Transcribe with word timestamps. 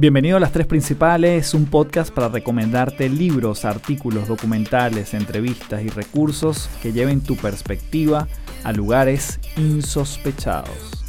Bienvenido 0.00 0.38
a 0.38 0.40
Las 0.40 0.52
Tres 0.52 0.66
Principales, 0.66 1.52
un 1.52 1.66
podcast 1.66 2.10
para 2.10 2.28
recomendarte 2.28 3.10
libros, 3.10 3.66
artículos, 3.66 4.28
documentales, 4.28 5.12
entrevistas 5.12 5.82
y 5.82 5.88
recursos 5.90 6.70
que 6.82 6.94
lleven 6.94 7.20
tu 7.20 7.36
perspectiva 7.36 8.26
a 8.64 8.72
lugares 8.72 9.38
insospechados. 9.58 10.99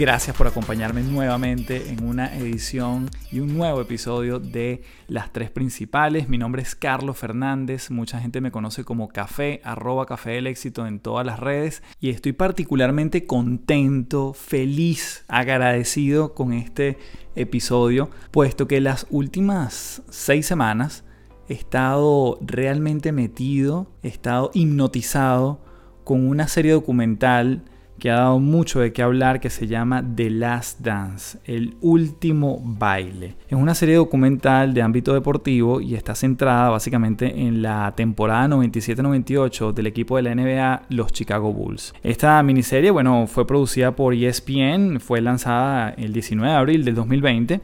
Gracias 0.00 0.34
por 0.34 0.46
acompañarme 0.46 1.02
nuevamente 1.02 1.90
en 1.90 2.02
una 2.04 2.34
edición 2.34 3.10
y 3.30 3.40
un 3.40 3.54
nuevo 3.54 3.82
episodio 3.82 4.38
de 4.38 4.80
Las 5.08 5.30
Tres 5.30 5.50
Principales. 5.50 6.26
Mi 6.26 6.38
nombre 6.38 6.62
es 6.62 6.74
Carlos 6.74 7.18
Fernández, 7.18 7.90
mucha 7.90 8.18
gente 8.18 8.40
me 8.40 8.50
conoce 8.50 8.82
como 8.82 9.08
Café, 9.08 9.60
arroba 9.62 10.06
Café 10.06 10.30
del 10.30 10.46
Éxito 10.46 10.86
en 10.86 11.00
todas 11.00 11.26
las 11.26 11.38
redes 11.38 11.82
y 12.00 12.08
estoy 12.08 12.32
particularmente 12.32 13.26
contento, 13.26 14.32
feliz, 14.32 15.26
agradecido 15.28 16.32
con 16.32 16.54
este 16.54 16.96
episodio, 17.34 18.08
puesto 18.30 18.66
que 18.66 18.80
las 18.80 19.06
últimas 19.10 20.00
seis 20.08 20.46
semanas 20.46 21.04
he 21.46 21.52
estado 21.52 22.38
realmente 22.40 23.12
metido, 23.12 23.92
he 24.02 24.08
estado 24.08 24.50
hipnotizado 24.54 25.60
con 26.04 26.26
una 26.26 26.48
serie 26.48 26.72
documental 26.72 27.64
que 28.00 28.10
ha 28.10 28.16
dado 28.16 28.40
mucho 28.40 28.80
de 28.80 28.92
qué 28.92 29.02
hablar 29.02 29.38
que 29.38 29.50
se 29.50 29.68
llama 29.68 30.02
The 30.16 30.30
Last 30.30 30.80
Dance, 30.80 31.38
el 31.44 31.76
último 31.80 32.60
baile. 32.64 33.36
Es 33.48 33.56
una 33.56 33.76
serie 33.76 33.94
documental 33.94 34.74
de 34.74 34.82
ámbito 34.82 35.14
deportivo 35.14 35.80
y 35.80 35.94
está 35.94 36.16
centrada 36.16 36.70
básicamente 36.70 37.42
en 37.46 37.62
la 37.62 37.92
temporada 37.94 38.48
97-98 38.48 39.72
del 39.72 39.86
equipo 39.86 40.16
de 40.16 40.22
la 40.22 40.34
NBA, 40.34 40.82
los 40.88 41.12
Chicago 41.12 41.52
Bulls. 41.52 41.94
Esta 42.02 42.42
miniserie, 42.42 42.90
bueno, 42.90 43.28
fue 43.28 43.46
producida 43.46 43.94
por 43.94 44.14
ESPN, 44.14 44.98
fue 44.98 45.20
lanzada 45.20 45.90
el 45.90 46.12
19 46.12 46.50
de 46.50 46.58
abril 46.58 46.84
del 46.84 46.96
2020 46.96 47.60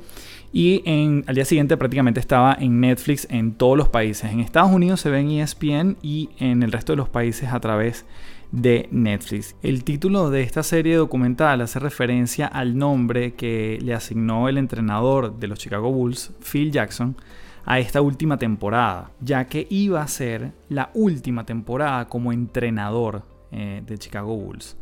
y 0.52 0.82
al 1.26 1.34
día 1.34 1.44
siguiente 1.44 1.76
prácticamente 1.76 2.20
estaba 2.20 2.56
en 2.58 2.80
Netflix 2.80 3.26
en 3.30 3.52
todos 3.52 3.76
los 3.76 3.88
países. 3.88 4.30
En 4.30 4.40
Estados 4.40 4.70
Unidos 4.70 5.00
se 5.00 5.10
ve 5.10 5.20
en 5.20 5.30
ESPN 5.30 5.96
y 6.02 6.30
en 6.38 6.62
el 6.62 6.72
resto 6.72 6.92
de 6.92 6.96
los 6.96 7.08
países 7.08 7.52
a 7.52 7.60
través 7.60 8.02
de 8.02 8.06
Netflix. 8.52 9.56
El 9.62 9.84
título 9.84 10.30
de 10.30 10.42
esta 10.42 10.62
serie 10.62 10.96
documental 10.96 11.60
hace 11.60 11.78
referencia 11.78 12.46
al 12.46 12.76
nombre 12.78 13.34
que 13.34 13.78
le 13.82 13.94
asignó 13.94 14.48
el 14.48 14.58
entrenador 14.58 15.38
de 15.38 15.48
los 15.48 15.58
Chicago 15.58 15.92
Bulls, 15.92 16.32
Phil 16.40 16.70
Jackson, 16.70 17.16
a 17.64 17.80
esta 17.80 18.00
última 18.00 18.38
temporada, 18.38 19.10
ya 19.20 19.46
que 19.46 19.66
iba 19.70 20.00
a 20.00 20.08
ser 20.08 20.52
la 20.68 20.90
última 20.94 21.44
temporada 21.44 22.06
como 22.06 22.32
entrenador 22.32 23.22
eh, 23.50 23.82
de 23.84 23.98
Chicago 23.98 24.36
Bulls 24.36 24.76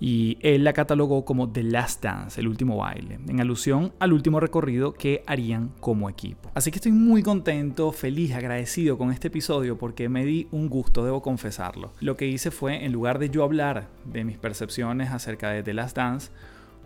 y 0.00 0.38
él 0.40 0.64
la 0.64 0.72
catalogó 0.72 1.24
como 1.24 1.50
The 1.50 1.62
Last 1.62 2.02
Dance, 2.02 2.40
el 2.40 2.48
último 2.48 2.76
baile, 2.78 3.18
en 3.26 3.40
alusión 3.40 3.92
al 3.98 4.12
último 4.12 4.40
recorrido 4.40 4.92
que 4.92 5.22
harían 5.26 5.70
como 5.80 6.10
equipo. 6.10 6.50
Así 6.54 6.70
que 6.70 6.76
estoy 6.76 6.92
muy 6.92 7.22
contento, 7.22 7.92
feliz, 7.92 8.32
agradecido 8.34 8.98
con 8.98 9.12
este 9.12 9.28
episodio 9.28 9.78
porque 9.78 10.08
me 10.08 10.24
di 10.24 10.48
un 10.50 10.68
gusto, 10.68 11.04
debo 11.04 11.22
confesarlo. 11.22 11.92
Lo 12.00 12.16
que 12.16 12.26
hice 12.26 12.50
fue, 12.50 12.84
en 12.84 12.92
lugar 12.92 13.18
de 13.18 13.30
yo 13.30 13.44
hablar 13.44 13.88
de 14.04 14.24
mis 14.24 14.38
percepciones 14.38 15.10
acerca 15.10 15.50
de 15.50 15.62
The 15.62 15.74
Last 15.74 15.96
Dance, 15.96 16.30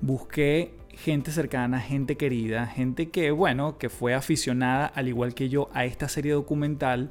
busqué 0.00 0.74
gente 0.90 1.30
cercana, 1.30 1.80
gente 1.80 2.16
querida, 2.16 2.66
gente 2.66 3.10
que, 3.10 3.30
bueno, 3.30 3.78
que 3.78 3.88
fue 3.88 4.14
aficionada 4.14 4.86
al 4.86 5.08
igual 5.08 5.34
que 5.34 5.48
yo 5.48 5.70
a 5.72 5.84
esta 5.84 6.08
serie 6.08 6.32
documental 6.32 7.10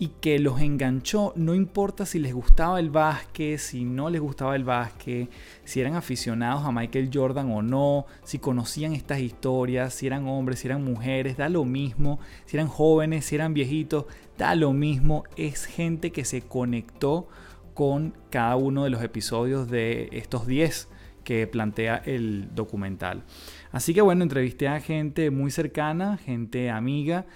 y 0.00 0.08
que 0.20 0.38
los 0.38 0.60
enganchó, 0.60 1.32
no 1.34 1.54
importa 1.54 2.06
si 2.06 2.20
les 2.20 2.32
gustaba 2.32 2.78
el 2.78 2.90
básquet, 2.90 3.58
si 3.58 3.84
no 3.84 4.10
les 4.10 4.20
gustaba 4.20 4.54
el 4.54 4.62
básquet, 4.62 5.28
si 5.64 5.80
eran 5.80 5.94
aficionados 5.94 6.64
a 6.64 6.70
Michael 6.70 7.10
Jordan 7.12 7.50
o 7.50 7.62
no, 7.62 8.06
si 8.22 8.38
conocían 8.38 8.92
estas 8.92 9.18
historias, 9.18 9.92
si 9.94 10.06
eran 10.06 10.28
hombres, 10.28 10.60
si 10.60 10.68
eran 10.68 10.84
mujeres, 10.84 11.36
da 11.36 11.48
lo 11.48 11.64
mismo, 11.64 12.20
si 12.46 12.56
eran 12.56 12.68
jóvenes, 12.68 13.24
si 13.24 13.34
eran 13.34 13.54
viejitos, 13.54 14.04
da 14.36 14.54
lo 14.54 14.72
mismo, 14.72 15.24
es 15.36 15.64
gente 15.64 16.12
que 16.12 16.24
se 16.24 16.42
conectó 16.42 17.28
con 17.74 18.14
cada 18.30 18.54
uno 18.54 18.84
de 18.84 18.90
los 18.90 19.02
episodios 19.02 19.68
de 19.68 20.08
estos 20.12 20.46
10 20.46 20.88
que 21.24 21.46
plantea 21.46 21.96
el 22.06 22.54
documental. 22.54 23.24
Así 23.70 23.92
que 23.92 24.00
bueno, 24.00 24.22
entrevisté 24.22 24.66
a 24.68 24.80
gente 24.80 25.30
muy 25.30 25.50
cercana, 25.50 26.16
gente 26.16 26.70
amiga 26.70 27.26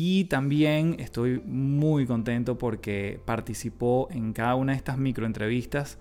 y 0.00 0.26
también 0.26 0.94
estoy 1.00 1.42
muy 1.44 2.06
contento 2.06 2.56
porque 2.56 3.18
participó 3.24 4.06
en 4.12 4.32
cada 4.32 4.54
una 4.54 4.70
de 4.70 4.78
estas 4.78 4.96
microentrevistas 4.96 5.98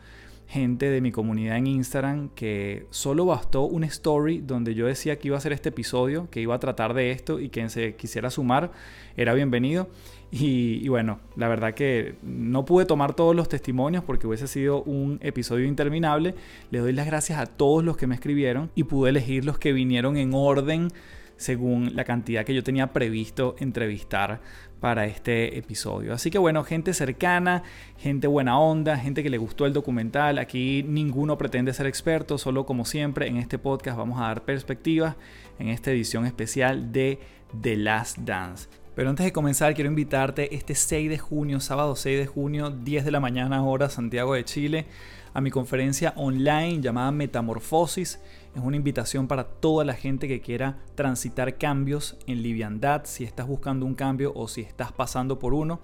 gente 0.48 0.92
de 0.92 1.02
mi 1.02 1.12
comunidad 1.12 1.58
en 1.58 1.66
Instagram 1.66 2.30
que 2.30 2.86
solo 2.92 3.26
bastó 3.26 3.64
un 3.64 3.84
story 3.84 4.38
donde 4.38 4.76
yo 4.76 4.86
decía 4.86 5.18
que 5.18 5.30
iba 5.30 5.36
a 5.36 5.40
hacer 5.40 5.52
este 5.52 5.70
episodio, 5.70 6.30
que 6.30 6.40
iba 6.40 6.54
a 6.54 6.60
tratar 6.60 6.94
de 6.94 7.10
esto 7.10 7.40
y 7.40 7.50
quien 7.50 7.72
se 7.72 7.96
quisiera 7.96 8.30
sumar 8.30 8.72
era 9.16 9.34
bienvenido. 9.34 9.90
Y, 10.30 10.80
y, 10.84 10.90
bueno, 10.90 11.20
la 11.36 11.48
verdad 11.48 11.74
que 11.74 12.18
no 12.22 12.66
pude 12.66 12.86
tomar 12.86 13.16
todos 13.16 13.36
los 13.36 13.50
testimonios 13.50 14.04
porque 14.04 14.28
hubiese 14.28 14.48
sido 14.48 14.84
un 14.84 15.18
episodio 15.24 15.66
interminable. 15.66 16.36
Le 16.70 16.80
doy 16.80 16.94
las 16.94 17.08
gracias 17.08 17.40
a 17.40 17.48
todos 17.48 17.84
los 17.84 17.98
que 17.98 18.06
me 18.06 18.14
escribieron 18.14 18.70
y 18.76 18.84
pude 18.84 19.10
elegir 19.10 19.44
los 19.44 19.58
que 19.58 19.74
vinieron 19.74 20.18
en 20.18 20.36
orden 20.36 20.90
según 21.38 21.96
la 21.96 22.04
cantidad 22.04 22.44
que 22.46 22.54
yo 22.54 22.64
tenía 22.64 22.94
previsto 22.94 23.56
entrevistar 23.60 24.42
para 24.80 25.06
este 25.06 25.58
episodio. 25.58 26.14
Así 26.14 26.30
que 26.30 26.38
bueno, 26.38 26.64
gente 26.64 26.94
cercana, 26.94 27.64
gente 27.98 28.28
buena 28.28 28.60
onda, 28.60 28.98
gente 28.98 29.24
que 29.24 29.30
le 29.30 29.38
gustó 29.38 29.66
el 29.66 29.74
documental. 29.74 30.38
Aquí 30.38 30.84
ninguno 30.88 31.38
pretende 31.38 31.74
ser 31.74 31.88
experto, 31.88 32.38
solo 32.38 32.66
como 32.66 32.86
siempre 32.86 33.28
en 33.28 33.38
este 33.38 33.58
podcast 33.58 33.98
vamos 33.98 34.20
a 34.20 34.24
dar 34.24 34.44
perspectivas 34.44 35.16
en 35.60 35.70
esta 35.70 35.92
edición 35.92 36.26
especial 36.26 36.92
de 36.92 37.20
The 37.62 37.78
Last 37.78 38.20
Dance. 38.20 38.68
Pero 38.96 39.12
antes 39.12 39.26
de 39.26 39.32
comenzar, 39.32 39.76
quiero 39.76 39.90
invitarte 39.92 40.56
este 40.56 40.74
6 40.74 41.10
de 41.10 41.20
junio, 41.20 41.60
sábado 41.60 41.96
6 41.96 42.18
de 42.18 42.26
junio, 42.26 42.72
10 42.72 43.06
de 43.06 43.12
la 43.12 43.20
mañana 43.20 43.64
hora, 43.64 43.90
Santiago 43.90 44.34
de 44.34 44.44
Chile, 44.44 44.88
a 45.36 45.42
mi 45.42 45.52
conferencia 45.52 46.14
online 46.16 46.82
llamada 46.82 47.12
Metamorfosis 47.12 48.20
es 48.56 48.62
una 48.62 48.76
invitación 48.76 49.28
para 49.28 49.44
toda 49.44 49.86
la 49.86 49.94
gente 49.94 50.28
que 50.28 50.42
quiera 50.42 50.78
transitar 50.96 51.58
cambios 51.58 52.18
en 52.26 52.42
liviandad, 52.42 53.02
si 53.06 53.24
estás 53.24 53.48
buscando 53.48 53.86
un 53.86 53.96
cambio 53.96 54.34
o 54.36 54.48
si 54.48 54.62
estás 54.62 54.92
pasando 54.92 55.40
por 55.40 55.54
uno. 55.54 55.80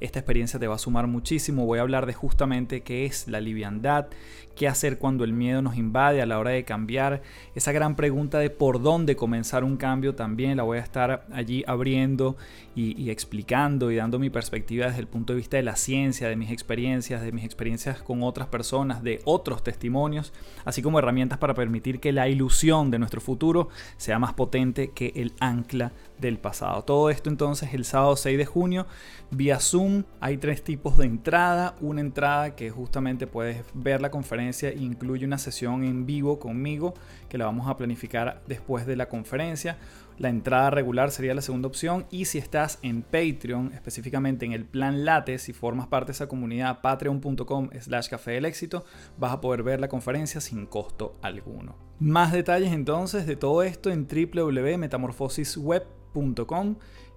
Esta 0.00 0.18
experiencia 0.18 0.58
te 0.58 0.66
va 0.66 0.74
a 0.74 0.78
sumar 0.78 1.06
muchísimo. 1.06 1.66
Voy 1.66 1.78
a 1.78 1.82
hablar 1.82 2.06
de 2.06 2.14
justamente 2.14 2.82
qué 2.82 3.06
es 3.06 3.28
la 3.28 3.40
liviandad, 3.40 4.08
qué 4.56 4.66
hacer 4.66 4.98
cuando 4.98 5.22
el 5.22 5.32
miedo 5.32 5.62
nos 5.62 5.76
invade 5.76 6.20
a 6.20 6.26
la 6.26 6.38
hora 6.38 6.50
de 6.50 6.64
cambiar. 6.64 7.22
Esa 7.54 7.70
gran 7.70 7.94
pregunta 7.94 8.40
de 8.40 8.50
por 8.50 8.82
dónde 8.82 9.14
comenzar 9.14 9.62
un 9.62 9.76
cambio 9.76 10.16
también 10.16 10.56
la 10.56 10.64
voy 10.64 10.78
a 10.78 10.80
estar 10.80 11.26
allí 11.32 11.62
abriendo 11.68 12.36
y, 12.74 13.10
explicando 13.10 13.90
y 13.90 13.96
dando 13.96 14.18
mi 14.18 14.30
perspectiva 14.30 14.86
desde 14.86 15.00
el 15.00 15.06
punto 15.06 15.32
de 15.32 15.38
vista 15.38 15.56
de 15.56 15.62
la 15.62 15.76
ciencia, 15.76 16.28
de 16.28 16.36
mis 16.36 16.50
experiencias, 16.50 17.22
de 17.22 17.32
mis 17.32 17.44
experiencias 17.44 18.02
con 18.02 18.22
otras 18.22 18.48
personas, 18.48 19.02
de 19.02 19.20
otros 19.24 19.62
testimonios, 19.62 20.32
así 20.64 20.82
como 20.82 20.98
herramientas 20.98 21.38
para 21.38 21.54
permitir 21.54 22.00
que 22.00 22.12
la 22.12 22.28
ilusión 22.28 22.90
de 22.90 22.98
nuestro 22.98 23.20
futuro 23.20 23.68
sea 23.96 24.18
más 24.18 24.32
potente 24.32 24.90
que 24.94 25.12
el 25.16 25.32
ancla 25.38 25.92
del 26.18 26.38
pasado. 26.38 26.82
Todo 26.82 27.10
esto 27.10 27.30
entonces 27.30 27.74
el 27.74 27.84
sábado 27.84 28.16
6 28.16 28.38
de 28.38 28.46
junio 28.46 28.86
vía 29.30 29.60
Zoom. 29.60 30.04
Hay 30.20 30.38
tres 30.38 30.62
tipos 30.62 30.96
de 30.98 31.06
entrada. 31.06 31.74
Una 31.80 32.00
entrada 32.00 32.54
que 32.54 32.70
justamente 32.70 33.26
puedes 33.26 33.64
ver 33.74 34.00
la 34.00 34.10
conferencia 34.10 34.70
e 34.70 34.78
incluye 34.78 35.26
una 35.26 35.38
sesión 35.38 35.84
en 35.84 36.06
vivo 36.06 36.38
conmigo 36.38 36.94
que 37.28 37.38
la 37.38 37.46
vamos 37.46 37.68
a 37.68 37.76
planificar 37.76 38.42
después 38.46 38.86
de 38.86 38.96
la 38.96 39.08
conferencia. 39.08 39.78
La 40.18 40.30
entrada 40.30 40.70
regular 40.70 41.10
sería 41.10 41.34
la 41.34 41.42
segunda 41.42 41.68
opción 41.68 42.06
y 42.10 42.24
si 42.24 42.38
estás 42.38 42.78
en 42.82 43.02
Patreon, 43.02 43.72
específicamente 43.74 44.46
en 44.46 44.52
el 44.52 44.64
plan 44.64 45.04
Late, 45.04 45.38
si 45.38 45.52
formas 45.52 45.88
parte 45.88 46.06
de 46.06 46.12
esa 46.12 46.26
comunidad 46.26 46.80
patreon.com 46.80 47.68
slash 47.78 48.08
café 48.08 48.30
del 48.32 48.46
éxito, 48.46 48.86
vas 49.18 49.32
a 49.32 49.42
poder 49.42 49.62
ver 49.62 49.78
la 49.78 49.88
conferencia 49.88 50.40
sin 50.40 50.64
costo 50.64 51.18
alguno. 51.20 51.76
Más 51.98 52.32
detalles 52.32 52.72
entonces 52.72 53.26
de 53.26 53.36
todo 53.36 53.62
esto 53.62 53.90
en 53.90 54.06
www.metamorfosisweb.com 54.06 56.05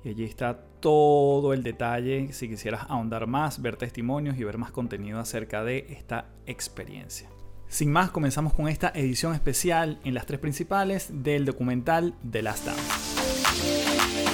y 0.04 0.10
allí 0.10 0.24
está 0.24 0.60
todo 0.80 1.54
el 1.54 1.64
detalle 1.64 2.32
si 2.32 2.48
quisieras 2.48 2.86
ahondar 2.90 3.28
más, 3.28 3.62
ver 3.62 3.76
testimonios 3.76 4.38
y 4.38 4.44
ver 4.44 4.58
más 4.58 4.72
contenido 4.72 5.20
acerca 5.20 5.64
de 5.64 5.88
esta 5.90 6.30
experiencia. 6.46 7.30
Sin 7.68 7.92
más, 7.92 8.10
comenzamos 8.10 8.54
con 8.54 8.68
esta 8.68 8.92
edición 8.96 9.34
especial 9.34 10.00
en 10.04 10.14
las 10.14 10.26
tres 10.26 10.40
principales 10.40 11.10
del 11.12 11.46
documental 11.46 12.16
The 12.30 12.42
Last 12.42 12.66
Dance. 12.66 14.29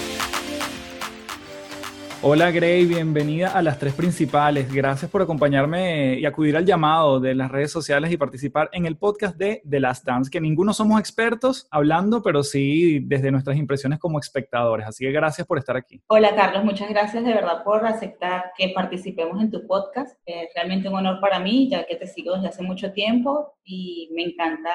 Hola 2.28 2.50
Gray, 2.50 2.88
bienvenida 2.88 3.50
a 3.50 3.62
las 3.62 3.78
tres 3.78 3.94
principales. 3.94 4.74
Gracias 4.74 5.12
por 5.12 5.22
acompañarme 5.22 6.16
y 6.16 6.26
acudir 6.26 6.58
al 6.58 6.66
llamado 6.66 7.20
de 7.20 7.36
las 7.36 7.52
redes 7.52 7.70
sociales 7.70 8.12
y 8.12 8.18
participar 8.18 8.68
en 8.74 8.88
el 8.88 8.98
podcast 8.98 9.38
de 9.38 9.62
The 9.70 9.80
Last 9.80 10.08
Dance, 10.08 10.32
que 10.32 10.42
ninguno 10.42 10.74
somos 10.74 11.00
expertos 11.00 11.68
hablando, 11.70 12.24
pero 12.24 12.42
sí 12.42 12.98
desde 13.02 13.30
nuestras 13.30 13.58
impresiones 13.58 14.00
como 14.00 14.18
espectadores. 14.18 14.88
Así 14.88 15.06
que 15.06 15.12
gracias 15.12 15.46
por 15.46 15.60
estar 15.60 15.78
aquí. 15.78 16.02
Hola 16.08 16.34
Carlos, 16.36 16.66
muchas 16.66 16.90
gracias 16.90 17.24
de 17.24 17.32
verdad 17.32 17.64
por 17.64 17.86
aceptar 17.86 18.46
que 18.58 18.70
participemos 18.70 19.40
en 19.40 19.52
tu 19.52 19.68
podcast. 19.68 20.18
Es 20.26 20.50
realmente 20.56 20.90
un 20.90 20.96
honor 20.96 21.20
para 21.22 21.38
mí, 21.38 21.70
ya 21.70 21.86
que 21.86 21.96
te 21.96 22.08
sigo 22.08 22.34
desde 22.34 22.48
hace 22.48 22.64
mucho 22.64 22.92
tiempo 22.92 23.54
y 23.64 24.10
me 24.16 24.24
encanta 24.24 24.72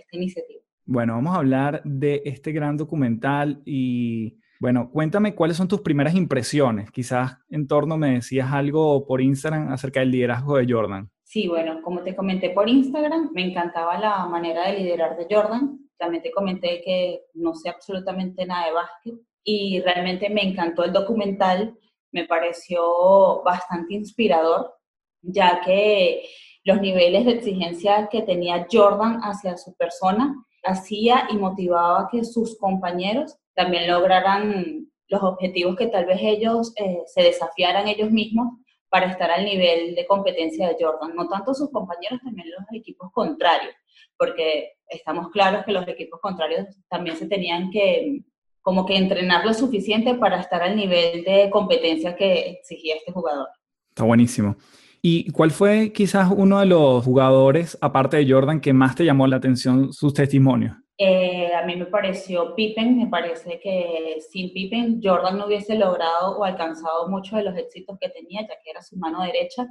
esta 0.00 0.16
iniciativa. 0.16 0.62
Bueno, 0.86 1.12
vamos 1.12 1.34
a 1.34 1.40
hablar 1.40 1.82
de 1.84 2.22
este 2.24 2.52
gran 2.52 2.78
documental 2.78 3.60
y 3.66 4.38
bueno, 4.60 4.90
cuéntame 4.90 5.34
cuáles 5.34 5.56
son 5.56 5.68
tus 5.68 5.80
primeras 5.80 6.14
impresiones. 6.14 6.90
Quizás 6.90 7.38
en 7.50 7.66
torno 7.66 7.96
me 7.96 8.14
decías 8.14 8.52
algo 8.52 9.06
por 9.06 9.20
Instagram 9.20 9.72
acerca 9.72 10.00
del 10.00 10.10
liderazgo 10.10 10.56
de 10.56 10.66
Jordan. 10.68 11.10
Sí, 11.22 11.48
bueno, 11.48 11.82
como 11.82 12.02
te 12.02 12.14
comenté 12.14 12.50
por 12.50 12.68
Instagram, 12.68 13.30
me 13.34 13.44
encantaba 13.44 13.98
la 13.98 14.26
manera 14.26 14.68
de 14.68 14.78
liderar 14.78 15.16
de 15.16 15.26
Jordan. 15.28 15.78
También 15.98 16.22
te 16.22 16.30
comenté 16.30 16.82
que 16.84 17.22
no 17.34 17.54
sé 17.54 17.68
absolutamente 17.68 18.46
nada 18.46 18.66
de 18.66 18.72
básquet 18.72 19.14
y 19.42 19.80
realmente 19.80 20.30
me 20.30 20.42
encantó 20.42 20.84
el 20.84 20.92
documental. 20.92 21.76
Me 22.12 22.26
pareció 22.26 23.42
bastante 23.42 23.94
inspirador, 23.94 24.74
ya 25.22 25.60
que 25.64 26.22
los 26.64 26.80
niveles 26.80 27.24
de 27.24 27.32
exigencia 27.32 28.08
que 28.10 28.22
tenía 28.22 28.66
Jordan 28.70 29.20
hacia 29.22 29.56
su 29.56 29.74
persona 29.76 30.34
hacía 30.64 31.28
y 31.30 31.36
motivaba 31.36 32.08
que 32.10 32.24
sus 32.24 32.58
compañeros 32.58 33.36
también 33.56 33.88
lograran 33.88 34.86
los 35.08 35.22
objetivos 35.22 35.76
que 35.76 35.86
tal 35.86 36.04
vez 36.04 36.18
ellos 36.20 36.72
eh, 36.76 36.98
se 37.06 37.22
desafiaran 37.22 37.88
ellos 37.88 38.10
mismos 38.10 38.58
para 38.88 39.06
estar 39.06 39.30
al 39.30 39.44
nivel 39.44 39.94
de 39.94 40.06
competencia 40.06 40.68
de 40.68 40.76
Jordan. 40.78 41.16
No 41.16 41.28
tanto 41.28 41.54
sus 41.54 41.70
compañeros, 41.70 42.20
también 42.22 42.48
los 42.50 42.66
equipos 42.72 43.10
contrarios, 43.12 43.74
porque 44.16 44.74
estamos 44.88 45.30
claros 45.30 45.64
que 45.64 45.72
los 45.72 45.88
equipos 45.88 46.20
contrarios 46.20 46.66
también 46.88 47.16
se 47.16 47.26
tenían 47.26 47.70
que 47.70 48.20
como 48.60 48.84
que 48.84 48.96
entrenar 48.96 49.46
lo 49.46 49.54
suficiente 49.54 50.14
para 50.14 50.40
estar 50.40 50.60
al 50.60 50.76
nivel 50.76 51.22
de 51.24 51.48
competencia 51.50 52.16
que 52.16 52.50
exigía 52.50 52.96
este 52.96 53.12
jugador. 53.12 53.48
Está 53.90 54.02
buenísimo. 54.02 54.56
¿Y 55.00 55.30
cuál 55.30 55.52
fue 55.52 55.92
quizás 55.92 56.32
uno 56.36 56.58
de 56.58 56.66
los 56.66 57.04
jugadores, 57.04 57.78
aparte 57.80 58.16
de 58.16 58.30
Jordan, 58.30 58.60
que 58.60 58.72
más 58.72 58.96
te 58.96 59.04
llamó 59.04 59.28
la 59.28 59.36
atención 59.36 59.92
sus 59.92 60.12
testimonios? 60.12 60.76
Eh, 60.98 61.52
a 61.54 61.66
mí 61.66 61.76
me 61.76 61.86
pareció 61.86 62.54
Pippen, 62.54 62.96
me 62.96 63.06
parece 63.08 63.60
que 63.60 64.16
sin 64.30 64.52
Pippen 64.52 65.00
Jordan 65.02 65.36
no 65.36 65.46
hubiese 65.46 65.76
logrado 65.76 66.38
o 66.38 66.44
alcanzado 66.44 67.08
muchos 67.08 67.38
de 67.38 67.44
los 67.44 67.56
éxitos 67.56 67.98
que 68.00 68.08
tenía, 68.08 68.42
ya 68.42 68.54
que 68.64 68.70
era 68.70 68.80
su 68.82 68.96
mano 68.96 69.22
derecha. 69.22 69.66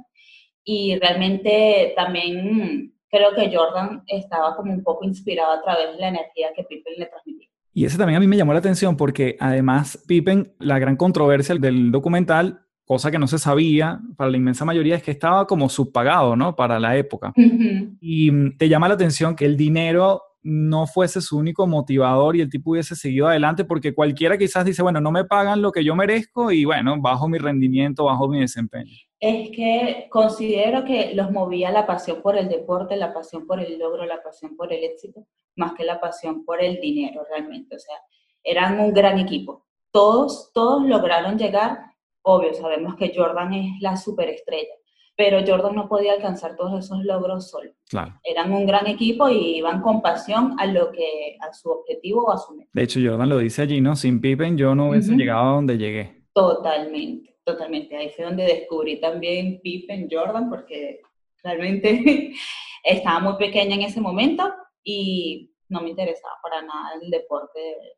Y 0.62 0.98
realmente 0.98 1.92
también 1.96 2.94
creo 3.08 3.34
que 3.34 3.54
Jordan 3.54 4.02
estaba 4.06 4.56
como 4.56 4.72
un 4.72 4.82
poco 4.82 5.04
inspirado 5.04 5.52
a 5.52 5.62
través 5.62 5.92
de 5.92 6.00
la 6.00 6.08
energía 6.08 6.48
que 6.54 6.64
Pippen 6.64 6.94
le 6.96 7.06
transmitía. 7.06 7.48
Y 7.72 7.84
ese 7.84 7.98
también 7.98 8.16
a 8.16 8.20
mí 8.20 8.26
me 8.26 8.36
llamó 8.36 8.52
la 8.52 8.60
atención 8.60 8.96
porque 8.96 9.36
además 9.40 10.02
Pippen, 10.06 10.54
la 10.58 10.78
gran 10.78 10.96
controversia 10.96 11.54
del 11.56 11.90
documental 11.90 12.66
cosa 12.86 13.10
que 13.10 13.18
no 13.18 13.26
se 13.26 13.38
sabía 13.38 14.00
para 14.16 14.30
la 14.30 14.36
inmensa 14.36 14.64
mayoría, 14.64 14.94
es 14.94 15.02
que 15.02 15.10
estaba 15.10 15.46
como 15.46 15.68
subpagado, 15.68 16.36
¿no? 16.36 16.54
Para 16.54 16.78
la 16.78 16.96
época. 16.96 17.32
Y 18.00 18.30
mm, 18.30 18.56
te 18.56 18.68
llama 18.68 18.88
la 18.88 18.94
atención 18.94 19.34
que 19.34 19.44
el 19.44 19.56
dinero 19.56 20.22
no 20.46 20.86
fuese 20.86 21.20
su 21.20 21.36
único 21.36 21.66
motivador 21.66 22.36
y 22.36 22.40
el 22.40 22.48
tipo 22.48 22.70
hubiese 22.70 22.94
seguido 22.94 23.28
adelante, 23.28 23.64
porque 23.64 23.94
cualquiera 23.94 24.38
quizás 24.38 24.64
dice, 24.64 24.82
bueno, 24.82 25.00
no 25.00 25.10
me 25.10 25.24
pagan 25.24 25.60
lo 25.60 25.72
que 25.72 25.84
yo 25.84 25.94
merezco 25.94 26.50
y 26.52 26.64
bueno, 26.64 26.96
bajo 27.00 27.28
mi 27.28 27.38
rendimiento, 27.38 28.04
bajo 28.04 28.28
mi 28.28 28.40
desempeño. 28.40 28.92
Es 29.18 29.50
que 29.50 30.06
considero 30.10 30.84
que 30.84 31.14
los 31.14 31.30
movía 31.30 31.70
la 31.70 31.86
pasión 31.86 32.22
por 32.22 32.36
el 32.36 32.48
deporte, 32.48 32.96
la 32.96 33.12
pasión 33.12 33.46
por 33.46 33.60
el 33.60 33.78
logro, 33.78 34.06
la 34.06 34.22
pasión 34.22 34.56
por 34.56 34.72
el 34.72 34.84
éxito, 34.84 35.26
más 35.56 35.72
que 35.74 35.84
la 35.84 36.00
pasión 36.00 36.44
por 36.44 36.62
el 36.62 36.80
dinero 36.80 37.22
realmente. 37.28 37.76
O 37.76 37.78
sea, 37.78 37.96
eran 38.44 38.78
un 38.78 38.92
gran 38.92 39.18
equipo. 39.18 39.66
Todos, 39.90 40.52
todos 40.52 40.86
lograron 40.86 41.38
llegar 41.38 41.96
Obvio, 42.28 42.52
sabemos 42.54 42.96
que 42.96 43.12
Jordan 43.14 43.54
es 43.54 43.80
la 43.80 43.96
superestrella, 43.96 44.74
pero 45.16 45.38
Jordan 45.46 45.74
no 45.74 45.88
podía 45.88 46.12
alcanzar 46.12 46.56
todos 46.56 46.84
esos 46.84 47.02
logros 47.04 47.50
solo. 47.50 47.70
Claro. 47.88 48.20
Eran 48.22 48.52
un 48.52 48.66
gran 48.66 48.86
equipo 48.86 49.28
y 49.28 49.56
iban 49.56 49.80
con 49.80 50.02
pasión 50.02 50.54
a 50.58 50.66
lo 50.66 50.92
que 50.92 51.36
a 51.40 51.52
su 51.54 51.70
objetivo 51.70 52.24
o 52.24 52.32
a 52.32 52.38
su 52.38 52.54
meta. 52.54 52.70
De 52.74 52.82
hecho, 52.82 53.00
Jordan 53.02 53.28
lo 53.28 53.38
dice 53.38 53.62
allí, 53.62 53.80
¿no? 53.80 53.96
Sin 53.96 54.20
Pippen 54.20 54.58
yo 54.58 54.74
no 54.74 54.90
hubiese 54.90 55.14
llegado 55.14 55.48
a 55.48 55.54
donde 55.54 55.78
llegué. 55.78 56.26
Totalmente, 56.34 57.34
totalmente. 57.44 57.96
Ahí 57.96 58.10
fue 58.10 58.26
donde 58.26 58.44
descubrí 58.44 59.00
también 59.00 59.60
Pippen, 59.62 60.06
Jordan, 60.10 60.50
porque 60.50 61.00
realmente 61.42 62.32
estaba 62.84 63.20
muy 63.20 63.36
pequeña 63.36 63.76
en 63.76 63.82
ese 63.82 64.02
momento 64.02 64.52
y 64.84 65.50
no 65.68 65.80
me 65.80 65.90
interesaba 65.90 66.34
para 66.42 66.62
nada 66.62 66.92
el 67.02 67.10
deporte 67.10 67.58
de, 67.58 67.95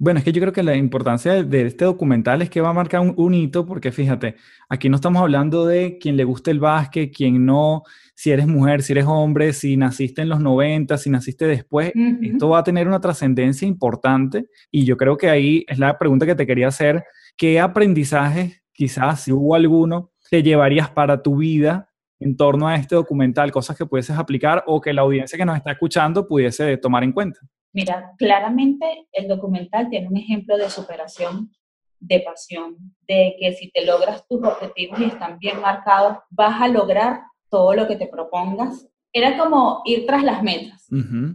bueno, 0.00 0.18
es 0.18 0.24
que 0.24 0.32
yo 0.32 0.40
creo 0.40 0.52
que 0.52 0.62
la 0.62 0.76
importancia 0.76 1.42
de, 1.42 1.66
este 1.66 1.84
documental 1.84 2.40
es 2.40 2.50
que 2.50 2.60
va 2.60 2.70
a 2.70 2.72
marcar 2.72 3.00
un, 3.00 3.34
hito, 3.34 3.66
porque 3.66 3.90
fíjate, 3.90 4.36
aquí 4.68 4.88
no 4.88 4.94
estamos 4.94 5.20
hablando 5.20 5.66
de 5.66 5.98
quien 5.98 6.16
le 6.16 6.22
guste 6.22 6.52
el 6.52 6.60
básquet, 6.60 7.12
quien 7.12 7.44
no, 7.44 7.82
si 8.14 8.30
eres 8.30 8.46
mujer, 8.46 8.82
si 8.82 8.92
eres 8.92 9.06
hombre, 9.06 9.52
si 9.52 9.76
naciste 9.76 10.22
en 10.22 10.28
los 10.28 10.40
90, 10.40 10.96
si 10.98 11.10
naciste 11.10 11.46
después, 11.46 11.92
esto 12.22 12.48
va 12.48 12.60
a 12.60 12.64
tener 12.64 12.86
una 12.86 13.00
trascendencia 13.00 13.66
importante 13.66 14.46
y 14.70 14.84
yo 14.84 14.96
creo 14.96 15.16
que 15.16 15.30
ahí 15.30 15.64
es 15.66 15.80
la 15.80 15.98
pregunta 15.98 16.26
que 16.26 16.36
te 16.36 16.46
quería 16.46 16.68
hacer, 16.68 17.02
¿qué 17.36 17.58
aprendizajes, 17.58 18.62
quizás 18.72 19.22
si 19.22 19.32
hubo 19.32 19.56
alguno, 19.56 20.12
te 20.30 20.44
llevarías 20.44 20.90
para 20.90 21.22
tu 21.22 21.38
vida 21.38 21.90
en 22.20 22.36
torno 22.36 22.68
a 22.68 22.76
este 22.76 22.94
documental, 22.94 23.50
cosas 23.50 23.76
que 23.76 23.86
pudieses 23.86 24.16
aplicar 24.16 24.62
o 24.66 24.80
que 24.80 24.92
la 24.92 25.02
audiencia 25.02 25.36
que 25.36 25.44
nos 25.44 25.56
está 25.56 25.72
escuchando 25.72 26.28
pudiese 26.28 26.76
tomar 26.76 27.02
en 27.02 27.12
cuenta? 27.12 27.40
Mira, 27.72 28.12
claramente 28.18 29.08
el 29.12 29.28
documental 29.28 29.88
tiene 29.88 30.08
un 30.08 30.16
ejemplo 30.16 30.56
de 30.56 30.70
superación, 30.70 31.52
de 32.00 32.20
pasión, 32.20 32.76
de 33.06 33.36
que 33.38 33.52
si 33.52 33.70
te 33.70 33.84
logras 33.84 34.26
tus 34.26 34.42
objetivos 34.42 35.00
y 35.00 35.04
están 35.04 35.38
bien 35.38 35.60
marcados, 35.60 36.18
vas 36.30 36.60
a 36.60 36.68
lograr 36.68 37.22
todo 37.50 37.74
lo 37.74 37.86
que 37.86 37.96
te 37.96 38.06
propongas. 38.06 38.88
Era 39.12 39.36
como 39.38 39.82
ir 39.84 40.06
tras 40.06 40.22
las 40.22 40.42
metas. 40.42 40.86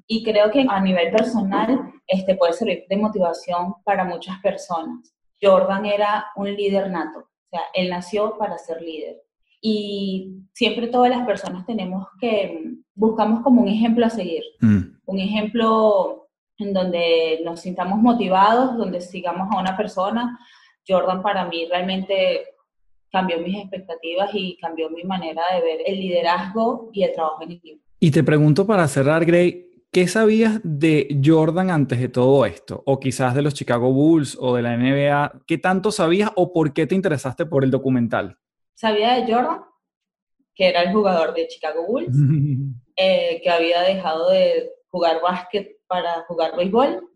Y 0.07 0.23
creo 0.23 0.51
que 0.51 0.65
a 0.67 0.79
nivel 0.79 1.11
personal 1.11 1.91
este 2.07 2.35
puede 2.35 2.53
servir 2.53 2.85
de 2.89 2.97
motivación 2.97 3.75
para 3.83 4.05
muchas 4.05 4.39
personas. 4.41 5.13
Jordan 5.41 5.85
era 5.85 6.27
un 6.35 6.53
líder 6.53 6.89
nato, 6.89 7.19
o 7.19 7.49
sea, 7.49 7.61
él 7.73 7.89
nació 7.89 8.37
para 8.37 8.57
ser 8.57 8.81
líder. 8.81 9.21
Y 9.61 10.43
siempre 10.53 10.87
todas 10.87 11.09
las 11.09 11.25
personas 11.25 11.65
tenemos 11.65 12.07
que, 12.19 12.73
buscamos 12.95 13.41
como 13.41 13.61
un 13.61 13.67
ejemplo 13.67 14.05
a 14.05 14.09
seguir, 14.09 14.43
mm. 14.61 14.81
un 15.05 15.19
ejemplo 15.19 16.22
en 16.59 16.73
donde 16.73 17.41
nos 17.43 17.61
sintamos 17.61 17.99
motivados, 17.99 18.77
donde 18.77 19.01
sigamos 19.01 19.47
a 19.53 19.59
una 19.59 19.75
persona. 19.75 20.39
Jordan 20.87 21.21
para 21.21 21.45
mí 21.45 21.65
realmente 21.69 22.53
cambió 23.11 23.39
mis 23.39 23.57
expectativas 23.57 24.29
y 24.33 24.57
cambió 24.57 24.89
mi 24.89 25.03
manera 25.03 25.41
de 25.53 25.61
ver 25.61 25.79
el 25.85 25.99
liderazgo 25.99 26.89
y 26.93 27.03
el 27.03 27.13
trabajo 27.13 27.43
en 27.43 27.51
equipo. 27.51 27.83
Y 27.99 28.11
te 28.11 28.23
pregunto 28.23 28.65
para 28.65 28.87
cerrar, 28.87 29.23
Gray, 29.23 29.85
¿qué 29.91 30.07
sabías 30.07 30.59
de 30.63 31.21
Jordan 31.23 31.69
antes 31.69 31.99
de 31.99 32.09
todo 32.09 32.45
esto? 32.45 32.83
O 32.85 32.99
quizás 32.99 33.35
de 33.35 33.43
los 33.43 33.53
Chicago 33.53 33.93
Bulls 33.93 34.37
o 34.39 34.55
de 34.55 34.63
la 34.63 34.75
NBA. 34.75 35.43
¿Qué 35.45 35.57
tanto 35.57 35.91
sabías 35.91 36.31
o 36.35 36.51
por 36.51 36.73
qué 36.73 36.87
te 36.87 36.95
interesaste 36.95 37.45
por 37.45 37.63
el 37.63 37.71
documental? 37.71 38.37
Sabía 38.73 39.13
de 39.13 39.31
Jordan, 39.31 39.61
que 40.55 40.67
era 40.69 40.81
el 40.81 40.91
jugador 40.91 41.33
de 41.33 41.47
Chicago 41.47 41.85
Bulls, 41.87 42.17
eh, 42.97 43.39
que 43.43 43.49
había 43.49 43.83
dejado 43.83 44.31
de 44.31 44.71
jugar 44.89 45.21
básquet 45.21 45.77
para 45.93 46.23
jugar 46.23 46.57
béisbol. 46.57 47.07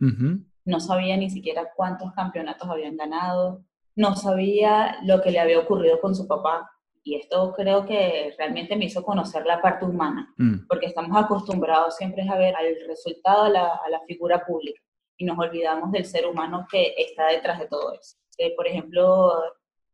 No 0.66 0.80
sabía 0.80 1.18
ni 1.18 1.32
siquiera 1.32 1.72
cuántos 1.76 2.14
campeonatos 2.14 2.70
habían 2.70 2.96
ganado. 2.96 3.64
No 3.96 4.16
sabía 4.16 5.00
lo 5.04 5.20
que 5.24 5.32
le 5.32 5.40
había 5.40 5.58
ocurrido 5.58 6.00
con 6.00 6.14
su 6.14 6.28
papá. 6.28 6.70
Y 7.04 7.16
esto 7.16 7.54
creo 7.56 7.88
que 7.88 8.36
realmente 8.38 8.76
me 8.76 8.86
hizo 8.86 9.02
conocer 9.02 9.48
la 9.48 9.62
parte 9.62 9.86
humana, 9.86 10.32
mm. 10.38 10.68
porque 10.68 10.86
estamos 10.86 11.18
acostumbrados 11.18 11.96
siempre 11.96 12.22
a 12.30 12.38
ver 12.38 12.54
al 12.56 12.76
resultado, 12.86 13.46
a 13.46 13.50
la, 13.50 13.68
a 13.84 13.90
la, 13.90 14.02
figura 14.02 14.46
pública, 14.46 14.82
y 15.16 15.24
nos 15.24 15.40
olvidamos 15.40 15.92
del 15.94 16.06
ser 16.06 16.28
humano 16.28 16.68
que 16.70 16.94
está 16.98 17.28
detrás 17.28 17.60
de 17.60 17.68
todo 17.68 17.94
eso. 17.94 18.18
Eh, 18.38 18.54
por 18.58 18.68
ejemplo, 18.68 19.32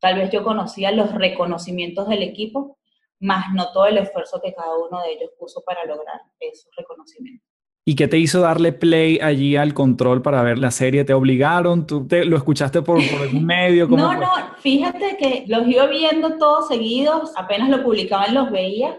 tal 0.00 0.18
vez 0.18 0.30
yo 0.30 0.42
conocía 0.42 0.90
los 0.90 1.14
reconocimientos 1.14 2.08
del 2.08 2.24
equipo, 2.24 2.78
más 3.20 3.46
no 3.54 3.72
todo 3.72 3.86
el 3.86 3.98
esfuerzo 3.98 4.40
que 4.42 4.52
cada 4.52 4.76
uno 4.76 5.00
de 5.02 5.12
ellos 5.12 5.30
puso 5.38 5.62
para 5.62 5.84
lograr 5.84 6.20
esos 6.40 6.68
reconocimientos. 6.76 7.53
¿Y 7.86 7.96
qué 7.96 8.08
te 8.08 8.18
hizo 8.18 8.40
darle 8.40 8.72
play 8.72 9.18
allí 9.20 9.56
al 9.56 9.74
control 9.74 10.22
para 10.22 10.42
ver 10.42 10.58
la 10.58 10.70
serie? 10.70 11.04
¿Te 11.04 11.12
obligaron? 11.12 11.86
¿Tú 11.86 12.06
te, 12.06 12.24
lo 12.24 12.36
escuchaste 12.36 12.80
por, 12.80 12.98
algún 12.98 13.44
medio? 13.46 13.86
no, 13.88 14.14
no, 14.14 14.30
fíjate 14.58 15.18
que 15.18 15.44
los 15.48 15.66
iba 15.68 15.86
viendo 15.86 16.38
todos 16.38 16.68
seguidos, 16.68 17.32
apenas 17.36 17.68
lo 17.68 17.82
publicaban 17.82 18.34
los 18.34 18.50
veía. 18.50 18.98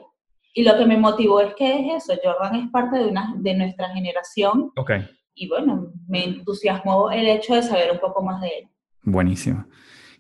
Y 0.54 0.64
lo 0.64 0.78
que 0.78 0.86
me 0.86 0.98
motivó 0.98 1.42
es 1.42 1.54
que 1.56 1.80
es 1.80 2.04
eso, 2.04 2.14
Jordan 2.24 2.56
es 2.56 2.70
parte 2.70 2.98
de, 2.98 3.08
una, 3.08 3.34
de 3.38 3.56
nuestra 3.56 3.90
generación. 3.90 4.72
Ok. 4.78 4.92
Y 5.34 5.50
bueno, 5.50 5.92
me 6.08 6.24
entusiasmó 6.24 7.12
el 7.12 7.28
hecho 7.28 7.56
de 7.56 7.64
saber 7.64 7.92
un 7.92 8.00
poco 8.00 8.24
más 8.24 8.40
de 8.40 8.48
él. 8.48 8.68
Buenísimo. 9.02 9.66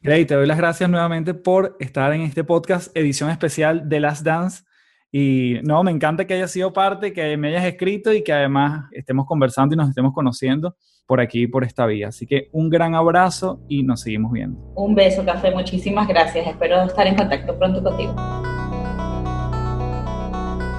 Gray, 0.02 0.26
te 0.26 0.36
doy 0.36 0.46
las 0.46 0.58
gracias 0.58 0.90
nuevamente 0.90 1.34
por 1.34 1.78
estar 1.80 2.12
en 2.14 2.22
este 2.22 2.44
podcast, 2.44 2.96
edición 2.98 3.30
especial 3.30 3.88
de 3.88 4.00
Last 4.00 4.26
Dance. 4.26 4.64
Y 5.12 5.60
no, 5.64 5.84
me 5.84 5.92
encanta 5.92 6.26
que 6.26 6.34
hayas 6.34 6.52
sido 6.52 6.74
parte, 6.74 7.14
que 7.14 7.38
me 7.38 7.50
hayas 7.50 7.66
escrito 7.66 8.14
y 8.14 8.24
que 8.24 8.34
además 8.34 8.88
estemos 8.92 9.26
conversando 9.26 9.74
y 9.74 9.78
nos 9.78 9.90
estemos 9.90 10.14
conociendo 10.14 10.76
por 11.06 11.22
aquí, 11.22 11.48
por 11.48 11.64
esta 11.64 11.86
vía. 11.86 12.10
Así 12.10 12.26
que 12.26 12.50
un 12.52 12.70
gran 12.70 12.96
abrazo 12.96 13.62
y 13.68 13.84
nos 13.84 14.02
seguimos 14.02 14.32
viendo. 14.32 14.60
Un 14.76 14.96
beso, 14.96 15.24
Café. 15.24 15.52
Muchísimas 15.52 16.08
gracias. 16.08 16.48
Espero 16.48 16.84
estar 16.84 17.08
en 17.08 17.16
contacto 17.16 17.58
pronto 17.58 17.84
contigo. 17.84 18.16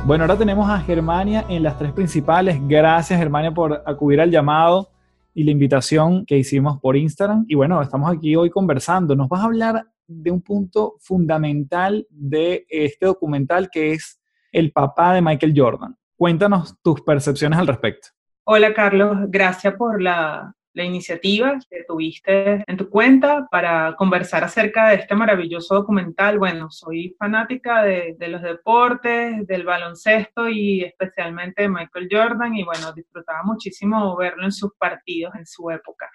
Bueno, 0.06 0.22
ahora 0.22 0.36
tenemos 0.36 0.70
a 0.70 0.78
Germania 0.80 1.44
en 1.48 1.62
las 1.62 1.78
tres 1.78 1.92
principales. 1.92 2.58
Gracias, 2.68 3.18
Germania, 3.18 3.52
por 3.52 3.82
acudir 3.86 4.20
al 4.20 4.30
llamado 4.30 4.90
y 5.34 5.44
la 5.44 5.50
invitación 5.50 6.24
que 6.24 6.38
hicimos 6.38 6.78
por 6.80 6.96
Instagram. 6.96 7.44
Y 7.48 7.56
bueno, 7.56 7.82
estamos 7.82 8.10
aquí 8.14 8.36
hoy 8.36 8.48
conversando. 8.48 9.16
Nos 9.16 9.28
vas 9.28 9.40
a 9.40 9.44
hablar 9.44 9.84
de 10.06 10.30
un 10.30 10.42
punto 10.42 10.96
fundamental 11.00 12.06
de 12.10 12.66
este 12.68 13.06
documental 13.06 13.70
que 13.70 13.92
es 13.92 14.20
el 14.52 14.72
papá 14.72 15.14
de 15.14 15.22
Michael 15.22 15.54
Jordan. 15.56 15.96
Cuéntanos 16.16 16.80
tus 16.82 17.02
percepciones 17.02 17.58
al 17.58 17.66
respecto. 17.66 18.08
Hola 18.44 18.72
Carlos, 18.72 19.18
gracias 19.28 19.74
por 19.74 20.00
la, 20.00 20.54
la 20.76 20.84
iniciativa 20.84 21.58
que 21.70 21.84
tuviste 21.88 22.62
en 22.66 22.76
tu 22.76 22.90
cuenta 22.90 23.48
para 23.50 23.96
conversar 23.96 24.44
acerca 24.44 24.88
de 24.88 24.96
este 24.96 25.14
maravilloso 25.14 25.74
documental. 25.74 26.38
Bueno, 26.38 26.70
soy 26.70 27.16
fanática 27.18 27.82
de, 27.82 28.14
de, 28.18 28.28
los 28.28 28.42
deportes, 28.42 29.46
del 29.46 29.64
baloncesto 29.64 30.48
y 30.48 30.82
especialmente 30.84 31.62
de 31.62 31.70
Michael 31.70 32.08
Jordan 32.10 32.54
y 32.54 32.62
bueno, 32.62 32.92
disfrutaba 32.92 33.42
muchísimo 33.42 34.14
verlo 34.16 34.44
en 34.44 34.52
sus 34.52 34.74
partidos 34.78 35.34
en 35.34 35.46
su 35.46 35.70
época. 35.70 36.10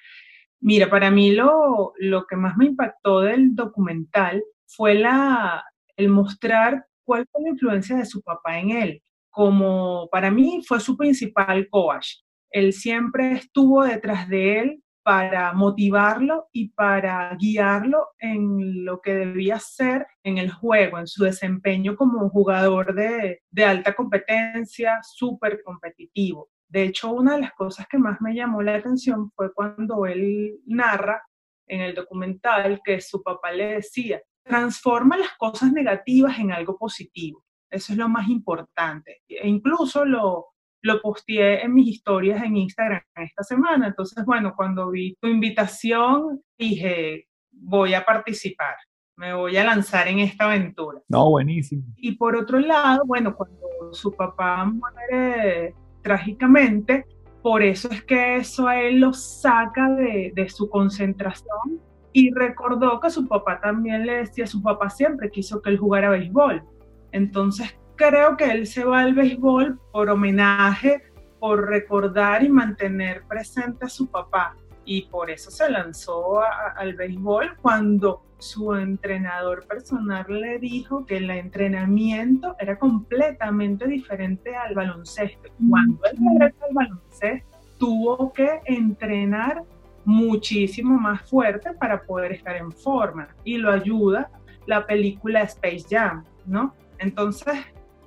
Mira, 0.61 0.89
para 0.89 1.11
mí 1.11 1.31
lo, 1.31 1.93
lo 1.97 2.25
que 2.25 2.35
más 2.35 2.55
me 2.57 2.65
impactó 2.65 3.21
del 3.21 3.55
documental 3.55 4.43
fue 4.67 4.95
la, 4.95 5.63
el 5.97 6.09
mostrar 6.09 6.85
cuál 7.03 7.27
fue 7.31 7.41
la 7.43 7.49
influencia 7.49 7.97
de 7.97 8.05
su 8.05 8.21
papá 8.21 8.59
en 8.59 8.71
él. 8.71 9.03
Como 9.29 10.07
para 10.11 10.31
mí 10.31 10.61
fue 10.67 10.79
su 10.79 10.95
principal 10.95 11.67
coach 11.69 12.07
él 12.51 12.73
siempre 12.73 13.31
estuvo 13.31 13.83
detrás 13.83 14.27
de 14.27 14.59
él 14.59 14.83
para 15.03 15.53
motivarlo 15.53 16.47
y 16.51 16.69
para 16.69 17.35
guiarlo 17.35 18.09
en 18.19 18.85
lo 18.85 19.01
que 19.01 19.15
debía 19.15 19.57
ser 19.57 20.05
en 20.23 20.37
el 20.37 20.51
juego, 20.51 20.99
en 20.99 21.07
su 21.07 21.23
desempeño 21.23 21.95
como 21.95 22.29
jugador 22.29 22.93
de, 22.93 23.41
de 23.49 23.65
alta 23.65 23.93
competencia, 23.93 24.99
súper 25.01 25.63
competitivo. 25.63 26.49
De 26.71 26.83
hecho, 26.83 27.11
una 27.11 27.33
de 27.35 27.41
las 27.41 27.51
cosas 27.51 27.85
que 27.89 27.97
más 27.97 28.21
me 28.21 28.33
llamó 28.33 28.61
la 28.61 28.75
atención 28.75 29.29
fue 29.35 29.53
cuando 29.53 30.05
él 30.05 30.57
narra 30.65 31.21
en 31.67 31.81
el 31.81 31.93
documental 31.93 32.79
que 32.81 33.01
su 33.01 33.21
papá 33.21 33.51
le 33.51 33.73
decía, 33.73 34.21
transforma 34.41 35.17
las 35.17 35.35
cosas 35.37 35.73
negativas 35.73 36.39
en 36.39 36.53
algo 36.53 36.77
positivo. 36.77 37.43
Eso 37.69 37.91
es 37.91 37.99
lo 37.99 38.07
más 38.07 38.29
importante. 38.29 39.21
E 39.27 39.49
incluso 39.49 40.05
lo, 40.05 40.47
lo 40.81 41.01
posteé 41.01 41.61
en 41.61 41.73
mis 41.73 41.89
historias 41.89 42.41
en 42.41 42.55
Instagram 42.55 43.01
esta 43.15 43.43
semana. 43.43 43.87
Entonces, 43.87 44.23
bueno, 44.25 44.53
cuando 44.55 44.91
vi 44.91 45.15
tu 45.19 45.27
invitación, 45.27 46.41
dije, 46.57 47.27
voy 47.51 47.95
a 47.95 48.05
participar, 48.05 48.75
me 49.17 49.33
voy 49.33 49.57
a 49.57 49.65
lanzar 49.65 50.07
en 50.07 50.19
esta 50.19 50.45
aventura. 50.45 51.01
No, 51.09 51.29
buenísimo. 51.31 51.83
Y 51.97 52.13
por 52.13 52.37
otro 52.37 52.59
lado, 52.59 53.03
bueno, 53.05 53.35
cuando 53.35 53.67
su 53.91 54.13
papá 54.13 54.63
muere 54.63 55.75
trágicamente, 56.01 57.05
por 57.41 57.63
eso 57.63 57.89
es 57.91 58.03
que 58.03 58.37
eso 58.37 58.67
a 58.67 58.79
él 58.79 58.99
lo 58.99 59.13
saca 59.13 59.89
de, 59.89 60.31
de 60.35 60.49
su 60.49 60.69
concentración 60.69 61.81
y 62.13 62.31
recordó 62.33 62.99
que 62.99 63.09
su 63.09 63.27
papá 63.27 63.59
también 63.61 64.05
le 64.05 64.17
decía, 64.17 64.45
su 64.45 64.61
papá 64.61 64.89
siempre 64.89 65.31
quiso 65.31 65.61
que 65.61 65.69
él 65.69 65.77
jugara 65.77 66.09
béisbol. 66.09 66.63
Entonces 67.11 67.75
creo 67.95 68.37
que 68.37 68.51
él 68.51 68.67
se 68.67 68.83
va 68.83 69.01
al 69.01 69.13
béisbol 69.13 69.79
por 69.91 70.09
homenaje, 70.09 71.03
por 71.39 71.67
recordar 71.67 72.43
y 72.43 72.49
mantener 72.49 73.23
presente 73.27 73.85
a 73.85 73.89
su 73.89 74.07
papá. 74.09 74.55
Y 74.83 75.03
por 75.03 75.29
eso 75.29 75.51
se 75.51 75.69
lanzó 75.69 76.41
al 76.41 76.95
béisbol 76.95 77.57
cuando 77.61 78.23
su 78.41 78.73
entrenador 78.73 79.65
personal 79.67 80.25
le 80.27 80.57
dijo 80.59 81.05
que 81.05 81.17
el 81.17 81.29
entrenamiento 81.29 82.55
era 82.59 82.77
completamente 82.77 83.87
diferente 83.87 84.55
al 84.55 84.73
baloncesto. 84.73 85.49
Cuando 85.69 85.99
él 86.05 86.17
regresa 86.39 86.65
al 86.67 86.73
baloncesto, 86.73 87.57
tuvo 87.77 88.33
que 88.33 88.61
entrenar 88.65 89.63
muchísimo 90.05 90.97
más 90.97 91.21
fuerte 91.29 91.73
para 91.73 92.01
poder 92.01 92.31
estar 92.33 92.55
en 92.55 92.71
forma. 92.71 93.27
Y 93.43 93.57
lo 93.57 93.71
ayuda 93.71 94.29
la 94.65 94.85
película 94.85 95.43
Space 95.43 95.85
Jam, 95.89 96.23
¿no? 96.45 96.73
Entonces, 96.97 97.53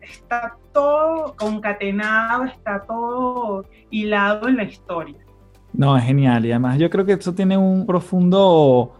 está 0.00 0.56
todo 0.72 1.34
concatenado, 1.36 2.44
está 2.44 2.82
todo 2.82 3.64
hilado 3.90 4.48
en 4.48 4.56
la 4.56 4.64
historia. 4.64 5.18
No, 5.72 5.96
es 5.96 6.04
genial. 6.04 6.44
Y 6.44 6.50
además 6.50 6.78
yo 6.78 6.90
creo 6.90 7.04
que 7.04 7.12
eso 7.12 7.34
tiene 7.34 7.56
un 7.56 7.86
profundo 7.86 8.94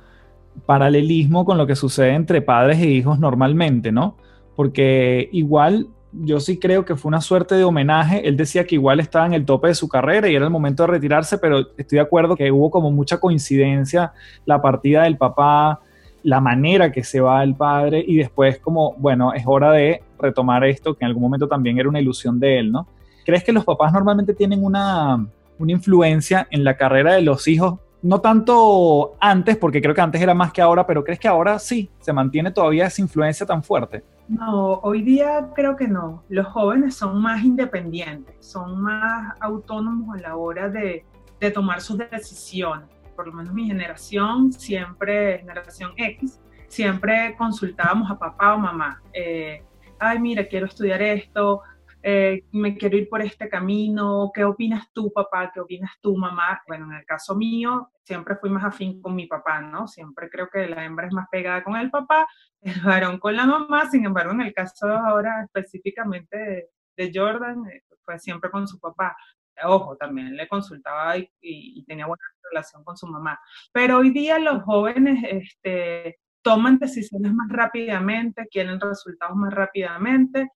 paralelismo 0.66 1.44
con 1.44 1.58
lo 1.58 1.66
que 1.66 1.76
sucede 1.76 2.14
entre 2.14 2.42
padres 2.42 2.78
e 2.78 2.86
hijos 2.86 3.18
normalmente, 3.18 3.92
¿no? 3.92 4.16
Porque 4.56 5.28
igual 5.32 5.88
yo 6.12 6.40
sí 6.40 6.58
creo 6.58 6.84
que 6.84 6.96
fue 6.96 7.08
una 7.08 7.20
suerte 7.20 7.54
de 7.54 7.64
homenaje. 7.64 8.26
Él 8.26 8.36
decía 8.36 8.64
que 8.66 8.76
igual 8.76 9.00
estaba 9.00 9.26
en 9.26 9.34
el 9.34 9.44
tope 9.44 9.68
de 9.68 9.74
su 9.74 9.88
carrera 9.88 10.28
y 10.28 10.34
era 10.34 10.44
el 10.44 10.50
momento 10.50 10.84
de 10.84 10.88
retirarse, 10.88 11.38
pero 11.38 11.60
estoy 11.76 11.96
de 11.96 12.00
acuerdo 12.00 12.36
que 12.36 12.50
hubo 12.50 12.70
como 12.70 12.90
mucha 12.90 13.18
coincidencia 13.18 14.12
la 14.44 14.62
partida 14.62 15.02
del 15.02 15.16
papá, 15.16 15.80
la 16.22 16.40
manera 16.40 16.92
que 16.92 17.04
se 17.04 17.20
va 17.20 17.42
el 17.42 17.54
padre 17.54 18.02
y 18.06 18.16
después 18.16 18.58
como, 18.58 18.94
bueno, 18.98 19.32
es 19.34 19.44
hora 19.46 19.72
de 19.72 20.02
retomar 20.18 20.64
esto, 20.64 20.94
que 20.94 21.04
en 21.04 21.08
algún 21.08 21.22
momento 21.22 21.48
también 21.48 21.78
era 21.78 21.88
una 21.88 22.00
ilusión 22.00 22.38
de 22.40 22.60
él, 22.60 22.72
¿no? 22.72 22.86
¿Crees 23.24 23.44
que 23.44 23.52
los 23.52 23.64
papás 23.64 23.92
normalmente 23.92 24.34
tienen 24.34 24.64
una, 24.64 25.26
una 25.58 25.72
influencia 25.72 26.46
en 26.50 26.64
la 26.64 26.76
carrera 26.76 27.14
de 27.14 27.22
los 27.22 27.48
hijos? 27.48 27.80
No 28.04 28.20
tanto 28.20 29.16
antes, 29.18 29.56
porque 29.56 29.80
creo 29.80 29.94
que 29.94 30.00
antes 30.02 30.20
era 30.20 30.34
más 30.34 30.52
que 30.52 30.60
ahora, 30.60 30.86
pero 30.86 31.02
¿crees 31.02 31.18
que 31.18 31.26
ahora 31.26 31.58
sí 31.58 31.90
se 32.00 32.12
mantiene 32.12 32.50
todavía 32.50 32.84
esa 32.84 33.00
influencia 33.00 33.46
tan 33.46 33.62
fuerte? 33.62 34.04
No, 34.28 34.74
hoy 34.82 35.00
día 35.00 35.48
creo 35.54 35.74
que 35.74 35.88
no. 35.88 36.22
Los 36.28 36.46
jóvenes 36.48 36.96
son 36.96 37.22
más 37.22 37.42
independientes, 37.42 38.36
son 38.40 38.78
más 38.78 39.34
autónomos 39.40 40.18
a 40.18 40.20
la 40.20 40.36
hora 40.36 40.68
de, 40.68 41.06
tomar 41.52 41.82
sus 41.82 41.98
decisiones 41.98 42.88
por 43.14 43.26
lo 43.26 43.32
menos 43.34 43.52
mi 43.52 43.66
generación, 43.66 44.50
siempre, 44.50 45.38
generación 45.38 45.92
X, 45.96 46.40
siempre 46.68 47.34
consultábamos 47.36 48.10
a 48.10 48.18
papá 48.18 48.54
o 48.54 48.58
mamá. 48.58 49.00
Eh, 49.12 49.62
Ay, 49.98 50.18
mira, 50.18 50.44
quiero 50.44 50.66
estudiar 50.66 51.00
esto, 51.00 51.62
eh, 52.06 52.44
me 52.52 52.76
quiero 52.76 52.96
ir 52.98 53.08
por 53.08 53.22
este 53.22 53.48
camino, 53.48 54.30
¿qué 54.34 54.44
opinas 54.44 54.92
tú, 54.92 55.12
papá? 55.12 55.50
¿Qué 55.52 55.60
opinas 55.60 55.92
tú, 56.00 56.16
mamá? 56.16 56.62
Bueno, 56.66 56.86
en 56.86 56.98
el 56.98 57.06
caso 57.06 57.34
mío, 57.34 57.90
siempre 58.04 58.36
fui 58.36 58.50
más 58.50 58.64
afín 58.64 59.00
con 59.00 59.14
mi 59.14 59.26
papá, 59.26 59.60
¿no? 59.62 59.88
Siempre 59.88 60.28
creo 60.28 60.48
que 60.50 60.68
la 60.68 60.84
hembra 60.84 61.06
es 61.06 61.12
más 61.12 61.28
pegada 61.30 61.64
con 61.64 61.76
el 61.76 61.90
papá, 61.90 62.26
el 62.60 62.80
varón 62.82 63.18
con 63.18 63.34
la 63.34 63.46
mamá, 63.46 63.90
sin 63.90 64.04
embargo, 64.04 64.32
en 64.32 64.42
el 64.42 64.52
caso 64.52 64.86
ahora 64.88 65.44
específicamente 65.44 66.36
de, 66.36 66.68
de 66.96 67.12
Jordan, 67.14 67.66
eh, 67.70 67.82
fue 68.04 68.18
siempre 68.18 68.50
con 68.50 68.68
su 68.68 68.78
papá 68.78 69.16
ojo, 69.62 69.96
también 69.96 70.36
le 70.36 70.48
consultaba 70.48 71.16
y, 71.16 71.84
tenía 71.86 72.06
buena 72.06 72.24
relación 72.50 72.84
con 72.84 72.96
su 72.96 73.06
mamá. 73.06 73.38
Pero 73.72 73.98
hoy 73.98 74.10
día 74.10 74.38
los 74.38 74.62
jóvenes 74.62 75.24
este, 75.28 76.18
toman 76.42 76.78
decisiones 76.78 77.32
más 77.32 77.48
rápidamente, 77.50 78.48
quieren 78.50 78.80
resultados 78.80 79.36
más 79.36 79.52
rápidamente, 79.52 80.50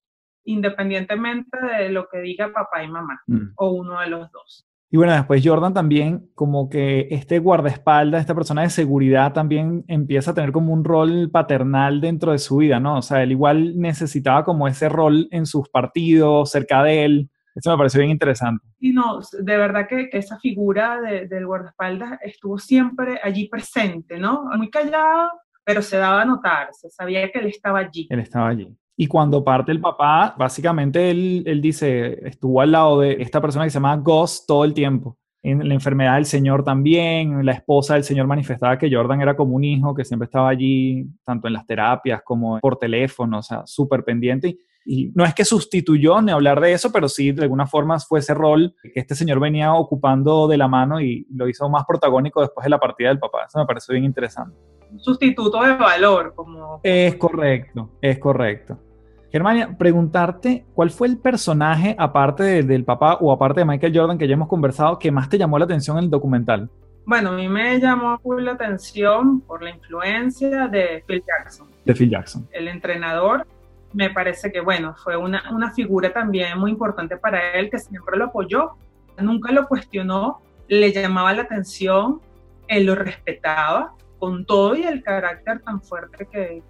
independientemente 0.48 1.58
de 1.58 1.90
lo 1.90 2.08
que 2.08 2.20
diga 2.20 2.52
papá 2.52 2.82
y 2.82 2.88
mamá, 2.88 3.20
mm. 3.26 3.52
o 3.56 3.70
uno 3.72 4.00
de 4.00 4.08
los 4.08 4.30
dos. 4.30 4.66
Y 4.90 4.96
bueno, 4.96 5.12
después 5.12 5.42
Jordan 5.44 5.74
también, 5.74 6.30
como 6.34 6.70
que 6.70 7.08
este 7.10 7.40
guardaespaldas, 7.40 8.22
esta 8.22 8.34
persona 8.34 8.62
de 8.62 8.70
seguridad 8.70 9.34
también 9.34 9.84
empieza 9.86 10.30
a 10.30 10.34
tener 10.34 10.50
como 10.50 10.72
un 10.72 10.82
rol 10.82 11.30
paternal 11.30 12.00
dentro 12.00 12.32
de 12.32 12.38
su 12.38 12.56
vida, 12.56 12.80
¿no? 12.80 12.98
O 12.98 13.02
sea, 13.02 13.22
él 13.22 13.32
igual 13.32 13.78
necesitaba 13.78 14.44
como 14.44 14.66
ese 14.66 14.88
rol 14.88 15.28
en 15.30 15.44
sus 15.44 15.68
partidos, 15.68 16.50
cerca 16.50 16.82
de 16.82 17.04
él, 17.04 17.30
eso 17.58 17.72
me 17.72 17.76
pareció 17.76 17.98
bien 17.98 18.12
interesante. 18.12 18.64
Y 18.78 18.92
no, 18.92 19.20
de 19.20 19.56
verdad 19.56 19.88
que, 19.88 20.08
esa 20.12 20.38
figura 20.38 21.00
de, 21.00 21.26
del 21.26 21.44
guardaespaldas 21.44 22.18
estuvo 22.22 22.56
siempre 22.56 23.18
allí 23.22 23.48
presente, 23.48 24.18
¿no? 24.18 24.44
Muy 24.56 24.70
callado, 24.70 25.32
pero 25.64 25.82
se 25.82 25.96
daba 25.96 26.22
a 26.22 26.24
notar, 26.24 26.68
se 26.72 26.88
sabía 26.88 27.30
que 27.30 27.40
él 27.40 27.46
estaba 27.46 27.80
allí. 27.80 28.06
Él 28.10 28.20
estaba 28.20 28.48
allí. 28.48 28.74
Y 29.00 29.06
cuando 29.06 29.44
parte 29.44 29.70
el 29.70 29.80
papá, 29.80 30.34
básicamente 30.36 31.08
él, 31.12 31.44
él 31.46 31.62
dice, 31.62 32.18
estuvo 32.28 32.60
al 32.60 32.72
lado 32.72 32.98
de 32.98 33.12
esta 33.20 33.40
persona 33.40 33.64
que 33.64 33.70
se 33.70 33.74
llama 33.74 33.96
Ghost 33.96 34.44
todo 34.48 34.64
el 34.64 34.74
tiempo. 34.74 35.16
En 35.40 35.68
la 35.68 35.74
enfermedad 35.74 36.16
del 36.16 36.26
señor 36.26 36.64
también, 36.64 37.46
la 37.46 37.52
esposa 37.52 37.94
del 37.94 38.02
señor 38.02 38.26
manifestaba 38.26 38.76
que 38.76 38.92
Jordan 38.92 39.20
era 39.20 39.36
como 39.36 39.54
un 39.54 39.62
hijo, 39.62 39.94
que 39.94 40.04
siempre 40.04 40.24
estaba 40.24 40.48
allí, 40.48 41.06
tanto 41.24 41.46
en 41.46 41.52
las 41.52 41.64
terapias 41.64 42.22
como 42.24 42.58
por 42.58 42.76
teléfono, 42.76 43.38
o 43.38 43.42
sea, 43.42 43.62
súper 43.66 44.02
pendiente. 44.02 44.58
Y 44.84 45.12
no 45.14 45.24
es 45.24 45.32
que 45.32 45.44
sustituyó 45.44 46.20
ni 46.20 46.32
hablar 46.32 46.60
de 46.60 46.72
eso, 46.72 46.90
pero 46.90 47.08
sí 47.08 47.30
de 47.30 47.44
alguna 47.44 47.68
forma 47.68 48.00
fue 48.00 48.18
ese 48.18 48.34
rol 48.34 48.74
que 48.82 48.98
este 48.98 49.14
señor 49.14 49.38
venía 49.38 49.72
ocupando 49.74 50.48
de 50.48 50.56
la 50.56 50.66
mano 50.66 51.00
y 51.00 51.24
lo 51.32 51.48
hizo 51.48 51.68
más 51.68 51.84
protagónico 51.86 52.40
después 52.40 52.64
de 52.64 52.70
la 52.70 52.80
partida 52.80 53.10
del 53.10 53.20
papá. 53.20 53.44
Eso 53.46 53.60
me 53.60 53.66
pareció 53.66 53.92
bien 53.92 54.06
interesante. 54.06 54.56
Un 54.90 54.98
sustituto 54.98 55.62
de 55.62 55.76
valor, 55.76 56.32
como... 56.34 56.80
Es 56.82 57.14
correcto, 57.14 57.92
es 58.00 58.18
correcto. 58.18 58.87
Germania, 59.30 59.76
preguntarte 59.78 60.64
cuál 60.74 60.90
fue 60.90 61.08
el 61.08 61.18
personaje, 61.18 61.94
aparte 61.98 62.62
del 62.62 62.84
papá 62.84 63.14
o 63.20 63.30
aparte 63.30 63.60
de 63.60 63.66
Michael 63.66 63.96
Jordan 63.96 64.18
que 64.18 64.26
ya 64.26 64.34
hemos 64.34 64.48
conversado, 64.48 64.98
que 64.98 65.10
más 65.10 65.28
te 65.28 65.38
llamó 65.38 65.58
la 65.58 65.66
atención 65.66 65.98
en 65.98 66.04
el 66.04 66.10
documental. 66.10 66.70
Bueno, 67.04 67.30
a 67.30 67.32
mí 67.32 67.48
me 67.48 67.78
llamó 67.80 68.18
la 68.38 68.52
atención 68.52 69.40
por 69.40 69.62
la 69.62 69.70
influencia 69.70 70.68
de 70.68 71.02
Phil 71.06 71.22
Jackson. 71.26 71.68
De 71.84 71.94
Phil 71.94 72.10
Jackson. 72.10 72.46
El 72.52 72.68
entrenador 72.68 73.46
me 73.92 74.10
parece 74.10 74.52
que, 74.52 74.60
bueno, 74.60 74.94
fue 75.02 75.16
una, 75.16 75.42
una 75.50 75.72
figura 75.72 76.12
también 76.12 76.58
muy 76.58 76.70
importante 76.70 77.16
para 77.16 77.52
él, 77.52 77.70
que 77.70 77.78
siempre 77.78 78.18
lo 78.18 78.26
apoyó, 78.26 78.72
nunca 79.18 79.52
lo 79.52 79.66
cuestionó, 79.66 80.40
le 80.68 80.92
llamaba 80.92 81.32
la 81.32 81.42
atención, 81.42 82.20
él 82.68 82.84
lo 82.84 82.94
respetaba 82.94 83.94
con 84.18 84.44
todo 84.44 84.76
y 84.76 84.82
el 84.82 85.02
carácter 85.02 85.60
tan 85.60 85.80
fuerte 85.80 86.26
que, 86.30 86.62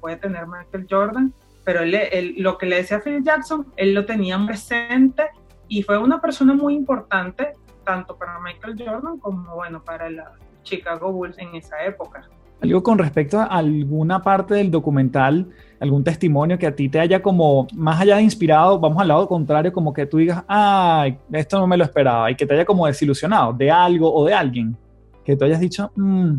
puede 0.00 0.16
tener 0.16 0.46
Michael 0.46 0.86
Jordan, 0.88 1.34
pero 1.66 1.80
él, 1.80 2.36
lo 2.38 2.58
que 2.58 2.66
le 2.66 2.76
decía 2.76 3.00
Phil 3.00 3.24
Jackson, 3.24 3.66
él 3.76 3.92
lo 3.92 4.06
tenía 4.06 4.38
presente 4.46 5.24
y 5.66 5.82
fue 5.82 5.98
una 5.98 6.20
persona 6.20 6.54
muy 6.54 6.76
importante 6.76 7.54
tanto 7.84 8.16
para 8.16 8.38
Michael 8.38 8.76
Jordan 8.78 9.18
como, 9.18 9.52
bueno, 9.56 9.82
para 9.82 10.08
la 10.08 10.30
Chicago 10.62 11.12
Bulls 11.12 11.36
en 11.38 11.56
esa 11.56 11.84
época. 11.84 12.28
Algo 12.62 12.84
con 12.84 12.98
respecto 12.98 13.40
a 13.40 13.46
alguna 13.46 14.22
parte 14.22 14.54
del 14.54 14.70
documental, 14.70 15.48
algún 15.80 16.04
testimonio 16.04 16.56
que 16.56 16.68
a 16.68 16.76
ti 16.76 16.88
te 16.88 17.00
haya 17.00 17.20
como, 17.20 17.66
más 17.74 18.00
allá 18.00 18.16
de 18.16 18.22
inspirado, 18.22 18.78
vamos 18.78 19.02
al 19.02 19.08
lado 19.08 19.26
contrario, 19.26 19.72
como 19.72 19.92
que 19.92 20.06
tú 20.06 20.18
digas, 20.18 20.44
ay, 20.46 21.18
esto 21.32 21.58
no 21.58 21.66
me 21.66 21.76
lo 21.76 21.82
esperaba, 21.82 22.30
y 22.30 22.36
que 22.36 22.46
te 22.46 22.54
haya 22.54 22.64
como 22.64 22.86
desilusionado 22.86 23.52
de 23.52 23.72
algo 23.72 24.14
o 24.14 24.24
de 24.24 24.34
alguien, 24.34 24.76
que 25.24 25.36
tú 25.36 25.44
hayas 25.44 25.58
dicho, 25.58 25.90
mm". 25.96 26.36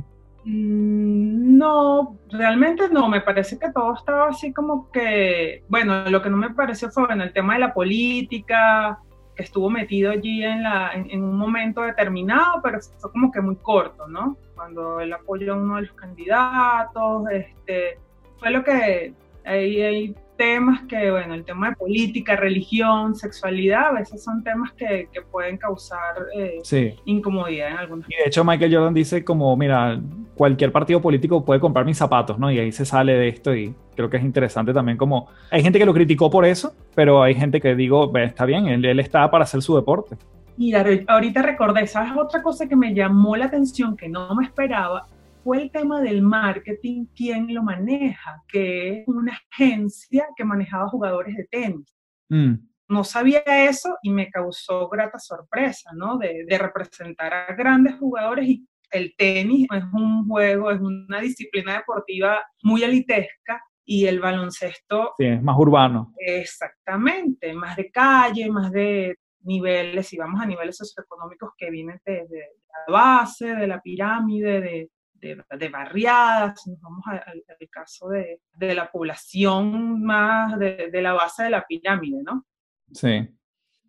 Mm, 0.50 1.58
no, 1.58 2.18
realmente 2.30 2.88
no, 2.90 3.10
me 3.10 3.20
parece 3.20 3.60
que 3.60 3.70
todo 3.74 3.94
estaba 3.96 4.30
así 4.30 4.54
como 4.54 4.90
que, 4.92 5.66
bueno, 5.68 6.10
lo 6.10 6.22
que 6.22 6.30
no 6.30 6.38
me 6.38 6.52
pareció 6.52 6.90
fue, 6.90 7.06
bueno, 7.06 7.24
el 7.26 7.34
tema 7.34 7.56
de 7.56 7.60
la 7.60 7.74
política, 7.74 8.98
que 9.36 9.44
estuvo 9.44 9.70
metido 9.70 10.10
allí 10.10 10.46
en, 10.46 10.64
la, 10.64 10.94
en, 10.94 11.22
un 11.22 11.38
momento 11.38 11.82
determinado, 11.82 12.62
pero 12.64 12.80
fue 12.98 13.12
como 13.12 13.30
que 13.30 13.42
muy 13.42 13.58
corto, 13.58 14.08
¿no? 14.08 14.38
Cuando 14.56 15.02
él 15.02 15.12
apoyó 15.12 15.54
a 15.54 15.58
uno 15.58 15.76
de 15.76 15.82
los 15.82 15.94
candidatos, 15.94 17.30
este, 17.30 18.00
fue 18.40 18.50
lo 18.52 18.64
que 18.64 19.14
hay, 19.44 19.82
hay 19.82 20.16
temas 20.38 20.82
que, 20.84 21.12
bueno, 21.12 21.34
el 21.34 21.44
tema 21.44 21.70
de 21.70 21.76
política, 21.76 22.36
religión, 22.36 23.16
sexualidad, 23.16 23.88
a 23.88 23.92
veces 23.94 24.24
son 24.24 24.44
temas 24.44 24.72
que, 24.74 25.10
que 25.12 25.22
pueden 25.22 25.58
causar 25.58 26.16
eh, 26.36 26.96
incomodidad 27.06 27.72
en 27.72 27.78
algunos 27.78 28.06
Y 28.10 28.16
de 28.16 28.28
hecho 28.28 28.44
Michael 28.44 28.74
Jordan 28.74 28.94
dice 28.94 29.26
como, 29.26 29.56
mira, 29.58 30.00
cualquier 30.36 30.72
partido 30.72 31.02
político 31.02 31.44
puede 31.44 31.60
comprar 31.60 31.86
mis 31.86 31.98
zapatos, 31.98 32.38
¿no? 32.40 32.52
Y 32.52 32.60
ahí 32.60 32.72
se 32.72 32.86
sale 32.86 33.14
de 33.14 33.28
esto 33.28 33.56
y 33.56 33.74
creo 33.96 34.10
que 34.10 34.18
es 34.18 34.24
interesante 34.24 34.74
también 34.74 34.98
como, 34.98 35.28
hay 35.50 35.64
gente 35.64 35.80
que 35.80 35.86
lo 35.86 35.94
criticó 35.94 36.30
por 36.30 36.46
eso, 36.46 36.74
pero 36.96 37.24
hay 37.24 37.34
gente 37.34 37.60
que 37.60 37.76
digo, 37.76 38.16
está 38.18 38.46
bien, 38.46 38.68
él, 38.68 38.86
él 38.86 39.00
está 39.00 39.30
para 39.30 39.44
hacer 39.44 39.62
su 39.62 39.76
deporte. 39.76 40.16
Mira, 40.58 40.84
ahorita 41.08 41.44
recordé, 41.44 41.86
¿sabes 41.86 42.14
otra 42.18 42.42
cosa 42.42 42.68
que 42.68 42.76
me 42.76 42.94
llamó 42.94 43.36
la 43.36 43.46
atención 43.46 43.96
que 43.96 44.10
no 44.10 44.34
me 44.34 44.46
esperaba? 44.46 45.08
Fue 45.48 45.62
el 45.62 45.72
tema 45.72 46.02
del 46.02 46.24
marketing, 46.24 47.06
quién 47.16 47.54
lo 47.54 47.64
maneja, 47.64 48.44
que 48.50 49.00
es 49.00 49.08
una 49.08 49.40
agencia 49.50 50.28
que 50.36 50.44
manejaba 50.44 50.90
jugadores 50.90 51.38
de 51.38 51.48
tenis. 51.50 51.96
Mm. 52.28 52.56
No 52.90 53.06
sabía 53.06 53.40
eso 53.46 53.96
y 54.02 54.10
me 54.10 54.30
causó 54.30 54.90
grata 54.90 55.18
sorpresa, 55.20 55.92
¿no? 55.96 56.18
De, 56.18 56.46
representar 56.50 57.34
a 57.34 57.54
grandes 57.54 57.96
jugadores 57.96 58.46
y 58.46 58.68
el 58.92 59.16
tenis 59.18 59.68
es 59.74 59.86
un 59.94 60.28
juego, 60.28 60.70
es 60.70 60.82
una 60.82 61.22
disciplina 61.22 61.78
deportiva 61.78 62.46
muy 62.64 62.84
elitesca 62.84 63.64
y 63.86 64.06
el 64.06 64.20
baloncesto... 64.20 65.14
Sí, 65.18 65.28
es 65.28 65.42
más 65.42 65.58
urbano. 65.58 66.14
Exactamente, 66.18 67.54
más 67.54 67.78
de 67.78 67.90
calle, 67.90 68.50
más 68.50 68.70
de 68.74 69.16
niveles, 69.44 70.08
si 70.08 70.18
vamos 70.18 70.42
a 70.42 70.46
niveles 70.46 70.76
socioeconómicos 70.76 71.52
que 71.58 71.72
vienen 71.72 72.02
desde 72.06 72.28
de 72.28 72.46
la 72.86 72.94
base, 72.94 73.56
de 73.56 73.66
la 73.68 73.80
pirámide, 73.82 74.60
de, 74.60 74.90
de, 75.20 75.70
barriadas, 75.70 76.66
nos 76.68 76.82
vamos 76.82 77.04
al, 77.08 77.44
caso 77.70 78.10
de, 78.10 78.40
la 78.60 78.92
población 78.92 80.04
más 80.04 80.58
de, 80.60 80.90
la 81.02 81.14
base 81.14 81.44
de 81.44 81.50
la 81.50 81.66
pirámide, 81.66 82.24
¿no? 82.24 82.46
Sí. 82.92 83.30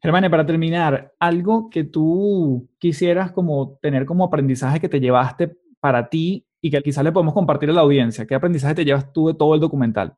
Germán, 0.01 0.31
para 0.31 0.47
terminar, 0.47 1.13
algo 1.19 1.71
que 1.71 1.85
tú 1.85 2.69
quisieras 2.79 3.33
como 3.33 3.79
tener 3.83 4.07
como 4.07 4.25
aprendizaje 4.25 4.81
que 4.81 4.89
te 4.89 5.01
llevaste 5.01 5.57
para 5.81 6.09
ti 6.09 6.47
y 6.61 6.71
que 6.71 6.83
quizás 6.83 7.05
le 7.05 7.13
podemos 7.13 7.35
compartir 7.35 7.71
a 7.71 7.73
la 7.73 7.81
audiencia. 7.81 8.27
¿Qué 8.27 8.35
aprendizaje 8.35 8.77
te 8.77 8.85
llevas 8.85 9.13
tú 9.13 9.29
de 9.29 9.35
todo 9.35 9.55
el 9.55 9.61
documental? 9.61 10.17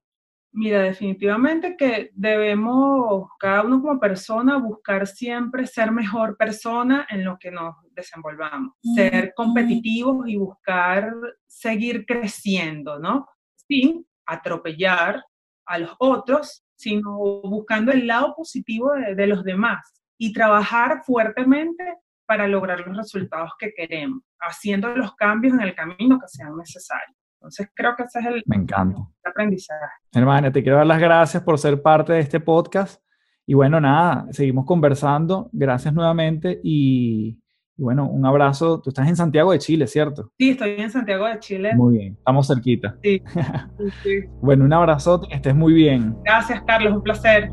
Mira, 0.53 0.83
definitivamente 0.83 1.77
que 1.77 2.11
debemos, 2.13 3.29
cada 3.39 3.63
uno 3.63 3.81
como 3.81 4.01
persona, 4.01 4.57
buscar 4.59 5.07
siempre 5.07 5.65
ser 5.65 5.93
mejor 5.93 6.37
persona 6.37 7.07
en 7.09 7.25
lo 7.25 7.39
que 7.39 7.53
nos 7.53 7.77
desenvolvamos, 7.93 8.75
ser 8.95 9.33
competitivos 9.37 10.29
y 10.29 10.37
buscar 10.37 11.13
seguir 11.47 12.05
creciendo, 12.05 12.99
¿no? 12.99 13.29
Sin 13.69 14.05
atropellar 14.27 15.25
a 15.67 15.79
los 15.79 15.95
otros, 16.01 16.65
sino 16.75 17.17
buscando 17.43 17.93
el 17.93 18.09
lado 18.09 18.35
positivo 18.35 18.93
de, 18.95 19.15
de 19.15 19.27
los 19.29 19.45
demás 19.45 20.03
y 20.19 20.33
trabajar 20.33 21.05
fuertemente 21.05 21.99
para 22.27 22.49
lograr 22.49 22.81
los 22.81 22.97
resultados 22.97 23.53
que 23.57 23.73
queremos, 23.73 24.23
haciendo 24.41 24.97
los 24.97 25.15
cambios 25.15 25.55
en 25.55 25.61
el 25.61 25.77
camino 25.77 26.19
que 26.19 26.27
sean 26.27 26.57
necesarios. 26.57 27.20
Entonces 27.41 27.71
creo 27.75 27.97
que 27.97 28.03
ese 28.03 28.19
es 28.19 28.27
el, 28.27 28.43
Me 28.45 28.57
encanta. 28.57 29.01
aprendizaje. 29.25 29.81
Hermana, 30.13 30.53
te 30.53 30.63
quiero 30.63 30.77
dar 30.77 30.87
las 30.87 31.01
gracias 31.01 31.43
por 31.43 31.59
ser 31.59 31.81
parte 31.81 32.13
de 32.13 32.21
este 32.21 32.39
podcast. 32.39 33.03
Y 33.47 33.55
bueno, 33.55 33.81
nada, 33.81 34.27
seguimos 34.31 34.67
conversando. 34.67 35.49
Gracias 35.51 35.95
nuevamente 35.95 36.61
y, 36.63 37.41
bueno, 37.79 38.07
un 38.11 38.27
abrazo. 38.27 38.83
Tú 38.83 38.91
estás 38.91 39.09
en 39.09 39.17
Santiago 39.17 39.53
de 39.53 39.59
Chile, 39.59 39.87
¿cierto? 39.87 40.31
Sí, 40.37 40.51
estoy 40.51 40.73
en 40.73 40.91
Santiago 40.91 41.25
de 41.25 41.39
Chile. 41.39 41.75
Muy 41.75 41.97
bien, 41.97 42.13
estamos 42.13 42.47
cerquita. 42.47 42.99
Sí. 43.03 43.23
bueno, 44.43 44.67
un 44.67 44.73
abrazo, 44.75 45.23
que 45.23 45.35
estés 45.35 45.55
muy 45.55 45.73
bien. 45.73 46.15
Gracias, 46.23 46.63
Carlos, 46.67 46.93
un 46.93 47.03
placer. 47.03 47.51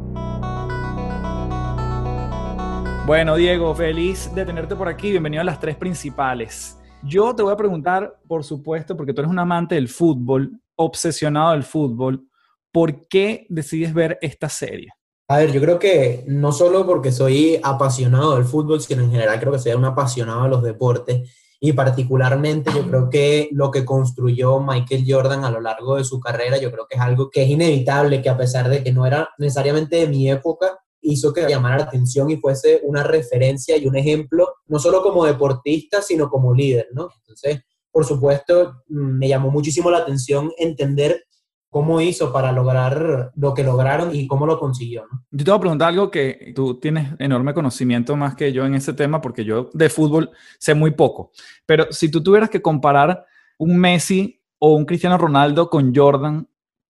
Bueno, 3.05 3.37
Diego, 3.37 3.73
feliz 3.73 4.29
de 4.35 4.43
tenerte 4.43 4.75
por 4.75 4.89
aquí. 4.89 5.11
Bienvenido 5.11 5.39
a 5.39 5.45
las 5.45 5.61
tres 5.61 5.77
principales. 5.77 6.76
Yo 7.03 7.35
te 7.35 7.43
voy 7.43 7.53
a 7.53 7.57
preguntar, 7.57 8.19
por 8.27 8.43
supuesto, 8.43 8.97
porque 8.97 9.13
tú 9.13 9.21
eres 9.21 9.31
un 9.31 9.39
amante 9.39 9.75
del 9.75 9.87
fútbol, 9.87 10.59
obsesionado 10.75 11.51
del 11.51 11.63
fútbol, 11.63 12.27
¿por 12.71 13.07
qué 13.07 13.45
decides 13.49 13.93
ver 13.93 14.17
esta 14.21 14.49
serie? 14.49 14.89
A 15.29 15.37
ver, 15.37 15.51
yo 15.51 15.61
creo 15.61 15.77
que 15.77 16.23
no 16.27 16.51
solo 16.51 16.85
porque 16.85 17.11
soy 17.11 17.59
apasionado 17.61 18.35
del 18.35 18.45
fútbol, 18.45 18.81
sino 18.81 19.03
en 19.03 19.11
general 19.11 19.39
creo 19.39 19.51
que 19.51 19.59
soy 19.59 19.73
un 19.73 19.85
apasionado 19.85 20.43
de 20.43 20.49
los 20.49 20.63
deportes 20.63 21.29
y 21.59 21.73
particularmente 21.73 22.71
yo 22.71 22.87
creo 22.87 23.09
que 23.09 23.49
lo 23.51 23.71
que 23.71 23.83
construyó 23.83 24.59
Michael 24.59 25.05
Jordan 25.07 25.43
a 25.43 25.51
lo 25.51 25.59
largo 25.59 25.97
de 25.97 26.03
su 26.03 26.19
carrera, 26.19 26.57
yo 26.57 26.71
creo 26.71 26.87
que 26.87 26.95
es 26.95 27.01
algo 27.01 27.29
que 27.29 27.43
es 27.43 27.49
inevitable, 27.49 28.21
que 28.21 28.29
a 28.29 28.37
pesar 28.37 28.69
de 28.69 28.83
que 28.83 28.93
no 28.93 29.05
era 29.05 29.29
necesariamente 29.37 29.97
de 29.97 30.07
mi 30.07 30.29
época, 30.29 30.79
hizo 31.01 31.33
que 31.33 31.47
llamara 31.47 31.77
la 31.77 31.83
atención 31.83 32.29
y 32.29 32.37
fuese 32.37 32.81
una 32.83 33.03
referencia 33.03 33.77
y 33.77 33.87
un 33.87 33.95
ejemplo, 33.95 34.55
no 34.67 34.79
solo 34.79 35.01
como 35.01 35.25
deportista, 35.25 36.01
sino 36.01 36.29
como 36.29 36.53
líder, 36.53 36.89
¿no? 36.93 37.09
Entonces, 37.19 37.61
por 37.91 38.05
supuesto, 38.05 38.83
mm, 38.89 39.17
me 39.17 39.27
llamó 39.27 39.49
muchísimo 39.49 39.89
la 39.89 39.99
atención 39.99 40.51
entender 40.57 41.23
cómo 41.69 42.01
hizo 42.01 42.31
para 42.31 42.51
lograr 42.51 43.31
lo 43.35 43.53
que 43.53 43.63
lograron 43.63 44.15
y 44.15 44.25
cómo 44.27 44.45
lo 44.45 44.59
consiguió. 44.59 45.05
¿no? 45.11 45.25
Yo 45.31 45.45
te 45.45 45.51
voy 45.51 45.57
a 45.57 45.61
preguntar 45.61 45.89
algo 45.89 46.09
que 46.09 46.53
tú 46.55 46.79
tienes 46.79 47.13
enorme 47.19 47.53
conocimiento 47.53 48.15
más 48.15 48.35
que 48.35 48.53
yo 48.53 48.65
en 48.65 48.75
ese 48.75 48.93
tema, 48.93 49.21
porque 49.21 49.43
yo 49.43 49.69
de 49.73 49.89
fútbol 49.89 50.31
sé 50.59 50.73
muy 50.73 50.91
poco. 50.91 51.31
Pero 51.65 51.91
si 51.91 52.09
tú 52.09 52.23
tuvieras 52.23 52.49
que 52.49 52.61
comparar 52.61 53.25
un 53.57 53.77
Messi 53.77 54.41
o 54.59 54.73
un 54.73 54.85
Cristiano 54.85 55.17
Ronaldo 55.17 55.69
con 55.69 55.93
Jordan, 55.93 56.47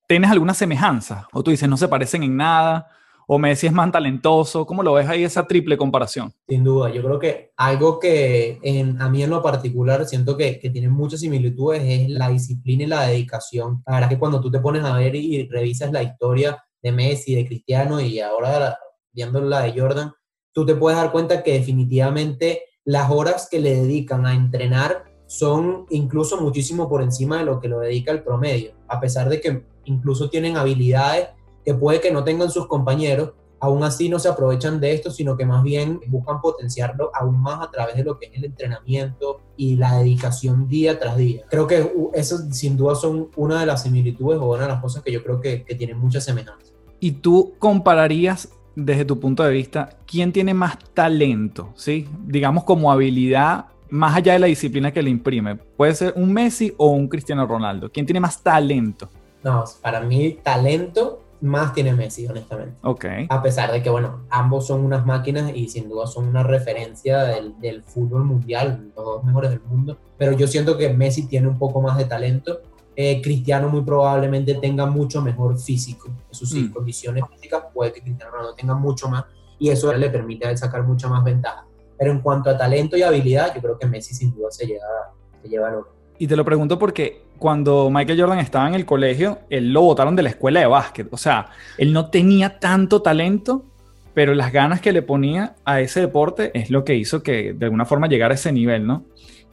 ¿tienes 0.08 0.32
alguna 0.32 0.54
semejanza? 0.54 1.28
O 1.34 1.44
tú 1.44 1.52
dices, 1.52 1.68
no 1.68 1.78
se 1.78 1.88
parecen 1.88 2.24
en 2.24 2.38
nada, 2.38 2.88
o 3.30 3.38
Messi 3.38 3.68
es 3.68 3.74
más 3.74 3.92
talentoso? 3.92 4.66
¿Cómo 4.66 4.82
lo 4.82 4.94
ves 4.94 5.08
ahí 5.08 5.24
esa 5.24 5.46
triple 5.46 5.78
comparación? 5.78 6.34
Sin 6.48 6.64
duda, 6.64 6.90
yo 6.90 7.04
creo 7.04 7.20
que 7.20 7.52
algo 7.58 8.00
que 8.00 8.58
en, 8.64 9.00
a 9.02 9.10
mí 9.10 9.22
en 9.22 9.30
lo 9.30 9.44
particular 9.44 10.06
siento 10.06 10.38
que, 10.38 10.54
tiene 10.72 10.88
muchas 10.88 11.20
similitudes 11.20 11.84
es 11.84 12.10
la 12.10 12.30
disciplina 12.30 12.84
y 12.84 12.88
la 12.88 13.08
dedicación. 13.08 13.84
La 13.86 13.96
verdad 13.96 14.10
es 14.10 14.16
que 14.16 14.20
cuando 14.20 14.40
tú 14.42 14.50
te 14.50 14.60
pones 14.60 14.84
a 14.84 14.96
ver 14.96 15.14
y, 15.16 15.48
revisas 15.48 15.92
la 15.92 16.04
historia 16.04 16.64
de 16.82 16.92
Messi, 16.92 17.36
de 17.36 17.46
Cristiano 17.46 18.00
y 18.00 18.20
ahora 18.20 18.78
viendo 19.12 19.42
la 19.42 19.62
de 19.62 19.80
Jordan, 19.80 20.14
tú 20.54 20.66
te 20.66 20.76
puedes 20.76 20.98
dar 20.98 21.12
cuenta 21.12 21.44
que 21.44 21.54
definitivamente 21.54 22.64
las 22.86 23.12
horas 23.12 23.50
que 23.52 23.60
le 23.60 23.76
dedican 23.76 24.26
a 24.26 24.34
entrenar 24.34 25.04
son 25.26 25.86
incluso 25.90 26.40
muchísimo 26.40 26.88
por 26.88 27.02
encima 27.02 27.40
de 27.40 27.46
lo 27.46 27.60
que 27.60 27.68
lo 27.68 27.80
dedica 27.80 28.14
el 28.14 28.24
promedio, 28.24 28.72
a 28.88 29.02
pesar 29.02 29.28
de 29.28 29.42
que 29.42 29.66
incluso 29.84 30.30
tienen 30.30 30.56
habilidades 30.56 31.28
que 31.68 31.74
puede 31.74 32.00
que 32.00 32.12
no 32.12 32.24
tengan 32.24 32.50
sus 32.50 32.66
compañeros, 32.66 33.34
aún 33.60 33.84
así 33.84 34.08
no 34.08 34.20
se 34.20 34.30
aprovechan 34.30 34.80
de 34.80 34.94
esto, 34.94 35.12
sino 35.12 35.36
que 35.36 35.46
más 35.46 35.64
bien 35.64 36.00
buscan 36.08 36.40
potenciarlo 36.40 37.12
aún 37.14 37.42
más 37.42 37.62
a 37.62 37.70
través 37.70 37.98
de 37.98 38.06
lo 38.06 38.18
que 38.18 38.28
es 38.28 38.32
el 38.36 38.46
entrenamiento 38.46 39.42
y 39.58 39.76
la 39.76 39.98
dedicación 39.98 40.70
día 40.70 40.98
tras 40.98 41.18
día. 41.18 41.44
Creo 41.50 41.68
que 41.68 41.92
eso 42.14 42.38
sin 42.54 42.78
duda 42.78 42.96
son 42.96 43.32
una 43.36 43.60
de 43.60 43.66
las 43.66 43.84
similitudes 43.84 44.40
o 44.40 44.46
una 44.54 44.62
de 44.62 44.70
las 44.70 44.82
cosas 44.82 45.04
que 45.04 45.12
yo 45.12 45.22
creo 45.22 45.42
que, 45.42 45.66
que 45.66 45.76
tienen 45.76 45.98
mucha 45.98 46.22
semejanza. 46.22 46.72
¿Y 47.02 47.12
tú 47.12 47.56
compararías 47.60 48.48
desde 48.74 49.04
tu 49.04 49.20
punto 49.20 49.44
de 49.44 49.52
vista 49.52 49.90
quién 50.06 50.32
tiene 50.32 50.54
más 50.54 50.80
talento, 50.94 51.74
¿sí? 51.76 52.08
Digamos 52.26 52.64
como 52.64 52.94
habilidad 52.94 53.66
más 53.90 54.16
allá 54.16 54.32
de 54.32 54.40
la 54.40 54.48
disciplina 54.48 54.94
que 54.94 55.02
le 55.02 55.10
imprime. 55.10 55.58
Puede 55.58 55.96
ser 55.96 56.14
un 56.16 56.32
Messi 56.32 56.74
o 56.78 56.92
un 56.92 57.10
Cristiano 57.10 57.46
Ronaldo. 57.46 57.92
¿Quién 57.92 58.06
tiene 58.06 58.22
más 58.22 58.42
talento? 58.42 59.10
No, 59.44 59.66
para 59.82 60.00
mí 60.00 60.40
talento 60.42 61.27
más 61.42 61.74
tiene 61.74 61.94
Messi, 61.94 62.26
honestamente. 62.28 62.76
Ok. 62.84 63.06
A 63.30 63.42
pesar 63.44 63.72
de 63.72 63.82
que, 63.84 63.90
bueno, 63.90 64.26
ambos 64.30 64.68
son 64.68 64.84
unas 64.84 65.06
máquinas 65.06 65.52
y 65.56 65.68
sin 65.70 65.88
duda 65.90 66.08
son 66.08 66.28
una 66.28 66.44
referencia 66.44 67.24
del, 67.24 67.60
del 67.60 67.84
fútbol 67.84 68.24
mundial, 68.26 68.92
los 68.96 69.06
dos 69.06 69.24
mejores 69.24 69.52
del 69.52 69.62
mundo. 69.62 69.98
Pero 70.18 70.32
yo 70.32 70.48
siento 70.48 70.78
que 70.78 70.90
Messi 70.94 71.28
tiene 71.28 71.48
un 71.48 71.58
poco 71.60 71.82
más 71.82 71.98
de 71.98 72.06
talento. 72.06 72.62
Eh, 72.96 73.22
Cristiano 73.22 73.70
muy 73.70 73.82
probablemente 73.84 74.56
tenga 74.56 74.88
mucho 74.88 75.22
mejor 75.22 75.60
físico. 75.60 76.10
Eso 76.32 76.46
sí, 76.48 76.64
Mm. 76.64 76.74
condiciones 76.74 77.24
físicas 77.30 77.64
puede 77.74 77.94
que 77.94 78.02
Cristiano 78.02 78.32
Ronaldo 78.32 78.56
tenga 78.56 78.74
mucho 78.74 79.08
más 79.08 79.26
y 79.60 79.70
eso 79.70 79.94
le 79.94 80.10
permite 80.10 80.48
a 80.48 80.52
él 80.52 80.58
sacar 80.58 80.84
mucha 80.84 81.08
más 81.08 81.24
ventaja. 81.24 81.66
Pero 82.00 82.12
en 82.12 82.20
cuanto 82.22 82.50
a 82.50 82.58
talento 82.58 82.98
y 82.98 83.04
habilidad, 83.04 83.54
yo 83.54 83.62
creo 83.62 83.78
que 83.78 83.86
Messi 83.86 84.16
sin 84.16 84.34
duda 84.34 84.50
se 84.50 84.66
lleva, 84.66 85.14
se 85.42 85.48
lleva 85.48 85.70
el 85.70 85.76
oro. 85.76 85.94
Y 86.20 86.28
te 86.28 86.36
lo 86.36 86.44
pregunto 86.44 86.80
porque 86.80 87.22
cuando 87.38 87.90
Michael 87.92 88.20
Jordan 88.20 88.40
estaba 88.40 88.68
en 88.68 88.74
el 88.74 88.86
colegio, 88.86 89.40
él 89.50 89.72
lo 89.72 89.82
botaron 89.82 90.16
de 90.16 90.24
la 90.24 90.30
escuela 90.30 90.60
de 90.60 90.66
básquet. 90.66 91.08
O 91.12 91.18
sea, 91.18 91.48
él 91.78 91.94
no 91.94 92.10
tenía 92.10 92.60
tanto 92.60 93.02
talento, 93.02 93.66
pero 94.14 94.34
las 94.34 94.52
ganas 94.52 94.82
que 94.82 94.92
le 94.92 95.04
ponía 95.04 95.56
a 95.64 95.80
ese 95.80 96.02
deporte 96.02 96.52
es 96.60 96.72
lo 96.72 96.84
que 96.84 96.96
hizo 96.96 97.22
que 97.22 97.54
de 97.54 97.66
alguna 97.66 97.86
forma 97.86 98.08
llegara 98.08 98.34
a 98.34 98.36
ese 98.36 98.52
nivel, 98.52 98.88
¿no? 98.88 99.04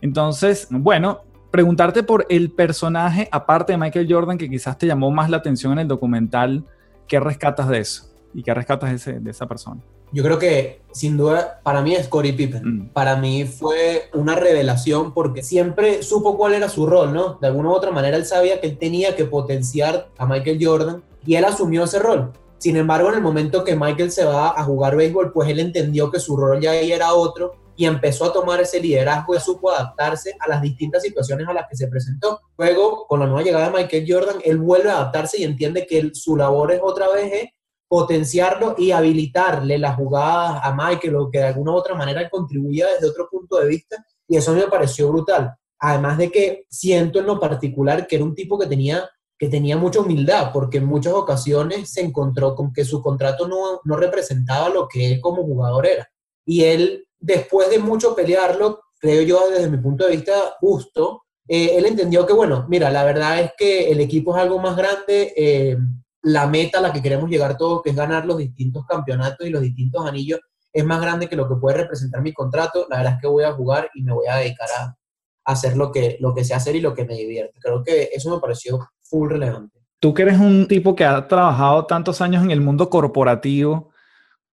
Entonces, 0.00 0.68
bueno, 0.70 1.20
preguntarte 1.50 2.02
por 2.02 2.26
el 2.30 2.50
personaje, 2.50 3.28
aparte 3.30 3.72
de 3.72 3.78
Michael 3.78 4.06
Jordan, 4.10 4.38
que 4.38 4.48
quizás 4.48 4.78
te 4.78 4.86
llamó 4.86 5.10
más 5.10 5.28
la 5.28 5.36
atención 5.36 5.72
en 5.74 5.80
el 5.80 5.88
documental, 5.88 6.64
¿qué 7.06 7.20
rescatas 7.20 7.68
de 7.68 7.78
eso? 7.78 8.10
¿Y 8.32 8.42
qué 8.42 8.54
rescatas 8.54 9.04
de, 9.04 9.20
de 9.20 9.30
esa 9.30 9.46
persona? 9.46 9.80
Yo 10.14 10.22
creo 10.22 10.38
que 10.38 10.80
sin 10.92 11.16
duda 11.16 11.60
para 11.64 11.82
mí 11.82 11.94
es 11.94 12.06
Scottie 12.06 12.32
Pippen. 12.34 12.62
Mm. 12.64 12.88
Para 12.92 13.16
mí 13.16 13.44
fue 13.44 14.04
una 14.14 14.36
revelación 14.36 15.12
porque 15.12 15.42
siempre 15.42 16.02
supo 16.04 16.36
cuál 16.38 16.54
era 16.54 16.68
su 16.68 16.86
rol, 16.86 17.12
¿no? 17.12 17.34
De 17.40 17.48
alguna 17.48 17.70
u 17.70 17.72
otra 17.72 17.90
manera 17.90 18.16
él 18.16 18.24
sabía 18.24 18.60
que 18.60 18.68
él 18.68 18.78
tenía 18.78 19.16
que 19.16 19.24
potenciar 19.24 20.08
a 20.16 20.24
Michael 20.24 20.58
Jordan 20.64 21.02
y 21.26 21.34
él 21.34 21.44
asumió 21.44 21.84
ese 21.84 21.98
rol. 21.98 22.32
Sin 22.58 22.76
embargo, 22.76 23.08
en 23.08 23.16
el 23.16 23.20
momento 23.22 23.64
que 23.64 23.76
Michael 23.76 24.12
se 24.12 24.24
va 24.24 24.50
a 24.58 24.62
jugar 24.64 24.96
béisbol, 24.96 25.32
pues 25.32 25.48
él 25.50 25.58
entendió 25.58 26.10
que 26.10 26.20
su 26.20 26.36
rol 26.36 26.60
ya 26.60 26.70
ahí 26.70 26.92
era 26.92 27.12
otro 27.12 27.56
y 27.76 27.86
empezó 27.86 28.26
a 28.26 28.32
tomar 28.32 28.60
ese 28.60 28.78
liderazgo 28.80 29.34
y 29.34 29.40
supo 29.40 29.70
adaptarse 29.72 30.36
a 30.38 30.48
las 30.48 30.62
distintas 30.62 31.02
situaciones 31.02 31.48
a 31.48 31.52
las 31.52 31.66
que 31.68 31.76
se 31.76 31.88
presentó. 31.88 32.40
Luego, 32.56 33.04
con 33.08 33.18
la 33.18 33.26
nueva 33.26 33.42
llegada 33.42 33.68
de 33.68 33.76
Michael 33.76 34.06
Jordan, 34.08 34.36
él 34.44 34.58
vuelve 34.58 34.90
a 34.90 34.94
adaptarse 34.94 35.40
y 35.40 35.44
entiende 35.44 35.84
que 35.86 35.98
él- 35.98 36.14
su 36.14 36.36
labor 36.36 36.70
es 36.70 36.80
otra 36.82 37.08
vez 37.10 37.32
es 37.32 37.48
potenciarlo 37.88 38.74
y 38.78 38.90
habilitarle 38.90 39.78
las 39.78 39.96
jugadas 39.96 40.60
a 40.62 40.74
Michael 40.74 41.16
o 41.16 41.30
que 41.30 41.38
de 41.38 41.44
alguna 41.44 41.72
u 41.72 41.74
otra 41.76 41.94
manera 41.94 42.20
él 42.20 42.30
contribuía 42.30 42.86
desde 42.88 43.10
otro 43.10 43.28
punto 43.30 43.58
de 43.58 43.68
vista 43.68 44.04
y 44.26 44.36
eso 44.36 44.52
me 44.52 44.62
pareció 44.62 45.08
brutal. 45.08 45.54
Además 45.78 46.18
de 46.18 46.30
que 46.30 46.66
siento 46.70 47.18
en 47.18 47.26
lo 47.26 47.38
particular 47.38 48.06
que 48.06 48.16
era 48.16 48.24
un 48.24 48.34
tipo 48.34 48.58
que 48.58 48.66
tenía, 48.66 49.08
que 49.38 49.48
tenía 49.48 49.76
mucha 49.76 50.00
humildad 50.00 50.50
porque 50.52 50.78
en 50.78 50.86
muchas 50.86 51.12
ocasiones 51.12 51.90
se 51.92 52.00
encontró 52.00 52.54
con 52.54 52.72
que 52.72 52.84
su 52.84 53.02
contrato 53.02 53.46
no, 53.46 53.80
no 53.84 53.96
representaba 53.96 54.68
lo 54.68 54.88
que 54.88 55.12
él 55.12 55.20
como 55.20 55.42
jugador 55.42 55.86
era. 55.86 56.08
Y 56.46 56.64
él, 56.64 57.06
después 57.18 57.70
de 57.70 57.78
mucho 57.78 58.14
pelearlo, 58.14 58.80
creo 58.98 59.22
yo 59.22 59.50
desde 59.50 59.70
mi 59.70 59.78
punto 59.78 60.04
de 60.04 60.12
vista 60.12 60.56
justo, 60.60 61.24
eh, 61.46 61.76
él 61.76 61.84
entendió 61.84 62.26
que, 62.26 62.32
bueno, 62.32 62.64
mira, 62.68 62.90
la 62.90 63.04
verdad 63.04 63.40
es 63.40 63.52
que 63.56 63.90
el 63.90 64.00
equipo 64.00 64.34
es 64.34 64.42
algo 64.42 64.58
más 64.58 64.76
grande, 64.76 65.34
eh, 65.36 65.76
la 66.24 66.46
meta 66.46 66.78
a 66.78 66.80
la 66.80 66.92
que 66.92 67.02
queremos 67.02 67.28
llegar 67.28 67.56
todos, 67.56 67.82
que 67.82 67.90
es 67.90 67.96
ganar 67.96 68.24
los 68.24 68.38
distintos 68.38 68.86
campeonatos 68.86 69.46
y 69.46 69.50
los 69.50 69.60
distintos 69.60 70.06
anillos, 70.06 70.40
es 70.72 70.84
más 70.84 71.00
grande 71.00 71.28
que 71.28 71.36
lo 71.36 71.48
que 71.48 71.56
puede 71.56 71.76
representar 71.76 72.22
mi 72.22 72.32
contrato. 72.32 72.86
La 72.90 72.96
verdad 72.96 73.14
es 73.14 73.20
que 73.20 73.28
voy 73.28 73.44
a 73.44 73.52
jugar 73.52 73.90
y 73.94 74.02
me 74.02 74.12
voy 74.12 74.26
a 74.26 74.36
dedicar 74.36 74.68
a, 74.78 74.96
hacer 75.44 75.76
lo 75.76 75.92
que, 75.92 76.16
lo 76.20 76.34
que 76.34 76.42
sé 76.42 76.54
hacer 76.54 76.74
y 76.74 76.80
lo 76.80 76.94
que 76.94 77.04
me 77.04 77.14
divierte. 77.14 77.60
Creo 77.60 77.84
que 77.84 78.08
eso 78.14 78.34
me 78.34 78.40
pareció 78.40 78.88
full 79.02 79.28
relevante. 79.28 79.78
Tú 80.00 80.14
que 80.14 80.22
eres 80.22 80.38
un 80.38 80.66
tipo 80.66 80.96
que 80.96 81.04
ha 81.04 81.28
trabajado 81.28 81.84
tantos 81.84 82.22
años 82.22 82.42
en 82.42 82.50
el 82.50 82.62
mundo 82.62 82.88
corporativo, 82.88 83.90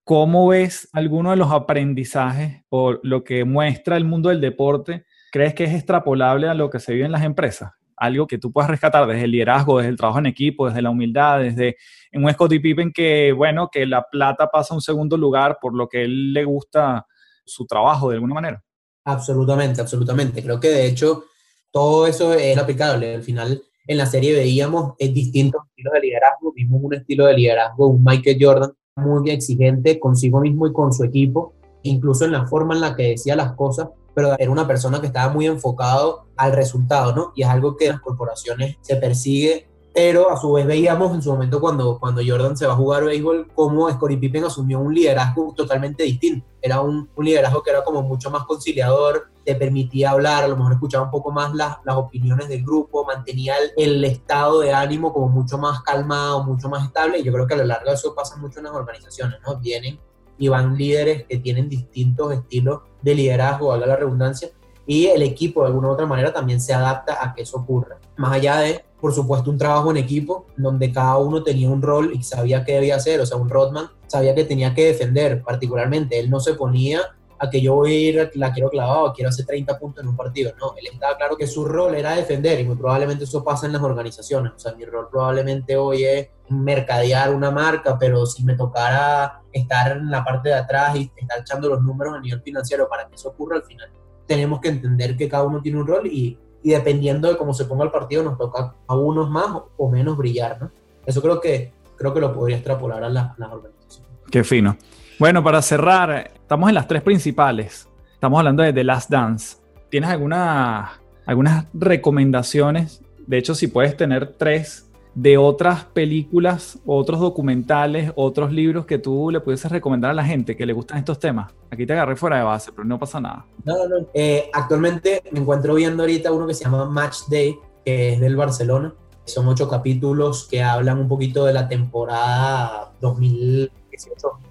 ¿cómo 0.04 0.48
ves 0.48 0.90
alguno 0.92 1.32
de 1.32 1.38
los 1.38 1.52
aprendizajes 1.52 2.64
o 2.68 3.00
lo 3.04 3.24
que 3.24 3.46
muestra 3.46 3.96
el 3.96 4.04
mundo 4.04 4.28
del 4.28 4.42
deporte? 4.42 5.06
¿Crees 5.32 5.54
que 5.54 5.64
es 5.64 5.74
extrapolable 5.74 6.50
a 6.50 6.54
lo 6.54 6.70
que 6.70 6.80
se 6.80 6.92
vive 6.94 7.06
en 7.06 7.14
las 7.14 7.24
empresas? 7.24 7.72
Algo 8.02 8.26
que 8.26 8.40
tú 8.40 8.52
puedas 8.52 8.72
rescatar 8.72 9.06
desde 9.06 9.26
el 9.26 9.32
liderazgo, 9.32 9.78
desde 9.78 9.92
el 9.92 9.98
trabajo 9.98 10.18
en 10.18 10.26
equipo, 10.26 10.68
desde 10.68 10.82
la 10.82 10.90
humildad, 10.90 11.40
desde 11.40 11.78
en 12.12 12.24
un 12.24 12.34
Scottie 12.34 12.60
Pippen 12.60 12.92
que, 12.92 13.32
bueno, 13.32 13.70
que 13.72 13.86
la 13.86 14.04
plata 14.10 14.48
pasa 14.48 14.74
a 14.74 14.78
un 14.78 14.82
segundo 14.82 15.18
lugar 15.18 15.60
por 15.62 15.76
lo 15.76 15.88
que 15.88 16.04
él 16.04 16.34
le 16.34 16.44
gusta 16.44 17.06
su 17.46 17.68
trabajo 17.68 18.10
de 18.10 18.16
alguna 18.16 18.34
manera. 18.34 18.64
Absolutamente, 19.06 19.82
absolutamente. 19.82 20.42
Creo 20.42 20.60
que 20.60 20.70
de 20.70 20.88
hecho 20.88 21.26
todo 21.70 22.08
eso 22.08 22.34
es 22.34 22.58
aplicable. 22.58 23.14
Al 23.14 23.22
final 23.22 23.62
en 23.86 23.98
la 23.98 24.08
serie 24.08 24.34
veíamos 24.34 24.94
eh, 24.98 25.10
distintos 25.10 25.62
estilos 25.68 25.94
de 25.94 26.00
liderazgo. 26.00 26.54
Vimos 26.54 26.82
un 26.84 26.96
estilo 26.96 27.28
de 27.28 27.36
liderazgo, 27.36 27.88
un 27.88 28.04
Michael 28.04 28.38
Jordan 28.40 28.72
muy 28.96 29.30
exigente 29.30 30.00
consigo 30.00 30.42
mismo 30.42 30.66
y 30.66 30.74
con 30.74 30.92
su 30.92 31.04
equipo, 31.04 31.54
incluso 31.84 32.26
en 32.26 32.32
la 32.32 32.48
forma 32.48 32.74
en 32.74 32.82
la 32.82 32.96
que 32.96 33.10
decía 33.10 33.36
las 33.36 33.54
cosas, 33.54 33.90
pero 34.14 34.36
era 34.38 34.52
una 34.52 34.68
persona 34.68 35.00
que 35.00 35.08
estaba 35.08 35.32
muy 35.32 35.46
enfocado 35.46 36.26
al 36.36 36.54
resultado, 36.54 37.16
¿no? 37.16 37.32
Y 37.36 37.44
es 37.44 37.50
algo 37.50 37.78
que 37.78 37.86
en 37.86 37.94
las 37.94 38.02
corporaciones 38.02 38.78
se 38.82 38.96
persigue, 38.98 39.68
pero 39.94 40.32
a 40.32 40.38
su 40.38 40.54
vez 40.54 40.66
veíamos 40.66 41.14
en 41.14 41.22
su 41.22 41.32
momento 41.32 41.60
cuando, 41.60 42.00
cuando 42.00 42.22
Jordan 42.26 42.56
se 42.56 42.66
va 42.66 42.74
a 42.74 42.78
jugar 42.78 43.04
béisbol, 43.04 43.50
cómo 43.54 43.90
Scottie 43.90 44.18
Pippen 44.18 44.46
asumió 44.46 44.80
un 44.80 44.94
liderazgo 44.94 45.54
totalmente 45.56 46.04
distinto. 46.04 46.46
Era 46.62 46.80
un, 46.80 47.10
un 47.14 47.26
liderazgo 47.26 47.62
que 47.62 47.72
era 47.72 47.84
como 47.84 48.02
mucho 48.02 48.32
más 48.32 48.46
conciliador, 48.46 49.32
te 49.44 49.56
permitía 49.56 50.12
hablar, 50.12 50.44
a 50.44 50.48
lo 50.48 50.56
mejor 50.56 50.74
escuchaba 50.74 51.06
un 51.06 51.12
poco 51.12 51.32
más 51.32 51.54
las, 51.56 51.78
las 51.84 51.96
opiniones 51.96 52.48
del 52.48 52.64
grupo, 52.64 53.04
mantenía 53.04 53.56
el, 53.58 53.96
el, 53.96 54.04
estado 54.06 54.62
de 54.62 54.72
ánimo 54.72 55.12
como 55.12 55.28
mucho 55.28 55.58
más 55.58 55.82
calmado, 55.82 56.44
mucho 56.44 56.70
más 56.70 56.86
estable, 56.86 57.20
y 57.20 57.24
yo 57.24 57.34
creo 57.34 57.48
que 57.48 57.56
a 57.56 57.58
lo 57.58 57.66
largo 57.66 57.90
de 57.90 57.96
eso 57.96 58.16
pasa 58.16 58.38
mucho 58.38 58.60
en 58.60 58.66
las 58.66 58.74
organizaciones, 58.74 59.40
¿no? 59.46 59.58
Vienen 59.58 60.00
y 60.38 60.48
van 60.48 60.76
líderes 60.76 61.26
que 61.28 61.38
tienen 61.38 61.70
distintos 61.70 62.34
estilos 62.34 62.82
de 63.02 63.16
liderazgo, 63.16 63.68
valga 63.68 63.88
la 63.88 63.96
redundancia, 63.96 64.50
y 64.86 65.08
el 65.08 65.22
equipo 65.22 65.62
de 65.62 65.68
alguna 65.68 65.90
u 65.90 65.92
otra 65.92 66.06
manera 66.06 66.34
también 66.34 66.60
se 66.60 66.74
adapta 66.74 67.18
a 67.24 67.34
que 67.34 67.44
eso 67.44 67.58
ocurra. 67.58 67.98
Más 68.18 68.34
allá 68.34 68.58
de, 68.58 68.84
por 69.00 69.14
supuesto, 69.14 69.50
un 69.50 69.58
trabajo 69.58 69.92
en 69.92 69.98
equipo 69.98 70.46
donde 70.58 70.92
cada 70.92 71.18
uno 71.18 71.44
tenía 71.44 71.70
un 71.70 71.82
rol 71.82 72.12
y 72.14 72.24
sabía 72.24 72.66
qué 72.66 72.74
debía 72.74 72.96
hacer, 72.96 73.22
o 73.22 73.26
sea, 73.26 73.38
un 73.38 73.50
Rodman 73.50 73.90
sabía 74.08 74.36
que 74.36 74.44
tenía 74.44 74.74
que 74.74 74.88
defender 74.88 75.42
particularmente, 75.44 76.20
él 76.20 76.30
no 76.30 76.40
se 76.40 76.56
ponía 76.56 77.02
a 77.42 77.50
que 77.50 77.60
yo 77.60 77.74
voy 77.74 77.92
a 77.92 78.00
ir, 78.00 78.32
la 78.36 78.54
quiero 78.54 78.70
clavado, 78.70 79.12
quiero 79.14 79.30
hacer 79.30 79.48
30 79.48 79.80
puntos 79.80 80.04
en 80.04 80.10
un 80.10 80.16
partido. 80.16 80.54
No, 80.60 80.76
él 80.78 80.86
estaba 80.94 81.18
claro 81.18 81.36
que 81.36 81.48
su 81.48 81.66
rol 81.66 81.96
era 81.96 82.16
defender 82.16 82.60
y 82.60 82.64
muy 82.64 82.76
probablemente 82.76 83.24
eso 83.24 83.44
pasa 83.44 83.66
en 83.66 83.74
las 83.74 83.82
organizaciones. 83.82 84.54
O 84.56 84.60
sea, 84.60 84.74
mi 84.76 84.86
rol 84.86 85.08
probablemente 85.10 85.76
hoy 85.76 86.04
es 86.04 86.28
mercadear 86.50 87.34
una 87.34 87.50
marca, 87.50 87.98
pero 87.98 88.28
si 88.28 88.44
me 88.44 88.54
tocara 88.54 89.42
estar 89.52 89.94
en 89.94 90.12
la 90.12 90.24
parte 90.24 90.50
de 90.50 90.56
atrás 90.56 90.96
y 90.96 91.12
estar 91.16 91.40
echando 91.40 91.68
los 91.68 91.82
números 91.82 92.14
a 92.14 92.20
nivel 92.20 92.44
financiero 92.44 92.88
para 92.88 93.08
que 93.08 93.16
eso 93.16 93.30
ocurra 93.30 93.56
al 93.56 93.64
final, 93.64 93.90
tenemos 94.28 94.62
que 94.62 94.70
entender 94.70 95.18
que 95.18 95.28
cada 95.28 95.44
uno 95.44 95.64
tiene 95.64 95.80
un 95.80 95.88
rol 95.88 96.06
y, 96.06 96.38
y 96.62 96.70
dependiendo 96.70 97.28
de 97.28 97.38
cómo 97.38 97.56
se 97.56 97.66
ponga 97.66 97.86
el 97.86 97.92
partido 97.92 98.22
nos 98.22 98.38
toca 98.38 98.76
a 98.86 98.96
unos 98.96 99.32
más 99.32 99.64
o 99.78 99.90
menos 99.90 100.16
brillar, 100.16 100.62
¿no? 100.62 100.72
Eso 101.08 101.24
creo 101.24 101.42
que, 101.42 101.74
creo 101.98 102.14
que 102.14 102.20
lo 102.20 102.32
podría 102.32 102.58
extrapolar 102.58 103.04
a, 103.04 103.10
la, 103.10 103.22
a 103.22 103.36
las 103.40 103.52
organizaciones. 103.52 104.12
Qué 104.30 104.44
fino. 104.44 104.78
Bueno, 105.22 105.44
para 105.44 105.62
cerrar, 105.62 106.32
estamos 106.34 106.68
en 106.70 106.74
las 106.74 106.88
tres 106.88 107.04
principales. 107.04 107.88
Estamos 108.12 108.40
hablando 108.40 108.64
de 108.64 108.74
The 108.74 108.84
Last 108.84 109.12
Dance. 109.12 109.58
¿Tienes 109.92 110.10
alguna, 110.10 111.00
algunas 111.28 111.68
recomendaciones? 111.76 113.04
De 113.28 113.38
hecho, 113.38 113.54
si 113.54 113.68
puedes 113.68 113.96
tener 113.96 114.34
tres 114.34 114.90
de 115.14 115.38
otras 115.38 115.86
películas, 115.86 116.80
otros 116.88 117.20
documentales, 117.20 118.12
otros 118.16 118.52
libros 118.52 118.88
que 118.88 118.98
tú 118.98 119.30
le 119.30 119.42
pudieses 119.42 119.72
recomendar 119.72 120.10
a 120.10 120.16
la 120.16 120.26
gente 120.26 120.58
que 120.58 120.66
le 120.66 120.74
gustan 120.74 120.98
estos 120.98 121.20
temas. 121.20 121.54
Aquí 121.70 121.86
te 121.86 121.94
agarré 121.94 122.16
fuera 122.16 122.38
de 122.38 122.44
base, 122.44 122.72
pero 122.72 122.84
no 122.84 122.98
pasa 122.98 123.22
nada. 123.22 123.46
No, 123.64 123.76
no, 123.78 124.00
no. 124.00 124.08
Eh, 124.16 124.50
actualmente 124.52 125.22
me 125.32 125.42
encuentro 125.42 125.76
viendo 125.76 126.02
ahorita 126.02 126.32
uno 126.32 126.48
que 126.48 126.56
se 126.56 126.64
llama 126.64 126.86
Match 126.86 127.28
Day, 127.30 127.60
que 127.86 128.14
es 128.14 128.20
del 128.20 128.36
Barcelona. 128.36 128.92
Son 129.26 129.48
ocho 129.48 129.70
capítulos 129.70 130.48
que 130.50 130.64
hablan 130.64 130.98
un 130.98 131.08
poquito 131.08 131.46
de 131.46 131.54
la 131.54 131.68
temporada 131.68 132.94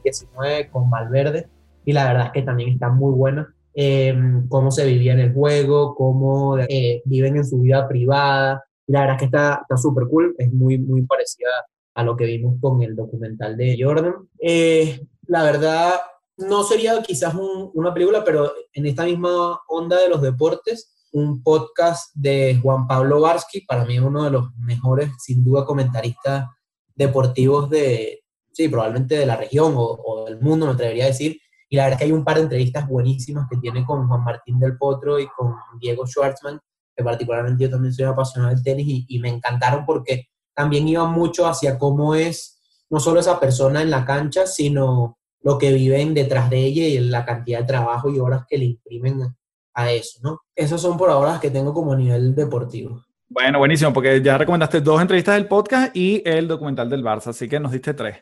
2018-2019 0.04 0.70
con 0.70 0.90
Valverde. 0.90 1.48
Y 1.84 1.92
la 1.92 2.06
verdad 2.06 2.26
es 2.26 2.32
que 2.32 2.42
también 2.42 2.70
está 2.70 2.88
muy 2.88 3.12
buena. 3.12 3.54
Eh, 3.74 4.14
cómo 4.48 4.70
se 4.70 4.84
vivía 4.84 5.12
en 5.12 5.20
el 5.20 5.32
juego, 5.32 5.94
cómo 5.94 6.58
eh, 6.58 7.02
viven 7.04 7.36
en 7.36 7.46
su 7.46 7.60
vida 7.60 7.86
privada. 7.88 8.64
Y 8.86 8.92
la 8.92 9.00
verdad 9.00 9.16
es 9.16 9.20
que 9.20 9.24
está 9.26 9.64
súper 9.76 10.06
cool. 10.08 10.34
Es 10.38 10.52
muy, 10.52 10.78
muy 10.78 11.02
parecida 11.02 11.48
a 11.94 12.02
lo 12.02 12.16
que 12.16 12.24
vimos 12.24 12.56
con 12.60 12.82
el 12.82 12.94
documental 12.94 13.56
de 13.56 13.76
Jordan. 13.80 14.14
Eh, 14.38 15.00
la 15.26 15.42
verdad, 15.42 15.92
no 16.36 16.64
sería 16.64 17.00
quizás 17.02 17.34
un, 17.34 17.70
una 17.74 17.92
película, 17.92 18.24
pero 18.24 18.52
en 18.72 18.86
esta 18.86 19.04
misma 19.04 19.60
onda 19.68 19.98
de 20.00 20.08
los 20.08 20.22
deportes, 20.22 21.08
un 21.12 21.42
podcast 21.42 22.14
de 22.14 22.58
Juan 22.62 22.86
Pablo 22.86 23.20
Barsky, 23.20 23.62
para 23.62 23.84
mí 23.84 23.98
uno 23.98 24.24
de 24.24 24.30
los 24.30 24.54
mejores, 24.56 25.10
sin 25.18 25.44
duda, 25.44 25.64
comentaristas 25.64 26.46
deportivos 26.94 27.70
de, 27.70 28.19
sí, 28.52 28.68
probablemente 28.68 29.16
de 29.16 29.26
la 29.26 29.36
región 29.36 29.74
o, 29.76 29.82
o, 29.82 30.24
del 30.26 30.40
mundo, 30.40 30.66
me 30.66 30.72
atrevería 30.72 31.04
a 31.04 31.08
decir. 31.08 31.40
Y 31.68 31.76
la 31.76 31.84
verdad 31.84 31.94
es 31.94 31.98
que 32.00 32.04
hay 32.06 32.12
un 32.12 32.24
par 32.24 32.36
de 32.36 32.42
entrevistas 32.42 32.88
buenísimas 32.88 33.46
que 33.48 33.56
tiene 33.56 33.84
con 33.84 34.08
Juan 34.08 34.24
Martín 34.24 34.58
del 34.58 34.76
Potro 34.76 35.18
y 35.18 35.28
con 35.28 35.54
Diego 35.80 36.06
Schwartzman, 36.06 36.58
que 36.96 37.04
particularmente 37.04 37.64
yo 37.64 37.70
también 37.70 37.94
soy 37.94 38.06
apasionado 38.06 38.54
del 38.54 38.62
tenis 38.62 38.86
y, 38.88 39.06
y 39.08 39.20
me 39.20 39.28
encantaron 39.28 39.84
porque 39.86 40.28
también 40.54 40.88
iban 40.88 41.12
mucho 41.12 41.46
hacia 41.46 41.78
cómo 41.78 42.14
es 42.14 42.60
no 42.90 42.98
solo 42.98 43.20
esa 43.20 43.38
persona 43.38 43.82
en 43.82 43.90
la 43.90 44.04
cancha, 44.04 44.46
sino 44.46 45.16
lo 45.42 45.58
que 45.58 45.72
viven 45.72 46.12
detrás 46.12 46.50
de 46.50 46.58
ella 46.58 46.84
y 46.84 46.98
la 46.98 47.24
cantidad 47.24 47.60
de 47.60 47.66
trabajo 47.66 48.10
y 48.10 48.18
horas 48.18 48.44
que 48.48 48.58
le 48.58 48.64
imprimen 48.66 49.34
a 49.74 49.92
eso, 49.92 50.18
¿no? 50.22 50.40
Esos 50.54 50.82
son 50.82 50.98
por 50.98 51.08
ahora 51.08 51.32
las 51.32 51.40
que 51.40 51.50
tengo 51.50 51.72
como 51.72 51.94
nivel 51.94 52.34
deportivo. 52.34 53.04
Bueno, 53.28 53.58
buenísimo, 53.58 53.92
porque 53.92 54.20
ya 54.20 54.36
recomendaste 54.36 54.80
dos 54.80 55.00
entrevistas 55.00 55.36
del 55.36 55.46
podcast 55.46 55.96
y 55.96 56.20
el 56.26 56.48
documental 56.48 56.90
del 56.90 57.04
Barça, 57.04 57.28
así 57.28 57.48
que 57.48 57.60
nos 57.60 57.70
diste 57.70 57.94
tres. 57.94 58.16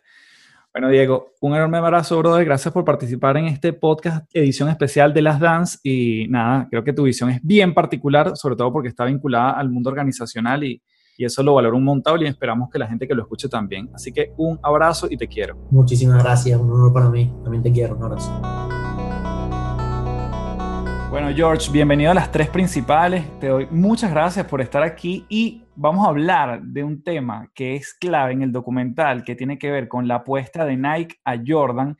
Bueno, 0.72 0.90
Diego, 0.90 1.33
un 1.40 1.54
enorme 1.54 1.78
abrazo, 1.78 2.18
brother. 2.18 2.44
Gracias 2.44 2.72
por 2.72 2.85
participar 2.85 3.37
en 3.37 3.46
este 3.46 3.72
podcast, 3.72 4.28
edición 4.33 4.68
especial 4.68 5.14
de 5.14 5.22
las 5.22 5.40
Dance. 5.40 5.78
Y 5.83 6.26
nada, 6.28 6.68
creo 6.70 6.85
que 6.85 6.92
tu 6.92 7.04
visión 7.04 7.31
es 7.31 7.40
bien 7.42 7.74
particular, 7.74 8.37
sobre 8.37 8.54
todo 8.54 8.72
porque 8.72 8.88
está 8.88 9.04
vinculada 9.04 9.52
al 9.52 9.70
mundo 9.70 9.90
organizacional 9.90 10.64
y, 10.64 10.83
y 11.16 11.24
eso 11.24 11.42
lo 11.42 11.54
valoro 11.54 11.76
un 11.76 11.85
montón 11.85 12.22
y 12.22 12.26
esperamos 12.26 12.70
que 12.70 12.78
la 12.78 12.87
gente 12.87 13.09
que 13.09 13.14
lo 13.14 13.22
escuche 13.22 13.48
también. 13.48 13.90
Así 13.92 14.12
que 14.12 14.33
un 14.37 14.59
abrazo 14.62 15.09
y 15.11 15.16
te 15.16 15.26
quiero. 15.26 15.57
Muchísimas 15.70 16.22
gracias, 16.22 16.61
un 16.61 16.70
honor 16.70 16.92
para 16.92 17.09
mí. 17.09 17.33
También 17.42 17.62
te 17.62 17.72
quiero, 17.72 17.96
un 17.96 18.04
abrazo. 18.04 18.78
Bueno, 21.11 21.29
George, 21.35 21.71
bienvenido 21.73 22.11
a 22.11 22.14
las 22.14 22.31
tres 22.31 22.51
principales. 22.51 23.25
Te 23.40 23.47
doy 23.47 23.66
muchas 23.71 24.11
gracias 24.11 24.44
por 24.44 24.61
estar 24.61 24.83
aquí 24.83 25.25
y 25.31 25.62
vamos 25.75 26.05
a 26.05 26.11
hablar 26.11 26.61
de 26.61 26.85
un 26.85 27.03
tema 27.03 27.51
que 27.55 27.77
es 27.77 27.94
clave 27.94 28.35
en 28.35 28.42
el 28.42 28.53
documental, 28.53 29.25
que 29.25 29.35
tiene 29.35 29.59
que 29.59 29.71
ver 29.71 29.88
con 29.88 30.07
la 30.07 30.16
apuesta 30.16 30.66
de 30.66 30.77
Nike 30.77 31.16
a 31.25 31.37
Jordan. 31.44 31.97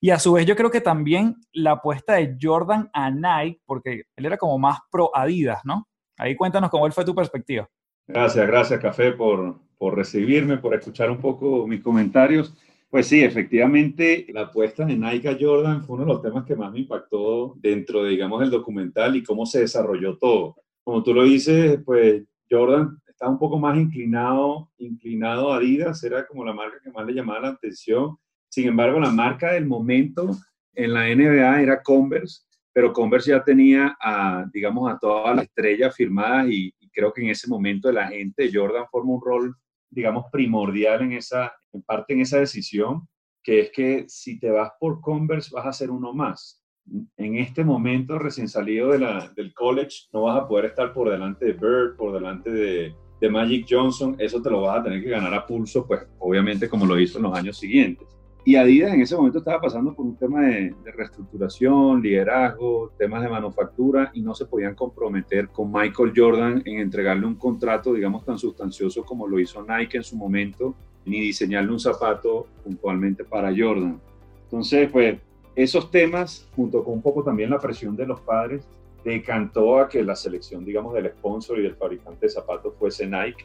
Y 0.00 0.08
a 0.08 0.18
su 0.18 0.32
vez 0.32 0.46
yo 0.46 0.56
creo 0.56 0.70
que 0.70 0.80
también 0.80 1.36
la 1.52 1.72
apuesta 1.72 2.14
de 2.14 2.34
Jordan 2.40 2.88
a 2.94 3.10
Nike, 3.10 3.60
porque 3.66 4.04
él 4.16 4.24
era 4.24 4.38
como 4.38 4.58
más 4.58 4.78
pro 4.90 5.10
Adidas, 5.14 5.60
¿no? 5.64 5.86
Ahí 6.16 6.34
cuéntanos 6.34 6.70
cómo 6.70 6.90
fue 6.90 7.04
tu 7.04 7.14
perspectiva. 7.14 7.68
Gracias, 8.08 8.46
gracias 8.46 8.80
Café 8.80 9.12
por, 9.12 9.60
por 9.76 9.94
recibirme, 9.94 10.56
por 10.56 10.74
escuchar 10.74 11.10
un 11.10 11.18
poco 11.18 11.66
mis 11.66 11.82
comentarios. 11.82 12.54
Pues 12.88 13.08
sí, 13.08 13.22
efectivamente, 13.22 14.26
la 14.30 14.42
apuesta 14.42 14.84
de 14.84 14.96
Nike 14.96 15.28
a 15.28 15.36
Jordan 15.38 15.84
fue 15.84 15.96
uno 15.96 16.04
de 16.04 16.12
los 16.12 16.22
temas 16.22 16.44
que 16.44 16.54
más 16.54 16.72
me 16.72 16.80
impactó 16.80 17.54
dentro, 17.58 18.04
de, 18.04 18.10
digamos, 18.10 18.42
el 18.42 18.50
documental 18.50 19.16
y 19.16 19.24
cómo 19.24 19.44
se 19.44 19.60
desarrolló 19.60 20.16
todo. 20.18 20.56
Como 20.84 21.02
tú 21.02 21.12
lo 21.12 21.24
dices, 21.24 21.80
pues 21.84 22.22
Jordan 22.48 22.96
estaba 23.06 23.32
un 23.32 23.38
poco 23.38 23.58
más 23.58 23.76
inclinado, 23.76 24.70
inclinado 24.78 25.52
a 25.52 25.56
Adidas, 25.56 26.02
era 26.04 26.26
como 26.26 26.44
la 26.44 26.52
marca 26.52 26.78
que 26.82 26.92
más 26.92 27.04
le 27.06 27.14
llamaba 27.14 27.40
la 27.40 27.48
atención. 27.48 28.16
Sin 28.48 28.68
embargo, 28.68 29.00
la 29.00 29.10
marca 29.10 29.52
del 29.52 29.66
momento 29.66 30.30
en 30.74 30.92
la 30.92 31.08
NBA 31.08 31.62
era 31.62 31.82
Converse, 31.82 32.42
pero 32.72 32.92
Converse 32.92 33.30
ya 33.30 33.42
tenía 33.42 33.96
a, 34.00 34.46
digamos, 34.52 34.92
a 34.92 34.98
todas 34.98 35.34
las 35.34 35.46
estrellas 35.46 35.96
firmadas 35.96 36.48
y, 36.50 36.72
creo 36.92 37.12
que 37.12 37.20
en 37.20 37.28
ese 37.28 37.46
momento 37.46 37.92
la 37.92 38.08
gente 38.08 38.50
Jordan 38.50 38.86
forma 38.90 39.12
un 39.12 39.20
rol 39.20 39.54
digamos, 39.90 40.26
primordial 40.30 41.02
en 41.02 41.12
esa, 41.12 41.52
parte 41.86 42.14
en 42.14 42.20
esa 42.20 42.38
decisión, 42.38 43.08
que 43.42 43.60
es 43.60 43.70
que 43.70 44.04
si 44.08 44.38
te 44.38 44.50
vas 44.50 44.72
por 44.80 45.00
Converse 45.00 45.54
vas 45.54 45.66
a 45.66 45.72
ser 45.72 45.90
uno 45.90 46.12
más. 46.12 46.62
En 47.16 47.36
este 47.36 47.64
momento, 47.64 48.18
recién 48.18 48.48
salido 48.48 48.90
de 48.90 49.00
la, 49.00 49.28
del 49.34 49.52
college, 49.54 50.06
no 50.12 50.22
vas 50.22 50.42
a 50.42 50.46
poder 50.46 50.66
estar 50.66 50.92
por 50.92 51.10
delante 51.10 51.46
de 51.46 51.52
Bird, 51.52 51.96
por 51.96 52.12
delante 52.12 52.50
de, 52.50 52.94
de 53.20 53.28
Magic 53.28 53.66
Johnson, 53.68 54.16
eso 54.18 54.42
te 54.42 54.50
lo 54.50 54.62
vas 54.62 54.80
a 54.80 54.82
tener 54.84 55.02
que 55.02 55.10
ganar 55.10 55.32
a 55.34 55.46
pulso, 55.46 55.86
pues 55.86 56.06
obviamente 56.18 56.68
como 56.68 56.86
lo 56.86 56.98
hizo 56.98 57.18
en 57.18 57.24
los 57.24 57.36
años 57.36 57.58
siguientes. 57.58 58.06
Y 58.46 58.54
Adidas 58.54 58.94
en 58.94 59.00
ese 59.00 59.16
momento 59.16 59.38
estaba 59.38 59.60
pasando 59.60 59.92
por 59.92 60.06
un 60.06 60.14
tema 60.14 60.42
de, 60.42 60.72
de, 60.84 60.92
reestructuración, 60.92 62.00
liderazgo, 62.00 62.92
temas 62.96 63.20
de 63.24 63.28
manufactura 63.28 64.12
y 64.14 64.20
no 64.20 64.36
se 64.36 64.46
podían 64.46 64.76
comprometer 64.76 65.48
con 65.48 65.72
Michael 65.72 66.12
Jordan 66.14 66.62
en 66.64 66.78
entregarle 66.78 67.26
un 67.26 67.34
contrato, 67.34 67.92
digamos, 67.92 68.24
tan 68.24 68.38
sustancioso 68.38 69.04
como 69.04 69.26
lo 69.26 69.40
hizo 69.40 69.66
Nike 69.66 69.96
en 69.96 70.04
su 70.04 70.16
momento, 70.16 70.76
ni 71.04 71.22
diseñarle 71.22 71.72
un 71.72 71.80
zapato 71.80 72.46
puntualmente 72.62 73.24
para 73.24 73.48
Jordan. 73.48 74.00
Entonces, 74.44 74.90
pues, 74.92 75.18
esos 75.56 75.90
temas, 75.90 76.48
junto 76.54 76.84
con 76.84 76.94
un 76.94 77.02
poco 77.02 77.24
también 77.24 77.50
la 77.50 77.58
presión 77.58 77.96
de 77.96 78.06
los 78.06 78.20
padres, 78.20 78.68
decantó 79.04 79.80
a 79.80 79.88
que 79.88 80.04
la 80.04 80.14
selección, 80.14 80.64
digamos, 80.64 80.94
del 80.94 81.10
sponsor 81.10 81.58
y 81.58 81.62
del 81.62 81.74
fabricante 81.74 82.26
de 82.26 82.30
zapatos 82.30 82.74
fuese 82.78 83.08
Nike, 83.08 83.44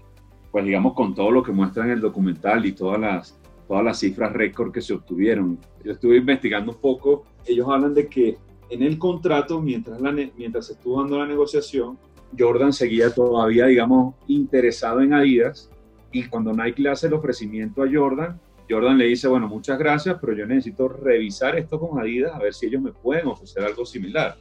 pues, 0.52 0.64
digamos, 0.64 0.94
con 0.94 1.16
todo 1.16 1.32
lo 1.32 1.42
que 1.42 1.52
muestra 1.52 1.86
en 1.86 1.90
el 1.90 2.02
documental 2.02 2.64
y 2.68 2.74
todas 2.74 3.00
las 3.00 3.41
todas 3.68 3.84
las 3.84 4.00
cifras 4.00 4.34
récord 4.34 4.72
que 4.72 4.82
se 4.82 4.94
obtuvieron. 4.94 5.60
Yo 5.84 5.94
estuve 5.94 6.18
investigando 6.18 6.72
un 6.72 6.78
poco, 6.80 7.26
ellos 7.46 7.68
hablan 7.70 7.94
de 7.94 8.08
que 8.08 8.38
en 8.70 8.84
el 8.84 8.98
contrato, 8.98 9.62
mientras, 9.62 10.00
la, 10.00 10.12
mientras 10.12 10.68
se 10.68 10.74
estuvo 10.74 11.02
dando 11.02 11.20
la 11.20 11.28
negociación, 11.28 11.98
Jordan 12.38 12.72
seguía 12.72 13.14
todavía, 13.14 13.66
digamos, 13.66 14.16
interesado 14.28 15.02
en 15.02 15.14
Adidas 15.14 15.70
y 16.12 16.24
cuando 16.24 16.54
Nike 16.54 16.82
le 16.82 16.90
hace 16.90 17.08
el 17.08 17.14
ofrecimiento 17.14 17.84
a 17.84 17.90
Jordan, 17.92 18.40
Jordan 18.70 18.98
le 18.98 19.06
dice, 19.06 19.28
bueno, 19.28 19.48
muchas 19.48 19.78
gracias, 19.78 20.18
pero 20.22 20.34
yo 20.34 20.46
necesito 20.46 20.88
revisar 20.88 21.58
esto 21.58 21.80
con 21.80 22.00
Adidas 22.00 22.34
a 22.34 22.40
ver 22.40 22.54
si 22.54 22.68
ellos 22.68 22.82
me 22.82 22.92
pueden 22.94 23.28
ofrecer 23.28 23.64
algo 23.64 23.86
similar. 23.86 24.38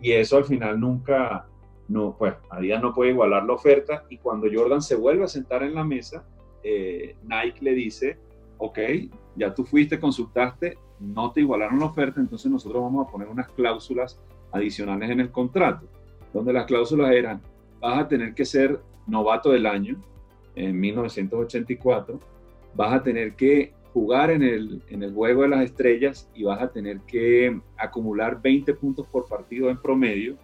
Y 0.00 0.12
eso 0.12 0.38
al 0.38 0.44
final 0.44 0.80
nunca, 0.80 1.46
no, 1.88 2.16
pues 2.18 2.34
Adidas 2.50 2.80
no 2.80 2.94
puede 2.94 3.10
igualar 3.10 3.44
la 3.44 3.52
oferta 3.52 4.04
y 4.08 4.16
cuando 4.18 4.48
Jordan 4.52 4.80
se 4.80 4.96
vuelve 4.96 5.24
a 5.24 5.28
sentar 5.28 5.62
en 5.62 5.74
la 5.74 5.84
mesa, 5.84 6.24
eh, 6.62 7.16
Nike 7.24 7.58
le 7.60 7.74
dice, 7.74 8.16
ok, 8.58 8.78
ya 9.36 9.54
tú 9.54 9.64
fuiste, 9.64 9.98
consultaste, 9.98 10.78
no 11.00 11.32
te 11.32 11.40
igualaron 11.40 11.80
la 11.80 11.86
oferta, 11.86 12.20
entonces 12.20 12.50
nosotros 12.50 12.82
vamos 12.82 13.06
a 13.06 13.10
poner 13.10 13.28
unas 13.28 13.48
cláusulas 13.48 14.20
adicionales 14.52 15.10
en 15.10 15.20
el 15.20 15.30
contrato, 15.30 15.86
donde 16.32 16.52
las 16.52 16.66
cláusulas 16.66 17.10
eran, 17.12 17.42
vas 17.80 17.98
a 17.98 18.08
tener 18.08 18.34
que 18.34 18.44
ser 18.44 18.80
novato 19.06 19.50
del 19.50 19.66
año 19.66 20.00
en 20.54 20.78
1984, 20.78 22.20
vas 22.74 22.92
a 22.92 23.02
tener 23.02 23.34
que 23.34 23.72
jugar 23.92 24.30
en 24.30 24.42
el, 24.42 24.82
en 24.88 25.02
el 25.02 25.12
juego 25.12 25.42
de 25.42 25.48
las 25.48 25.62
estrellas 25.62 26.28
y 26.34 26.44
vas 26.44 26.60
a 26.60 26.68
tener 26.68 27.00
que 27.00 27.60
acumular 27.76 28.40
20 28.42 28.74
puntos 28.74 29.06
por 29.06 29.28
partido 29.28 29.70
en 29.70 29.80
promedio 29.80 30.36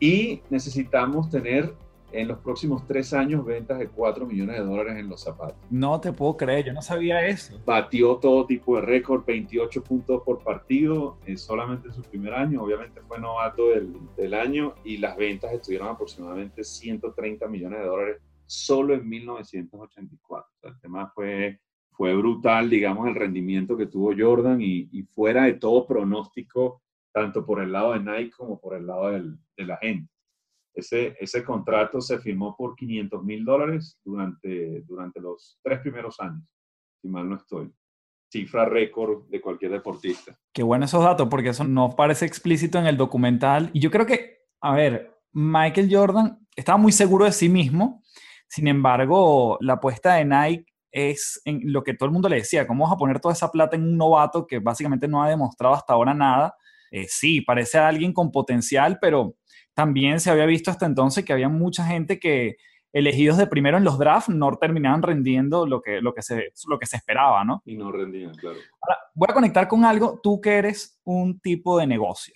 y 0.00 0.40
necesitamos 0.50 1.30
tener 1.30 1.74
en 2.14 2.28
los 2.28 2.38
próximos 2.38 2.86
tres 2.86 3.12
años 3.12 3.44
ventas 3.44 3.78
de 3.78 3.88
4 3.88 4.24
millones 4.24 4.56
de 4.56 4.64
dólares 4.64 4.96
en 4.96 5.08
los 5.08 5.22
zapatos. 5.22 5.56
No 5.70 6.00
te 6.00 6.12
puedo 6.12 6.36
creer, 6.36 6.66
yo 6.66 6.72
no 6.72 6.80
sabía 6.80 7.26
eso. 7.26 7.60
Batió 7.66 8.16
todo 8.16 8.46
tipo 8.46 8.76
de 8.76 8.82
récord, 8.82 9.24
28 9.26 9.82
puntos 9.82 10.22
por 10.22 10.42
partido, 10.42 11.18
eh, 11.26 11.36
solamente 11.36 11.88
en 11.88 11.94
su 11.94 12.02
primer 12.02 12.34
año, 12.34 12.62
obviamente 12.62 13.00
fue 13.02 13.18
novato 13.18 13.70
del, 13.70 13.96
del, 14.16 14.34
año 14.34 14.74
y 14.84 14.98
las 14.98 15.16
ventas 15.16 15.52
estuvieron 15.52 15.88
aproximadamente 15.88 16.62
130 16.62 17.48
millones 17.48 17.80
de 17.80 17.86
dólares 17.86 18.22
solo 18.46 18.94
en 18.94 19.08
1984. 19.08 20.52
O 20.56 20.60
sea, 20.60 20.70
el 20.70 20.80
tema 20.80 21.10
fue, 21.14 21.60
fue 21.90 22.14
brutal, 22.14 22.70
digamos, 22.70 23.08
el 23.08 23.14
rendimiento 23.14 23.76
que 23.76 23.86
tuvo 23.86 24.12
Jordan 24.16 24.60
y, 24.60 24.88
y, 24.92 25.02
fuera 25.02 25.44
de 25.44 25.54
todo 25.54 25.86
pronóstico, 25.86 26.82
tanto 27.12 27.44
por 27.44 27.60
el 27.60 27.72
lado 27.72 27.92
de 27.92 28.00
Nike 28.00 28.36
como 28.36 28.60
por 28.60 28.76
el 28.76 28.86
lado 28.86 29.10
del, 29.10 29.36
de 29.56 29.64
la 29.64 29.76
gente. 29.78 30.13
Ese, 30.74 31.16
ese 31.20 31.44
contrato 31.44 32.00
se 32.00 32.18
firmó 32.18 32.56
por 32.56 32.74
500 32.74 33.22
mil 33.22 33.44
dólares 33.44 33.98
durante, 34.04 34.82
durante 34.82 35.20
los 35.20 35.58
tres 35.62 35.80
primeros 35.80 36.18
años, 36.20 36.42
si 37.00 37.08
mal 37.08 37.28
no 37.28 37.36
estoy. 37.36 37.72
Cifra 38.28 38.64
récord 38.64 39.28
de 39.28 39.40
cualquier 39.40 39.70
deportista. 39.70 40.36
Qué 40.52 40.64
bueno 40.64 40.86
esos 40.86 41.04
datos, 41.04 41.28
porque 41.28 41.50
eso 41.50 41.62
no 41.62 41.90
parece 41.90 42.26
explícito 42.26 42.78
en 42.78 42.86
el 42.86 42.96
documental. 42.96 43.70
Y 43.72 43.78
yo 43.78 43.90
creo 43.90 44.04
que, 44.04 44.38
a 44.60 44.74
ver, 44.74 45.14
Michael 45.32 45.88
Jordan 45.90 46.44
estaba 46.56 46.78
muy 46.78 46.90
seguro 46.90 47.24
de 47.24 47.32
sí 47.32 47.48
mismo. 47.48 48.02
Sin 48.48 48.66
embargo, 48.66 49.58
la 49.60 49.74
apuesta 49.74 50.14
de 50.14 50.24
Nike 50.24 50.74
es 50.90 51.40
en 51.44 51.60
lo 51.72 51.82
que 51.82 51.94
todo 51.94 52.06
el 52.06 52.12
mundo 52.12 52.28
le 52.28 52.36
decía, 52.36 52.66
¿cómo 52.66 52.84
vas 52.84 52.92
a 52.92 52.96
poner 52.96 53.20
toda 53.20 53.34
esa 53.34 53.50
plata 53.50 53.76
en 53.76 53.82
un 53.82 53.96
novato 53.96 54.46
que 54.46 54.58
básicamente 54.58 55.08
no 55.08 55.22
ha 55.22 55.28
demostrado 55.28 55.74
hasta 55.74 55.92
ahora 55.92 56.14
nada? 56.14 56.54
Eh, 56.90 57.06
sí, 57.08 57.40
parece 57.40 57.78
a 57.78 57.88
alguien 57.88 58.12
con 58.12 58.30
potencial, 58.30 58.98
pero 59.00 59.34
también 59.74 60.20
se 60.20 60.30
había 60.30 60.46
visto 60.46 60.70
hasta 60.70 60.86
entonces 60.86 61.24
que 61.24 61.32
había 61.32 61.48
mucha 61.48 61.84
gente 61.84 62.18
que 62.18 62.56
elegidos 62.94 63.36
de 63.36 63.48
primero 63.48 63.76
en 63.76 63.84
los 63.84 63.98
drafts 63.98 64.28
no 64.28 64.56
terminaban 64.56 65.02
rendiendo 65.02 65.66
lo 65.66 65.82
que, 65.82 66.00
lo 66.00 66.14
que, 66.14 66.22
se, 66.22 66.52
lo 66.68 66.78
que 66.78 66.86
se 66.86 66.96
esperaba, 66.96 67.44
¿no? 67.44 67.60
Y 67.66 67.76
no 67.76 67.90
rendían, 67.90 68.32
claro. 68.34 68.56
Ahora, 68.80 68.98
voy 69.14 69.26
a 69.28 69.34
conectar 69.34 69.66
con 69.66 69.84
algo, 69.84 70.20
tú 70.22 70.40
que 70.40 70.54
eres 70.54 71.00
un 71.02 71.40
tipo 71.40 71.76
de 71.76 71.88
negocio. 71.88 72.34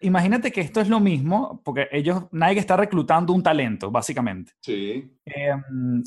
Imagínate 0.00 0.50
que 0.50 0.62
esto 0.62 0.80
es 0.80 0.88
lo 0.88 0.98
mismo, 0.98 1.60
porque 1.62 1.88
ellos, 1.92 2.24
Nike 2.30 2.60
está 2.60 2.76
reclutando 2.76 3.34
un 3.34 3.42
talento, 3.42 3.90
básicamente. 3.90 4.52
Sí. 4.62 5.12
Eh, 5.26 5.52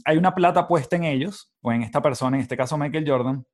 hay 0.05 0.17
una 0.17 0.33
plata 0.33 0.67
puesta 0.67 0.95
en 0.95 1.03
ellos, 1.03 1.53
o 1.61 1.71
en 1.71 1.83
esta 1.83 2.01
persona, 2.01 2.37
en 2.37 2.41
este 2.41 2.57
caso 2.57 2.77
Michael 2.77 3.07
Jordan, 3.07 3.45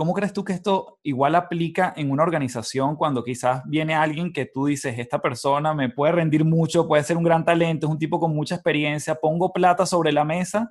¿Cómo 0.00 0.14
crees 0.14 0.32
tú 0.32 0.44
que 0.44 0.54
esto 0.54 0.98
igual 1.02 1.34
aplica 1.34 1.92
en 1.94 2.10
una 2.10 2.22
organización 2.22 2.96
cuando 2.96 3.22
quizás 3.22 3.60
viene 3.66 3.94
alguien 3.94 4.32
que 4.32 4.46
tú 4.46 4.64
dices, 4.64 4.98
esta 4.98 5.20
persona 5.20 5.74
me 5.74 5.90
puede 5.90 6.12
rendir 6.12 6.42
mucho, 6.42 6.88
puede 6.88 7.04
ser 7.04 7.18
un 7.18 7.22
gran 7.22 7.44
talento, 7.44 7.86
es 7.86 7.92
un 7.92 7.98
tipo 7.98 8.18
con 8.18 8.34
mucha 8.34 8.54
experiencia, 8.54 9.14
pongo 9.14 9.52
plata 9.52 9.84
sobre 9.84 10.10
la 10.10 10.24
mesa 10.24 10.70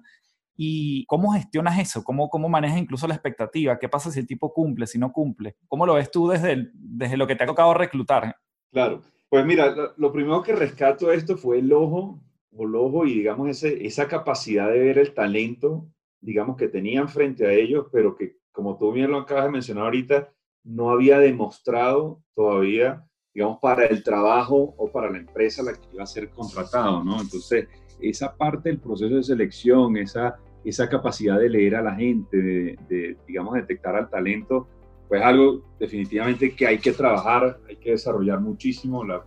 y 0.58 1.06
cómo 1.06 1.32
gestionas 1.32 1.78
eso? 1.78 2.04
¿Cómo, 2.04 2.28
cómo 2.28 2.50
manejas 2.50 2.80
incluso 2.80 3.08
la 3.08 3.14
expectativa? 3.14 3.78
¿Qué 3.78 3.88
pasa 3.88 4.10
si 4.10 4.20
el 4.20 4.26
tipo 4.26 4.52
cumple, 4.52 4.88
si 4.88 4.98
no 4.98 5.12
cumple? 5.12 5.58
¿Cómo 5.68 5.86
lo 5.86 5.94
ves 5.94 6.10
tú 6.10 6.28
desde, 6.28 6.72
desde 6.74 7.16
lo 7.16 7.28
que 7.28 7.36
te 7.36 7.44
ha 7.44 7.46
tocado 7.46 7.76
reclutar? 7.76 8.36
Claro, 8.72 9.04
pues 9.30 9.46
mira, 9.46 9.70
lo, 9.70 9.94
lo 9.96 10.12
primero 10.12 10.42
que 10.42 10.56
rescato 10.56 11.10
de 11.10 11.18
esto 11.18 11.38
fue 11.38 11.60
el 11.60 11.72
ojo, 11.72 12.20
o 12.52 12.64
el 12.64 12.74
ojo 12.74 13.06
y 13.06 13.14
digamos 13.14 13.48
ese, 13.48 13.86
esa 13.86 14.08
capacidad 14.08 14.72
de 14.72 14.80
ver 14.80 14.98
el 14.98 15.14
talento 15.14 15.88
digamos, 16.22 16.58
que 16.58 16.68
tenían 16.68 17.08
frente 17.08 17.46
a 17.46 17.54
ellos, 17.54 17.88
pero 17.92 18.16
que 18.16 18.39
como 18.52 18.78
tú 18.78 18.92
bien 18.92 19.12
lo 19.12 19.20
acabas 19.20 19.46
de 19.46 19.52
mencionar 19.52 19.86
ahorita, 19.86 20.30
no 20.64 20.90
había 20.90 21.20
demostrado 21.20 22.22
todavía, 22.36 23.06
digamos, 23.34 23.60
para 23.62 23.86
el 23.86 24.04
trabajo 24.04 24.76
o 24.78 24.92
para 24.92 25.10
la 25.10 25.20
empresa 25.20 25.64
la 25.64 25.74
que 25.74 25.88
iba 25.94 26.04
a 26.04 26.08
ser 26.08 26.30
contratado, 26.30 27.04
¿no? 27.04 27.22
Entonces, 27.22 27.68
esa 28.02 28.36
parte 28.36 28.70
del 28.70 28.80
proceso 28.80 29.16
de 29.16 29.24
selección, 29.24 29.98
esa, 29.98 30.38
esa 30.64 30.90
capacidad 30.90 31.40
de 31.40 31.50
leer 31.50 31.76
a 31.76 31.82
la 31.82 31.96
gente, 31.96 32.38
de, 32.38 33.18
digamos, 33.28 33.56
detectar 33.56 33.96
al 33.96 34.10
talento, 34.10 34.68
pues 35.08 35.22
algo 35.22 35.64
definitivamente 35.80 36.56
que 36.56 36.68
hay 36.68 36.78
que 36.78 36.92
trabajar, 36.92 37.60
hay 37.68 37.78
que 37.78 37.92
desarrollar 37.92 38.40
muchísimo 38.40 39.04
las 39.04 39.22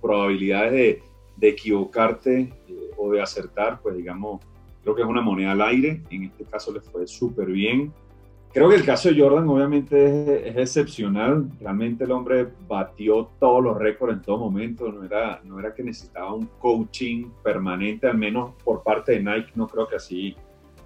probabilidades 0.00 0.72
de, 0.72 1.02
de 1.36 1.48
equivocarte 1.48 2.52
eh, 2.68 2.90
o 2.96 3.10
de 3.10 3.20
acertar, 3.20 3.80
pues 3.82 3.96
digamos, 3.96 4.40
creo 4.82 4.94
que 4.94 5.02
es 5.02 5.08
una 5.08 5.20
moneda 5.20 5.52
al 5.52 5.62
aire, 5.62 6.02
en 6.10 6.24
este 6.24 6.44
caso 6.44 6.72
le 6.72 6.80
fue 6.80 7.06
súper 7.06 7.46
bien, 7.46 7.92
Creo 8.52 8.70
que 8.70 8.76
el 8.76 8.84
caso 8.84 9.10
de 9.10 9.20
Jordan 9.20 9.48
obviamente 9.48 10.48
es, 10.48 10.56
excepcional. 10.56 11.48
Realmente 11.60 12.04
el 12.04 12.12
hombre 12.12 12.48
batió 12.66 13.28
todos 13.38 13.62
los 13.62 13.76
récords 13.76 14.14
en 14.14 14.22
todo 14.22 14.38
momento. 14.38 14.90
No 14.90 15.04
era, 15.04 15.40
no 15.44 15.60
era 15.60 15.74
que 15.74 15.82
necesitaba 15.82 16.32
un 16.32 16.46
coaching 16.58 17.30
permanente, 17.42 18.06
al 18.08 18.16
menos 18.16 18.54
por 18.64 18.82
parte 18.82 19.12
de 19.12 19.22
Nike. 19.22 19.52
No 19.54 19.68
creo 19.68 19.86
que 19.86 19.96
así, 19.96 20.34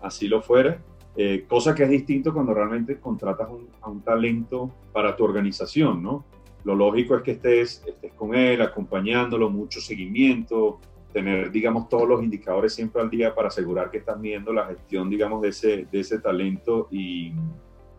así 0.00 0.28
lo 0.28 0.42
fuera. 0.42 0.78
Eh, 1.14 1.44
cosa 1.46 1.74
que 1.74 1.84
es 1.84 1.90
distinto 1.90 2.32
cuando 2.32 2.52
realmente 2.54 2.98
contratas 2.98 3.48
a 3.80 3.88
un 3.88 4.00
talento 4.00 4.70
para 4.92 5.14
tu 5.14 5.24
organización, 5.24 6.02
¿no? 6.02 6.24
Lo 6.64 6.74
lógico 6.74 7.16
es 7.16 7.22
que 7.22 7.32
estés, 7.32 7.82
estés 7.86 8.12
con 8.14 8.34
él, 8.34 8.62
acompañándolo, 8.62 9.50
mucho 9.50 9.80
seguimiento, 9.80 10.80
tener, 11.12 11.50
digamos, 11.50 11.88
todos 11.88 12.08
los 12.08 12.22
indicadores 12.22 12.74
siempre 12.74 13.02
al 13.02 13.10
día 13.10 13.34
para 13.34 13.48
asegurar 13.48 13.90
que 13.90 13.98
estás 13.98 14.20
viendo 14.20 14.52
la 14.52 14.66
gestión, 14.66 15.10
digamos, 15.10 15.42
de 15.42 15.48
ese, 15.48 15.86
de 15.90 16.00
ese 16.00 16.18
talento 16.18 16.88
y, 16.90 17.32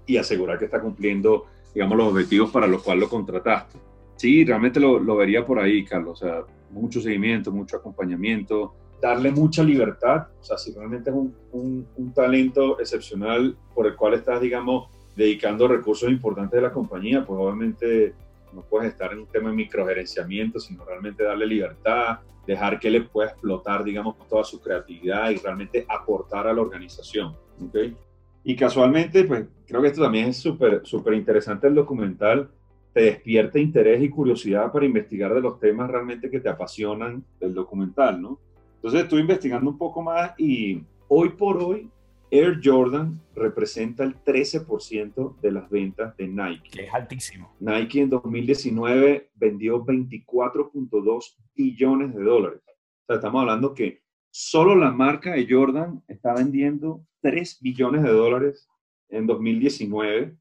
y 0.06 0.18
asegurar 0.18 0.60
que 0.60 0.66
está 0.66 0.82
cumpliendo, 0.82 1.46
digamos, 1.74 1.98
los 1.98 2.08
objetivos 2.08 2.52
para 2.52 2.68
los 2.68 2.82
cuales 2.82 3.02
lo 3.04 3.10
contrataste. 3.10 3.78
Sí, 4.16 4.46
realmente 4.46 4.80
lo, 4.80 5.00
lo, 5.00 5.16
vería 5.16 5.46
por 5.46 5.60
ahí, 5.60 5.84
Carlos. 5.84 6.22
O 6.22 6.26
sea, 6.26 6.44
mucho 6.72 7.02
seguimiento, 7.02 7.52
mucho 7.52 7.78
acompañamiento, 7.78 8.74
darle 9.02 9.32
mucha 9.32 9.64
libertad. 9.64 10.28
O 10.40 10.44
sea, 10.44 10.58
si 10.58 10.74
realmente 10.74 11.10
es 11.10 11.16
un, 11.16 11.36
un, 11.52 11.88
un, 11.98 12.14
talento 12.14 12.80
excepcional 12.80 13.56
por 13.74 13.88
el 13.88 13.96
cual 13.96 14.14
estás, 14.14 14.42
digamos, 14.42 14.88
dedicando 15.16 15.68
recursos 15.68 16.10
importantes 16.10 16.58
de 16.58 16.68
la 16.68 16.74
compañía, 16.74 17.26
pues 17.26 17.40
obviamente 17.40 18.14
no 18.54 18.62
puedes 18.62 18.92
estar 18.92 19.12
en 19.12 19.20
un 19.20 19.28
tema 19.28 19.50
de 19.50 19.56
microgerenciamiento, 19.56 20.60
sino 20.60 20.86
realmente 20.86 21.24
darle 21.24 21.46
libertad, 21.46 22.20
dejar 22.46 22.80
que 22.80 22.90
él 22.90 23.08
pueda 23.08 23.30
explotar, 23.30 23.84
digamos, 23.84 24.16
toda 24.28 24.44
su 24.44 24.62
creatividad 24.62 25.30
y 25.30 25.38
realmente 25.38 25.86
aportar 25.88 26.48
a 26.48 26.54
la 26.54 26.62
organización. 26.62 27.36
¿okay? 27.68 27.96
Y 28.44 28.56
casualmente, 28.56 29.24
pues 29.24 29.46
creo 29.66 29.82
que 29.82 29.88
esto 29.88 30.02
también 30.02 30.28
es 30.28 30.38
súper 30.38 30.82
súper 30.86 31.14
interesante 31.14 31.68
el 31.68 31.76
documental, 31.76 32.50
te 32.94 33.02
despierta 33.02 33.60
interés 33.60 34.04
y 34.04 34.10
curiosidad 34.10 34.72
para 34.72 34.86
investigar 34.86 35.34
de 35.34 35.42
los 35.42 35.60
temas 35.60 35.90
realmente 35.90 36.30
que 36.30 36.40
te 36.40 36.50
apasionan 36.50 37.24
del 37.40 37.54
documental, 37.54 38.22
¿no? 38.22 38.40
Entonces 38.76 39.04
estuve 39.04 39.22
investigando 39.22 39.70
un 39.70 39.78
poco 39.78 40.02
más 40.02 40.34
y 40.38 40.84
hoy 41.08 41.30
por 41.30 41.58
hoy 41.58 41.90
Air 42.36 42.60
Jordan 42.64 43.22
representa 43.36 44.04
el 44.04 44.16
13% 44.24 45.40
de 45.40 45.52
las 45.52 45.70
ventas 45.70 46.18
de 46.18 46.28
Nike. 46.28 46.84
Es 46.86 46.92
altísimo. 46.92 47.56
Nike 47.60 48.02
en 48.02 48.10
2019 48.10 49.30
vendió 49.36 49.86
24.2 49.86 51.36
billones 51.54 52.16
de 52.16 52.24
dólares. 52.24 52.60
O 52.66 53.06
sea, 53.06 53.18
estamos 53.18 53.42
hablando 53.42 53.76
que 53.76 54.02
solo 54.32 54.74
la 54.74 54.90
marca 54.90 55.34
de 55.34 55.46
Jordan 55.48 56.02
está 56.08 56.34
vendiendo 56.34 57.06
3 57.22 57.60
billones 57.62 58.02
de 58.02 58.10
dólares 58.12 58.68
en 59.10 59.28
2019 59.28 60.36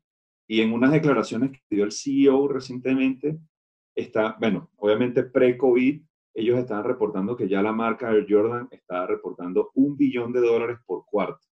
y 0.49 0.63
en 0.63 0.73
unas 0.73 0.93
declaraciones 0.93 1.51
que 1.51 1.61
dio 1.69 1.85
el 1.85 1.93
CEO 1.93 2.49
recientemente, 2.49 3.37
está, 3.95 4.35
bueno, 4.41 4.71
obviamente 4.77 5.25
pre-COVID, 5.25 6.03
ellos 6.33 6.59
estaban 6.59 6.85
reportando 6.85 7.37
que 7.37 7.51
ya 7.51 7.61
la 7.61 7.73
marca 7.73 8.11
Air 8.11 8.25
Jordan 8.27 8.69
está 8.71 9.07
reportando 9.07 9.73
un 9.75 9.95
billón 9.99 10.33
de 10.33 10.41
dólares 10.41 10.79
por 10.87 11.05
cuarto 11.05 11.52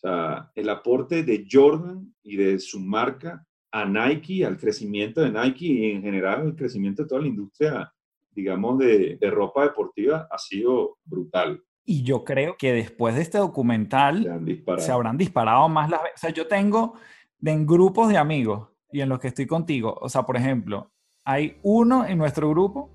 sea, 0.00 0.50
el 0.54 0.68
aporte 0.68 1.22
de 1.22 1.46
Jordan 1.50 2.14
y 2.22 2.36
de 2.36 2.58
su 2.58 2.80
marca 2.80 3.46
a 3.70 3.84
Nike, 3.84 4.44
al 4.44 4.56
crecimiento 4.56 5.20
de 5.20 5.30
Nike 5.30 5.66
y 5.66 5.90
en 5.92 6.02
general 6.02 6.42
al 6.42 6.56
crecimiento 6.56 7.02
de 7.02 7.08
toda 7.08 7.20
la 7.22 7.28
industria, 7.28 7.92
digamos, 8.30 8.78
de, 8.78 9.16
de 9.20 9.30
ropa 9.30 9.64
deportiva 9.64 10.28
ha 10.30 10.38
sido 10.38 10.98
brutal. 11.04 11.62
Y 11.84 12.02
yo 12.02 12.24
creo 12.24 12.56
que 12.56 12.72
después 12.72 13.14
de 13.14 13.22
este 13.22 13.38
documental 13.38 14.42
se, 14.78 14.92
habrán 14.92 15.18
disparado 15.18 15.68
más 15.68 15.90
las 15.90 16.02
veces. 16.02 16.16
O 16.16 16.20
sea, 16.20 16.30
yo 16.30 16.46
tengo 16.46 16.94
en 17.42 17.66
grupos 17.66 18.08
de 18.08 18.16
amigos 18.16 18.68
y 18.90 19.00
en 19.00 19.08
los 19.08 19.18
que 19.18 19.28
estoy 19.28 19.46
contigo, 19.46 19.98
o 20.00 20.08
sea, 20.08 20.22
por 20.22 20.36
ejemplo, 20.36 20.90
hay 21.24 21.58
uno 21.62 22.06
en 22.06 22.16
nuestro 22.16 22.48
grupo 22.50 22.90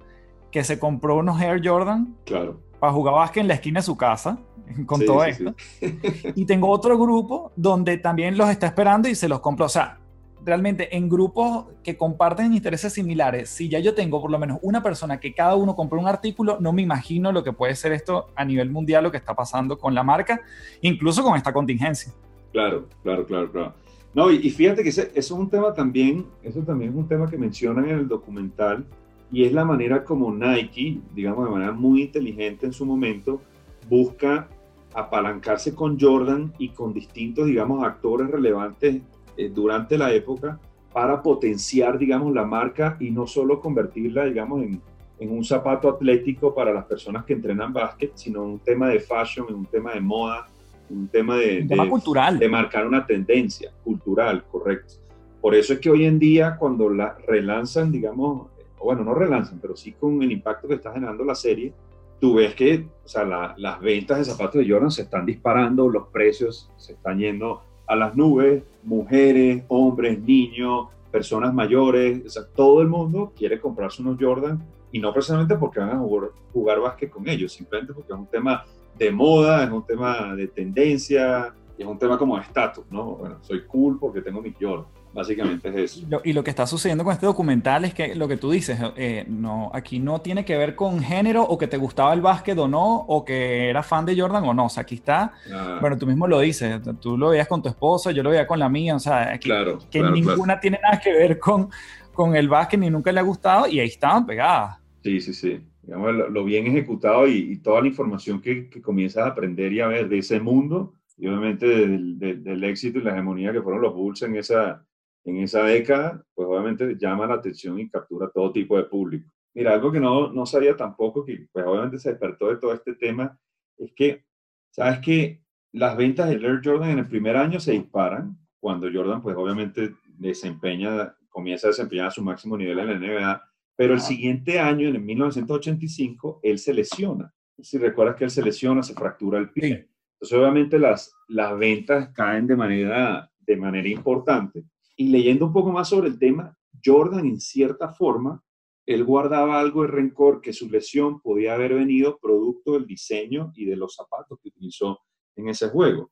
que 0.51 0.63
se 0.63 0.79
compró 0.79 1.17
unos 1.17 1.39
Air 1.41 1.61
Jordan. 1.63 2.15
Claro 2.25 2.68
para 2.79 2.93
jugar 2.93 3.15
básquet 3.15 3.41
en 3.41 3.47
la 3.47 3.55
esquina 3.55 3.79
de 3.79 3.85
su 3.85 3.97
casa, 3.97 4.39
con 4.85 5.05
todo 5.05 5.23
esto. 5.23 5.53
y 6.35 6.45
tengo 6.45 6.69
otro 6.69 6.97
grupo 6.97 7.51
donde 7.55 7.97
también 7.97 8.37
los 8.37 8.49
está 8.49 8.67
esperando 8.67 9.07
y 9.07 9.15
se 9.15 9.27
los 9.27 9.39
compro. 9.39 9.65
O 9.65 9.69
sea, 9.69 9.99
realmente 10.43 10.95
en 10.95 11.09
grupos 11.09 11.65
que 11.83 11.97
comparten 11.97 12.53
intereses 12.53 12.93
similares, 12.93 13.49
si 13.49 13.69
ya 13.69 13.79
yo 13.79 13.93
tengo 13.93 14.21
por 14.21 14.31
lo 14.31 14.39
menos 14.39 14.59
una 14.61 14.81
persona 14.81 15.19
que 15.19 15.33
cada 15.33 15.55
uno 15.55 15.75
compró 15.75 15.99
un 15.99 16.07
artículo, 16.07 16.57
no 16.59 16.73
me 16.73 16.81
imagino 16.81 17.31
lo 17.31 17.43
que 17.43 17.53
puede 17.53 17.75
ser 17.75 17.91
esto 17.91 18.27
a 18.35 18.45
nivel 18.45 18.69
mundial, 18.69 19.03
lo 19.03 19.11
que 19.11 19.17
está 19.17 19.35
pasando 19.35 19.77
con 19.77 19.93
la 19.93 20.03
marca, 20.03 20.41
incluso 20.81 21.23
con 21.23 21.35
esta 21.35 21.53
contingencia. 21.53 22.13
Claro, 22.51 22.87
claro, 23.03 23.25
claro, 23.25 23.51
claro. 23.51 23.73
No, 24.13 24.31
y, 24.31 24.49
fíjate 24.49 24.81
que 24.81 24.89
eso 24.89 25.03
es 25.13 25.29
un 25.29 25.49
tema 25.49 25.73
también, 25.73 26.25
eso 26.41 26.61
también 26.61 26.91
es 26.91 26.97
un 26.97 27.07
tema 27.07 27.29
que 27.29 27.37
mencionan 27.37 27.87
en 27.87 27.99
el 27.99 28.07
documental, 28.07 28.85
y 29.31 29.43
es 29.43 29.53
la 29.53 29.65
manera 29.65 30.03
como 30.03 30.33
Nike, 30.33 30.99
digamos 31.13 31.45
de 31.45 31.51
manera 31.51 31.71
muy 31.71 32.03
inteligente 32.03 32.65
en 32.65 32.73
su 32.73 32.85
momento, 32.85 33.41
busca 33.87 34.47
apalancarse 34.93 35.75
con 35.75 35.99
Jordan 35.99 36.53
y 36.57 36.69
con 36.69 36.93
distintos, 36.93 37.45
digamos, 37.45 37.83
actores 37.83 38.29
relevantes 38.29 39.01
eh, 39.37 39.49
durante 39.49 39.97
la 39.97 40.11
época 40.13 40.59
para 40.91 41.21
potenciar, 41.21 41.99
digamos, 41.99 42.33
la 42.33 42.45
marca 42.45 42.97
y 42.99 43.11
no 43.11 43.27
solo 43.27 43.61
convertirla, 43.61 44.25
digamos, 44.25 44.63
en, 44.63 44.81
en 45.19 45.31
un 45.31 45.43
zapato 45.43 45.89
atlético 45.89 46.55
para 46.55 46.73
las 46.73 46.85
personas 46.85 47.25
que 47.25 47.33
entrenan 47.33 47.71
básquet, 47.71 48.11
sino 48.15 48.43
un 48.43 48.59
tema 48.59 48.89
de 48.89 48.99
fashion, 48.99 49.53
un 49.53 49.65
tema 49.65 49.93
de 49.93 50.01
moda, 50.01 50.47
un 50.89 51.07
tema 51.07 51.37
de, 51.37 51.65
tema 51.65 51.87
cultural. 51.87 52.39
de 52.39 52.49
marcar 52.49 52.87
una 52.87 53.05
tendencia 53.05 53.71
cultural, 53.83 54.43
correcto. 54.51 54.95
Por 55.39 55.55
eso 55.55 55.73
es 55.73 55.79
que 55.79 55.89
hoy 55.89 56.05
en 56.05 56.19
día 56.19 56.57
cuando 56.57 56.89
la 56.89 57.15
relanzan, 57.27 57.91
digamos, 57.91 58.47
bueno, 58.83 59.03
no 59.03 59.13
relanzan, 59.13 59.59
pero 59.59 59.75
sí 59.75 59.93
con 59.93 60.21
el 60.23 60.31
impacto 60.31 60.67
que 60.67 60.75
está 60.75 60.93
generando 60.93 61.23
la 61.23 61.35
serie, 61.35 61.73
tú 62.19 62.35
ves 62.35 62.53
que 62.55 62.87
o 63.03 63.07
sea, 63.07 63.55
las 63.57 63.79
ventas 63.79 64.19
de 64.19 64.25
zapatos 64.25 64.55
de 64.61 64.69
Jordan 64.69 64.91
se 64.91 65.03
están 65.03 65.25
disparando, 65.25 65.89
los 65.89 66.07
precios 66.07 66.71
se 66.77 66.93
están 66.93 67.19
yendo 67.19 67.61
a 67.87 67.95
las 67.95 68.15
nubes, 68.15 68.63
mujeres, 68.83 69.63
hombres, 69.67 70.21
niños, 70.21 70.87
personas 71.11 71.53
mayores, 71.53 72.21
todo 72.55 72.81
el 72.81 72.87
mundo 72.87 73.33
quiere 73.35 73.59
comprarse 73.59 74.01
unos 74.01 74.17
Jordan 74.19 74.63
y 74.91 74.99
no 74.99 75.11
precisamente 75.13 75.55
porque 75.55 75.79
van 75.79 75.91
a 75.91 75.97
jugar, 75.97 76.29
jugar 76.53 76.79
básquet 76.79 77.09
con 77.09 77.27
ellos, 77.27 77.51
simplemente 77.51 77.93
porque 77.93 78.13
es 78.13 78.19
un 78.19 78.27
tema 78.27 78.63
de 78.97 79.11
moda, 79.11 79.63
es 79.63 79.71
un 79.71 79.85
tema 79.85 80.35
de 80.35 80.47
tendencia, 80.47 81.53
es 81.77 81.85
un 81.85 81.97
tema 81.97 82.17
como 82.17 82.35
de 82.35 82.43
estatus, 82.43 82.85
¿no? 82.91 83.15
Bueno, 83.15 83.37
soy 83.41 83.65
cool 83.65 83.97
porque 83.99 84.21
tengo 84.21 84.41
mis 84.41 84.55
Jordan. 84.59 84.85
Básicamente 85.11 85.69
es 85.69 85.97
eso. 85.97 86.21
y 86.23 86.33
lo 86.33 86.43
que 86.43 86.51
está 86.51 86.67
sucediendo 86.67 87.03
con 87.03 87.13
este 87.13 87.25
documental 87.25 87.83
es 87.85 87.93
que 87.93 88.13
lo 88.15 88.27
que 88.27 88.37
tú 88.37 88.51
dices, 88.51 88.79
eh, 88.95 89.25
no, 89.27 89.71
aquí 89.73 89.99
no 89.99 90.21
tiene 90.21 90.45
que 90.45 90.55
ver 90.55 90.75
con 90.75 91.01
género 91.01 91.43
o 91.43 91.57
que 91.57 91.67
te 91.67 91.77
gustaba 91.77 92.13
el 92.13 92.21
básquet 92.21 92.57
o 92.59 92.67
no, 92.67 92.95
o 92.95 93.25
que 93.25 93.69
eras 93.69 93.87
fan 93.87 94.05
de 94.05 94.19
Jordan 94.19 94.43
o 94.43 94.53
no. 94.53 94.65
O 94.65 94.69
sea, 94.69 94.81
aquí 94.81 94.95
está, 94.95 95.33
ah. 95.51 95.77
bueno, 95.81 95.97
tú 95.97 96.05
mismo 96.05 96.27
lo 96.27 96.39
dices, 96.39 96.79
tú 97.01 97.17
lo 97.17 97.29
veías 97.29 97.47
con 97.47 97.61
tu 97.61 97.69
esposa, 97.69 98.11
yo 98.11 98.21
lo 98.21 98.29
veía 98.29 98.45
con 98.45 98.59
la 98.59 98.69
mía, 98.69 98.95
o 98.95 98.99
sea, 98.99 99.33
aquí, 99.33 99.49
claro, 99.49 99.79
que 99.89 100.01
ninguna 100.01 100.59
tiene 100.59 100.79
nada 100.81 100.99
que 100.99 101.11
ver 101.11 101.39
con, 101.39 101.69
con 102.13 102.35
el 102.35 102.47
básquet 102.47 102.79
ni 102.79 102.89
nunca 102.89 103.11
le 103.11 103.19
ha 103.19 103.23
gustado 103.23 103.67
y 103.67 103.79
ahí 103.79 103.87
estaban 103.87 104.25
pegadas. 104.25 104.77
Sí, 105.03 105.19
sí, 105.21 105.33
sí. 105.33 105.59
Digamos, 105.81 106.13
lo, 106.29 106.43
bien 106.43 106.67
ejecutado 106.67 107.27
y, 107.27 107.57
toda 107.57 107.81
la 107.81 107.87
información 107.87 108.39
que, 108.41 108.69
que 108.69 108.79
comienzas 108.79 109.23
a 109.23 109.29
aprender 109.29 109.73
y 109.73 109.79
a 109.79 109.87
ver 109.87 110.07
de 110.07 110.19
ese 110.19 110.39
mundo 110.39 110.93
y 111.17 111.27
obviamente 111.27 111.67
del, 111.67 112.19
del, 112.19 112.43
del 112.43 112.63
éxito 112.63 112.99
y 112.99 113.01
la 113.01 113.11
hegemonía 113.11 113.51
que 113.51 113.61
fueron 113.61 113.81
los 113.81 113.95
Bulls 113.95 114.21
en 114.21 114.35
esa 114.35 114.85
en 115.29 115.37
esa 115.43 115.63
década, 115.63 116.23
pues 116.33 116.47
obviamente 116.47 116.95
llama 116.99 117.27
la 117.27 117.35
atención 117.35 117.79
y 117.79 117.89
captura 117.89 118.29
todo 118.33 118.51
tipo 118.51 118.77
de 118.77 118.83
público. 118.83 119.29
Mira, 119.53 119.73
algo 119.73 119.91
que 119.91 119.99
no, 119.99 120.31
no 120.31 120.45
sabía 120.45 120.75
tampoco, 120.75 121.25
que 121.25 121.47
pues 121.51 121.65
obviamente 121.65 121.99
se 121.99 122.09
despertó 122.09 122.49
de 122.49 122.57
todo 122.57 122.73
este 122.73 122.95
tema, 122.95 123.37
es 123.77 123.91
que, 123.93 124.25
¿sabes 124.71 124.99
que 124.99 125.43
Las 125.71 125.95
ventas 125.95 126.29
de 126.29 126.35
Air 126.35 126.61
Jordan 126.63 126.91
en 126.91 126.99
el 126.99 127.07
primer 127.07 127.37
año 127.37 127.59
se 127.59 127.73
disparan 127.73 128.37
cuando 128.59 128.89
Jordan, 128.91 129.21
pues 129.21 129.35
obviamente 129.35 129.95
desempeña, 130.05 131.15
comienza 131.29 131.67
a 131.67 131.69
desempeñar 131.69 132.11
su 132.11 132.23
máximo 132.23 132.57
nivel 132.57 132.79
en 132.79 132.87
la 132.87 132.97
NBA, 132.97 133.43
pero 133.75 133.93
el 133.93 134.01
siguiente 134.01 134.59
año, 134.59 134.89
en 134.89 134.95
el 134.95 135.01
1985, 135.01 136.39
él 136.43 136.59
se 136.59 136.73
lesiona. 136.73 137.33
Si 137.61 137.77
recuerdas 137.77 138.15
que 138.15 138.25
él 138.25 138.31
se 138.31 138.41
lesiona, 138.41 138.83
se 138.83 138.93
fractura 138.93 139.37
el 139.37 139.51
pie. 139.51 139.89
Entonces, 140.13 140.37
obviamente, 140.37 140.79
las, 140.79 141.13
las 141.27 141.57
ventas 141.57 142.09
caen 142.09 142.47
de 142.47 142.55
manera 142.57 143.29
de 143.49 143.57
manera 143.57 143.89
importante. 143.89 144.63
Y 144.99 145.07
leyendo 145.07 145.45
un 145.45 145.53
poco 145.53 145.71
más 145.71 145.87
sobre 145.87 146.09
el 146.09 146.19
tema, 146.19 146.57
Jordan 146.83 147.25
en 147.25 147.39
cierta 147.39 147.87
forma, 147.87 148.43
él 148.85 149.05
guardaba 149.05 149.57
algo 149.57 149.83
de 149.83 149.87
rencor 149.87 150.41
que 150.41 150.51
su 150.51 150.69
lesión 150.69 151.21
podía 151.21 151.53
haber 151.53 151.73
venido 151.73 152.19
producto 152.19 152.73
del 152.73 152.85
diseño 152.85 153.53
y 153.55 153.63
de 153.63 153.77
los 153.77 153.95
zapatos 153.95 154.37
que 154.41 154.49
utilizó 154.49 154.99
en 155.37 155.47
ese 155.47 155.69
juego. 155.69 156.11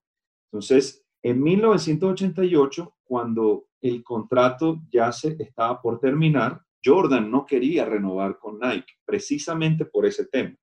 Entonces, 0.50 1.06
en 1.22 1.44
1988, 1.44 2.96
cuando 3.04 3.66
el 3.82 4.06
contrato 4.06 4.80
ya 4.90 5.12
se 5.12 5.36
estaba 5.38 5.82
por 5.82 6.00
terminar, 6.00 6.62
Jordan 6.82 7.30
no 7.30 7.46
quería 7.46 7.84
renovar 7.84 8.40
con 8.40 8.58
Nike, 8.58 8.94
precisamente 9.04 9.84
por 9.84 10.06
ese 10.06 10.28
tema. 10.28 10.56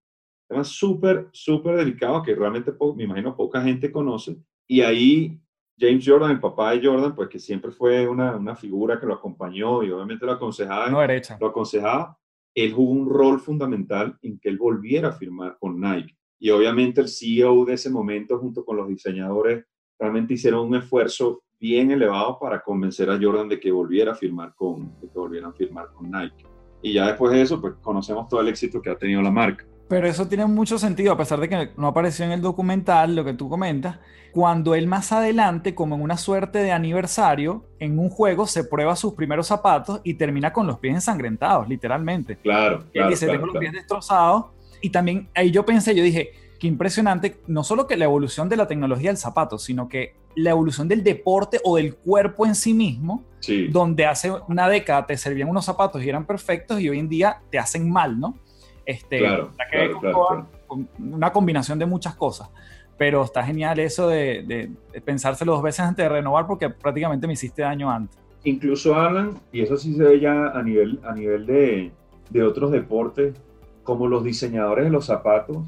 Tema 0.49 0.65
súper, 0.65 1.29
súper 1.31 1.77
delicado 1.77 2.23
que 2.23 2.35
realmente, 2.35 2.73
me 2.97 3.05
imagino, 3.05 3.37
poca 3.37 3.61
gente 3.61 3.93
conoce. 3.93 4.39
Y 4.67 4.81
ahí 4.81 5.39
James 5.79 6.05
Jordan, 6.07 6.31
el 6.31 6.41
papá 6.41 6.73
de 6.73 6.87
Jordan, 6.87 7.15
pues 7.15 7.29
que 7.29 7.39
siempre 7.39 7.73
fue 7.73 8.09
una, 8.09 8.37
una 8.37 8.55
figura 8.55 8.99
que 9.01 9.07
lo 9.07 9.15
acompañó 9.15 9.83
y 9.83 9.91
obviamente 9.91 10.25
lo 10.25 10.33
aconsejaba. 10.33 10.89
No 10.89 11.01
derecha. 11.01 11.37
Lo 11.41 11.49
aconsejaba. 11.49 12.17
Él 12.55 12.73
jugó 12.73 12.93
un 12.93 13.09
rol 13.09 13.41
fundamental 13.41 14.17
en 14.23 14.39
que 14.39 14.49
él 14.49 14.59
volviera 14.59 15.09
a 15.09 15.13
firmar 15.13 15.57
con 15.59 15.81
Nike. 15.81 16.17
Y 16.39 16.51
obviamente 16.51 17.01
el 17.01 17.09
CEO 17.09 17.65
de 17.65 17.75
ese 17.75 17.91
momento, 17.91 18.39
junto 18.39 18.65
con 18.65 18.77
los 18.77 18.89
diseñadores, 18.89 19.65
realmente 19.99 20.35
hicieron 20.35 20.69
un 20.69 20.77
esfuerzo 20.77 21.43
bien 21.59 21.91
elevado 21.91 22.39
para 22.39 22.63
convencer 22.63 23.11
a 23.11 23.19
Jordan 23.21 23.49
de 23.49 23.59
que 23.59 23.73
volviera 23.73 24.13
a 24.13 24.15
firmar 24.15 24.55
con, 24.55 25.01
de 25.01 25.09
que 25.09 25.19
volvieran 25.19 25.51
a 25.51 25.55
firmar 25.55 25.89
con 25.93 26.11
Nike. 26.11 26.45
Y 26.83 26.93
ya 26.93 27.07
después 27.07 27.33
de 27.33 27.41
eso, 27.41 27.61
pues 27.61 27.75
conocemos 27.81 28.29
todo 28.29 28.41
el 28.41 28.49
éxito 28.49 28.83
que 28.83 28.91
ha 28.91 28.99
tenido 28.99 29.23
la 29.23 29.31
marca. 29.31 29.67
Pero 29.89 30.07
eso 30.07 30.27
tiene 30.27 30.47
mucho 30.47 30.79
sentido, 30.79 31.13
a 31.13 31.17
pesar 31.17 31.41
de 31.41 31.49
que 31.49 31.71
no 31.77 31.89
apareció 31.89 32.25
en 32.25 32.33
el 32.33 32.41
documental, 32.41 33.15
lo 33.15 33.25
que 33.25 33.35
tú 33.35 33.49
comentas, 33.49 33.99
cuando 34.33 34.75
él 34.75 34.87
más 34.87 35.13
adelante, 35.13 35.75
como 35.75 35.95
en 35.95 36.03
una 36.03 36.17
suerte 36.17 36.59
de 36.59 36.73
aniversario, 36.73 37.65
en 37.79 37.99
un 37.99 38.11
juego 38.11 38.47
se 38.47 38.65
prueba 38.65 38.97
sus 38.97 39.15
primeros 39.15 39.47
zapatos 39.47 40.01
y 40.03 40.15
termina 40.15 40.53
con 40.53 40.67
los 40.67 40.79
pies 40.79 40.95
ensangrentados, 40.95 41.69
literalmente. 41.69 42.37
Claro, 42.39 42.85
claro. 42.93 43.09
Y 43.09 43.13
dice, 43.13 43.27
tengo 43.27 43.47
los 43.47 43.59
pies 43.59 43.73
destrozados. 43.73 44.47
Y 44.81 44.91
también 44.91 45.29
ahí 45.35 45.51
yo 45.51 45.65
pensé, 45.65 45.95
yo 45.95 46.03
dije, 46.03 46.33
qué 46.59 46.67
impresionante, 46.67 47.37
no 47.47 47.63
solo 47.63 47.87
que 47.87 47.97
la 47.97 48.07
evolución 48.07 48.49
de 48.49 48.57
la 48.57 48.67
tecnología 48.67 49.11
del 49.11 49.19
zapato, 49.19 49.59
sino 49.59 49.89
que 49.89 50.17
la 50.35 50.51
evolución 50.51 50.89
del 50.89 51.05
deporte 51.05 51.61
o 51.63 51.77
del 51.77 51.95
cuerpo 51.95 52.45
en 52.45 52.55
sí 52.55 52.75
mismo, 52.75 53.23
donde 53.71 54.07
hace 54.07 54.33
una 54.49 54.69
década 54.69 55.07
te 55.07 55.17
servían 55.17 55.49
unos 55.49 55.65
zapatos 55.65 56.03
y 56.03 56.09
eran 56.09 56.27
perfectos 56.27 56.81
y 56.81 56.89
hoy 56.89 56.99
en 56.99 57.09
día 57.09 57.41
te 57.51 57.59
hacen 57.59 57.89
mal, 57.89 58.19
¿no? 58.19 58.39
Este, 58.87 59.19
claro, 59.19 59.51
claro, 59.71 60.49
una 60.99 61.33
combinación 61.33 61.79
de 61.79 61.87
muchas 61.87 62.15
cosas. 62.15 62.49
Pero 62.97 63.25
está 63.25 63.43
genial 63.43 63.79
eso 63.81 64.09
de, 64.09 64.71
pensárselo 65.05 65.53
dos 65.53 65.63
veces 65.63 65.81
antes 65.81 66.05
de 66.05 66.09
renovar 66.09 66.47
porque 66.47 66.71
prácticamente 66.71 67.27
me 67.27 67.33
hiciste 67.33 67.63
daño 67.63 67.91
antes. 67.91 68.19
Incluso 68.45 68.95
Alan, 68.95 69.41
y 69.53 69.63
eso 69.63 69.77
sí 69.77 69.95
se 69.95 70.03
ve 70.03 70.21
ya 70.21 70.49
a 70.49 70.63
nivel, 70.63 71.01
a 71.03 71.15
nivel 71.15 71.47
de, 71.47 71.93
de 72.31 72.43
otros 72.43 72.71
deportes, 72.71 73.35
como 73.83 74.07
los 74.07 74.23
diseñadores 74.23 74.85
de 74.85 74.91
los 74.91 75.07
zapatos, 75.07 75.59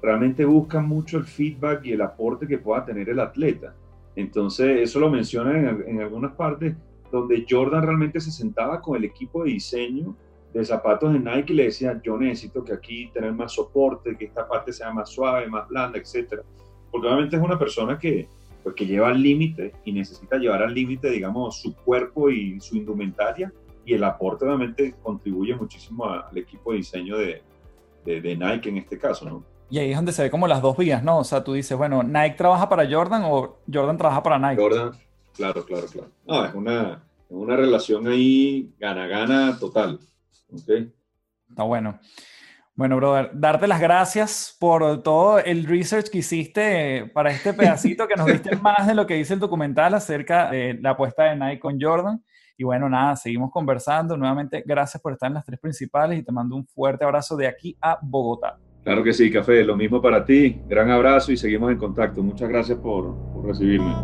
realmente 0.00 0.44
buscan 0.44 0.88
mucho 0.88 1.18
el 1.18 1.24
feedback 1.24 1.84
y 1.84 1.92
el 1.92 2.00
aporte 2.00 2.48
que 2.48 2.58
pueda 2.58 2.84
tener 2.84 3.08
el 3.08 3.20
atleta. 3.20 3.74
Entonces, 4.16 4.80
eso 4.80 4.98
lo 4.98 5.08
mencionan 5.08 5.56
en, 5.56 5.84
en, 5.88 6.00
algunas 6.00 6.32
partes 6.32 6.74
donde 7.10 7.46
Jordan 7.48 7.82
realmente 7.82 8.20
se 8.20 8.32
sentaba 8.32 8.80
con 8.80 8.96
el 8.96 9.04
equipo 9.04 9.44
de 9.44 9.52
diseño 9.52 10.16
de 10.52 10.64
zapatos 10.64 11.12
de 11.12 11.18
Nike 11.18 11.52
y 11.52 11.56
le 11.56 11.64
decía, 11.64 12.00
yo 12.04 12.18
necesito 12.18 12.64
que 12.64 12.72
aquí 12.72 13.10
tener 13.12 13.32
más 13.32 13.52
soporte, 13.52 14.16
que 14.16 14.26
esta 14.26 14.46
parte 14.46 14.72
sea 14.72 14.92
más 14.92 15.10
suave, 15.10 15.46
más 15.48 15.68
blanda, 15.68 15.98
etc. 15.98 16.42
Porque 16.90 17.06
obviamente 17.06 17.36
es 17.36 17.42
una 17.42 17.58
persona 17.58 17.98
que, 17.98 18.28
pues, 18.62 18.74
que 18.74 18.86
lleva 18.86 19.08
al 19.08 19.22
límite 19.22 19.72
y 19.84 19.92
necesita 19.92 20.36
llevar 20.36 20.62
al 20.62 20.74
límite, 20.74 21.10
digamos, 21.10 21.60
su 21.60 21.74
cuerpo 21.74 22.30
y 22.30 22.60
su 22.60 22.76
indumentaria 22.76 23.52
y 23.84 23.94
el 23.94 24.04
aporte 24.04 24.44
obviamente 24.44 24.94
contribuye 25.02 25.54
muchísimo 25.56 26.04
al 26.04 26.36
equipo 26.36 26.72
de 26.72 26.78
diseño 26.78 27.16
de, 27.16 27.42
de, 28.04 28.20
de 28.20 28.36
Nike 28.36 28.68
en 28.68 28.78
este 28.78 28.98
caso, 28.98 29.24
¿no? 29.24 29.44
Y 29.70 29.78
ahí 29.78 29.90
es 29.90 29.96
donde 29.96 30.12
se 30.12 30.22
ve 30.22 30.30
como 30.30 30.46
las 30.46 30.60
dos 30.60 30.76
vías, 30.76 31.02
¿no? 31.02 31.18
O 31.18 31.24
sea, 31.24 31.42
tú 31.42 31.54
dices, 31.54 31.76
bueno, 31.76 32.02
Nike 32.02 32.36
trabaja 32.36 32.68
para 32.68 32.88
Jordan 32.88 33.22
o 33.24 33.56
Jordan 33.72 33.96
trabaja 33.96 34.22
para 34.22 34.38
Nike. 34.38 34.60
Jordan, 34.60 34.92
claro, 35.34 35.64
claro, 35.64 35.86
claro. 35.86 36.08
No, 36.26 36.44
es 36.44 36.54
una, 36.54 37.02
una 37.30 37.56
relación 37.56 38.06
ahí 38.06 38.70
gana-gana 38.78 39.58
total. 39.58 39.98
¿Okay? 40.52 40.92
Está 41.48 41.62
bueno. 41.64 41.98
Bueno, 42.74 42.96
brother, 42.96 43.30
darte 43.34 43.66
las 43.66 43.80
gracias 43.80 44.56
por 44.58 45.02
todo 45.02 45.38
el 45.38 45.66
research 45.66 46.08
que 46.08 46.18
hiciste 46.18 47.10
para 47.12 47.30
este 47.30 47.52
pedacito, 47.54 48.08
que 48.08 48.16
nos 48.16 48.26
diste 48.26 48.56
más 48.56 48.86
de 48.86 48.94
lo 48.94 49.06
que 49.06 49.14
dice 49.14 49.34
el 49.34 49.40
documental 49.40 49.92
acerca 49.94 50.50
de 50.50 50.78
la 50.80 50.90
apuesta 50.90 51.24
de 51.24 51.36
Nike 51.36 51.60
con 51.60 51.78
Jordan. 51.80 52.22
Y 52.56 52.64
bueno, 52.64 52.88
nada, 52.88 53.16
seguimos 53.16 53.50
conversando. 53.50 54.16
Nuevamente, 54.16 54.62
gracias 54.64 55.02
por 55.02 55.12
estar 55.12 55.28
en 55.28 55.34
las 55.34 55.44
tres 55.44 55.58
principales 55.60 56.18
y 56.18 56.22
te 56.22 56.32
mando 56.32 56.56
un 56.56 56.66
fuerte 56.66 57.04
abrazo 57.04 57.36
de 57.36 57.46
aquí 57.46 57.76
a 57.80 57.98
Bogotá. 58.00 58.58
Claro 58.84 59.04
que 59.04 59.12
sí, 59.12 59.30
Café. 59.30 59.64
Lo 59.64 59.76
mismo 59.76 60.00
para 60.00 60.24
ti. 60.24 60.60
Gran 60.66 60.90
abrazo 60.90 61.30
y 61.32 61.36
seguimos 61.36 61.70
en 61.70 61.78
contacto. 61.78 62.22
Muchas 62.22 62.48
gracias 62.48 62.78
por, 62.78 63.14
por 63.32 63.46
recibirme. 63.46 63.94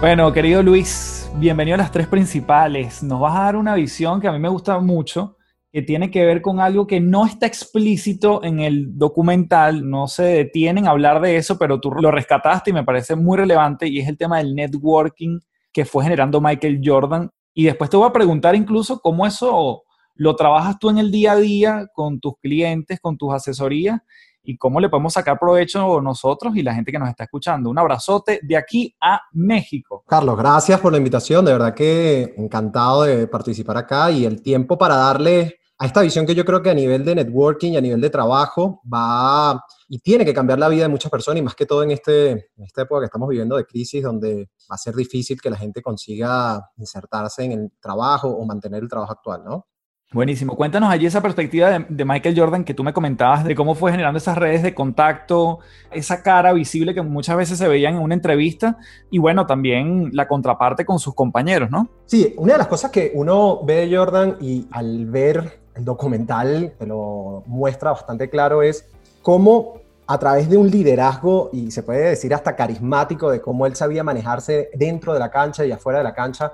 Bueno, 0.00 0.32
querido 0.32 0.62
Luis, 0.62 1.19
bienvenido 1.38 1.74
a 1.74 1.78
las 1.78 1.92
tres 1.92 2.06
principales. 2.06 3.02
Nos 3.02 3.20
vas 3.20 3.36
a 3.36 3.44
dar 3.44 3.56
una 3.56 3.74
visión 3.74 4.20
que 4.20 4.28
a 4.28 4.32
mí 4.32 4.38
me 4.38 4.48
gusta 4.48 4.78
mucho, 4.80 5.36
que 5.72 5.82
tiene 5.82 6.10
que 6.10 6.24
ver 6.24 6.42
con 6.42 6.60
algo 6.60 6.86
que 6.86 7.00
no 7.00 7.26
está 7.26 7.46
explícito 7.46 8.42
en 8.42 8.60
el 8.60 8.98
documental, 8.98 9.88
no 9.88 10.08
se 10.08 10.24
detienen 10.24 10.86
a 10.86 10.90
hablar 10.90 11.20
de 11.20 11.36
eso, 11.36 11.58
pero 11.58 11.80
tú 11.80 11.90
lo 11.92 12.10
rescataste 12.10 12.70
y 12.70 12.74
me 12.74 12.84
parece 12.84 13.16
muy 13.16 13.38
relevante 13.38 13.86
y 13.88 14.00
es 14.00 14.08
el 14.08 14.18
tema 14.18 14.38
del 14.38 14.54
networking 14.54 15.38
que 15.72 15.84
fue 15.84 16.04
generando 16.04 16.40
Michael 16.40 16.80
Jordan. 16.84 17.30
Y 17.54 17.64
después 17.64 17.90
te 17.90 17.96
voy 17.96 18.08
a 18.08 18.12
preguntar 18.12 18.54
incluso 18.54 19.00
cómo 19.00 19.26
eso 19.26 19.82
lo 20.14 20.36
trabajas 20.36 20.78
tú 20.78 20.90
en 20.90 20.98
el 20.98 21.10
día 21.10 21.32
a 21.32 21.36
día 21.36 21.86
con 21.94 22.20
tus 22.20 22.34
clientes, 22.40 23.00
con 23.00 23.16
tus 23.16 23.32
asesorías 23.32 24.00
y 24.42 24.56
cómo 24.56 24.80
le 24.80 24.88
podemos 24.88 25.12
sacar 25.12 25.38
provecho 25.38 26.00
nosotros 26.00 26.56
y 26.56 26.62
la 26.62 26.74
gente 26.74 26.92
que 26.92 26.98
nos 26.98 27.08
está 27.08 27.24
escuchando. 27.24 27.70
Un 27.70 27.78
abrazote 27.78 28.40
de 28.42 28.56
aquí 28.56 28.94
a 29.00 29.20
México. 29.32 30.04
Carlos, 30.06 30.36
gracias 30.36 30.80
por 30.80 30.92
la 30.92 30.98
invitación. 30.98 31.44
De 31.44 31.52
verdad 31.52 31.74
que 31.74 32.34
encantado 32.36 33.02
de 33.02 33.26
participar 33.26 33.76
acá 33.76 34.10
y 34.10 34.24
el 34.24 34.42
tiempo 34.42 34.78
para 34.78 34.96
darle 34.96 35.60
a 35.80 35.86
esta 35.86 36.02
visión 36.02 36.26
que 36.26 36.34
yo 36.34 36.44
creo 36.44 36.60
que 36.60 36.68
a 36.68 36.74
nivel 36.74 37.06
de 37.06 37.14
networking 37.14 37.72
y 37.72 37.76
a 37.78 37.80
nivel 37.80 38.02
de 38.02 38.10
trabajo 38.10 38.82
va 38.92 39.64
y 39.88 39.98
tiene 39.98 40.26
que 40.26 40.34
cambiar 40.34 40.58
la 40.58 40.68
vida 40.68 40.82
de 40.82 40.88
muchas 40.90 41.10
personas 41.10 41.40
y 41.40 41.42
más 41.42 41.54
que 41.54 41.64
todo 41.64 41.82
en, 41.82 41.90
este, 41.90 42.30
en 42.30 42.64
esta 42.64 42.82
época 42.82 43.00
que 43.00 43.06
estamos 43.06 43.30
viviendo 43.30 43.56
de 43.56 43.64
crisis 43.64 44.02
donde 44.02 44.50
va 44.70 44.74
a 44.74 44.78
ser 44.78 44.94
difícil 44.94 45.40
que 45.40 45.48
la 45.48 45.56
gente 45.56 45.80
consiga 45.80 46.70
insertarse 46.76 47.44
en 47.44 47.52
el 47.52 47.72
trabajo 47.80 48.28
o 48.28 48.44
mantener 48.44 48.82
el 48.82 48.90
trabajo 48.90 49.12
actual, 49.12 49.42
¿no? 49.42 49.68
Buenísimo. 50.12 50.56
Cuéntanos 50.56 50.90
allí 50.90 51.06
esa 51.06 51.22
perspectiva 51.22 51.70
de, 51.88 52.04
Michael 52.04 52.36
Jordan 52.36 52.64
que 52.64 52.74
tú 52.74 52.82
me 52.82 52.92
comentabas, 52.92 53.44
de 53.44 53.54
cómo 53.54 53.76
fue 53.76 53.92
generando 53.92 54.18
esas 54.18 54.36
redes 54.36 54.60
de 54.60 54.74
contacto, 54.74 55.60
esa 55.92 56.20
cara 56.20 56.52
visible 56.52 56.94
que 56.94 57.02
muchas 57.02 57.36
veces 57.36 57.58
se 57.58 57.68
veían 57.68 57.94
en 57.94 58.02
una 58.02 58.14
entrevista 58.14 58.76
y 59.08 59.18
bueno, 59.18 59.46
también 59.46 60.10
la 60.12 60.26
contraparte 60.26 60.84
con 60.84 60.98
sus 60.98 61.14
compañeros, 61.14 61.70
¿no? 61.70 61.88
Sí, 62.06 62.34
una 62.38 62.54
de 62.54 62.58
las 62.58 62.66
cosas 62.66 62.90
que 62.90 63.12
uno 63.14 63.64
ve 63.64 63.86
de 63.86 63.96
Jordan 63.96 64.36
y 64.40 64.66
al 64.72 65.06
ver 65.06 65.60
el 65.76 65.84
documental 65.84 66.74
te 66.76 66.88
lo 66.88 67.44
muestra 67.46 67.92
bastante 67.92 68.28
claro 68.28 68.64
es 68.64 68.84
cómo 69.22 69.74
a 70.08 70.18
través 70.18 70.50
de 70.50 70.56
un 70.56 70.68
liderazgo 70.68 71.50
y 71.52 71.70
se 71.70 71.84
puede 71.84 72.08
decir 72.08 72.34
hasta 72.34 72.56
carismático 72.56 73.30
de 73.30 73.40
cómo 73.40 73.64
él 73.64 73.76
sabía 73.76 74.02
manejarse 74.02 74.70
dentro 74.74 75.12
de 75.12 75.20
la 75.20 75.30
cancha 75.30 75.64
y 75.64 75.70
afuera 75.70 75.98
de 75.98 76.04
la 76.04 76.14
cancha, 76.14 76.52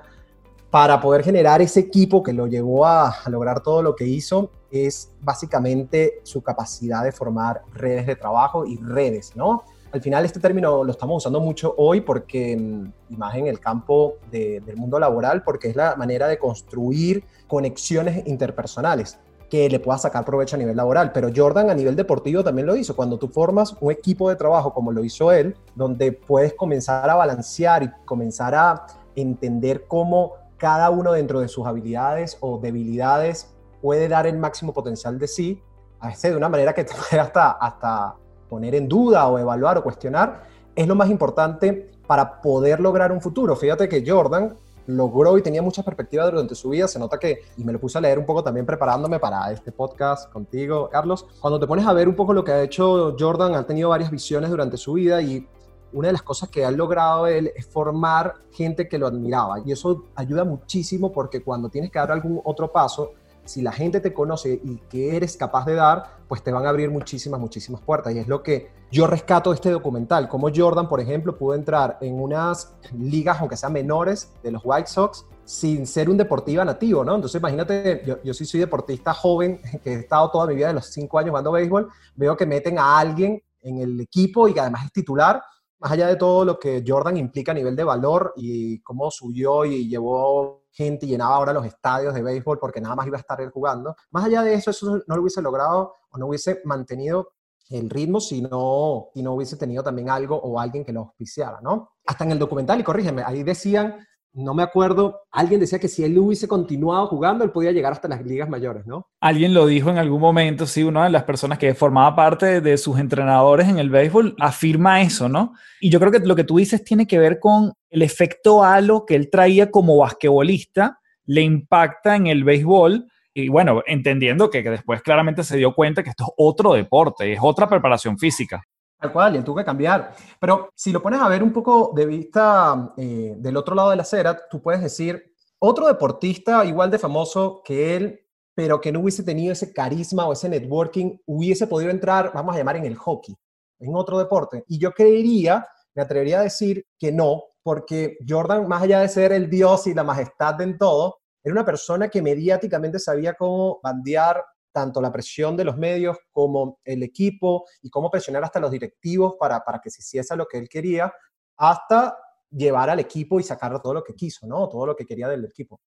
para 0.69 0.99
poder 0.99 1.23
generar 1.23 1.61
ese 1.61 1.79
equipo 1.79 2.21
que 2.21 2.33
lo 2.33 2.47
llevó 2.47 2.85
a, 2.85 3.15
lograr 3.27 3.61
todo 3.61 3.81
lo 3.81 3.95
que 3.95 4.05
hizo 4.05 4.51
es 4.69 5.11
básicamente 5.21 6.19
su 6.23 6.41
capacidad 6.41 7.03
de 7.03 7.11
formar 7.11 7.61
redes 7.73 8.05
de 8.05 8.15
trabajo 8.15 8.65
y 8.65 8.77
redes, 8.77 9.33
¿no? 9.35 9.63
Al 9.93 10.01
final 10.01 10.25
este 10.25 10.41
término 10.41 10.83
lo 10.83 10.91
estamos 10.91 11.17
usando 11.23 11.39
mucho 11.39 11.73
hoy 11.77 12.01
porque, 12.01 12.57
mm, 12.57 13.17
más 13.17 13.35
en 13.35 13.47
el 13.47 13.61
campo 13.61 14.15
del 14.29 14.75
mundo 14.75 14.99
laboral, 14.99 15.43
porque 15.43 15.69
es 15.69 15.75
la 15.77 15.95
manera 15.95 16.27
de 16.27 16.37
construir 16.37 17.23
conexiones 17.47 18.27
interpersonales 18.27 19.17
que 19.49 19.69
le 19.69 19.79
pueda 19.79 19.97
sacar 19.97 20.25
provecho 20.25 20.57
a 20.57 20.59
nivel 20.59 20.75
laboral. 20.75 21.13
Pero 21.13 21.29
Jordan 21.33 21.69
a 21.69 21.73
nivel 21.73 21.95
deportivo 21.95 22.43
también 22.43 22.67
lo 22.67 22.75
hizo. 22.75 22.97
Cuando 22.97 23.17
tú 23.17 23.29
formas 23.29 23.75
un 23.79 23.91
equipo 23.91 24.29
de 24.29 24.35
trabajo 24.35 24.73
como 24.73 24.91
lo 24.91 25.05
hizo 25.05 25.31
él, 25.31 25.55
donde 25.73 26.11
puedes 26.11 26.53
comenzar 26.53 27.09
a 27.09 27.15
balancear 27.15 27.83
y 27.83 27.89
comenzar 28.03 28.55
a 28.55 28.85
entender 29.15 29.85
cómo 29.87 30.33
cada 30.57 30.89
uno 30.89 31.11
dentro 31.11 31.39
de 31.39 31.47
sus 31.47 31.65
habilidades 31.65 32.37
o 32.41 32.59
debilidades 32.59 33.53
puede 33.81 34.07
dar 34.07 34.27
el 34.27 34.37
máximo 34.37 34.73
potencial 34.73 35.19
de 35.19 35.27
sí, 35.27 35.61
a 35.99 36.07
veces 36.07 36.31
de 36.31 36.37
una 36.37 36.49
manera 36.49 36.73
que 36.73 36.83
te 36.83 36.93
puede 37.09 37.21
hasta, 37.21 37.51
hasta 37.51 38.15
poner 38.49 38.75
en 38.75 38.87
duda 38.87 39.27
o 39.27 39.37
evaluar 39.37 39.77
o 39.77 39.83
cuestionar, 39.83 40.43
es 40.75 40.87
lo 40.87 40.95
más 40.95 41.09
importante 41.09 41.91
para 42.05 42.41
poder 42.41 42.79
lograr 42.79 43.11
un 43.11 43.21
futuro. 43.21 43.55
Fíjate 43.55 43.89
que 43.89 44.03
Jordan 44.05 44.55
logró 44.87 45.37
y 45.37 45.41
tenía 45.41 45.61
muchas 45.61 45.83
perspectivas 45.83 46.31
durante 46.31 46.55
su 46.55 46.69
vida. 46.69 46.87
Se 46.87 46.97
nota 46.97 47.19
que, 47.19 47.41
y 47.57 47.63
me 47.63 47.73
lo 47.73 47.79
puse 47.79 47.97
a 47.97 48.01
leer 48.01 48.17
un 48.17 48.25
poco 48.25 48.43
también 48.43 48.65
preparándome 48.65 49.19
para 49.19 49.51
este 49.51 49.71
podcast 49.71 50.31
contigo, 50.31 50.89
Carlos. 50.89 51.27
Cuando 51.39 51.59
te 51.59 51.67
pones 51.67 51.85
a 51.85 51.93
ver 51.93 52.07
un 52.07 52.15
poco 52.15 52.33
lo 52.33 52.43
que 52.43 52.51
ha 52.51 52.63
hecho 52.63 53.15
Jordan, 53.19 53.55
ha 53.55 53.65
tenido 53.65 53.89
varias 53.89 54.09
visiones 54.09 54.49
durante 54.49 54.77
su 54.77 54.93
vida 54.93 55.21
y 55.21 55.47
una 55.93 56.07
de 56.09 56.13
las 56.13 56.23
cosas 56.23 56.49
que 56.49 56.65
ha 56.65 56.71
logrado 56.71 57.27
él 57.27 57.51
es 57.55 57.65
formar 57.67 58.35
gente 58.51 58.87
que 58.87 58.97
lo 58.97 59.07
admiraba 59.07 59.59
y 59.65 59.71
eso 59.71 60.05
ayuda 60.15 60.43
muchísimo 60.43 61.11
porque 61.11 61.43
cuando 61.43 61.69
tienes 61.69 61.91
que 61.91 61.99
dar 61.99 62.11
algún 62.11 62.41
otro 62.43 62.71
paso, 62.71 63.13
si 63.47 63.61
la 63.61 63.71
gente 63.71 63.99
te 63.99 64.13
conoce 64.13 64.59
y 64.63 64.77
que 64.89 65.15
eres 65.15 65.37
capaz 65.37 65.65
de 65.65 65.75
dar, 65.75 66.17
pues 66.27 66.43
te 66.43 66.51
van 66.51 66.65
a 66.65 66.69
abrir 66.69 66.91
muchísimas, 66.91 67.39
muchísimas 67.39 67.81
puertas. 67.81 68.13
Y 68.13 68.19
es 68.19 68.27
lo 68.27 68.43
que 68.43 68.69
yo 68.91 69.07
rescato 69.07 69.51
de 69.51 69.55
este 69.55 69.71
documental, 69.71 70.27
como 70.27 70.49
Jordan, 70.53 70.87
por 70.87 70.99
ejemplo, 70.99 71.37
pudo 71.37 71.55
entrar 71.55 71.97
en 72.01 72.19
unas 72.19 72.75
ligas, 72.97 73.39
aunque 73.39 73.57
sean 73.57 73.73
menores, 73.73 74.33
de 74.43 74.51
los 74.51 74.61
White 74.63 74.87
Sox, 74.87 75.25
sin 75.45 75.87
ser 75.87 76.09
un 76.09 76.17
deportiva 76.17 76.65
nativo, 76.65 77.05
¿no? 77.05 77.15
Entonces 77.15 77.39
imagínate, 77.39 78.03
yo, 78.05 78.21
yo 78.21 78.33
sí 78.33 78.45
soy 78.45 78.59
deportista 78.59 79.13
joven, 79.13 79.61
que 79.83 79.93
he 79.93 79.99
estado 79.99 80.29
toda 80.29 80.47
mi 80.47 80.55
vida 80.55 80.67
de 80.67 80.73
los 80.73 80.87
cinco 80.87 81.17
años 81.17 81.29
jugando 81.29 81.51
béisbol, 81.53 81.89
veo 82.15 82.35
que 82.35 82.45
meten 82.45 82.77
a 82.77 82.99
alguien 82.99 83.41
en 83.61 83.79
el 83.79 83.99
equipo 83.99 84.47
y 84.47 84.53
que 84.53 84.59
además 84.59 84.85
es 84.85 84.91
titular, 84.91 85.41
más 85.79 85.91
allá 85.91 86.07
de 86.07 86.15
todo 86.15 86.43
lo 86.43 86.59
que 86.59 86.83
Jordan 86.85 87.17
implica 87.17 87.51
a 87.51 87.55
nivel 87.55 87.75
de 87.75 87.83
valor 87.83 88.33
y 88.35 88.79
cómo 88.81 89.11
subió 89.11 89.65
y 89.65 89.87
llevó 89.87 90.65
gente 90.71 91.05
y 91.05 91.09
llenaba 91.09 91.35
ahora 91.35 91.53
los 91.53 91.65
estadios 91.65 92.13
de 92.13 92.21
béisbol 92.21 92.59
porque 92.59 92.81
nada 92.81 92.95
más 92.95 93.07
iba 93.07 93.17
a 93.17 93.21
estar 93.21 93.51
jugando, 93.51 93.95
más 94.11 94.25
allá 94.25 94.41
de 94.43 94.53
eso, 94.53 94.71
eso 94.71 95.01
no 95.07 95.15
lo 95.15 95.21
hubiese 95.21 95.41
logrado 95.41 95.93
o 96.09 96.17
no 96.17 96.27
hubiese 96.27 96.61
mantenido 96.65 97.33
el 97.69 97.89
ritmo 97.89 98.19
si 98.19 98.41
no, 98.41 99.09
si 99.13 99.21
no 99.21 99.33
hubiese 99.33 99.57
tenido 99.57 99.83
también 99.83 100.09
algo 100.09 100.37
o 100.37 100.59
alguien 100.59 100.85
que 100.85 100.93
lo 100.93 101.01
auspiciara, 101.01 101.59
¿no? 101.61 101.91
Hasta 102.05 102.23
en 102.23 102.31
el 102.31 102.39
documental, 102.39 102.79
y 102.79 102.83
corrígeme, 102.83 103.23
ahí 103.23 103.43
decían 103.43 103.97
no 104.37 104.53
me 104.53 104.61
acuerdo, 104.61 105.21
alguien 105.31 105.59
decía 105.59 105.79
que 105.79 105.87
si 105.87 106.03
él 106.03 106.17
hubiese 106.19 106.47
continuado 106.47 107.07
jugando, 107.07 107.43
él 107.43 107.49
podía 107.49 107.71
llegar 107.71 107.91
hasta 107.91 108.07
las 108.07 108.23
ligas 108.23 108.47
mayores, 108.47 108.85
¿no? 108.85 109.07
Alguien 109.19 109.55
lo 109.55 109.65
dijo 109.65 109.89
en 109.89 109.97
algún 109.97 110.21
momento, 110.21 110.67
sí, 110.67 110.83
una 110.83 111.05
de 111.05 111.09
las 111.09 111.23
personas 111.23 111.57
que 111.57 111.73
formaba 111.73 112.15
parte 112.15 112.61
de 112.61 112.77
sus 112.77 112.99
entrenadores 112.99 113.67
en 113.67 113.79
el 113.79 113.89
béisbol 113.89 114.35
afirma 114.39 115.01
eso, 115.01 115.27
¿no? 115.27 115.53
Y 115.81 115.89
yo 115.89 115.99
creo 115.99 116.11
que 116.11 116.19
lo 116.19 116.35
que 116.35 116.43
tú 116.43 116.57
dices 116.57 116.83
tiene 116.83 117.07
que 117.07 117.17
ver 117.17 117.39
con 117.39 117.73
el 117.89 118.03
efecto 118.03 118.63
halo 118.63 119.05
que 119.07 119.15
él 119.15 119.29
traía 119.31 119.71
como 119.71 119.97
basquetbolista, 119.97 120.99
le 121.25 121.41
impacta 121.41 122.15
en 122.15 122.27
el 122.27 122.43
béisbol. 122.43 123.07
Y 123.33 123.49
bueno, 123.49 123.81
entendiendo 123.87 124.51
que, 124.51 124.61
después 124.61 125.01
claramente 125.01 125.43
se 125.43 125.57
dio 125.57 125.73
cuenta 125.73 126.03
que 126.03 126.11
esto 126.11 126.25
es 126.25 126.33
otro 126.37 126.73
deporte, 126.73 127.33
es 127.33 127.39
otra 127.41 127.67
preparación 127.67 128.19
física. 128.19 128.61
Tal 128.99 129.13
cual, 129.13 129.35
y 129.35 129.41
tuvo 129.41 129.57
que 129.57 129.65
cambiar. 129.65 130.13
Pero 130.39 130.69
si 130.73 130.91
lo 130.91 131.01
pones 131.01 131.21
a 131.21 131.29
ver 131.29 131.43
un 131.43 131.53
poco 131.53 131.91
de 131.95 132.05
vista 132.05 132.93
eh, 132.97 133.35
del 133.37 133.57
otro 133.57 133.75
lado 133.75 133.91
de 133.91 133.95
la 133.95 134.01
acera, 134.01 134.37
tú 134.49 134.61
puedes 134.61 134.81
decir, 134.81 135.35
otro 135.59 135.87
deportista 135.87 136.65
igual 136.65 136.89
de 136.89 136.97
famoso 136.97 137.61
que 137.63 137.95
él, 137.95 138.19
pero 138.55 138.81
que 138.81 138.91
no 138.91 139.01
hubiese 139.01 139.21
tenido 139.21 139.53
ese 139.53 139.71
carisma 139.71 140.27
o 140.27 140.33
ese 140.33 140.49
networking, 140.49 141.17
hubiese 141.27 141.67
podido 141.67 141.91
entrar, 141.91 142.31
vamos 142.33 142.55
a 142.55 142.57
llamar, 142.57 142.77
en 142.77 142.85
el 142.85 142.95
hockey, 142.95 143.35
en 143.79 143.95
otro 143.95 144.17
deporte. 144.17 144.63
Y 144.67 144.79
yo 144.79 144.91
creería, 144.91 145.67
me 145.93 146.01
atrevería 146.01 146.39
a 146.39 146.43
decir 146.43 146.83
que 146.97 147.11
no, 147.11 147.43
porque 147.61 148.17
Jordan, 148.27 148.67
más 148.67 148.81
allá 148.81 149.01
de 149.01 149.09
ser 149.09 149.31
el 149.31 149.47
dios 149.47 149.85
y 149.85 149.93
la 149.93 150.03
majestad 150.03 150.59
en 150.61 150.77
todo, 150.77 151.17
era 151.43 151.53
una 151.53 151.65
persona 151.65 152.09
que 152.09 152.21
mediáticamente 152.21 152.97
sabía 152.97 153.35
cómo 153.35 153.79
bandear 153.83 154.43
tanto 154.77 155.01
la 155.01 155.11
presión 155.11 155.57
de 155.57 155.63
los 155.63 155.75
medios 155.75 156.19
como 156.31 156.77
el 156.83 157.01
equipo 157.01 157.65
y 157.81 157.89
cómo 157.89 158.11
presionar 158.11 158.43
hasta 158.43 158.59
los 158.59 158.69
directivos 158.69 159.33
para, 159.39 159.59
para 159.61 159.79
que 159.79 159.89
se 159.89 160.03
hiciese 160.03 160.35
lo 160.35 160.45
que 160.45 160.59
él 160.59 160.69
quería, 160.69 161.11
hasta 161.57 162.15
llevar 162.51 162.91
al 162.91 162.99
equipo 162.99 163.39
y 163.39 163.43
sacar 163.43 163.81
todo 163.81 163.95
lo 163.95 164.03
que 164.03 164.13
quiso, 164.13 164.45
¿no? 164.45 164.69
Todo 164.69 164.85
lo 164.85 164.95
que 164.95 165.03
quería 165.03 165.27
del 165.29 165.45
equipo. 165.45 165.81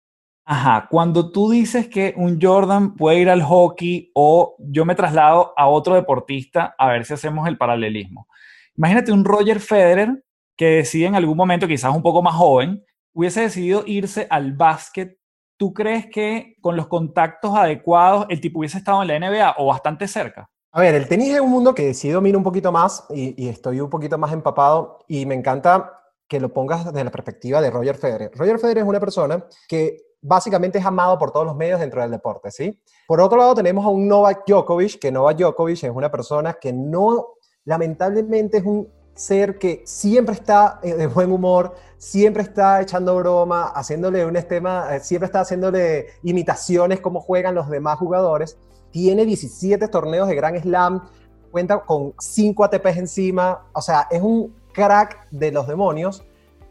Ajá, 0.43 0.87
cuando 0.89 1.31
tú 1.31 1.51
dices 1.51 1.87
que 1.87 2.15
un 2.17 2.39
Jordan 2.41 2.95
puede 2.95 3.19
ir 3.19 3.29
al 3.29 3.43
hockey 3.43 4.09
o 4.15 4.55
yo 4.57 4.85
me 4.85 4.95
traslado 4.95 5.53
a 5.55 5.67
otro 5.67 5.93
deportista, 5.93 6.73
a 6.75 6.87
ver 6.87 7.05
si 7.05 7.13
hacemos 7.13 7.47
el 7.47 7.59
paralelismo. 7.59 8.27
Imagínate 8.75 9.11
un 9.11 9.23
Roger 9.23 9.59
Federer 9.59 10.23
que 10.57 10.65
decide 10.65 11.05
en 11.05 11.15
algún 11.15 11.37
momento, 11.37 11.67
quizás 11.67 11.95
un 11.95 12.01
poco 12.01 12.23
más 12.23 12.33
joven, 12.33 12.83
hubiese 13.13 13.41
decidido 13.41 13.83
irse 13.85 14.25
al 14.31 14.53
básquet 14.53 15.18
¿tú 15.60 15.74
crees 15.74 16.07
que 16.07 16.55
con 16.62 16.78
los 16.78 16.88
contactos 16.88 17.53
adecuados 17.53 18.26
el 18.30 18.39
tipo 18.39 18.60
hubiese 18.60 18.78
estado 18.78 19.03
en 19.03 19.10
la 19.10 19.20
NBA 19.20 19.55
o 19.57 19.68
bastante 19.68 20.07
cerca? 20.07 20.49
A 20.72 20.80
ver, 20.80 20.95
el 20.95 21.07
tenis 21.07 21.34
es 21.34 21.41
un 21.41 21.51
mundo 21.51 21.76
que 21.76 21.93
sí 21.93 22.10
domino 22.10 22.38
un 22.38 22.43
poquito 22.45 22.72
más 22.72 23.05
y, 23.10 23.47
estoy 23.49 23.82
un 23.82 23.89
poquito 23.89 24.18
más 24.18 24.32
empapado 24.32 24.99
y 25.07 25.26
me 25.26 25.36
encanta 25.36 25.91
que 26.30 26.39
lo 26.39 26.53
pongas 26.53 26.86
desde 26.86 27.03
la 27.03 27.12
perspectiva 27.12 27.60
de 27.60 27.72
Roger 27.72 27.97
Federer. 27.97 28.32
Roger 28.36 28.57
Federer 28.57 28.84
es 28.84 28.89
una 28.89 29.01
persona 29.01 29.43
que 29.68 29.97
básicamente 30.22 30.78
es 30.78 30.86
amado 30.86 31.18
por 31.18 31.32
todos 31.32 31.45
los 31.45 31.55
medios 31.55 31.80
dentro 31.82 32.01
del 32.01 32.12
deporte, 32.12 32.51
¿sí? 32.51 32.82
Por 33.05 33.20
otro 33.20 33.38
lado 33.38 33.53
tenemos 33.53 33.86
a 33.86 33.89
un 33.89 34.07
Novak 34.07 34.43
Djokovic, 34.47 34.99
que 34.99 35.12
Novak 35.12 35.38
Djokovic 35.38 35.84
es 35.84 35.91
una 35.91 36.10
persona 36.10 36.53
que 36.53 36.72
no, 36.72 37.34
lamentablemente 37.66 38.60
es 38.60 38.64
un 38.64 38.88
ser 39.20 39.57
que 39.59 39.82
siempre 39.86 40.34
está 40.34 40.80
eh, 40.82 40.93
de 40.93 41.07
buen 41.07 41.32
humor, 41.32 41.76
siempre 41.97 42.41
está 42.41 42.82
echando 42.82 43.17
broma, 43.17 43.67
haciéndole 43.76 44.26
un 44.26 44.38
esquema, 44.38 44.95
eh, 44.95 45.01
siempre 45.01 45.26
está 45.26 45.41
haciéndole 45.41 46.07
imitaciones 46.24 47.01
como 47.01 47.20
juegan 47.20 47.53
los 47.53 47.70
demás 47.70 47.99
jugadores. 47.99 48.57
Tiene 48.91 49.26
17 49.26 49.89
torneos 49.89 50.30
de 50.30 50.36
Grand 50.36 50.61
Slam, 50.61 51.09
cuenta 51.51 51.80
con 51.80 52.13
5 52.17 52.63
ATPs 52.63 52.97
encima, 52.97 53.65
o 53.74 53.82
sea, 53.82 54.07
es 54.09 54.22
un 54.22 54.55
crack 54.72 55.28
de 55.32 55.51
los 55.51 55.67
demonios, 55.67 56.24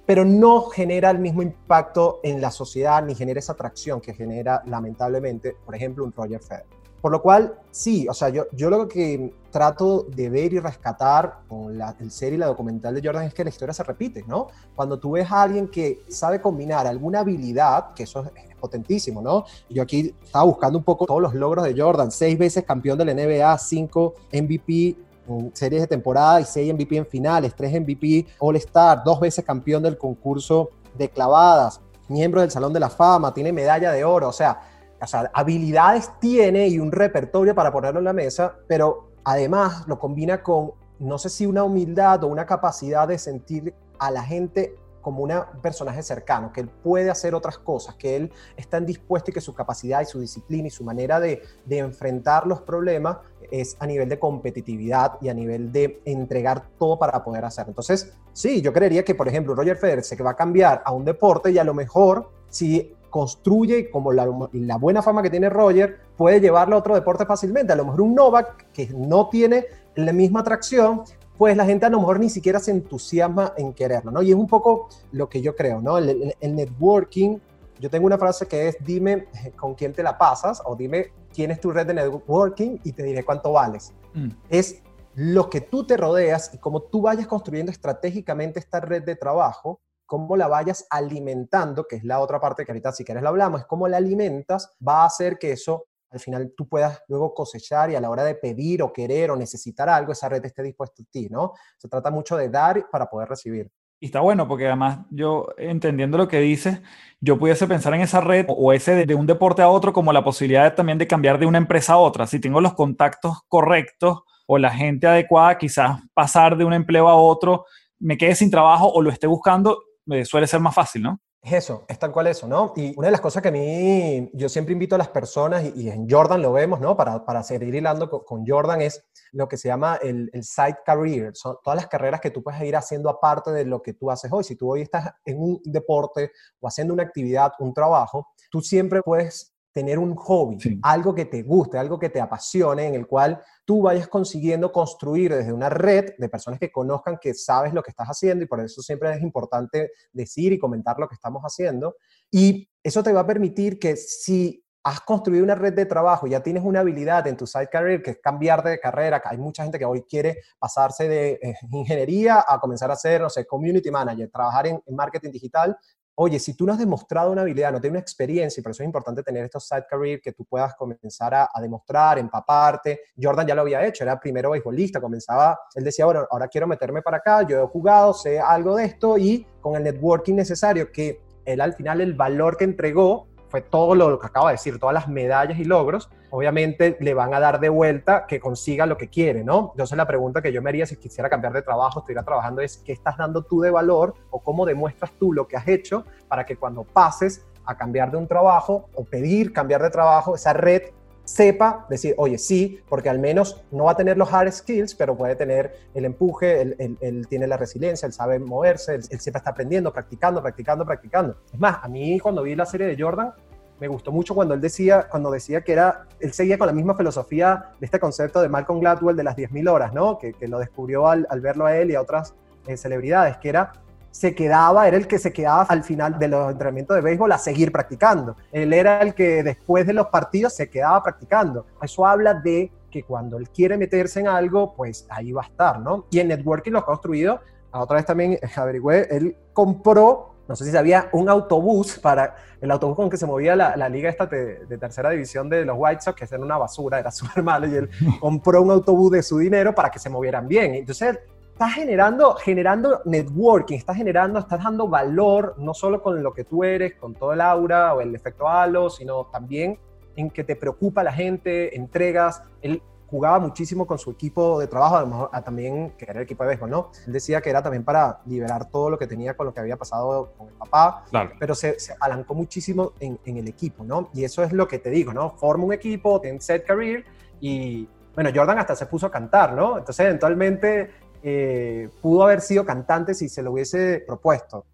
pero 0.07 0.25
no 0.25 0.63
genera 0.63 1.11
el 1.11 1.19
mismo 1.19 1.43
impacto 1.43 2.21
en 2.23 2.41
la 2.41 2.51
sociedad 2.51 3.05
ni 3.05 3.15
genera 3.15 3.41
esa 3.41 3.53
atracción 3.53 4.01
que 4.01 4.15
genera 4.15 4.63
lamentablemente, 4.65 5.55
por 5.67 5.75
ejemplo, 5.75 6.03
un 6.03 6.13
Roger 6.13 6.41
Federer. 6.41 6.78
Por 7.01 7.13
lo 7.13 7.23
cual, 7.23 7.59
sí, 7.71 8.07
o 8.09 8.15
sea, 8.15 8.29
yo, 8.29 8.47
yo 8.53 8.71
lo 8.71 8.89
que 8.89 9.33
trato 9.51 10.07
de 10.15 10.29
ver 10.29 10.53
y 10.53 10.59
rescatar 10.59 11.41
con 11.49 11.79
la, 11.79 11.95
el 12.01 12.11
serie 12.11 12.37
y 12.37 12.39
la 12.39 12.47
documental 12.47 12.95
de 12.95 13.03
Jordan 13.03 13.25
es 13.25 13.35
que 13.35 13.45
la 13.45 13.51
historia 13.51 13.73
se 13.73 13.85
repite, 13.85 14.25
¿no? 14.27 14.49
Cuando 14.75 14.99
tú 14.99 15.13
ves 15.13 15.31
a 15.31 15.43
alguien 15.43 15.69
que 15.69 16.03
sabe 16.09 16.41
combinar 16.41 16.87
alguna 16.87 17.21
habilidad, 17.21 17.95
que 17.95 18.03
eso 18.03 18.25
es, 18.35 18.49
potentísimo, 18.59 19.23
¿no? 19.23 19.45
Yo 19.71 19.83
aquí 19.83 20.13
estaba 20.23 20.45
buscando 20.45 20.79
un 20.79 20.85
poco 20.85 21.07
todos 21.07 21.23
los 21.23 21.33
logros 21.35 21.65
de 21.65 21.81
Jordan, 21.81 22.11
seis 22.11 22.37
veces 22.37 22.65
campeón 22.65 22.99
de 22.99 23.05
la 23.05 23.15
NBA, 23.15 23.57
cinco 23.59 24.15
MVP 24.33 24.97
en 25.29 25.55
series 25.55 25.83
de 25.83 25.87
temporada 25.87 26.41
y 26.41 26.45
seis 26.45 26.73
MVP 26.73 26.97
en 26.97 27.07
finales, 27.07 27.55
tres 27.55 27.81
MVP 27.81 28.27
All 28.41 28.57
Star, 28.57 29.03
dos 29.05 29.21
veces 29.21 29.45
campeón 29.45 29.83
del 29.83 29.97
concurso 29.97 30.71
de 30.97 31.09
clavadas, 31.09 31.81
miembro 32.09 32.41
del 32.41 32.51
Salón 32.51 32.73
de 32.73 32.81
la 32.81 32.91
Fama, 32.91 33.33
tiene 33.33 33.53
medalla 33.53 33.93
de 33.93 34.05
oro, 34.05 34.29
o 34.29 34.33
sea, 34.33 34.61
o 35.01 35.07
sea, 35.07 35.31
habilidades 35.33 36.11
tiene 36.21 36.69
y 36.69 36.79
un 36.79 36.93
repertorio 36.93 37.55
para 37.55 37.73
ponerlo 37.73 38.01
en 38.01 38.05
la 38.05 38.13
mesa, 38.13 38.57
pero 38.67 39.11
además 39.25 39.87
lo 39.87 39.99
combina 39.99 40.43
con, 40.43 40.73
no 40.99 41.19
sé 41.19 41.29
si 41.29 41.47
una 41.47 41.65
humildad 41.65 42.25
o 42.25 42.27
una 42.27 42.47
capacidad 42.47 43.07
de 43.07 43.19
sentir 43.19 43.75
a 43.99 44.11
la 44.11 44.23
gente 44.23 44.75
como 45.01 45.23
un 45.23 45.33
personaje 45.63 46.03
cercano, 46.03 46.53
que 46.53 46.61
él 46.61 46.69
puede 46.69 47.09
hacer 47.09 47.35
otras 47.35 47.57
cosas, 47.57 47.95
que 47.95 48.17
él 48.17 48.33
está 48.57 48.79
dispuesto 48.81 49.31
y 49.31 49.35
que 49.35 49.41
su 49.41 49.55
capacidad 49.55 50.03
y 50.03 50.05
su 50.05 50.21
disciplina 50.21 50.69
y 50.69 50.71
su 50.71 50.85
manera 50.85 51.19
de, 51.19 51.43
enfrentar 51.67 52.47
los 52.47 52.61
problemas 52.61 53.19
es 53.51 53.77
a 53.81 53.87
nivel 53.87 54.09
de 54.09 54.19
competitividad 54.19 55.13
y 55.23 55.31
a 55.31 55.35
nivel 55.35 55.73
de 55.73 56.03
entregar 56.05 56.69
todo 56.79 56.99
para 56.99 57.25
poder 57.25 57.45
hacer. 57.45 57.67
Entonces, 57.69 58.13
sí, 58.35 58.61
yo 58.61 58.73
creería 58.73 59.03
que, 59.03 59.15
por 59.15 59.29
ejemplo, 59.29 59.55
Roger 59.55 59.77
Federer 59.77 60.05
se 60.05 60.23
va 60.23 60.33
a 60.33 60.37
cambiar 60.37 60.83
a 60.85 60.93
un 60.93 61.05
deporte 61.07 61.51
y 61.53 61.59
a 61.59 61.65
lo 61.65 61.73
mejor 61.73 62.31
si 62.51 62.95
construye 63.11 63.91
como 63.91 64.13
la, 64.13 64.29
la, 64.53 64.77
buena 64.77 65.03
fama 65.03 65.23
que 65.23 65.31
tiene 65.31 65.49
Roger, 65.49 65.99
puede 66.17 66.41
llevarlo 66.41 66.77
a 66.77 66.79
otro 66.79 66.95
deporte 66.95 67.27
fácilmente. 67.27 67.73
A 67.73 67.77
lo 67.77 67.85
mejor 67.85 68.03
un 68.03 68.15
Novak 68.15 68.71
que 68.73 68.89
no 68.95 69.29
tiene 69.29 69.67
la 69.95 70.13
misma 70.13 70.41
atracción, 70.41 71.03
pues 71.37 71.57
la 71.57 71.65
gente 71.65 71.87
a 71.87 71.91
lo 71.91 72.01
mejor 72.01 72.19
ni 72.21 72.29
siquiera 72.29 72.59
se 72.59 72.73
entusiasma 72.73 73.55
en 73.57 73.73
quererlo, 73.73 74.11
¿no? 74.11 74.23
Y 74.23 74.31
es 74.31 74.37
un 74.37 74.49
poco 74.49 74.89
lo 75.13 75.29
que 75.29 75.41
yo 75.41 75.55
creo, 75.55 75.81
¿no? 75.81 75.99
El, 75.99 76.35
networking, 76.41 77.39
yo 77.79 77.89
tengo 77.89 78.07
una 78.07 78.19
frase 78.19 78.47
que 78.47 78.69
es 78.69 78.77
dime 78.81 79.29
con 79.57 79.75
quién 79.75 79.93
te 79.93 80.03
la 80.03 80.19
pasas 80.19 80.61
o 80.65 80.75
dime 80.75 81.13
quién 81.33 81.53
es 81.53 81.61
tu 81.61 81.71
red 81.71 81.87
de 81.87 81.95
networking 81.95 82.79
y 82.83 82.93
te 82.93 83.05
diré 83.05 83.25
cuánto 83.25 83.53
vales. 83.53 83.93
Mm. 84.15 84.31
Es 84.49 84.83
lo 85.15 85.49
que 85.49 85.61
tú 85.61 85.85
te 85.85 85.97
rodeas 85.97 86.53
y 86.55 86.59
cómo 86.59 86.83
tú 86.83 87.03
vayas 87.03 87.27
construyendo 87.27 87.71
estratégicamente 87.71 88.59
esta 88.59 88.81
red 88.81 89.05
de 89.05 89.15
trabajo 89.15 89.81
cómo 90.09 90.37
la 90.37 90.49
vayas 90.49 90.87
alimentando, 90.89 91.87
que 91.87 91.97
es 91.97 92.05
la 92.05 92.21
otra 92.21 92.41
parte 92.41 92.65
que 92.65 92.73
ahorita 92.73 92.93
si 92.93 93.05
quieres 93.05 93.23
la 93.23 93.29
hablamos, 93.29 93.61
es 93.61 93.67
cómo 93.67 93.87
la 93.87 93.99
alimentas, 93.99 94.75
va 94.87 95.03
a 95.03 95.07
hacer 95.07 95.39
que 95.39 95.53
eso 95.53 95.85
al 96.11 96.19
final 96.19 96.55
tú 96.57 96.67
puedas 96.67 97.03
luego 97.09 97.35
cosechar 97.35 97.91
y 97.91 97.95
a 97.95 98.01
la 98.01 98.09
hora 98.09 98.25
de 98.25 98.35
pedir 98.35 98.83
o 98.83 98.91
querer 98.91 99.31
o 99.31 99.37
necesitar 99.37 99.87
algo, 99.91 100.13
esa 100.13 100.31
red 100.31 100.43
esté 100.43 100.63
dispuesta 100.63 101.03
a 101.03 101.07
ti, 101.11 101.29
¿no? 101.31 101.53
Se 101.77 101.89
trata 101.89 102.11
mucho 102.11 102.39
de 102.39 102.49
dar 102.49 102.89
para 102.91 103.07
poder 103.11 103.29
recibir. 103.29 103.71
Y 104.01 104.07
está 104.07 104.21
bueno 104.21 104.49
porque 104.49 104.67
además 104.67 105.01
yo, 105.11 105.49
entendiendo 105.59 106.17
lo 106.17 106.27
que 106.27 106.41
dices, 106.41 106.81
yo 107.21 107.39
pudiese 107.39 107.67
pensar 107.67 107.93
en 107.93 108.01
esa 108.01 108.23
red 108.23 108.47
o 108.49 108.73
ese 108.73 109.05
de, 109.05 109.15
un 109.15 109.27
deporte 109.27 109.61
a 109.61 109.69
otro 109.69 109.93
como 109.93 110.15
la 110.15 110.25
posibilidad 110.25 110.75
también 110.75 110.97
de 110.97 111.07
cambiar 111.07 111.39
de 111.39 111.45
una 111.45 111.59
empresa 111.59 111.93
a 111.93 111.99
otra. 111.99 112.27
Si 112.27 112.41
tengo 112.41 112.63
los 112.63 112.73
contactos 112.73 113.43
correctos 113.47 114.23
o 114.47 114.57
la 114.57 114.71
gente 114.71 115.07
adecuada, 115.07 115.59
quizás 115.59 116.01
pasar 116.15 116.57
de 116.57 116.65
un 116.65 116.73
empleo 116.73 117.09
a 117.09 117.17
otro, 117.17 117.67
me 117.99 118.17
quede 118.17 118.35
sin 118.35 118.51
trabajo 118.51 118.91
o 118.91 119.03
lo 119.03 119.11
esté 119.11 119.27
buscando 119.27 119.83
suele 120.25 120.47
ser 120.47 120.61
más 120.61 120.75
fácil, 120.75 121.03
¿no? 121.03 121.21
Es 121.41 121.53
eso, 121.53 121.85
es 121.89 121.99
tal 121.99 122.11
cual 122.11 122.27
eso, 122.27 122.49
¿no? 122.49 122.73
Y 122.75 122.93
una 122.97 123.07
de 123.07 123.13
las 123.13 123.21
cosas 123.21 123.43
que 123.43 123.49
a 123.49 123.53
mí, 123.53 124.29
yo 124.35 124.49
siempre 124.49 124.73
invito 124.73 124.97
a 124.97 124.99
las 124.99 125.09
personas, 125.09 125.65
y, 125.77 125.89
en 125.89 126.11
Jordan 126.11 126.43
lo 126.43 126.53
vemos, 126.53 126.81
¿no? 126.81 126.97
Para, 126.97 127.25
para 127.25 127.45
seguir 127.45 127.75
hilando 127.75 128.11
con, 128.11 128.45
Jordan, 128.45 128.83
es 128.83 129.05
lo 129.33 129.47
que 129.47 129.57
se 129.57 129.69
llama 129.69 130.01
el, 130.03 130.29
el, 130.33 130.43
side 130.43 130.79
career. 130.85 131.37
Son 131.37 131.57
todas 131.63 131.77
las 131.77 131.87
carreras 131.87 132.21
que 132.21 132.31
tú 132.31 132.43
puedes 132.43 132.61
ir 132.63 132.75
haciendo 132.75 133.09
aparte 133.09 133.53
de 133.53 133.65
lo 133.65 133.81
que 133.81 133.95
tú 133.95 134.11
haces 134.11 134.33
hoy. 134.33 134.43
Si 134.43 134.57
tú 134.57 134.73
hoy 134.73 134.83
estás 134.83 135.13
en 135.25 135.41
un 135.41 135.61
deporte 135.65 136.33
o 136.59 136.67
haciendo 136.67 136.93
una 136.93 137.05
actividad, 137.05 137.53
un 137.61 137.73
trabajo, 137.73 138.27
tú 138.51 138.61
siempre 138.61 139.01
puedes 139.03 139.55
tener 139.73 139.99
un 139.99 140.15
hobby, 140.17 140.81
algo 140.83 141.15
que 141.15 141.27
te 141.27 141.43
guste, 141.43 141.79
algo 141.79 141.99
que 141.99 142.09
te 142.09 142.21
apasione, 142.21 142.87
en 142.87 142.95
el 142.95 143.07
cual 143.07 143.43
tú 143.65 143.83
vayas 143.83 144.09
consiguiendo 144.09 144.73
construir 144.73 145.35
desde 145.35 145.53
una 145.53 145.69
red 145.69 146.15
de 146.19 146.29
personas 146.29 146.59
que 146.59 146.73
conozcan 146.73 147.19
que 147.21 147.35
sabes 147.35 147.73
lo 147.73 147.83
que 147.83 147.91
estás 147.91 148.09
haciendo 148.09 148.45
y 148.45 148.49
por 148.49 148.61
eso 148.61 148.83
siempre 148.83 149.13
es 149.13 149.23
importante 149.23 149.93
decir 150.13 150.53
y 150.53 150.59
comentar 150.59 150.99
lo 150.99 151.09
que 151.09 151.15
estamos 151.15 151.43
haciendo. 151.43 151.97
Y 152.31 152.69
eso 152.83 153.03
te 153.03 153.13
va 153.13 153.21
a 153.21 153.27
permitir 153.27 153.79
que 153.79 153.97
si 153.97 154.65
has 154.85 155.01
construido 155.01 155.45
una 155.45 155.55
red 155.55 155.75
de 155.75 155.87
trabajo, 155.87 156.27
ya 156.27 156.43
tienes 156.43 156.63
una 156.65 156.81
habilidad 156.81 157.27
en 157.27 157.37
tu 157.37 157.47
side 157.47 157.69
career, 157.69 158.03
que 158.03 158.13
es 158.13 158.19
cambiar 158.23 158.63
de 158.63 158.81
carrera, 158.81 159.21
hay 159.25 159.37
mucha 159.37 159.63
gente 159.63 159.79
que 159.79 159.85
hoy 159.85 160.03
quiere 160.09 160.39
pasarse 160.59 161.09
de 161.09 161.33
eh, 161.43 161.55
ingeniería 161.73 162.45
a 162.47 162.59
comenzar 162.59 162.91
a 162.91 162.97
ser, 162.97 163.21
no 163.21 163.29
sé, 163.29 163.45
community 163.47 163.91
manager, 163.91 164.31
trabajar 164.31 164.67
en 164.67 164.81
marketing 164.89 165.31
digital, 165.31 165.77
oye, 166.21 166.41
si 166.41 166.55
tú 166.55 166.67
no 166.67 166.73
has 166.73 166.81
demostrado 166.81 167.31
una 167.31 167.43
habilidad, 167.43 167.71
no 167.71 167.81
tienes 167.81 167.93
una 167.93 168.01
experiencia, 168.01 168.61
y 168.61 168.63
por 168.63 168.73
eso 168.73 168.83
es 168.83 168.87
importante 168.87 169.23
tener 169.23 169.45
estos 169.45 169.69
side 169.69 169.85
career 169.89 170.21
que 170.21 170.33
tú 170.33 170.45
puedas 170.45 170.75
comenzar 170.75 171.33
a, 171.33 171.49
demostrar, 171.61 172.19
empaparte. 172.19 173.03
Jordan 173.21 173.47
ya 173.47 173.55
lo 173.55 173.61
había 173.61 173.87
hecho, 173.87 174.03
era 174.03 174.19
primero 174.19 174.51
beisbolista, 174.51 175.01
comenzaba, 175.01 175.57
él 175.77 175.85
decía, 175.85 176.07
bueno, 176.07 176.27
ahora 176.29 176.49
quiero 176.49 176.67
meterme 176.67 177.03
para 177.03 177.19
acá, 177.19 177.47
yo 177.47 177.63
he 177.63 177.67
jugado, 177.69 178.13
sé 178.15 178.41
algo 178.41 178.75
de 178.75 178.87
esto 178.87 179.17
y 179.17 179.47
con 179.61 179.77
el 179.77 179.85
networking 179.85 180.35
necesario 180.35 180.91
que 180.91 181.21
él 181.45 181.61
al 181.61 181.75
final 181.75 182.01
el 182.01 182.15
valor 182.15 182.57
que 182.57 182.65
entregó 182.65 183.29
fue 183.49 183.61
todo 183.61 183.95
lo 183.95 184.19
que 184.19 184.27
acabo 184.27 184.47
de 184.47 184.53
decir, 184.53 184.79
todas 184.79 184.95
las 184.95 185.09
medallas 185.09 185.59
y 185.59 185.65
logros, 185.65 186.11
obviamente 186.31 186.97
le 187.01 187.15
van 187.15 187.35
a 187.35 187.41
dar 187.41 187.61
de 187.61 187.69
vuelta 187.69 188.27
que 188.27 188.41
consiga 188.41 188.87
lo 188.87 188.97
que 188.97 189.09
quiere, 189.09 189.45
¿no? 189.45 189.71
Entonces 189.73 189.97
la 189.97 190.07
pregunta 190.07 190.43
que 190.43 190.53
yo 190.53 190.63
me 190.63 190.71
haría 190.71 190.87
si 190.87 190.97
quisiera 190.97 191.29
cambiar 191.29 191.53
de 191.53 191.63
trabajo, 191.63 192.01
estuviera 192.01 192.23
trabajando, 192.23 192.61
es 192.61 192.79
qué 192.79 192.93
estás 192.93 193.17
dando 193.17 193.43
tú 193.43 193.61
de 193.61 193.71
valor 193.71 194.15
o 194.31 194.41
cómo 194.41 194.67
demuestras 194.67 195.13
tú 195.13 195.33
lo 195.33 195.49
que 195.49 195.57
has 195.57 195.67
hecho 195.69 196.05
para 196.29 196.45
que 196.45 196.57
cuando 196.57 196.85
pases 196.85 197.47
a 197.65 197.77
cambiar 197.77 198.11
de 198.11 198.17
un 198.17 198.27
trabajo 198.27 198.89
o 198.95 199.05
pedir 199.05 199.53
cambiar 199.53 199.83
de 199.83 199.91
trabajo, 199.91 200.35
esa 200.35 200.53
red 200.53 200.83
sepa 201.29 201.85
decir, 201.91 202.15
oye, 202.17 202.39
sí, 202.39 202.81
porque 202.89 203.11
al 203.11 203.19
menos 203.19 203.63
no 203.71 203.85
va 203.85 203.93
a 203.93 203.97
tener 203.97 204.17
los 204.17 204.33
hard 204.33 204.51
skills, 204.51 204.95
pero 204.95 205.15
puede 205.15 205.37
tener 205.37 205.75
el 205.93 206.07
empuje, 206.07 206.63
él, 206.63 207.27
tiene 207.29 207.47
la 207.47 207.59
resiliencia, 207.59 208.07
él 208.07 208.15
sabe 208.15 208.39
moverse, 208.39 208.95
él, 208.95 209.03
siempre 209.03 209.39
está 209.39 209.51
aprendiendo, 209.51 209.93
practicando, 209.93 210.41
practicando, 210.41 210.87
practicando. 210.87 211.37
Es 211.53 211.61
más, 211.61 211.81
a 211.83 211.89
mí 211.89 212.19
cuando 212.19 212.43
vi 212.43 212.55
la 212.55 212.65
serie 212.65 212.87
de 212.87 213.01
Jordan, 213.01 213.35
me 213.79 213.89
gustó 213.89 214.11
mucho 214.11 214.35
cuando 214.35 214.55
él 214.55 214.61
decía, 214.63 215.07
cuando 215.09 215.31
decía 215.31 215.61
que 215.61 215.73
era, 215.73 216.07
él 216.19 216.33
seguía 216.33 216.57
con 216.57 216.67
la 216.67 216.73
misma 216.73 216.95
filosofía 216.95 217.73
de 217.79 217.85
este 217.85 218.01
concepto 218.01 218.41
de 218.41 218.49
Malcolm 218.49 218.81
Gladwell 218.81 219.15
de 219.15 219.23
las 219.23 219.37
10.000 219.37 219.71
horas, 219.71 219.93
¿no? 219.93 220.19
Que, 220.19 220.35
lo 220.49 220.59
descubrió 220.59 221.09
al, 221.09 221.27
verlo 221.43 221.67
a 221.67 221.77
él 221.77 221.91
y 221.91 221.95
a 221.95 222.01
otras 222.01 222.35
eh, 222.67 222.79
celebridades, 222.79 223.37
que 223.37 223.51
era 223.51 223.73
se 224.19 224.35
quedaba, 224.35 224.89
era 224.89 224.97
el 224.97 225.07
que 225.07 225.17
se 225.17 225.33
quedaba 225.33 225.63
al 225.63 225.85
final 225.85 226.19
de 226.19 226.27
los 226.27 226.51
entrenamientos 226.51 226.97
de 226.97 227.03
béisbol 227.03 227.31
a 227.31 227.39
seguir 227.39 227.71
practicando. 227.71 228.35
Él 228.51 228.73
era 228.73 229.01
el 229.01 229.15
que 229.15 229.45
después 229.45 229.87
de 229.87 229.93
los 229.93 230.09
partidos 230.09 230.57
se 230.57 230.69
quedaba 230.69 231.01
practicando. 231.05 231.67
Eso 231.81 232.05
habla 232.05 232.35
de 232.35 232.73
que 232.91 233.05
cuando 233.05 233.37
él 233.37 233.49
quiere 233.49 233.79
meterse 233.79 234.19
en 234.19 234.27
algo, 234.27 234.75
pues 234.75 235.07
ahí 235.09 235.31
va 235.31 235.43
a 235.43 235.47
estar, 235.47 235.79
¿no? 235.79 236.07
Y 236.11 236.19
en 236.19 236.27
networking 236.27 236.73
lo 236.73 236.81
ha 236.81 236.85
construido, 236.85 237.39
otra 237.71 237.95
vez 237.95 238.07
también 238.07 238.33
eh, 238.33 238.41
averigüé, 238.57 239.07
él 239.09 239.37
compró, 239.53 240.35
no 240.49 240.57
sé 240.57 240.65
si 240.65 240.73
sabía, 240.73 241.09
un 241.13 241.29
autobús 241.29 241.97
para 242.01 242.35
el 242.61 242.73
autobús 242.73 242.97
con 242.97 243.09
que 243.09 243.17
se 243.17 243.27
movía 243.27 243.55
la, 243.55 243.89
liga 243.89 244.11
esta 244.11 244.27
de, 244.27 244.67
de, 244.67 244.79
tercera 244.79 245.11
división 245.11 245.49
de 245.49 245.65
los 245.65 245.77
White 245.79 246.01
Sox, 246.01 246.19
que 246.19 246.25
era 246.25 246.43
una 246.43 246.59
basura, 246.59 246.99
era 246.99 247.11
súper 247.13 247.45
malo, 247.45 247.69
y 247.69 247.77
él 247.77 247.89
compró 248.21 248.63
un 248.63 248.73
autobús 248.73 249.13
de 249.13 249.23
su 249.23 249.39
dinero 249.39 249.73
para 249.77 249.93
que 249.93 250.01
se 250.01 250.11
movieran 250.11 250.49
bien. 250.49 250.75
Entonces 250.75 251.21
estás 251.59 251.75
generando, 251.75 252.35
generando 252.37 253.03
networking, 253.05 253.79
estás 253.79 253.97
generando, 253.97 254.39
estás 254.39 254.63
dando 254.63 254.87
valor, 254.87 255.57
no 255.59 255.75
solo 255.75 256.01
con 256.01 256.23
lo 256.23 256.33
que 256.33 256.45
tú 256.45 256.63
eres, 256.63 256.95
con 256.95 257.17
todo 257.17 257.33
el 257.33 257.41
aura 257.41 257.95
o 257.95 258.01
el 258.01 258.15
efecto 258.15 258.49
halo, 258.49 258.89
sino 258.89 259.25
también 259.25 259.77
en 260.15 260.31
que 260.31 260.45
te 260.45 260.55
preocupa 260.55 261.03
la 261.03 261.13
gente, 261.13 261.77
entregas. 261.77 262.45
Él 262.63 262.81
jugaba 263.09 263.41
muchísimo 263.41 263.89
con 263.89 263.99
su 263.99 264.13
equipo 264.13 264.61
de 264.61 264.69
trabajo, 264.69 264.99
a 264.99 265.01
lo 265.01 265.07
mejor 265.09 265.31
también, 265.45 265.95
que 265.99 266.05
era 266.05 266.21
el 266.21 266.23
equipo 266.23 266.45
de 266.45 266.51
béisbol, 266.51 266.71
¿no? 266.71 266.91
Él 267.09 267.13
decía 267.13 267.41
que 267.41 267.51
era 267.51 267.61
también 267.61 267.83
para 267.83 268.21
liberar 268.27 268.71
todo 268.71 268.89
lo 268.91 268.97
que 268.97 269.09
tenía 269.09 269.37
con 269.37 269.47
lo 269.47 269.53
que 269.53 269.59
había 269.59 269.77
pasado 269.77 270.35
con 270.39 270.47
el 270.47 270.55
papá, 270.55 271.07
pero 271.41 271.57
se, 271.57 271.81
se, 271.81 271.93
apalancó 271.93 272.35
muchísimo 272.35 272.93
en, 273.01 273.19
en, 273.25 273.37
el 273.37 273.49
equipo, 273.49 273.83
¿no? 273.83 274.11
Y 274.15 274.23
eso 274.23 274.45
es 274.45 274.53
lo 274.53 274.69
que 274.69 274.79
te 274.79 274.91
digo, 274.91 275.13
¿no? 275.13 275.31
Forma 275.31 275.65
un 275.65 275.73
equipo, 275.73 276.21
ten 276.21 276.41
set 276.41 276.65
career 276.65 277.05
y, 277.41 277.89
bueno, 278.15 278.31
Jordan 278.33 278.61
hasta 278.61 278.77
se 278.77 278.87
puso 278.87 279.07
a 279.07 279.11
cantar, 279.11 279.55
¿no? 279.55 279.79
Entonces, 279.79 280.07
eventualmente 280.07 281.08
eh, 281.23 281.89
pudo 282.01 282.25
haber 282.25 282.41
sido 282.41 282.65
cantante 282.65 283.15
si 283.15 283.29
se 283.29 283.43
lo 283.43 283.53
hubiese 283.53 284.03
propuesto. 284.07 284.65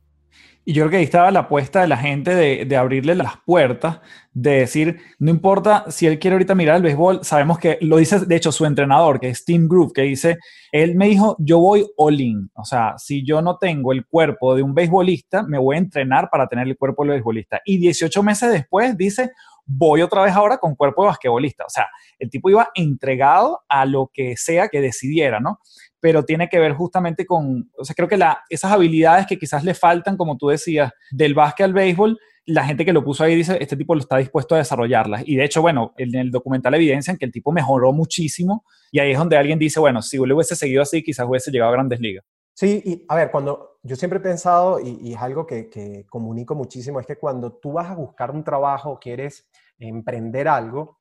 Y 0.67 0.73
yo 0.73 0.85
creo 0.85 0.91
que 0.93 0.97
ahí 0.97 1.05
estaba 1.05 1.31
la 1.31 1.41
apuesta 1.41 1.83
de 1.83 1.89
la 1.89 1.99
gente 1.99 2.35
de, 2.35 2.65
de, 2.65 2.77
abrirle 2.77 3.15
las 3.15 3.37
puertas, 3.45 4.01
de 4.33 4.61
decir, 4.61 4.99
no 5.19 5.31
importa 5.31 5.85
si 5.91 6.07
él 6.07 6.19
quiere 6.19 6.37
ahorita 6.37 6.55
mirar 6.55 6.77
el 6.77 6.83
béisbol, 6.83 7.23
sabemos 7.23 7.59
que 7.59 7.77
lo 7.83 7.99
dice, 7.99 8.21
de 8.21 8.35
hecho, 8.35 8.51
su 8.51 8.65
entrenador, 8.65 9.21
que 9.21 9.29
es 9.29 9.45
Tim 9.45 9.69
Groove, 9.69 9.93
que 9.93 10.03
dice, 10.03 10.39
él 10.73 10.95
me 10.95 11.07
dijo, 11.07 11.37
yo 11.39 11.59
voy 11.59 11.87
all 11.99 12.19
in. 12.19 12.51
O 12.55 12.65
sea, 12.65 12.95
si 12.97 13.27
yo 13.27 13.43
no 13.43 13.59
tengo 13.59 13.93
el 13.93 14.07
cuerpo 14.07 14.55
de 14.55 14.63
un 14.63 14.75
beisbolista, 14.75 15.43
me 15.43 15.59
voy 15.59 15.77
a 15.77 15.81
entrenar 15.81 16.31
para 16.31 16.47
tener 16.47 16.67
el 16.67 16.79
cuerpo 16.79 17.03
del 17.03 17.13
beisbolista. 17.13 17.61
Y 17.67 17.77
18 17.77 18.23
meses 18.23 18.51
después 18.51 18.97
dice, 18.97 19.33
voy 19.67 20.03
otra 20.03 20.23
vez 20.23 20.35
ahora 20.35 20.59
con 20.59 20.75
cuerpo 20.75 21.03
de 21.03 21.09
basquetbolista. 21.09 21.65
O 21.65 21.71
sea, 21.71 21.89
el 22.19 22.31
tipo 22.31 22.49
iba 22.49 22.71
entregado 22.75 23.61
a 23.69 23.85
lo 23.85 24.11
que 24.13 24.37
sea 24.37 24.69
que 24.69 24.81
decidiera, 24.81 25.41
¿no? 25.41 25.59
Pero 26.05 26.23
tiene 26.23 26.51
que 26.51 26.59
ver 26.59 26.75
justamente 26.75 27.25
con, 27.25 27.71
o 27.79 27.83
sea, 27.83 27.95
creo 27.95 28.07
que 28.07 28.19
la, 28.19 28.45
esas 28.51 28.71
habilidades 28.71 29.27
que 29.27 29.39
quizás 29.39 29.65
le 29.65 29.73
faltan, 29.73 30.19
como 30.19 30.37
tú 30.37 30.49
decías, 30.49 30.93
del 31.11 31.33
básquet 31.33 31.65
al 31.65 31.73
béisbol, 31.73 32.19
la 32.45 32.63
gente 32.67 32.85
que 32.85 32.93
lo 32.93 33.03
puso 33.03 33.25
ahí 33.25 33.35
dice, 33.35 33.57
este 33.59 33.75
tipo 33.75 33.95
lo 33.95 34.03
está 34.03 34.19
dispuesto 34.19 34.55
a 34.55 34.59
desarrollarlas. 34.59 35.23
Y 35.25 35.37
de 35.37 35.45
hecho, 35.47 35.63
bueno, 35.63 35.95
en 35.97 36.15
el 36.15 36.31
documental 36.31 36.75
evidencian 36.75 37.17
que 37.17 37.25
el 37.25 37.33
tipo 37.33 37.53
mejoró 37.53 37.91
muchísimo 37.95 38.67
y 38.93 38.99
ahí 38.99 39.13
es 39.13 39.19
donde 39.19 39.39
alguien 39.39 39.59
dice, 39.59 39.81
bueno, 39.81 40.03
si 40.03 40.19
hubiese 40.19 40.55
seguido 40.57 40.83
así, 40.83 41.03
quizás 41.03 41.27
hubiese 41.27 41.51
llegado 41.51 41.71
a 41.71 41.73
grandes 41.77 42.01
ligas. 42.01 42.23
Sí, 42.53 42.83
y 42.85 43.07
a 43.09 43.15
ver, 43.15 43.31
cuando 43.31 43.79
yo 43.83 43.97
siempre 43.97 44.19
he 44.19 44.23
pensado, 44.23 44.81
y, 44.81 44.99
y 45.01 45.15
es 45.15 45.23
algo 45.23 45.47
que, 45.47 45.71
que, 45.71 46.05
comunico 46.11 46.55
muchísimo, 46.55 47.01
es 47.01 47.07
que 47.07 47.17
cuando 47.17 47.51
tú 47.51 47.73
vas 47.73 47.91
a 47.91 47.95
buscar 47.95 48.31
un 48.31 48.45
trabajo, 48.45 48.99
quieres 49.01 49.49
emprender 49.79 50.49
algo, 50.49 50.99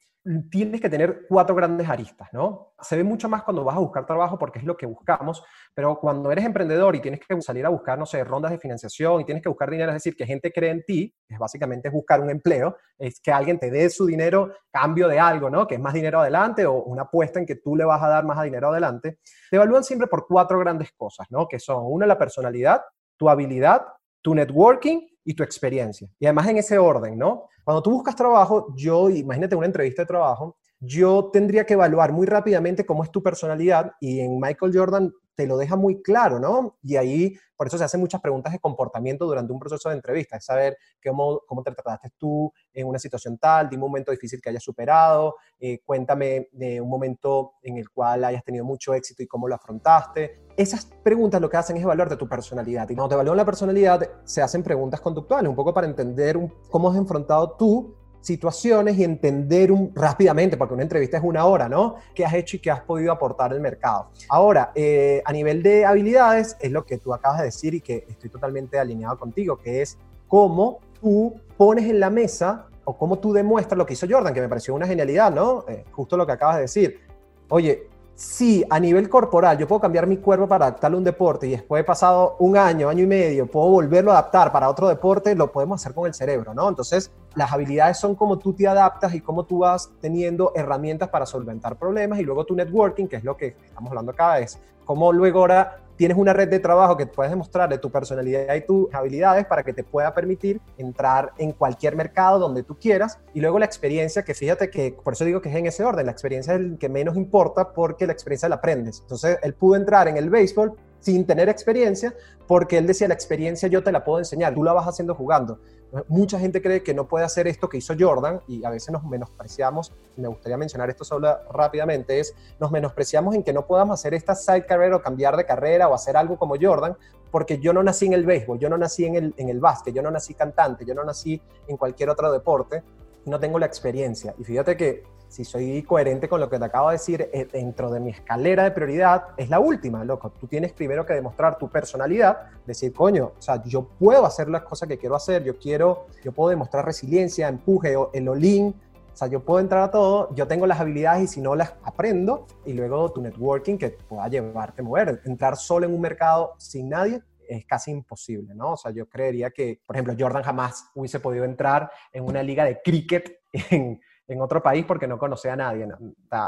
tienes 0.49 0.79
que 0.79 0.89
tener 0.89 1.25
cuatro 1.27 1.53
grandes 1.53 1.89
aristas, 1.89 2.29
¿no? 2.31 2.73
Se 2.81 2.95
ve 2.95 3.03
mucho 3.03 3.27
más 3.27 3.43
cuando 3.43 3.63
vas 3.65 3.75
a 3.75 3.79
buscar 3.79 4.05
trabajo 4.05 4.39
porque 4.39 4.59
es 4.59 4.65
lo 4.65 4.77
que 4.77 4.85
buscamos, 4.85 5.43
pero 5.73 5.99
cuando 5.99 6.31
eres 6.31 6.45
emprendedor 6.45 6.95
y 6.95 7.01
tienes 7.01 7.19
que 7.19 7.41
salir 7.41 7.65
a 7.65 7.69
buscar, 7.69 7.99
no 7.99 8.05
sé, 8.05 8.23
rondas 8.23 8.51
de 8.51 8.57
financiación 8.57 9.19
y 9.19 9.25
tienes 9.25 9.43
que 9.43 9.49
buscar 9.49 9.69
dinero, 9.69 9.91
es 9.91 9.95
decir, 9.95 10.15
que 10.15 10.25
gente 10.25 10.53
cree 10.53 10.71
en 10.71 10.83
ti, 10.83 11.13
es 11.27 11.37
básicamente 11.37 11.89
buscar 11.89 12.21
un 12.21 12.29
empleo, 12.29 12.77
es 12.97 13.19
que 13.19 13.33
alguien 13.33 13.59
te 13.59 13.69
dé 13.69 13.89
su 13.89 14.05
dinero 14.05 14.53
cambio 14.71 15.09
de 15.09 15.19
algo, 15.19 15.49
¿no? 15.49 15.67
Que 15.67 15.75
es 15.75 15.81
más 15.81 15.93
dinero 15.93 16.21
adelante 16.21 16.65
o 16.65 16.83
una 16.83 17.03
apuesta 17.03 17.39
en 17.39 17.45
que 17.45 17.55
tú 17.55 17.75
le 17.75 17.83
vas 17.83 18.01
a 18.01 18.07
dar 18.07 18.23
más 18.23 18.41
dinero 18.43 18.69
adelante. 18.69 19.19
Te 19.49 19.57
evalúan 19.57 19.83
siempre 19.83 20.07
por 20.07 20.25
cuatro 20.25 20.57
grandes 20.59 20.93
cosas, 20.95 21.27
¿no? 21.31 21.47
Que 21.49 21.59
son, 21.59 21.83
una, 21.85 22.05
la 22.05 22.17
personalidad, 22.17 22.81
tu 23.17 23.27
habilidad, 23.27 23.85
tu 24.21 24.33
networking 24.33 25.01
y 25.23 25.33
tu 25.33 25.43
experiencia. 25.43 26.07
Y 26.19 26.25
además 26.25 26.47
en 26.47 26.57
ese 26.57 26.77
orden, 26.77 27.17
¿no? 27.17 27.49
Cuando 27.63 27.81
tú 27.81 27.91
buscas 27.91 28.15
trabajo, 28.15 28.73
yo, 28.75 29.09
imagínate 29.09 29.55
una 29.55 29.65
entrevista 29.65 30.01
de 30.01 30.07
trabajo, 30.07 30.57
yo 30.79 31.29
tendría 31.31 31.65
que 31.65 31.73
evaluar 31.73 32.11
muy 32.11 32.27
rápidamente 32.27 32.85
cómo 32.85 33.03
es 33.03 33.11
tu 33.11 33.23
personalidad 33.23 33.93
y 34.01 34.19
en 34.19 34.39
Michael 34.39 34.77
Jordan 34.77 35.13
te 35.35 35.47
lo 35.47 35.57
deja 35.57 35.75
muy 35.75 36.01
claro, 36.01 36.39
¿no? 36.39 36.77
Y 36.83 36.95
ahí, 36.95 37.35
por 37.55 37.67
eso 37.67 37.77
se 37.77 37.83
hacen 37.83 37.99
muchas 37.99 38.21
preguntas 38.21 38.53
de 38.53 38.59
comportamiento 38.59 39.25
durante 39.25 39.53
un 39.53 39.59
proceso 39.59 39.89
de 39.89 39.95
entrevista, 39.95 40.37
es 40.37 40.45
saber 40.45 40.77
cómo, 41.03 41.41
cómo 41.47 41.63
te 41.63 41.71
trataste 41.71 42.11
tú 42.17 42.51
en 42.73 42.87
una 42.87 42.99
situación 42.99 43.37
tal, 43.37 43.69
de 43.69 43.75
un 43.75 43.81
momento 43.81 44.11
difícil 44.11 44.41
que 44.41 44.49
hayas 44.49 44.63
superado, 44.63 45.35
eh, 45.59 45.79
cuéntame 45.85 46.49
de 46.51 46.81
un 46.81 46.89
momento 46.89 47.53
en 47.61 47.77
el 47.77 47.89
cual 47.89 48.23
hayas 48.25 48.43
tenido 48.43 48.65
mucho 48.65 48.93
éxito 48.93 49.23
y 49.23 49.27
cómo 49.27 49.47
lo 49.47 49.55
afrontaste. 49.55 50.43
Esas 50.55 50.85
preguntas 50.85 51.41
lo 51.41 51.49
que 51.49 51.57
hacen 51.57 51.77
es 51.77 51.83
evaluarte 51.83 52.15
tu 52.15 52.29
personalidad. 52.29 52.87
Y 52.89 52.95
cuando 52.95 53.09
te 53.09 53.15
evalúan 53.15 53.37
la 53.37 53.45
personalidad, 53.45 54.07
se 54.23 54.41
hacen 54.41 54.61
preguntas 54.61 55.01
conductuales, 55.01 55.49
un 55.49 55.55
poco 55.55 55.73
para 55.73 55.87
entender 55.87 56.37
cómo 56.69 56.91
has 56.91 56.97
enfrentado 56.97 57.55
tú 57.57 58.02
situaciones 58.23 58.97
y 58.97 59.03
entender 59.03 59.69
rápidamente, 59.93 60.57
porque 60.57 60.73
una 60.73 60.83
entrevista 60.83 61.17
es 61.17 61.23
una 61.23 61.45
hora, 61.45 61.67
¿no? 61.67 61.95
¿Qué 62.15 62.25
has 62.25 62.33
hecho 62.33 62.57
y 62.57 62.59
qué 62.59 62.71
has 62.71 62.81
podido 62.81 63.11
aportar 63.11 63.51
al 63.51 63.59
mercado? 63.59 64.09
Ahora, 64.29 64.71
eh, 64.73 65.21
a 65.25 65.31
nivel 65.31 65.61
de 65.61 65.85
habilidades, 65.85 66.57
es 66.59 66.71
lo 66.71 66.85
que 66.85 66.97
tú 66.97 67.13
acabas 67.13 67.39
de 67.39 67.45
decir 67.45 67.73
y 67.73 67.81
que 67.81 68.05
estoy 68.09 68.29
totalmente 68.29 68.79
alineado 68.79 69.19
contigo, 69.19 69.57
que 69.57 69.81
es 69.81 69.97
cómo 70.27 70.79
tú 71.01 71.35
pones 71.57 71.85
en 71.89 71.99
la 71.99 72.09
mesa 72.09 72.67
o 72.85 72.97
cómo 72.97 73.19
tú 73.19 73.33
demuestras 73.33 73.77
lo 73.77 73.85
que 73.85 73.93
hizo 73.93 74.07
Jordan, 74.09 74.33
que 74.33 74.41
me 74.41 74.49
pareció 74.49 74.73
una 74.73 74.87
genialidad, 74.87 75.31
¿no? 75.31 75.65
Eh, 75.67 75.83
justo 75.91 76.17
lo 76.17 76.25
que 76.25 76.31
acabas 76.31 76.55
de 76.55 76.61
decir. 76.63 77.01
Oye, 77.49 77.87
Sí, 78.15 78.63
a 78.69 78.79
nivel 78.79 79.09
corporal, 79.09 79.57
yo 79.57 79.67
puedo 79.67 79.81
cambiar 79.81 80.05
mi 80.05 80.17
cuerpo 80.17 80.47
para 80.47 80.67
adaptarlo 80.67 80.97
a 80.97 80.99
un 80.99 81.03
deporte 81.03 81.47
y 81.47 81.51
después 81.51 81.79
de 81.79 81.83
pasado 81.83 82.35
un 82.37 82.55
año, 82.55 82.87
año 82.87 83.03
y 83.03 83.07
medio, 83.07 83.47
puedo 83.47 83.69
volverlo 83.69 84.11
a 84.11 84.19
adaptar 84.19 84.51
para 84.51 84.69
otro 84.69 84.87
deporte, 84.87 85.33
lo 85.33 85.51
podemos 85.51 85.81
hacer 85.81 85.95
con 85.95 86.05
el 86.05 86.13
cerebro, 86.13 86.53
¿no? 86.53 86.69
Entonces, 86.69 87.11
las 87.33 87.51
habilidades 87.51 87.97
son 87.97 88.13
como 88.13 88.37
tú 88.37 88.53
te 88.53 88.67
adaptas 88.67 89.15
y 89.15 89.21
cómo 89.21 89.45
tú 89.45 89.59
vas 89.59 89.91
teniendo 89.99 90.51
herramientas 90.53 91.09
para 91.09 91.25
solventar 91.25 91.75
problemas 91.75 92.19
y 92.19 92.23
luego 92.23 92.45
tu 92.45 92.55
networking, 92.55 93.07
que 93.07 93.15
es 93.15 93.23
lo 93.23 93.35
que 93.35 93.55
estamos 93.65 93.89
hablando 93.89 94.11
acá, 94.11 94.37
es 94.37 94.59
cómo 94.85 95.11
luego 95.11 95.39
ahora 95.39 95.82
tienes 95.95 96.17
una 96.17 96.33
red 96.33 96.49
de 96.49 96.59
trabajo 96.59 96.97
que 96.97 97.05
puedes 97.05 97.31
demostrar 97.31 97.69
de 97.69 97.77
tu 97.77 97.91
personalidad 97.91 98.53
y 98.55 98.61
tus 98.61 98.93
habilidades 98.93 99.45
para 99.45 99.63
que 99.63 99.73
te 99.73 99.83
pueda 99.83 100.13
permitir 100.13 100.59
entrar 100.77 101.31
en 101.37 101.51
cualquier 101.51 101.95
mercado 101.95 102.39
donde 102.39 102.63
tú 102.63 102.77
quieras. 102.77 103.19
Y 103.33 103.41
luego 103.41 103.59
la 103.59 103.65
experiencia, 103.65 104.23
que 104.23 104.33
fíjate 104.33 104.69
que 104.69 104.95
por 105.03 105.13
eso 105.13 105.25
digo 105.25 105.41
que 105.41 105.49
es 105.49 105.55
en 105.55 105.65
ese 105.65 105.83
orden, 105.83 106.05
la 106.05 106.11
experiencia 106.11 106.53
es 106.53 106.59
el 106.59 106.77
que 106.77 106.89
menos 106.89 107.15
importa 107.15 107.73
porque 107.73 108.07
la 108.07 108.13
experiencia 108.13 108.49
la 108.49 108.55
aprendes. 108.55 109.01
Entonces 109.01 109.37
él 109.41 109.53
pudo 109.53 109.75
entrar 109.75 110.07
en 110.07 110.17
el 110.17 110.29
béisbol 110.29 110.73
sin 111.03 111.25
tener 111.25 111.49
experiencia, 111.49 112.15
porque 112.47 112.77
él 112.77 112.87
decía, 112.87 113.07
la 113.09 113.13
experiencia 113.13 113.67
yo 113.67 113.83
te 113.83 113.91
la 113.91 114.03
puedo 114.03 114.19
enseñar, 114.19 114.53
tú 114.53 114.63
la 114.63 114.71
vas 114.71 114.87
haciendo 114.87 115.13
jugando. 115.13 115.59
Mucha 116.07 116.39
gente 116.39 116.59
cree 116.59 116.81
que 116.81 116.93
no 116.93 117.07
puede 117.07 117.23
hacer 117.23 117.47
esto 117.47 117.69
que 117.69 117.77
hizo 117.77 117.93
Jordan 117.97 118.41
y 118.47 118.65
a 118.65 118.71
veces 118.71 118.91
nos 118.91 119.03
menospreciamos, 119.03 119.93
me 120.15 120.27
gustaría 120.27 120.57
mencionar 120.57 120.89
esto 120.89 121.03
solo 121.03 121.37
rápidamente, 121.51 122.19
es 122.19 122.33
nos 122.59 122.71
menospreciamos 122.71 123.35
en 123.35 123.43
que 123.43 123.53
no 123.53 123.67
podamos 123.67 123.99
hacer 123.99 124.15
esta 124.15 124.33
side 124.33 124.65
career 124.65 124.93
o 124.93 125.01
cambiar 125.03 125.37
de 125.37 125.45
carrera 125.45 125.87
o 125.87 125.93
hacer 125.93 126.17
algo 126.17 126.37
como 126.37 126.55
Jordan, 126.59 126.97
porque 127.29 127.59
yo 127.59 127.73
no 127.73 127.83
nací 127.83 128.07
en 128.07 128.13
el 128.13 128.25
béisbol, 128.25 128.57
yo 128.57 128.69
no 128.69 128.77
nací 128.77 129.05
en 129.05 129.15
el, 129.15 129.33
en 129.37 129.49
el 129.49 129.59
básquet, 129.59 129.93
yo 129.93 130.01
no 130.01 130.09
nací 130.09 130.33
cantante, 130.33 130.83
yo 130.83 130.95
no 130.95 131.03
nací 131.03 131.39
en 131.67 131.77
cualquier 131.77 132.09
otro 132.09 132.31
deporte, 132.31 132.83
no 133.25 133.39
tengo 133.39 133.59
la 133.59 133.67
experiencia. 133.67 134.33
Y 134.39 134.43
fíjate 134.43 134.75
que 134.75 135.03
si 135.33 135.43
soy 135.43 135.81
coherente 135.81 136.29
con 136.29 136.39
lo 136.39 136.47
que 136.47 136.59
te 136.59 136.65
acabo 136.65 136.89
de 136.89 136.93
decir, 136.93 137.27
eh, 137.33 137.47
dentro 137.51 137.89
de 137.89 137.99
mi 137.99 138.11
escalera 138.11 138.65
de 138.65 138.71
prioridad, 138.71 139.29
es 139.35 139.49
la 139.49 139.59
última, 139.59 140.03
loco. 140.03 140.29
Tú 140.29 140.45
tienes 140.45 140.73
primero 140.73 141.07
que 141.07 141.15
demostrar 141.15 141.57
tu 141.57 141.69
personalidad, 141.69 142.51
decir, 142.67 142.93
coño, 142.93 143.31
o 143.35 143.41
sea, 143.41 143.63
yo 143.63 143.87
puedo 143.97 144.27
hacer 144.27 144.47
las 144.47 144.61
cosas 144.61 144.87
que 144.87 144.99
quiero 144.99 145.15
hacer, 145.15 145.43
yo 145.43 145.57
quiero, 145.57 146.05
yo 146.23 146.31
puedo 146.33 146.51
demostrar 146.51 146.85
resiliencia, 146.85 147.47
empuje, 147.47 147.95
el 148.13 148.27
olín, 148.29 148.75
o 149.11 149.17
sea, 149.17 149.27
yo 149.27 149.39
puedo 149.39 149.59
entrar 149.59 149.81
a 149.81 149.89
todo, 149.89 150.35
yo 150.35 150.47
tengo 150.47 150.67
las 150.67 150.79
habilidades 150.79 151.23
y 151.23 151.27
si 151.33 151.41
no 151.41 151.55
las 151.55 151.73
aprendo, 151.83 152.45
y 152.63 152.73
luego 152.73 153.11
tu 153.11 153.19
networking 153.19 153.79
que 153.79 153.89
pueda 153.89 154.27
llevarte 154.27 154.83
a 154.83 154.85
mover. 154.85 155.19
Entrar 155.25 155.57
solo 155.57 155.87
en 155.87 155.95
un 155.95 156.01
mercado 156.01 156.53
sin 156.59 156.89
nadie 156.89 157.23
es 157.47 157.65
casi 157.65 157.89
imposible, 157.89 158.53
¿no? 158.53 158.73
O 158.73 158.77
sea, 158.77 158.91
yo 158.91 159.09
creería 159.09 159.49
que, 159.49 159.81
por 159.83 159.95
ejemplo, 159.95 160.15
Jordan 160.17 160.43
jamás 160.43 160.91
hubiese 160.93 161.19
podido 161.19 161.43
entrar 161.43 161.89
en 162.11 162.23
una 162.23 162.43
liga 162.43 162.65
de 162.65 162.79
cricket 162.83 163.39
en 163.71 163.99
en 164.27 164.41
otro 164.41 164.61
país 164.63 164.85
porque 164.85 165.07
no 165.07 165.17
conocía 165.17 165.53
a 165.53 165.55
nadie. 165.55 165.87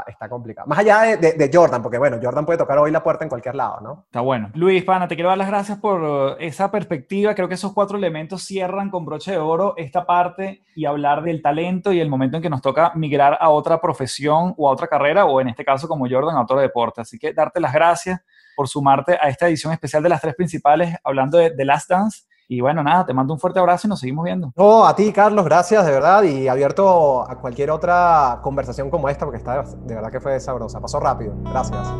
Está, 0.06 0.28
complicado. 0.28 0.66
Más 0.66 0.78
allá 0.78 1.16
de, 1.16 1.50
Jordan, 1.52 1.82
porque 1.82 1.98
bueno, 1.98 2.18
Jordan 2.22 2.46
puede 2.46 2.58
tocar 2.58 2.78
hoy 2.78 2.90
la 2.90 3.02
puerta 3.02 3.24
en 3.24 3.28
cualquier 3.28 3.54
lado, 3.54 3.80
¿no? 3.80 4.04
Está 4.06 4.20
bueno. 4.20 4.50
Luis, 4.54 4.82
pana, 4.84 5.06
te 5.06 5.14
quiero 5.14 5.28
dar 5.28 5.38
las 5.38 5.48
gracias 5.48 5.78
por 5.78 6.02
uh, 6.02 6.36
esa 6.38 6.70
perspectiva. 6.70 7.34
Creo 7.34 7.48
que 7.48 7.54
esos 7.54 7.72
cuatro 7.72 7.98
elementos 7.98 8.42
cierran 8.42 8.90
con 8.90 9.04
broche 9.04 9.32
de 9.32 9.38
oro 9.38 9.74
esta 9.76 10.06
parte 10.06 10.64
y 10.74 10.84
hablar 10.86 11.22
del 11.22 11.42
talento 11.42 11.92
y 11.92 12.00
el 12.00 12.08
momento 12.08 12.36
en 12.38 12.42
que 12.42 12.50
nos 12.50 12.62
toca 12.62 12.92
migrar 12.94 13.36
a 13.40 13.50
otra 13.50 13.80
profesión 13.80 14.54
o 14.56 14.68
a 14.68 14.72
otra 14.72 14.88
carrera, 14.88 15.26
o 15.26 15.40
en 15.40 15.48
este 15.48 15.64
caso 15.64 15.86
como 15.86 16.08
Jordan, 16.08 16.36
a 16.36 16.42
otro 16.42 16.58
deporte. 16.58 17.02
Así 17.02 17.18
que 17.18 17.32
darte 17.32 17.60
las 17.60 17.72
gracias 17.72 18.20
por 18.56 18.68
sumarte 18.68 19.18
a 19.20 19.28
esta 19.28 19.46
edición 19.46 19.72
especial 19.72 20.02
de 20.02 20.08
las 20.08 20.20
tres 20.20 20.34
principales, 20.34 20.96
hablando 21.04 21.36
de 21.38 21.50
The 21.50 21.64
Last 21.64 21.90
Dance 21.90 22.25
y 22.48 22.60
bueno, 22.60 22.82
nada, 22.82 23.04
te 23.04 23.12
mando 23.12 23.32
un 23.32 23.40
fuerte 23.40 23.58
abrazo 23.58 23.86
y 23.86 23.90
nos 23.90 24.00
seguimos 24.00 24.24
viendo. 24.24 24.52
No, 24.56 24.86
a 24.86 24.94
ti, 24.94 25.12
Carlos, 25.12 25.44
gracias, 25.44 25.84
de 25.84 25.92
verdad, 25.92 26.22
y 26.22 26.46
abierto 26.46 27.28
a 27.28 27.38
cualquier 27.40 27.70
otra 27.70 28.38
conversación 28.42 28.88
como 28.88 29.08
esta, 29.08 29.24
porque 29.24 29.38
está 29.38 29.62
de 29.62 29.94
verdad 29.94 30.12
que 30.12 30.20
fue 30.20 30.38
sabrosa. 30.38 30.80
Pasó 30.80 31.00
rápido. 31.00 31.34
Gracias. 31.42 31.92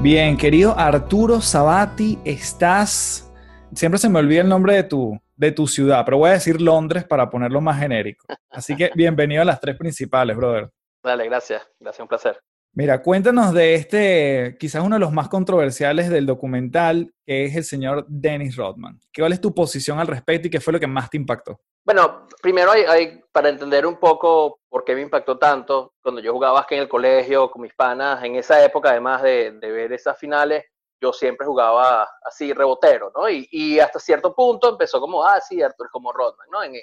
Bien, 0.00 0.36
querido 0.36 0.76
Arturo 0.76 1.40
Sabati, 1.40 2.18
estás. 2.24 3.32
Siempre 3.72 3.98
se 3.98 4.08
me 4.08 4.18
olvida 4.18 4.40
el 4.40 4.48
nombre 4.48 4.74
de 4.74 4.82
tu, 4.82 5.16
de 5.36 5.52
tu 5.52 5.68
ciudad, 5.68 6.04
pero 6.04 6.18
voy 6.18 6.30
a 6.30 6.32
decir 6.32 6.60
Londres 6.60 7.04
para 7.04 7.30
ponerlo 7.30 7.60
más 7.60 7.78
genérico. 7.78 8.26
Así 8.50 8.74
que 8.74 8.90
bienvenido 8.96 9.42
a 9.42 9.44
las 9.44 9.60
tres 9.60 9.76
principales, 9.76 10.36
brother. 10.36 10.70
Dale, 11.04 11.24
gracias. 11.26 11.62
Gracias, 11.78 12.00
un 12.00 12.08
placer. 12.08 12.40
Mira, 12.74 13.02
cuéntanos 13.02 13.52
de 13.52 13.74
este, 13.74 14.56
quizás 14.58 14.82
uno 14.82 14.96
de 14.96 15.00
los 15.00 15.12
más 15.12 15.28
controversiales 15.28 16.08
del 16.08 16.24
documental, 16.24 17.12
que 17.26 17.44
es 17.44 17.54
el 17.54 17.64
señor 17.64 18.06
Dennis 18.08 18.56
Rodman. 18.56 18.98
¿Cuál 19.14 19.34
es 19.34 19.42
tu 19.42 19.54
posición 19.54 19.98
al 19.98 20.06
respecto 20.06 20.48
y 20.48 20.50
qué 20.50 20.58
fue 20.58 20.72
lo 20.72 20.80
que 20.80 20.86
más 20.86 21.10
te 21.10 21.18
impactó? 21.18 21.60
Bueno, 21.84 22.26
primero 22.40 22.70
hay, 22.70 23.20
para 23.30 23.50
entender 23.50 23.84
un 23.84 23.96
poco 23.96 24.60
por 24.70 24.84
qué 24.84 24.94
me 24.94 25.02
impactó 25.02 25.36
tanto, 25.36 25.92
cuando 26.02 26.22
yo 26.22 26.32
jugaba 26.32 26.60
básquet 26.60 26.76
en 26.76 26.84
el 26.84 26.88
colegio 26.88 27.50
con 27.50 27.60
mis 27.60 27.74
panas, 27.74 28.24
en 28.24 28.36
esa 28.36 28.64
época 28.64 28.88
además 28.88 29.22
de, 29.22 29.50
ver 29.60 29.92
esas 29.92 30.18
finales, 30.18 30.64
yo 30.98 31.12
siempre 31.12 31.46
jugaba 31.46 32.08
así 32.24 32.54
rebotero, 32.54 33.12
¿no? 33.14 33.28
Y, 33.28 33.80
hasta 33.80 33.98
cierto 33.98 34.34
punto 34.34 34.70
empezó 34.70 34.98
como, 34.98 35.22
ah, 35.22 35.42
sí, 35.42 35.60
Arthur 35.60 35.88
es 35.88 35.92
como 35.92 36.10
Rodman, 36.10 36.48
¿no? 36.50 36.62
En, 36.62 36.74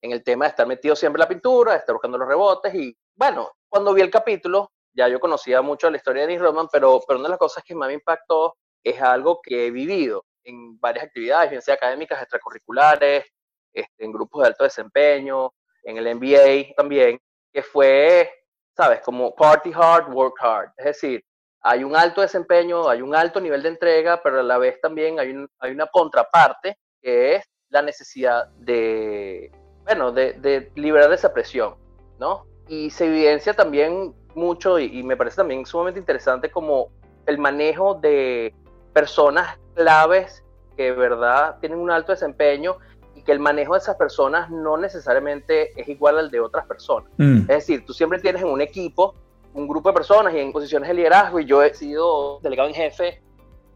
en 0.00 0.12
el 0.12 0.24
tema 0.24 0.46
de 0.46 0.50
estar 0.50 0.66
metido 0.66 0.96
siempre 0.96 1.20
en 1.20 1.24
la 1.24 1.28
pintura, 1.28 1.72
de 1.72 1.78
estar 1.78 1.94
buscando 1.94 2.16
los 2.16 2.28
rebotes 2.28 2.74
y, 2.74 2.96
bueno, 3.14 3.50
cuando 3.68 3.92
vi 3.92 4.00
el 4.00 4.10
capítulo, 4.10 4.70
ya 4.98 5.06
yo 5.06 5.20
conocía 5.20 5.62
mucho 5.62 5.88
la 5.88 5.96
historia 5.96 6.22
de 6.22 6.26
Dennis 6.26 6.42
Rodman, 6.42 6.66
pero, 6.72 7.00
pero 7.06 7.20
una 7.20 7.28
de 7.28 7.32
las 7.32 7.38
cosas 7.38 7.62
que 7.64 7.72
más 7.72 7.86
me 7.86 7.94
impactó 7.94 8.56
es 8.82 9.00
algo 9.00 9.40
que 9.40 9.66
he 9.66 9.70
vivido 9.70 10.24
en 10.42 10.78
varias 10.80 11.04
actividades, 11.04 11.50
bien 11.50 11.62
sea 11.62 11.74
académicas, 11.74 12.20
extracurriculares, 12.20 13.24
este, 13.72 14.04
en 14.04 14.10
grupos 14.10 14.42
de 14.42 14.48
alto 14.48 14.64
desempeño, 14.64 15.52
en 15.84 15.98
el 15.98 16.16
MBA 16.16 16.74
también, 16.76 17.20
que 17.52 17.62
fue, 17.62 18.28
sabes, 18.76 19.00
como 19.02 19.32
party 19.36 19.70
hard, 19.72 20.12
work 20.12 20.34
hard. 20.40 20.70
Es 20.76 20.86
decir, 20.86 21.24
hay 21.60 21.84
un 21.84 21.94
alto 21.94 22.20
desempeño, 22.20 22.88
hay 22.88 23.00
un 23.00 23.14
alto 23.14 23.40
nivel 23.40 23.62
de 23.62 23.68
entrega, 23.68 24.20
pero 24.20 24.40
a 24.40 24.42
la 24.42 24.58
vez 24.58 24.80
también 24.80 25.20
hay, 25.20 25.32
hay 25.60 25.70
una 25.70 25.86
contraparte 25.86 26.76
que 27.00 27.36
es 27.36 27.44
la 27.68 27.82
necesidad 27.82 28.48
de, 28.56 29.52
bueno, 29.84 30.10
de, 30.10 30.32
de 30.32 30.72
liberar 30.74 31.12
esa 31.12 31.32
presión, 31.32 31.76
¿no? 32.18 32.46
Y 32.66 32.90
se 32.90 33.06
evidencia 33.06 33.54
también 33.54 34.14
mucho 34.34 34.78
y, 34.78 35.02
me 35.02 35.16
parece 35.16 35.36
también 35.36 35.64
sumamente 35.66 36.00
interesante 36.00 36.50
como 36.50 36.88
el 37.26 37.38
manejo 37.38 37.94
de 37.94 38.54
personas 38.92 39.58
claves 39.74 40.44
que 40.76 40.84
de 40.84 40.92
verdad 40.92 41.56
tienen 41.60 41.78
un 41.78 41.90
alto 41.90 42.12
desempeño 42.12 42.76
y 43.14 43.22
que 43.22 43.32
el 43.32 43.40
manejo 43.40 43.74
de 43.74 43.80
esas 43.80 43.96
personas 43.96 44.50
no 44.50 44.76
necesariamente 44.76 45.78
es 45.80 45.88
igual 45.88 46.18
al 46.18 46.30
de 46.30 46.40
otras 46.40 46.66
personas. 46.66 47.10
Mm. 47.16 47.40
Es 47.40 47.46
decir, 47.46 47.84
tú 47.84 47.92
siempre 47.92 48.18
tienes 48.20 48.42
en 48.42 48.48
un 48.48 48.60
equipo 48.60 49.14
un 49.54 49.66
grupo 49.66 49.88
de 49.88 49.94
personas 49.94 50.34
y 50.34 50.38
en 50.38 50.52
posiciones 50.52 50.88
de 50.88 50.94
liderazgo 50.94 51.40
y 51.40 51.46
yo 51.46 51.62
he 51.62 51.74
sido 51.74 52.38
delegado 52.40 52.68
en 52.68 52.74
jefe 52.74 53.22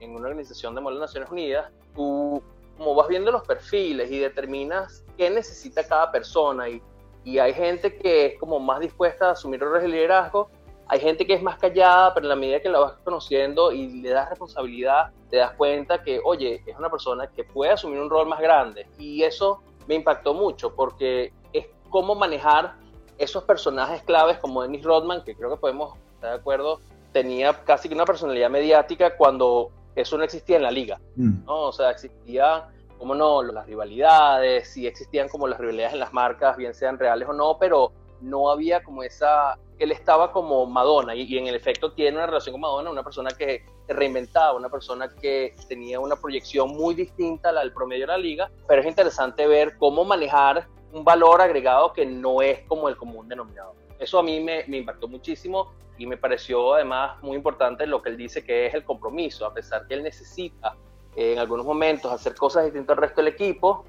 en 0.00 0.14
una 0.14 0.28
organización 0.28 0.74
de 0.74 0.82
las 0.82 0.94
Naciones 0.94 1.30
Unidas, 1.30 1.70
tú 1.94 2.42
como 2.76 2.94
vas 2.94 3.09
viendo 3.09 3.30
los 3.30 3.46
perfiles 3.46 4.11
y 4.11 4.18
determinas 4.18 5.05
qué 5.16 5.30
necesita 5.30 5.86
cada 5.86 6.11
persona 6.11 6.68
y 6.68 6.82
y 7.24 7.38
hay 7.38 7.54
gente 7.54 7.96
que 7.96 8.26
es 8.26 8.38
como 8.38 8.58
más 8.58 8.80
dispuesta 8.80 9.28
a 9.28 9.32
asumir 9.32 9.60
roles 9.60 9.82
de 9.82 9.88
liderazgo, 9.88 10.48
hay 10.88 11.00
gente 11.00 11.26
que 11.26 11.34
es 11.34 11.42
más 11.42 11.58
callada, 11.58 12.12
pero 12.12 12.26
en 12.26 12.30
la 12.30 12.36
medida 12.36 12.60
que 12.60 12.68
la 12.68 12.80
vas 12.80 12.92
conociendo 13.04 13.72
y 13.72 14.02
le 14.02 14.10
das 14.10 14.28
responsabilidad, 14.28 15.10
te 15.30 15.38
das 15.38 15.52
cuenta 15.52 16.02
que, 16.02 16.20
oye, 16.22 16.62
es 16.66 16.76
una 16.76 16.90
persona 16.90 17.28
que 17.28 17.44
puede 17.44 17.72
asumir 17.72 17.98
un 17.98 18.10
rol 18.10 18.26
más 18.28 18.40
grande. 18.40 18.86
Y 18.98 19.22
eso 19.22 19.62
me 19.86 19.94
impactó 19.94 20.34
mucho 20.34 20.74
porque 20.74 21.32
es 21.52 21.66
cómo 21.88 22.14
manejar 22.14 22.74
esos 23.16 23.44
personajes 23.44 24.02
claves 24.02 24.38
como 24.38 24.62
Dennis 24.62 24.84
Rodman, 24.84 25.24
que 25.24 25.34
creo 25.34 25.50
que 25.50 25.56
podemos 25.56 25.96
estar 26.14 26.30
de 26.30 26.36
acuerdo, 26.36 26.80
tenía 27.12 27.52
casi 27.64 27.88
que 27.88 27.94
una 27.94 28.04
personalidad 28.04 28.50
mediática 28.50 29.16
cuando 29.16 29.70
eso 29.94 30.18
no 30.18 30.24
existía 30.24 30.56
en 30.56 30.62
la 30.62 30.70
liga. 30.70 31.00
Mm. 31.16 31.44
¿no? 31.44 31.60
O 31.68 31.72
sea, 31.72 31.90
existía 31.90 32.68
cómo 33.03 33.16
no, 33.16 33.42
las 33.42 33.66
rivalidades, 33.66 34.68
si 34.68 34.86
existían 34.86 35.28
como 35.28 35.48
las 35.48 35.59
rivalidades 35.59 35.94
en 35.94 35.98
las 35.98 36.12
marcas, 36.12 36.57
bien 36.57 36.72
sean 36.72 37.00
reales 37.00 37.28
o 37.28 37.32
no, 37.32 37.59
pero 37.59 37.90
no 38.20 38.48
había 38.48 38.80
como 38.84 39.03
esa, 39.03 39.59
él 39.80 39.90
estaba 39.90 40.30
como 40.30 40.66
Madonna 40.66 41.12
y, 41.12 41.36
en 41.36 41.48
el 41.48 41.57
efecto 41.57 41.94
tiene 41.94 42.18
una 42.18 42.26
relación 42.26 42.53
con 42.53 42.61
Madonna, 42.61 42.92
una 42.92 43.03
persona 43.03 43.32
que 43.36 43.64
reinventaba, 43.88 44.53
una 44.53 44.68
persona 44.68 45.09
que 45.20 45.53
tenía 45.68 45.98
una 45.98 46.14
proyección 46.14 46.68
muy 46.76 46.94
distinta 46.94 47.48
a 47.48 47.53
la 47.53 47.61
del 47.62 47.72
promedio 47.72 48.03
de 48.03 48.12
la 48.12 48.18
liga, 48.18 48.53
pero 48.68 48.82
es 48.82 48.86
interesante 48.86 49.48
ver 49.48 49.76
cómo 49.78 50.05
manejar 50.05 50.68
un 50.92 51.03
valor 51.03 51.42
agregado 51.42 51.92
que 51.92 52.07
no 52.07 52.40
es 52.40 52.61
como 52.68 52.88
el 52.88 52.96
común 52.96 53.28
denominador. 53.28 53.74
Eso 53.98 54.20
a 54.20 54.22
mí 54.22 54.38
me, 54.38 54.62
me 54.68 54.76
impactó 54.76 55.09
muchísimo 55.09 55.72
y 55.98 56.07
me 56.07 56.16
pareció 56.16 56.74
además 56.74 57.20
muy 57.20 57.36
importante 57.36 57.84
lo 57.84 58.00
que 58.00 58.11
él 58.11 58.16
dice 58.16 58.44
que 58.44 58.66
es 58.66 58.74
el 58.74 58.84
compromiso, 58.84 59.44
a 59.44 59.53
pesar 59.53 59.88
que 59.88 59.94
él 59.94 60.05
necesita 60.05 60.76
en 61.16 61.38
algunos 61.38 61.66
momentos 61.66 62.10
hacer 62.12 62.34
cosas 62.34 62.64
distintas 62.64 62.96
al 62.96 63.02
resto 63.02 63.20
del 63.20 63.32
equipo, 63.32 63.84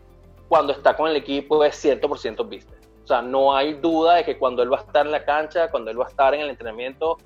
cuando 0.47 0.73
está 0.73 0.95
con 0.95 1.09
el 1.09 1.15
equipo 1.15 1.63
es 1.63 1.83
100% 1.83 2.43
business. 2.43 2.83
O 3.03 3.07
sea, 3.07 3.21
no 3.21 3.55
hay 3.55 3.73
duda 3.73 4.15
de 4.15 4.23
que 4.23 4.37
cuando 4.37 4.63
él 4.63 4.71
va 4.71 4.77
a 4.77 4.81
estar 4.81 5.05
en 5.05 5.11
la 5.11 5.25
cancha, 5.25 5.69
cuando 5.69 5.91
él 5.91 5.99
va 5.99 6.05
a 6.05 6.09
estar 6.09 6.33
en 6.33 6.41
el 6.41 6.49
entrenamiento, 6.49 7.17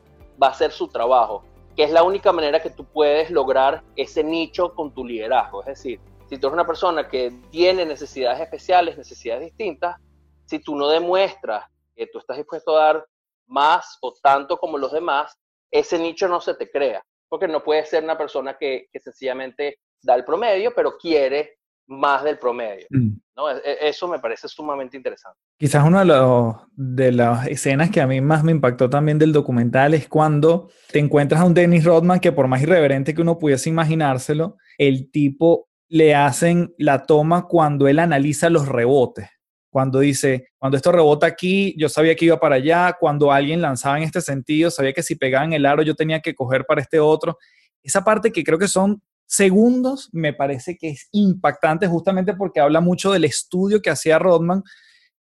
va 0.41 0.47
a 0.47 0.51
hacer 0.51 0.71
su 0.71 0.87
trabajo, 0.87 1.43
que 1.75 1.83
es 1.83 1.91
la 1.91 2.03
única 2.03 2.31
manera 2.31 2.61
que 2.61 2.71
tú 2.71 2.85
puedes 2.85 3.29
lograr 3.29 3.83
ese 3.95 4.23
nicho 4.23 4.73
con 4.73 4.93
tu 4.93 5.05
liderazgo. 5.05 5.61
Es 5.61 5.67
decir, 5.67 5.99
si 6.29 6.37
tú 6.37 6.47
eres 6.47 6.53
una 6.53 6.65
persona 6.65 7.07
que 7.07 7.31
tiene 7.51 7.85
necesidades 7.85 8.39
especiales, 8.39 8.97
necesidades 8.97 9.45
distintas, 9.45 9.97
si 10.45 10.59
tú 10.59 10.75
no 10.75 10.87
demuestras 10.87 11.65
que 11.95 12.07
tú 12.07 12.19
estás 12.19 12.37
dispuesto 12.37 12.75
a 12.75 12.85
dar 12.85 13.05
más 13.45 13.97
o 14.01 14.13
tanto 14.13 14.57
como 14.57 14.77
los 14.77 14.91
demás, 14.91 15.37
ese 15.71 15.99
nicho 15.99 16.27
no 16.27 16.41
se 16.41 16.53
te 16.55 16.69
crea, 16.69 17.03
porque 17.29 17.47
no 17.47 17.63
puedes 17.63 17.89
ser 17.89 18.03
una 18.03 18.17
persona 18.17 18.57
que, 18.57 18.87
que 18.91 18.99
sencillamente 18.99 19.79
da 20.01 20.15
el 20.15 20.25
promedio, 20.25 20.73
pero 20.75 20.97
quiere 20.97 21.57
más 21.87 22.23
del 22.23 22.37
promedio. 22.37 22.85
Mm. 22.89 23.09
¿no? 23.35 23.49
E, 23.49 23.57
e, 23.57 23.89
eso 23.89 24.07
me 24.07 24.19
parece 24.19 24.47
sumamente 24.47 24.97
interesante. 24.97 25.39
Quizás 25.57 25.85
una 25.85 26.03
de, 26.03 26.53
de 26.75 27.11
las 27.11 27.47
escenas 27.47 27.89
que 27.89 28.01
a 28.01 28.07
mí 28.07 28.19
más 28.21 28.43
me 28.43 28.51
impactó 28.51 28.89
también 28.89 29.17
del 29.17 29.31
documental 29.31 29.93
es 29.93 30.07
cuando 30.07 30.69
te 30.91 30.99
encuentras 30.99 31.41
a 31.41 31.45
un 31.45 31.53
Dennis 31.53 31.85
Rodman 31.85 32.19
que 32.19 32.31
por 32.31 32.47
más 32.47 32.61
irreverente 32.61 33.13
que 33.13 33.21
uno 33.21 33.39
pudiese 33.39 33.69
imaginárselo, 33.69 34.57
el 34.77 35.09
tipo 35.11 35.67
le 35.89 36.15
hacen 36.15 36.73
la 36.77 37.03
toma 37.03 37.47
cuando 37.47 37.87
él 37.87 37.99
analiza 37.99 38.49
los 38.49 38.67
rebotes. 38.67 39.29
Cuando 39.69 39.99
dice, 39.99 40.49
cuando 40.57 40.77
esto 40.77 40.91
rebota 40.91 41.27
aquí, 41.27 41.75
yo 41.77 41.87
sabía 41.87 42.15
que 42.15 42.25
iba 42.25 42.39
para 42.39 42.55
allá. 42.55 42.95
Cuando 42.99 43.31
alguien 43.31 43.61
lanzaba 43.61 43.97
en 43.97 44.03
este 44.03 44.21
sentido, 44.21 44.71
sabía 44.71 44.93
que 44.93 45.03
si 45.03 45.15
pegaba 45.15 45.45
en 45.45 45.53
el 45.53 45.65
aro, 45.65 45.83
yo 45.83 45.93
tenía 45.93 46.19
que 46.19 46.33
coger 46.33 46.65
para 46.65 46.81
este 46.81 46.99
otro. 46.99 47.37
Esa 47.83 48.03
parte 48.03 48.31
que 48.31 48.43
creo 48.43 48.57
que 48.57 48.67
son 48.67 49.01
segundos 49.27 50.09
me 50.13 50.33
parece 50.33 50.77
que 50.77 50.89
es 50.89 51.09
impactante 51.11 51.85
justamente 51.87 52.33
porque 52.33 52.61
habla 52.61 52.79
mucho 52.79 53.11
del 53.11 53.25
estudio 53.25 53.81
que 53.81 53.89
hacía 53.89 54.17
Rodman 54.17 54.63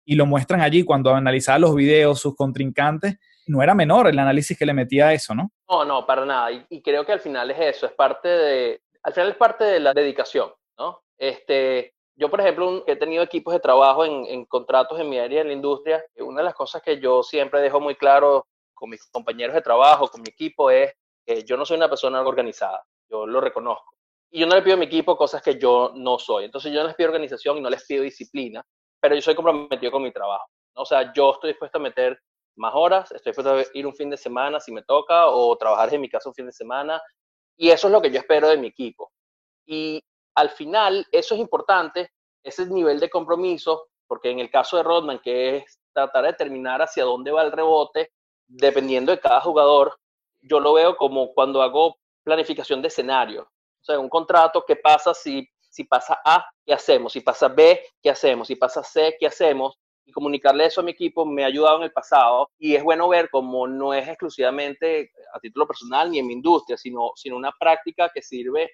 y 0.05 0.15
lo 0.15 0.25
muestran 0.25 0.61
allí 0.61 0.83
cuando 0.83 1.13
analizaba 1.13 1.59
los 1.59 1.75
videos, 1.75 2.19
sus 2.19 2.35
contrincantes. 2.35 3.17
No 3.45 3.61
era 3.61 3.75
menor 3.75 4.07
el 4.07 4.17
análisis 4.17 4.57
que 4.57 4.65
le 4.65 4.73
metía 4.73 5.09
a 5.09 5.13
eso, 5.13 5.35
¿no? 5.35 5.51
No, 5.69 5.83
no, 5.83 6.05
para 6.05 6.25
nada. 6.25 6.49
Y, 6.69 6.81
creo 6.81 7.05
que 7.05 7.11
al 7.11 7.19
final 7.19 7.51
es 7.51 7.75
eso, 7.75 7.85
es 7.85 7.91
parte 7.91 8.29
de, 8.29 8.81
al 9.03 9.13
final 9.13 9.29
es 9.29 9.35
parte 9.35 9.65
de 9.65 9.79
la 9.81 9.93
dedicación, 9.93 10.49
¿no? 10.77 11.01
Este, 11.17 11.93
yo, 12.15 12.29
por 12.29 12.39
ejemplo, 12.39 12.85
he 12.87 12.95
tenido 12.95 13.21
equipos 13.21 13.53
de 13.53 13.59
trabajo 13.59 14.05
en, 14.05 14.45
contratos 14.45 14.97
en 14.99 15.09
mi 15.09 15.19
área, 15.19 15.41
en 15.41 15.47
la 15.47 15.53
industria. 15.53 16.03
Una 16.19 16.39
de 16.39 16.45
las 16.45 16.55
cosas 16.55 16.81
que 16.81 16.99
yo 17.01 17.21
siempre 17.21 17.59
dejo 17.59 17.81
muy 17.81 17.95
claro 17.95 18.47
con 18.73 18.89
mis 18.89 19.05
compañeros 19.07 19.55
de 19.55 19.61
trabajo, 19.61 20.07
con 20.07 20.21
mi 20.21 20.29
equipo, 20.29 20.71
es 20.71 20.93
que 21.25 21.43
yo 21.43 21.57
no 21.57 21.65
soy 21.65 21.77
una 21.77 21.89
persona 21.89 22.21
organizada. 22.21 22.81
Yo 23.09 23.25
lo 23.25 23.41
reconozco 23.41 23.96
y 24.29 24.39
yo 24.39 24.47
no 24.47 24.55
le 24.55 24.61
pido 24.61 24.75
a 24.75 24.79
mi 24.79 24.85
equipo 24.85 25.15
cosas 25.15 25.41
que 25.41 25.57
yo 25.57 25.91
no 25.95 26.19
soy. 26.19 26.45
Entonces 26.45 26.71
yo 26.71 26.81
no 26.81 26.87
les 26.87 26.95
pido 26.95 27.09
organización 27.09 27.57
y 27.57 27.61
no 27.61 27.69
les 27.69 27.85
pido 27.85 28.03
disciplina, 28.03 28.63
pero 28.99 29.15
yo 29.15 29.21
soy 29.21 29.35
comprometido 29.35 29.91
con 29.91 30.03
mi 30.03 30.11
trabajo. 30.11 30.45
O 30.75 30.85
sea, 30.85 31.13
yo 31.13 31.31
estoy 31.31 31.51
dispuesto 31.51 31.77
a 31.77 31.81
meter 31.81 32.19
más 32.57 32.73
horas, 32.75 33.11
estoy 33.11 33.31
dispuesto 33.31 33.53
a 33.53 33.77
ir 33.77 33.87
un 33.87 33.95
fin 33.95 34.09
de 34.09 34.17
semana 34.17 34.59
si 34.59 34.71
me 34.71 34.83
toca 34.83 35.27
o 35.27 35.55
trabajar 35.57 35.93
en 35.93 36.01
mi 36.01 36.09
casa 36.09 36.29
un 36.29 36.35
fin 36.35 36.45
de 36.45 36.51
semana. 36.51 37.01
Y 37.57 37.69
eso 37.69 37.87
es 37.87 37.93
lo 37.93 38.01
que 38.01 38.11
yo 38.11 38.19
espero 38.19 38.49
de 38.49 38.57
mi 38.57 38.67
equipo. 38.67 39.11
Y 39.65 40.03
al 40.35 40.49
final, 40.49 41.05
eso 41.11 41.33
es 41.33 41.41
importante, 41.41 42.11
ese 42.43 42.65
nivel 42.67 42.99
de 42.99 43.09
compromiso, 43.09 43.87
porque 44.07 44.29
en 44.29 44.39
el 44.39 44.51
caso 44.51 44.77
de 44.77 44.83
Rodman, 44.83 45.19
que 45.19 45.57
es 45.57 45.79
tratar 45.93 46.23
de 46.23 46.31
determinar 46.31 46.81
hacia 46.81 47.03
dónde 47.03 47.31
va 47.31 47.41
el 47.43 47.51
rebote, 47.51 48.11
dependiendo 48.47 49.11
de 49.11 49.19
cada 49.19 49.41
jugador, 49.41 49.97
yo 50.41 50.59
lo 50.59 50.73
veo 50.73 50.95
como 50.95 51.33
cuando 51.33 51.61
hago 51.61 51.97
planificación 52.23 52.81
de 52.81 52.89
escenario 52.89 53.49
sea, 53.87 53.99
un 53.99 54.09
contrato, 54.09 54.63
¿qué 54.67 54.75
pasa 54.75 55.13
si, 55.13 55.47
si 55.69 55.83
pasa 55.83 56.19
A? 56.23 56.45
¿Qué 56.65 56.73
hacemos? 56.73 57.13
Si 57.13 57.21
pasa 57.21 57.47
B, 57.47 57.81
¿qué 58.01 58.09
hacemos? 58.09 58.47
Si 58.47 58.55
pasa 58.55 58.83
C, 58.83 59.15
¿qué 59.19 59.27
hacemos? 59.27 59.77
Y 60.05 60.11
comunicarle 60.11 60.65
eso 60.65 60.81
a 60.81 60.83
mi 60.83 60.91
equipo 60.91 61.25
me 61.25 61.43
ha 61.43 61.47
ayudado 61.47 61.77
en 61.77 61.83
el 61.83 61.91
pasado 61.91 62.49
y 62.57 62.75
es 62.75 62.83
bueno 62.83 63.09
ver 63.09 63.29
cómo 63.29 63.67
no 63.67 63.93
es 63.93 64.07
exclusivamente 64.07 65.11
a 65.33 65.39
título 65.39 65.67
personal 65.67 66.09
ni 66.09 66.19
en 66.19 66.27
mi 66.27 66.33
industria, 66.33 66.77
sino, 66.77 67.11
sino 67.15 67.35
una 67.35 67.51
práctica 67.59 68.09
que 68.13 68.21
sirve 68.21 68.71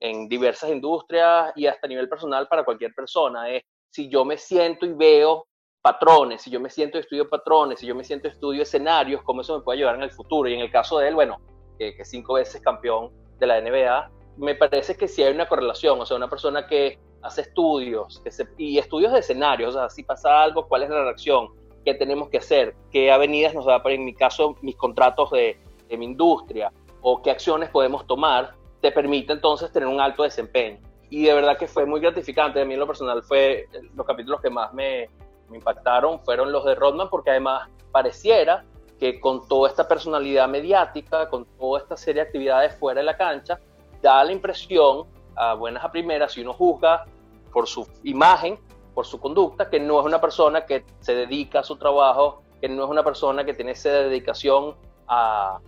en 0.00 0.28
diversas 0.28 0.70
industrias 0.70 1.52
y 1.54 1.66
hasta 1.66 1.86
a 1.86 1.88
nivel 1.88 2.08
personal 2.08 2.48
para 2.48 2.64
cualquier 2.64 2.92
persona. 2.94 3.48
Es 3.48 3.62
si 3.90 4.08
yo 4.08 4.24
me 4.24 4.36
siento 4.36 4.84
y 4.84 4.92
veo 4.92 5.46
patrones, 5.80 6.42
si 6.42 6.50
yo 6.50 6.58
me 6.58 6.70
siento 6.70 6.98
estudio 6.98 7.28
patrones, 7.28 7.80
si 7.80 7.86
yo 7.86 7.94
me 7.94 8.04
siento 8.04 8.26
estudio 8.28 8.62
escenarios, 8.62 9.22
cómo 9.22 9.42
eso 9.42 9.58
me 9.58 9.64
puede 9.64 9.78
ayudar 9.78 9.96
en 9.96 10.02
el 10.02 10.10
futuro. 10.10 10.48
Y 10.48 10.54
en 10.54 10.60
el 10.60 10.70
caso 10.70 10.98
de 10.98 11.08
él, 11.08 11.14
bueno, 11.14 11.40
que, 11.78 11.94
que 11.94 12.04
cinco 12.04 12.34
veces 12.34 12.60
campeón 12.60 13.12
de 13.38 13.46
la 13.46 13.60
NBA, 13.60 14.10
me 14.36 14.54
parece 14.54 14.96
que 14.96 15.08
sí 15.08 15.22
hay 15.22 15.34
una 15.34 15.48
correlación, 15.48 16.00
o 16.00 16.06
sea, 16.06 16.16
una 16.16 16.28
persona 16.28 16.66
que 16.66 16.98
hace 17.22 17.42
estudios 17.42 18.22
y 18.58 18.78
estudios 18.78 19.12
de 19.12 19.20
escenarios, 19.20 19.74
o 19.74 19.78
sea, 19.78 19.90
si 19.90 20.02
pasa 20.02 20.42
algo, 20.42 20.66
cuál 20.66 20.82
es 20.82 20.90
la 20.90 21.04
reacción, 21.04 21.48
qué 21.84 21.94
tenemos 21.94 22.28
que 22.28 22.38
hacer, 22.38 22.74
qué 22.90 23.12
avenidas 23.12 23.54
nos 23.54 23.66
da, 23.66 23.80
en 23.84 24.04
mi 24.04 24.14
caso, 24.14 24.56
mis 24.62 24.76
contratos 24.76 25.30
de, 25.30 25.58
mi 25.90 26.06
industria, 26.06 26.72
o 27.02 27.20
qué 27.20 27.30
acciones 27.30 27.68
podemos 27.68 28.06
tomar, 28.06 28.54
te 28.80 28.90
permite 28.90 29.34
entonces 29.34 29.70
tener 29.70 29.86
un 29.86 30.00
alto 30.00 30.22
desempeño. 30.22 30.78
Y 31.10 31.24
de 31.24 31.34
verdad 31.34 31.58
que 31.58 31.66
fue 31.66 31.84
muy 31.84 32.00
gratificante, 32.00 32.62
a 32.62 32.64
mí 32.64 32.72
en 32.72 32.80
lo 32.80 32.86
personal 32.86 33.22
fue 33.22 33.68
los 33.94 34.06
capítulos 34.06 34.40
que 34.40 34.48
más 34.48 34.72
me 34.72 35.10
impactaron 35.52 36.18
fueron 36.24 36.50
los 36.50 36.64
de 36.64 36.74
Rodman, 36.74 37.10
porque 37.10 37.30
además 37.30 37.68
pareciera 37.90 38.64
que 38.98 39.20
con 39.20 39.46
toda 39.48 39.68
esta 39.68 39.86
personalidad 39.86 40.48
mediática, 40.48 41.28
con 41.28 41.44
toda 41.58 41.80
esta 41.80 41.96
serie 41.96 42.22
de 42.22 42.28
actividades 42.28 42.74
fuera 42.76 43.00
de 43.00 43.04
la 43.04 43.16
cancha, 43.16 43.58
da 44.02 44.22
la 44.24 44.32
impresión, 44.32 45.06
a 45.36 45.54
buenas 45.54 45.84
a 45.84 45.90
primeras, 45.90 46.32
si 46.32 46.42
uno 46.42 46.52
juzga 46.52 47.06
por 47.52 47.66
su 47.66 47.88
imagen, 48.02 48.58
por 48.94 49.06
su 49.06 49.18
conducta, 49.20 49.70
que 49.70 49.80
no 49.80 50.00
es 50.00 50.06
una 50.06 50.20
persona 50.20 50.66
que 50.66 50.84
se 51.00 51.14
dedica 51.14 51.60
a 51.60 51.62
su 51.62 51.76
trabajo, 51.76 52.42
que 52.60 52.68
no 52.68 52.84
es 52.84 52.90
una 52.90 53.02
persona 53.02 53.44
que 53.44 53.54
tiene 53.54 53.72
esa 53.72 53.90
dedicación 53.90 54.74
a, 55.08 55.58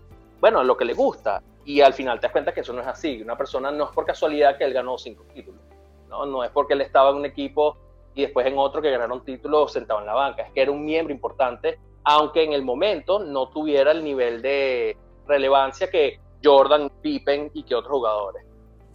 bueno, 0.40 0.60
a 0.60 0.64
lo 0.64 0.76
que 0.76 0.84
le 0.84 0.94
gusta. 0.94 1.42
Y 1.64 1.80
al 1.80 1.94
final 1.94 2.20
te 2.20 2.26
das 2.26 2.32
cuenta 2.32 2.52
que 2.52 2.60
eso 2.60 2.74
no 2.74 2.82
es 2.82 2.86
así. 2.86 3.22
Una 3.22 3.36
persona 3.36 3.70
no 3.70 3.84
es 3.84 3.90
por 3.90 4.04
casualidad 4.04 4.58
que 4.58 4.64
él 4.64 4.74
ganó 4.74 4.98
cinco 4.98 5.24
títulos. 5.32 5.60
No, 6.08 6.26
no 6.26 6.44
es 6.44 6.50
porque 6.50 6.74
él 6.74 6.82
estaba 6.82 7.10
en 7.10 7.16
un 7.16 7.24
equipo 7.24 7.78
y 8.14 8.22
después 8.22 8.46
en 8.46 8.58
otro 8.58 8.82
que 8.82 8.90
ganaron 8.90 9.24
títulos 9.24 9.72
sentado 9.72 10.00
en 10.00 10.06
la 10.06 10.14
banca. 10.14 10.42
Es 10.42 10.52
que 10.52 10.60
era 10.60 10.70
un 10.70 10.84
miembro 10.84 11.12
importante, 11.12 11.78
aunque 12.04 12.44
en 12.44 12.52
el 12.52 12.62
momento 12.62 13.18
no 13.18 13.48
tuviera 13.48 13.92
el 13.92 14.04
nivel 14.04 14.42
de 14.42 14.96
relevancia 15.26 15.90
que 15.90 16.20
Jordan, 16.44 16.90
Pippen 17.02 17.50
y 17.54 17.62
que 17.62 17.74
otros 17.74 17.92
jugadores. 17.92 18.44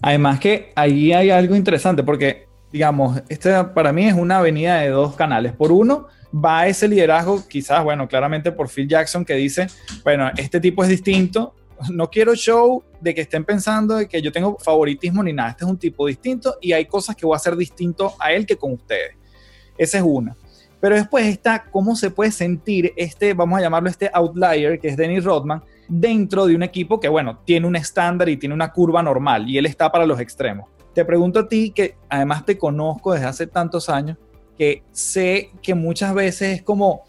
Además 0.02 0.40
que 0.40 0.72
ahí 0.76 1.12
hay 1.12 1.30
algo 1.30 1.56
interesante 1.56 2.04
porque, 2.04 2.48
digamos, 2.72 3.22
este 3.28 3.64
para 3.74 3.92
mí 3.92 4.06
es 4.06 4.14
una 4.14 4.38
avenida 4.38 4.80
de 4.80 4.90
dos 4.90 5.16
canales. 5.16 5.54
Por 5.54 5.72
uno, 5.72 6.08
va 6.34 6.68
ese 6.68 6.88
liderazgo, 6.88 7.46
quizás, 7.48 7.84
bueno, 7.84 8.08
claramente 8.08 8.52
por 8.52 8.70
Phil 8.70 8.88
Jackson, 8.88 9.26
que 9.26 9.34
dice, 9.34 9.68
bueno, 10.04 10.30
este 10.38 10.60
tipo 10.60 10.84
es 10.84 10.90
distinto, 10.90 11.56
no 11.92 12.10
quiero 12.10 12.36
show 12.36 12.84
de 13.00 13.16
que 13.16 13.22
estén 13.22 13.46
pensando 13.46 13.96
de 13.96 14.08
que 14.08 14.22
yo 14.22 14.32
tengo 14.32 14.58
favoritismo 14.60 15.24
ni 15.24 15.34
nada, 15.34 15.52
este 15.52 15.64
es 15.64 15.70
un 15.70 15.78
tipo 15.78 16.06
distinto 16.08 16.58
y 16.62 16.74
hay 16.74 16.86
cosas 16.86 17.16
que 17.16 17.26
voy 17.26 17.34
a 17.34 17.38
hacer 17.38 17.56
distinto 17.56 18.14
a 18.20 18.32
él 18.34 18.46
que 18.46 18.58
con 18.58 18.74
ustedes. 18.74 19.16
Esa 19.78 19.98
es 19.98 20.04
una. 20.06 20.36
Pero 20.82 20.96
después 20.96 21.26
está 21.26 21.66
cómo 21.70 21.96
se 21.96 22.12
puede 22.12 22.32
sentir 22.32 22.94
este, 22.96 23.34
vamos 23.34 23.60
a 23.60 23.62
llamarlo 23.62 23.90
este 23.90 24.10
outlier, 24.14 24.80
que 24.80 24.90
es 24.90 24.98
Dennis 24.98 25.24
Rodman, 25.24 25.64
dentro 25.90 26.46
de 26.46 26.56
un 26.56 26.64
equipo 26.64 27.00
que, 27.00 27.10
bueno, 27.10 27.40
tiene 27.44 27.68
un 27.68 27.76
estándar 27.76 28.30
y 28.30 28.38
tiene 28.38 28.56
una 28.56 28.72
curva 28.72 29.04
normal 29.04 29.50
y 29.50 29.58
él 29.58 29.66
está 29.66 29.92
para 29.92 30.06
los 30.06 30.20
extremos. 30.20 30.70
Te 30.94 31.04
pregunto 31.04 31.40
a 31.40 31.48
ti, 31.48 31.72
que 31.72 31.98
además 32.08 32.46
te 32.46 32.58
conozco 32.58 33.14
desde 33.14 33.26
hace 33.26 33.48
tantos 33.48 33.90
años, 33.90 34.18
que 34.58 34.84
sé 34.92 35.52
que 35.62 35.74
muchas 35.74 36.14
veces 36.14 36.58
es 36.58 36.64
como, 36.64 37.04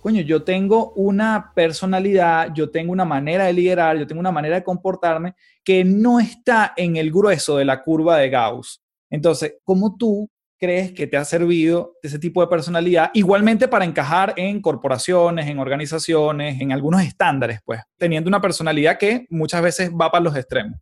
coño, 0.00 0.22
yo 0.22 0.42
tengo 0.42 0.92
una 0.92 1.52
personalidad, 1.54 2.52
yo 2.54 2.70
tengo 2.70 2.92
una 2.92 3.04
manera 3.04 3.44
de 3.44 3.52
liderar, 3.52 3.96
yo 3.98 4.06
tengo 4.06 4.20
una 4.20 4.32
manera 4.32 4.56
de 4.56 4.64
comportarme 4.64 5.34
que 5.64 5.84
no 5.84 6.18
está 6.18 6.72
en 6.76 6.96
el 6.96 7.10
grueso 7.10 7.56
de 7.56 7.64
la 7.64 7.82
curva 7.82 8.18
de 8.18 8.30
Gauss. 8.30 8.82
Entonces, 9.10 9.56
¿cómo 9.64 9.96
tú 9.96 10.28
crees 10.58 10.92
que 10.92 11.06
te 11.06 11.16
ha 11.16 11.24
servido 11.24 11.96
ese 12.02 12.18
tipo 12.18 12.40
de 12.40 12.48
personalidad, 12.48 13.10
igualmente 13.14 13.68
para 13.68 13.84
encajar 13.84 14.34
en 14.36 14.60
corporaciones, 14.60 15.46
en 15.46 15.58
organizaciones, 15.58 16.60
en 16.60 16.72
algunos 16.72 17.02
estándares, 17.02 17.60
pues, 17.64 17.80
teniendo 17.96 18.28
una 18.28 18.40
personalidad 18.40 18.98
que 18.98 19.26
muchas 19.30 19.62
veces 19.62 19.90
va 19.92 20.10
para 20.10 20.24
los 20.24 20.36
extremos? 20.36 20.78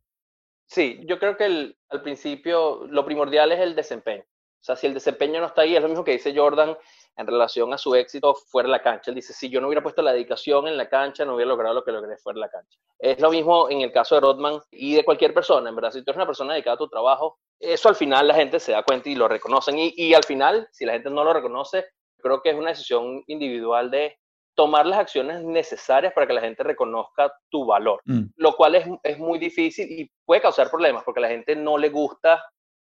Sí, 0.66 1.00
yo 1.06 1.18
creo 1.18 1.36
que 1.36 1.44
al 1.44 2.02
principio 2.02 2.86
lo 2.88 3.04
primordial 3.04 3.52
es 3.52 3.60
el 3.60 3.76
desempeño. 3.76 4.22
O 4.22 4.64
sea, 4.66 4.74
si 4.74 4.88
el 4.88 4.94
desempeño 4.94 5.40
no 5.40 5.46
está 5.46 5.62
ahí, 5.62 5.76
es 5.76 5.82
lo 5.82 5.88
mismo 5.88 6.02
que 6.02 6.12
dice 6.12 6.36
Jordan 6.36 6.76
en 7.16 7.26
relación 7.26 7.72
a 7.72 7.78
su 7.78 7.94
éxito 7.94 8.34
fuera 8.34 8.66
de 8.66 8.72
la 8.72 8.82
cancha. 8.82 9.10
Él 9.10 9.14
dice, 9.14 9.32
si 9.32 9.48
yo 9.48 9.60
no 9.60 9.68
hubiera 9.68 9.82
puesto 9.82 10.02
la 10.02 10.12
dedicación 10.12 10.68
en 10.68 10.76
la 10.76 10.88
cancha, 10.88 11.24
no 11.24 11.34
hubiera 11.34 11.48
logrado 11.48 11.74
lo 11.74 11.84
que 11.84 11.92
logré 11.92 12.16
fuera 12.18 12.36
de 12.36 12.40
la 12.40 12.50
cancha. 12.50 12.78
Es 12.98 13.20
lo 13.20 13.30
mismo 13.30 13.70
en 13.70 13.80
el 13.80 13.92
caso 13.92 14.14
de 14.14 14.20
Rodman 14.20 14.60
y 14.70 14.94
de 14.94 15.04
cualquier 15.04 15.32
persona. 15.32 15.68
En 15.68 15.76
verdad, 15.76 15.92
si 15.92 16.02
tú 16.02 16.10
eres 16.10 16.16
una 16.16 16.26
persona 16.26 16.52
dedicada 16.52 16.74
a 16.74 16.78
tu 16.78 16.88
trabajo, 16.88 17.38
eso 17.58 17.88
al 17.88 17.96
final 17.96 18.28
la 18.28 18.34
gente 18.34 18.60
se 18.60 18.72
da 18.72 18.82
cuenta 18.82 19.08
y 19.08 19.14
lo 19.14 19.28
reconocen. 19.28 19.78
Y, 19.78 19.94
y 19.96 20.12
al 20.12 20.24
final, 20.24 20.68
si 20.72 20.84
la 20.84 20.92
gente 20.92 21.10
no 21.10 21.24
lo 21.24 21.32
reconoce, 21.32 21.86
creo 22.18 22.42
que 22.42 22.50
es 22.50 22.56
una 22.56 22.70
decisión 22.70 23.22
individual 23.26 23.90
de 23.90 24.18
tomar 24.54 24.86
las 24.86 24.98
acciones 24.98 25.42
necesarias 25.42 26.12
para 26.14 26.26
que 26.26 26.32
la 26.32 26.40
gente 26.40 26.62
reconozca 26.62 27.32
tu 27.50 27.66
valor, 27.66 28.00
mm. 28.04 28.24
lo 28.36 28.56
cual 28.56 28.74
es, 28.74 28.86
es 29.02 29.18
muy 29.18 29.38
difícil 29.38 29.86
y 29.90 30.10
puede 30.24 30.40
causar 30.40 30.70
problemas 30.70 31.04
porque 31.04 31.20
a 31.20 31.22
la 31.22 31.28
gente 31.28 31.54
no 31.54 31.76
le 31.76 31.90
gusta 31.90 32.42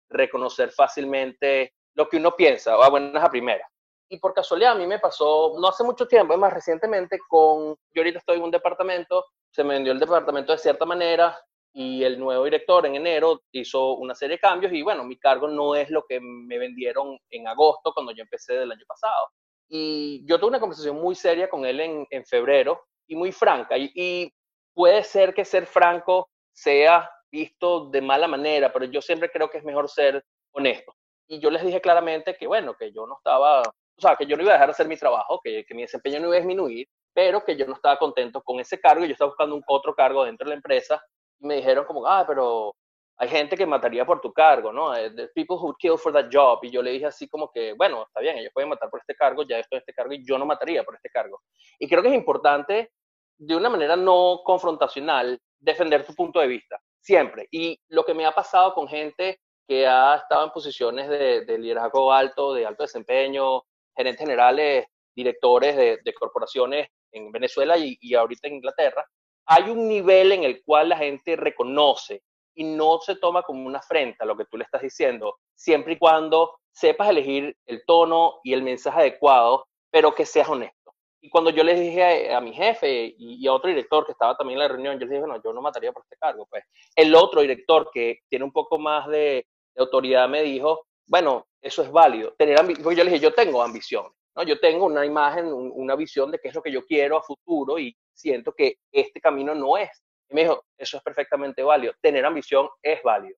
reconocer 0.10 0.72
fácilmente 0.72 1.74
lo 1.94 2.10
que 2.10 2.18
uno 2.18 2.36
piensa, 2.36 2.76
o 2.76 2.82
a 2.82 2.90
buenas 2.90 3.24
a 3.24 3.30
primeras 3.30 3.70
y 4.10 4.18
por 4.20 4.34
casualidad 4.34 4.74
a 4.74 4.76
mí 4.76 4.88
me 4.88 5.00
pasó, 5.00 5.56
no 5.60 5.68
hace 5.68 5.84
mucho 5.84 6.08
tiempo, 6.08 6.34
es 6.34 6.40
más 6.40 6.54
recientemente, 6.54 7.20
con, 7.28 7.76
yo 7.94 8.02
ahorita 8.02 8.20
estoy 8.20 8.38
en 8.38 8.44
un 8.44 8.52
departamento, 8.52 9.26
se 9.52 9.64
me 9.64 9.76
vendió 9.76 9.92
el 9.92 10.00
departamento 10.00 10.52
de 10.52 10.58
cierta 10.58 10.86
manera 10.86 11.40
y 11.74 12.04
el 12.04 12.20
nuevo 12.20 12.44
director 12.44 12.86
en 12.86 12.96
enero 12.96 13.42
hizo 13.52 13.94
una 13.94 14.16
serie 14.16 14.38
de 14.38 14.42
cambios 14.42 14.74
y 14.74 14.82
bueno, 14.82 15.04
mi 15.04 15.18
cargo 15.18 15.48
no 15.48 15.76
es 15.76 15.90
lo 15.90 16.04
que 16.08 16.20
me 16.20 16.58
vendieron 16.58 17.18
en 17.30 17.48
agosto 17.48 17.94
cuando 17.94 18.12
yo 18.12 18.24
empecé 18.24 18.54
del 18.54 18.72
año 18.72 18.86
pasado. 18.88 19.28
Y 19.68 20.26
yo 20.26 20.40
tuve 20.40 20.50
una 20.50 20.60
conversación 20.60 21.00
muy 21.00 21.14
seria 21.14 21.48
con 21.48 21.64
él 21.64 21.80
en, 21.80 22.08
en 22.10 22.26
febrero 22.26 22.82
y 23.08 23.16
muy 23.16 23.32
franca. 23.32 23.76
Y, 23.78 24.34
puede 24.74 25.04
ser 25.04 25.34
que 25.34 25.44
ser 25.44 25.66
franco 25.66 26.30
sea 26.54 27.12
visto 27.30 27.90
de 27.90 28.02
mala 28.02 28.30
manera, 28.30 28.72
pero 28.72 28.86
yo 28.86 29.02
siempre 29.02 29.30
creo 29.30 29.50
que 29.50 29.58
es 29.58 29.64
mejor 29.66 29.90
ser 29.90 30.24
honesto. 30.54 30.96
Y 31.28 31.40
yo 31.40 31.52
les 31.52 31.66
dije 31.66 31.82
claramente 31.82 32.38
que, 32.38 32.48
bueno, 32.48 32.76
que 32.76 32.94
yo 32.94 33.06
no 33.06 33.18
estaba, 33.18 33.62
o 34.00 34.02
sea, 34.02 34.16
que 34.16 34.26
yo 34.26 34.38
no 34.38 34.44
iba 34.44 34.52
a 34.52 34.56
dejar 34.56 34.70
de 34.70 34.72
hacer 34.72 34.88
mi 34.88 34.96
trabajo, 34.96 35.40
que, 35.44 35.66
que 35.66 35.76
mi 35.76 35.82
desempeño 35.82 36.20
no 36.20 36.28
iba 36.28 36.36
a 36.36 36.40
disminuir, 36.40 36.88
pero 37.14 37.44
que 37.44 37.58
yo 37.58 37.66
no 37.66 37.74
estaba 37.74 37.98
contento 38.00 38.42
con 38.42 38.60
ese 38.60 38.80
cargo 38.80 39.04
y 39.04 39.08
yo 39.08 39.14
estaba 39.14 39.30
buscando 39.30 39.56
un 39.56 39.64
otro 39.68 39.94
cargo 39.94 40.24
dentro 40.24 40.46
de 40.46 40.50
la 40.52 40.56
empresa. 40.56 41.04
Y 41.40 41.48
me 41.48 41.56
dijeron 41.56 41.86
como, 41.86 42.08
ah, 42.08 42.24
pero 42.26 42.74
hay 43.18 43.28
gente 43.28 43.58
que 43.58 43.66
mataría 43.66 44.06
por 44.06 44.22
tu 44.22 44.32
cargo, 44.32 44.72
¿no? 44.72 44.96
Eh, 44.96 45.12
the 45.12 45.28
people 45.36 45.58
who 45.58 45.76
kill 45.78 45.98
for 45.98 46.14
that 46.14 46.30
job. 46.32 46.60
Y 46.64 46.72
yo 46.72 46.82
le 46.82 46.92
dije 46.92 47.08
así 47.08 47.28
como 47.28 47.52
que, 47.52 47.74
bueno, 47.74 48.04
está 48.04 48.22
bien, 48.22 48.38
ellos 48.38 48.52
pueden 48.54 48.70
matar 48.70 48.90
por 48.90 49.02
este 49.02 49.16
cargo, 49.16 49.44
ya 49.44 49.60
estoy 49.60 49.78
en 49.78 49.82
este 49.82 49.94
cargo 49.94 50.14
y 50.14 50.26
yo 50.26 50.38
no 50.38 50.46
mataría 50.46 50.84
por 50.84 50.96
este 50.96 51.10
cargo. 51.10 51.42
Y 51.78 51.90
creo 51.90 52.02
que 52.02 52.08
es 52.08 52.16
importante, 52.16 52.92
de 53.38 53.56
una 53.56 53.70
manera 53.70 53.98
no 53.98 54.40
confrontacional, 54.46 55.38
defender 55.60 56.06
tu 56.06 56.16
punto 56.16 56.40
de 56.40 56.48
vista, 56.48 56.80
siempre. 57.02 57.48
Y 57.52 57.78
lo 57.90 58.06
que 58.06 58.14
me 58.14 58.26
ha 58.26 58.32
pasado 58.32 58.74
con 58.74 58.88
gente 58.88 59.42
que 59.70 59.86
ha 59.86 60.16
estado 60.16 60.46
en 60.46 60.52
posiciones 60.52 61.08
de, 61.10 61.58
liderazgo 61.60 62.12
alto, 62.12 62.56
de 62.56 62.66
alto 62.66 62.84
desempeño, 62.84 63.62
gerentes 64.00 64.26
generales, 64.26 64.86
directores 65.14 65.76
de, 65.76 66.14
corporaciones 66.14 66.88
en 67.12 67.32
Venezuela 67.32 67.78
y, 67.78 67.98
y 68.00 68.16
ahorita 68.16 68.48
en 68.48 68.56
Inglaterra, 68.56 69.06
hay 69.46 69.70
un 69.70 69.88
nivel 69.88 70.32
en 70.32 70.44
el 70.44 70.64
cual 70.64 70.90
la 70.90 70.98
gente 70.98 71.36
reconoce 71.36 72.22
y 72.56 72.64
no 72.64 73.00
se 73.00 73.16
toma 73.16 73.44
como 73.44 73.68
una 73.68 73.80
afrenta 73.80 74.26
lo 74.26 74.38
que 74.38 74.46
tú 74.46 74.58
le 74.58 74.64
estás 74.64 74.82
diciendo, 74.82 75.38
siempre 75.56 75.94
y 75.94 75.98
cuando 75.98 76.60
sepas 76.72 77.10
elegir 77.10 77.56
el 77.66 77.84
tono 77.86 78.40
y 78.44 78.54
el 78.54 78.64
mensaje 78.64 79.00
adecuado, 79.00 79.66
pero 79.92 80.16
que 80.16 80.26
seas 80.26 80.48
honesto. 80.48 80.94
Y 81.22 81.30
cuando 81.30 81.50
yo 81.50 81.64
les 81.64 81.80
dije 81.80 82.34
a, 82.34 82.40
mi 82.40 82.54
jefe 82.54 83.14
y, 83.18 83.46
a 83.46 83.54
otro 83.54 83.70
director 83.70 84.06
que 84.06 84.14
estaba 84.14 84.38
también 84.38 84.58
en 84.58 84.64
la 84.64 84.68
reunión, 84.70 84.94
yo 84.96 85.02
les 85.02 85.10
dije, 85.10 85.20
bueno, 85.20 85.42
yo 85.44 85.52
no 85.52 85.62
mataría 85.62 85.92
por 85.92 86.04
este 86.04 86.16
cargo. 86.16 86.48
Pues 86.50 86.64
el 86.96 87.14
otro 87.14 87.42
director 87.42 87.90
que 87.94 88.20
tiene 88.30 88.46
un 88.46 88.54
poco 88.54 88.80
más 88.80 89.08
de, 89.08 89.46
autoridad 89.78 90.28
me 90.28 90.42
dijo, 90.42 90.86
bueno, 91.10 91.46
eso 91.62 91.84
es 91.84 91.92
válido. 91.92 92.34
Tener 92.38 92.58
yo 92.58 92.92
le 92.92 93.04
dije, 93.06 93.20
yo 93.20 93.34
tengo 93.34 93.62
ambición, 93.62 94.06
¿no? 94.36 94.44
Yo 94.44 94.60
tengo 94.60 94.86
una 94.86 95.06
imagen, 95.06 95.52
una 95.52 95.96
visión 95.96 96.32
de 96.32 96.40
qué 96.40 96.48
es 96.48 96.56
lo 96.56 96.62
que 96.62 96.72
yo 96.72 96.86
quiero 96.86 97.18
a 97.18 97.24
futuro 97.24 97.78
y 97.78 97.94
siento 98.14 98.54
que 98.54 98.78
este 98.92 99.20
camino 99.20 99.54
no 99.54 99.76
es 99.76 99.90
y 100.30 100.36
me 100.36 100.42
dijo, 100.42 100.64
eso 100.78 100.98
es 100.98 101.04
perfectamente 101.04 101.64
válido, 101.64 101.94
tener 102.02 102.26
ambición 102.26 102.70
es 102.84 103.02
válido. 103.04 103.36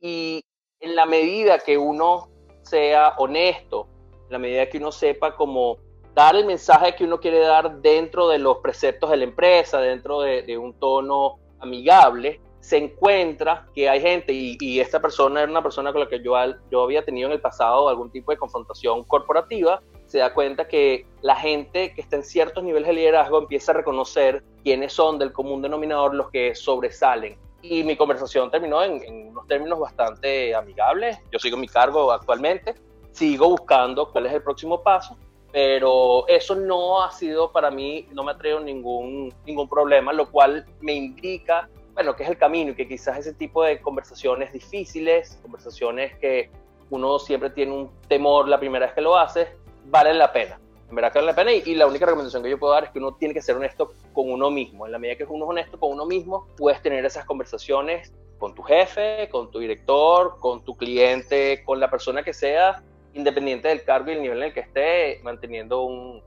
Y 0.00 0.44
en 0.80 0.96
la 0.96 1.06
medida 1.06 1.58
que 1.58 1.78
uno 1.78 2.28
sea 2.62 3.14
honesto, 3.18 3.88
en 4.26 4.32
la 4.32 4.38
medida 4.38 4.68
que 4.68 4.78
uno 4.78 4.90
sepa 4.90 5.36
cómo 5.36 5.78
dar 6.14 6.34
el 6.34 6.44
mensaje 6.44 6.94
que 6.94 7.04
uno 7.04 7.20
quiere 7.20 7.38
dar 7.38 7.80
dentro 7.80 8.28
de 8.28 8.38
los 8.38 8.58
preceptos 8.58 9.10
de 9.10 9.18
la 9.18 9.24
empresa, 9.24 9.80
dentro 9.80 10.20
de, 10.20 10.58
un 10.58 10.78
tono 10.78 11.38
amigable, 11.60 12.40
se 12.62 12.76
encuentra 12.76 13.66
que 13.74 13.88
hay 13.88 14.00
gente, 14.00 14.32
y, 14.32 14.80
esta 14.80 15.00
persona 15.00 15.42
era 15.42 15.50
una 15.50 15.62
persona 15.62 15.92
con 15.92 16.00
la 16.00 16.08
que 16.08 16.22
yo, 16.22 16.36
había 16.36 17.04
tenido 17.04 17.26
en 17.26 17.32
el 17.32 17.40
pasado 17.40 17.88
algún 17.88 18.08
tipo 18.10 18.30
de 18.30 18.38
confrontación 18.38 19.02
corporativa, 19.02 19.82
se 20.06 20.18
da 20.18 20.32
cuenta 20.32 20.68
que 20.68 21.04
la 21.22 21.34
gente 21.34 21.92
que 21.92 22.00
está 22.00 22.16
en 22.16 22.22
ciertos 22.22 22.62
niveles 22.62 22.86
de 22.86 22.94
liderazgo 22.94 23.40
empieza 23.40 23.72
a 23.72 23.74
reconocer 23.74 24.44
quiénes 24.62 24.92
son 24.92 25.18
del 25.18 25.32
común 25.32 25.60
denominador 25.60 26.14
los 26.14 26.30
que 26.30 26.54
sobresalen. 26.54 27.36
Y 27.62 27.82
mi 27.82 27.96
conversación 27.96 28.48
terminó 28.48 28.82
en, 28.84 29.30
unos 29.30 29.46
términos 29.48 29.80
bastante 29.80 30.54
amigables. 30.54 31.18
Yo 31.32 31.40
sigo 31.40 31.56
mi 31.56 31.66
cargo 31.66 32.12
actualmente, 32.12 32.74
sigo 33.10 33.48
buscando 33.48 34.08
cuál 34.12 34.26
es 34.26 34.34
el 34.34 34.42
próximo 34.42 34.82
paso, 34.82 35.16
pero 35.50 36.28
eso 36.28 36.54
no 36.54 37.02
ha 37.02 37.10
sido 37.10 37.50
para 37.50 37.72
mí, 37.72 38.06
no 38.12 38.22
me 38.22 38.30
ha 38.30 38.38
traído 38.38 38.60
ningún, 38.60 39.34
ningún 39.44 39.68
problema, 39.68 40.12
lo 40.12 40.30
cual 40.30 40.64
me 40.80 40.92
indica, 40.92 41.68
bueno, 41.94 42.16
que 42.16 42.22
es 42.22 42.28
el 42.28 42.38
camino 42.38 42.72
y 42.72 42.74
que 42.74 42.88
quizás 42.88 43.18
ese 43.18 43.34
tipo 43.34 43.62
de 43.62 43.80
conversaciones 43.80 44.52
difíciles, 44.52 45.38
conversaciones 45.42 46.16
que 46.18 46.50
uno 46.90 47.18
siempre 47.18 47.50
tiene 47.50 47.72
un 47.72 47.90
temor 48.08 48.48
la 48.48 48.58
primera 48.58 48.86
vez 48.86 48.94
que 48.94 49.00
lo 49.00 49.16
hace, 49.16 49.48
valen 49.86 50.18
la 50.18 50.32
pena. 50.32 50.58
En 50.88 50.94
verdad 50.94 51.12
que 51.12 51.18
valen 51.18 51.26
la 51.26 51.36
pena 51.36 51.52
y, 51.52 51.74
la 51.74 51.86
única 51.86 52.04
recomendación 52.04 52.42
que 52.42 52.50
yo 52.50 52.58
puedo 52.58 52.72
dar 52.72 52.84
es 52.84 52.90
que 52.90 52.98
uno 52.98 53.14
tiene 53.14 53.32
que 53.32 53.40
ser 53.40 53.56
honesto 53.56 53.92
con 54.12 54.30
uno 54.30 54.50
mismo. 54.50 54.86
En 54.86 54.92
la 54.92 54.98
medida 54.98 55.16
que 55.16 55.24
uno 55.24 55.44
es 55.44 55.50
honesto 55.50 55.80
con 55.80 55.92
uno 55.92 56.04
mismo, 56.06 56.46
puedes 56.56 56.82
tener 56.82 57.04
esas 57.04 57.24
conversaciones 57.24 58.12
con 58.38 58.54
tu 58.54 58.62
jefe, 58.62 59.28
con 59.30 59.50
tu 59.50 59.58
director, 59.58 60.38
con 60.40 60.64
tu 60.64 60.76
cliente, 60.76 61.62
con 61.64 61.80
la 61.80 61.90
persona 61.90 62.22
que 62.22 62.34
sea, 62.34 62.82
independiente 63.14 63.68
del 63.68 63.84
cargo 63.84 64.10
y 64.10 64.14
el 64.14 64.22
nivel 64.22 64.38
en 64.38 64.44
el 64.44 64.52
que 64.52 64.60
esté, 64.60 65.20
manteniendo 65.22 65.82
un, 65.84 66.22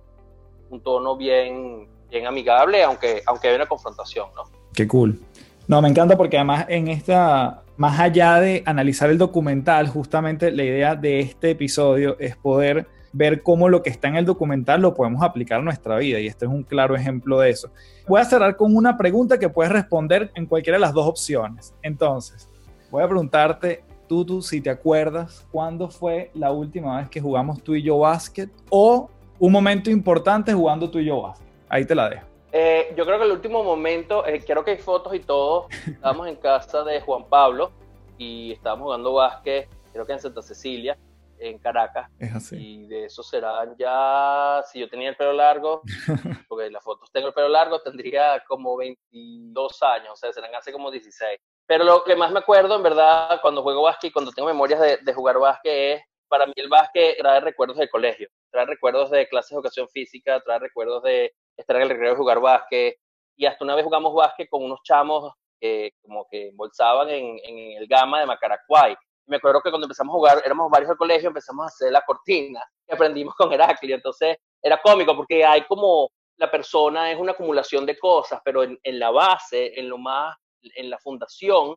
un 0.70 0.82
tono 0.82 1.16
bien, 1.16 1.88
bien 2.10 2.26
amigable, 2.26 2.84
aunque, 2.84 3.22
aunque 3.26 3.48
haya 3.48 3.58
una 3.58 3.68
confrontación, 3.68 4.30
¿no? 4.36 4.44
Qué 4.74 4.88
cool. 4.88 5.20
No, 5.68 5.82
me 5.82 5.90
encanta 5.90 6.16
porque 6.16 6.38
además 6.38 6.66
en 6.70 6.88
esta, 6.90 7.64
más 7.78 8.00
allá 8.00 8.40
de 8.40 8.62
analizar 8.68 9.10
el 9.10 9.18
documental, 9.18 9.88
justamente 9.88 10.52
la 10.52 10.64
idea 10.64 10.96
de 10.96 11.22
este 11.22 11.52
episodio 11.52 12.18
es 12.20 12.36
poder 12.36 12.88
ver 13.14 13.42
cómo 13.42 13.70
lo 13.70 13.82
que 13.82 13.90
está 13.90 14.10
en 14.10 14.18
el 14.18 14.26
documental 14.26 14.82
lo 14.82 14.94
podemos 14.94 15.24
aplicar 15.24 15.62
a 15.62 15.64
nuestra 15.64 15.96
vida 15.98 16.20
y 16.20 16.28
este 16.28 16.46
es 16.46 16.52
un 16.52 16.64
claro 16.64 16.96
ejemplo 16.96 17.40
de 17.40 17.50
eso. 17.50 17.72
Voy 18.08 18.22
a 18.22 18.26
cerrar 18.26 18.56
con 18.58 18.76
una 18.76 18.96
pregunta 18.98 19.40
que 19.40 19.50
puedes 19.50 19.72
responder 19.72 20.32
en 20.36 20.46
cualquiera 20.46 20.76
de 20.76 20.82
las 20.82 20.94
dos 20.94 21.08
opciones. 21.08 21.74
Entonces, 21.82 22.48
voy 22.92 23.04
a 23.04 23.08
preguntarte, 23.08 23.84
tú, 24.08 24.42
si 24.42 24.62
te 24.62 24.70
acuerdas, 24.70 25.48
¿cuándo 25.52 25.90
fue 25.90 26.30
la 26.36 26.52
última 26.52 26.98
vez 26.98 27.10
que 27.10 27.22
jugamos 27.22 27.64
tú 27.64 27.74
y 27.74 27.82
yo 27.82 27.98
básquet 28.00 28.52
o 28.70 29.10
un 29.40 29.52
momento 29.52 29.90
importante 29.90 30.54
jugando 30.54 30.92
tú 30.92 31.00
y 31.00 31.06
yo 31.06 31.24
básquet? 31.24 31.48
Ahí 31.70 31.86
te 31.86 31.96
la 31.96 32.10
dejo. 32.10 32.35
Eh, 32.58 32.94
yo 32.96 33.06
creo 33.06 33.18
que 33.18 33.26
el 33.26 33.34
último 33.34 33.66
momento, 33.66 34.26
eh, 34.26 34.42
creo 34.42 34.64
que 34.64 34.72
hay 34.72 34.78
fotos 34.78 35.14
y 35.14 35.20
todo, 35.20 35.68
estábamos 35.86 36.30
en 36.30 36.38
casa 36.38 36.86
de 36.86 37.02
Juan 37.02 37.28
Pablo 37.28 37.74
y 38.18 38.54
estábamos 38.54 38.86
jugando 38.86 39.12
básquet, 39.12 39.68
creo 39.92 40.06
que 40.06 40.14
en 40.14 40.22
Santa 40.22 40.42
Cecilia, 40.42 40.98
en 41.38 41.60
Caracas. 41.60 42.10
Es 42.18 42.34
así. 42.34 42.56
Y 42.56 42.88
de 42.88 43.04
eso 43.08 43.24
serán 43.24 43.76
ya, 43.78 44.64
si 44.72 44.80
yo 44.80 44.88
tenía 44.88 45.10
el 45.10 45.18
pelo 45.18 45.34
largo, 45.34 45.82
porque 46.48 46.70
las 46.70 46.82
fotos 46.82 47.12
tengo 47.12 47.28
el 47.28 47.34
pelo 47.34 47.50
largo, 47.50 47.82
tendría 47.82 48.42
como 48.48 48.78
22 48.78 49.84
años, 49.84 50.12
o 50.14 50.16
sea, 50.16 50.32
serán 50.32 50.56
hace 50.56 50.72
como 50.72 50.90
16. 50.90 51.38
Pero 51.68 51.84
lo 51.84 52.06
que 52.06 52.16
más 52.16 52.32
me 52.32 52.40
acuerdo, 52.40 52.78
en 52.78 52.84
verdad, 52.84 53.38
cuando 53.42 53.64
juego 53.64 53.82
básquet 53.82 54.12
y 54.12 54.14
cuando 54.14 54.32
tengo 54.32 54.48
memorias 54.48 54.80
de, 54.80 54.98
de 55.04 55.14
jugar 55.14 55.40
básquet 55.40 55.98
es, 55.98 56.04
para 56.30 56.46
mí 56.46 56.54
el 56.56 56.70
básquet 56.70 57.18
trae 57.18 57.42
recuerdos 57.42 57.76
del 57.76 57.90
colegio, 57.90 58.30
trae 58.50 58.66
recuerdos 58.66 59.12
de 59.12 59.28
clases 59.28 59.50
de 59.50 59.56
educación 59.58 59.90
física, 59.90 60.40
trae 60.40 60.60
recuerdos 60.60 61.04
de 61.04 61.34
estar 61.58 61.76
en 61.76 61.84
el 61.84 61.90
recreo 61.90 62.12
de 62.12 62.18
jugar 62.18 62.40
básquet. 62.40 62.98
Y 63.38 63.46
hasta 63.46 63.64
una 63.64 63.76
vez 63.76 63.84
jugamos 63.84 64.14
básquet 64.14 64.50
con 64.50 64.64
unos 64.64 64.80
chamos 64.84 65.34
que 65.60 65.92
como 66.02 66.28
que 66.30 66.50
embolsaban 66.50 67.10
en, 67.10 67.40
en 67.44 67.82
el 67.82 67.88
gama 67.88 68.20
de 68.20 68.26
Macaracuay 68.26 68.96
me 69.28 69.38
acuerdo 69.38 69.62
que 69.62 69.70
cuando 69.70 69.86
empezamos 69.86 70.14
a 70.14 70.18
jugar, 70.18 70.42
éramos 70.46 70.70
varios 70.70 70.90
del 70.90 70.98
colegio, 70.98 71.30
empezamos 71.30 71.64
a 71.64 71.68
hacer 71.68 71.92
la 71.92 72.04
cortina 72.04 72.64
que 72.88 72.94
aprendimos 72.94 73.34
con 73.36 73.52
Heraclio. 73.52 73.96
Entonces 73.96 74.38
era 74.62 74.82
cómico 74.82 75.16
porque 75.16 75.44
hay 75.44 75.66
como 75.66 76.10
la 76.38 76.52
persona 76.52 77.12
es 77.12 77.18
una 77.18 77.32
acumulación 77.32 77.86
de 77.86 77.98
cosas, 77.98 78.42
pero 78.44 78.64
en, 78.64 78.80
la 78.84 79.10
base, 79.10 79.80
en 79.80 79.90
lo 79.90 79.98
más, 79.98 80.36
en 80.62 80.90
la 80.90 80.98
fundación, 81.00 81.76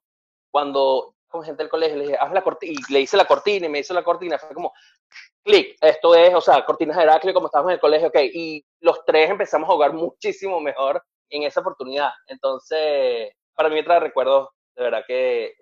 cuando 0.50 1.14
con 1.28 1.44
gente 1.44 1.62
del 1.62 1.70
colegio 1.70 1.96
le 1.96 2.04
dije, 2.04 2.16
haz 2.18 2.32
la 2.32 2.42
cortina, 2.42 2.72
y 2.72 2.92
le 2.92 3.00
hice 3.00 3.16
la 3.16 3.26
cortina 3.26 3.66
y 3.66 3.68
me 3.68 3.80
hizo 3.80 3.94
la 3.94 4.02
cortina, 4.02 4.38
fue 4.38 4.54
como, 4.54 4.72
clic, 5.44 5.76
esto 5.80 6.14
es, 6.14 6.34
o 6.34 6.40
sea, 6.40 6.64
cortinas 6.64 6.96
de 6.96 7.02
Heraclio 7.02 7.34
como 7.34 7.46
estábamos 7.46 7.70
en 7.70 7.74
el 7.74 7.80
colegio, 7.80 8.08
ok, 8.08 8.18
y 8.32 8.64
los 8.80 9.04
tres 9.04 9.30
empezamos 9.30 9.68
a 9.68 9.72
jugar 9.72 9.92
muchísimo 9.92 10.60
mejor 10.60 11.02
en 11.30 11.42
esa 11.42 11.60
oportunidad. 11.60 12.10
Entonces, 12.26 13.30
para 13.54 13.68
mí 13.68 13.82
trae 13.82 14.00
recuerdos 14.00 14.48
de 14.76 14.84
verdad 14.84 15.04
que 15.06 15.52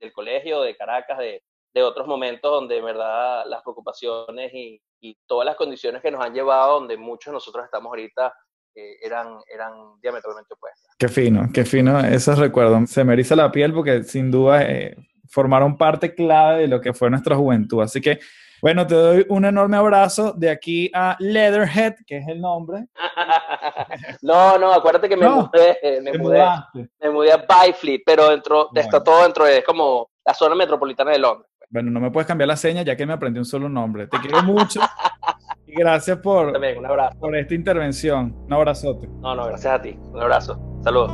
del 0.00 0.12
colegio, 0.12 0.62
de 0.62 0.76
Caracas, 0.76 1.18
de, 1.18 1.42
de 1.74 1.82
otros 1.82 2.06
momentos 2.06 2.50
donde 2.50 2.76
de 2.76 2.82
verdad 2.82 3.44
las 3.46 3.62
preocupaciones 3.62 4.52
y, 4.52 4.80
y, 5.00 5.16
todas 5.26 5.46
las 5.46 5.56
condiciones 5.56 6.02
que 6.02 6.10
nos 6.10 6.24
han 6.24 6.34
llevado, 6.34 6.80
donde 6.80 6.96
muchos 6.96 7.30
de 7.30 7.34
nosotros 7.34 7.64
estamos 7.64 7.90
ahorita, 7.90 8.34
eh, 8.74 8.96
eran, 9.02 9.38
eran 9.52 10.00
diametralmente 10.00 10.54
opuestas. 10.54 10.94
Qué 10.98 11.08
fino, 11.08 11.48
qué 11.52 11.64
fino 11.64 12.00
esos 12.00 12.38
recuerdos. 12.38 12.90
Se 12.90 13.04
me 13.04 13.12
eriza 13.12 13.36
la 13.36 13.52
piel 13.52 13.72
porque 13.74 14.02
sin 14.02 14.30
duda 14.30 14.62
eh, 14.62 14.96
formaron 15.32 15.76
parte 15.76 16.14
clave 16.14 16.62
de 16.62 16.68
lo 16.68 16.80
que 16.80 16.92
fue 16.92 17.10
nuestra 17.10 17.34
juventud. 17.34 17.82
Así 17.82 18.00
que 18.00 18.20
bueno, 18.62 18.86
te 18.86 18.94
doy 18.94 19.26
un 19.28 19.44
enorme 19.44 19.76
abrazo 19.76 20.32
de 20.36 20.48
aquí 20.48 20.88
a 20.94 21.16
Leatherhead, 21.18 21.94
que 22.06 22.18
es 22.18 22.28
el 22.28 22.40
nombre. 22.40 22.86
no, 24.22 24.56
no, 24.56 24.72
acuérdate 24.72 25.08
que 25.08 25.16
me 25.16 25.28
mudé, 25.28 26.00
me 26.00 26.16
mudé, 26.16 26.44
me 27.00 27.10
mudé 27.10 27.32
a 27.32 27.38
Byfleet, 27.38 28.02
pero 28.06 28.28
dentro, 28.28 28.68
está 28.72 29.02
todo 29.02 29.24
dentro 29.24 29.46
de, 29.46 29.58
es 29.58 29.64
como 29.64 30.10
la 30.24 30.32
zona 30.32 30.54
metropolitana 30.54 31.10
de 31.10 31.18
Londres. 31.18 31.50
Bueno, 31.70 31.90
no 31.90 31.98
me 31.98 32.12
puedes 32.12 32.28
cambiar 32.28 32.46
la 32.46 32.56
seña 32.56 32.82
ya 32.82 32.94
que 32.94 33.04
me 33.04 33.14
aprendí 33.14 33.40
un 33.40 33.44
solo 33.44 33.68
nombre. 33.68 34.06
Te 34.06 34.20
quiero 34.20 34.44
mucho 34.44 34.78
y 35.66 35.74
gracias 35.74 36.18
por, 36.18 36.52
por 37.18 37.36
esta 37.36 37.54
intervención. 37.54 38.32
Un 38.46 38.52
abrazote. 38.52 39.08
No, 39.08 39.34
no, 39.34 39.46
gracias 39.46 39.74
a 39.74 39.82
ti. 39.82 39.98
Un 39.98 40.20
abrazo. 40.20 40.80
Saludos. 40.84 41.10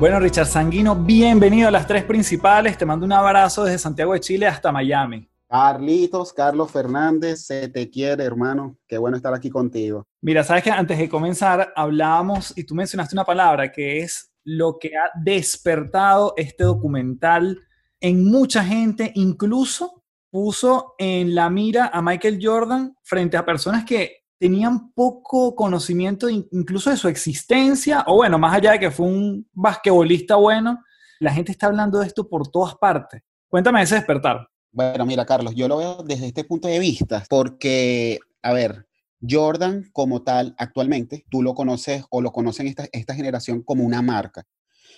Bueno, 0.00 0.18
Richard 0.18 0.48
Sanguino, 0.48 0.96
bienvenido 0.96 1.68
a 1.68 1.70
las 1.70 1.86
tres 1.86 2.02
principales. 2.02 2.76
Te 2.76 2.84
mando 2.84 3.06
un 3.06 3.12
abrazo 3.12 3.62
desde 3.62 3.78
Santiago 3.78 4.12
de 4.12 4.18
Chile 4.18 4.46
hasta 4.48 4.72
Miami. 4.72 5.28
Carlitos, 5.48 6.32
Carlos 6.32 6.72
Fernández, 6.72 7.46
se 7.46 7.68
te 7.68 7.88
quiere, 7.88 8.24
hermano. 8.24 8.76
Qué 8.88 8.98
bueno 8.98 9.16
estar 9.16 9.32
aquí 9.32 9.50
contigo. 9.50 10.04
Mira, 10.20 10.42
sabes 10.42 10.64
que 10.64 10.70
antes 10.72 10.98
de 10.98 11.08
comenzar 11.08 11.72
hablábamos 11.76 12.52
y 12.56 12.64
tú 12.64 12.74
mencionaste 12.74 13.14
una 13.14 13.24
palabra 13.24 13.70
que 13.70 14.00
es 14.00 14.32
lo 14.42 14.78
que 14.80 14.96
ha 14.96 15.12
despertado 15.14 16.34
este 16.36 16.64
documental 16.64 17.60
en 18.00 18.24
mucha 18.24 18.64
gente, 18.64 19.12
incluso 19.14 20.02
puso 20.28 20.96
en 20.98 21.36
la 21.36 21.48
mira 21.50 21.86
a 21.94 22.02
Michael 22.02 22.40
Jordan 22.42 22.96
frente 23.04 23.36
a 23.36 23.44
personas 23.44 23.84
que 23.84 24.23
tenían 24.38 24.92
poco 24.92 25.54
conocimiento 25.54 26.28
incluso 26.28 26.90
de 26.90 26.96
su 26.96 27.08
existencia, 27.08 28.04
o 28.06 28.16
bueno, 28.16 28.38
más 28.38 28.54
allá 28.54 28.72
de 28.72 28.80
que 28.80 28.90
fue 28.90 29.06
un 29.06 29.48
basquetbolista 29.52 30.36
bueno, 30.36 30.82
la 31.20 31.32
gente 31.32 31.52
está 31.52 31.66
hablando 31.66 32.00
de 32.00 32.06
esto 32.06 32.28
por 32.28 32.48
todas 32.48 32.74
partes. 32.76 33.22
Cuéntame 33.48 33.82
ese 33.82 33.96
despertar. 33.96 34.48
Bueno, 34.72 35.06
mira, 35.06 35.24
Carlos, 35.24 35.54
yo 35.54 35.68
lo 35.68 35.76
veo 35.76 36.02
desde 36.02 36.26
este 36.26 36.44
punto 36.44 36.66
de 36.66 36.80
vista, 36.80 37.24
porque, 37.30 38.18
a 38.42 38.52
ver, 38.52 38.86
Jordan 39.26 39.88
como 39.92 40.22
tal, 40.22 40.54
actualmente, 40.58 41.24
tú 41.30 41.42
lo 41.42 41.54
conoces 41.54 42.04
o 42.10 42.20
lo 42.20 42.32
conocen 42.32 42.66
esta, 42.66 42.86
esta 42.92 43.14
generación 43.14 43.62
como 43.62 43.84
una 43.84 44.02
marca. 44.02 44.44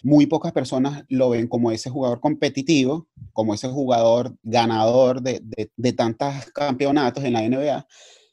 Muy 0.02 0.26
pocas 0.26 0.52
personas 0.52 1.04
lo 1.08 1.30
ven 1.30 1.46
como 1.46 1.70
ese 1.70 1.90
jugador 1.90 2.20
competitivo, 2.20 3.08
como 3.32 3.54
ese 3.54 3.68
jugador 3.68 4.36
ganador 4.42 5.22
de, 5.22 5.40
de, 5.42 5.70
de 5.76 5.92
tantos 5.92 6.32
campeonatos 6.54 7.24
en 7.24 7.32
la 7.34 7.42
NBA. 7.42 7.86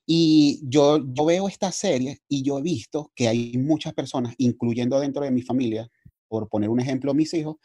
Y 0.05 0.59
yo, 0.63 0.99
yo 1.13 1.25
veo 1.25 1.47
esta 1.47 1.71
serie 1.71 2.19
y 2.27 2.43
yo 2.43 2.59
he 2.59 2.61
visto 2.61 3.11
que 3.15 3.27
hay 3.27 3.57
muchas 3.57 3.93
personas, 3.93 4.33
incluyendo 4.37 4.99
dentro 4.99 5.23
de 5.23 5.31
mi 5.31 5.41
familia, 5.41 5.89
por 6.27 6.49
poner 6.49 6.69
un 6.69 6.79
ejemplo, 6.79 7.13
mis 7.13 7.33
hijos, 7.33 7.57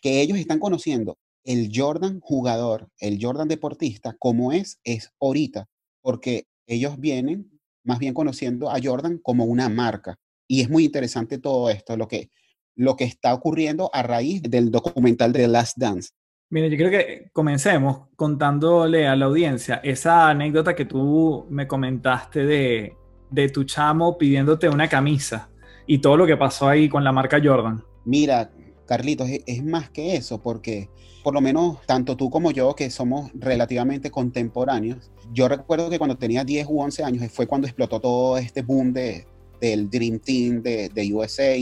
que 0.00 0.20
ellos 0.20 0.38
están 0.38 0.58
conociendo 0.58 1.18
el 1.44 1.70
Jordan 1.74 2.20
jugador, 2.20 2.88
el 2.98 3.18
Jordan 3.20 3.48
deportista, 3.48 4.16
como 4.18 4.52
es, 4.52 4.78
es 4.84 5.10
ahorita, 5.20 5.68
porque 6.00 6.46
ellos 6.66 6.98
vienen 6.98 7.50
más 7.84 7.98
bien 7.98 8.14
conociendo 8.14 8.70
a 8.70 8.78
Jordan 8.82 9.18
como 9.18 9.44
una 9.44 9.68
marca. 9.68 10.18
Y 10.48 10.60
es 10.60 10.70
muy 10.70 10.84
interesante 10.84 11.38
todo 11.38 11.70
esto, 11.70 11.96
lo 11.96 12.08
que, 12.08 12.30
lo 12.76 12.96
que 12.96 13.04
está 13.04 13.34
ocurriendo 13.34 13.90
a 13.92 14.02
raíz 14.02 14.42
del 14.42 14.70
documental 14.70 15.32
de 15.32 15.48
Last 15.48 15.76
Dance. 15.76 16.10
Mire, 16.52 16.68
yo 16.68 16.76
creo 16.76 16.90
que 16.90 17.30
comencemos 17.32 18.08
contándole 18.14 19.06
a 19.06 19.16
la 19.16 19.24
audiencia 19.24 19.80
esa 19.82 20.28
anécdota 20.28 20.76
que 20.76 20.84
tú 20.84 21.46
me 21.48 21.66
comentaste 21.66 22.44
de, 22.44 22.94
de 23.30 23.48
tu 23.48 23.64
chamo 23.64 24.18
pidiéndote 24.18 24.68
una 24.68 24.86
camisa 24.86 25.48
y 25.86 26.00
todo 26.00 26.18
lo 26.18 26.26
que 26.26 26.36
pasó 26.36 26.68
ahí 26.68 26.90
con 26.90 27.04
la 27.04 27.10
marca 27.10 27.40
Jordan. 27.42 27.82
Mira, 28.04 28.50
Carlitos, 28.86 29.30
es, 29.46 29.64
más 29.64 29.88
que 29.88 30.14
eso, 30.14 30.42
porque 30.42 30.90
por 31.24 31.32
lo 31.32 31.40
menos 31.40 31.78
tanto 31.86 32.18
tú 32.18 32.28
como 32.28 32.50
yo, 32.50 32.74
que 32.74 32.90
somos 32.90 33.30
relativamente 33.32 34.10
contemporáneos, 34.10 35.10
yo 35.32 35.48
recuerdo 35.48 35.88
que 35.88 35.96
cuando 35.96 36.18
tenía 36.18 36.44
10 36.44 36.66
u 36.68 36.82
11 36.82 37.02
años 37.02 37.32
fue 37.32 37.46
cuando 37.46 37.66
explotó 37.66 37.98
todo 37.98 38.36
este 38.36 38.60
boom 38.60 38.92
de, 38.92 39.26
del 39.58 39.88
Dream 39.88 40.18
Team 40.18 40.60
de, 40.60 40.90
de, 40.90 41.14
USA, 41.14 41.56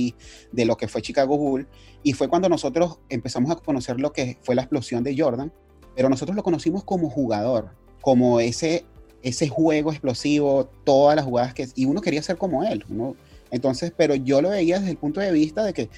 de 0.50 0.64
lo 0.64 0.76
que 0.76 0.88
fue 0.88 1.00
Chicago 1.00 1.38
Bull, 1.38 1.68
y 2.02 2.12
fue 2.12 2.28
cuando 2.28 2.48
nosotros 2.48 2.98
empezamos 3.08 3.50
a 3.50 3.56
conocer 3.56 4.00
lo 4.00 4.12
que 4.12 4.38
fue 4.42 4.54
la 4.54 4.62
explosión 4.62 5.04
de 5.04 5.16
Jordan, 5.16 5.52
pero 5.94 6.08
nosotros 6.08 6.36
lo 6.36 6.42
conocimos 6.42 6.84
como 6.84 7.10
jugador, 7.10 7.70
como 8.00 8.40
ese, 8.40 8.84
ese 9.22 9.48
juego 9.48 9.90
explosivo, 9.90 10.70
todas 10.84 11.16
las 11.16 11.24
jugadas 11.24 11.54
que... 11.54 11.68
Y 11.74 11.84
uno 11.84 12.00
quería 12.00 12.22
ser 12.22 12.36
como 12.36 12.64
él, 12.64 12.84
entonces, 13.50 13.92
pero 13.96 14.14
yo 14.14 14.40
lo 14.40 14.50
veía 14.50 14.78
desde 14.78 14.92
el 14.92 14.96
punto 14.96 15.20
de 15.20 15.32
vista 15.32 15.64
de 15.64 15.72
que 15.72 15.90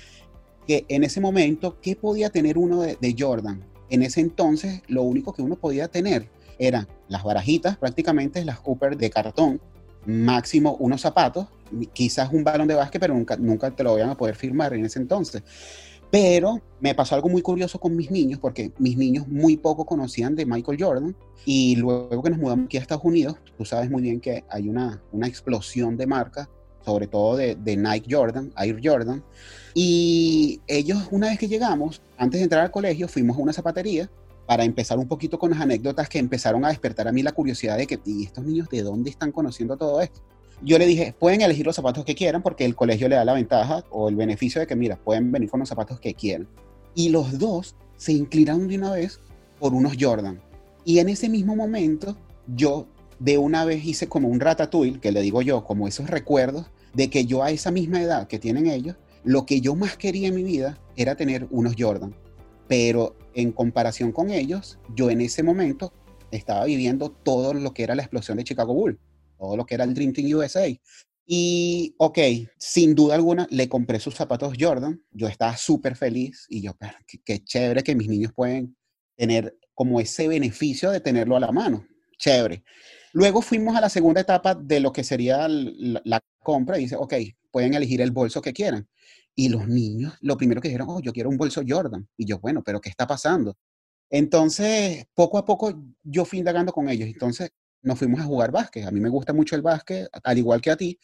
que 0.66 0.84
en 0.88 1.05
ese 1.05 1.20
momento, 1.20 1.78
¿qué 1.80 1.96
podía 1.96 2.30
tener 2.30 2.59
uno 2.59 2.82
de, 2.82 3.16
Jordan? 3.18 3.64
En 3.90 4.03
ese 4.03 4.20
entonces, 4.20 4.82
lo 4.88 5.03
único 5.03 5.32
que 5.32 5.42
uno 5.42 5.57
podía 5.57 5.88
tener 5.88 6.28
eran 6.59 6.86
las 7.09 7.24
barajitas, 7.24 7.76
prácticamente 7.76 8.44
las 8.44 8.61
Cooper 8.61 8.96
de 8.96 9.11
cartón, 9.11 9.61
máximo 10.07 10.76
unos 10.78 11.00
zapatos, 11.00 11.48
quizás 11.92 12.32
un 12.32 12.44
balón 12.44 12.68
de 12.68 12.74
básquet, 12.74 13.00
pero 13.00 13.14
nunca, 13.14 13.36
nunca 13.36 13.70
te 13.70 13.82
lo 13.82 13.96
iban 13.96 14.11
a 14.11 14.16
poder 14.16 14.36
firmar 14.36 14.72
en 14.74 14.84
ese 14.84 14.98
entonces. 14.98 15.42
Pero 16.12 16.60
me 16.78 16.94
pasó 16.94 17.14
algo 17.14 17.30
muy 17.30 17.40
curioso 17.40 17.80
con 17.80 17.96
mis 17.96 18.10
niños, 18.10 18.38
porque 18.38 18.70
mis 18.78 18.98
niños 18.98 19.26
muy 19.28 19.56
poco 19.56 19.86
conocían 19.86 20.36
de 20.36 20.44
Michael 20.44 20.76
Jordan. 20.78 21.16
Y 21.46 21.74
luego 21.76 22.22
que 22.22 22.28
nos 22.28 22.38
mudamos 22.38 22.66
aquí 22.66 22.76
a 22.76 22.80
Estados 22.80 23.02
Unidos, 23.02 23.36
tú 23.56 23.64
sabes 23.64 23.90
muy 23.90 24.02
bien 24.02 24.20
que 24.20 24.44
hay 24.50 24.68
una, 24.68 25.02
una 25.10 25.26
explosión 25.26 25.96
de 25.96 26.06
marcas 26.06 26.48
sobre 26.84 27.06
todo 27.06 27.36
de, 27.36 27.76
Nike 27.76 28.14
Jordan, 28.14 28.52
Air 28.56 28.80
Jordan. 28.82 29.22
Y 29.74 30.60
ellos, 30.66 31.08
una 31.10 31.28
vez 31.28 31.38
que 31.38 31.48
llegamos, 31.48 32.02
antes 32.18 32.40
de 32.40 32.44
entrar 32.44 32.62
al 32.62 32.70
colegio, 32.70 33.08
fuimos 33.08 33.38
a 33.38 33.40
una 33.40 33.52
zapatería 33.52 34.10
para 34.46 34.64
empezar 34.64 34.98
un 34.98 35.08
poquito 35.08 35.38
con 35.38 35.50
las 35.50 35.60
anécdotas 35.60 36.08
que 36.08 36.18
empezaron 36.18 36.64
a 36.64 36.68
despertar 36.68 37.08
a 37.08 37.12
mí 37.12 37.22
la 37.22 37.32
curiosidad 37.32 37.78
de 37.78 37.86
que, 37.86 38.00
¿y 38.04 38.24
estos 38.24 38.44
niños 38.44 38.68
de 38.68 38.82
dónde 38.82 39.10
están 39.10 39.32
conociendo 39.32 39.76
todo 39.76 40.00
esto? 40.00 40.20
Yo 40.64 40.78
le 40.78 40.86
dije, 40.86 41.14
pueden 41.18 41.40
elegir 41.40 41.66
los 41.66 41.74
zapatos 41.74 42.04
que 42.04 42.14
quieran 42.14 42.40
porque 42.40 42.64
el 42.64 42.76
colegio 42.76 43.08
le 43.08 43.16
da 43.16 43.24
la 43.24 43.32
ventaja 43.32 43.84
o 43.90 44.08
el 44.08 44.14
beneficio 44.14 44.60
de 44.60 44.66
que, 44.66 44.76
mira, 44.76 44.96
pueden 44.96 45.32
venir 45.32 45.50
con 45.50 45.60
los 45.60 45.68
zapatos 45.68 45.98
que 45.98 46.14
quieran. 46.14 46.48
Y 46.94 47.08
los 47.08 47.38
dos 47.38 47.74
se 47.96 48.12
inclinaron 48.12 48.68
de 48.68 48.78
una 48.78 48.92
vez 48.92 49.20
por 49.58 49.74
unos 49.74 49.94
Jordan. 49.98 50.40
Y 50.84 51.00
en 51.00 51.08
ese 51.08 51.28
mismo 51.28 51.56
momento, 51.56 52.16
yo 52.46 52.86
de 53.18 53.38
una 53.38 53.64
vez 53.64 53.84
hice 53.84 54.08
como 54.08 54.28
un 54.28 54.40
ratatouille, 54.40 55.00
que 55.00 55.12
le 55.12 55.20
digo 55.20 55.42
yo, 55.42 55.64
como 55.64 55.88
esos 55.88 56.08
recuerdos 56.08 56.66
de 56.94 57.10
que 57.10 57.24
yo 57.24 57.42
a 57.42 57.50
esa 57.50 57.70
misma 57.70 58.00
edad 58.00 58.28
que 58.28 58.38
tienen 58.38 58.66
ellos, 58.66 58.96
lo 59.24 59.46
que 59.46 59.60
yo 59.60 59.74
más 59.74 59.96
quería 59.96 60.28
en 60.28 60.34
mi 60.34 60.42
vida 60.42 60.78
era 60.96 61.16
tener 61.16 61.46
unos 61.50 61.74
Jordan. 61.78 62.14
Pero 62.68 63.16
en 63.34 63.52
comparación 63.52 64.12
con 64.12 64.30
ellos, 64.30 64.78
yo 64.94 65.10
en 65.10 65.20
ese 65.20 65.42
momento 65.42 65.92
estaba 66.30 66.64
viviendo 66.64 67.10
todo 67.10 67.52
lo 67.52 67.72
que 67.74 67.82
era 67.82 67.94
la 67.94 68.02
explosión 68.02 68.38
de 68.38 68.44
Chicago 68.44 68.74
Bull, 68.74 68.98
todo 69.43 69.57
lo 69.57 69.66
que 69.66 69.74
era 69.74 69.82
el 69.82 69.93
Dream 69.93 70.12
Team 70.12 70.32
USA. 70.36 70.68
Y, 71.26 71.97
ok, 71.99 72.18
sin 72.57 72.95
duda 72.95 73.16
alguna, 73.16 73.49
le 73.51 73.68
compré 73.68 73.99
sus 73.99 74.14
zapatos 74.14 74.55
Jordan. 74.59 75.03
Yo 75.11 75.26
estaba 75.26 75.57
súper 75.57 75.97
feliz 75.97 76.47
y 76.49 76.62
yo, 76.62 76.76
qué, 77.09 77.18
qué 77.24 77.43
chévere 77.43 77.82
que 77.82 77.97
mis 77.97 78.07
niños 78.07 78.32
pueden 78.32 78.76
tener 79.16 79.59
como 79.74 79.99
ese 79.99 80.28
beneficio 80.28 80.93
de 80.93 81.01
tenerlo 81.01 81.36
a 81.36 81.40
la 81.40 81.51
mano. 81.51 81.84
Chévere. 82.18 82.62
Luego 83.12 83.43
fuimos 83.43 83.74
a 83.74 83.80
la 83.80 83.88
segunda 83.88 84.20
etapa 84.20 84.55
de 84.55 84.78
lo 84.78 84.93
que 84.93 85.03
sería 85.03 85.49
la, 85.49 86.20
compra 86.38 86.78
y 86.78 86.82
dice, 86.82 86.97
ok, 86.97 87.14
pueden 87.51 87.74
elegir 87.74 88.01
el 88.01 88.12
bolso 88.12 88.40
que 88.40 88.53
quieran. 88.53 88.88
Y 89.34 89.49
los 89.49 89.66
niños, 89.66 90.14
lo 90.20 90.36
primero 90.36 90.61
que 90.61 90.68
dijeron, 90.68 90.88
oh, 90.88 91.01
yo 91.01 91.12
quiero 91.12 91.30
un 91.30 91.36
bolso 91.36 91.62
Jordan. 91.66 92.09
Y 92.16 92.26
yo, 92.26 92.38
bueno, 92.38 92.62
pero 92.62 92.80
¿qué 92.80 92.90
está 92.90 93.09
pasando? 93.09 93.57
Entonces, 94.09 95.07
poco 95.14 95.38
a 95.38 95.45
poco 95.45 95.82
yo 96.05 96.24
fui 96.24 96.38
indagando 96.38 96.72
con 96.72 96.88
ellos. 96.88 97.09
Entonces, 97.09 97.51
nos 97.83 97.99
fuimos 97.99 98.20
a 98.20 98.24
jugar 98.24 98.51
básquet. 98.51 98.87
A 98.87 98.91
mí 98.91 99.01
me 99.01 99.09
gusta 99.09 99.33
mucho 99.33 99.57
el 99.57 99.62
básquet, 99.62 100.09
al 100.22 100.39
igual 100.39 100.61
que 100.61 100.70
a 100.70 100.76
ti. 100.76 100.99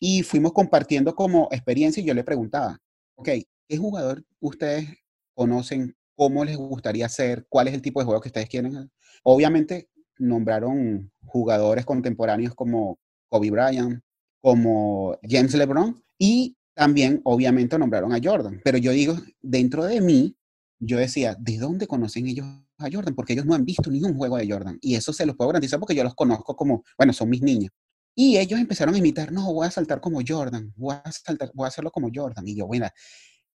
Y 0.00 0.22
fuimos 0.22 0.52
compartiendo 0.52 1.14
como 1.14 1.48
experiencia 1.52 2.02
y 2.02 2.06
yo 2.06 2.14
le 2.14 2.24
preguntaba, 2.24 2.80
ok, 3.14 3.28
¿qué 3.68 3.76
jugador 3.76 4.24
ustedes 4.40 4.88
conocen? 5.34 5.96
¿Cómo 6.16 6.44
les 6.44 6.56
gustaría 6.56 7.06
hacer? 7.06 7.46
¿Cuál 7.48 7.68
es 7.68 7.74
el 7.74 7.82
tipo 7.82 8.00
de 8.00 8.06
juego 8.06 8.20
que 8.20 8.28
ustedes 8.28 8.48
quieren? 8.48 8.90
Obviamente, 9.22 9.88
nombraron 10.18 11.10
jugadores 11.24 11.84
contemporáneos 11.84 12.54
como 12.54 12.98
Kobe 13.28 13.50
Bryant, 13.50 14.00
como 14.40 15.18
James 15.22 15.54
LeBron 15.54 16.02
y 16.18 16.56
también 16.74 17.20
obviamente 17.24 17.78
nombraron 17.78 18.12
a 18.12 18.20
Jordan. 18.22 18.60
Pero 18.64 18.78
yo 18.78 18.92
digo, 18.92 19.16
dentro 19.40 19.84
de 19.84 20.00
mí, 20.00 20.36
yo 20.78 20.98
decía, 20.98 21.36
¿de 21.38 21.58
dónde 21.58 21.86
conocen 21.86 22.26
ellos 22.26 22.46
Jordan? 22.92 23.14
Porque 23.14 23.32
ellos 23.32 23.46
no 23.46 23.54
han 23.54 23.64
visto 23.64 23.90
ningún 23.90 24.14
juego 24.14 24.36
de 24.36 24.48
Jordan. 24.48 24.78
Y 24.80 24.94
eso 24.94 25.12
se 25.12 25.26
los 25.26 25.36
puedo 25.36 25.48
garantizar 25.48 25.78
porque 25.80 25.94
yo 25.94 26.04
los 26.04 26.14
conozco 26.14 26.56
como, 26.56 26.84
bueno, 26.96 27.12
son 27.12 27.30
mis 27.30 27.42
niños. 27.42 27.72
Y 28.14 28.38
ellos 28.38 28.60
empezaron 28.60 28.94
a 28.94 28.98
imitar, 28.98 29.32
no, 29.32 29.52
voy 29.52 29.66
a 29.66 29.70
saltar 29.70 30.00
como 30.00 30.20
Jordan, 30.26 30.72
voy 30.76 30.94
a, 30.94 31.10
saltar, 31.10 31.50
voy 31.54 31.64
a 31.64 31.68
hacerlo 31.68 31.90
como 31.90 32.10
Jordan. 32.14 32.46
Y 32.46 32.56
yo, 32.56 32.66
bueno, 32.66 32.88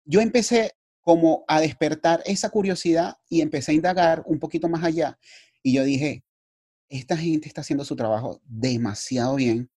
yo 0.04 0.20
empecé 0.20 0.72
como 1.02 1.44
a 1.46 1.60
despertar 1.60 2.22
esa 2.24 2.50
curiosidad 2.50 3.16
y 3.28 3.40
empecé 3.40 3.72
a 3.72 3.74
indagar 3.74 4.22
un 4.26 4.38
poquito 4.38 4.68
más 4.68 4.82
allá. 4.82 5.18
Y 5.62 5.74
yo 5.74 5.84
dije, 5.84 6.24
esta 6.88 7.16
gente 7.16 7.48
está 7.48 7.60
haciendo 7.60 7.84
su 7.84 7.96
trabajo 7.96 8.40
demasiado 8.44 9.36
bien 9.36 9.70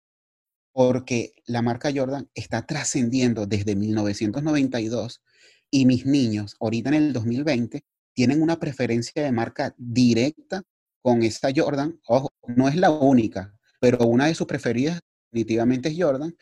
porque 0.74 1.34
la 1.45 1.64
marca 1.64 1.91
Jordan 1.94 2.30
está 2.36 2.65
trascendiendo 2.65 3.48
desde 3.48 3.76
1992 3.76 5.24
y 5.72 5.86
mis 5.86 6.06
niños 6.06 6.56
ahorita 6.60 6.90
en 6.90 6.95
el 6.95 7.14
2020 7.14 7.84
tienen 8.18 8.41
una 8.41 8.60
preferencia 8.60 9.22
de 9.22 9.31
marca 9.31 9.76
directa 9.77 10.64
con 11.03 11.22
esta 11.22 11.49
Jordan. 11.56 11.99
Ojo, 12.07 12.31
no 12.48 12.68
es 12.68 12.76
la 12.76 12.89
única, 12.89 13.53
pero 13.80 14.07
una 14.07 14.26
de 14.26 14.34
sus 14.34 14.48
preferidas 14.48 14.99
definitivamente 15.31 15.89
es 15.89 15.95
Jordan. 15.99 16.35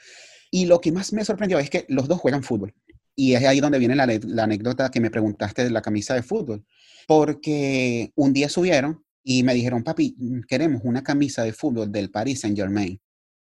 Y 0.49 0.68
lo 0.68 0.80
que 0.80 0.93
más 0.93 1.11
me 1.11 1.26
sorprendió 1.26 1.60
es 1.60 1.69
que 1.69 1.85
los 1.89 2.07
dos 2.07 2.22
juegan 2.22 2.43
fútbol. 2.43 2.73
Y 3.14 3.34
es 3.34 3.43
ahí 3.43 3.60
donde 3.60 3.77
viene 3.77 3.93
la, 3.93 4.06
la 4.06 4.45
anécdota 4.45 4.89
que 4.89 5.02
me 5.02 5.11
preguntaste 5.11 5.65
de 5.65 5.69
la 5.69 5.81
camisa 5.81 6.15
de 6.15 6.23
fútbol. 6.23 6.64
Porque 7.10 8.14
un 8.15 8.31
día 8.31 8.47
subieron 8.47 9.03
y 9.22 9.43
me 9.43 9.53
dijeron, 9.53 9.84
papi, 9.84 10.15
mm, 10.18 10.41
queremos 10.47 10.81
una 10.85 11.03
camisa 11.03 11.43
de 11.43 11.52
fútbol 11.52 11.91
del 11.91 12.10
Paris 12.10 12.39
Saint 12.39 12.56
Germain. 12.56 12.97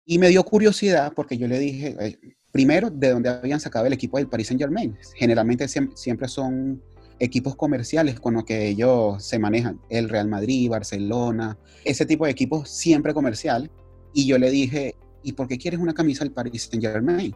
Y 0.06 0.20
me 0.20 0.30
dio 0.30 0.44
curiosidad 0.44 1.14
porque 1.16 1.40
yo 1.40 1.48
le 1.48 1.58
dije, 1.58 1.96
eh, 2.00 2.20
primero, 2.52 2.92
de 2.92 3.10
dónde 3.10 3.30
habían 3.30 3.60
sacado 3.60 3.88
el 3.88 3.94
equipo 3.94 4.20
del 4.20 4.30
Paris 4.30 4.46
Saint 4.46 4.62
Germain. 4.62 4.96
Generalmente 5.16 5.68
siempre 5.68 6.28
son 6.28 6.84
equipos 7.22 7.56
comerciales 7.56 8.20
con 8.20 8.34
los 8.34 8.46
que 8.46 8.68
ellos 8.68 9.24
se 9.24 9.38
manejan, 9.38 9.80
el 9.90 10.10
Real 10.10 10.28
Madrid, 10.28 10.70
Barcelona, 10.72 11.56
ese 11.86 12.04
tipo 12.08 12.26
de 12.26 12.32
equipos 12.32 12.68
siempre 12.68 13.14
comercial. 13.14 13.70
Y 14.12 14.26
yo 14.26 14.40
le 14.40 14.50
dije, 14.50 14.96
¿y 15.22 15.34
por 15.34 15.48
qué 15.48 15.60
quieres 15.60 15.80
una 15.80 15.94
camisa 15.94 16.24
del 16.24 16.34
Paris 16.34 16.68
Saint 16.70 16.84
Germain? 16.84 17.34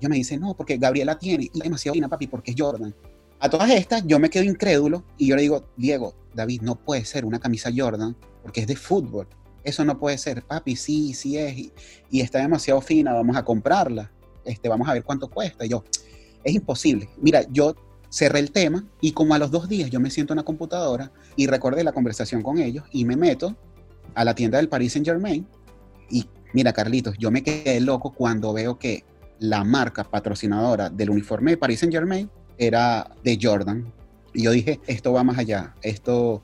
Yo 0.00 0.08
me 0.08 0.16
dice, 0.16 0.36
no, 0.36 0.54
porque 0.56 0.76
Gabriela 0.76 1.16
tiene, 1.18 1.48
y 1.52 1.60
demasiado 1.60 1.94
fina, 1.94 2.08
papi, 2.08 2.26
porque 2.26 2.50
es 2.50 2.56
Jordan. 2.58 2.92
A 3.38 3.48
todas 3.48 3.70
estas, 3.70 4.04
yo 4.06 4.18
me 4.18 4.28
quedo 4.28 4.42
incrédulo 4.42 5.04
y 5.16 5.28
yo 5.28 5.36
le 5.36 5.42
digo, 5.42 5.68
Diego, 5.76 6.14
David, 6.34 6.62
no 6.62 6.74
puede 6.74 7.04
ser 7.04 7.24
una 7.24 7.38
camisa 7.38 7.70
Jordan 7.74 8.16
porque 8.42 8.62
es 8.62 8.66
de 8.66 8.74
fútbol. 8.74 9.28
Eso 9.62 9.84
no 9.84 10.00
puede 10.00 10.18
ser, 10.18 10.42
papi, 10.42 10.74
sí, 10.74 11.14
sí 11.14 11.38
es, 11.38 11.56
y, 11.56 11.72
y 12.10 12.22
está 12.22 12.40
demasiado 12.40 12.80
fina, 12.80 13.12
vamos 13.12 13.36
a 13.36 13.44
comprarla, 13.44 14.10
este, 14.44 14.68
vamos 14.68 14.88
a 14.88 14.94
ver 14.94 15.04
cuánto 15.04 15.30
cuesta. 15.30 15.64
Y 15.64 15.68
yo, 15.68 15.84
es 16.42 16.54
imposible. 16.54 17.08
Mira, 17.20 17.44
yo 17.50 17.76
cerré 18.10 18.40
el 18.40 18.50
tema 18.50 18.84
y 19.00 19.12
como 19.12 19.34
a 19.34 19.38
los 19.38 19.50
dos 19.50 19.68
días 19.68 19.90
yo 19.90 20.00
me 20.00 20.10
siento 20.10 20.32
en 20.32 20.38
la 20.38 20.42
computadora 20.42 21.10
y 21.36 21.46
recordé 21.46 21.84
la 21.84 21.92
conversación 21.92 22.42
con 22.42 22.58
ellos 22.58 22.84
y 22.92 23.04
me 23.04 23.16
meto 23.16 23.56
a 24.14 24.24
la 24.24 24.34
tienda 24.34 24.58
del 24.58 24.68
Paris 24.68 24.92
Saint 24.92 25.06
Germain 25.06 25.46
y 26.10 26.26
mira 26.52 26.72
Carlitos, 26.72 27.16
yo 27.18 27.30
me 27.30 27.42
quedé 27.42 27.80
loco 27.80 28.12
cuando 28.12 28.52
veo 28.52 28.78
que 28.78 29.04
la 29.38 29.64
marca 29.64 30.04
patrocinadora 30.04 30.90
del 30.90 31.10
uniforme 31.10 31.52
de 31.52 31.56
Paris 31.56 31.80
Saint 31.80 31.92
Germain 31.92 32.30
era 32.56 33.10
de 33.22 33.38
Jordan. 33.40 33.92
Y 34.34 34.44
yo 34.44 34.50
dije, 34.50 34.80
esto 34.86 35.12
va 35.12 35.24
más 35.24 35.38
allá, 35.38 35.74
esto, 35.82 36.42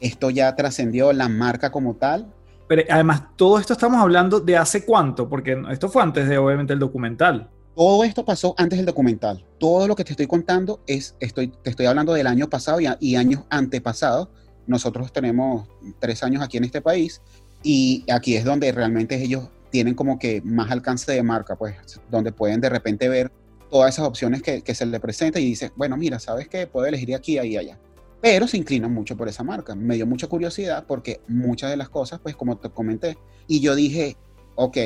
esto 0.00 0.30
ya 0.30 0.54
trascendió 0.56 1.12
la 1.12 1.28
marca 1.28 1.70
como 1.70 1.94
tal. 1.94 2.32
Pero 2.66 2.82
además, 2.88 3.22
todo 3.36 3.58
esto 3.58 3.72
estamos 3.72 4.00
hablando 4.00 4.40
de 4.40 4.56
hace 4.56 4.84
cuánto, 4.84 5.28
porque 5.28 5.60
esto 5.70 5.88
fue 5.88 6.02
antes 6.02 6.28
de 6.28 6.38
obviamente 6.38 6.72
el 6.72 6.78
documental. 6.78 7.50
Todo 7.74 8.04
esto 8.04 8.24
pasó 8.24 8.54
antes 8.58 8.78
del 8.78 8.86
documental. 8.86 9.44
Todo 9.58 9.86
lo 9.86 9.94
que 9.96 10.04
te 10.04 10.12
estoy 10.12 10.26
contando 10.26 10.80
es, 10.86 11.16
estoy, 11.20 11.48
te 11.48 11.70
estoy 11.70 11.86
hablando 11.86 12.12
del 12.12 12.26
año 12.26 12.50
pasado 12.50 12.80
y, 12.80 12.88
y 13.00 13.16
años 13.16 13.44
antepasados. 13.48 14.28
Nosotros 14.66 15.12
tenemos 15.12 15.68
tres 15.98 16.22
años 16.22 16.42
aquí 16.42 16.56
en 16.56 16.64
este 16.64 16.80
país 16.80 17.22
y 17.62 18.04
aquí 18.10 18.36
es 18.36 18.44
donde 18.44 18.72
realmente 18.72 19.22
ellos 19.22 19.48
tienen 19.70 19.94
como 19.94 20.18
que 20.18 20.42
más 20.42 20.70
alcance 20.70 21.12
de 21.12 21.22
marca, 21.22 21.56
pues, 21.56 21.76
donde 22.10 22.32
pueden 22.32 22.60
de 22.60 22.68
repente 22.68 23.08
ver 23.08 23.30
todas 23.70 23.94
esas 23.94 24.06
opciones 24.06 24.42
que, 24.42 24.62
que 24.62 24.74
se 24.74 24.84
le 24.84 24.98
presenta 24.98 25.38
y 25.38 25.44
dice, 25.44 25.70
bueno, 25.76 25.96
mira, 25.96 26.18
¿sabes 26.18 26.48
qué? 26.48 26.66
Puedo 26.66 26.86
elegir 26.86 27.14
aquí, 27.14 27.38
ahí, 27.38 27.56
allá. 27.56 27.78
Pero 28.20 28.46
se 28.48 28.56
inclinan 28.56 28.92
mucho 28.92 29.16
por 29.16 29.28
esa 29.28 29.44
marca. 29.44 29.74
Me 29.74 29.94
dio 29.94 30.06
mucha 30.06 30.26
curiosidad 30.26 30.84
porque 30.86 31.20
muchas 31.28 31.70
de 31.70 31.76
las 31.76 31.88
cosas, 31.88 32.20
pues 32.20 32.36
como 32.36 32.58
te 32.58 32.68
comenté, 32.70 33.16
y 33.46 33.60
yo 33.60 33.74
dije, 33.74 34.16
ok, 34.56 34.76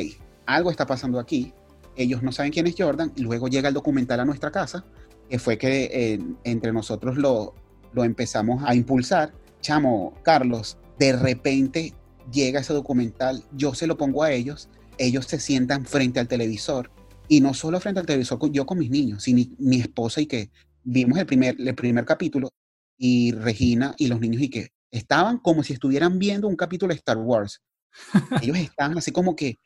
algo 0.47 0.71
está 0.71 0.87
pasando 0.87 1.19
aquí, 1.19 1.53
ellos 1.97 2.23
no 2.23 2.33
saben 2.33 2.53
quién 2.53 2.67
es 2.67 2.75
Jordan, 2.77 3.13
y 3.17 3.23
luego 3.23 3.49
llega 3.49 3.69
el 3.69 3.75
documental 3.75 4.21
a 4.21 4.25
nuestra 4.25 4.51
casa, 4.51 4.85
que 5.29 5.39
fue 5.39 5.59
que 5.59 5.91
eh, 5.93 6.21
entre 6.45 6.73
nosotros 6.73 7.17
lo, 7.17 7.55
lo 7.93 8.05
empezamos 8.05 8.63
a 8.67 8.75
impulsar. 8.75 9.33
Chamo, 9.61 10.15
Carlos, 10.23 10.77
de 10.99 11.15
repente 11.15 11.95
llega 12.33 12.61
ese 12.61 12.73
documental, 12.73 13.43
yo 13.53 13.75
se 13.75 13.87
lo 13.87 13.97
pongo 13.97 14.23
a 14.23 14.33
ellos, 14.33 14.69
ellos 14.99 15.27
se 15.27 15.41
sientan 15.41 15.85
frente 15.85 16.21
al 16.21 16.29
televisor, 16.29 16.91
y 17.29 17.41
no 17.41 17.55
solo 17.55 17.81
frente 17.81 18.01
al 18.01 18.07
televisor, 18.07 18.39
yo 18.51 18.67
con 18.67 18.79
mis 18.79 18.91
niños, 18.91 19.23
sino 19.23 19.37
mi, 19.37 19.57
mi 19.59 19.81
esposa 19.81 20.21
y 20.21 20.27
que 20.27 20.51
vimos 20.83 21.19
el 21.19 21.27
primer, 21.27 21.57
el 21.59 21.75
primer 21.75 22.05
capítulo, 22.05 22.51
y 22.97 23.33
Regina 23.33 23.95
y 23.99 24.07
los 24.07 24.21
niños 24.21 24.43
y 24.43 24.49
que 24.49 24.69
estaban 24.91 25.39
como 25.39 25.63
si 25.63 25.73
estuvieran 25.73 26.19
viendo 26.19 26.49
un 26.49 26.57
capítulo 26.57 26.93
de 26.93 26.99
Star 26.99 27.19
Wars. 27.19 27.63
Ellos 28.43 28.57
estaban 28.59 28.97
así 28.99 29.13
como 29.13 29.35
que, 29.37 29.59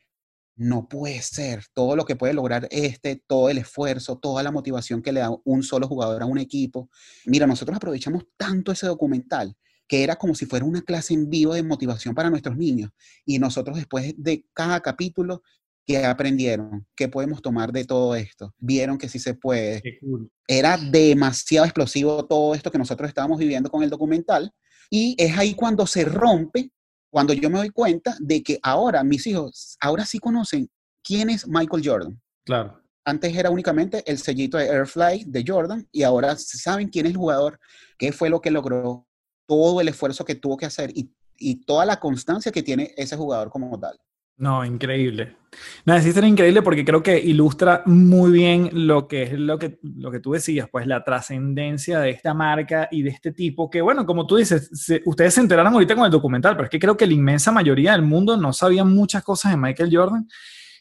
no 0.58 0.88
puede 0.88 1.22
ser 1.22 1.64
todo 1.72 1.96
lo 1.96 2.04
que 2.04 2.16
puede 2.16 2.34
lograr 2.34 2.66
este, 2.70 3.22
todo 3.26 3.48
el 3.48 3.58
esfuerzo, 3.58 4.18
toda 4.18 4.42
la 4.42 4.50
motivación 4.50 5.00
que 5.00 5.12
le 5.12 5.20
da 5.20 5.30
un 5.44 5.62
solo 5.62 5.86
jugador 5.86 6.22
a 6.22 6.26
un 6.26 6.38
equipo. 6.38 6.90
Mira, 7.26 7.46
nosotros 7.46 7.76
aprovechamos 7.76 8.24
tanto 8.36 8.72
ese 8.72 8.86
documental 8.86 9.56
que 9.86 10.02
era 10.02 10.16
como 10.16 10.34
si 10.34 10.44
fuera 10.44 10.66
una 10.66 10.82
clase 10.82 11.14
en 11.14 11.30
vivo 11.30 11.54
de 11.54 11.62
motivación 11.62 12.14
para 12.14 12.28
nuestros 12.28 12.56
niños. 12.56 12.90
Y 13.24 13.38
nosotros 13.38 13.76
después 13.76 14.12
de 14.18 14.44
cada 14.52 14.80
capítulo, 14.80 15.42
¿qué 15.86 16.04
aprendieron? 16.04 16.86
¿Qué 16.94 17.08
podemos 17.08 17.40
tomar 17.40 17.72
de 17.72 17.84
todo 17.84 18.14
esto? 18.14 18.54
Vieron 18.58 18.98
que 18.98 19.08
sí 19.08 19.18
se 19.18 19.34
puede. 19.34 19.80
Cool. 20.00 20.30
Era 20.46 20.76
demasiado 20.76 21.64
explosivo 21.64 22.26
todo 22.26 22.54
esto 22.54 22.70
que 22.70 22.78
nosotros 22.78 23.08
estábamos 23.08 23.38
viviendo 23.38 23.70
con 23.70 23.82
el 23.82 23.90
documental. 23.90 24.52
Y 24.90 25.14
es 25.18 25.38
ahí 25.38 25.54
cuando 25.54 25.86
se 25.86 26.04
rompe 26.04 26.70
cuando 27.10 27.32
yo 27.32 27.50
me 27.50 27.58
doy 27.58 27.70
cuenta 27.70 28.16
de 28.20 28.42
que 28.42 28.58
ahora 28.62 29.02
mis 29.02 29.26
hijos, 29.26 29.76
ahora 29.80 30.04
sí 30.04 30.18
conocen 30.18 30.68
quién 31.02 31.30
es 31.30 31.46
Michael 31.46 31.82
Jordan. 31.84 32.20
Claro. 32.44 32.82
Antes 33.04 33.34
era 33.34 33.50
únicamente 33.50 34.02
el 34.06 34.18
sellito 34.18 34.58
de 34.58 34.68
Airfly 34.68 35.24
de 35.26 35.44
Jordan 35.46 35.88
y 35.90 36.02
ahora 36.02 36.36
saben 36.36 36.88
quién 36.88 37.06
es 37.06 37.12
el 37.12 37.18
jugador, 37.18 37.58
qué 37.96 38.12
fue 38.12 38.28
lo 38.28 38.40
que 38.40 38.50
logró, 38.50 39.06
todo 39.46 39.80
el 39.80 39.88
esfuerzo 39.88 40.24
que 40.24 40.34
tuvo 40.34 40.58
que 40.58 40.66
hacer 40.66 40.90
y, 40.94 41.10
y 41.38 41.64
toda 41.64 41.86
la 41.86 41.98
constancia 41.98 42.52
que 42.52 42.62
tiene 42.62 42.92
ese 42.96 43.16
jugador 43.16 43.48
como 43.48 43.78
tal. 43.80 43.98
No, 44.38 44.64
increíble. 44.64 45.36
No, 45.84 45.94
es 45.94 46.06
increíble 46.06 46.62
porque 46.62 46.84
creo 46.84 47.02
que 47.02 47.18
ilustra 47.18 47.82
muy 47.86 48.30
bien 48.30 48.70
lo 48.72 49.08
que 49.08 49.24
es 49.24 49.32
lo 49.32 49.58
que, 49.58 49.80
lo 49.82 50.12
que 50.12 50.20
tú 50.20 50.32
decías, 50.32 50.68
pues 50.70 50.86
la 50.86 51.02
trascendencia 51.02 51.98
de 51.98 52.10
esta 52.10 52.34
marca 52.34 52.88
y 52.90 53.02
de 53.02 53.10
este 53.10 53.32
tipo, 53.32 53.68
que 53.68 53.80
bueno, 53.80 54.06
como 54.06 54.26
tú 54.26 54.36
dices, 54.36 54.70
se, 54.72 55.02
ustedes 55.06 55.34
se 55.34 55.40
enteraron 55.40 55.72
ahorita 55.72 55.96
con 55.96 56.04
el 56.04 56.12
documental, 56.12 56.54
pero 56.54 56.66
es 56.66 56.70
que 56.70 56.78
creo 56.78 56.96
que 56.96 57.06
la 57.06 57.14
inmensa 57.14 57.50
mayoría 57.50 57.92
del 57.92 58.02
mundo 58.02 58.36
no 58.36 58.52
sabía 58.52 58.84
muchas 58.84 59.24
cosas 59.24 59.52
de 59.52 59.58
Michael 59.58 59.90
Jordan. 59.92 60.28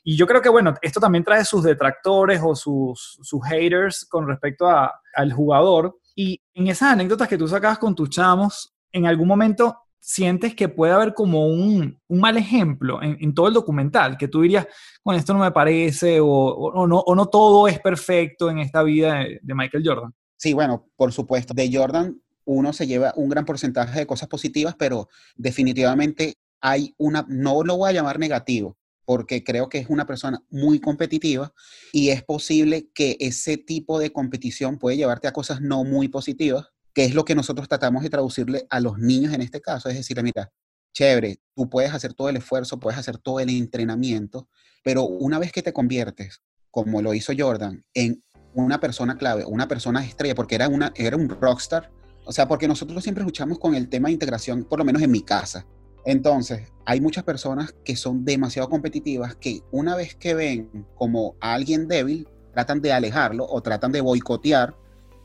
Y 0.03 0.15
yo 0.15 0.27
creo 0.27 0.41
que, 0.41 0.49
bueno, 0.49 0.75
esto 0.81 0.99
también 0.99 1.23
trae 1.23 1.43
sus 1.43 1.63
detractores 1.63 2.39
o 2.43 2.55
sus, 2.55 3.19
sus 3.21 3.43
haters 3.43 4.05
con 4.05 4.27
respecto 4.27 4.69
a, 4.69 4.93
al 5.15 5.33
jugador. 5.33 5.97
Y 6.15 6.39
en 6.53 6.67
esas 6.67 6.93
anécdotas 6.93 7.27
que 7.27 7.37
tú 7.37 7.47
sacabas 7.47 7.79
con 7.79 7.95
tus 7.95 8.09
chamos, 8.09 8.73
en 8.91 9.07
algún 9.07 9.27
momento 9.27 9.86
sientes 9.99 10.55
que 10.55 10.69
puede 10.69 10.93
haber 10.93 11.13
como 11.13 11.47
un, 11.47 11.99
un 12.07 12.19
mal 12.19 12.37
ejemplo 12.37 13.01
en, 13.01 13.17
en, 13.19 13.33
todo 13.33 13.47
el 13.47 13.53
documental, 13.53 14.17
que 14.17 14.27
tú 14.27 14.41
dirías, 14.41 14.67
bueno, 15.03 15.19
esto 15.19 15.33
no 15.33 15.39
me 15.39 15.51
parece, 15.51 16.19
o, 16.19 16.27
o, 16.27 16.87
no, 16.87 16.99
o 16.99 17.15
no 17.15 17.25
todo 17.27 17.67
es 17.67 17.79
perfecto 17.79 18.49
en 18.49 18.59
esta 18.59 18.83
vida 18.83 19.15
de, 19.15 19.39
de, 19.41 19.55
Michael 19.55 19.83
Jordan? 19.85 20.13
Sí, 20.37 20.53
bueno, 20.53 20.87
por 20.95 21.11
supuesto, 21.11 21.53
de 21.53 21.69
Jordan 21.71 22.21
uno 22.45 22.71
se 22.71 22.87
lleva 22.87 23.13
un 23.17 23.29
gran 23.29 23.45
porcentaje 23.45 23.99
de 23.99 24.07
cosas 24.07 24.29
positivas, 24.29 24.75
pero 24.77 25.09
definitivamente 25.35 26.35
hay 26.61 26.93
una, 26.97 27.25
no 27.27 27.63
lo 27.63 27.77
voy 27.77 27.89
a 27.89 27.93
llamar 27.93 28.19
negativo, 28.19 28.77
porque 29.03 29.43
creo 29.43 29.69
que 29.69 29.79
es 29.79 29.89
una 29.89 30.05
persona 30.05 30.41
muy 30.49 30.79
competitiva 30.79 31.53
y 31.91 32.09
es 32.09 32.23
posible 32.23 32.89
que 32.93 33.17
ese 33.19 33.57
tipo 33.57 33.99
de 33.99 34.11
competición 34.11 34.79
puede 34.79 34.97
llevarte 34.97 35.27
a 35.27 35.33
cosas 35.33 35.61
no 35.61 35.83
muy 35.83 36.07
positivas 36.07 36.67
que 36.97 37.05
es 37.05 37.13
lo 37.13 37.25
que 37.25 37.35
nosotros 37.35 37.67
tratamos 37.67 38.01
de 38.01 38.09
traducirle 38.09 38.65
a 38.71 38.79
los 38.79 38.97
niños 38.97 39.31
en 39.31 39.41
este 39.43 39.61
caso. 39.61 39.87
Es 39.87 39.97
decir, 39.97 40.19
mira, 40.23 40.51
chévere, 40.95 41.39
tú 41.55 41.69
puedes 41.69 41.93
hacer 41.93 42.15
todo 42.15 42.27
el 42.27 42.37
esfuerzo, 42.37 42.79
puedes 42.79 42.97
hacer 42.97 43.19
todo 43.19 43.39
el 43.39 43.51
entrenamiento, 43.51 44.49
pero 44.83 45.03
una 45.03 45.37
vez 45.37 45.51
que 45.51 45.61
te 45.61 45.73
conviertes, 45.73 46.41
como 46.71 47.03
lo 47.03 47.13
hizo 47.13 47.33
Jordan, 47.37 47.85
en 47.93 48.23
una 48.55 48.79
persona 48.79 49.15
clave, 49.15 49.45
una 49.45 49.67
persona 49.67 50.03
estrella, 50.03 50.33
porque 50.33 50.55
era, 50.55 50.69
una, 50.69 50.91
era 50.95 51.15
un 51.15 51.29
rockstar, 51.29 51.91
o 52.25 52.31
sea, 52.31 52.47
porque 52.47 52.67
nosotros 52.67 53.03
siempre 53.03 53.23
luchamos 53.23 53.59
con 53.59 53.75
el 53.75 53.89
tema 53.89 54.07
de 54.07 54.13
integración, 54.13 54.63
por 54.63 54.79
lo 54.79 54.85
menos 54.85 55.03
en 55.03 55.11
mi 55.11 55.21
casa. 55.21 55.67
Entonces, 56.03 56.73
hay 56.83 56.99
muchas 56.99 57.23
personas 57.23 57.75
que 57.85 57.95
son 57.95 58.25
demasiado 58.25 58.69
competitivas 58.69 59.35
que 59.35 59.61
una 59.71 59.95
vez 59.95 60.15
que 60.15 60.33
ven 60.33 60.87
como 60.95 61.35
a 61.41 61.53
alguien 61.53 61.87
débil, 61.87 62.27
tratan 62.53 62.81
de 62.81 62.91
alejarlo 62.91 63.45
o 63.47 63.61
tratan 63.61 63.91
de 63.91 64.01
boicotear 64.01 64.75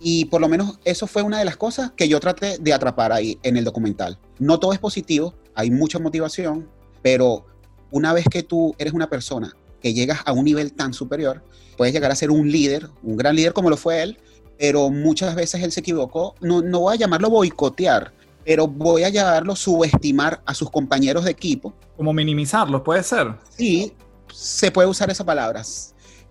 y 0.03 0.25
por 0.27 0.41
lo 0.41 0.49
menos 0.49 0.79
eso 0.85 1.07
fue 1.07 1.23
una 1.23 1.39
de 1.39 1.45
las 1.45 1.57
cosas 1.57 1.93
que 1.97 2.09
yo 2.09 2.19
traté 2.19 2.59
de 2.59 2.73
atrapar 2.73 3.13
ahí 3.13 3.39
en 3.43 3.57
el 3.57 3.65
documental. 3.65 4.19
No 4.39 4.59
todo 4.59 4.73
es 4.73 4.79
positivo, 4.81 5.35
hay 5.55 5.71
mucha 5.71 5.99
motivación, 6.01 6.69
pero 7.03 7.47
una 7.91 8.13
vez 8.13 8.27
que 8.29 8.43
tú 8.43 8.75
eres 8.79 8.93
una 8.93 9.09
persona 9.09 9.57
que 9.81 9.95
llegas 9.95 10.21
a 10.25 10.33
un 10.33 10.45
nivel 10.45 10.73
tan 10.73 10.93
superior, 10.93 11.45
puedes 11.77 11.95
llegar 11.95 12.11
a 12.11 12.17
ser 12.17 12.31
un 12.31 12.51
líder, 12.51 12.89
un 13.03 13.17
gran 13.17 13.37
líder 13.37 13.53
como 13.53 13.71
lo 13.71 13.77
fue 13.77 14.03
él, 14.03 14.19
pero 14.59 14.91
muchas 14.91 15.35
veces 15.35 15.63
él 15.63 15.73
se 15.73 15.81
equivocó. 15.81 16.35
No, 16.41 16.63
no 16.63 16.81
voy 16.81 16.95
a 16.95 16.99
llamarlo 16.99 17.31
boicotear, 17.31 18.13
pero 18.45 18.67
voy 18.67 19.05
a 19.05 19.09
llamarlo 19.09 19.55
subestimar 19.55 20.43
a 20.47 20.55
sus 20.55 20.71
compañeros 20.71 21.25
de 21.25 21.31
equipo. 21.31 21.75
Como 21.97 22.13
minimizarlos, 22.13 22.83
puede 22.83 23.03
ser. 23.03 23.35
Sí, 23.57 23.93
se 24.33 24.71
puede 24.71 24.89
usar 24.89 25.11
esa 25.11 25.25
palabra. 25.25 25.63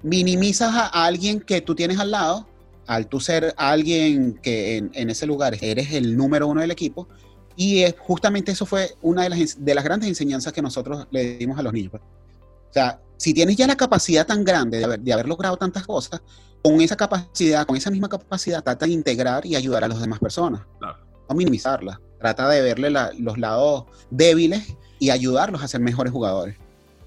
Minimizas 0.04 0.72
a 0.74 1.06
alguien 1.06 1.40
que 1.40 1.62
tú 1.62 1.76
tienes 1.76 2.00
al 2.00 2.12
lado 2.12 2.48
al 2.88 3.08
tú 3.08 3.20
ser 3.20 3.54
alguien 3.58 4.40
que 4.42 4.78
en, 4.78 4.92
en, 4.94 5.10
ese 5.10 5.26
lugar 5.26 5.58
eres 5.62 5.94
el 5.94 6.18
número 6.18 6.48
uno 6.48 6.62
del 6.62 6.72
equipo, 6.72 7.08
y 7.56 7.84
es, 7.84 7.96
justamente 8.00 8.52
eso 8.52 8.66
fue 8.66 8.96
una 9.02 9.24
de 9.24 9.30
las, 9.30 9.64
de 9.64 9.76
las 9.76 9.84
grandes 9.84 10.10
enseñanzas 10.10 10.54
que 10.54 10.62
nosotros 10.62 11.08
le 11.12 11.38
dimos 11.38 11.60
a 11.60 11.64
los 11.64 11.74
niños. 11.74 11.92
Pues. 11.92 12.04
O 12.04 12.74
sea, 12.74 13.02
si 13.18 13.34
tienes 13.34 13.56
ya 13.56 13.68
la 13.68 13.76
capacidad 13.76 14.26
tan 14.26 14.44
grande 14.44 14.80
de 14.80 14.86
haber, 14.86 15.00
de 15.00 15.14
haber 15.14 15.28
logrado 15.28 15.58
tantas 15.58 15.86
cosas, 15.86 16.22
con 16.64 16.80
esa 16.82 16.96
capacidad, 16.96 17.66
con 17.66 17.76
esa 17.76 17.92
misma 17.92 18.10
capacidad, 18.10 18.64
trata 18.64 18.86
de 18.86 18.94
integrar 18.94 19.46
y 19.46 19.56
ayudar 19.56 19.84
a 19.84 19.88
las 19.88 20.00
demás 20.00 20.20
personas. 20.20 20.62
Claro. 20.80 20.98
No 21.30 21.36
minimizarla. 21.36 22.00
Trata 22.20 22.48
de 22.50 22.62
verle 22.62 22.90
la, 22.90 23.12
los 23.18 23.38
lados 23.38 23.86
débiles 24.10 24.76
y 25.00 25.10
ayudarlos 25.10 25.64
a 25.64 25.68
ser 25.68 25.82
mejores 25.82 26.14
jugadores. 26.14 26.58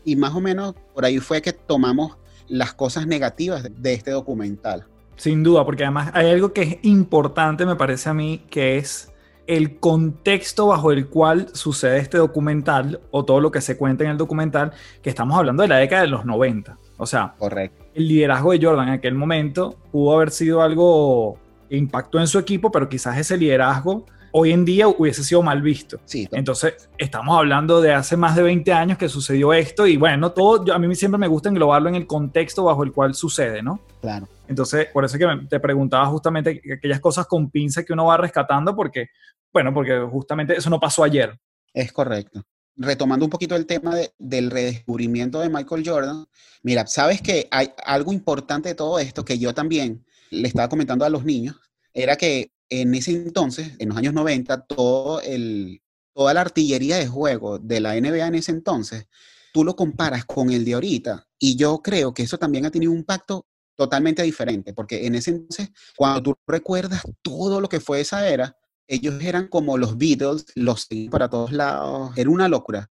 Y 0.05 0.17
más 0.17 0.35
o 0.35 0.41
menos 0.41 0.75
por 0.93 1.05
ahí 1.05 1.19
fue 1.19 1.41
que 1.41 1.53
tomamos 1.53 2.17
las 2.49 2.75
cosas 2.75 3.07
negativas 3.07 3.65
de 3.77 3.95
este 3.95 4.11
documental 4.11 4.87
sin 5.17 5.43
duda, 5.43 5.65
porque 5.65 5.85
además 5.85 6.11
hay 6.15 6.31
algo 6.31 6.53
que 6.53 6.63
es 6.63 6.79
importante, 6.83 7.67
me 7.67 7.77
parece 7.77 8.09
a 8.11 8.15
mí, 8.15 8.43
que 8.51 8.77
es 8.79 9.11
el 9.47 9.79
contexto 9.79 10.69
bajo 10.69 10.91
el 10.91 11.07
cual 11.09 11.49
sucede 11.53 11.99
este 11.99 12.17
documental 12.19 13.01
o 13.11 13.25
todo 13.25 13.41
lo 13.41 13.51
que 13.51 13.61
se 13.61 13.77
cuenta 13.77 14.03
en 14.05 14.11
el 14.11 14.17
documental, 14.17 14.73
que 15.03 15.11
estamos 15.11 15.37
hablando 15.39 15.63
de 15.63 15.69
la 15.69 15.77
década 15.77 16.03
de 16.03 16.09
los 16.09 16.25
90. 16.25 16.79
O 16.97 17.07
sea, 17.07 17.35
Correcto. 17.39 17.85
el 17.95 18.09
liderazgo 18.09 18.53
de 18.53 18.65
Jordan 18.65 18.89
en 18.89 18.95
aquel 18.95 19.15
momento 19.15 19.77
pudo 19.93 20.15
haber 20.17 20.31
sido 20.31 20.63
algo 20.63 21.39
que 21.69 21.77
impactó 21.77 22.19
en 22.21 22.27
su 22.27 22.39
equipo, 22.39 22.71
pero 22.71 22.89
quizás 22.89 23.19
ese 23.19 23.37
liderazgo 23.37 24.07
hoy 24.37 24.51
en 24.53 24.65
día 24.65 24.89
hubiese 24.89 25.23
sido 25.23 25.43
mal 25.43 25.63
visto. 25.63 26.01
Sí, 26.07 26.27
Entonces, 26.33 26.89
estamos 26.99 27.37
hablando 27.39 27.81
de 27.81 27.93
hace 27.93 28.17
más 28.17 28.35
de 28.35 28.43
20 28.43 28.73
años 28.73 28.99
que 28.99 29.09
sucedió 29.09 29.53
esto 29.53 29.87
y 29.87 29.97
bueno, 29.97 30.33
todo, 30.33 30.65
yo- 30.65 30.75
a 30.75 30.79
mí 30.79 30.93
siempre 30.95 31.19
me 31.19 31.29
gusta 31.29 31.51
englobarlo 31.51 31.89
en 31.89 31.95
el 31.95 32.07
contexto 32.07 32.65
bajo 32.65 32.83
el 32.83 32.93
cual 32.93 33.15
sucede, 33.15 33.63
¿no? 33.63 33.79
claro. 34.01 34.27
Entonces, 34.47 34.87
por 34.93 35.05
eso 35.05 35.17
es 35.17 35.21
que 35.25 35.47
te 35.49 35.61
preguntaba 35.61 36.07
justamente 36.07 36.61
aquellas 36.77 37.01
cosas 37.01 37.27
con 37.27 37.51
pinza 37.51 37.83
que 37.83 37.93
uno 37.93 38.07
va 38.07 38.17
rescatando 38.17 38.75
porque, 38.77 39.09
bueno, 39.53 39.73
porque 39.73 39.99
justamente 40.11 40.57
eso 40.57 40.69
no 40.71 40.79
pasó 40.79 41.03
ayer. 41.05 41.39
Es 41.73 41.93
correcto. 41.93 42.43
Retomando 42.77 43.25
un 43.25 43.31
poquito 43.31 43.55
el 43.57 43.67
tema 43.67 43.95
de- 43.95 44.13
del 44.19 44.51
redescubrimiento 44.51 45.41
de 45.41 45.49
Michael 45.49 45.83
Jordan, 45.87 46.27
mira, 46.63 46.87
sabes 46.87 47.23
que 47.23 47.49
hay 47.51 47.73
algo 47.85 48.13
importante 48.13 48.69
de 48.71 48.75
todo 48.75 48.99
esto 48.99 49.25
que 49.25 49.39
yo 49.39 49.55
también 49.55 50.05
le 50.31 50.49
estaba 50.49 50.69
comentando 50.69 51.05
a 51.05 51.11
los 51.11 51.25
niños, 51.25 51.57
era 51.93 52.17
que 52.17 52.51
en 52.69 52.95
ese 52.95 53.13
entonces, 53.13 53.73
en 53.79 53.91
los 53.91 53.97
años 53.99 54.13
90, 54.15 54.63
todo 54.67 55.21
el, 55.21 55.81
toda 56.13 56.35
la 56.35 56.41
artillería 56.41 56.97
de 56.97 57.07
juego 57.07 57.59
de 57.59 57.81
la 57.81 57.95
NBA 57.97 58.27
en 58.27 58.35
ese 58.35 58.51
entonces, 58.51 59.07
tú 59.53 59.63
lo 59.65 59.77
comparas 59.77 60.25
con 60.25 60.51
el 60.51 60.65
de 60.65 60.75
ahorita 60.75 61.29
y 61.39 61.55
yo 61.57 61.79
creo 61.81 62.13
que 62.13 62.25
eso 62.25 62.39
también 62.39 62.67
ha 62.67 62.71
tenido 62.73 62.91
un 62.91 62.99
impacto 62.99 63.47
totalmente 63.77 64.23
diferente, 64.23 64.73
porque 64.73 65.07
en 65.07 65.15
ese 65.15 65.31
entonces, 65.31 65.71
cuando 65.97 66.23
tú 66.23 66.35
recuerdas 66.47 67.03
todo 67.23 67.61
lo 67.61 67.69
que 67.69 67.81
fue 67.81 68.01
esa 68.01 68.29
era, 68.29 68.57
ellos 68.87 69.23
eran 69.23 69.49
como 69.49 69.79
los 69.79 69.97
Beatles, 69.97 70.47
los 70.55 70.83
seguían 70.83 71.11
para 71.11 71.29
todos 71.29 71.53
lados, 71.53 72.13
era 72.17 72.31
una 72.31 72.49
locura. 72.49 72.91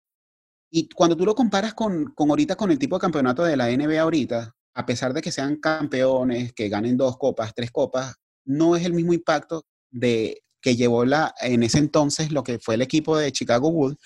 Y 0.70 0.88
cuando 0.88 1.16
tú 1.16 1.26
lo 1.26 1.34
comparas 1.34 1.74
con, 1.74 2.12
con 2.14 2.30
ahorita, 2.30 2.56
con 2.56 2.70
el 2.70 2.78
tipo 2.78 2.96
de 2.96 3.00
campeonato 3.00 3.44
de 3.44 3.56
la 3.56 3.68
NBA 3.68 4.00
ahorita, 4.00 4.54
a 4.74 4.86
pesar 4.86 5.12
de 5.12 5.20
que 5.20 5.30
sean 5.30 5.56
campeones, 5.56 6.52
que 6.54 6.68
ganen 6.68 6.96
dos 6.96 7.18
copas, 7.18 7.54
tres 7.54 7.70
copas, 7.70 8.14
no 8.44 8.74
es 8.74 8.84
el 8.84 8.94
mismo 8.94 9.12
impacto 9.12 9.66
de 9.90 10.42
que 10.60 10.76
llevó 10.76 11.04
la, 11.04 11.34
en 11.40 11.62
ese 11.62 11.78
entonces 11.78 12.32
lo 12.32 12.42
que 12.42 12.59
fue 12.59 12.76
el 12.76 12.82
equipo 12.82 13.16
de 13.18 13.32
Chicago 13.32 13.70
Bulls. 13.70 13.98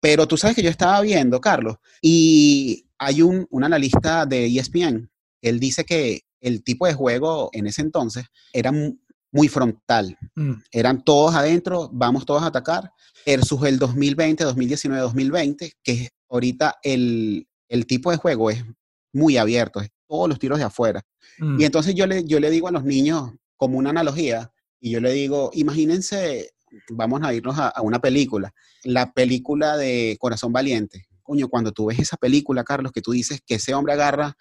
Pero 0.00 0.26
tú 0.26 0.36
sabes 0.36 0.56
que 0.56 0.62
yo 0.62 0.70
estaba 0.70 1.00
viendo, 1.02 1.40
Carlos, 1.40 1.76
y 2.00 2.86
hay 2.98 3.22
un, 3.22 3.46
un 3.50 3.64
analista 3.64 4.24
de 4.26 4.46
ESPN, 4.46 5.09
él 5.42 5.58
dice 5.60 5.84
que 5.84 6.22
el 6.40 6.62
tipo 6.64 6.86
de 6.86 6.94
juego 6.94 7.50
en 7.52 7.66
ese 7.66 7.82
entonces 7.82 8.24
era 8.52 8.72
mu- 8.72 8.96
muy 9.32 9.48
frontal, 9.48 10.16
Mm, 10.34 10.54
eran 10.72 11.04
todos 11.04 11.34
adentro, 11.34 11.88
vamos 11.92 12.24
todos 12.26 12.42
a 12.42 12.46
atacar, 12.46 12.90
versus 13.26 13.62
el 13.64 13.78
2020, 13.78 14.42
2019, 14.44 15.02
2020, 15.02 15.72
que 15.84 16.08
ahorita 16.28 16.78
el, 16.82 17.46
el 17.68 17.86
tipo 17.86 18.10
de 18.10 18.16
juego 18.16 18.50
es 18.50 18.64
muy 19.12 19.36
abierto, 19.36 19.80
es 19.80 19.90
todos 20.08 20.28
los 20.28 20.38
tiros 20.38 20.58
de 20.58 20.64
afuera. 20.64 21.02
mm. 21.38 21.60
Y 21.60 21.64
entonces 21.64 21.94
yo 21.94 22.06
le, 22.06 22.24
yo 22.24 22.40
le 22.40 22.50
digo 22.50 22.68
a 22.68 22.72
los 22.72 22.84
niños, 22.84 23.32
como 23.56 23.78
una 23.78 23.90
analogía, 23.90 24.50
y 24.80 24.90
yo 24.90 25.00
le 25.00 25.12
digo, 25.12 25.50
imagínense, 25.54 26.50
vamos 26.90 27.20
a 27.22 27.32
irnos 27.34 27.58
a, 27.58 27.68
a 27.68 27.82
una 27.82 28.00
película, 28.00 28.52
la 28.84 29.12
película 29.12 29.76
de 29.76 30.16
Corazón 30.18 30.52
Valiente. 30.52 31.06
Coño, 31.30 31.48
cuando 31.48 31.70
tú 31.70 31.86
ves 31.86 32.00
esa 32.00 32.16
película, 32.16 32.64
Carlos, 32.64 32.90
que 32.90 33.00
tú 33.00 33.12
dices 33.12 33.40
que 33.46 33.54
ese 33.54 33.72
hombre 33.72 33.92
agarra 33.92 34.36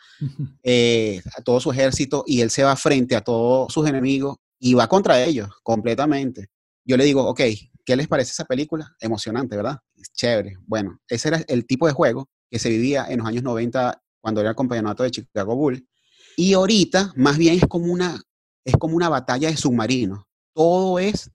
eh, 0.64 1.22
a 1.38 1.42
todo 1.44 1.60
su 1.60 1.72
ejército 1.72 2.24
y 2.26 2.42
él 2.42 2.50
se 2.50 2.64
va 2.64 2.76
frente 2.76 3.16
a 3.16 3.22
todos 3.22 3.72
sus 3.72 3.88
enemigos 3.88 4.38
y 4.60 4.74
va 4.74 4.88
contra 4.88 5.24
ellos 5.24 5.50
completamente. 5.62 6.48
Yo 6.84 6.98
le 6.98 7.04
digo, 7.04 7.28
ok, 7.28 7.42
¿qué 7.86 7.96
les 7.96 8.08
parece 8.08 8.32
esa 8.32 8.46
película? 8.46 8.92
Emocionante, 9.00 9.56
¿verdad? 9.56 9.78
Chévere. 10.14 10.58
Bueno, 10.66 11.00
ese 11.08 11.28
era 11.28 11.44
el 11.48 11.68
tipo 11.68 11.86
de 11.86 11.94
juego 11.94 12.28
que 12.50 12.58
se 12.58 12.70
vivía 12.70 13.06
en 13.08 13.20
los 13.20 13.28
años 13.28 13.44
90 13.44 14.02
cuando 14.20 14.42
era 14.42 14.50
el 14.50 14.56
campeonato 14.56 15.04
de 15.04 15.12
Chicago 15.12 15.56
Bull. 15.56 15.88
Y 16.38 16.54
ahorita, 16.54 17.14
más 17.16 17.38
bien, 17.38 17.54
es 17.54 17.68
como 17.68 17.86
una, 17.94 18.20
es 18.66 18.76
como 18.78 18.96
una 18.96 19.10
batalla 19.10 19.52
de 19.52 19.58
submarinos. 19.58 20.24
Todo 20.56 20.98
es 20.98 21.30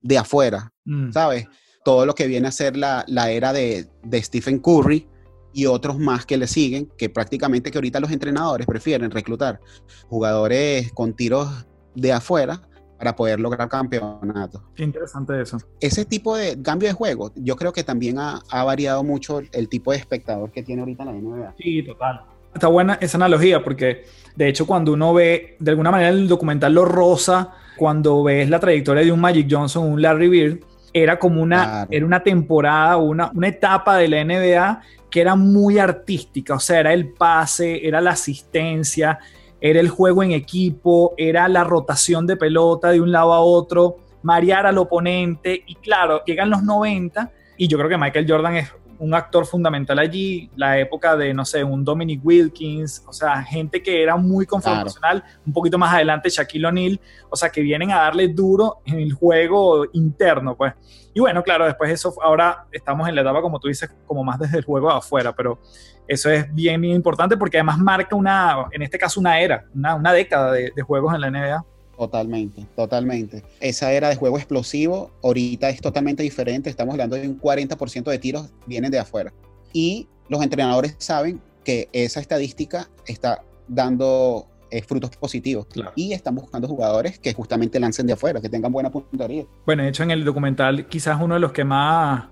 de 0.00 0.16
afuera, 0.16 0.72
Mm. 0.86 1.12
¿sabes? 1.12 1.46
Todo 1.86 2.04
lo 2.04 2.16
que 2.16 2.26
viene 2.26 2.48
a 2.48 2.50
ser 2.50 2.76
la, 2.76 3.04
la 3.06 3.30
era 3.30 3.52
de, 3.52 3.86
de 4.02 4.20
Stephen 4.20 4.58
Curry 4.58 5.06
y 5.52 5.66
otros 5.66 6.00
más 6.00 6.26
que 6.26 6.36
le 6.36 6.48
siguen, 6.48 6.90
que 6.98 7.08
prácticamente 7.08 7.70
que 7.70 7.78
ahorita 7.78 8.00
los 8.00 8.10
entrenadores 8.10 8.66
prefieren 8.66 9.08
reclutar 9.08 9.60
jugadores 10.08 10.90
con 10.90 11.14
tiros 11.14 11.48
de 11.94 12.12
afuera 12.12 12.60
para 12.98 13.14
poder 13.14 13.38
lograr 13.38 13.68
campeonatos. 13.68 14.62
Qué 14.74 14.82
interesante 14.82 15.40
eso. 15.40 15.58
Ese 15.78 16.04
tipo 16.04 16.36
de 16.36 16.60
cambio 16.60 16.88
de 16.88 16.92
juego, 16.92 17.30
yo 17.36 17.54
creo 17.54 17.72
que 17.72 17.84
también 17.84 18.18
ha, 18.18 18.42
ha 18.50 18.64
variado 18.64 19.04
mucho 19.04 19.40
el 19.52 19.68
tipo 19.68 19.92
de 19.92 19.98
espectador 19.98 20.50
que 20.50 20.64
tiene 20.64 20.82
ahorita 20.82 21.04
la 21.04 21.12
NBA. 21.12 21.54
Sí, 21.56 21.84
total. 21.84 22.22
Está 22.52 22.66
buena 22.66 22.98
esa 23.00 23.16
analogía 23.16 23.62
porque 23.62 24.06
de 24.34 24.48
hecho 24.48 24.66
cuando 24.66 24.92
uno 24.92 25.14
ve, 25.14 25.56
de 25.60 25.70
alguna 25.70 25.92
manera 25.92 26.10
el 26.10 26.26
documental 26.26 26.74
lo 26.74 26.84
rosa, 26.84 27.52
cuando 27.76 28.24
ves 28.24 28.50
la 28.50 28.58
trayectoria 28.58 29.04
de 29.04 29.12
un 29.12 29.20
Magic 29.20 29.46
Johnson, 29.48 29.92
un 29.92 30.02
Larry 30.02 30.28
Bird, 30.28 30.60
era 31.02 31.18
como 31.18 31.42
una, 31.42 31.64
Claro. 31.64 31.88
era 31.90 32.06
una 32.06 32.22
temporada, 32.22 32.96
una, 32.96 33.30
una 33.34 33.48
etapa 33.48 33.96
de 33.96 34.08
la 34.08 34.24
NBA 34.24 34.80
que 35.10 35.20
era 35.20 35.36
muy 35.36 35.78
artística, 35.78 36.54
o 36.54 36.60
sea, 36.60 36.80
era 36.80 36.92
el 36.92 37.12
pase, 37.12 37.86
era 37.86 38.00
la 38.00 38.12
asistencia, 38.12 39.18
era 39.60 39.78
el 39.78 39.88
juego 39.88 40.22
en 40.22 40.32
equipo, 40.32 41.14
era 41.16 41.48
la 41.48 41.64
rotación 41.64 42.26
de 42.26 42.36
pelota 42.36 42.90
de 42.90 43.00
un 43.00 43.12
lado 43.12 43.32
a 43.32 43.40
otro, 43.40 43.98
marear 44.22 44.66
al 44.66 44.78
oponente 44.78 45.62
y 45.66 45.74
claro, 45.76 46.24
llegan 46.24 46.50
los 46.50 46.62
90 46.62 47.30
y 47.58 47.68
yo 47.68 47.76
creo 47.78 47.90
que 47.90 47.98
Michael 47.98 48.26
Jordan 48.28 48.56
es 48.56 48.72
un 48.98 49.14
actor 49.14 49.46
fundamental 49.46 49.98
allí, 49.98 50.50
la 50.56 50.78
época 50.78 51.16
de, 51.16 51.32
no 51.34 51.44
sé, 51.44 51.62
un 51.62 51.84
Dominic 51.84 52.24
Wilkins, 52.24 53.02
o 53.06 53.12
sea, 53.12 53.42
gente 53.42 53.82
que 53.82 54.02
era 54.02 54.16
muy 54.16 54.46
confrontacional, 54.46 55.22
un 55.46 55.52
poquito 55.52 55.78
más 55.78 55.94
adelante 55.94 56.28
Shaquille 56.28 56.66
O'Neal, 56.66 57.00
o 57.30 57.36
sea, 57.36 57.50
que 57.50 57.60
vienen 57.60 57.90
a 57.90 57.96
darle 57.96 58.28
duro 58.28 58.80
en 58.84 58.98
el 59.00 59.12
juego 59.12 59.86
interno, 59.92 60.56
pues. 60.56 60.74
Y 61.14 61.20
bueno, 61.20 61.42
claro, 61.42 61.64
después 61.64 61.90
eso, 61.90 62.14
ahora 62.22 62.66
estamos 62.70 63.08
en 63.08 63.14
la 63.14 63.22
etapa, 63.22 63.40
como 63.40 63.58
tú 63.58 63.68
dices, 63.68 63.90
como 64.06 64.22
más 64.22 64.38
desde 64.38 64.58
el 64.58 64.64
juego 64.64 64.90
afuera, 64.90 65.34
pero 65.34 65.58
eso 66.06 66.30
es 66.30 66.52
bien, 66.54 66.80
bien 66.80 66.94
importante 66.94 67.36
porque 67.36 67.58
además 67.58 67.78
marca 67.78 68.14
una, 68.14 68.66
en 68.70 68.82
este 68.82 68.98
caso, 68.98 69.20
una 69.20 69.40
era, 69.40 69.64
una, 69.74 69.94
una 69.94 70.12
década 70.12 70.52
de, 70.52 70.72
de 70.74 70.82
juegos 70.82 71.14
en 71.14 71.20
la 71.20 71.30
NBA. 71.30 71.64
Totalmente, 71.96 72.66
totalmente. 72.76 73.42
Esa 73.60 73.92
era 73.92 74.08
de 74.08 74.16
juego 74.16 74.36
explosivo, 74.36 75.10
ahorita 75.22 75.68
es 75.70 75.80
totalmente 75.80 76.22
diferente. 76.22 76.68
Estamos 76.70 76.92
hablando 76.92 77.16
de 77.16 77.26
un 77.28 77.40
40% 77.40 78.04
de 78.10 78.18
tiros 78.18 78.50
vienen 78.66 78.90
de 78.90 78.98
afuera. 78.98 79.32
Y 79.72 80.08
los 80.28 80.42
entrenadores 80.42 80.94
saben 80.98 81.40
que 81.64 81.88
esa 81.92 82.20
estadística 82.20 82.88
está 83.06 83.42
dando 83.66 84.46
eh, 84.70 84.82
frutos 84.82 85.10
positivos. 85.16 85.66
Claro. 85.66 85.92
Y 85.96 86.12
están 86.12 86.34
buscando 86.34 86.68
jugadores 86.68 87.18
que 87.18 87.32
justamente 87.32 87.80
lancen 87.80 88.06
de 88.06 88.12
afuera, 88.12 88.40
que 88.40 88.48
tengan 88.48 88.72
buena 88.72 88.90
puntería. 88.90 89.44
Bueno, 89.64 89.82
de 89.82 89.88
hecho 89.88 90.02
en 90.02 90.10
el 90.10 90.24
documental 90.24 90.86
quizás 90.88 91.18
uno 91.20 91.34
de 91.34 91.40
los 91.40 91.52
que 91.52 91.64
más... 91.64 92.26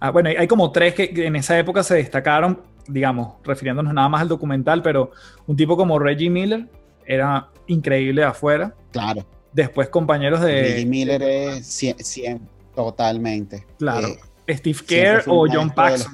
ah, 0.00 0.10
bueno, 0.10 0.28
hay- 0.36 0.46
como 0.48 0.70
tres 0.70 0.94
que 0.94 1.10
en 1.26 1.36
esa 1.36 1.58
época 1.58 1.82
se 1.82 1.94
destacaron, 1.96 2.60
digamos, 2.86 3.34
refiriéndonos 3.44 3.92
nada 3.94 4.08
más 4.08 4.22
al 4.22 4.28
documental, 4.28 4.82
pero 4.82 5.10
un 5.46 5.56
tipo 5.56 5.76
como 5.76 5.98
Reggie 5.98 6.30
Miller 6.30 6.68
era 7.08 7.50
increíble 7.66 8.22
afuera. 8.22 8.74
Claro, 8.92 9.26
Después 9.52 9.88
compañeros 9.88 10.40
de 10.42 10.84
Miller 10.86 11.22
es 11.22 11.66
100, 11.66 12.04
100, 12.04 12.48
totalmente. 12.74 13.66
Claro. 13.78 14.08
Eh, 14.46 14.56
Steve 14.56 14.78
Kerr 14.86 15.24
o 15.26 15.46
John 15.50 15.70
Paxson. 15.70 16.12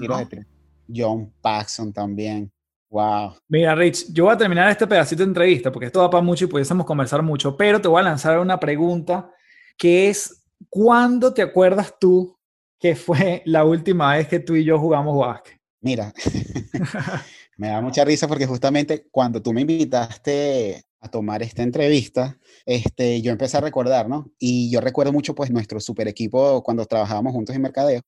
John 0.88 1.32
Paxson 1.40 1.92
también. 1.92 2.50
Wow. 2.88 3.34
Mira, 3.48 3.74
Rich, 3.74 4.12
yo 4.12 4.24
voy 4.24 4.34
a 4.34 4.38
terminar 4.38 4.70
este 4.70 4.86
pedacito 4.86 5.22
de 5.24 5.28
entrevista 5.28 5.72
porque 5.72 5.86
esto 5.86 6.00
da 6.00 6.08
para 6.08 6.22
mucho 6.22 6.44
y 6.44 6.48
pudiésemos 6.48 6.86
conversar 6.86 7.22
mucho, 7.22 7.56
pero 7.56 7.80
te 7.80 7.88
voy 7.88 8.00
a 8.00 8.04
lanzar 8.04 8.38
una 8.38 8.58
pregunta 8.60 9.30
que 9.76 10.08
es, 10.08 10.44
¿cuándo 10.70 11.34
te 11.34 11.42
acuerdas 11.42 11.92
tú 11.98 12.38
que 12.78 12.94
fue 12.94 13.42
la 13.46 13.64
última 13.64 14.14
vez 14.16 14.28
que 14.28 14.38
tú 14.38 14.54
y 14.54 14.64
yo 14.64 14.78
jugamos 14.78 15.18
básquet? 15.18 15.58
Mira, 15.80 16.14
me 17.56 17.68
da 17.68 17.80
mucha 17.80 18.04
risa 18.04 18.26
porque 18.28 18.46
justamente 18.46 19.06
cuando 19.10 19.40
tú 19.42 19.52
me 19.52 19.62
invitaste 19.62 20.84
a 21.00 21.08
tomar 21.08 21.42
esta 21.42 21.62
entrevista, 21.62 22.38
este, 22.64 23.20
yo 23.22 23.30
empecé 23.32 23.58
a 23.58 23.60
recordar, 23.60 24.08
¿no? 24.08 24.30
Y 24.38 24.70
yo 24.70 24.80
recuerdo 24.80 25.12
mucho 25.12 25.34
pues 25.34 25.50
nuestro 25.50 25.78
super 25.80 26.08
equipo 26.08 26.62
cuando 26.62 26.86
trabajábamos 26.86 27.32
juntos 27.32 27.54
en 27.54 27.62
Mercadeo, 27.62 28.00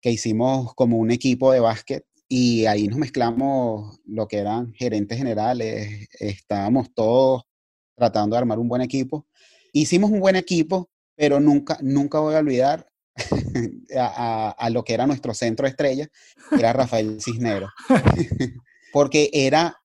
que 0.00 0.10
hicimos 0.10 0.74
como 0.74 0.96
un 0.96 1.10
equipo 1.10 1.52
de 1.52 1.60
básquet 1.60 2.04
y 2.28 2.66
ahí 2.66 2.88
nos 2.88 2.98
mezclamos 2.98 4.00
lo 4.06 4.26
que 4.28 4.38
eran 4.38 4.72
gerentes 4.74 5.18
generales, 5.18 6.08
estábamos 6.20 6.92
todos 6.94 7.42
tratando 7.96 8.34
de 8.36 8.38
armar 8.38 8.58
un 8.58 8.68
buen 8.68 8.82
equipo. 8.82 9.26
Hicimos 9.72 10.10
un 10.10 10.20
buen 10.20 10.36
equipo, 10.36 10.88
pero 11.16 11.40
nunca, 11.40 11.78
nunca 11.82 12.20
voy 12.20 12.34
a 12.34 12.38
olvidar 12.38 12.86
a, 13.96 14.06
a- 14.06 14.50
a 14.50 14.70
lo 14.70 14.84
que 14.84 14.94
era 14.94 15.06
nuestro 15.06 15.34
centro 15.34 15.66
estrella, 15.66 16.06
que 16.50 16.56
era 16.56 16.72
Rafael 16.72 17.20
Cisneros. 17.20 17.70
Porque 18.92 19.30
era 19.32 19.78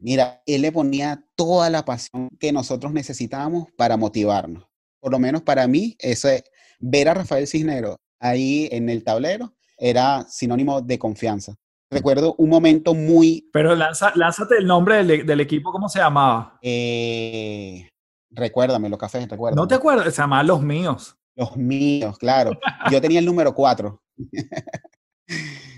Mira, 0.00 0.42
él 0.46 0.62
le 0.62 0.72
ponía 0.72 1.24
toda 1.34 1.70
la 1.70 1.84
pasión 1.84 2.28
que 2.38 2.52
nosotros 2.52 2.92
necesitábamos 2.92 3.66
para 3.76 3.96
motivarnos. 3.96 4.64
Por 5.00 5.12
lo 5.12 5.18
menos 5.18 5.42
para 5.42 5.66
mí, 5.66 5.96
ese, 5.98 6.44
ver 6.78 7.08
a 7.08 7.14
Rafael 7.14 7.46
Cisneros 7.46 7.96
ahí 8.20 8.68
en 8.70 8.88
el 8.88 9.02
tablero 9.02 9.54
era 9.76 10.24
sinónimo 10.28 10.80
de 10.80 10.98
confianza. 10.98 11.54
Recuerdo 11.90 12.34
un 12.38 12.50
momento 12.50 12.94
muy... 12.94 13.48
Pero 13.52 13.74
lanza, 13.74 14.12
lánzate 14.14 14.58
el 14.58 14.66
nombre 14.66 15.02
del, 15.02 15.26
del, 15.26 15.40
equipo, 15.40 15.72
¿cómo 15.72 15.88
se 15.88 16.00
llamaba? 16.00 16.58
Eh, 16.60 17.88
recuérdamelo, 18.30 18.98
Café, 18.98 19.26
recuérdame. 19.26 19.60
¿No 19.60 19.66
te 19.66 19.74
acuerdas? 19.74 20.14
Se 20.14 20.20
llamaba 20.20 20.42
Los 20.42 20.62
Míos. 20.62 21.16
Los 21.34 21.56
Míos, 21.56 22.18
claro. 22.18 22.52
Yo 22.90 23.00
tenía 23.00 23.20
el 23.20 23.24
número 23.24 23.54
4. 23.54 24.02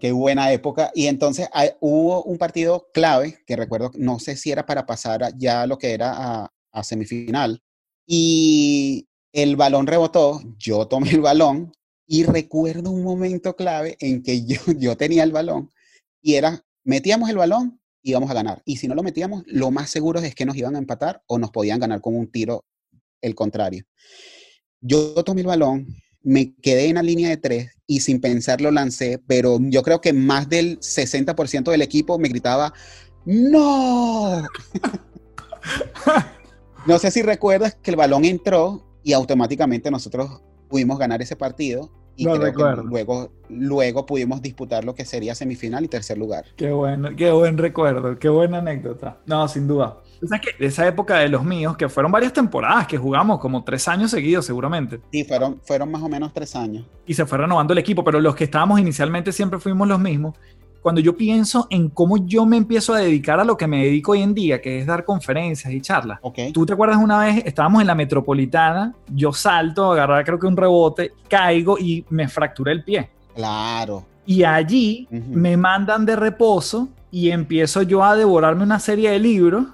Qué 0.00 0.12
buena 0.12 0.50
época. 0.50 0.90
Y 0.94 1.08
entonces 1.08 1.48
hubo 1.80 2.22
un 2.24 2.38
partido 2.38 2.88
clave 2.94 3.38
que 3.46 3.54
recuerdo, 3.54 3.90
no 3.96 4.18
sé 4.18 4.34
si 4.34 4.50
era 4.50 4.64
para 4.64 4.86
pasar 4.86 5.36
ya 5.36 5.66
lo 5.66 5.76
que 5.76 5.92
era 5.92 6.12
a, 6.16 6.52
a 6.72 6.84
semifinal. 6.84 7.62
Y 8.06 9.06
el 9.30 9.56
balón 9.56 9.86
rebotó, 9.86 10.40
yo 10.56 10.88
tomé 10.88 11.10
el 11.10 11.20
balón 11.20 11.72
y 12.06 12.24
recuerdo 12.24 12.90
un 12.90 13.04
momento 13.04 13.56
clave 13.56 13.98
en 14.00 14.22
que 14.22 14.46
yo, 14.46 14.58
yo 14.78 14.96
tenía 14.96 15.22
el 15.22 15.32
balón 15.32 15.70
y 16.22 16.34
era, 16.34 16.64
metíamos 16.84 17.28
el 17.28 17.36
balón, 17.36 17.78
íbamos 18.02 18.30
a 18.30 18.34
ganar. 18.34 18.62
Y 18.64 18.78
si 18.78 18.88
no 18.88 18.94
lo 18.94 19.02
metíamos, 19.02 19.42
lo 19.46 19.70
más 19.70 19.90
seguro 19.90 20.18
es 20.20 20.34
que 20.34 20.46
nos 20.46 20.56
iban 20.56 20.76
a 20.76 20.78
empatar 20.78 21.22
o 21.26 21.38
nos 21.38 21.50
podían 21.50 21.78
ganar 21.78 22.00
con 22.00 22.16
un 22.16 22.30
tiro 22.30 22.64
el 23.20 23.34
contrario. 23.34 23.84
Yo 24.80 25.12
tomé 25.24 25.42
el 25.42 25.46
balón, 25.46 25.86
me 26.22 26.54
quedé 26.62 26.88
en 26.88 26.96
la 26.96 27.02
línea 27.02 27.28
de 27.28 27.36
tres 27.36 27.70
y 27.86 28.00
sin 28.00 28.20
pensar 28.20 28.60
lo 28.60 28.70
lancé, 28.70 29.20
pero 29.26 29.58
yo 29.60 29.82
creo 29.82 30.00
que 30.00 30.12
más 30.12 30.48
del 30.48 30.78
60% 30.80 31.70
del 31.70 31.82
equipo 31.82 32.18
me 32.18 32.28
gritaba, 32.28 32.72
¡No! 33.24 34.42
no 36.86 36.98
sé 36.98 37.10
si 37.10 37.22
recuerdas 37.22 37.76
que 37.82 37.90
el 37.90 37.96
balón 37.96 38.24
entró 38.24 38.84
y 39.02 39.12
automáticamente 39.12 39.90
nosotros 39.90 40.42
pudimos 40.68 40.98
ganar 40.98 41.22
ese 41.22 41.36
partido 41.36 41.90
y 42.16 42.24
luego, 42.24 43.30
luego 43.48 44.06
pudimos 44.06 44.42
disputar 44.42 44.84
lo 44.84 44.94
que 44.94 45.04
sería 45.04 45.34
semifinal 45.34 45.84
y 45.84 45.88
tercer 45.88 46.18
lugar. 46.18 46.44
Qué 46.56 46.72
bueno, 46.72 47.10
qué 47.16 47.30
buen 47.30 47.56
recuerdo, 47.56 48.18
qué 48.18 48.28
buena 48.28 48.58
anécdota. 48.58 49.18
No, 49.26 49.46
sin 49.46 49.68
duda. 49.68 49.98
O 50.22 50.26
sea 50.26 50.40
que 50.40 50.50
esa 50.58 50.86
época 50.86 51.18
de 51.18 51.28
los 51.28 51.44
míos, 51.44 51.76
que 51.76 51.88
fueron 51.88 52.10
varias 52.10 52.32
temporadas 52.32 52.86
que 52.86 52.98
jugamos, 52.98 53.38
como 53.38 53.62
tres 53.64 53.86
años 53.88 54.10
seguidos 54.10 54.44
seguramente. 54.44 55.00
Sí, 55.12 55.24
fueron, 55.24 55.60
fueron 55.64 55.90
más 55.90 56.02
o 56.02 56.08
menos 56.08 56.32
tres 56.32 56.56
años. 56.56 56.84
Y 57.06 57.14
se 57.14 57.24
fue 57.26 57.38
renovando 57.38 57.72
el 57.72 57.78
equipo, 57.78 58.02
pero 58.02 58.20
los 58.20 58.34
que 58.34 58.44
estábamos 58.44 58.80
inicialmente 58.80 59.32
siempre 59.32 59.58
fuimos 59.58 59.86
los 59.86 60.00
mismos 60.00 60.34
cuando 60.80 61.00
yo 61.00 61.16
pienso 61.16 61.66
en 61.70 61.88
cómo 61.88 62.16
yo 62.16 62.46
me 62.46 62.56
empiezo 62.56 62.94
a 62.94 62.98
dedicar 62.98 63.40
a 63.40 63.44
lo 63.44 63.56
que 63.56 63.66
me 63.66 63.84
dedico 63.84 64.12
hoy 64.12 64.22
en 64.22 64.34
día, 64.34 64.60
que 64.60 64.80
es 64.80 64.86
dar 64.86 65.04
conferencias 65.04 65.72
y 65.72 65.80
charlas. 65.80 66.18
Okay. 66.22 66.52
¿Tú 66.52 66.64
te 66.64 66.72
acuerdas 66.72 66.98
una 66.98 67.18
vez, 67.18 67.42
estábamos 67.44 67.80
en 67.80 67.86
la 67.86 67.94
metropolitana, 67.94 68.94
yo 69.12 69.32
salto, 69.32 69.92
agarrar 69.92 70.24
creo 70.24 70.38
que 70.38 70.46
un 70.46 70.56
rebote, 70.56 71.12
caigo 71.28 71.78
y 71.78 72.04
me 72.10 72.28
fracturé 72.28 72.72
el 72.72 72.84
pie? 72.84 73.10
Claro. 73.34 74.04
Y 74.24 74.44
allí 74.44 75.08
me 75.10 75.56
mandan 75.56 76.04
de 76.04 76.14
reposo 76.14 76.88
y 77.10 77.30
empiezo 77.30 77.82
yo 77.82 78.04
a 78.04 78.14
devorarme 78.14 78.62
una 78.62 78.78
serie 78.78 79.10
de 79.10 79.18
libros, 79.18 79.64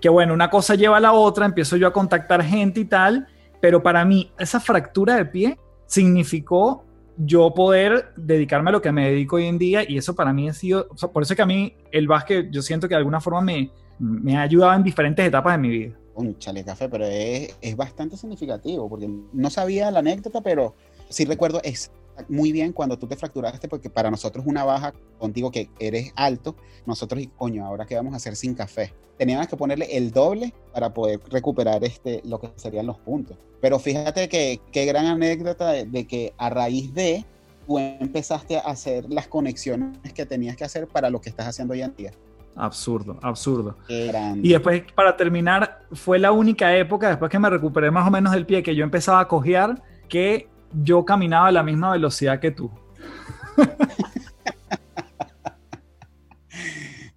que 0.00 0.08
bueno, 0.08 0.34
una 0.34 0.50
cosa 0.50 0.74
lleva 0.74 0.98
a 0.98 1.00
la 1.00 1.12
otra, 1.12 1.46
empiezo 1.46 1.76
yo 1.76 1.86
a 1.86 1.92
contactar 1.92 2.42
gente 2.42 2.80
y 2.80 2.84
tal, 2.84 3.26
pero 3.60 3.82
para 3.82 4.04
mí 4.04 4.32
esa 4.38 4.60
fractura 4.60 5.16
de 5.16 5.26
pie 5.26 5.58
significó 5.86 6.84
yo 7.16 7.52
poder 7.52 8.12
dedicarme 8.16 8.70
a 8.70 8.72
lo 8.72 8.82
que 8.82 8.92
me 8.92 9.10
dedico 9.10 9.36
hoy 9.36 9.46
en 9.46 9.58
día 9.58 9.82
y 9.88 9.98
eso 9.98 10.14
para 10.14 10.32
mí 10.32 10.48
ha 10.48 10.52
sido, 10.52 10.88
por 11.12 11.22
eso 11.22 11.32
es 11.32 11.36
que 11.36 11.42
a 11.42 11.46
mí 11.46 11.74
el 11.90 12.06
básquet 12.06 12.48
yo 12.50 12.62
siento 12.62 12.86
que 12.86 12.94
de 12.94 12.98
alguna 12.98 13.20
forma 13.20 13.40
me, 13.40 13.70
me 13.98 14.36
ha 14.36 14.42
ayudado 14.42 14.74
en 14.74 14.84
diferentes 14.84 15.26
etapas 15.26 15.54
de 15.54 15.58
mi 15.58 15.68
vida. 15.68 15.96
Un 16.14 16.38
chale 16.38 16.64
café, 16.64 16.88
pero 16.88 17.04
es, 17.06 17.56
es 17.60 17.76
bastante 17.76 18.16
significativo 18.16 18.88
porque 18.88 19.08
no 19.32 19.50
sabía 19.50 19.90
la 19.90 20.00
anécdota, 20.00 20.40
pero 20.40 20.74
sí 21.08 21.24
recuerdo 21.24 21.60
es 21.64 21.90
muy 22.28 22.52
bien 22.52 22.72
cuando 22.72 22.98
tú 22.98 23.06
te 23.06 23.16
fracturaste, 23.16 23.68
porque 23.68 23.90
para 23.90 24.10
nosotros 24.10 24.44
una 24.46 24.64
baja 24.64 24.92
contigo 25.18 25.50
que 25.50 25.70
eres 25.78 26.12
alto, 26.16 26.56
nosotros, 26.86 27.22
y 27.22 27.28
coño, 27.28 27.64
ahora 27.64 27.86
qué 27.86 27.94
vamos 27.94 28.14
a 28.14 28.16
hacer 28.16 28.36
sin 28.36 28.54
café. 28.54 28.92
Teníamos 29.16 29.48
que 29.48 29.56
ponerle 29.56 29.96
el 29.96 30.12
doble 30.12 30.54
para 30.72 30.94
poder 30.94 31.20
recuperar 31.30 31.82
este, 31.84 32.22
lo 32.24 32.40
que 32.40 32.50
serían 32.56 32.86
los 32.86 32.98
puntos. 32.98 33.36
Pero 33.60 33.78
fíjate 33.78 34.28
que 34.28 34.60
qué 34.70 34.84
gran 34.84 35.06
anécdota 35.06 35.72
de, 35.72 36.06
que 36.06 36.32
a 36.38 36.50
raíz 36.50 36.94
de 36.94 37.24
tú 37.66 37.78
empezaste 37.78 38.56
a 38.56 38.60
hacer 38.60 39.06
las 39.08 39.26
conexiones 39.26 40.12
que 40.12 40.24
tenías 40.24 40.56
que 40.56 40.64
hacer 40.64 40.86
para 40.86 41.10
lo 41.10 41.20
que 41.20 41.28
estás 41.28 41.46
haciendo 41.48 41.74
hoy 41.74 41.82
en 41.82 41.94
día. 41.96 42.12
Absurdo, 42.54 43.18
absurdo. 43.22 43.76
Y 43.88 44.50
después, 44.50 44.82
para 44.94 45.16
terminar, 45.16 45.82
fue 45.92 46.18
la 46.18 46.32
única 46.32 46.76
época, 46.76 47.08
después 47.08 47.30
que 47.30 47.38
me 47.38 47.50
recuperé 47.50 47.90
más 47.90 48.06
o 48.06 48.10
menos 48.10 48.32
del 48.32 48.46
pie, 48.46 48.62
que 48.62 48.74
yo 48.74 48.84
empezaba 48.84 49.20
a 49.20 49.28
cojear, 49.28 49.82
que 50.08 50.48
yo 50.72 51.04
caminaba 51.04 51.48
a 51.48 51.52
la 51.52 51.62
misma 51.62 51.92
velocidad 51.92 52.40
que 52.40 52.50
tú. 52.50 52.70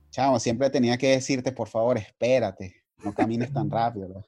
Chavo, 0.10 0.40
siempre 0.40 0.70
tenía 0.70 0.98
que 0.98 1.12
decirte, 1.12 1.52
por 1.52 1.68
favor, 1.68 1.98
espérate, 1.98 2.84
no 3.04 3.14
camines 3.14 3.52
tan 3.54 3.70
rápido. 3.70 4.26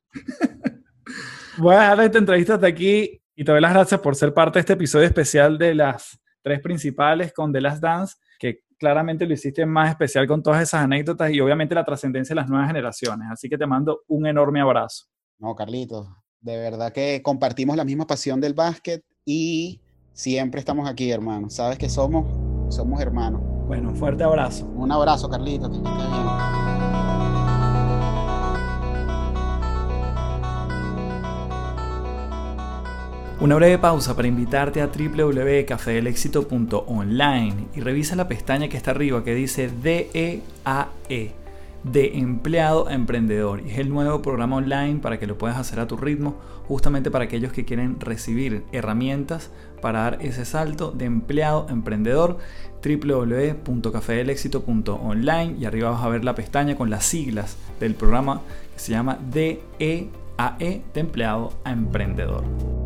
Voy 1.57 1.75
a 1.75 1.81
dejar 1.81 1.99
esta 2.01 2.17
entrevista 2.17 2.53
hasta 2.55 2.67
aquí 2.67 3.21
y 3.35 3.43
te 3.43 3.51
doy 3.51 3.61
las 3.61 3.73
gracias 3.73 3.99
por 3.99 4.15
ser 4.15 4.33
parte 4.33 4.57
de 4.57 4.61
este 4.61 4.73
episodio 4.73 5.05
especial 5.05 5.57
de 5.57 5.75
las 5.75 6.19
tres 6.41 6.61
principales 6.61 7.33
con 7.33 7.51
The 7.51 7.61
Last 7.61 7.81
Dance, 7.81 8.15
que 8.39 8.61
claramente 8.77 9.25
lo 9.25 9.33
hiciste 9.33 9.65
más 9.65 9.89
especial 9.89 10.27
con 10.27 10.41
todas 10.41 10.61
esas 10.61 10.83
anécdotas 10.83 11.31
y 11.31 11.39
obviamente 11.39 11.75
la 11.75 11.83
trascendencia 11.85 12.33
de 12.33 12.41
las 12.41 12.49
nuevas 12.49 12.67
generaciones. 12.67 13.27
Así 13.31 13.49
que 13.49 13.57
te 13.57 13.65
mando 13.65 14.03
un 14.07 14.25
enorme 14.25 14.61
abrazo. 14.61 15.05
No, 15.39 15.55
Carlitos, 15.55 16.07
de 16.39 16.57
verdad 16.57 16.91
que 16.91 17.21
compartimos 17.23 17.75
la 17.75 17.85
misma 17.85 18.05
pasión 18.07 18.39
del 18.39 18.53
básquet 18.53 19.03
y 19.25 19.79
siempre 20.13 20.59
estamos 20.59 20.89
aquí, 20.89 21.11
hermano. 21.11 21.49
Sabes 21.49 21.77
que 21.77 21.89
somos, 21.89 22.25
somos 22.73 23.01
hermanos. 23.01 23.41
Bueno, 23.67 23.89
un 23.89 23.95
fuerte 23.95 24.23
abrazo. 24.23 24.65
Un 24.65 24.91
abrazo, 24.91 25.29
Carlito, 25.29 25.69
que 25.69 25.77
estés 25.77 25.93
bien. 25.93 26.03
Una 33.39 33.55
breve 33.55 33.77
pausa 33.77 34.15
para 34.15 34.27
invitarte 34.27 34.81
a 34.81 34.87
www.cafedelexito.online 34.87 37.67
y 37.75 37.81
revisa 37.81 38.15
la 38.15 38.29
pestaña 38.29 38.69
que 38.69 38.77
está 38.77 38.91
arriba 38.91 39.23
que 39.23 39.35
dice 39.35 39.69
DEAE 39.69 41.42
de 41.83 42.17
empleado 42.17 42.87
a 42.87 42.93
emprendedor. 42.93 43.61
Y 43.65 43.71
es 43.71 43.79
el 43.79 43.89
nuevo 43.89 44.21
programa 44.21 44.57
online 44.57 44.99
para 44.99 45.19
que 45.19 45.25
lo 45.27 45.37
puedas 45.37 45.57
hacer 45.57 45.79
a 45.79 45.87
tu 45.87 45.97
ritmo, 45.97 46.37
justamente 46.67 47.11
para 47.11 47.25
aquellos 47.25 47.51
que 47.51 47.65
quieren 47.65 47.99
recibir 47.99 48.63
herramientas 48.71 49.51
para 49.81 50.03
dar 50.03 50.19
ese 50.21 50.45
salto 50.45 50.91
de 50.91 51.05
empleado 51.05 51.65
a 51.67 51.71
emprendedor 51.71 52.37
www.cafedelexito.online 52.83 55.55
y 55.59 55.65
arriba 55.65 55.91
vas 55.91 56.03
a 56.03 56.09
ver 56.09 56.23
la 56.23 56.35
pestaña 56.35 56.75
con 56.75 56.89
las 56.89 57.05
siglas 57.05 57.57
del 57.79 57.93
programa 57.95 58.41
que 58.73 58.79
se 58.79 58.91
llama 58.91 59.17
DEAE 59.29 60.09
e, 60.59 60.81
de 60.93 60.99
empleado 60.99 61.53
a 61.63 61.71
emprendedor. 61.71 62.82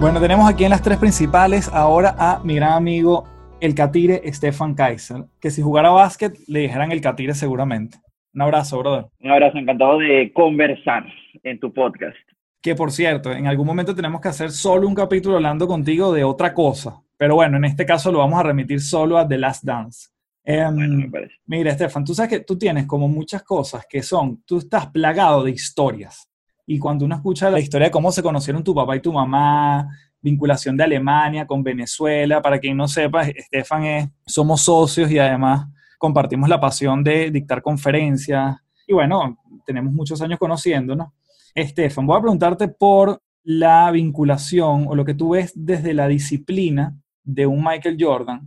Bueno, 0.00 0.20
tenemos 0.20 0.48
aquí 0.48 0.62
en 0.62 0.70
las 0.70 0.80
tres 0.80 0.96
principales 0.96 1.68
ahora 1.72 2.14
a 2.16 2.40
mi 2.44 2.54
gran 2.54 2.74
amigo 2.74 3.24
el 3.60 3.74
Catire 3.74 4.22
Stefan 4.32 4.76
Kaiser, 4.76 5.24
que 5.40 5.50
si 5.50 5.60
jugara 5.60 5.90
básquet 5.90 6.38
le 6.46 6.60
dijeran 6.60 6.92
el 6.92 7.00
Catire 7.00 7.34
seguramente. 7.34 7.98
Un 8.32 8.42
abrazo, 8.42 8.78
brother. 8.78 9.06
Un 9.18 9.32
abrazo, 9.32 9.58
encantado 9.58 9.98
de 9.98 10.32
conversar 10.32 11.04
en 11.42 11.58
tu 11.58 11.74
podcast. 11.74 12.16
Que 12.62 12.76
por 12.76 12.92
cierto, 12.92 13.32
en 13.32 13.48
algún 13.48 13.66
momento 13.66 13.92
tenemos 13.92 14.20
que 14.20 14.28
hacer 14.28 14.52
solo 14.52 14.86
un 14.86 14.94
capítulo 14.94 15.34
hablando 15.34 15.66
contigo 15.66 16.12
de 16.12 16.22
otra 16.22 16.54
cosa. 16.54 17.02
Pero 17.16 17.34
bueno, 17.34 17.56
en 17.56 17.64
este 17.64 17.84
caso 17.84 18.12
lo 18.12 18.18
vamos 18.18 18.38
a 18.38 18.44
remitir 18.44 18.80
solo 18.80 19.18
a 19.18 19.26
The 19.26 19.38
Last 19.38 19.64
Dance. 19.64 20.10
Em, 20.44 21.10
mira, 21.44 21.72
Stefan, 21.72 22.04
tú 22.04 22.14
sabes 22.14 22.30
que 22.30 22.40
tú 22.44 22.56
tienes 22.56 22.86
como 22.86 23.08
muchas 23.08 23.42
cosas 23.42 23.84
que 23.90 24.04
son, 24.04 24.44
tú 24.46 24.58
estás 24.58 24.86
plagado 24.86 25.42
de 25.42 25.50
historias. 25.50 26.27
Y 26.70 26.78
cuando 26.78 27.06
uno 27.06 27.14
escucha 27.14 27.48
la 27.48 27.60
historia 27.60 27.86
de 27.86 27.90
cómo 27.90 28.12
se 28.12 28.22
conocieron 28.22 28.62
tu 28.62 28.74
papá 28.74 28.94
y 28.94 29.00
tu 29.00 29.10
mamá, 29.10 29.88
vinculación 30.20 30.76
de 30.76 30.84
Alemania 30.84 31.46
con 31.46 31.62
Venezuela, 31.62 32.42
para 32.42 32.58
quien 32.58 32.76
no 32.76 32.86
sepa, 32.86 33.22
Estefan 33.22 33.84
es, 33.84 34.10
somos 34.26 34.60
socios 34.60 35.10
y 35.10 35.18
además 35.18 35.66
compartimos 35.96 36.46
la 36.46 36.60
pasión 36.60 37.02
de 37.02 37.30
dictar 37.30 37.62
conferencias. 37.62 38.54
Y 38.86 38.92
bueno, 38.92 39.38
tenemos 39.64 39.94
muchos 39.94 40.20
años 40.20 40.38
conociéndonos. 40.38 41.08
Estefan, 41.54 42.06
voy 42.06 42.18
a 42.18 42.20
preguntarte 42.20 42.68
por 42.68 43.22
la 43.44 43.90
vinculación 43.90 44.88
o 44.88 44.94
lo 44.94 45.06
que 45.06 45.14
tú 45.14 45.30
ves 45.30 45.52
desde 45.54 45.94
la 45.94 46.06
disciplina 46.06 47.00
de 47.24 47.46
un 47.46 47.64
Michael 47.64 47.96
Jordan 47.98 48.46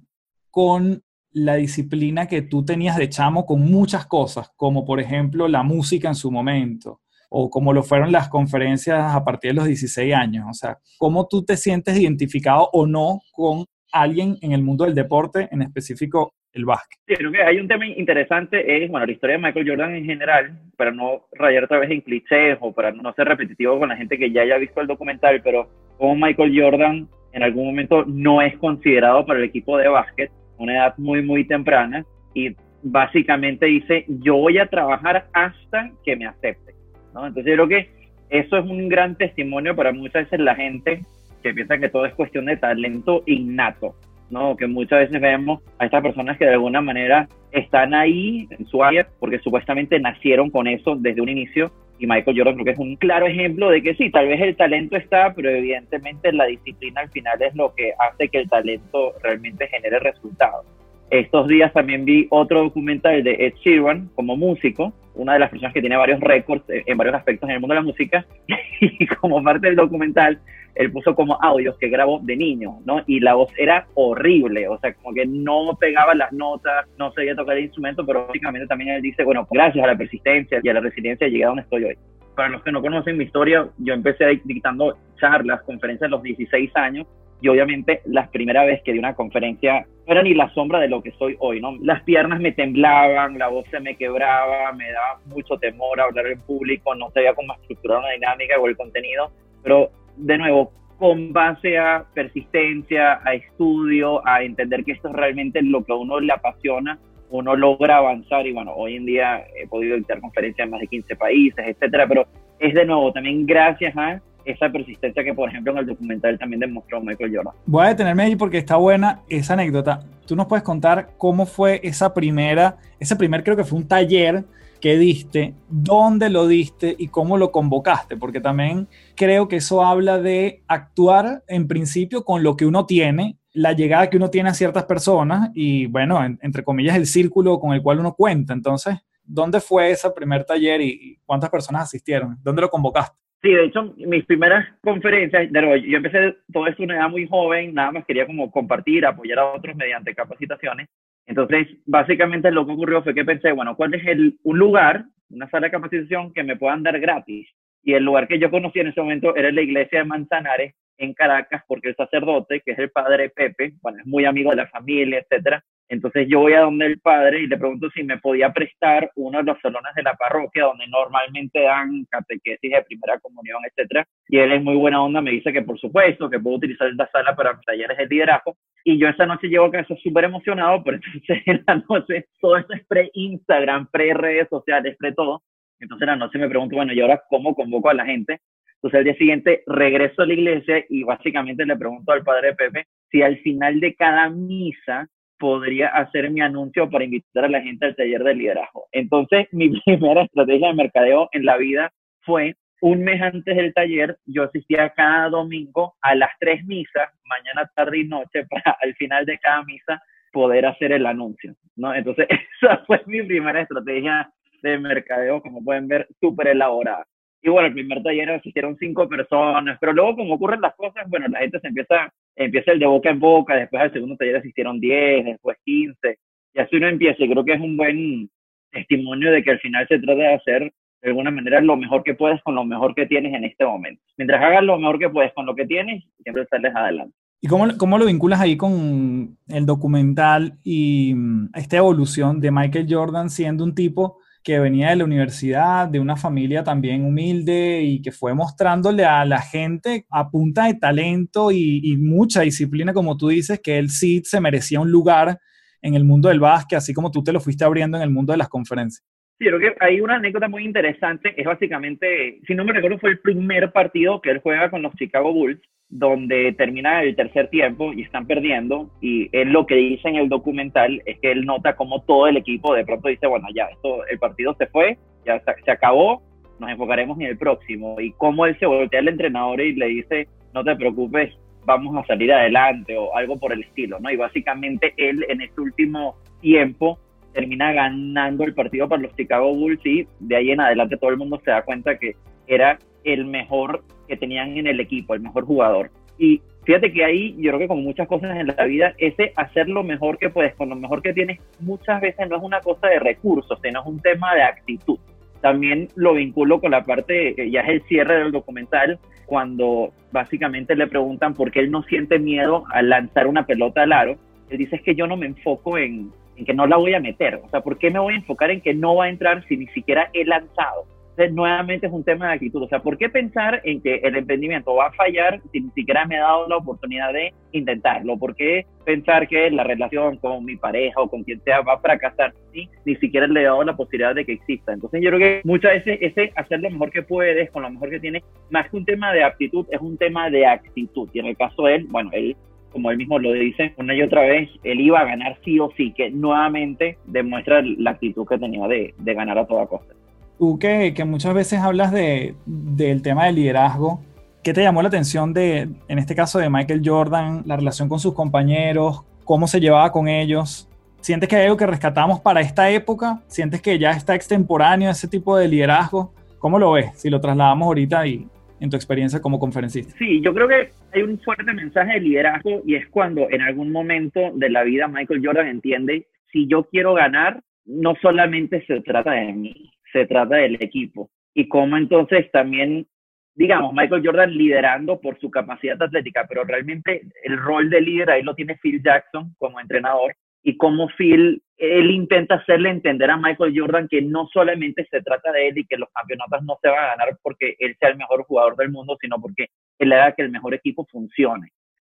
con 0.52 1.04
la 1.32 1.56
disciplina 1.56 2.28
que 2.28 2.44
tú 2.44 2.64
tenías 2.64 2.98
de 2.98 3.10
chamo 3.10 3.48
con 3.48 3.62
muchas 3.62 4.06
cosas, 4.06 4.52
como 4.56 4.86
por 4.86 5.00
ejemplo 5.00 5.48
la 5.48 5.64
música 5.64 6.08
en 6.08 6.16
su 6.16 6.30
momento, 6.30 7.01
o 7.34 7.50
como 7.50 7.72
lo 7.72 7.82
fueron 7.82 8.12
las 8.12 8.28
conferencias 8.28 9.16
a 9.16 9.24
partir 9.24 9.52
de 9.52 9.56
los 9.56 9.66
16 9.66 10.14
años. 10.14 10.46
O 10.50 10.54
sea, 10.54 10.78
¿cómo 10.98 11.28
tú 11.30 11.46
te 11.46 11.56
sientes 11.56 11.98
identificado 11.98 12.70
o 12.74 12.86
no 12.86 13.22
con 13.32 13.66
alguien 13.94 14.36
en 14.42 14.52
el 14.52 14.62
mundo 14.62 14.84
del 14.84 14.94
deporte, 14.94 15.48
en 15.50 15.62
específico 15.62 16.34
el 16.52 16.66
básquet? 16.66 17.00
Sí, 17.08 17.16
creo 17.16 17.32
que 17.32 17.42
hay 17.42 17.58
un 17.58 17.70
tema 17.70 17.88
interesante, 17.88 18.84
es, 18.84 18.92
bueno, 18.92 19.06
la 19.06 19.14
historia 19.14 19.38
de 19.38 19.44
Michael 19.44 19.70
Jordan 19.70 19.96
en 19.96 20.06
general, 20.06 20.60
para 20.76 20.92
no 20.92 21.22
rayar 21.32 21.64
otra 21.64 21.80
vez 21.80 21.90
en 21.92 22.02
clichés 22.02 22.58
o 22.60 22.74
para 22.74 22.92
no 22.92 23.14
ser 23.14 23.30
repetitivo 23.30 23.80
con 23.80 23.88
la 23.88 23.96
gente 23.96 24.18
que 24.18 24.30
ya 24.30 24.42
haya 24.42 24.58
visto 24.58 24.82
el 24.82 24.88
documental, 24.88 25.42
pero 25.42 25.70
como 25.98 26.16
Michael 26.16 26.54
Jordan 26.54 27.08
en 27.32 27.44
algún 27.44 27.68
momento 27.68 28.04
no 28.04 28.42
es 28.42 28.58
considerado 28.58 29.26
para 29.26 29.40
el 29.40 29.46
equipo 29.46 29.78
de 29.78 29.88
básquet, 29.88 30.30
una 30.58 30.74
edad 30.74 30.98
muy, 30.98 31.22
muy 31.22 31.48
temprana, 31.48 32.04
y 32.34 32.54
básicamente 32.84 33.68
dice, 33.68 34.04
yo 34.10 34.36
voy 34.36 34.58
a 34.58 34.68
trabajar 34.68 35.30
hasta 35.32 35.92
que 36.04 36.18
me 36.18 36.26
acepte. 36.26 36.81
¿No? 37.14 37.28
Entonces 37.28 37.52
yo 37.58 37.66
creo 37.66 37.68
que 37.68 37.90
eso 38.30 38.58
es 38.58 38.66
un 38.66 38.88
gran 38.88 39.16
testimonio 39.16 39.76
para 39.76 39.92
muchas 39.92 40.24
veces 40.24 40.40
la 40.40 40.56
gente 40.56 41.02
que 41.44 41.54
piensa 41.54 41.78
que 41.78 41.90
todo 41.90 42.06
es 42.06 42.14
cuestión 42.14 42.46
de 42.46 42.58
talento 42.58 43.24
innato, 43.26 43.96
¿no? 44.30 44.56
Que 44.56 44.68
muchas 44.68 45.00
veces 45.00 45.20
vemos 45.20 45.62
a 45.80 45.86
estas 45.86 46.02
personas 46.02 46.38
que 46.38 46.46
de 46.46 46.54
alguna 46.54 46.82
manera 46.82 47.28
están 47.52 47.94
ahí 47.94 48.48
en 48.52 48.66
su 48.66 48.84
área 48.84 49.08
porque 49.20 49.40
supuestamente 49.40 50.00
nacieron 50.00 50.50
con 50.50 50.68
eso 50.68 50.96
desde 50.96 51.22
un 51.22 51.30
inicio 51.30 51.72
y 52.00 52.08
Michael 52.08 52.38
Jordan 52.38 52.56
creo 52.56 52.66
que 52.66 52.72
es 52.72 52.80
un 52.80 52.96
claro 52.96 53.28
ejemplo 53.28 53.70
de 53.70 53.84
que 53.84 53.94
sí, 53.94 54.10
tal 54.10 54.28
vez 54.28 54.42
el 54.42 54.56
talento 54.56 54.98
está, 54.98 55.34
pero 55.36 55.50
evidentemente 55.50 56.32
la 56.32 56.46
disciplina 56.46 57.02
al 57.02 57.10
final 57.10 57.40
es 57.42 57.54
lo 57.56 57.76
que 57.76 57.94
hace 58.00 58.28
que 58.30 58.40
el 58.40 58.50
talento 58.50 59.14
realmente 59.22 59.68
genere 59.68 60.00
resultados. 60.00 60.66
Estos 61.12 61.50
días 61.50 61.74
también 61.74 62.06
vi 62.06 62.26
otro 62.30 62.62
documental 62.64 63.22
de 63.22 63.34
Ed 63.34 63.56
Sheeran 63.56 64.10
como 64.16 64.38
músico, 64.38 64.94
una 65.14 65.34
de 65.34 65.40
las 65.40 65.50
personas 65.50 65.74
que 65.74 65.82
tiene 65.82 65.98
varios 65.98 66.22
récords 66.22 66.64
en 66.70 66.98
varios 66.98 67.18
aspectos 67.18 67.50
en 67.50 67.56
el 67.56 67.60
mundo 67.60 67.74
de 67.74 67.82
la 67.82 67.86
música, 67.86 68.26
y 68.80 69.06
como 69.08 69.44
parte 69.44 69.68
del 69.68 69.76
documental, 69.76 70.40
él 70.74 70.90
puso 70.90 71.14
como 71.14 71.38
audios 71.42 71.78
que 71.78 71.90
grabó 71.90 72.22
de 72.24 72.38
niño, 72.38 72.80
¿no? 72.86 73.04
Y 73.08 73.20
la 73.20 73.34
voz 73.34 73.52
era 73.58 73.88
horrible, 73.94 74.70
o 74.70 74.80
sea, 74.80 74.94
como 74.94 75.14
que 75.14 75.26
no 75.26 75.78
pegaba 75.78 76.16
las 76.16 76.32
notas, 76.32 76.88
no 76.98 77.12
sabía 77.12 77.36
tocar 77.36 77.58
el 77.58 77.66
instrumento, 77.66 78.06
pero 78.06 78.28
básicamente 78.28 78.68
también 78.68 78.92
él 78.92 79.02
dice, 79.02 79.26
bueno, 79.26 79.46
gracias 79.52 79.84
a 79.84 79.88
la 79.88 79.98
persistencia 79.98 80.62
y 80.64 80.70
a 80.70 80.74
la 80.74 80.80
resiliencia 80.80 81.28
llegué 81.28 81.44
a 81.44 81.48
donde 81.48 81.64
estoy 81.64 81.84
hoy. 81.84 81.98
Para 82.38 82.48
los 82.48 82.64
que 82.64 82.72
no 82.72 82.82
conocen 82.82 83.18
mi 83.18 83.26
historia, 83.26 83.68
yo 83.80 83.94
empecé 83.94 84.40
dictando 84.46 84.98
charlas, 85.20 85.62
conferencias 85.64 86.08
a 86.08 86.12
los 86.12 86.24
16 86.24 86.72
años, 86.76 87.06
y 87.42 87.48
obviamente 87.48 88.02
la 88.06 88.30
primera 88.30 88.64
vez 88.64 88.82
que 88.84 88.94
di 88.94 89.00
una 89.00 89.16
conferencia 89.16 89.86
no 90.06 90.14
era 90.14 90.24
ni 90.24 90.34
la 90.34 90.54
sombra 90.54 90.80
de 90.80 90.88
lo 90.88 91.02
que 91.02 91.12
soy 91.12 91.36
hoy, 91.40 91.60
¿no? 91.60 91.76
Las 91.82 92.04
piernas 92.04 92.40
me 92.40 92.52
temblaban, 92.52 93.38
la 93.38 93.48
voz 93.48 93.66
se 93.70 93.80
me 93.80 93.96
quebraba, 93.96 94.72
me 94.74 94.92
daba 94.92 95.20
mucho 95.26 95.58
temor 95.58 96.00
hablar 96.00 96.28
en 96.28 96.42
público, 96.42 96.94
no 96.96 97.10
sabía 97.12 97.34
cómo 97.34 97.54
estructurar 97.54 98.00
una 98.00 98.12
dinámica 98.12 98.60
o 98.60 98.68
el 98.68 98.78
contenido, 98.78 99.32
pero 99.64 99.90
de 100.18 100.38
nuevo, 100.38 100.72
con 101.00 101.34
base 101.34 101.80
a 101.80 102.06
persistencia, 102.14 103.20
a 103.26 103.34
estudio, 103.34 104.26
a 104.28 104.44
entender 104.44 104.84
que 104.84 104.92
esto 104.92 105.10
es 105.10 105.16
realmente 105.16 105.62
lo 105.64 105.84
que 105.84 105.94
a 105.94 105.96
uno 105.96 106.20
le 106.20 106.32
apasiona, 106.32 107.00
uno 107.32 107.56
logra 107.56 107.98
avanzar. 107.98 108.46
Y 108.46 108.52
bueno, 108.52 108.74
hoy 108.76 108.98
en 108.98 109.06
día 109.06 109.44
he 109.60 109.68
podido 109.68 109.98
dictar 109.98 110.22
conferencias 110.22 110.66
en 110.66 110.72
más 110.72 110.82
de 110.82 110.88
15 110.88 111.16
países, 111.16 111.66
etcétera, 111.66 112.06
pero 112.08 112.28
es 112.60 112.76
de 112.76 112.86
nuevo 112.86 113.12
también 113.12 113.46
gracias 113.48 113.98
a 113.98 114.22
esa 114.46 114.70
persistencia 114.72 115.24
que, 115.24 115.34
por 115.34 115.50
ejemplo, 115.50 115.72
en 115.74 115.80
el 115.80 115.86
documental 115.86 116.38
también 116.38 116.60
demostró 116.60 117.02
Michael 117.02 117.36
Jordan. 117.36 117.54
Voy 117.66 117.86
a 117.86 117.90
detenerme 117.90 118.24
ahí 118.24 118.36
porque 118.36 118.58
está 118.58 118.76
buena 118.76 119.22
esa 119.30 119.54
anécdota. 119.54 120.04
¿Tú 120.26 120.36
nos 120.36 120.48
puedes 120.48 120.64
contar 120.64 121.12
cómo 121.18 121.46
fue 121.46 121.80
esa 121.84 122.14
primera, 122.14 122.78
ese 123.00 123.16
primer 123.16 123.44
creo 123.44 123.56
que 123.56 123.64
fue 123.64 123.80
un 123.80 123.88
taller 123.88 124.46
que 124.80 124.98
diste, 124.98 125.54
dónde 125.70 126.30
lo 126.30 126.48
diste 126.48 126.96
y 126.98 127.08
cómo 127.08 127.38
lo 127.38 127.52
convocaste? 127.52 128.18
Porque 128.18 128.42
también 128.42 128.88
creo 129.16 129.48
que 129.48 129.58
eso 129.58 129.86
habla 129.86 130.20
de 130.20 130.64
actuar 130.68 131.44
en 131.48 131.68
principio 131.68 132.26
con 132.26 132.44
lo 132.44 132.56
que 132.58 132.66
uno 132.66 132.86
tiene, 132.86 133.38
la 133.54 133.74
llegada 133.74 134.10
que 134.10 134.18
uno 134.18 134.30
tiene 134.30 134.50
a 134.50 134.54
ciertas 134.54 134.86
personas 134.86 135.52
y, 135.54 135.86
bueno, 135.86 136.24
entre 136.24 136.64
comillas, 136.64 136.96
el 136.96 137.06
círculo 137.06 137.60
con 137.60 137.74
el 137.74 137.82
cual 137.82 138.00
uno 138.00 138.14
cuenta. 138.14 138.54
Entonces, 138.54 138.98
¿dónde 139.24 139.60
fue 139.60 139.92
ese 139.92 140.10
primer 140.12 140.46
taller 140.46 140.82
y 140.82 141.20
cuántas 141.26 141.50
personas 141.50 141.84
asistieron? 141.84 142.38
¿Dónde 142.42 142.62
lo 142.62 142.70
convocaste? 142.70 143.21
Sí, 143.42 143.52
de 143.52 143.66
hecho, 143.66 143.96
mis 143.98 144.24
primeras 144.26 144.68
conferencias, 144.82 145.50
yo 145.52 145.98
empecé 145.98 146.38
todo 146.54 146.68
esto 146.68 146.84
una 146.84 146.98
edad 146.98 147.10
muy 147.10 147.28
joven, 147.28 147.74
nada 147.74 147.92
más 147.92 148.06
quería 148.06 148.28
como 148.28 148.52
compartir, 148.52 149.04
apoyar 149.04 149.40
a 149.40 149.54
otros 149.54 149.76
mediante 149.76 150.14
capacitaciones. 150.14 150.90
Entonces, 151.26 151.68
básicamente 151.86 152.52
lo 152.52 152.68
que 152.68 152.74
ocurrió 152.74 153.02
fue 153.02 153.16
que 153.16 153.26
pensé, 153.26 153.52
bueno, 153.52 153.76
¿cuál 153.76 153.96
es 153.96 154.06
el, 154.06 154.38
un 154.44 154.60
lugar, 154.60 155.06
una 155.32 155.50
sala 155.50 155.68
de 155.68 155.72
capacitación 155.72 156.34
que 156.34 156.44
me 156.44 156.56
puedan 156.56 156.84
dar 156.84 157.00
gratis? 157.00 157.48
Y 157.84 157.94
el 157.94 158.04
lugar 158.04 158.28
que 158.28 158.38
yo 158.38 158.52
conocí 158.52 158.80
en 158.80 158.88
ese 158.88 159.02
momento 159.02 159.36
era 159.36 159.52
la 159.52 159.62
iglesia 159.62 160.00
de 160.00 160.06
Manzanares 160.06 160.76
en 161.00 161.14
Caracas, 161.16 161.64
porque 161.68 161.90
el 161.90 161.96
sacerdote, 161.96 162.62
que 162.62 162.74
es 162.74 162.80
el 162.80 162.92
padre 162.92 163.30
Pepe, 163.30 163.74
bueno, 163.82 164.00
es 164.00 164.06
muy 164.06 164.26
amigo 164.26 164.52
de 164.52 164.58
la 164.58 164.68
familia, 164.68 165.18
etcétera, 165.18 165.64
entonces 165.92 166.26
yo 166.30 166.40
voy 166.40 166.54
a 166.54 166.62
donde 166.62 166.86
el 166.86 167.02
padre 167.02 167.42
y 167.42 167.48
le 167.48 167.58
pregunto 167.58 167.90
si 167.90 168.02
me 168.02 168.18
podía 168.18 168.54
prestar 168.54 169.12
uno 169.16 169.40
de 169.40 169.44
los 169.44 169.60
salones 169.60 169.94
de 169.94 170.04
la 170.04 170.14
parroquia 170.14 170.64
donde 170.64 170.88
normalmente 170.88 171.62
dan 171.62 172.06
catequesis 172.10 172.72
de 172.72 172.82
primera 172.84 173.20
comunión, 173.20 173.60
etcétera. 173.68 174.08
Y 174.30 174.38
él 174.38 174.54
es 174.54 174.64
muy 174.64 174.78
buena 174.78 175.04
onda, 175.04 175.20
me 175.20 175.32
dice 175.32 175.52
que 175.52 175.62
por 175.62 175.78
supuesto 175.78 176.30
que 176.30 176.40
puedo 176.40 176.56
utilizar 176.56 176.88
esta 176.88 177.10
sala 177.12 177.36
para 177.36 177.60
talleres 177.66 177.98
de 177.98 178.08
liderazgo. 178.08 178.56
Y 178.86 178.98
yo 178.98 179.10
esa 179.10 179.26
noche 179.26 179.50
llego 179.50 179.66
a 179.66 179.72
casa 179.72 179.94
súper 180.02 180.24
emocionado, 180.24 180.82
pero 180.82 180.96
entonces 181.14 181.44
en 181.46 181.62
la 181.68 181.84
noche 181.90 182.26
todo 182.40 182.56
esto 182.56 182.74
es 182.74 182.88
pre-Instagram, 182.88 183.88
pre-redes 183.92 184.48
sociales, 184.48 184.96
pre-todo. 184.98 185.44
Entonces 185.78 186.04
en 186.04 186.12
la 186.12 186.26
noche 186.26 186.40
me 186.40 186.48
pregunto, 186.48 186.78
bueno, 186.78 186.94
¿y 186.94 187.02
ahora 187.02 187.22
cómo 187.30 187.54
convoco 187.54 187.90
a 187.90 187.94
la 187.94 188.06
gente? 188.06 188.40
Entonces 188.76 188.98
al 188.98 189.04
día 189.04 189.16
siguiente 189.16 189.64
regreso 189.68 190.22
a 190.22 190.26
la 190.26 190.34
iglesia 190.36 190.86
y 190.88 191.04
básicamente 191.04 191.66
le 191.66 191.76
pregunto 191.76 192.14
al 192.14 192.24
padre 192.24 192.56
Pepe 192.56 192.88
si 193.10 193.22
al 193.22 193.38
final 193.40 193.82
de 193.82 193.94
cada 193.94 194.30
misa 194.30 195.10
podría 195.42 195.88
hacer 195.88 196.30
mi 196.30 196.40
anuncio 196.40 196.88
para 196.88 197.04
invitar 197.04 197.46
a 197.46 197.50
la 197.50 197.62
gente 197.62 197.88
al 197.88 197.96
taller 197.96 198.24
de 198.24 198.36
liderazgo. 198.36 198.86
Entonces, 198.92 199.48
mi 199.52 199.70
primera 199.86 200.22
estrategia 200.22 200.68
de 200.68 200.74
mercadeo 200.76 201.30
en 201.32 201.46
la 201.46 201.58
vida 201.58 201.92
fue 202.22 202.56
un 202.82 203.04
mes 203.04 203.22
antes 203.22 203.56
del 203.56 203.74
taller, 203.74 204.18
yo 204.26 204.44
asistía 204.44 204.90
cada 204.96 205.30
domingo 205.30 205.96
a 206.02 206.16
las 206.16 206.30
tres 206.40 206.64
misas, 206.66 207.10
mañana, 207.26 207.70
tarde 207.76 208.00
y 208.00 208.08
noche, 208.08 208.46
para 208.50 208.78
al 208.82 208.94
final 208.96 209.26
de 209.26 209.40
cada 209.40 209.64
misa 209.64 210.02
poder 210.32 210.66
hacer 210.66 210.92
el 210.92 211.06
anuncio, 211.06 211.56
¿no? 211.76 211.94
Entonces, 211.94 212.28
esa 212.62 212.78
fue 212.86 213.02
mi 213.08 213.24
primera 213.24 213.62
estrategia 213.62 214.32
de 214.62 214.78
mercadeo, 214.78 215.42
como 215.42 215.64
pueden 215.64 215.88
ver, 215.88 216.08
súper 216.20 216.50
elaborada. 216.50 217.06
Y 217.42 217.50
bueno, 217.50 217.68
el 217.68 217.74
primer 217.74 218.04
taller 218.04 218.30
asistieron 218.30 218.78
cinco 218.78 219.10
personas, 219.10 219.78
pero 219.82 219.92
luego 219.92 220.18
como 220.18 220.36
ocurren 220.36 220.62
las 220.62 220.76
cosas, 220.76 221.10
bueno, 221.10 221.28
la 221.30 221.40
gente 221.40 221.60
se 221.60 221.68
empieza, 221.68 222.14
empieza 222.36 222.72
el 222.72 222.80
de 222.80 222.86
boca 222.86 223.10
en 223.10 223.20
boca, 223.20 223.56
después 223.56 223.82
al 223.82 223.94
segundo 223.94 224.16
taller 224.16 224.38
asistieron 224.38 224.80
10, 224.80 225.26
después 225.26 225.58
15, 225.64 226.18
y 226.54 226.60
así 226.60 226.76
uno 226.76 226.88
empieza, 226.88 227.24
y 227.24 227.30
creo 227.30 227.46
que 227.46 227.54
es 227.54 227.62
un 227.62 227.78
buen 227.78 228.30
testimonio 228.72 229.32
de 229.32 229.44
que 229.44 229.52
al 229.52 229.60
final 229.60 229.88
se 229.88 230.00
trata 230.00 230.22
de 230.22 230.34
hacer 230.34 230.74
de 231.02 231.10
alguna 231.10 231.32
manera 231.32 231.60
lo 231.62 231.76
mejor 231.76 232.04
que 232.04 232.14
puedes 232.14 232.42
con 232.44 232.56
lo 232.56 232.64
mejor 232.64 232.94
que 232.94 233.08
tienes 233.08 233.34
en 233.34 233.44
este 233.44 233.66
momento. 233.66 234.02
Mientras 234.18 234.42
hagas 234.42 234.64
lo 234.64 234.78
mejor 234.78 235.00
que 235.00 235.10
puedes 235.10 235.34
con 235.34 235.46
lo 235.46 235.56
que 235.56 235.66
tienes, 235.66 236.04
siempre 236.22 236.46
sales 236.46 236.76
adelante. 236.76 237.16
¿Y 237.44 237.48
cómo, 237.48 237.76
cómo 237.78 237.98
lo 237.98 238.06
vinculas 238.06 238.40
ahí 238.40 238.56
con 238.56 239.36
el 239.48 239.66
documental 239.66 240.60
y 240.64 241.14
mm, 241.16 241.50
esta 241.56 241.78
evolución 241.78 242.40
de 242.40 242.52
Michael 242.52 242.86
Jordan 242.88 243.32
siendo 243.32 243.64
un 243.64 243.74
tipo 243.74 244.20
que 244.44 244.60
venía 244.60 244.90
de 244.90 244.96
la 244.96 245.06
universidad, 245.06 245.88
de 245.88 246.00
una 246.00 246.16
familia 246.16 246.64
también 246.64 247.06
humilde 247.06 247.82
y 247.84 248.02
que 248.02 248.12
fue 248.12 248.34
mostrándole 248.34 249.06
a 249.06 249.24
la 249.26 249.42
gente 249.42 250.06
a 250.10 250.30
punta 250.30 250.66
de 250.66 250.76
talento 250.76 251.52
y, 251.52 251.96
mucha 251.98 252.42
disciplina, 252.42 252.94
como 252.94 253.18
tú 253.18 253.30
dices, 253.30 253.60
que 253.62 253.78
él 253.78 253.90
sí 253.90 254.22
se 254.26 254.42
merecía 254.42 254.80
un 254.80 254.92
lugar 254.92 255.40
en 255.82 255.96
el 255.96 256.04
mundo 256.04 256.30
del 256.30 256.40
básquet, 256.40 256.78
así 256.78 256.94
como 256.94 257.12
tú 257.12 257.24
te 257.24 257.32
lo 257.32 257.40
fuiste 257.40 257.64
abriendo 257.64 257.98
en 257.98 258.04
el 258.04 258.10
mundo 258.10 258.34
de 258.34 258.38
las 258.38 258.50
conferencias. 258.50 259.04
Sí, 259.42 259.48
creo 259.48 259.60
que 259.60 259.74
hay 259.80 260.00
una 260.02 260.18
anécdota 260.18 260.48
muy 260.48 260.64
interesante, 260.64 261.34
es 261.36 261.48
básicamente, 261.48 262.38
si 262.46 262.54
no 262.54 262.64
me 262.64 262.74
recuerdo, 262.74 263.00
fue 263.00 263.10
el 263.10 263.20
primer 263.22 263.72
partido 263.72 264.22
que 264.22 264.30
él 264.30 264.38
juega 264.38 264.70
con 264.70 264.84
los 264.84 264.94
Chicago 264.94 265.34
Bulls 265.34 265.60
donde 265.90 266.54
termina 266.54 267.02
el 267.02 267.16
tercer 267.16 267.50
tiempo 267.50 267.92
y 267.92 268.04
están 268.04 268.28
perdiendo 268.28 268.92
y 269.02 269.36
él 269.36 269.50
lo 269.50 269.66
que 269.66 269.74
dice 269.74 270.10
en 270.10 270.18
el 270.18 270.30
documental 270.30 271.02
es 271.08 271.20
que 271.22 271.32
él 271.32 271.44
nota 271.44 271.76
como 271.76 272.04
todo 272.04 272.28
el 272.28 272.38
equipo 272.38 272.76
de 272.76 272.86
pronto 272.86 273.08
dice, 273.08 273.26
bueno, 273.26 273.48
ya, 273.56 273.66
esto, 273.66 274.06
el 274.06 274.20
partido 274.20 274.54
se 274.60 274.68
fue, 274.68 275.00
ya 275.26 275.42
se, 275.66 275.72
acabó, 275.72 276.22
nos 276.60 276.70
enfocaremos 276.70 277.20
en 277.20 277.26
el 277.26 277.38
próximo 277.40 278.00
y 278.00 278.12
cómo 278.12 278.46
él 278.46 278.56
se 278.60 278.68
voltea 278.68 279.00
al 279.00 279.08
entrenador 279.08 279.60
y 279.60 279.74
le 279.74 279.88
dice, 279.88 280.28
no 280.54 280.64
te 280.64 280.76
preocupes, 280.76 281.34
vamos 281.66 281.98
a 281.98 282.06
salir 282.06 282.32
adelante 282.32 282.96
o 282.96 283.16
algo 283.18 283.40
por 283.40 283.54
el 283.54 283.64
estilo, 283.64 284.00
¿no? 284.00 284.12
Y 284.12 284.18
básicamente 284.18 284.94
él 284.98 285.26
en 285.30 285.42
este 285.42 285.62
último 285.62 286.16
tiempo 286.42 287.00
termina 287.34 287.72
ganando 287.74 288.44
el 288.44 288.54
partido 288.54 288.88
para 288.88 289.02
los 289.02 289.16
Chicago 289.16 289.54
Bulls 289.54 289.86
y 289.86 290.08
de 290.20 290.36
ahí 290.36 290.52
en 290.52 290.62
adelante 290.62 290.98
todo 290.98 291.10
el 291.10 291.18
mundo 291.18 291.42
se 291.44 291.52
da 291.52 291.64
cuenta 291.64 291.98
que 291.98 292.16
era 292.48 292.80
el 293.04 293.26
mejor 293.26 293.84
que 294.08 294.18
tenían 294.18 294.58
en 294.58 294.68
el 294.68 294.80
equipo, 294.80 295.14
el 295.14 295.22
mejor 295.22 295.46
jugador. 295.46 295.92
Y 296.18 296.42
fíjate 296.64 296.92
que 296.92 297.04
ahí 297.04 297.36
yo 297.38 297.52
creo 297.52 297.60
que 297.60 297.68
como 297.68 297.82
muchas 297.82 298.08
cosas 298.08 298.38
en 298.38 298.48
la 298.48 298.66
vida, 298.66 298.94
ese 298.98 299.34
hacer 299.36 299.70
lo 299.70 299.84
mejor 299.84 300.18
que 300.18 300.30
puedes 300.30 300.54
con 300.56 300.70
lo 300.70 300.76
mejor 300.76 301.02
que 301.02 301.14
tienes 301.14 301.40
muchas 301.60 302.02
veces 302.02 302.30
no 302.30 302.38
es 302.38 302.44
una 302.44 302.60
cosa 302.62 302.88
de 302.88 303.00
recursos, 303.00 303.60
sino 303.64 303.82
es 303.82 303.88
un 303.88 304.00
tema 304.00 304.36
de 304.36 304.44
actitud. 304.44 305.00
también 305.42 305.88
lo 305.96 306.14
vinculo 306.14 306.62
con 306.62 306.70
la 306.70 306.84
parte, 306.84 307.34
que 307.34 307.50
ya 307.50 307.62
es 307.62 307.70
el 307.70 307.82
cierre 307.88 308.20
del 308.20 308.32
documental, 308.32 309.00
cuando 309.26 309.92
básicamente 310.12 310.76
le 310.76 310.86
preguntan 310.86 311.34
por 311.34 311.50
qué 311.50 311.62
él 311.62 311.72
no 311.72 311.82
siente 311.84 312.20
miedo 312.20 312.66
al 312.72 312.90
lanzar 312.90 313.26
una 313.26 313.48
pelota 313.48 313.82
al 313.82 313.94
aro. 313.94 314.18
Él 314.52 314.60
dice 314.60 314.76
es 314.76 314.84
que 314.84 314.94
yo 314.94 315.08
no 315.08 315.18
me 315.18 315.26
enfoco 315.26 315.80
en, 315.80 316.12
en 316.42 316.46
que 316.46 316.54
no 316.56 316.66
la 316.66 316.78
voy 316.78 316.94
a 316.96 317.00
meter. 317.00 317.36
O 317.36 317.50
sea, 317.50 317.62
¿por 317.62 317.78
qué 317.78 317.92
me 317.92 318.00
voy 318.00 318.16
a 318.16 318.18
enfocar 318.18 318.50
en 318.50 318.62
que 318.62 318.74
no 318.74 318.96
va 318.96 319.06
a 319.06 319.10
entrar 319.10 319.46
si 319.48 319.58
ni 319.58 319.68
siquiera 319.68 320.10
he 320.12 320.26
lanzado? 320.26 320.88
Entonces, 321.12 321.36
nuevamente 321.36 321.86
es 321.86 321.94
un 321.94 322.04
tema 322.04 322.30
de 322.30 322.34
actitud. 322.34 322.64
O 322.64 322.68
sea, 322.68 322.80
¿por 322.80 322.98
qué 322.98 323.10
pensar 323.10 323.62
en 323.64 323.82
que 323.82 323.96
el 323.96 324.16
emprendimiento 324.16 324.74
va 324.74 324.88
a 324.88 324.92
fallar 324.94 325.40
si 325.52 325.60
ni 325.60 325.70
siquiera 325.72 326.06
me 326.06 326.18
ha 326.18 326.22
dado 326.22 326.48
la 326.48 326.58
oportunidad 326.58 327.14
de 327.14 327.32
intentarlo? 327.52 328.18
¿Por 328.18 328.36
qué 328.36 328.66
pensar 328.86 329.28
que 329.28 329.52
la 329.52 329.64
relación 329.64 330.18
con 330.18 330.44
mi 330.44 330.56
pareja 330.56 331.00
o 331.00 331.10
con 331.10 331.24
quien 331.24 331.40
sea 331.44 331.62
va 331.62 331.74
a 331.74 331.80
fracasar 331.80 332.34
si 332.52 332.68
ni 332.86 332.96
siquiera 332.96 333.28
le 333.28 333.42
he 333.42 333.44
dado 333.44 333.64
la 333.64 333.76
posibilidad 333.76 334.16
de 334.16 334.26
que 334.26 334.34
exista? 334.34 334.74
Entonces, 334.74 335.00
yo 335.04 335.12
creo 335.12 335.20
que 335.20 335.42
muchas 335.44 335.74
veces 335.74 336.00
ese 336.02 336.32
hacer 336.36 336.62
lo 336.62 336.72
mejor 336.72 336.90
que 336.90 337.04
puedes 337.04 337.52
con 337.52 337.62
lo 337.62 337.70
mejor 337.70 337.92
que 337.92 338.00
tienes, 338.00 338.24
más 338.50 338.68
que 338.70 338.78
un 338.78 338.86
tema 338.86 339.14
de 339.14 339.24
aptitud, 339.24 339.68
es 339.70 339.80
un 339.80 339.98
tema 339.98 340.30
de 340.32 340.48
actitud. 340.48 341.08
Y 341.14 341.20
en 341.20 341.28
el 341.28 341.38
caso 341.38 341.64
de 341.64 341.76
él, 341.76 341.88
bueno, 341.90 342.10
él 342.14 342.36
como 342.72 342.92
él 342.92 342.98
mismo 342.98 343.20
lo 343.20 343.34
dice 343.34 343.74
una 343.78 343.94
y 343.94 344.02
otra 344.02 344.22
vez, 344.22 344.50
él 344.64 344.80
iba 344.80 345.00
a 345.00 345.06
ganar 345.06 345.38
sí 345.44 345.60
o 345.60 345.72
sí, 345.76 345.94
que 345.96 346.10
nuevamente 346.10 346.98
demuestra 347.06 347.62
la 347.62 347.92
actitud 347.92 348.26
que 348.26 348.38
tenía 348.38 348.68
de, 348.68 348.94
de 348.98 349.14
ganar 349.14 349.38
a 349.38 349.46
toda 349.46 349.66
costa. 349.68 349.94
Tú 350.40 350.58
que, 350.58 350.94
que 350.94 351.06
muchas 351.06 351.34
veces 351.34 351.60
hablas 351.60 351.92
de, 351.92 352.34
del 352.46 353.02
tema 353.02 353.26
del 353.26 353.36
liderazgo, 353.36 354.02
¿qué 354.44 354.54
te 354.54 354.62
llamó 354.62 354.82
la 354.82 354.88
atención 354.88 355.34
de, 355.34 355.70
en 355.88 356.00
este 356.00 356.16
caso 356.16 356.40
de 356.40 356.50
Michael 356.50 356.82
Jordan, 356.84 357.44
la 357.46 357.58
relación 357.58 357.88
con 357.88 358.00
sus 358.00 358.14
compañeros, 358.14 359.04
cómo 359.24 359.48
se 359.48 359.60
llevaba 359.60 359.92
con 359.92 360.08
ellos? 360.08 360.68
¿Sientes 361.02 361.30
que 361.30 361.36
hay 361.36 361.46
algo 361.46 361.58
que 361.58 361.68
rescatamos 361.68 362.20
para 362.20 362.42
esta 362.42 362.70
época? 362.70 363.22
¿Sientes 363.28 363.62
que 363.62 363.78
ya 363.78 363.92
está 363.92 364.16
extemporáneo 364.16 364.90
ese 364.90 365.08
tipo 365.08 365.36
de 365.36 365.48
liderazgo? 365.48 366.14
¿Cómo 366.40 366.58
lo 366.58 366.72
ves 366.72 366.92
si 366.96 367.10
lo 367.10 367.22
trasladamos 367.22 367.66
ahorita 367.68 368.08
y, 368.08 368.28
en 368.62 368.70
tu 368.70 368.78
experiencia 368.78 369.20
como 369.20 369.40
conferencista? 369.40 369.94
Sí, 369.98 370.22
yo 370.22 370.34
creo 370.34 370.48
que 370.48 370.70
hay 370.94 371.02
un 371.02 371.20
fuerte 371.20 371.52
mensaje 371.52 371.94
de 371.94 372.00
liderazgo 372.00 372.62
y 372.66 372.76
es 372.76 372.88
cuando 372.90 373.28
en 373.30 373.42
algún 373.42 373.72
momento 373.72 374.32
de 374.36 374.50
la 374.50 374.64
vida 374.64 374.88
Michael 374.88 375.22
Jordan 375.26 375.48
entiende, 375.48 376.08
si 376.32 376.48
yo 376.48 376.64
quiero 376.66 376.94
ganar, 376.94 377.42
no 377.66 377.96
solamente 378.02 378.64
se 378.66 378.82
trata 378.82 379.12
de 379.12 379.34
mí, 379.34 379.72
se 379.92 380.06
trata 380.06 380.36
del 380.36 380.56
equipo. 380.56 381.10
Y 381.34 381.48
cómo 381.48 381.76
entonces 381.76 382.30
también, 382.32 382.86
digamos, 383.34 383.74
Michael 383.74 384.04
Jordan 384.06 384.32
liderando 384.32 385.02
por 385.02 385.20
su 385.20 385.32
capacidad 385.32 385.82
atlética, 385.82 386.26
pero 386.30 386.44
realmente 386.44 387.02
el 387.24 387.38
rol 387.38 387.70
de 387.70 387.82
líder 387.82 388.12
ahí 388.12 388.24
lo 388.24 388.36
tiene 388.36 388.58
Phil 388.62 388.82
Jackson 388.84 389.34
como 389.40 389.60
entrenador 389.60 390.14
y 390.44 390.58
cómo 390.58 390.88
Phil, 390.98 391.42
él 391.58 391.92
intenta 391.92 392.36
hacerle 392.36 392.70
entender 392.70 393.10
a 393.12 393.18
Michael 393.18 393.54
Jordan 393.56 393.88
que 393.88 394.02
no 394.02 394.28
solamente 394.34 394.88
se 394.90 395.02
trata 395.02 395.32
de 395.32 395.50
él 395.50 395.58
y 395.60 395.66
que 395.66 395.78
los 395.78 395.90
campeonatos 395.94 396.44
no 396.44 396.58
se 396.62 396.70
van 396.70 396.84
a 396.84 396.88
ganar 396.88 397.18
porque 397.22 397.56
él 397.60 397.76
sea 397.80 397.90
el 397.90 397.98
mejor 397.98 398.24
jugador 398.24 398.56
del 398.56 398.72
mundo, 398.72 398.98
sino 399.00 399.20
porque 399.22 399.48
él 399.78 399.94
haga 399.94 400.14
que 400.14 400.24
el 400.24 400.32
mejor 400.32 400.54
equipo 400.54 400.86
funcione. 400.92 401.50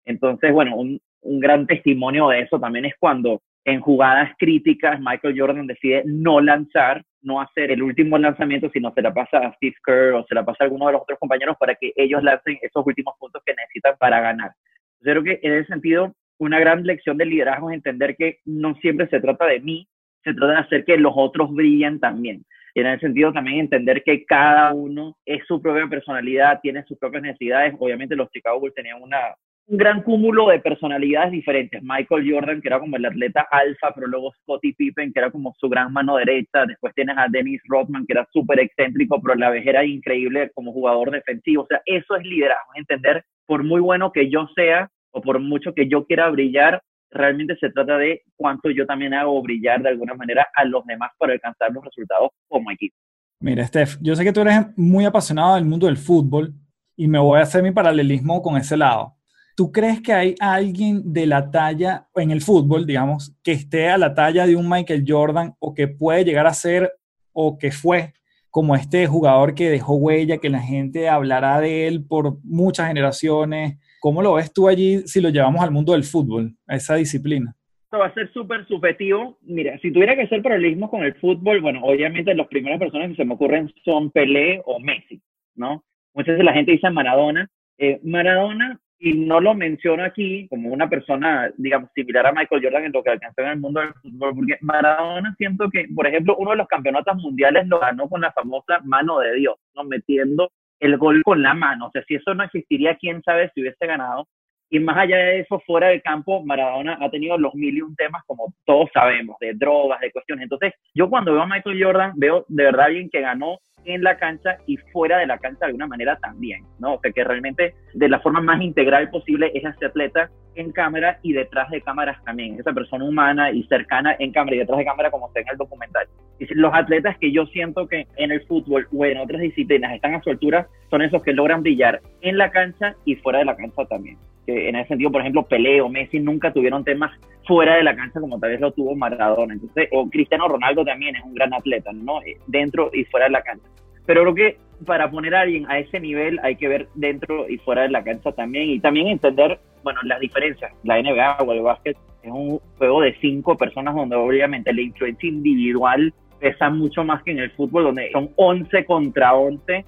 Entonces, 0.05 0.53
bueno, 0.53 0.77
un, 0.77 1.01
un 1.23 1.41
gran 1.41 1.67
testimonio 1.67 2.29
de 2.29 2.41
eso 2.41 2.61
también 2.61 2.85
es 2.85 2.95
cuando 2.99 3.41
en 3.65 3.81
jugadas 3.81 4.31
críticas 4.39 5.01
Michael 5.01 5.39
Jordan 5.39 5.67
decide 5.67 6.03
no 6.05 6.41
lanzar, 6.41 7.03
no 7.23 7.41
hacer 7.41 7.71
el 7.71 7.83
último 7.83 8.19
lanzamiento, 8.19 8.69
sino 8.71 8.93
se 8.93 9.01
la 9.01 9.15
pasa 9.15 9.39
a 9.39 9.55
Steve 9.55 9.77
Kerr 9.85 10.13
o 10.13 10.27
se 10.27 10.35
la 10.35 10.45
pasa 10.45 10.59
a 10.61 10.65
alguno 10.65 10.87
de 10.87 10.93
los 10.93 11.03
otros 11.03 11.19
compañeros 11.19 11.57
para 11.59 11.75
que 11.75 11.93
ellos 11.97 12.23
lancen 12.23 12.59
esos 12.61 12.87
últimos 12.87 13.15
puntos 13.19 13.43
que 13.45 13.55
necesitan 13.55 13.97
para 13.99 14.21
ganar. 14.21 14.53
Yo 15.01 15.13
creo 15.13 15.23
que 15.23 15.41
en 15.43 15.53
ese 15.55 15.67
sentido 15.67 16.15
una 16.39 16.59
gran 16.59 16.85
lección 16.85 17.17
de 17.17 17.27
liderazgo 17.27 17.71
es 17.71 17.77
entender 17.77 18.17
que 18.17 18.39
no 18.45 18.75
siempre 18.77 19.09
se 19.09 19.21
trata 19.21 19.47
de 19.47 19.61
mí, 19.61 19.89
se 20.23 20.35
trata 20.35 20.55
de 20.55 20.59
hacer 20.59 20.85
que 20.85 20.97
los 20.97 21.13
otros 21.15 21.53
brillen 21.53 22.01
también. 22.01 22.45
En 22.75 22.87
ese 22.87 23.07
sentido 23.07 23.33
también 23.33 23.61
entender 23.61 24.03
que 24.03 24.25
cada 24.25 24.75
uno 24.75 25.17
es 25.25 25.47
su 25.47 25.63
propia 25.63 25.87
personalidad, 25.87 26.61
tiene 26.61 26.83
sus 26.85 26.99
propias 26.99 27.23
necesidades. 27.23 27.75
Obviamente 27.79 28.17
los 28.17 28.31
Chicago 28.31 28.59
Bulls 28.59 28.75
tenían 28.75 29.01
una, 29.01 29.19
un 29.67 29.79
gran 29.79 30.03
cúmulo 30.03 30.49
de 30.49 30.59
personalidades 30.59 31.31
diferentes. 31.31 31.81
Michael 31.85 32.29
Jordan, 32.29 32.61
que 32.61 32.67
era 32.67 32.81
como 32.81 32.97
el 32.97 33.05
atleta 33.05 33.47
alfa, 33.49 33.93
pero 33.95 34.09
luego 34.09 34.33
Scottie 34.43 34.75
Pippen, 34.75 35.13
que 35.13 35.21
era 35.21 35.31
como 35.31 35.55
su 35.57 35.69
gran 35.69 35.93
mano 35.93 36.17
derecha. 36.17 36.67
Después 36.67 36.93
tienes 36.95 37.17
a 37.17 37.29
Dennis 37.31 37.63
Rodman, 37.69 38.07
que 38.07 38.15
era 38.15 38.27
súper 38.33 38.59
excéntrico, 38.59 39.21
pero 39.23 39.35
a 39.35 39.37
la 39.37 39.51
vez 39.51 39.65
era 39.65 39.85
increíble 39.85 40.51
como 40.53 40.73
jugador 40.73 41.13
defensivo. 41.13 41.63
O 41.63 41.67
sea, 41.67 41.81
eso 41.87 42.17
es 42.17 42.25
liderazgo, 42.25 42.73
entender, 42.75 43.25
por 43.47 43.63
muy 43.63 43.81
bueno 43.81 44.11
que 44.11 44.29
yo 44.29 44.49
sea, 44.57 44.91
o 45.15 45.23
por 45.23 45.39
mucho 45.39 45.73
que 45.73 45.89
yo 45.89 46.05
quiera 46.07 46.29
brillar, 46.29 46.83
realmente 47.11 47.57
se 47.57 47.71
trata 47.71 47.97
de 47.97 48.23
cuánto 48.37 48.71
yo 48.71 48.85
también 48.85 49.15
hago 49.15 49.41
brillar 49.41 49.81
de 49.83 49.91
alguna 49.91 50.15
manera 50.15 50.47
a 50.55 50.65
los 50.65 50.85
demás 50.85 51.13
para 51.19 51.33
alcanzar 51.33 51.73
los 51.73 51.85
resultados 51.85 52.31
como 52.49 52.71
equipo. 52.71 52.97
Mira, 53.41 53.65
Steph, 53.67 53.97
yo 54.01 54.17
sé 54.17 54.25
que 54.25 54.33
tú 54.33 54.41
eres 54.41 54.67
muy 54.77 55.05
apasionado 55.05 55.55
del 55.55 55.65
mundo 55.65 55.87
del 55.87 55.97
fútbol 55.97 56.53
y 56.97 57.07
me 57.07 57.19
voy 57.19 57.39
a 57.39 57.43
hacer 57.43 57.63
mi 57.63 57.71
paralelismo 57.71 58.43
con 58.43 58.57
ese 58.57 58.77
lado. 58.77 59.15
¿Tú 59.57 59.71
crees 59.71 60.01
que 60.01 60.13
hay 60.13 60.35
alguien 60.41 61.13
de 61.13 61.27
la 61.27 61.49
talla 61.49 62.09
en 62.17 62.33
el 62.33 62.43
fútbol, 62.43 62.85
digamos, 62.87 63.37
que 63.45 63.53
esté 63.53 63.89
a 63.89 63.99
la 63.99 64.13
talla 64.13 64.47
de 64.47 64.57
un 64.57 64.69
Michael 64.69 65.05
Jordan 65.07 65.55
o 65.61 65.75
que 65.75 65.87
puede 65.87 66.25
llegar 66.25 66.49
a 66.49 66.55
ser 66.55 66.93
o 67.33 67.57
que 67.57 67.71
fue 67.71 68.15
como 68.51 68.75
este 68.75 69.07
jugador 69.07 69.55
que 69.55 69.71
dejó 69.71 69.95
huella, 69.95 70.39
que 70.39 70.51
la 70.51 70.61
gente 70.61 71.09
hablará 71.09 71.61
de 71.61 71.87
él 71.87 72.05
por 72.05 72.39
muchas 72.43 72.89
generaciones, 72.89 73.79
¿Cómo 74.05 74.21
lo 74.21 74.35
ves 74.35 74.53
tú 74.53 74.69
allí 74.69 74.99
si 75.07 75.19
lo 75.19 75.31
llevamos 75.31 75.63
al 75.63 75.71
mundo 75.71 75.95
del 75.95 76.05
fútbol, 76.05 76.55
a 76.67 76.77
esa 76.77 76.97
disciplina? 76.97 77.55
Esto 77.85 78.01
va 78.01 78.09
a 78.09 78.13
ser 78.13 78.31
súper 78.35 78.67
subjetivo. 78.67 79.39
Mira, 79.41 79.79
si 79.79 79.91
tuviera 79.91 80.15
que 80.15 80.25
hacer 80.25 80.43
paralelismo 80.43 80.91
con 80.91 81.05
el 81.05 81.15
fútbol, 81.15 81.63
bueno, 81.63 81.81
obviamente 81.83 82.35
las 82.35 82.47
primeras 82.49 82.79
personas 82.79 83.09
que 83.09 83.17
se 83.17 83.25
me 83.25 83.33
ocurren 83.33 83.73
son 83.83 84.11
Pelé 84.11 84.61
o 84.67 84.79
Messi, 84.79 85.23
¿no? 85.55 85.83
Muchas 86.13 86.35
veces 86.35 86.45
la 86.45 86.53
gente 86.53 86.73
dice 86.73 86.91
Maradona. 86.91 87.49
Eh, 87.79 87.99
Maradona, 88.05 88.79
y 88.99 89.15
no 89.15 89.41
lo 89.41 89.55
menciono 89.55 90.05
aquí 90.05 90.49
como 90.49 90.69
una 90.69 90.91
persona, 90.91 91.51
digamos, 91.57 91.89
similar 91.95 92.27
a 92.27 92.33
Michael 92.33 92.63
Jordan 92.63 92.85
en 92.85 92.93
lo 92.93 93.03
que 93.03 93.09
alcanzó 93.09 93.41
en 93.41 93.49
el 93.49 93.61
mundo 93.61 93.81
del 93.81 93.95
fútbol, 94.03 94.35
porque 94.35 94.59
Maradona 94.61 95.35
siento 95.39 95.71
que, 95.71 95.87
por 95.95 96.07
ejemplo, 96.07 96.37
uno 96.37 96.51
de 96.51 96.59
los 96.59 96.69
campeonatos 96.69 97.17
mundiales 97.23 97.67
lo 97.69 97.81
ganó 97.81 98.07
con 98.11 98.21
la 98.21 98.33
famosa 98.33 98.81
mano 98.85 99.21
de 99.21 99.37
Dios, 99.37 99.57
¿no? 99.75 99.83
Metiendo 99.83 100.53
el 100.85 100.99
gol 100.99 101.23
con 101.23 101.43
la 101.43 101.55
mano. 101.55 101.87
O 101.87 101.91
sea, 101.91 102.05
si 102.07 102.15
eso 102.15 102.35
no 102.35 102.45
existiría, 102.45 102.97
quién 102.97 103.23
sabe 103.23 103.51
si 103.55 103.63
hubiese 103.63 103.87
ganado. 103.87 104.29
Y 104.75 104.81
más 104.81 104.97
allá 104.97 105.19
de 105.19 105.39
eso, 105.39 105.63
fuera 105.65 105.87
del 105.87 106.03
campo, 106.03 106.45
Maradona 106.45 106.99
ha 107.01 107.09
tenido 107.09 107.39
los 107.39 107.55
mil 107.55 107.77
y 107.77 107.81
un 107.81 107.95
temas, 107.95 108.25
como 108.27 108.53
todos 108.65 108.91
sabemos, 108.93 109.37
de 109.39 109.55
drogas, 109.55 110.01
de 110.01 110.11
cuestiones. 110.11 110.43
Entonces, 110.43 110.73
yo 110.93 111.09
cuando 111.09 111.33
veo 111.33 111.43
a 111.43 111.47
Michael 111.47 111.81
Jordan, 111.81 112.13
veo 112.17 112.45
de 112.49 112.65
verdad 112.65 112.87
alguien 112.87 113.09
que 113.09 113.21
ganó 113.21 113.61
en 113.85 114.03
la 114.03 114.17
cancha 114.17 114.57
y 114.67 114.77
fuera 114.93 115.19
de 115.19 115.29
la 115.29 115.39
cancha 115.39 115.61
de 115.61 115.67
alguna 115.67 115.87
manera 115.87 116.17
también, 116.17 116.65
¿no? 116.81 116.95
O 116.95 117.01
sea, 117.01 117.13
que 117.13 117.23
realmente 117.23 117.73
de 117.93 118.09
la 118.09 118.19
forma 118.19 118.41
más 118.41 118.61
integral 118.63 119.11
posible 119.11 119.53
es 119.55 119.65
ese 119.65 119.87
atleta 119.87 120.29
en 120.57 120.73
cámara 120.73 121.21
y 121.23 121.35
detrás 121.35 121.71
de 121.71 121.81
cámaras 121.81 122.21
también, 122.25 122.59
esa 122.59 122.73
persona 122.73 123.05
humana 123.05 123.53
y 123.53 123.63
cercana 123.69 124.17
en 124.19 124.33
cámara 124.33 124.57
y 124.57 124.59
detrás 124.59 124.79
de 124.79 124.87
cámara 124.87 125.13
como 125.13 125.29
está 125.29 125.39
en 125.39 125.51
el 125.53 125.57
documental. 125.57 126.09
Los 126.51 126.75
atletas 126.75 127.17
que 127.21 127.31
yo 127.31 127.47
siento 127.47 127.87
que 127.87 128.09
en 128.17 128.33
el 128.33 128.45
fútbol 128.47 128.89
o 128.93 129.05
en 129.05 129.19
otras 129.19 129.41
disciplinas 129.41 129.93
están 129.93 130.17
a 130.17 130.23
su 130.23 130.31
altura 130.31 130.67
son 130.91 131.03
esos 131.03 131.23
que 131.23 131.33
logran 131.33 131.63
brillar 131.63 132.01
en 132.23 132.39
la 132.39 132.51
cancha 132.51 132.97
y 133.05 133.15
fuera 133.15 133.39
de 133.39 133.45
la 133.45 133.55
cancha 133.55 133.85
también. 133.85 134.19
Que 134.47 134.69
en 134.69 134.77
ese 134.77 134.89
sentido, 134.89 135.11
por 135.11 135.21
ejemplo, 135.21 135.43
Pelé 135.45 135.81
o 135.81 135.89
Messi 135.89 136.21
nunca 136.21 136.53
tuvieron 136.53 136.85
temas 136.85 137.13
fuera 137.47 137.77
de 137.77 137.83
la 137.83 137.97
cancha 137.97 138.21
como 138.21 138.39
tal 138.39 138.51
vez 138.51 138.61
lo 138.61 138.73
tuvo 138.73 138.95
Maradona. 138.95 139.55
Entonces, 139.55 139.89
o 139.93 140.09
Cristiano 140.09 140.49
Ronaldo 140.49 140.85
también 140.85 141.17
es 141.17 141.25
un 141.25 141.35
gran 141.35 141.53
atleta, 141.55 141.93
¿no? 141.93 142.23
Eh, 142.23 142.37
dentro 142.47 142.91
y 142.93 143.05
fuera 143.05 143.27
de 143.27 143.33
la 143.33 143.43
cancha. 143.43 143.67
Pero 144.07 144.23
creo 144.23 144.35
que 144.35 144.57
para 144.87 145.11
poner 145.11 145.35
a 145.35 145.43
alguien 145.43 145.71
a 145.71 145.79
ese 145.79 146.01
nivel 146.01 146.39
hay 146.43 146.57
que 146.57 146.69
ver 146.69 146.89
dentro 146.95 147.49
y 147.49 147.59
fuera 147.59 147.83
de 147.83 147.91
la 147.91 148.05
cancha 148.05 148.33
también 148.33 148.69
y 148.69 148.81
también 148.81 149.07
entender, 149.09 149.59
bueno, 149.83 150.01
las 150.05 150.21
diferencias. 150.21 150.73
La 150.83 151.01
NBA 151.01 151.39
o 151.39 151.53
el 151.53 151.63
básquet 151.63 151.97
es 152.23 152.31
un 152.31 152.61
juego 152.79 153.03
de 153.03 153.15
cinco 153.21 153.57
personas 153.57 153.95
donde 153.95 154.17
obviamente 154.17 154.73
la 154.73 154.83
influencia 154.83 155.29
individual 155.29 156.13
pesa 156.41 156.71
mucho 156.71 157.05
más 157.05 157.23
que 157.23 157.31
en 157.31 157.39
el 157.39 157.51
fútbol 157.53 157.85
donde 157.85 158.11
son 158.13 158.31
11 158.37 158.85
contra 158.85 159.35
11 159.35 159.85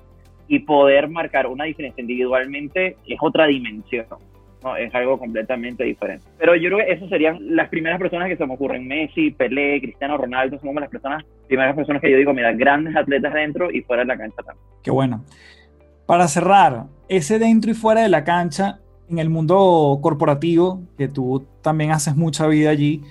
y 0.49 0.61
poder 0.61 1.09
marcar 1.09 1.47
una 1.47 1.65
diferencia 1.65 2.01
individualmente 2.01 2.97
es 3.07 3.19
otra 3.21 3.47
dimensión 3.47 4.07
es 4.79 4.95
algo 4.95 5.19
completamente 5.19 5.85
diferente. 5.85 6.25
Pero 6.39 6.57
yo 6.57 6.69
creo 6.71 6.79
que 6.79 6.93
esas 6.93 7.09
serían 7.09 7.39
las 7.55 7.69
primeras 7.69 7.99
personas 7.99 8.29
que 8.29 8.37
se 8.37 8.47
me 8.47 8.55
ocurren. 8.55 8.87
Messi, 8.87 9.31
Pelé, 9.31 9.81
Cristiano 9.81 10.17
Ronaldo, 10.17 10.59
son 10.59 10.69
como 10.69 10.81
las 10.81 10.91
personas, 10.91 11.25
primeras 11.47 11.75
personas 11.75 12.03
que 12.03 12.11
yo 12.11 12.17
digo, 12.17 12.35
mira, 12.35 12.53
grandes 12.53 12.97
atletas 12.97 13.33
dentro 13.35 13.71
y 13.71 13.83
fuera 13.83 14.03
de 14.03 14.09
la 14.09 14.17
cancha 14.17 14.43
también. 14.43 14.67
Qué 14.83 14.91
bueno. 14.91 15.25
Para 16.07 16.29
cerrar, 16.29 16.85
ese 17.09 17.39
dentro 17.39 17.71
y 17.71 17.75
fuera 17.75 18.03
de 18.03 18.09
la 18.09 18.25
cancha, 18.25 18.81
en 19.09 19.19
el 19.19 19.31
mundo 19.31 19.99
corporativo, 20.03 20.83
que 20.99 21.09
tú 21.09 21.47
también 21.63 21.93
haces 21.93 22.17
mucha 22.17 22.47
vida 22.47 22.71
allí, 22.71 23.03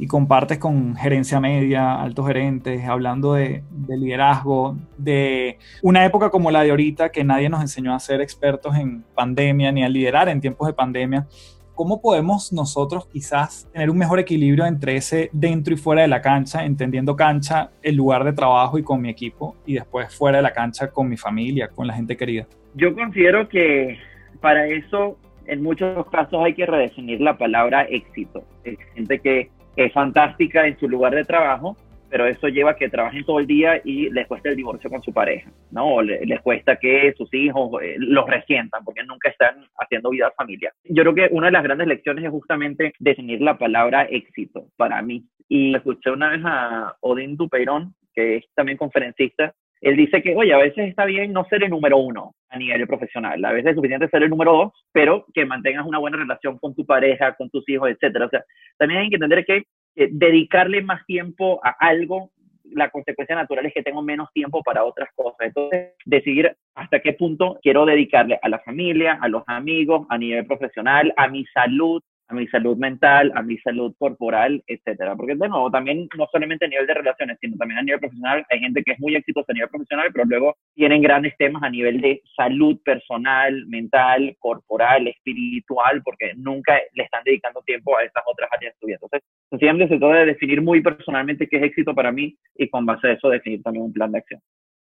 y 0.00 0.06
compartes 0.06 0.56
con 0.56 0.96
gerencia 0.96 1.40
media, 1.40 2.00
altos 2.00 2.26
gerentes, 2.26 2.82
hablando 2.88 3.34
de, 3.34 3.62
liderazgo, 3.86 4.78
de 4.96 5.58
una 5.82 6.06
época 6.06 6.30
como 6.30 6.50
la 6.50 6.62
de 6.62 6.70
ahorita, 6.70 7.10
que 7.10 7.22
nadie 7.22 7.50
nos 7.50 7.60
enseñó 7.60 7.94
a 7.94 8.00
ser 8.00 8.22
expertos 8.22 8.76
en 8.76 9.04
pandemia 9.14 9.70
ni 9.70 9.84
a 9.84 9.90
liderar 9.90 10.30
en 10.30 10.40
tiempos 10.40 10.66
de 10.68 10.72
pandemia. 10.72 11.26
¿cómo 11.74 12.00
podemos 12.02 12.52
nosotros 12.52 13.06
quizás 13.06 13.66
tener 13.72 13.88
un 13.88 13.96
mejor 13.96 14.18
equilibrio 14.18 14.66
entre 14.66 14.96
ese 14.96 15.30
dentro 15.32 15.72
y 15.72 15.78
fuera 15.78 16.02
de 16.02 16.08
la 16.08 16.20
cancha, 16.20 16.64
entendiendo 16.64 17.16
cancha 17.16 17.70
el 17.82 17.96
lugar 17.96 18.24
de 18.24 18.34
trabajo 18.34 18.78
y 18.78 18.82
con 18.82 19.00
mi 19.00 19.08
equipo 19.08 19.56
y 19.64 19.74
después 19.74 20.14
fuera 20.14 20.38
de 20.38 20.42
la 20.42 20.52
cancha 20.52 20.90
con 20.90 21.08
mi 21.08 21.16
familia, 21.16 21.68
con 21.68 21.86
la 21.86 21.94
gente 21.94 22.18
querida? 22.18 22.46
Yo 22.74 22.94
considero 22.94 23.48
que 23.48 23.98
para 24.40 24.66
eso 24.66 25.16
en 25.46 25.62
muchos 25.62 26.06
casos 26.08 26.42
hay 26.44 26.54
que 26.54 26.66
redefinir 26.66 27.20
la 27.20 27.38
palabra 27.38 27.84
éxito. 27.84 28.44
Hay 28.66 28.76
gente 28.94 29.18
que 29.18 29.50
es 29.76 29.92
fantástica 29.92 30.66
en 30.66 30.78
su 30.78 30.88
lugar 30.88 31.14
de 31.14 31.24
trabajo, 31.24 31.76
pero 32.10 32.26
eso 32.26 32.48
lleva 32.48 32.72
a 32.72 32.76
que 32.76 32.88
trabajen 32.88 33.24
todo 33.24 33.38
el 33.38 33.46
día 33.46 33.80
y 33.84 34.10
les 34.10 34.26
cuesta 34.26 34.48
el 34.48 34.56
divorcio 34.56 34.90
con 34.90 35.00
su 35.00 35.12
pareja, 35.12 35.50
¿no? 35.70 35.94
O 35.94 36.02
les, 36.02 36.40
cuesta 36.40 36.76
que 36.76 37.14
sus 37.16 37.32
hijos 37.32 37.80
eh, 37.82 37.94
los 37.98 38.28
resientan 38.28 38.84
porque 38.84 39.04
nunca 39.04 39.30
están 39.30 39.64
haciendo 39.78 40.10
vida 40.10 40.32
familiar. 40.36 40.72
Yo 40.84 41.04
creo 41.04 41.14
que 41.14 41.28
una 41.30 41.46
de 41.46 41.52
las 41.52 41.62
grandes 41.62 41.86
lecciones 41.86 42.24
es 42.24 42.30
justamente 42.30 42.92
definir 42.98 43.40
la 43.40 43.56
palabra 43.56 44.04
éxito 44.10 44.66
para 44.76 45.00
mí. 45.02 45.24
Y 45.48 45.74
escuché 45.74 46.10
una 46.10 46.30
vez 46.30 46.40
a 46.44 46.96
Odín 47.00 47.36
Dupeirón, 47.36 47.94
que 48.12 48.36
es 48.36 48.44
también 48.54 48.76
conferencista, 48.76 49.54
él 49.80 49.96
dice 49.96 50.22
que, 50.22 50.36
oye, 50.36 50.52
a 50.52 50.58
veces 50.58 50.88
está 50.88 51.04
bien 51.04 51.32
no 51.32 51.44
ser 51.44 51.64
el 51.64 51.70
número 51.70 51.98
uno 51.98 52.34
a 52.48 52.58
nivel 52.58 52.86
profesional, 52.86 53.42
a 53.44 53.52
veces 53.52 53.70
es 53.70 53.76
suficiente 53.76 54.08
ser 54.08 54.22
el 54.22 54.30
número 54.30 54.52
dos, 54.52 54.72
pero 54.92 55.24
que 55.32 55.46
mantengas 55.46 55.86
una 55.86 55.98
buena 55.98 56.18
relación 56.18 56.58
con 56.58 56.74
tu 56.74 56.84
pareja, 56.84 57.34
con 57.36 57.48
tus 57.50 57.66
hijos, 57.68 57.90
etcétera. 57.90 58.26
O 58.26 58.28
sea, 58.28 58.44
también 58.76 59.00
hay 59.00 59.08
que 59.08 59.16
entender 59.16 59.44
que 59.44 59.64
dedicarle 59.94 60.82
más 60.82 61.04
tiempo 61.06 61.60
a 61.64 61.70
algo, 61.78 62.30
la 62.72 62.90
consecuencia 62.90 63.34
natural 63.34 63.66
es 63.66 63.74
que 63.74 63.82
tengo 63.82 64.02
menos 64.02 64.28
tiempo 64.32 64.62
para 64.62 64.84
otras 64.84 65.08
cosas. 65.14 65.40
Entonces, 65.40 65.94
decidir 66.04 66.56
hasta 66.74 67.00
qué 67.00 67.14
punto 67.14 67.58
quiero 67.62 67.84
dedicarle 67.84 68.38
a 68.42 68.48
la 68.48 68.60
familia, 68.60 69.18
a 69.20 69.28
los 69.28 69.42
amigos, 69.46 70.06
a 70.08 70.18
nivel 70.18 70.46
profesional, 70.46 71.12
a 71.16 71.28
mi 71.28 71.44
salud, 71.46 72.02
a 72.30 72.34
mi 72.34 72.46
salud 72.46 72.76
mental, 72.76 73.32
a 73.34 73.42
mi 73.42 73.58
salud 73.58 73.94
corporal, 73.98 74.62
etcétera. 74.66 75.16
Porque 75.16 75.34
de 75.34 75.48
nuevo, 75.48 75.70
también 75.70 76.08
no 76.16 76.26
solamente 76.30 76.64
a 76.64 76.68
nivel 76.68 76.86
de 76.86 76.94
relaciones, 76.94 77.38
sino 77.40 77.56
también 77.56 77.78
a 77.78 77.82
nivel 77.82 78.00
profesional, 78.00 78.46
hay 78.48 78.60
gente 78.60 78.82
que 78.84 78.92
es 78.92 79.00
muy 79.00 79.16
exitosa 79.16 79.50
a 79.50 79.54
nivel 79.54 79.68
profesional, 79.68 80.10
pero 80.12 80.24
luego 80.24 80.56
tienen 80.74 81.02
grandes 81.02 81.36
temas 81.36 81.62
a 81.62 81.70
nivel 81.70 82.00
de 82.00 82.22
salud 82.36 82.80
personal, 82.84 83.66
mental, 83.66 84.36
corporal, 84.38 85.08
espiritual, 85.08 86.02
porque 86.04 86.32
nunca 86.36 86.78
le 86.94 87.02
están 87.02 87.24
dedicando 87.24 87.62
tiempo 87.62 87.98
a 87.98 88.04
estas 88.04 88.22
otras 88.26 88.48
áreas 88.52 88.74
de 88.74 88.78
su. 88.80 88.88
Entonces, 88.92 89.22
sencillamente 89.50 89.94
se 89.94 89.98
trata 89.98 90.20
de 90.20 90.26
definir 90.26 90.62
muy 90.62 90.80
personalmente 90.80 91.48
qué 91.48 91.56
es 91.56 91.64
éxito 91.64 91.94
para 91.94 92.12
mí 92.12 92.36
y 92.54 92.68
con 92.68 92.86
base 92.86 93.08
a 93.08 93.12
eso 93.12 93.28
definir 93.28 93.62
también 93.62 93.84
un 93.84 93.92
plan 93.92 94.12
de 94.12 94.18
acción. 94.18 94.40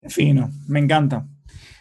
Fino, 0.09 0.49
me 0.67 0.79
encanta. 0.79 1.23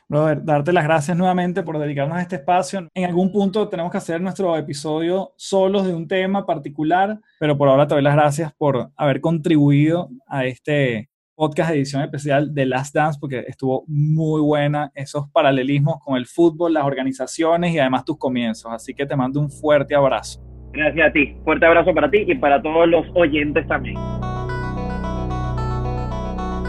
Brother, 0.09 0.45
darte 0.45 0.73
las 0.73 0.85
gracias 0.85 1.17
nuevamente 1.17 1.65
por 1.65 1.79
dedicarnos 1.79 2.17
a 2.17 2.23
este 2.23 2.37
espacio. 2.37 2.89
En 2.95 3.05
algún 3.05 3.33
punto 3.33 3.69
tenemos 3.69 3.91
que 3.91 3.99
hacer 3.99 4.21
nuestro 4.21 4.57
episodio 4.57 5.33
solos 5.37 5.85
de 5.85 5.95
un 5.95 6.07
tema 6.07 6.47
particular, 6.47 7.19
pero 7.41 7.59
por 7.59 7.69
ahora 7.69 7.89
te 7.89 7.95
doy 7.95 8.05
las 8.05 8.15
gracias 8.15 8.53
por 8.53 8.91
haber 8.97 9.21
contribuido 9.21 10.09
a 10.29 10.45
este 10.45 11.11
podcast 11.35 11.73
edición 11.73 12.03
especial 12.03 12.55
de 12.55 12.67
Last 12.67 12.95
Dance 12.95 13.19
porque 13.21 13.45
estuvo 13.49 13.85
muy 13.89 14.41
buena 14.41 14.93
esos 14.95 15.29
paralelismos 15.31 15.97
con 16.05 16.17
el 16.17 16.27
fútbol, 16.27 16.75
las 16.75 16.85
organizaciones 16.85 17.75
y 17.75 17.81
además 17.81 18.05
tus 18.05 18.17
comienzos. 18.17 18.73
Así 18.73 18.95
que 18.95 19.07
te 19.07 19.17
mando 19.17 19.41
un 19.41 19.51
fuerte 19.51 19.97
abrazo. 19.97 20.41
Gracias 20.73 21.09
a 21.09 21.13
ti. 21.13 21.37
Fuerte 21.43 21.67
abrazo 21.67 21.93
para 21.93 22.09
ti 22.09 22.25
y 22.29 22.35
para 22.37 22.63
todos 22.63 22.89
los 22.89 23.07
oyentes 23.15 23.67
también. 23.67 23.97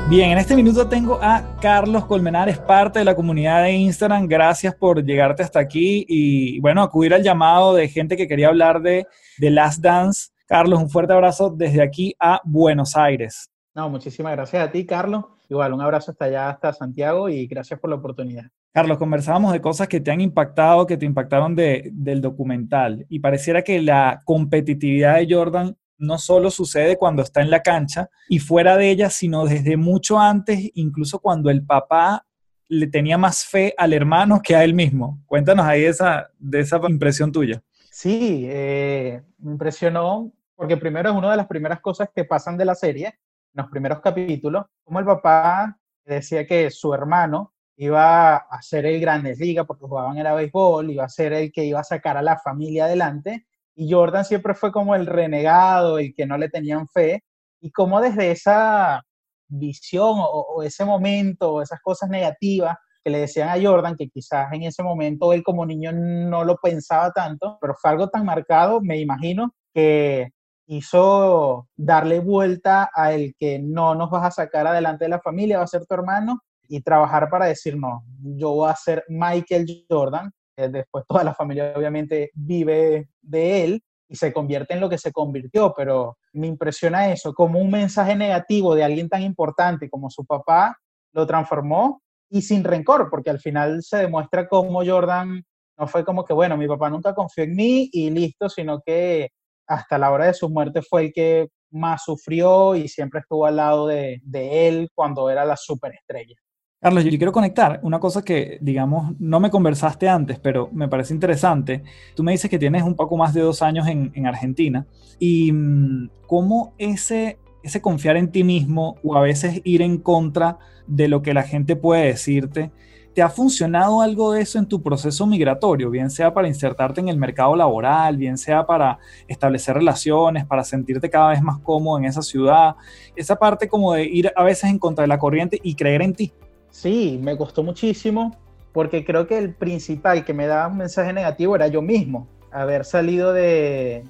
Bien, 0.09 0.31
en 0.31 0.37
este 0.37 0.55
minuto 0.55 0.87
tengo 0.87 1.19
a 1.21 1.43
Carlos 1.59 2.05
Colmenares, 2.05 2.57
parte 2.57 2.99
de 2.99 3.03
la 3.03 3.13
comunidad 3.13 3.63
de 3.63 3.73
Instagram. 3.73 4.25
Gracias 4.25 4.73
por 4.73 5.03
llegarte 5.03 5.43
hasta 5.43 5.59
aquí 5.59 6.05
y, 6.07 6.61
bueno, 6.61 6.81
acudir 6.81 7.13
al 7.13 7.23
llamado 7.23 7.73
de 7.73 7.89
gente 7.89 8.15
que 8.15 8.25
quería 8.25 8.47
hablar 8.47 8.81
de, 8.81 9.05
The 9.37 9.49
Last 9.49 9.81
Dance. 9.81 10.29
Carlos, 10.45 10.79
un 10.79 10.89
fuerte 10.89 11.11
abrazo 11.11 11.49
desde 11.49 11.81
aquí 11.81 12.15
a 12.21 12.39
Buenos 12.45 12.95
Aires. 12.95 13.51
No, 13.75 13.89
muchísimas 13.89 14.31
gracias 14.31 14.65
a 14.65 14.71
ti, 14.71 14.85
Carlos. 14.85 15.25
Igual, 15.49 15.73
un 15.73 15.81
abrazo 15.81 16.11
hasta 16.11 16.23
allá, 16.23 16.49
hasta 16.51 16.71
Santiago 16.71 17.27
y 17.27 17.45
gracias 17.45 17.77
por 17.77 17.89
la 17.89 17.97
oportunidad. 17.97 18.45
Carlos, 18.71 18.97
conversábamos 18.97 19.51
de 19.51 19.59
cosas 19.59 19.89
que 19.89 19.99
te 19.99 20.09
han 20.09 20.21
impactado, 20.21 20.87
que 20.87 20.95
te 20.95 21.05
impactaron 21.05 21.53
de, 21.53 21.89
del 21.91 22.21
documental 22.21 23.05
y 23.09 23.19
pareciera 23.19 23.61
que 23.61 23.81
la 23.81 24.21
competitividad 24.23 25.17
de 25.17 25.27
Jordan 25.29 25.75
no 25.97 26.17
solo 26.17 26.51
sucede 26.51 26.97
cuando 26.97 27.21
está 27.21 27.41
en 27.41 27.49
la 27.49 27.61
cancha 27.61 28.09
y 28.29 28.39
fuera 28.39 28.77
de 28.77 28.91
ella, 28.91 29.09
sino 29.09 29.45
desde 29.45 29.77
mucho 29.77 30.19
antes, 30.19 30.71
incluso 30.75 31.19
cuando 31.19 31.49
el 31.49 31.65
papá 31.65 32.25
le 32.69 32.87
tenía 32.87 33.17
más 33.17 33.45
fe 33.45 33.73
al 33.77 33.93
hermano 33.93 34.41
que 34.43 34.55
a 34.55 34.63
él 34.63 34.73
mismo. 34.73 35.21
Cuéntanos 35.25 35.65
ahí 35.65 35.85
esa, 35.85 36.29
de 36.37 36.59
esa 36.59 36.79
impresión 36.87 37.31
tuya. 37.31 37.61
Sí, 37.91 38.45
eh, 38.49 39.21
me 39.39 39.51
impresionó 39.51 40.31
porque 40.55 40.77
primero 40.77 41.09
es 41.09 41.15
una 41.15 41.31
de 41.31 41.37
las 41.37 41.47
primeras 41.47 41.79
cosas 41.81 42.09
que 42.13 42.25
pasan 42.25 42.57
de 42.57 42.65
la 42.65 42.75
serie, 42.75 43.07
en 43.07 43.63
los 43.63 43.67
primeros 43.69 44.01
capítulos, 44.01 44.65
como 44.83 44.99
el 44.99 45.05
papá 45.05 45.79
decía 46.05 46.45
que 46.45 46.69
su 46.71 46.93
hermano 46.93 47.53
iba 47.75 48.35
a 48.37 48.61
ser 48.61 48.85
el 48.85 48.99
Grandes 48.99 49.39
Liga 49.39 49.63
porque 49.63 49.85
jugaban 49.85 50.17
el 50.17 50.35
béisbol, 50.35 50.89
iba 50.89 51.05
a 51.05 51.09
ser 51.09 51.33
el 51.33 51.51
que 51.51 51.65
iba 51.65 51.79
a 51.79 51.83
sacar 51.83 52.17
a 52.17 52.21
la 52.21 52.37
familia 52.37 52.85
adelante 52.85 53.46
y 53.77 53.91
Jordan 53.91 54.25
siempre 54.25 54.55
fue 54.55 54.71
como 54.71 54.95
el 54.95 55.05
renegado, 55.05 55.99
el 55.99 56.13
que 56.15 56.25
no 56.25 56.35
le 56.37 56.49
tenían 56.49 56.87
fe, 56.87 57.23
y 57.61 57.71
como 57.71 58.01
desde 58.01 58.31
esa 58.31 59.03
visión 59.47 60.15
o, 60.17 60.63
ese 60.63 60.83
momento 60.83 61.53
o 61.53 61.61
esas 61.61 61.79
cosas 61.81 62.09
negativas 62.09 62.75
que 63.03 63.11
le 63.11 63.19
decían 63.19 63.49
a 63.49 63.61
Jordan, 63.61 63.95
que 63.95 64.09
quizás 64.09 64.51
en 64.51 64.63
ese 64.63 64.81
momento 64.81 65.31
él 65.31 65.43
como 65.43 65.63
niño 65.63 65.91
no 65.93 66.43
lo 66.43 66.57
pensaba 66.57 67.11
tanto, 67.11 67.59
pero 67.61 67.75
fue 67.79 67.91
algo 67.91 68.09
tan 68.09 68.25
marcado, 68.25 68.81
me 68.81 68.99
imagino, 68.99 69.53
que 69.73 70.31
hizo 70.65 71.67
darle 71.77 72.19
vuelta 72.19 72.89
a 72.93 73.13
el 73.13 73.35
que 73.37 73.59
no 73.59 73.93
nos 73.93 74.09
vas 74.09 74.25
a 74.25 74.31
sacar 74.31 74.65
adelante 74.65 75.05
de 75.05 75.09
la 75.09 75.21
familia, 75.21 75.59
va 75.59 75.65
a 75.65 75.67
ser 75.67 75.85
tu 75.85 75.93
hermano, 75.93 76.41
y 76.67 76.81
trabajar 76.81 77.29
para 77.29 77.45
decir, 77.45 77.77
no, 77.77 78.03
yo 78.21 78.51
voy 78.53 78.71
a 78.71 78.75
ser 78.75 79.03
Michael 79.07 79.85
Jordan, 79.87 80.31
después 80.57 81.05
toda 81.07 81.23
la 81.23 81.33
familia 81.33 81.73
obviamente 81.75 82.31
vive 82.33 83.09
de 83.21 83.63
él 83.63 83.83
y 84.09 84.15
se 84.15 84.33
convierte 84.33 84.73
en 84.73 84.79
lo 84.79 84.89
que 84.89 84.97
se 84.97 85.11
convirtió, 85.11 85.73
pero 85.75 86.17
me 86.33 86.47
impresiona 86.47 87.11
eso, 87.11 87.33
como 87.33 87.59
un 87.59 87.69
mensaje 87.69 88.15
negativo 88.15 88.73
de 88.73 88.83
alguien 88.83 89.09
tan 89.09 89.21
importante 89.21 89.89
como 89.89 90.09
su 90.09 90.25
papá 90.25 90.77
lo 91.13 91.27
transformó 91.27 92.01
y 92.29 92.41
sin 92.41 92.63
rencor, 92.63 93.09
porque 93.09 93.29
al 93.29 93.39
final 93.39 93.83
se 93.83 93.97
demuestra 93.97 94.47
cómo 94.47 94.85
Jordan 94.85 95.43
no 95.77 95.87
fue 95.87 96.03
como 96.03 96.25
que, 96.25 96.33
bueno, 96.33 96.57
mi 96.57 96.67
papá 96.67 96.89
nunca 96.89 97.13
confió 97.13 97.43
en 97.43 97.55
mí 97.55 97.89
y 97.91 98.09
listo, 98.09 98.49
sino 98.49 98.81
que 98.85 99.29
hasta 99.67 99.97
la 99.97 100.11
hora 100.11 100.25
de 100.25 100.33
su 100.33 100.49
muerte 100.49 100.81
fue 100.81 101.05
el 101.05 101.13
que 101.13 101.49
más 101.71 102.03
sufrió 102.03 102.75
y 102.75 102.87
siempre 102.87 103.19
estuvo 103.19 103.45
al 103.45 103.57
lado 103.57 103.87
de, 103.87 104.21
de 104.23 104.67
él 104.67 104.89
cuando 104.95 105.29
era 105.29 105.45
la 105.45 105.57
superestrella. 105.57 106.35
Carlos, 106.79 107.03
yo 107.03 107.09
quiero 107.09 107.31
conectar 107.31 107.79
una 107.81 107.99
cosa 107.99 108.21
que, 108.21 108.59
digamos, 108.61 109.15
no 109.19 109.39
me 109.39 109.49
conversaste 109.49 110.07
antes, 110.07 110.37
pero 110.37 110.69
me 110.71 110.87
parece 110.87 111.11
interesante. 111.11 111.81
Tú 112.15 112.21
me 112.23 112.33
dices 112.33 112.51
que 112.51 112.59
tienes 112.59 112.83
un 112.83 112.93
poco 112.95 113.17
más 113.17 113.33
de 113.33 113.41
dos 113.41 113.63
años 113.63 113.87
en, 113.87 114.27
Argentina 114.27 114.85
y 115.17 115.51
mm, 115.51 116.09
cómo 116.27 116.75
ese, 116.77 117.39
ese 117.63 117.81
confiar 117.81 118.15
en 118.15 118.31
ti 118.31 118.43
mismo 118.43 118.97
o 119.03 119.15
a 119.15 119.21
veces 119.21 119.59
ir 119.63 119.81
en 119.81 119.97
contra 119.97 120.59
de 120.85 121.07
lo 121.07 121.23
que 121.23 121.33
la 121.33 121.41
gente 121.41 121.75
puede 121.75 122.05
decirte, 122.05 122.71
¿te 123.15 123.23
ha 123.23 123.29
funcionado 123.29 124.01
algo 124.01 124.33
de 124.33 124.41
eso 124.41 124.59
en 124.59 124.67
tu 124.67 124.83
proceso 124.83 125.25
migratorio? 125.25 125.89
Bien 125.89 126.11
sea 126.11 126.31
para 126.31 126.47
insertarte 126.47 127.01
en 127.01 127.09
el 127.09 127.17
mercado 127.17 127.55
laboral, 127.55 128.17
bien 128.17 128.37
sea 128.37 128.67
para 128.67 128.99
establecer 129.27 129.73
relaciones, 129.73 130.45
para 130.45 130.63
sentirte 130.63 131.09
cada 131.09 131.29
vez 131.29 131.41
más 131.41 131.57
cómodo 131.57 131.97
en 131.97 132.05
esa 132.05 132.21
ciudad. 132.21 132.75
Esa 133.15 133.35
parte 133.35 133.67
como 133.67 133.93
de 133.93 134.05
ir 134.05 134.31
a 134.35 134.43
veces 134.43 134.69
en 134.69 134.77
contra 134.77 135.01
de 135.01 135.07
la 135.07 135.17
corriente 135.17 135.59
y 135.63 135.73
creer 135.73 136.03
en 136.03 136.13
ti. 136.13 136.31
Sí, 136.69 137.19
me 137.21 137.37
costó 137.37 137.63
muchísimo 137.63 138.35
porque 138.71 139.03
creo 139.03 139.25
que 139.25 139.37
el 139.37 139.53
principal 139.55 140.23
que 140.23 140.33
me 140.33 140.45
daba 140.45 140.67
un 140.67 140.77
mensaje 140.77 141.11
negativo 141.11 141.55
era 141.55 141.67
yo 141.67 141.81
mismo. 141.81 142.27
Haber 142.51 142.85
salido 142.85 143.33
de, 143.33 144.03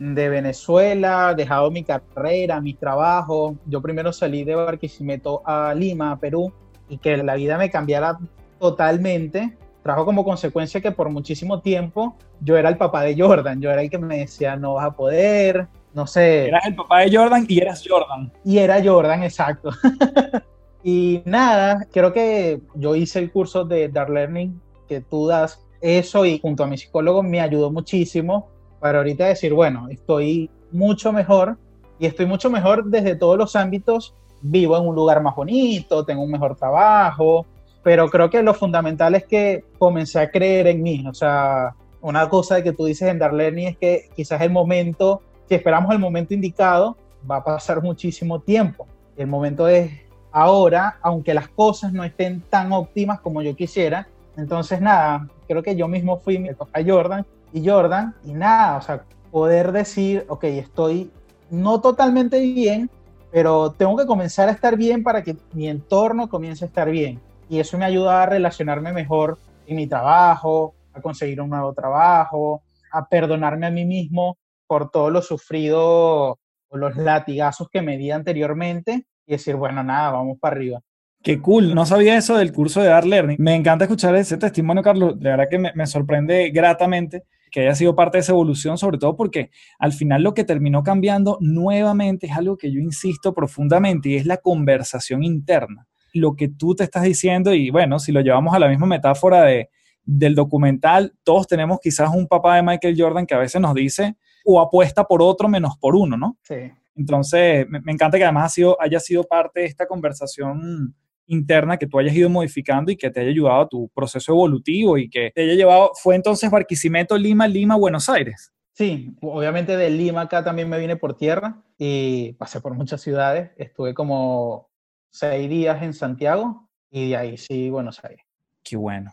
de 0.00 0.28
Venezuela, 0.28 1.34
dejado 1.34 1.70
mi 1.70 1.84
carrera, 1.84 2.60
mi 2.60 2.74
trabajo. 2.74 3.54
Yo 3.66 3.80
primero 3.80 4.12
salí 4.12 4.42
de 4.44 4.54
Barquisimeto 4.56 5.42
a 5.44 5.74
Lima, 5.74 6.12
a 6.12 6.18
Perú, 6.18 6.52
y 6.88 6.98
que 6.98 7.18
la 7.18 7.36
vida 7.36 7.56
me 7.56 7.70
cambiara 7.70 8.18
totalmente. 8.58 9.56
Trajo 9.82 10.04
como 10.04 10.24
consecuencia 10.24 10.80
que 10.80 10.90
por 10.90 11.08
muchísimo 11.08 11.60
tiempo 11.60 12.16
yo 12.40 12.56
era 12.56 12.68
el 12.68 12.76
papá 12.76 13.02
de 13.02 13.16
Jordan. 13.16 13.60
Yo 13.60 13.70
era 13.70 13.82
el 13.82 13.90
que 13.90 13.98
me 13.98 14.18
decía, 14.18 14.56
no 14.56 14.74
vas 14.74 14.86
a 14.86 14.90
poder, 14.90 15.68
no 15.94 16.06
sé. 16.06 16.48
Eras 16.48 16.66
el 16.66 16.74
papá 16.74 17.00
de 17.00 17.16
Jordan 17.16 17.44
y 17.46 17.60
eras 17.60 17.84
Jordan. 17.86 18.32
Y 18.44 18.58
era 18.58 18.82
Jordan, 18.82 19.22
exacto. 19.22 19.70
Y 20.82 21.22
nada, 21.24 21.86
creo 21.92 22.12
que 22.12 22.60
yo 22.74 22.94
hice 22.94 23.18
el 23.18 23.30
curso 23.30 23.64
de 23.64 23.88
Dark 23.88 24.10
Learning 24.10 24.60
que 24.88 25.00
tú 25.00 25.26
das, 25.26 25.64
eso 25.80 26.24
y 26.26 26.38
junto 26.40 26.64
a 26.64 26.66
mi 26.66 26.76
psicólogo 26.76 27.22
me 27.22 27.40
ayudó 27.40 27.70
muchísimo 27.70 28.48
para 28.80 28.98
ahorita 28.98 29.26
decir, 29.26 29.52
bueno, 29.52 29.88
estoy 29.88 30.50
mucho 30.72 31.12
mejor 31.12 31.58
y 31.98 32.06
estoy 32.06 32.26
mucho 32.26 32.50
mejor 32.50 32.86
desde 32.86 33.14
todos 33.14 33.36
los 33.36 33.56
ámbitos, 33.56 34.14
vivo 34.42 34.76
en 34.76 34.86
un 34.86 34.94
lugar 34.94 35.22
más 35.22 35.36
bonito, 35.36 36.04
tengo 36.04 36.22
un 36.22 36.30
mejor 36.30 36.56
trabajo, 36.56 37.46
pero 37.82 38.08
creo 38.08 38.30
que 38.30 38.42
lo 38.42 38.54
fundamental 38.54 39.14
es 39.14 39.24
que 39.26 39.64
comencé 39.78 40.18
a 40.18 40.30
creer 40.30 40.66
en 40.66 40.82
mí, 40.82 41.04
o 41.06 41.14
sea, 41.14 41.74
una 42.00 42.28
cosa 42.28 42.62
que 42.62 42.72
tú 42.72 42.86
dices 42.86 43.08
en 43.08 43.18
Darlene 43.18 43.68
es 43.68 43.76
que 43.76 44.08
quizás 44.16 44.40
el 44.40 44.50
momento, 44.50 45.22
si 45.48 45.54
esperamos 45.54 45.92
el 45.92 45.98
momento 45.98 46.32
indicado, 46.32 46.96
va 47.30 47.36
a 47.36 47.44
pasar 47.44 47.82
muchísimo 47.82 48.40
tiempo. 48.40 48.86
El 49.16 49.26
momento 49.26 49.68
es 49.68 49.90
ahora, 50.32 50.98
aunque 51.02 51.34
las 51.34 51.48
cosas 51.48 51.92
no 51.92 52.04
estén 52.04 52.40
tan 52.42 52.72
óptimas 52.72 53.20
como 53.20 53.42
yo 53.42 53.54
quisiera. 53.54 54.08
Entonces, 54.36 54.80
nada, 54.80 55.28
creo 55.48 55.62
que 55.62 55.76
yo 55.76 55.88
mismo 55.88 56.18
fui 56.18 56.36
a 56.48 56.84
Jordan 56.84 57.26
y 57.52 57.68
Jordan, 57.68 58.14
y 58.24 58.32
nada, 58.32 58.76
o 58.76 58.82
sea, 58.82 59.04
poder 59.30 59.72
decir, 59.72 60.24
ok, 60.28 60.44
estoy 60.44 61.10
no 61.50 61.80
totalmente 61.80 62.40
bien, 62.40 62.90
pero 63.32 63.72
tengo 63.72 63.96
que 63.96 64.06
comenzar 64.06 64.48
a 64.48 64.52
estar 64.52 64.76
bien 64.76 65.02
para 65.02 65.22
que 65.22 65.36
mi 65.52 65.68
entorno 65.68 66.28
comience 66.28 66.64
a 66.64 66.68
estar 66.68 66.90
bien. 66.90 67.20
Y 67.48 67.58
eso 67.58 67.76
me 67.76 67.84
ayuda 67.84 68.22
a 68.22 68.26
relacionarme 68.26 68.92
mejor 68.92 69.38
en 69.66 69.76
mi 69.76 69.86
trabajo, 69.86 70.74
a 70.92 71.00
conseguir 71.00 71.40
un 71.40 71.50
nuevo 71.50 71.72
trabajo, 71.72 72.62
a 72.92 73.06
perdonarme 73.06 73.66
a 73.66 73.70
mí 73.70 73.84
mismo 73.84 74.36
por 74.66 74.90
todo 74.90 75.10
lo 75.10 75.22
sufrido 75.22 76.38
o 76.68 76.76
los 76.76 76.96
latigazos 76.96 77.68
que 77.68 77.82
me 77.82 77.96
di 77.96 78.10
anteriormente 78.10 79.06
y 79.26 79.32
decir, 79.32 79.56
bueno, 79.56 79.82
nada, 79.82 80.10
vamos 80.10 80.38
para 80.38 80.56
arriba. 80.56 80.80
Qué 81.22 81.40
cool, 81.40 81.74
no 81.74 81.84
sabía 81.84 82.16
eso 82.16 82.36
del 82.36 82.52
curso 82.52 82.80
de 82.80 82.90
Art 82.90 83.06
Learning. 83.06 83.36
Me 83.38 83.54
encanta 83.54 83.84
escuchar 83.84 84.14
ese 84.16 84.38
testimonio, 84.38 84.82
Carlos. 84.82 85.18
De 85.18 85.28
verdad 85.28 85.48
que 85.50 85.58
me, 85.58 85.72
me 85.74 85.86
sorprende 85.86 86.50
gratamente 86.50 87.24
que 87.50 87.60
haya 87.60 87.74
sido 87.74 87.94
parte 87.94 88.18
de 88.18 88.22
esa 88.22 88.32
evolución, 88.32 88.78
sobre 88.78 88.98
todo 88.98 89.16
porque 89.16 89.50
al 89.78 89.92
final 89.92 90.22
lo 90.22 90.34
que 90.34 90.44
terminó 90.44 90.82
cambiando 90.82 91.36
nuevamente 91.40 92.26
es 92.26 92.32
algo 92.32 92.56
que 92.56 92.72
yo 92.72 92.80
insisto 92.80 93.34
profundamente 93.34 94.08
y 94.08 94.16
es 94.16 94.24
la 94.24 94.38
conversación 94.38 95.22
interna. 95.22 95.86
Lo 96.14 96.34
que 96.36 96.48
tú 96.48 96.74
te 96.74 96.84
estás 96.84 97.02
diciendo 97.02 97.52
y 97.52 97.70
bueno, 97.70 97.98
si 97.98 98.12
lo 98.12 98.20
llevamos 98.20 98.54
a 98.54 98.58
la 98.58 98.68
misma 98.68 98.86
metáfora 98.86 99.42
de, 99.42 99.68
del 100.04 100.34
documental, 100.34 101.12
todos 101.22 101.46
tenemos 101.46 101.78
quizás 101.80 102.10
un 102.14 102.26
papá 102.26 102.56
de 102.56 102.62
Michael 102.62 102.96
Jordan 102.98 103.26
que 103.26 103.34
a 103.34 103.38
veces 103.38 103.60
nos 103.60 103.74
dice 103.74 104.16
o 104.44 104.60
apuesta 104.60 105.04
por 105.04 105.22
otro 105.22 105.48
menos 105.48 105.76
por 105.78 105.94
uno, 105.94 106.16
¿no? 106.16 106.38
Sí. 106.42 106.72
Entonces, 107.00 107.66
me, 107.68 107.80
me 107.80 107.92
encanta 107.92 108.18
que 108.18 108.24
además 108.24 108.44
ha 108.44 108.48
sido, 108.50 108.76
haya 108.80 109.00
sido 109.00 109.24
parte 109.24 109.60
de 109.60 109.66
esta 109.66 109.86
conversación 109.86 110.94
interna 111.26 111.78
que 111.78 111.86
tú 111.86 111.98
hayas 111.98 112.14
ido 112.14 112.28
modificando 112.28 112.92
y 112.92 112.96
que 112.96 113.10
te 113.10 113.20
haya 113.20 113.30
ayudado 113.30 113.62
a 113.62 113.68
tu 113.68 113.88
proceso 113.94 114.32
evolutivo 114.32 114.98
y 114.98 115.08
que 115.08 115.30
te 115.34 115.42
haya 115.42 115.54
llevado, 115.54 115.92
fue 115.94 116.16
entonces 116.16 116.50
Barquisimeto, 116.50 117.16
Lima, 117.16 117.48
Lima, 117.48 117.76
Buenos 117.76 118.08
Aires. 118.08 118.52
Sí, 118.72 119.14
obviamente 119.22 119.76
de 119.76 119.90
Lima 119.90 120.22
acá 120.22 120.44
también 120.44 120.68
me 120.68 120.78
vine 120.78 120.96
por 120.96 121.16
tierra 121.16 121.62
y 121.78 122.34
pasé 122.34 122.60
por 122.60 122.74
muchas 122.74 123.00
ciudades, 123.00 123.52
estuve 123.56 123.94
como 123.94 124.70
seis 125.10 125.48
días 125.48 125.82
en 125.82 125.94
Santiago 125.94 126.68
y 126.90 127.10
de 127.10 127.16
ahí 127.16 127.36
sí 127.38 127.70
Buenos 127.70 128.04
Aires. 128.04 128.26
Qué 128.62 128.76
bueno. 128.76 129.12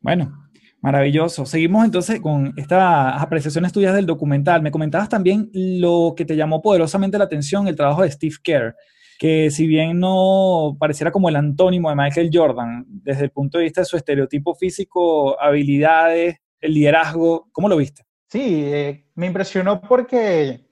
Bueno, 0.00 0.50
maravilloso. 0.82 1.46
Seguimos 1.46 1.84
entonces 1.84 2.20
con 2.20 2.52
estas 2.56 3.22
apreciaciones 3.22 3.72
tuyas 3.72 3.94
del 3.94 4.04
documental. 4.04 4.60
Me 4.60 4.70
comentabas 4.70 5.08
también 5.08 5.48
lo 5.54 6.12
que 6.16 6.26
te 6.26 6.36
llamó 6.36 6.60
poderosamente 6.60 7.16
la 7.16 7.24
atención, 7.24 7.66
el 7.68 7.76
trabajo 7.76 8.02
de 8.02 8.10
Steve 8.10 8.36
Kerr 8.42 8.76
que 9.22 9.52
si 9.52 9.68
bien 9.68 10.00
no 10.00 10.76
pareciera 10.80 11.12
como 11.12 11.28
el 11.28 11.36
antónimo 11.36 11.88
de 11.88 11.94
Michael 11.94 12.30
Jordan, 12.32 12.84
desde 12.88 13.22
el 13.22 13.30
punto 13.30 13.56
de 13.56 13.64
vista 13.64 13.82
de 13.82 13.84
su 13.84 13.96
estereotipo 13.96 14.56
físico, 14.56 15.40
habilidades, 15.40 16.38
el 16.60 16.74
liderazgo, 16.74 17.48
¿cómo 17.52 17.68
lo 17.68 17.76
viste? 17.76 18.02
Sí, 18.26 18.64
eh, 18.64 19.06
me 19.14 19.26
impresionó 19.26 19.80
porque 19.80 20.66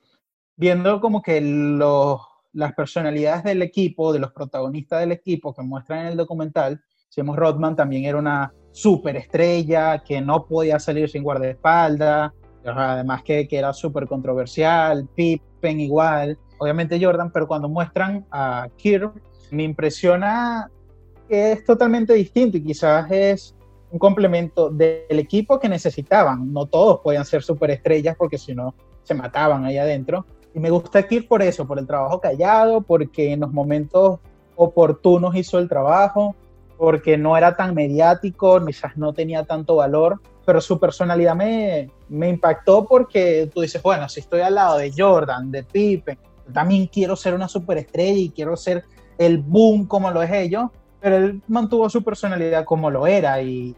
viendo 0.57 1.01
como 1.01 1.23
que 1.23 1.41
los, 1.41 2.21
las 2.53 2.73
personalidades 2.73 3.45
del 3.45 3.63
equipo, 3.63 4.13
de 4.13 4.19
los 4.19 4.33
protagonistas 4.33 4.99
del 4.99 5.13
equipo 5.13 5.55
que 5.55 5.63
muestran 5.63 6.01
en 6.01 6.07
el 6.07 6.17
documental, 6.17 6.83
Semos 7.09 7.37
Rodman 7.37 7.77
también 7.77 8.05
era 8.05 8.19
una 8.19 8.53
superestrella 8.73 10.03
que 10.05 10.21
no 10.21 10.47
podía 10.47 10.79
salir 10.79 11.09
sin 11.09 11.23
guardaespaldas, 11.23 12.33
además 12.65 13.23
que, 13.23 13.49
que 13.49 13.59
era 13.59 13.73
súper 13.73 14.07
controversial, 14.07 15.09
Pippen 15.15 15.81
igual, 15.81 16.39
obviamente 16.59 17.03
Jordan, 17.03 17.31
pero 17.33 17.49
cuando 17.49 17.69
muestran 17.69 18.27
a 18.31 18.69
Kirk, 18.77 19.13
me 19.51 19.65
impresiona 19.65 20.71
que 21.29 21.53
es 21.53 21.65
totalmente 21.65 22.13
distinto 22.15 22.57
y 22.57 22.65
quizás 22.65 23.11
es 23.11 23.55
un 23.91 23.99
complemento 23.99 24.71
del 24.71 25.19
equipo 25.19 25.59
que 25.59 25.69
necesitaban. 25.69 26.53
No 26.53 26.67
todos 26.67 27.01
podían 27.01 27.25
ser 27.25 27.43
superestrellas 27.43 28.17
porque 28.17 28.39
si 28.39 28.55
no 28.55 28.75
se 29.03 29.15
mataban 29.15 29.65
ahí 29.65 29.79
adentro. 29.79 30.27
Y 30.55 30.61
me 30.61 30.71
gusta 30.71 31.07
Kirk 31.07 31.29
por 31.29 31.43
eso, 31.43 31.67
por 31.67 31.79
el 31.79 31.87
trabajo 31.87 32.21
callado, 32.21 32.83
porque 32.83 33.33
en 33.33 33.41
los 33.41 33.53
momentos 33.53 34.19
oportunos 34.57 35.35
hizo 35.37 35.59
el 35.59 35.69
trabajo, 35.69 36.35
porque 36.81 37.19
no 37.19 37.37
era 37.37 37.55
tan 37.57 37.75
mediático, 37.75 38.65
quizás 38.65 38.97
no 38.97 39.13
tenía 39.13 39.45
tanto 39.45 39.77
valor, 39.77 40.19
pero 40.47 40.63
su 40.63 40.81
personalidad 40.81 41.37
me, 41.37 41.91
me 42.09 42.31
impactó 42.31 42.87
porque 42.87 43.51
tú 43.53 43.61
dices, 43.61 43.83
bueno, 43.83 44.09
si 44.09 44.21
estoy 44.21 44.41
al 44.41 44.55
lado 44.55 44.79
de 44.79 44.91
Jordan, 44.97 45.51
de 45.51 45.63
Pippen, 45.63 46.17
también 46.55 46.87
quiero 46.87 47.17
ser 47.17 47.35
una 47.35 47.49
superestrella 47.49 48.19
y 48.19 48.31
quiero 48.31 48.57
ser 48.57 48.85
el 49.19 49.37
boom 49.37 49.85
como 49.85 50.11
lo 50.11 50.23
es 50.23 50.31
ellos, 50.33 50.71
pero 51.01 51.17
él 51.19 51.43
mantuvo 51.49 51.91
su 51.91 52.03
personalidad 52.03 52.65
como 52.65 52.91
lo 52.91 53.07
era 53.07 53.43
y, 53.43 53.77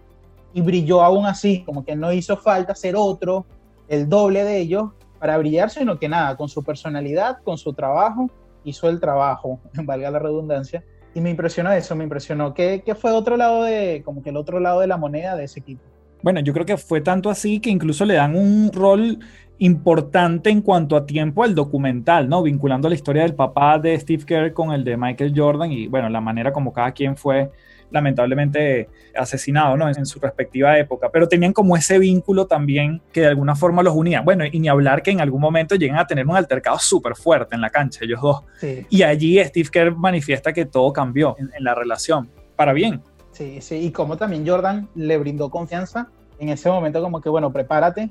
y 0.55 0.61
brilló 0.61 1.03
aún 1.03 1.27
así, 1.27 1.65
como 1.65 1.85
que 1.85 1.97
no 1.97 2.13
hizo 2.13 2.37
falta 2.37 2.73
ser 2.77 2.95
otro, 2.97 3.47
el 3.89 4.09
doble 4.09 4.45
de 4.45 4.59
ellos 4.59 4.91
para 5.19 5.37
brillar, 5.39 5.71
sino 5.71 5.99
que 5.99 6.09
nada, 6.09 6.37
con 6.37 6.49
su 6.49 6.63
personalidad, 6.63 7.39
con 7.43 7.59
su 7.59 7.73
trabajo, 7.73 8.31
hizo 8.63 8.89
el 8.89 9.01
trabajo, 9.01 9.59
valga 9.75 10.09
la 10.09 10.21
redundancia, 10.21 10.85
y 11.15 11.21
me 11.21 11.31
impresionó 11.31 11.73
eso, 11.73 11.95
me 11.95 12.05
impresionó 12.05 12.55
que 12.55 12.83
fue 12.99 13.13
otro 13.13 13.37
lado 13.37 13.65
de, 13.65 14.03
como 14.05 14.23
que 14.23 14.31
el 14.31 14.37
otro 14.37 14.61
lado 14.61 14.81
de 14.81 14.87
la 14.87 14.97
moneda 14.97 15.37
de 15.37 15.45
ese 15.45 15.61
equipo. 15.61 15.83
Bueno, 16.23 16.41
yo 16.41 16.53
creo 16.53 16.65
que 16.65 16.77
fue 16.77 17.01
tanto 17.01 17.31
así 17.31 17.59
que 17.59 17.71
incluso 17.71 18.05
le 18.05 18.15
dan 18.15 18.37
un 18.37 18.71
rol 18.73 19.19
importante 19.59 20.51
en 20.51 20.63
cuanto 20.63 20.97
a 20.97 21.05
tiempo 21.05 21.43
al 21.45 21.55
documental, 21.55 22.29
¿no? 22.29 22.43
Vinculando 22.43 22.89
la 22.89 22.95
historia 22.95 23.23
del 23.23 23.35
papá 23.35 23.79
de 23.79 23.99
Steve 23.99 24.25
Kerr 24.25 24.53
con 24.53 24.73
el 24.73 24.85
de 24.85 24.97
Michael 24.97 25.33
Jordan 25.37 25.71
y, 25.73 25.89
bueno, 25.89 26.09
la 26.09 26.21
manera 26.21 26.53
como 26.53 26.73
cada 26.73 26.93
quien 26.93 27.17
fue 27.17 27.51
lamentablemente 27.93 28.89
asesinado, 29.15 29.77
¿no? 29.77 29.89
En 29.89 30.07
su 30.07 30.19
respectiva 30.19 30.79
época, 30.79 31.11
pero 31.13 31.29
tenían 31.29 31.53
como 31.53 31.77
ese 31.77 31.99
vínculo 31.99 32.47
también 32.47 33.03
que 33.13 33.21
de 33.21 33.27
alguna 33.29 33.55
forma 33.55 33.83
los 33.83 33.95
unía. 33.95 34.23
Bueno, 34.23 34.45
y 34.51 34.59
ni 34.59 34.69
hablar 34.69 35.03
que 35.03 35.11
en 35.11 35.21
algún 35.21 35.41
momento 35.41 35.75
llegan 35.75 35.99
a 35.99 36.07
tener 36.07 36.27
un 36.27 36.37
altercado 36.37 36.79
súper 36.79 37.15
fuerte 37.15 37.55
en 37.55 37.61
la 37.61 37.71
cancha, 37.71 38.01
ellos 38.03 38.21
dos. 38.21 38.43
Sí. 38.59 38.87
Y 38.89 39.03
allí 39.03 39.43
Steve 39.45 39.69
Kerr 39.71 39.95
manifiesta 39.95 40.53
que 40.53 40.65
todo 40.65 40.93
cambió 40.93 41.37
en, 41.39 41.51
en 41.55 41.65
la 41.65 41.75
relación, 41.75 42.31
para 42.57 42.73
bien. 42.73 43.03
Sí, 43.33 43.61
sí, 43.61 43.77
y 43.77 43.91
como 43.91 44.17
también 44.17 44.47
Jordan 44.47 44.89
le 44.95 45.19
brindó 45.19 45.51
confianza 45.51 46.09
en 46.39 46.49
ese 46.49 46.69
momento 46.69 47.01
como 47.01 47.21
que, 47.21 47.29
bueno, 47.29 47.53
prepárate, 47.53 48.11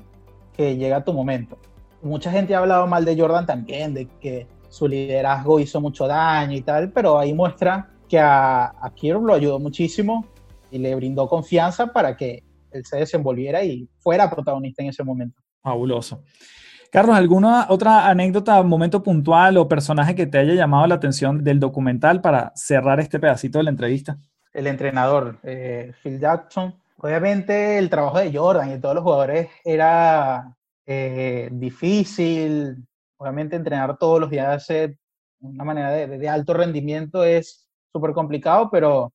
que 0.56 0.76
llega 0.76 1.04
tu 1.04 1.12
momento. 1.12 1.58
Mucha 2.02 2.30
gente 2.30 2.54
ha 2.54 2.58
hablado 2.58 2.86
mal 2.86 3.04
de 3.04 3.18
Jordan 3.18 3.46
también, 3.46 3.94
de 3.94 4.08
que 4.20 4.46
su 4.68 4.88
liderazgo 4.88 5.60
hizo 5.60 5.80
mucho 5.80 6.06
daño 6.06 6.56
y 6.56 6.62
tal, 6.62 6.90
pero 6.90 7.18
ahí 7.18 7.34
muestra 7.34 7.90
que 8.12 8.18
a, 8.18 8.64
a 8.64 8.92
lo 9.02 9.32
ayudó 9.32 9.58
muchísimo 9.58 10.26
y 10.70 10.76
le 10.76 10.94
brindó 10.94 11.26
confianza 11.26 11.94
para 11.94 12.14
que 12.14 12.44
él 12.70 12.84
se 12.84 12.98
desenvolviera 12.98 13.64
y 13.64 13.88
fuera 14.00 14.28
protagonista 14.28 14.82
en 14.82 14.90
ese 14.90 15.02
momento. 15.02 15.40
Fabuloso. 15.62 16.22
Carlos, 16.90 17.16
¿alguna 17.16 17.68
otra 17.70 18.10
anécdota, 18.10 18.62
momento 18.64 19.02
puntual 19.02 19.56
o 19.56 19.66
personaje 19.66 20.14
que 20.14 20.26
te 20.26 20.36
haya 20.36 20.52
llamado 20.52 20.86
la 20.86 20.96
atención 20.96 21.42
del 21.42 21.58
documental 21.58 22.20
para 22.20 22.52
cerrar 22.54 23.00
este 23.00 23.18
pedacito 23.18 23.56
de 23.56 23.64
la 23.64 23.70
entrevista? 23.70 24.18
El 24.52 24.66
entrenador, 24.66 25.38
eh, 25.42 25.94
Phil 26.02 26.20
Jackson. 26.20 26.74
Obviamente 26.98 27.78
el 27.78 27.88
trabajo 27.88 28.18
de 28.18 28.30
Jordan 28.30 28.68
y 28.68 28.72
de 28.72 28.78
todos 28.78 28.94
los 28.94 29.04
jugadores 29.04 29.48
era 29.64 30.54
eh, 30.84 31.48
difícil. 31.50 32.86
Obviamente 33.16 33.56
entrenar 33.56 33.96
todos 33.96 34.20
los 34.20 34.28
días 34.28 34.66
de 34.68 34.98
una 35.40 35.64
manera 35.64 35.92
de, 35.92 36.06
de 36.06 36.28
alto 36.28 36.52
rendimiento 36.52 37.24
es 37.24 37.61
súper 37.92 38.12
complicado, 38.12 38.70
pero 38.70 39.12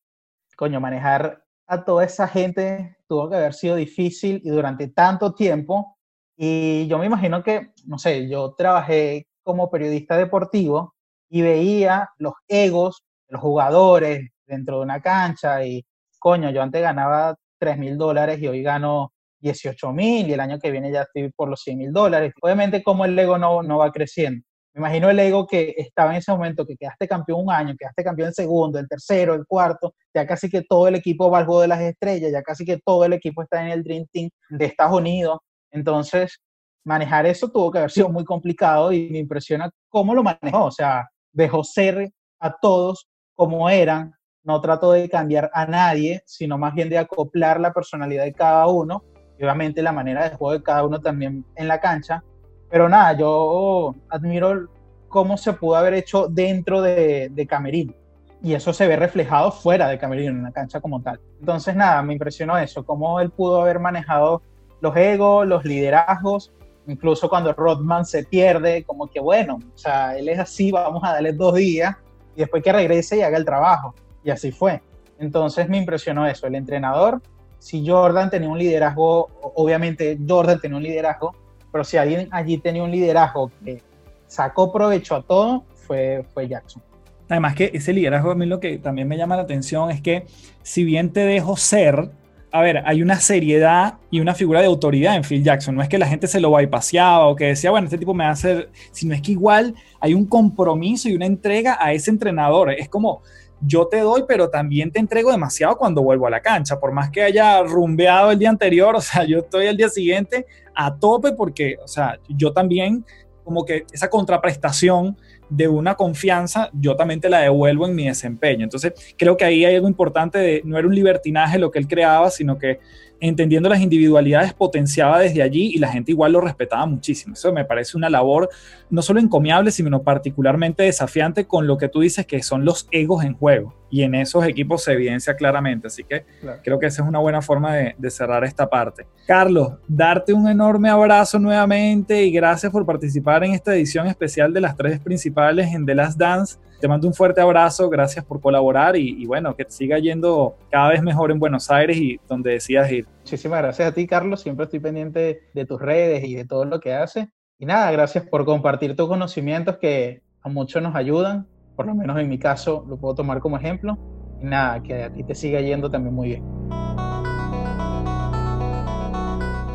coño, 0.58 0.80
manejar 0.80 1.44
a 1.68 1.84
toda 1.86 2.06
esa 2.06 2.28
gente 2.28 2.98
tuvo 3.08 3.30
que 3.30 3.36
haber 3.38 3.54
sido 3.54 3.76
difícil 3.76 4.42
y 4.44 4.50
durante 4.50 4.88
tanto 4.90 5.34
tiempo. 5.34 5.98
Y 6.38 6.88
yo 6.88 6.98
me 7.00 7.08
imagino 7.08 7.44
que, 7.44 7.72
no 7.86 7.98
sé, 8.00 8.30
yo 8.30 8.54
trabajé 8.58 9.28
como 9.44 9.70
periodista 9.70 10.18
deportivo 10.18 10.96
y 11.30 11.42
veía 11.42 12.10
los 12.18 12.34
egos 12.48 13.04
de 13.28 13.34
los 13.34 13.42
jugadores 13.42 14.30
dentro 14.46 14.78
de 14.78 14.84
una 14.84 15.02
cancha 15.02 15.66
y, 15.66 15.86
coño, 16.20 16.52
yo 16.52 16.62
antes 16.62 16.82
ganaba 16.82 17.36
3 17.60 17.78
mil 17.78 17.98
dólares 17.98 18.40
y 18.42 18.48
hoy 18.48 18.62
gano 18.64 19.12
18 19.40 19.92
mil 19.94 20.28
y 20.28 20.34
el 20.34 20.40
año 20.40 20.60
que 20.60 20.72
viene 20.72 20.92
ya 20.92 21.04
estoy 21.04 21.32
por 21.36 21.50
los 21.50 21.62
100 21.62 21.78
mil 21.78 21.94
dólares. 21.94 22.34
Obviamente 22.42 22.84
como 22.84 23.06
el 23.06 23.18
ego 23.18 23.38
no, 23.38 23.64
no 23.64 23.80
va 23.80 23.92
creciendo. 23.92 24.44
Me 24.78 24.82
imagino 24.82 25.10
el 25.10 25.18
ego 25.18 25.48
que 25.48 25.74
estaba 25.76 26.12
en 26.12 26.18
ese 26.18 26.32
momento, 26.32 26.64
que 26.64 26.78
quedaste 26.78 27.08
campeón 27.08 27.42
un 27.46 27.52
año, 27.52 27.74
quedaste 27.76 28.04
campeón 28.04 28.28
el 28.28 28.36
segundo, 28.36 28.78
el 28.78 28.88
tercero, 28.88 29.34
el 29.34 29.48
cuarto, 29.48 29.96
ya 30.14 30.28
casi 30.28 30.52
que 30.52 30.62
todo 30.62 30.88
el 30.88 30.94
equipo 30.94 31.32
va 31.32 31.40
al 31.40 31.48
juego 31.48 31.62
de 31.62 31.68
las 31.68 31.82
estrellas, 31.82 32.32
ya 32.32 32.44
casi 32.44 32.64
que 32.64 32.80
todo 32.86 33.04
el 33.04 33.14
equipo 33.14 33.42
está 33.42 33.60
en 33.60 33.72
el 33.72 33.84
Dream 33.84 34.06
Team 34.14 34.30
de 34.50 34.66
Estados 34.66 35.00
Unidos. 35.00 35.40
Entonces, 35.72 36.38
manejar 36.86 37.26
eso 37.26 37.50
tuvo 37.50 37.72
que 37.72 37.80
haber 37.80 37.90
sido 37.90 38.10
muy 38.10 38.24
complicado 38.24 38.92
y 38.92 39.10
me 39.10 39.18
impresiona 39.18 39.68
cómo 39.90 40.14
lo 40.14 40.22
manejó. 40.22 40.66
O 40.66 40.72
sea, 40.72 41.10
dejó 41.32 41.64
ser 41.64 42.12
a 42.40 42.56
todos 42.62 43.10
como 43.34 43.72
eran, 43.72 44.14
no 44.44 44.62
trató 44.62 44.92
de 44.92 45.10
cambiar 45.10 45.50
a 45.56 45.66
nadie, 45.66 46.22
sino 46.28 46.60
más 46.60 46.76
bien 46.76 46.90
de 46.90 47.00
acoplar 47.00 47.60
la 47.60 47.74
personalidad 47.74 48.26
de 48.26 48.34
cada 48.34 48.68
uno 48.68 49.04
y 49.40 49.44
obviamente 49.44 49.82
la 49.82 49.92
manera 49.92 50.30
de 50.30 50.36
juego 50.36 50.54
de 50.54 50.62
cada 50.62 50.86
uno 50.86 51.02
también 51.02 51.44
en 51.56 51.68
la 51.68 51.80
cancha. 51.80 52.24
Pero 52.70 52.90
nada, 52.90 53.14
yo 53.14 53.96
admiro 54.10 54.68
cómo 55.08 55.38
se 55.38 55.54
pudo 55.54 55.76
haber 55.76 55.94
hecho 55.94 56.28
dentro 56.28 56.82
de, 56.82 57.30
de 57.32 57.48
Camerino. 57.48 57.94
Y 58.42 58.54
eso 58.54 58.72
se 58.72 58.88
ve 58.88 58.96
reflejado 58.96 59.52
fuera 59.52 59.88
de 59.88 59.98
Camerino, 59.98 60.32
en 60.32 60.44
la 60.44 60.52
cancha 60.52 60.80
como 60.80 61.02
tal. 61.02 61.20
Entonces, 61.40 61.76
nada, 61.76 62.02
me 62.04 62.14
impresionó 62.14 62.58
eso, 62.58 62.86
cómo 62.86 63.20
él 63.20 63.32
pudo 63.32 63.62
haber 63.62 63.80
manejado 63.80 64.42
los 64.80 64.96
egos, 64.96 65.48
los 65.48 65.66
liderazgos, 65.66 66.52
incluso 66.88 67.30
cuando 67.30 67.54
Rodman 67.54 68.06
se 68.06 68.24
pierde, 68.24 68.84
como 68.84 69.08
que 69.08 69.20
bueno, 69.20 69.60
o 69.74 69.78
sea, 69.78 70.18
él 70.18 70.30
es 70.30 70.40
así, 70.40 70.72
vamos 70.72 71.04
a 71.04 71.14
darle 71.14 71.34
dos 71.34 71.56
días 71.56 71.96
y 72.36 72.42
después 72.42 72.64
que 72.64 72.72
regrese 72.72 73.18
y 73.18 73.22
haga 73.22 73.38
el 73.38 73.46
trabajo. 73.46 73.96
Y 74.24 74.30
así 74.30 74.52
fue. 74.52 74.82
Entonces 75.20 75.68
me 75.68 75.78
impresionó 75.78 76.28
eso, 76.28 76.48
el 76.48 76.56
entrenador, 76.56 77.22
si 77.60 77.88
Jordan 77.88 78.30
tenía 78.30 78.50
un 78.50 78.60
liderazgo, 78.60 79.30
obviamente 79.56 80.18
Jordan 80.28 80.60
tenía 80.60 80.78
un 80.78 80.84
liderazgo, 80.84 81.36
pero 81.78 81.86
si 81.86 81.96
alguien 81.98 82.28
allí 82.32 82.58
tenía 82.58 82.82
un 82.82 82.90
liderazgo 82.90 83.52
que 83.64 83.84
sacó 84.26 84.74
provecho 84.74 85.14
a 85.14 85.22
todo, 85.22 85.64
fue, 85.76 86.26
fue 86.34 86.48
Jackson. 86.48 86.82
Además 87.30 87.54
que 87.54 87.70
ese 87.72 87.94
liderazgo 87.94 88.32
a 88.32 88.36
mí 88.36 88.48
lo 88.48 88.60
que 88.60 88.80
también 88.80 89.08
me 89.08 89.16
llama 89.16 89.36
la 89.36 89.44
atención 89.44 89.92
es 89.92 90.02
que 90.02 90.26
si 90.64 90.84
bien 90.84 91.14
te 91.14 91.20
dejo 91.20 91.56
ser, 91.56 92.10
a 92.52 92.62
ver, 92.64 92.82
hay 92.84 93.04
una 93.04 93.20
seriedad 93.20 94.00
y 94.10 94.22
una 94.22 94.34
figura 94.34 94.60
de 94.62 94.66
autoridad 94.66 95.18
en 95.18 95.24
Phil 95.24 95.44
Jackson. 95.44 95.76
No 95.76 95.84
es 95.84 95.88
que 95.88 96.00
la 96.00 96.08
gente 96.08 96.26
se 96.26 96.40
lo 96.40 96.50
bypaseaba 96.50 97.28
o 97.28 97.36
que 97.36 97.46
decía, 97.46 97.70
bueno, 97.70 97.86
este 97.86 98.00
tipo 98.00 98.16
me 98.16 98.24
va 98.24 98.32
a 98.32 98.34
hacer, 98.34 98.72
sino 98.92 99.14
es 99.14 99.22
que 99.22 99.34
igual 99.34 99.76
hay 100.00 100.16
un 100.16 100.26
compromiso 100.26 101.10
y 101.10 101.16
una 101.16 101.28
entrega 101.28 101.78
a 101.80 101.94
ese 101.94 102.10
entrenador. 102.10 102.72
Es 102.72 102.90
como, 102.90 103.22
yo 103.62 103.88
te 103.88 104.00
doy, 104.00 104.24
pero 104.28 104.50
también 104.50 104.92
te 104.92 105.00
entrego 105.00 105.32
demasiado 105.32 105.78
cuando 105.78 106.02
vuelvo 106.02 106.28
a 106.28 106.30
la 106.30 106.42
cancha. 106.42 106.80
Por 106.80 106.92
más 106.92 107.10
que 107.10 107.24
haya 107.24 107.64
rumbeado 107.64 108.32
el 108.32 108.40
día 108.40 108.50
anterior, 108.50 108.96
o 108.98 109.02
sea, 109.02 109.24
yo 109.24 109.40
estoy 109.40 109.68
el 109.68 109.78
día 109.78 109.90
siguiente 109.90 110.46
a 110.76 110.96
tope 110.96 111.32
porque, 111.32 111.78
o 111.84 111.88
sea, 111.88 112.20
yo 112.30 112.54
también 112.54 113.06
como 113.44 113.64
que 113.64 113.86
esa 113.94 114.10
contraprestación 114.10 115.18
de 115.50 115.70
una 115.70 115.96
confianza, 115.96 116.70
yo 116.74 116.98
también 116.98 117.22
te 117.22 117.30
la 117.30 117.40
devuelvo 117.40 117.88
en 117.88 117.96
mi 117.96 118.06
desempeño. 118.06 118.66
Entonces, 118.66 118.94
creo 119.18 119.38
que 119.38 119.46
ahí 119.46 119.64
hay 119.64 119.76
algo 119.76 119.88
importante 119.88 120.38
de, 120.38 120.62
no 120.66 120.78
era 120.78 120.86
un 120.86 120.94
libertinaje 120.94 121.58
lo 121.58 121.72
que 121.72 121.80
él 121.80 121.88
creaba, 121.88 122.30
sino 122.30 122.58
que 122.58 122.80
entendiendo 123.20 123.70
las 123.70 123.82
individualidades 123.82 124.54
potenciaba 124.54 125.20
desde 125.20 125.42
allí 125.42 125.72
y 125.74 125.80
la 125.80 125.90
gente 125.90 126.12
igual 126.12 126.34
lo 126.34 126.42
respetaba 126.42 126.86
muchísimo. 126.86 127.34
Eso 127.34 127.52
me 127.52 127.66
parece 127.66 127.98
una 127.98 128.10
labor 128.10 128.50
no 128.90 129.02
solo 129.02 129.20
encomiable, 129.20 129.72
sino 129.72 130.02
particularmente 130.04 130.84
desafiante 130.84 131.46
con 131.46 131.68
lo 131.68 131.78
que 131.78 131.90
tú 131.90 132.02
dices 132.02 132.26
que 132.26 132.42
son 132.44 132.66
los 132.66 132.88
egos 132.92 133.24
en 133.24 133.34
juego. 133.34 133.74
Y 133.90 134.04
en 134.04 134.16
esos 134.16 134.46
equipos 134.46 134.84
se 134.84 134.92
evidencia 134.94 135.36
claramente. 135.36 135.88
Así 135.88 136.04
que 136.04 136.26
creo 136.64 136.78
que 136.78 136.88
esa 136.88 137.04
es 137.04 137.08
una 137.08 137.20
buena 137.20 137.42
forma 137.42 137.74
de, 137.74 137.96
de 137.98 138.10
cerrar 138.10 138.44
esta 138.44 138.70
parte. 138.70 139.08
Carlos, 139.26 139.74
darte 139.88 140.34
un 140.34 140.48
enorme 140.48 140.90
abrazo 140.90 141.40
nuevamente 141.40 142.24
y 142.24 142.32
gracias 142.32 142.72
por 142.72 142.86
participar 142.86 143.44
en 143.46 143.54
esta 143.54 143.74
edición 143.74 144.08
especial 144.08 144.54
de 144.54 144.62
las 144.62 144.76
tres 144.76 145.00
principales 145.00 145.74
en 145.74 145.86
The 145.86 145.96
Last 145.96 146.20
Dance. 146.20 146.58
Te 146.80 146.88
mando 146.88 147.08
un 147.08 147.14
fuerte 147.16 147.42
abrazo, 147.42 147.90
gracias 147.90 148.24
por 148.24 148.40
colaborar 148.40 148.96
y, 148.96 149.26
bueno, 149.26 149.56
que 149.56 149.66
te 149.66 149.72
siga 149.72 149.98
yendo 149.98 150.58
cada 150.70 150.90
vez 150.90 151.02
mejor 151.02 151.32
en 151.32 151.40
Buenos 151.40 151.72
Aires 151.72 151.98
y 151.98 152.20
donde 152.30 152.52
decidas 152.52 152.92
ir. 152.92 153.08
Muchísimas 153.22 153.64
gracias 153.64 153.90
a 153.90 153.92
ti, 153.94 154.06
Carlos. 154.06 154.42
Siempre 154.42 154.66
estoy 154.66 154.80
pendiente 154.80 155.50
de 155.54 155.66
tus 155.66 155.82
redes 155.82 156.24
y 156.24 156.36
de 156.36 156.46
todo 156.46 156.66
lo 156.66 156.80
que 156.80 156.94
haces. 156.94 157.30
Y 157.58 157.66
nada, 157.66 157.90
gracias 157.92 158.26
por 158.28 158.46
compartir 158.46 158.96
tus 158.96 159.08
conocimientos 159.08 159.78
que 159.78 160.22
a 160.44 160.50
muchos 160.50 160.84
nos 160.84 160.96
ayudan. 160.96 161.48
Por 161.76 161.88
lo 161.88 161.96
menos 161.96 162.20
en 162.20 162.30
mi 162.30 162.38
caso 162.38 162.86
lo 162.88 162.98
puedo 162.98 163.16
tomar 163.16 163.40
como 163.40 163.58
ejemplo. 163.58 163.98
Y 164.40 164.46
nada, 164.46 164.84
que 164.84 165.04
a 165.04 165.12
ti 165.12 165.24
te 165.24 165.34
siga 165.34 165.60
yendo 165.62 165.90
también 165.90 166.14
muy 166.14 166.28
bien. 166.28 166.44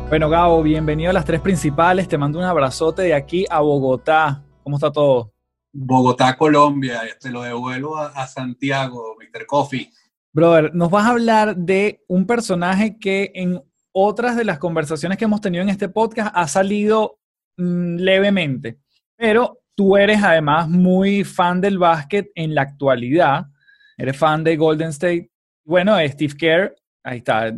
Bueno, 0.07 0.29
Gabo, 0.29 0.63
bienvenido 0.63 1.09
a 1.09 1.13
las 1.13 1.25
tres 1.25 1.41
principales. 1.41 2.07
Te 2.07 2.17
mando 2.17 2.39
un 2.39 2.45
abrazote 2.45 3.01
de 3.01 3.13
aquí 3.13 3.45
a 3.49 3.59
Bogotá. 3.59 4.41
¿Cómo 4.63 4.77
está 4.77 4.89
todo? 4.89 5.32
Bogotá, 5.73 6.37
Colombia. 6.37 7.01
Te 7.19 7.31
lo 7.31 7.41
devuelvo 7.41 7.97
a, 7.97 8.27
Santiago, 8.27 9.17
Mr. 9.19 9.45
Coffee. 9.47 9.89
Brother, 10.31 10.73
nos 10.73 10.89
vas 10.89 11.05
a 11.05 11.09
hablar 11.09 11.55
de 11.55 12.03
un 12.07 12.25
personaje 12.25 12.97
que 12.99 13.31
en 13.33 13.61
otras 13.91 14.37
de 14.37 14.45
las 14.45 14.59
conversaciones 14.59 15.17
que 15.17 15.25
hemos 15.25 15.41
tenido 15.41 15.63
en 15.63 15.69
este 15.69 15.89
podcast 15.89 16.31
ha 16.33 16.47
salido 16.47 17.19
mm, 17.57 17.97
levemente, 17.97 18.79
pero 19.15 19.59
tú 19.75 19.97
eres 19.97 20.23
además 20.23 20.69
muy 20.69 21.23
fan 21.23 21.61
del 21.61 21.77
básquet 21.77 22.31
en 22.35 22.55
la 22.55 22.61
actualidad, 22.61 23.47
eres 23.97 24.17
fan 24.17 24.43
de 24.43 24.55
Golden 24.55 24.89
State. 24.89 25.29
Bueno, 25.65 25.97
Steve 26.07 26.35
Kerr 26.35 26.75
Ahí 27.05 27.17
está, 27.17 27.53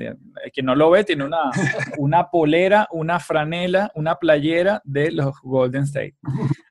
quien 0.52 0.66
no 0.66 0.74
lo 0.74 0.90
ve 0.90 1.04
tiene 1.04 1.24
una, 1.24 1.52
una 2.00 2.30
polera, 2.30 2.88
una 2.92 3.20
franela, 3.20 3.92
una 3.94 4.16
playera 4.16 4.82
de 4.84 5.12
los 5.12 5.36
Golden 5.44 5.84
State. 5.84 6.16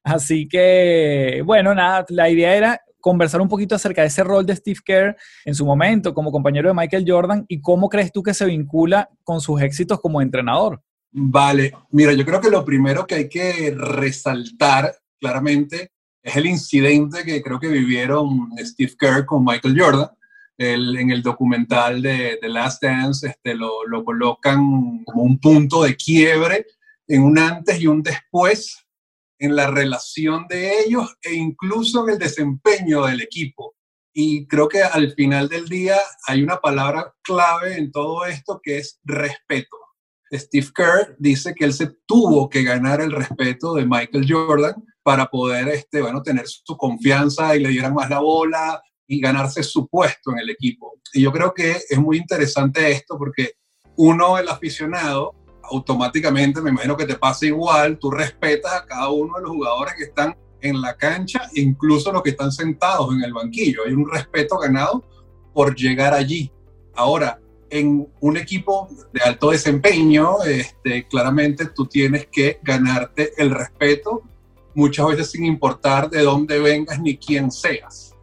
Así 0.03 0.49
que, 0.49 1.41
bueno, 1.45 1.73
nada, 1.73 2.05
la 2.09 2.29
idea 2.29 2.55
era 2.55 2.81
conversar 3.01 3.41
un 3.41 3.49
poquito 3.49 3.75
acerca 3.75 4.01
de 4.01 4.09
ese 4.09 4.25
rol 4.25 4.47
de 4.47 4.57
Steve 4.57 4.81
Kerr 4.85 5.17
en 5.45 5.55
su 5.55 5.65
momento 5.65 6.15
como 6.15 6.33
compañero 6.33 6.69
de 6.69 6.75
Michael 6.75 7.05
Jordan 7.07 7.45
y 7.49 7.61
cómo 7.61 7.89
crees 7.89 8.11
tú 8.11 8.23
que 8.23 8.35
se 8.35 8.47
vincula 8.47 9.09
con 9.23 9.41
sus 9.41 9.61
éxitos 9.61 10.01
como 10.01 10.21
entrenador. 10.21 10.83
Vale, 11.13 11.73
mira, 11.91 12.13
yo 12.13 12.25
creo 12.25 12.41
que 12.41 12.51
lo 12.51 12.65
primero 12.65 13.07
que 13.07 13.15
hay 13.15 13.29
que 13.29 13.73
resaltar 13.77 14.97
claramente 15.21 15.91
es 16.23 16.35
el 16.35 16.47
incidente 16.47 17.23
que 17.25 17.41
creo 17.43 17.61
que 17.61 17.69
vivieron 17.69 18.49
Steve 18.59 18.95
Kerr 18.99 19.27
con 19.27 19.45
Michael 19.45 19.79
Jordan 19.79 20.09
en 20.57 21.11
el 21.11 21.23
documental 21.23 22.01
de 22.03 22.39
The 22.41 22.49
Last 22.49 22.83
Dance 22.83 23.27
este, 23.27 23.55
lo, 23.55 23.87
lo, 23.87 24.05
colocan 24.05 25.03
como 25.05 25.23
un 25.23 25.39
punto 25.39 25.83
de 25.83 25.97
quiebre 25.97 26.67
en 27.09 27.23
un 27.23 27.39
antes 27.39 27.81
y 27.81 27.87
un 27.87 28.03
después 28.03 28.87
en 29.39 29.57
la 29.57 29.71
relación 29.71 30.47
de 30.49 30.81
ellos 30.81 31.17
e 31.23 31.35
incluso 31.35 32.05
en 32.05 32.15
el 32.15 32.19
desempeño 32.19 33.05
del 33.07 33.21
equipo. 33.21 33.75
Y 34.13 34.47
creo 34.47 34.69
que 34.69 34.83
al 34.83 35.13
final 35.15 35.49
del 35.49 35.69
día 35.69 35.97
hay 36.27 36.43
una 36.43 36.59
palabra 36.59 37.13
clave 37.23 37.77
en 37.77 37.91
todo 37.91 38.25
esto 38.27 38.61
que 38.63 38.79
es 38.79 39.01
respeto. 39.03 39.77
Steve 40.33 40.69
Kerr 40.75 41.17
dice 41.19 41.55
que 41.55 41.65
él 41.65 41.73
se 41.73 41.91
tuvo 42.07 42.49
que 42.49 42.63
ganar 42.63 43.01
el 43.01 43.13
respeto 43.13 43.75
de 43.75 43.87
Michael 43.87 44.27
Jordan 44.29 44.75
para 45.03 45.27
poder 45.27 45.69
este, 45.69 46.01
bueno, 46.01 46.23
tener 46.23 46.47
su 46.47 46.77
confianza 46.77 47.55
y 47.55 47.61
le 47.61 47.69
dieran 47.69 47.95
más 47.95 48.09
la 48.09 48.21
bola, 48.21 48.83
y 49.07 49.21
ganarse 49.21 49.63
su 49.63 49.87
puesto 49.87 50.33
en 50.33 50.39
el 50.39 50.51
equipo. 50.51 50.99
Y 51.13 51.23
yo 51.23 51.33
creo 51.33 51.53
que 51.53 51.77
es 51.89 51.99
muy 51.99 52.17
interesante 52.17 52.91
esto 52.91 53.17
porque 53.19 53.53
uno, 53.97 54.39
el 54.39 54.49
aficionado, 54.49 55.35
automáticamente, 55.63 56.61
me 56.61 56.71
imagino 56.71 56.97
que 56.97 57.07
te 57.07 57.17
pasa 57.17 57.47
igual, 57.47 57.99
tú 57.99 58.11
respetas 58.11 58.73
a 58.73 58.85
cada 58.85 59.09
uno 59.11 59.37
de 59.37 59.43
los 59.43 59.53
jugadores 59.53 59.95
que 59.97 60.05
están 60.05 60.37
en 60.61 60.81
la 60.81 60.97
cancha, 60.97 61.49
incluso 61.55 62.11
los 62.11 62.23
que 62.23 62.31
están 62.31 62.51
sentados 62.51 63.15
en 63.15 63.23
el 63.23 63.33
banquillo. 63.33 63.83
Hay 63.87 63.93
un 63.93 64.11
respeto 64.11 64.59
ganado 64.59 65.05
por 65.53 65.75
llegar 65.75 66.15
allí. 66.15 66.51
Ahora, 66.95 67.39
en 67.71 68.09
un 68.21 68.37
equipo 68.37 68.89
de 69.13 69.21
alto 69.21 69.51
desempeño, 69.51 70.43
este, 70.43 71.07
claramente 71.07 71.67
tú 71.67 71.87
tienes 71.87 72.27
que 72.29 72.59
ganarte 72.63 73.33
el 73.37 73.51
respeto, 73.51 74.23
muchas 74.75 75.07
veces 75.09 75.31
sin 75.31 75.45
importar 75.45 76.09
de 76.09 76.23
dónde 76.23 76.59
vengas 76.59 77.01
ni 77.01 77.17
quién 77.17 77.51
seas 77.51 78.14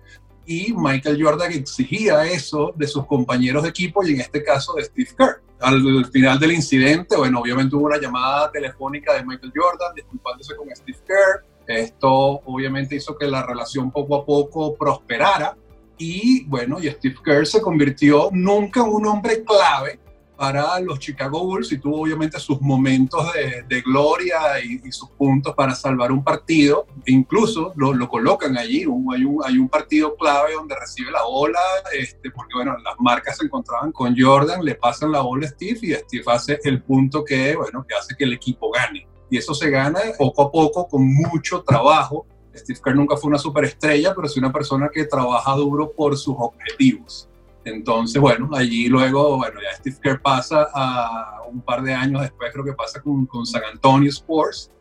y 0.51 0.73
Michael 0.73 1.23
Jordan 1.23 1.53
exigía 1.53 2.25
eso 2.25 2.73
de 2.75 2.85
sus 2.85 3.05
compañeros 3.05 3.63
de 3.63 3.69
equipo 3.69 4.03
y 4.03 4.11
en 4.11 4.19
este 4.19 4.43
caso 4.43 4.73
de 4.73 4.83
Steve 4.83 5.09
Kerr. 5.17 5.41
Al 5.61 6.05
final 6.07 6.39
del 6.39 6.51
incidente, 6.51 7.15
bueno, 7.15 7.39
obviamente 7.39 7.75
hubo 7.75 7.85
una 7.85 7.99
llamada 7.99 8.51
telefónica 8.51 9.13
de 9.13 9.23
Michael 9.23 9.53
Jordan 9.55 9.95
disculpándose 9.95 10.55
con 10.57 10.67
Steve 10.75 10.97
Kerr. 11.07 11.45
Esto 11.67 12.11
obviamente 12.11 12.95
hizo 12.95 13.17
que 13.17 13.27
la 13.27 13.45
relación 13.45 13.91
poco 13.91 14.15
a 14.17 14.25
poco 14.25 14.75
prosperara 14.75 15.55
y 15.97 16.43
bueno, 16.45 16.79
y 16.81 16.89
Steve 16.89 17.15
Kerr 17.23 17.47
se 17.47 17.61
convirtió 17.61 18.29
nunca 18.33 18.81
en 18.81 18.87
un 18.87 19.05
hombre 19.05 19.45
clave 19.45 19.99
para 20.41 20.79
los 20.79 20.97
Chicago 20.97 21.45
Bulls 21.45 21.71
y 21.71 21.77
tuvo 21.77 22.01
obviamente 22.01 22.39
sus 22.39 22.59
momentos 22.61 23.31
de, 23.69 23.81
gloria 23.83 24.59
y, 24.59 24.91
sus 24.91 25.07
puntos 25.11 25.53
para 25.53 25.75
salvar 25.75 26.11
un 26.11 26.23
partido. 26.23 26.87
incluso 27.05 27.71
lo, 27.75 27.93
lo 27.93 28.09
colocan 28.09 28.57
allí. 28.57 28.79
hay, 28.79 29.23
un, 29.23 29.39
hay 29.45 29.59
un 29.59 29.69
partido 29.69 30.15
clave 30.15 30.55
donde 30.55 30.75
recibe 30.75 31.11
la 31.11 31.21
bola, 31.21 31.59
este, 31.93 32.31
porque 32.31 32.55
bueno, 32.55 32.75
las 32.83 32.95
marcas 32.97 33.37
se 33.37 33.45
encontraban 33.45 33.91
con 33.91 34.15
Jordan, 34.17 34.65
le 34.65 34.73
pasan 34.73 35.11
la 35.11 35.21
bola 35.21 35.45
a 35.45 35.49
Steve 35.49 35.79
y 35.83 35.93
Steve 35.93 36.23
hace 36.25 36.59
el 36.63 36.81
punto 36.81 37.23
que, 37.23 37.55
bueno, 37.55 37.85
que 37.87 37.93
hace 37.93 38.15
que 38.17 38.23
el 38.23 38.33
equipo 38.33 38.71
gane. 38.71 39.07
Y 39.29 39.37
eso 39.37 39.53
se 39.53 39.69
gana 39.69 39.99
poco 40.17 40.41
a 40.41 40.51
poco 40.51 40.87
con 40.87 41.05
mucho 41.05 41.61
trabajo. 41.61 42.25
Steve 42.55 42.79
Kerr 42.83 42.95
nunca 42.95 43.15
fue 43.15 43.29
una 43.29 43.37
superestrella, 43.37 44.15
pero 44.15 44.25
es 44.25 44.35
una 44.37 44.51
persona 44.51 44.89
que 44.91 45.05
trabaja 45.05 45.53
duro 45.53 45.91
por 45.91 46.17
sus 46.17 46.33
objetivos. 46.35 47.29
Entonces, 47.63 48.19
bueno, 48.19 48.49
allí 48.53 48.87
luego, 48.87 49.37
bueno, 49.37 49.59
ya 49.61 49.77
Steve 49.77 49.97
Kerr 50.01 50.21
pasa 50.21 50.67
a 50.73 51.43
un 51.47 51.61
par 51.61 51.83
de 51.83 51.93
años 51.93 52.21
después, 52.21 52.51
creo 52.51 52.65
que 52.65 52.73
pasa 52.73 53.01
con, 53.01 53.45
San 53.45 53.63
Antonio 53.71 54.09
Sports. 54.09 54.71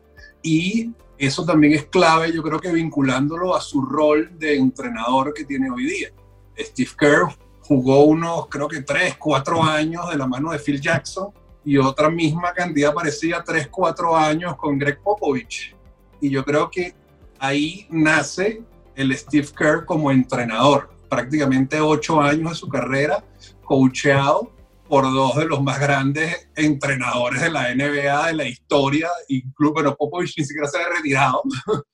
Y 0.41 0.91
eso 1.17 1.45
también 1.45 1.73
es 1.73 1.85
clave, 1.85 2.31
yo 2.33 2.41
creo 2.41 2.59
que 2.59 2.71
vinculándolo 2.71 3.55
a 3.55 3.61
su 3.61 3.81
rol 3.83 4.31
de 4.39 4.57
entrenador 4.57 5.33
que 5.33 5.45
tiene 5.45 5.69
hoy 5.69 5.85
día. 5.85 6.09
Steve 6.57 6.89
Kerr 6.97 7.27
jugó 7.61 8.05
unos, 8.05 8.47
creo 8.47 8.67
que 8.67 8.81
tres, 8.81 9.15
cuatro 9.17 9.61
años 9.61 10.09
de 10.09 10.17
la 10.17 10.27
mano 10.27 10.51
de 10.51 10.59
Phil 10.59 10.81
Jackson 10.81 11.31
y 11.63 11.77
otra 11.77 12.09
misma 12.09 12.53
cantidad 12.53 12.93
parecida, 12.93 13.43
3, 13.43 13.67
4 13.67 14.17
años 14.17 14.55
con 14.55 14.77
Greg 14.79 14.99
Popovich. 15.01 15.75
Y 16.19 16.29
yo 16.29 16.43
creo 16.43 16.69
que 16.69 16.93
ahí 17.39 17.87
nace 17.89 18.63
el 18.95 19.15
Steve 19.15 19.47
Kerr 19.55 19.85
como 19.85 20.11
entrenador. 20.11 20.89
Prácticamente 21.11 21.81
8 21.81 22.21
años 22.21 22.51
de 22.51 22.55
su 22.55 22.69
carrera, 22.69 23.21
coacheado 23.65 24.49
por 24.87 25.03
dos 25.03 25.35
de 25.35 25.45
los 25.45 25.61
más 25.61 25.77
grandes 25.77 26.49
entrenadores 26.55 27.41
de 27.41 27.51
la 27.51 27.75
NBA 27.75 28.27
de 28.27 28.33
la 28.33 28.47
historia. 28.47 29.09
Incluso, 29.27 29.73
bueno, 29.73 29.93
Popovich 29.93 30.37
ni 30.37 30.45
siquiera 30.45 30.69
se 30.69 30.77
ha 30.79 30.87
retirado, 30.87 31.41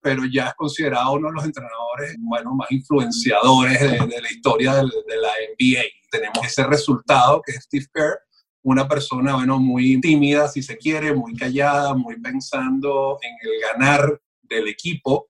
pero 0.00 0.22
ya 0.24 0.46
es 0.46 0.54
considerado 0.54 1.12
uno 1.12 1.28
de 1.28 1.34
los 1.34 1.44
entrenadores 1.44 2.16
bueno, 2.18 2.54
más 2.54 2.70
influenciadores 2.70 3.78
de, 3.78 4.20
la 4.22 4.30
historia 4.30 4.74
de, 4.76 4.82
de, 4.82 5.16
la 5.20 5.32
NBA. 5.58 5.82
Tenemos 6.10 6.46
ese 6.46 6.64
resultado 6.64 7.42
que 7.44 7.52
es 7.52 7.64
Steve 7.64 7.86
Kerr, 7.92 8.20
una 8.62 8.88
persona 8.88 9.34
bueno, 9.34 9.58
muy 9.58 10.00
tímida, 10.00 10.48
si 10.48 10.62
se 10.62 10.78
quiere, 10.78 11.12
muy 11.12 11.34
callada, 11.34 11.94
muy 11.94 12.18
pensando 12.20 13.18
en 13.20 13.34
el 13.42 13.60
ganar 13.60 14.18
del 14.42 14.68
equipo. 14.68 15.28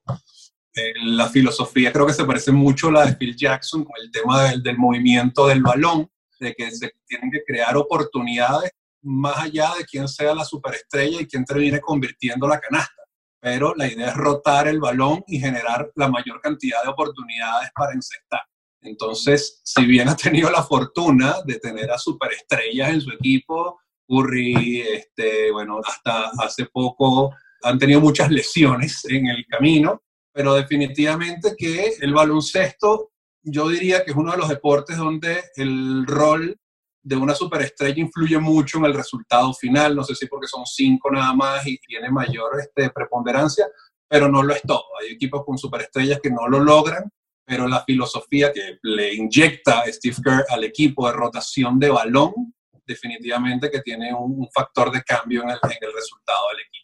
La 1.03 1.29
filosofía 1.29 1.91
creo 1.91 2.05
que 2.05 2.13
se 2.13 2.25
parece 2.25 2.51
mucho 2.51 2.87
a 2.87 2.91
la 2.91 3.05
de 3.05 3.15
Phil 3.15 3.35
Jackson 3.35 3.83
con 3.83 3.93
el 4.01 4.11
tema 4.11 4.43
del, 4.43 4.63
del 4.63 4.77
movimiento 4.77 5.47
del 5.47 5.61
balón, 5.61 6.09
de 6.39 6.53
que 6.53 6.71
se 6.71 6.91
tienen 7.05 7.31
que 7.31 7.43
crear 7.45 7.77
oportunidades 7.77 8.71
más 9.03 9.37
allá 9.37 9.71
de 9.77 9.85
quién 9.85 10.07
sea 10.07 10.33
la 10.33 10.45
superestrella 10.45 11.21
y 11.21 11.27
quién 11.27 11.45
termine 11.45 11.79
convirtiendo 11.79 12.47
la 12.47 12.59
canasta 12.59 13.03
pero 13.43 13.75
la 13.75 13.87
idea 13.87 14.07
es 14.07 14.15
rotar 14.15 14.69
el 14.69 14.79
balón 14.79 15.21
y 15.27 15.37
generar 15.37 15.91
la 15.95 16.07
mayor 16.07 16.39
cantidad 16.39 16.81
de 16.81 16.87
oportunidades 16.87 17.71
para 17.75 17.91
encestar. 17.91 18.39
Entonces, 18.81 19.59
si 19.65 19.85
bien 19.85 20.07
ha 20.07 20.15
tenido 20.15 20.49
la 20.49 20.63
fortuna 20.63 21.35
de 21.45 21.59
tener 21.59 21.91
a 21.91 21.97
superestrellas 21.97 22.91
en 22.91 23.01
su 23.01 23.11
equipo, 23.11 23.81
Curry, 24.07 24.79
este, 24.79 25.51
bueno, 25.51 25.81
hasta 25.85 26.31
hace 26.39 26.67
poco 26.67 27.35
han 27.63 27.77
tenido 27.77 27.99
muchas 27.99 28.31
lesiones 28.31 29.03
en 29.09 29.27
el 29.27 29.45
camino, 29.45 30.01
pero 30.33 30.55
definitivamente 30.55 31.55
que 31.57 31.93
el 32.01 32.13
baloncesto, 32.13 33.11
yo 33.43 33.69
diría 33.69 34.03
que 34.03 34.11
es 34.11 34.17
uno 34.17 34.31
de 34.31 34.37
los 34.37 34.49
deportes 34.49 34.97
donde 34.97 35.43
el 35.55 36.05
rol 36.07 36.57
de 37.03 37.17
una 37.17 37.35
superestrella 37.35 38.01
influye 38.01 38.39
mucho 38.39 38.77
en 38.79 38.85
el 38.85 38.93
resultado 38.93 39.53
final. 39.53 39.95
No 39.95 40.03
sé 40.03 40.15
si 40.15 40.25
porque 40.27 40.47
son 40.47 40.65
cinco 40.65 41.11
nada 41.11 41.33
más 41.33 41.65
y 41.67 41.77
tiene 41.77 42.09
mayor 42.09 42.59
este, 42.59 42.89
preponderancia, 42.89 43.67
pero 44.07 44.29
no 44.29 44.41
lo 44.41 44.53
es 44.53 44.61
todo. 44.61 44.85
Hay 45.01 45.11
equipos 45.11 45.43
con 45.45 45.57
superestrellas 45.57 46.19
que 46.21 46.31
no 46.31 46.47
lo 46.47 46.59
logran, 46.59 47.11
pero 47.45 47.67
la 47.67 47.83
filosofía 47.83 48.53
que 48.53 48.79
le 48.81 49.13
inyecta 49.13 49.83
Steve 49.87 50.15
Kerr 50.23 50.45
al 50.49 50.63
equipo 50.63 51.07
de 51.07 51.13
rotación 51.13 51.77
de 51.77 51.89
balón, 51.89 52.53
definitivamente 52.85 53.69
que 53.69 53.81
tiene 53.81 54.13
un, 54.13 54.47
factor 54.53 54.91
de 54.91 55.03
cambio 55.03 55.43
en 55.43 55.49
el, 55.49 55.59
en 55.63 55.77
el 55.81 55.93
resultado 55.93 56.47
del 56.51 56.61
equipo. 56.61 56.82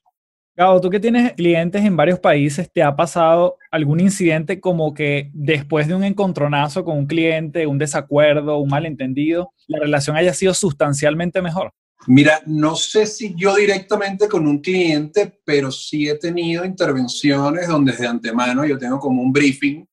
Gabo, 0.59 0.81
tú 0.81 0.89
que 0.89 0.99
tienes 0.99 1.31
clientes 1.35 1.85
en 1.85 1.95
varios 1.95 2.19
países, 2.19 2.69
¿te 2.69 2.83
ha 2.83 2.93
pasado 2.93 3.55
algún 3.71 4.01
incidente 4.01 4.59
como 4.59 4.93
que 4.93 5.31
después 5.33 5.87
de 5.87 5.95
un 5.95 6.03
encontronazo 6.03 6.83
con 6.83 6.97
un 6.97 7.05
cliente, 7.05 7.65
un 7.65 7.77
desacuerdo, 7.77 8.57
un 8.57 8.67
malentendido, 8.67 9.53
la 9.67 9.79
relación 9.79 10.17
haya 10.17 10.33
sido 10.33 10.53
sustancialmente 10.53 11.41
mejor? 11.41 11.71
Mira, 12.07 12.41
no 12.45 12.75
sé 12.75 13.05
si 13.05 13.33
yo 13.37 13.55
directamente 13.55 14.27
con 14.27 14.45
un 14.45 14.59
cliente, 14.59 15.39
pero 15.45 15.71
sí 15.71 16.09
he 16.09 16.17
tenido 16.17 16.65
intervenciones 16.65 17.69
donde 17.69 17.93
de 17.93 18.07
antemano 18.07 18.65
yo 18.65 18.77
tengo 18.77 18.99
como 18.99 19.21
un 19.21 19.31
briefing 19.31 19.85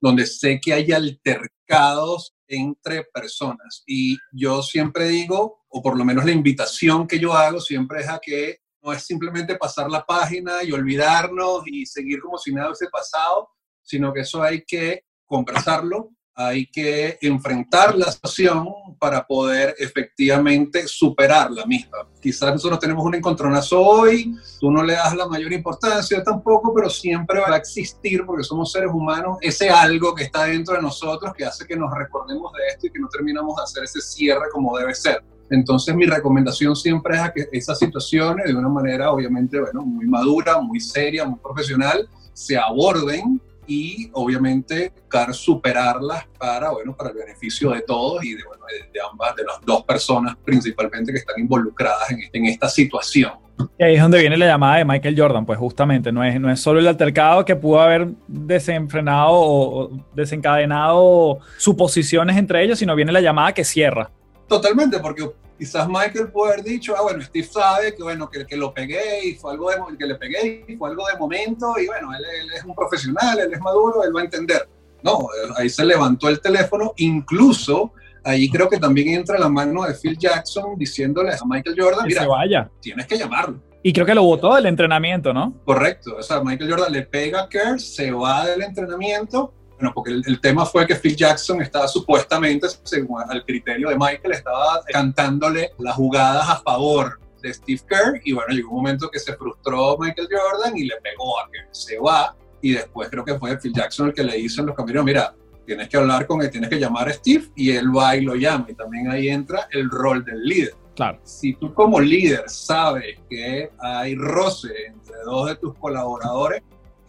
donde 0.00 0.24
sé 0.24 0.60
que 0.62 0.72
hay 0.72 0.92
altercados 0.92 2.32
entre 2.46 3.02
personas. 3.12 3.82
Y 3.88 4.16
yo 4.30 4.62
siempre 4.62 5.08
digo, 5.08 5.64
o 5.68 5.82
por 5.82 5.98
lo 5.98 6.04
menos 6.04 6.24
la 6.24 6.30
invitación 6.30 7.08
que 7.08 7.18
yo 7.18 7.32
hago 7.32 7.60
siempre 7.60 8.02
es 8.02 8.08
a 8.08 8.20
que 8.22 8.61
no 8.82 8.92
es 8.92 9.04
simplemente 9.04 9.56
pasar 9.56 9.90
la 9.90 10.04
página 10.04 10.62
y 10.62 10.72
olvidarnos 10.72 11.62
y 11.66 11.86
seguir 11.86 12.20
como 12.20 12.38
si 12.38 12.52
nada 12.52 12.68
hubiese 12.68 12.88
pasado, 12.88 13.50
sino 13.82 14.12
que 14.12 14.20
eso 14.20 14.42
hay 14.42 14.64
que 14.64 15.04
conversarlo, 15.26 16.10
hay 16.34 16.66
que 16.66 17.18
enfrentar 17.20 17.94
la 17.96 18.10
situación 18.10 18.68
para 18.98 19.26
poder 19.26 19.74
efectivamente 19.78 20.88
superar 20.88 21.50
la 21.50 21.66
misma. 21.66 22.08
Quizás 22.20 22.52
nosotros 22.52 22.80
tenemos 22.80 23.04
un 23.04 23.14
encontronazo 23.14 23.80
hoy, 23.80 24.34
tú 24.58 24.70
no 24.70 24.82
le 24.82 24.94
das 24.94 25.14
la 25.14 25.26
mayor 25.26 25.52
importancia 25.52 26.22
tampoco, 26.22 26.72
pero 26.74 26.88
siempre 26.88 27.40
va 27.40 27.54
a 27.54 27.58
existir 27.58 28.24
porque 28.24 28.44
somos 28.44 28.72
seres 28.72 28.90
humanos 28.92 29.38
ese 29.40 29.68
algo 29.70 30.14
que 30.14 30.24
está 30.24 30.44
dentro 30.44 30.74
de 30.74 30.82
nosotros 30.82 31.32
que 31.36 31.44
hace 31.44 31.66
que 31.66 31.76
nos 31.76 31.92
recordemos 31.94 32.52
de 32.52 32.66
esto 32.68 32.86
y 32.86 32.90
que 32.90 32.98
no 32.98 33.08
terminamos 33.08 33.56
de 33.56 33.62
hacer 33.62 33.84
ese 33.84 34.00
cierre 34.00 34.46
como 34.52 34.76
debe 34.78 34.94
ser. 34.94 35.22
Entonces 35.50 35.94
mi 35.94 36.06
recomendación 36.06 36.74
siempre 36.74 37.16
es 37.16 37.20
a 37.20 37.32
que 37.32 37.48
esas 37.52 37.78
situaciones 37.78 38.46
de 38.46 38.54
una 38.54 38.68
manera 38.68 39.10
obviamente 39.10 39.60
bueno, 39.60 39.82
muy 39.82 40.06
madura, 40.06 40.60
muy 40.60 40.80
seria, 40.80 41.24
muy 41.24 41.38
profesional, 41.38 42.08
se 42.32 42.56
aborden 42.56 43.40
y 43.66 44.10
obviamente 44.12 44.92
superarlas 45.32 46.26
para, 46.38 46.70
bueno, 46.70 46.94
para 46.96 47.10
el 47.10 47.16
beneficio 47.16 47.70
de 47.70 47.82
todos 47.82 48.24
y 48.24 48.34
de, 48.34 48.42
bueno, 48.44 48.64
de, 48.92 49.00
ambas, 49.10 49.36
de 49.36 49.44
las 49.44 49.60
dos 49.64 49.84
personas 49.84 50.36
principalmente 50.44 51.12
que 51.12 51.18
están 51.18 51.38
involucradas 51.38 52.10
en, 52.10 52.20
en, 52.32 52.46
esta 52.46 52.68
situación. 52.68 53.32
Y 53.78 53.84
ahí 53.84 53.94
es 53.94 54.02
donde 54.02 54.18
viene 54.18 54.36
la 54.36 54.46
llamada 54.46 54.78
de 54.78 54.84
Michael 54.84 55.18
Jordan, 55.18 55.46
pues 55.46 55.58
justamente, 55.58 56.10
no 56.10 56.24
es, 56.24 56.40
no 56.40 56.50
es 56.50 56.60
solo 56.60 56.80
el 56.80 56.88
altercado 56.88 57.44
que 57.44 57.54
pudo 57.54 57.80
haber 57.80 58.08
desenfrenado 58.26 59.32
o 59.32 59.90
desencadenado 60.14 61.38
suposiciones 61.58 62.36
entre 62.36 62.64
ellos, 62.64 62.78
sino 62.78 62.96
viene 62.96 63.12
la 63.12 63.20
llamada 63.20 63.52
que 63.52 63.64
cierra. 63.64 64.10
Totalmente, 64.52 64.98
porque 64.98 65.30
quizás 65.58 65.88
Michael 65.88 66.30
puede 66.30 66.52
haber 66.52 66.64
dicho, 66.64 66.94
ah, 66.94 67.00
bueno, 67.00 67.22
Steve 67.22 67.46
sabe 67.46 67.94
que, 67.94 68.02
bueno, 68.02 68.28
que, 68.28 68.44
que 68.44 68.54
lo 68.54 68.74
pegué 68.74 69.28
y 69.28 69.34
fue 69.34 69.52
algo 69.52 69.70
de, 69.70 69.78
que 69.98 70.06
le 70.06 70.16
pegué 70.16 70.62
y 70.68 70.76
fue 70.76 70.90
algo 70.90 71.06
de 71.10 71.16
momento 71.16 71.72
y 71.78 71.86
bueno, 71.86 72.10
él, 72.14 72.22
es 72.54 72.62
un 72.62 72.74
profesional, 72.74 73.38
él 73.38 73.50
es 73.50 73.60
maduro, 73.62 74.04
él 74.04 74.14
va 74.14 74.20
a 74.20 74.24
entender. 74.24 74.68
No, 75.02 75.26
ahí 75.56 75.70
se 75.70 75.86
levantó 75.86 76.28
el 76.28 76.38
teléfono, 76.38 76.92
incluso 76.98 77.94
ahí 78.24 78.50
creo 78.50 78.68
que 78.68 78.76
también 78.76 79.08
entra 79.08 79.38
la 79.38 79.48
mano 79.48 79.84
de 79.84 79.94
Phil 79.94 80.18
Jackson 80.18 80.76
diciéndole 80.76 81.32
a 81.32 81.38
Michael 81.46 81.74
Jordan, 81.78 82.06
mira, 82.06 82.26
vaya. 82.26 82.70
tienes 82.78 83.06
que 83.06 83.16
llamarlo. 83.16 83.58
Y 83.82 83.94
creo 83.94 84.04
que 84.04 84.14
lo 84.14 84.22
votó 84.22 84.54
del 84.54 84.66
entrenamiento, 84.66 85.32
¿no? 85.32 85.62
Correcto, 85.64 86.16
o 86.18 86.22
sea, 86.22 86.42
Michael 86.44 86.70
Jordan 86.70 86.92
le 86.92 87.06
pega 87.06 87.44
a 87.44 87.48
Kerr, 87.48 87.80
se 87.80 88.10
va 88.10 88.46
del 88.46 88.60
entrenamiento 88.60 89.54
bueno, 89.82 89.94
porque 89.94 90.12
el, 90.12 90.40
tema 90.40 90.64
fue 90.64 90.86
que 90.86 90.94
Phil 90.94 91.16
Jackson 91.16 91.60
estaba 91.60 91.88
supuestamente, 91.88 92.68
según 92.84 93.20
al 93.28 93.44
criterio 93.44 93.88
de 93.88 93.96
Michael, 93.96 94.34
estaba 94.34 94.80
cantándole 94.86 95.72
las 95.78 95.96
jugadas 95.96 96.48
a 96.48 96.60
favor 96.60 97.18
de 97.40 97.52
Steve 97.52 97.80
Kerr 97.88 98.20
y 98.24 98.32
bueno, 98.32 98.54
llegó 98.54 98.70
un 98.70 98.76
momento 98.76 99.10
que 99.10 99.18
se 99.18 99.34
frustró 99.34 99.98
Michael 99.98 100.28
Jordan 100.30 100.78
y 100.78 100.84
le 100.84 100.94
pegó 101.02 101.40
a 101.40 101.50
que 101.50 101.58
se 101.72 101.98
va 101.98 102.36
y 102.60 102.74
después 102.74 103.10
creo 103.10 103.24
que 103.24 103.36
fue 103.36 103.58
Phil 103.58 103.72
Jackson 103.72 104.06
el 104.06 104.14
que 104.14 104.22
le 104.22 104.38
hizo 104.38 104.60
en 104.60 104.68
los 104.68 104.76
caminos, 104.76 105.04
mira, 105.04 105.34
tienes 105.66 105.88
que 105.88 105.96
hablar 105.96 106.28
con 106.28 106.40
él, 106.42 106.50
tienes 106.50 106.70
que 106.70 106.78
llamar 106.78 107.08
a 107.08 107.12
Steve 107.12 107.46
y 107.56 107.72
él 107.72 107.88
va 107.96 108.14
y 108.14 108.20
lo 108.20 108.36
llama 108.36 108.66
y 108.68 108.74
también 108.74 109.10
ahí 109.10 109.28
entra 109.28 109.66
el 109.72 109.90
rol 109.90 110.24
del 110.24 110.44
líder. 110.44 110.76
Claro. 110.94 111.18
Si 111.24 111.54
tú 111.54 111.74
como 111.74 111.98
líder 111.98 112.44
sabes 112.46 113.18
que 113.28 113.72
hay 113.80 114.14
roce 114.14 114.72
entre 114.86 115.16
dos 115.24 115.48
de 115.48 115.56
tus 115.56 115.74
colaboradores, 115.74 116.62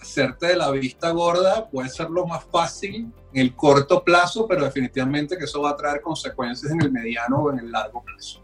hacerte 0.03 0.47
de 0.47 0.55
la 0.55 0.69
vista 0.71 1.09
gorda 1.09 1.67
puede 1.69 1.89
ser 1.89 2.09
lo 2.09 2.27
más 2.27 2.43
fácil 2.45 3.11
en 3.33 3.41
el 3.41 3.55
corto 3.55 4.03
plazo, 4.03 4.47
pero 4.47 4.65
definitivamente 4.65 5.37
que 5.37 5.45
eso 5.45 5.61
va 5.61 5.71
a 5.71 5.75
traer 5.75 6.01
consecuencias 6.01 6.71
en 6.71 6.81
el 6.81 6.91
mediano 6.91 7.37
o 7.37 7.51
en 7.51 7.59
el 7.59 7.71
largo 7.71 8.03
plazo. 8.03 8.43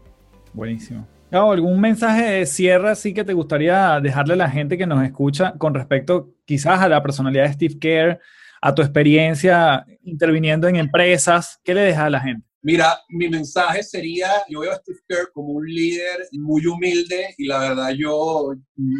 Buenísimo. 0.52 1.06
¿Algún 1.30 1.80
mensaje 1.80 2.24
de 2.24 2.46
cierre 2.46 2.90
así 2.90 3.14
que 3.14 3.22
te 3.22 3.34
gustaría 3.34 4.00
dejarle 4.00 4.34
a 4.34 4.36
la 4.36 4.50
gente 4.50 4.76
que 4.76 4.86
nos 4.86 5.04
escucha 5.04 5.54
con 5.58 5.74
respecto 5.74 6.34
quizás 6.44 6.80
a 6.80 6.88
la 6.88 7.00
personalidad 7.02 7.44
de 7.44 7.52
Steve 7.52 7.78
Kerr, 7.78 8.20
a 8.60 8.74
tu 8.74 8.82
experiencia 8.82 9.84
interviniendo 10.02 10.66
en 10.66 10.76
empresas? 10.76 11.60
¿Qué 11.62 11.72
le 11.72 11.82
dejas 11.82 12.04
a 12.04 12.10
la 12.10 12.20
gente? 12.20 12.50
Mira, 12.62 12.98
mi 13.08 13.28
mensaje 13.28 13.82
sería, 13.82 14.28
yo 14.48 14.60
veo 14.60 14.72
a 14.72 14.76
Steve 14.76 14.98
Kerr 15.08 15.30
como 15.32 15.52
un 15.52 15.66
líder 15.66 16.26
muy 16.32 16.66
humilde 16.66 17.34
y 17.38 17.46
la 17.46 17.58
verdad 17.58 17.90
yo, 17.96 18.52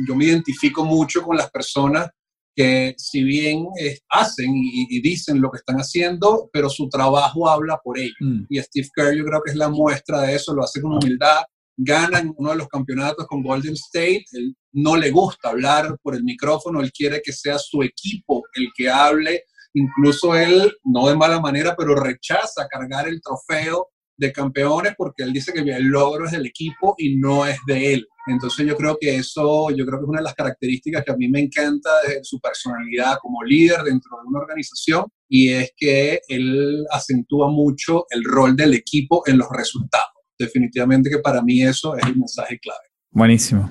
yo 0.07 0.15
me 0.15 0.27
identifico 0.27 0.85
mucho 0.85 1.23
con 1.23 1.37
las 1.37 1.51
personas 1.51 2.09
que 2.61 2.95
si 2.99 3.25
bien 3.25 3.67
eh, 3.81 3.99
hacen 4.11 4.53
y, 4.55 5.01
dicen 5.01 5.41
lo 5.41 5.51
que 5.51 5.59
están 5.59 5.77
haciendo, 5.77 6.51
pero 6.53 6.69
su 6.69 6.89
trabajo 6.89 7.49
habla 7.49 7.81
por 7.83 7.99
ellos. 7.99 8.17
Mm. 8.21 8.45
Y 8.49 8.59
Steve 8.61 8.89
Kerr 8.95 9.17
yo 9.17 9.25
creo 9.25 9.41
que 9.43 9.53
es 9.53 9.57
la 9.57 9.69
muestra 9.69 10.23
de 10.23 10.35
eso, 10.35 10.55
lo 10.55 10.63
hace 10.63 10.83
con 10.83 10.93
humildad, 10.93 11.43
gana 11.77 12.19
en 12.19 12.35
uno 12.37 12.51
de 12.51 12.57
los 12.57 12.69
campeonatos 12.69 13.27
con 13.27 13.43
Golden 13.43 13.73
State, 13.73 14.25
él 14.33 14.55
no 14.73 14.97
le 14.97 15.11
gusta 15.11 15.49
hablar 15.49 15.97
por 16.03 16.15
el 16.15 16.23
micrófono, 16.23 16.81
él 16.81 16.93
quiere 16.93 17.23
que 17.25 17.33
sea 17.33 17.59
su 17.59 17.83
equipo 17.83 18.43
el 18.55 18.69
que 18.77 18.91
hable, 18.91 19.45
incluso 19.73 20.35
él, 20.35 20.71
no 20.85 21.09
de 21.09 21.17
mala 21.17 21.41
manera, 21.41 21.75
pero 21.77 21.95
rechaza 21.95 22.69
cargar 22.69 23.09
el 23.09 23.21
trofeo 23.23 23.89
de 24.21 24.33
campeones 24.33 24.95
porque 24.97 25.23
él 25.25 25.33
dice 25.33 25.53
que 25.53 25.61
el 25.61 25.85
logro 25.85 26.27
es 26.27 26.33
del 26.33 26.47
equipo 26.47 26.95
y 26.99 27.17
no 27.17 27.47
es 27.47 27.59
de 27.67 27.95
él. 27.95 28.07
Entonces 28.27 28.67
yo 28.67 28.77
creo 28.77 28.99
que 29.01 29.17
eso, 29.17 29.71
yo 29.71 29.85
creo 29.87 29.99
que 29.99 30.05
es 30.05 30.09
una 30.09 30.19
de 30.19 30.25
las 30.25 30.35
características 30.35 31.03
que 31.05 31.13
a 31.13 31.17
mí 31.17 31.29
me 31.29 31.41
encanta 31.41 31.91
de 32.07 32.21
su 32.23 32.39
personalidad 32.39 33.17
como 33.21 33.43
líder 33.43 33.83
dentro 33.83 34.19
de 34.19 34.29
una 34.29 34.41
organización 34.41 35.07
y 35.29 35.53
es 35.53 35.73
que 35.75 36.21
él 36.29 36.85
acentúa 36.91 37.51
mucho 37.51 38.05
el 38.11 38.23
rol 38.25 38.55
del 38.55 38.75
equipo 38.75 39.23
en 39.27 39.39
los 39.39 39.49
resultados. 39.51 40.07
definitivamente 40.39 41.11
que 41.11 41.19
para 41.19 41.43
mí 41.43 41.63
eso 41.63 41.95
es 41.97 42.07
el 42.07 42.17
mensaje 42.17 42.59
clave. 42.59 42.81
Buenísimo. 43.11 43.71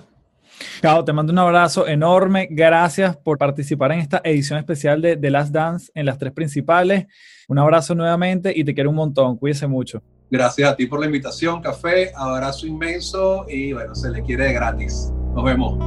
Cao, 0.81 1.03
te 1.03 1.13
mando 1.13 1.33
un 1.33 1.39
abrazo 1.39 1.87
enorme. 1.87 2.47
Gracias 2.51 3.17
por 3.17 3.39
participar 3.39 3.91
en 3.93 3.99
esta 3.99 4.21
edición 4.23 4.59
especial 4.59 5.01
de 5.01 5.17
The 5.17 5.31
Last 5.31 5.51
Dance 5.51 5.91
en 5.95 6.05
las 6.05 6.19
tres 6.19 6.31
principales. 6.31 7.07
Un 7.47 7.57
abrazo 7.57 7.95
nuevamente 7.95 8.53
y 8.55 8.63
te 8.63 8.75
quiero 8.75 8.91
un 8.91 8.97
montón. 8.97 9.37
Cuídese 9.37 9.65
mucho. 9.65 10.03
Gracias 10.31 10.71
a 10.71 10.75
ti 10.75 10.85
por 10.85 10.99
la 10.99 11.07
invitación, 11.07 11.59
café. 11.59 12.11
Abrazo 12.15 12.67
inmenso 12.67 13.45
y 13.49 13.73
bueno, 13.73 13.95
se 13.95 14.11
le 14.11 14.21
quiere 14.21 14.53
gratis. 14.53 15.11
Nos 15.33 15.43
vemos. 15.43 15.77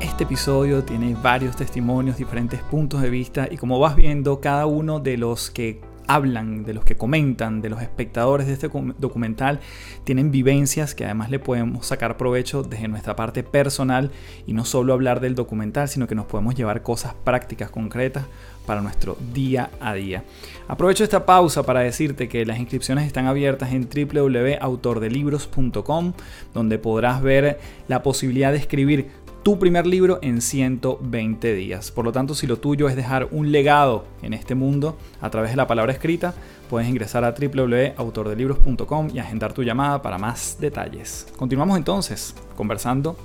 Este 0.00 0.24
episodio 0.24 0.82
tiene 0.84 1.16
varios 1.22 1.56
testimonios, 1.56 2.16
diferentes 2.16 2.60
puntos 2.62 3.00
de 3.00 3.10
vista 3.10 3.48
y 3.50 3.56
como 3.56 3.78
vas 3.78 3.94
viendo, 3.94 4.40
cada 4.40 4.66
uno 4.66 4.98
de 4.98 5.16
los 5.16 5.50
que 5.50 5.80
hablan, 6.06 6.64
de 6.64 6.74
los 6.74 6.84
que 6.84 6.96
comentan, 6.96 7.60
de 7.60 7.70
los 7.70 7.82
espectadores 7.82 8.46
de 8.46 8.54
este 8.54 8.70
documental, 8.98 9.60
tienen 10.04 10.30
vivencias 10.30 10.94
que 10.94 11.04
además 11.04 11.30
le 11.30 11.38
podemos 11.38 11.86
sacar 11.86 12.16
provecho 12.16 12.62
desde 12.62 12.88
nuestra 12.88 13.16
parte 13.16 13.42
personal 13.42 14.10
y 14.46 14.52
no 14.52 14.64
solo 14.64 14.92
hablar 14.92 15.20
del 15.20 15.34
documental, 15.34 15.88
sino 15.88 16.06
que 16.06 16.14
nos 16.14 16.26
podemos 16.26 16.54
llevar 16.54 16.82
cosas 16.82 17.14
prácticas, 17.24 17.70
concretas 17.70 18.24
para 18.66 18.80
nuestro 18.80 19.16
día 19.32 19.70
a 19.80 19.94
día. 19.94 20.24
Aprovecho 20.68 21.02
esta 21.04 21.24
pausa 21.26 21.64
para 21.64 21.80
decirte 21.80 22.28
que 22.28 22.46
las 22.46 22.58
inscripciones 22.58 23.06
están 23.06 23.26
abiertas 23.26 23.72
en 23.72 23.88
www.autordelibros.com, 23.88 26.12
donde 26.54 26.78
podrás 26.78 27.22
ver 27.22 27.58
la 27.88 28.02
posibilidad 28.02 28.52
de 28.52 28.58
escribir 28.58 29.08
tu 29.42 29.58
primer 29.58 29.86
libro 29.86 30.18
en 30.22 30.40
120 30.40 31.54
días. 31.54 31.90
Por 31.90 32.04
lo 32.04 32.12
tanto, 32.12 32.34
si 32.34 32.46
lo 32.46 32.58
tuyo 32.58 32.88
es 32.88 32.96
dejar 32.96 33.28
un 33.30 33.52
legado 33.52 34.04
en 34.22 34.34
este 34.34 34.54
mundo 34.54 34.96
a 35.20 35.30
través 35.30 35.50
de 35.50 35.56
la 35.56 35.66
palabra 35.66 35.92
escrita, 35.92 36.34
puedes 36.70 36.88
ingresar 36.88 37.24
a 37.24 37.32
www.autordelibros.com 37.32 39.08
y 39.12 39.18
agendar 39.18 39.52
tu 39.52 39.62
llamada 39.62 40.00
para 40.00 40.18
más 40.18 40.58
detalles. 40.60 41.26
Continuamos 41.36 41.76
entonces 41.76 42.34
conversando 42.56 43.16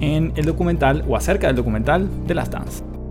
en 0.00 0.32
el 0.36 0.46
documental 0.46 1.04
o 1.06 1.16
acerca 1.16 1.46
del 1.46 1.56
documental 1.56 2.08
de 2.26 2.34
las 2.34 2.50
Dance. 2.50 3.05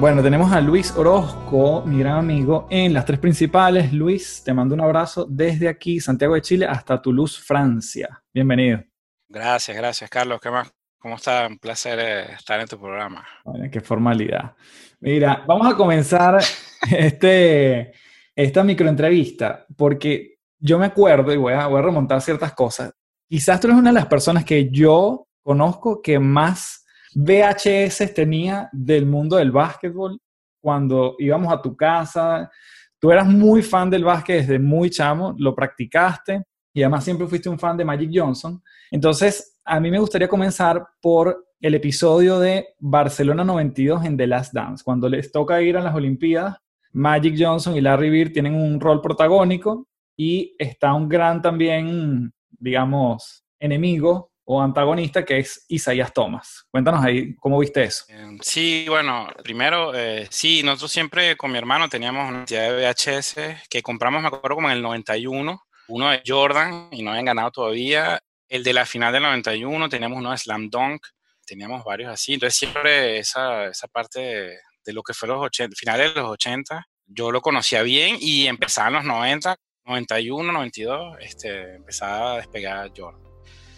Bueno, 0.00 0.22
tenemos 0.22 0.50
a 0.50 0.62
Luis 0.62 0.92
Orozco, 0.96 1.82
mi 1.84 1.98
gran 1.98 2.16
amigo, 2.16 2.66
en 2.70 2.94
las 2.94 3.04
tres 3.04 3.18
principales. 3.18 3.92
Luis, 3.92 4.42
te 4.42 4.54
mando 4.54 4.74
un 4.74 4.80
abrazo 4.80 5.26
desde 5.28 5.68
aquí, 5.68 6.00
Santiago 6.00 6.34
de 6.34 6.40
Chile, 6.40 6.64
hasta 6.64 7.02
Toulouse, 7.02 7.38
Francia. 7.38 8.22
Bienvenido. 8.32 8.82
Gracias, 9.28 9.76
gracias, 9.76 10.08
Carlos. 10.08 10.40
¿Qué 10.40 10.50
más? 10.50 10.72
¿Cómo 10.98 11.16
está? 11.16 11.46
Un 11.46 11.58
placer 11.58 11.98
eh, 11.98 12.32
estar 12.32 12.58
en 12.58 12.66
tu 12.66 12.80
programa. 12.80 13.26
Bueno, 13.44 13.68
qué 13.70 13.82
formalidad. 13.82 14.54
Mira, 15.00 15.44
vamos 15.46 15.70
a 15.70 15.76
comenzar 15.76 16.42
este, 16.90 17.92
esta 18.34 18.64
microentrevista, 18.64 19.66
porque 19.76 20.38
yo 20.58 20.78
me 20.78 20.86
acuerdo, 20.86 21.30
y 21.30 21.36
voy 21.36 21.52
a, 21.52 21.66
voy 21.66 21.78
a 21.78 21.82
remontar 21.82 22.22
ciertas 22.22 22.54
cosas. 22.54 22.90
Quizás 23.28 23.60
tú 23.60 23.66
eres 23.66 23.78
una 23.78 23.90
de 23.90 23.96
las 23.96 24.06
personas 24.06 24.46
que 24.46 24.70
yo 24.70 25.28
conozco 25.42 26.00
que 26.00 26.18
más 26.18 26.79
VHS 27.14 28.14
tenía 28.14 28.68
del 28.72 29.06
mundo 29.06 29.36
del 29.36 29.50
básquetbol 29.50 30.20
cuando 30.60 31.16
íbamos 31.18 31.52
a 31.52 31.60
tu 31.60 31.76
casa. 31.76 32.50
Tú 32.98 33.10
eras 33.10 33.26
muy 33.26 33.62
fan 33.62 33.90
del 33.90 34.04
básquet 34.04 34.40
desde 34.40 34.58
muy 34.58 34.90
chamo, 34.90 35.34
lo 35.38 35.54
practicaste 35.54 36.42
y 36.72 36.82
además 36.82 37.04
siempre 37.04 37.26
fuiste 37.26 37.48
un 37.48 37.58
fan 37.58 37.76
de 37.76 37.84
Magic 37.84 38.10
Johnson. 38.12 38.62
Entonces, 38.90 39.60
a 39.64 39.80
mí 39.80 39.90
me 39.90 39.98
gustaría 39.98 40.28
comenzar 40.28 40.84
por 41.00 41.46
el 41.60 41.74
episodio 41.74 42.38
de 42.38 42.68
Barcelona 42.78 43.44
92 43.44 44.04
en 44.04 44.16
The 44.16 44.26
Last 44.26 44.54
Dance, 44.54 44.82
cuando 44.84 45.08
les 45.08 45.30
toca 45.30 45.60
ir 45.60 45.76
a 45.76 45.82
las 45.82 45.94
Olimpiadas. 45.94 46.56
Magic 46.92 47.36
Johnson 47.38 47.76
y 47.76 47.80
Larry 47.80 48.10
Bird 48.10 48.32
tienen 48.32 48.54
un 48.54 48.80
rol 48.80 49.00
protagónico 49.00 49.86
y 50.16 50.54
está 50.58 50.92
un 50.92 51.08
gran 51.08 51.40
también, 51.40 52.32
digamos, 52.58 53.44
enemigo 53.60 54.29
o 54.52 54.60
antagonista 54.60 55.24
que 55.24 55.38
es 55.38 55.64
Isaías 55.68 56.12
Thomas. 56.12 56.66
Cuéntanos 56.72 57.04
ahí 57.04 57.36
cómo 57.36 57.60
viste 57.60 57.84
eso. 57.84 58.04
Em, 58.08 58.36
sí, 58.42 58.84
bueno, 58.88 59.28
primero, 59.44 59.94
eh, 59.94 60.26
sí, 60.28 60.64
nosotros 60.64 60.90
siempre 60.90 61.36
con 61.36 61.52
mi 61.52 61.58
hermano 61.58 61.88
teníamos 61.88 62.28
una 62.28 62.38
cantidad 62.38 62.68
de 62.68 62.84
VHS 62.84 63.68
que 63.70 63.80
compramos, 63.80 64.20
me 64.20 64.26
acuerdo, 64.26 64.56
como 64.56 64.68
en 64.68 64.76
el 64.76 64.82
91, 64.82 65.62
uno 65.86 66.10
de 66.10 66.22
Jordan 66.26 66.88
y 66.90 67.04
no 67.04 67.10
habían 67.10 67.26
ganado 67.26 67.52
todavía, 67.52 68.18
el 68.48 68.64
de 68.64 68.72
la 68.72 68.84
final 68.86 69.12
del 69.12 69.22
91, 69.22 69.88
teníamos 69.88 70.18
uno 70.18 70.32
de 70.32 70.38
Slam 70.38 70.68
Dunk, 70.68 71.06
teníamos 71.46 71.84
varios 71.84 72.10
así, 72.10 72.34
entonces 72.34 72.58
siempre 72.58 73.18
esa, 73.18 73.66
esa 73.66 73.86
parte 73.86 74.58
de, 74.84 74.92
lo 74.92 75.04
que 75.04 75.14
fue 75.14 75.28
los 75.28 75.40
80, 75.40 75.76
finales 75.78 76.12
de 76.12 76.22
los 76.22 76.30
80, 76.30 76.88
yo 77.06 77.30
lo 77.30 77.40
conocía 77.40 77.82
bien 77.82 78.16
y 78.18 78.48
empezaba 78.48 78.88
en 78.88 78.94
los 78.94 79.04
90, 79.04 79.54
91, 79.84 80.52
92, 80.52 81.18
este, 81.20 81.76
empezaba 81.76 82.32
a 82.32 82.36
despegar 82.38 82.90
Jordan. 82.96 83.29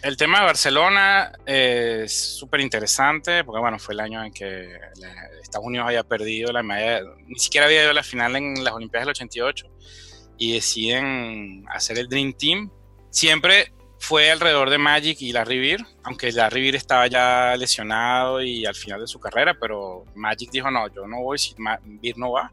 El 0.03 0.17
tema 0.17 0.41
de 0.41 0.45
Barcelona 0.47 1.31
es 1.45 2.37
súper 2.37 2.59
interesante 2.59 3.45
porque, 3.45 3.61
bueno, 3.61 3.79
fue 3.79 3.93
el 3.93 4.01
año 4.01 4.21
en 4.21 4.33
que 4.33 4.77
Estados 5.41 5.65
Unidos 5.65 5.87
había 5.87 6.03
perdido 6.03 6.51
la 6.51 6.61
medalla, 6.61 7.09
ni 7.25 7.39
siquiera 7.39 7.67
había 7.67 7.83
ido 7.83 7.91
a 7.91 7.93
la 7.93 8.03
final 8.03 8.35
en 8.35 8.65
las 8.65 8.73
Olimpiadas 8.73 9.05
del 9.05 9.11
88 9.11 9.65
y 10.37 10.55
deciden 10.55 11.63
hacer 11.69 11.99
el 11.99 12.09
Dream 12.09 12.33
Team. 12.33 12.69
Siempre 13.11 13.71
fue 13.97 14.29
alrededor 14.29 14.69
de 14.69 14.77
Magic 14.77 15.21
y 15.21 15.31
Larry 15.31 15.59
Bird, 15.59 15.85
aunque 16.03 16.33
Larry 16.33 16.59
Bird 16.59 16.75
estaba 16.75 17.07
ya 17.07 17.55
lesionado 17.55 18.41
y 18.41 18.65
al 18.65 18.75
final 18.75 18.99
de 18.99 19.07
su 19.07 19.21
carrera, 19.21 19.55
pero 19.57 20.03
Magic 20.15 20.51
dijo, 20.51 20.69
no, 20.69 20.93
yo 20.93 21.07
no 21.07 21.21
voy 21.21 21.39
si 21.39 21.55
Bird 21.81 22.17
no 22.17 22.33
va. 22.33 22.51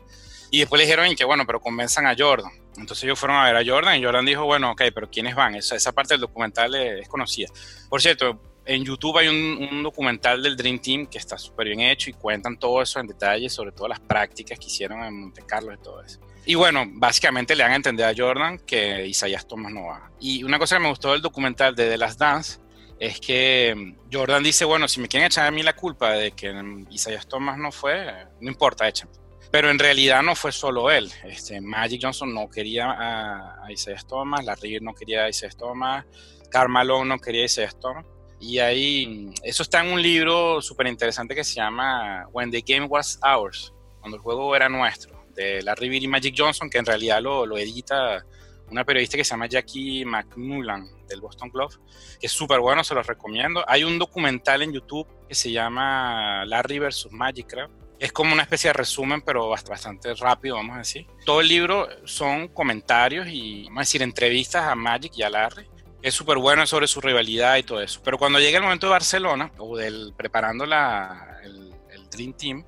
Y 0.53 0.61
después 0.61 0.79
le 0.79 0.85
dijeron 0.85 1.13
que, 1.17 1.25
bueno, 1.25 1.45
pero 1.45 1.61
convenzan 1.61 2.07
a 2.07 2.15
Jordan. 2.17 2.53
Entonces 2.77 3.05
ellos 3.05 3.19
fueron 3.19 3.39
a 3.39 3.45
ver 3.45 3.57
a 3.57 3.65
Jordan 3.65 3.99
y 3.99 4.05
Jordan 4.05 4.25
dijo, 4.25 4.45
bueno, 4.45 4.71
ok, 4.73 4.83
pero 4.95 5.11
¿quiénes 5.11 5.35
van? 5.35 5.55
Esa, 5.55 5.77
esa 5.77 5.93
parte 5.93 6.15
del 6.15 6.21
documental 6.21 6.75
es, 6.75 7.09
conocida. 7.09 7.49
Por 7.89 8.01
cierto, 8.01 8.41
en 8.65 8.85
YouTube 8.85 9.19
hay 9.19 9.29
un, 9.29 9.83
documental 9.83 10.43
del 10.43 10.57
Dream 10.57 10.79
Team 10.79 11.07
que 11.07 11.19
está 11.19 11.37
súper 11.37 11.69
bien 11.69 11.81
hecho 11.81 12.11
y 12.11 12.13
cuentan 12.13 12.59
todo 12.59 12.81
eso 12.81 13.01
en 13.01 13.07
detalle, 13.07 13.49
sobre 13.49 13.73
todo 13.73 13.89
las 13.89 14.01
prácticas 14.01 14.59
que 14.59 14.67
hicieron 14.67 15.03
en 15.03 15.21
Monte 15.21 15.43
Carlo 15.47 15.73
y 15.73 15.79
todo 15.79 16.03
eso. 16.03 16.21
Y 16.47 16.55
bueno, 16.55 16.85
básicamente 16.87 17.55
le 17.55 17.65
dan 17.65 17.73
a 17.73 17.77
entender 17.77 18.07
a 18.07 18.15
Jordan 18.17 18.59
que 18.59 19.07
Isaías 19.07 19.47
Thomas 19.47 19.73
no 19.73 19.87
va. 19.87 20.11
Y 20.21 20.43
una 20.43 20.59
cosa 20.59 20.77
que 20.77 20.83
me 20.83 20.89
gustó 20.89 21.13
del 21.13 21.21
documental 21.21 21.75
de 21.75 21.89
The 21.89 21.99
Last 21.99 22.19
Dance 22.19 22.61
es 22.99 23.19
que 23.19 23.95
Jordan 24.13 24.43
dice, 24.43 24.65
bueno, 24.65 24.87
si 24.87 25.01
me 25.01 25.09
quieren 25.09 25.27
echar 25.27 25.47
a 25.47 25.51
mí 25.51 25.63
la 25.63 25.75
culpa 25.75 26.13
de 26.13 26.33
que 26.33 26.55
Isaías 26.91 27.27
Thomas 27.27 27.59
no 27.59 27.73
fue, 27.73 28.27
no 28.41 28.51
importa, 28.51 28.87
échame. 28.87 29.13
Pero 29.51 29.71
en 29.71 29.79
realidad 29.79 30.23
no 30.23 30.37
fue 30.37 30.53
solo 30.53 30.91
él. 30.91 31.11
Este, 31.25 31.61
Magic 31.61 32.01
Johnson 32.03 32.33
no 32.33 32.49
quería 32.49 32.91
a, 32.91 33.65
a 33.65 33.73
Isaiah 33.73 34.01
Thomas, 34.07 34.45
la 34.45 34.55
River 34.55 34.83
no 34.83 34.95
quería 34.95 35.25
a 35.25 35.29
Isaiah 35.29 35.53
Thomas, 35.59 36.07
Carmelo 36.51 37.05
no 37.05 37.19
quería 37.19 37.43
a 37.43 37.47
Isaiah 37.47 37.73
Thomas. 37.81 38.05
Y 38.41 38.59
ahí, 38.59 39.31
eso 39.43 39.63
está 39.63 39.85
en 39.85 39.93
un 39.93 40.01
libro 40.01 40.63
súper 40.63 40.87
interesante 40.87 41.35
que 41.35 41.45
se 41.45 41.57
llama 41.57 42.27
When 42.33 42.51
the 42.51 42.63
Game 42.67 42.87
Was 42.87 43.21
Ours, 43.23 43.75
cuando 44.01 44.17
el 44.17 44.23
juego 44.23 44.57
era 44.57 44.69
nuestro, 44.69 45.27
de 45.35 45.63
la 45.63 45.75
River 45.75 46.03
y 46.03 46.09
Magic 46.09 46.35
Johnson, 46.37 46.71
que 46.71 46.79
en 46.79 46.87
realidad 46.87 47.21
lo, 47.21 47.59
edita 47.59 48.25
una 48.71 48.85
periodista 48.85 49.19
que 49.19 49.25
se 49.25 49.31
llama 49.31 49.47
Jackie 49.47 50.05
McMullan 50.07 50.89
del 51.07 51.21
Boston 51.21 51.51
Globe, 51.51 51.75
que 52.19 52.29
es 52.29 52.33
súper 52.33 52.61
bueno, 52.61 52.83
se 52.83 52.95
los 52.95 53.07
recomiendo. 53.07 53.63
Hay 53.69 53.85
un 53.85 53.99
documental 53.99 54.63
en 54.63 54.73
YouTube 54.73 55.07
que 55.29 55.35
se 55.35 55.51
llama 55.51 56.45
Larry 56.47 56.79
vs. 56.79 57.09
Magic, 57.11 57.47
creo, 57.47 57.69
es 58.01 58.13
como 58.13 58.33
una 58.33 58.43
especie 58.43 58.69
de 58.69 58.73
resumen, 58.73 59.21
pero 59.21 59.51
bastante 59.51 60.15
rápido, 60.15 60.57
vamos 60.57 60.75
a 60.75 60.79
decir. 60.79 61.07
Todo 61.27 61.43
el 61.43 61.49
libro 61.49 61.87
son 62.07 62.49
comentarios 62.49 63.29
y, 63.29 63.65
vamos 63.65 63.79
a 63.79 63.83
decir, 63.83 64.03
entrevistas 64.03 64.65
a 64.65 64.75
Magic 64.75 65.13
y 65.17 65.23
a 65.23 65.29
Larry. 65.29 65.69
Es 66.01 66.15
súper 66.15 66.39
bueno 66.39 66.67
sobre 66.67 66.87
su 66.87 67.03
rivalidad 67.03 67.59
y 67.59 67.63
todo 67.63 67.83
eso. 67.83 68.01
Pero 68.03 68.17
cuando 68.17 68.41
llega 68.41 68.57
el 68.57 68.65
momento 68.65 68.87
de 68.87 68.93
Barcelona, 68.93 69.53
o 69.59 69.77
del 69.77 70.15
preparando 70.17 70.65
el 70.65 72.11
Dream 72.11 72.33
Team, 72.33 72.65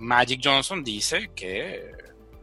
Magic 0.00 0.40
Johnson 0.42 0.82
dice 0.82 1.30
que 1.36 1.94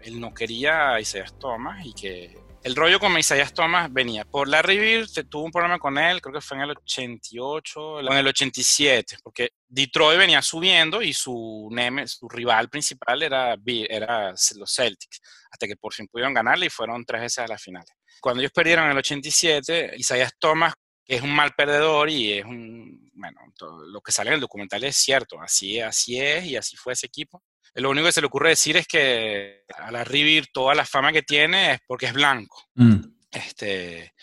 él 0.01 0.17
no 0.17 0.33
quería 0.33 0.93
a 0.93 1.01
Isaiah 1.01 1.25
Thomas 1.37 1.85
y 1.85 1.93
que 1.93 2.37
el 2.63 2.75
rollo 2.77 2.97
con 2.97 3.17
Isaiah 3.17 3.49
Thomas 3.49 3.91
venía 3.91 4.23
por 4.23 4.47
Larry 4.47 4.79
Bird, 4.79 5.09
tuvo 5.29 5.43
un 5.43 5.51
problema 5.51 5.77
con 5.77 5.97
él, 5.97 6.21
creo 6.21 6.33
que 6.33 6.41
fue 6.41 6.55
en 6.55 6.63
el 6.63 6.71
88 6.71 7.81
o 7.81 7.99
en 7.99 8.13
el 8.13 8.27
87, 8.27 9.17
porque 9.21 9.49
Detroit 9.67 10.17
venía 10.17 10.41
subiendo 10.41 11.01
y 11.01 11.11
su, 11.11 11.69
rival 12.29 12.69
principal 12.69 13.21
era, 13.21 13.57
los 13.57 14.73
Celtics, 14.73 15.19
hasta 15.51 15.67
que 15.67 15.75
por 15.75 15.93
fin 15.93 16.07
pudieron 16.07 16.33
ganarle 16.33 16.67
y 16.67 16.69
fueron 16.69 17.03
tres 17.03 17.21
veces 17.21 17.39
a 17.39 17.47
la 17.47 17.57
final. 17.57 17.83
Cuando 18.21 18.41
ellos 18.41 18.53
perdieron 18.53 18.85
en 18.85 18.91
el 18.91 18.97
87, 18.97 19.95
Isaiah 19.97 20.31
Thomas, 20.39 20.73
que 21.03 21.15
es 21.15 21.21
un 21.21 21.35
mal 21.35 21.51
perdedor 21.57 22.09
y 22.09 22.33
es 22.33 22.45
un, 22.45 23.11
bueno, 23.13 23.41
lo 23.87 23.99
que 23.99 24.13
sale 24.13 24.29
en 24.29 24.35
el 24.35 24.41
documental 24.41 24.81
es 24.85 24.95
cierto, 24.95 25.41
así, 25.41 25.81
así 25.81 26.17
es 26.17 26.45
y 26.45 26.55
así 26.55 26.77
fue 26.77 26.93
ese 26.93 27.07
equipo 27.07 27.43
lo 27.75 27.89
único 27.89 28.05
que 28.07 28.11
se 28.13 28.21
le 28.21 28.27
ocurre 28.27 28.49
decir 28.49 28.77
es 28.77 28.87
que 28.87 29.63
a 29.77 29.91
la 29.91 30.03
Rivir 30.03 30.47
toda 30.53 30.75
la 30.75 30.85
fama 30.85 31.11
que 31.11 31.23
tiene 31.23 31.73
es 31.73 31.79
porque 31.87 32.05
es 32.07 32.13
blanco. 32.13 32.61
Mm. 32.75 32.99
Este, 33.31 34.13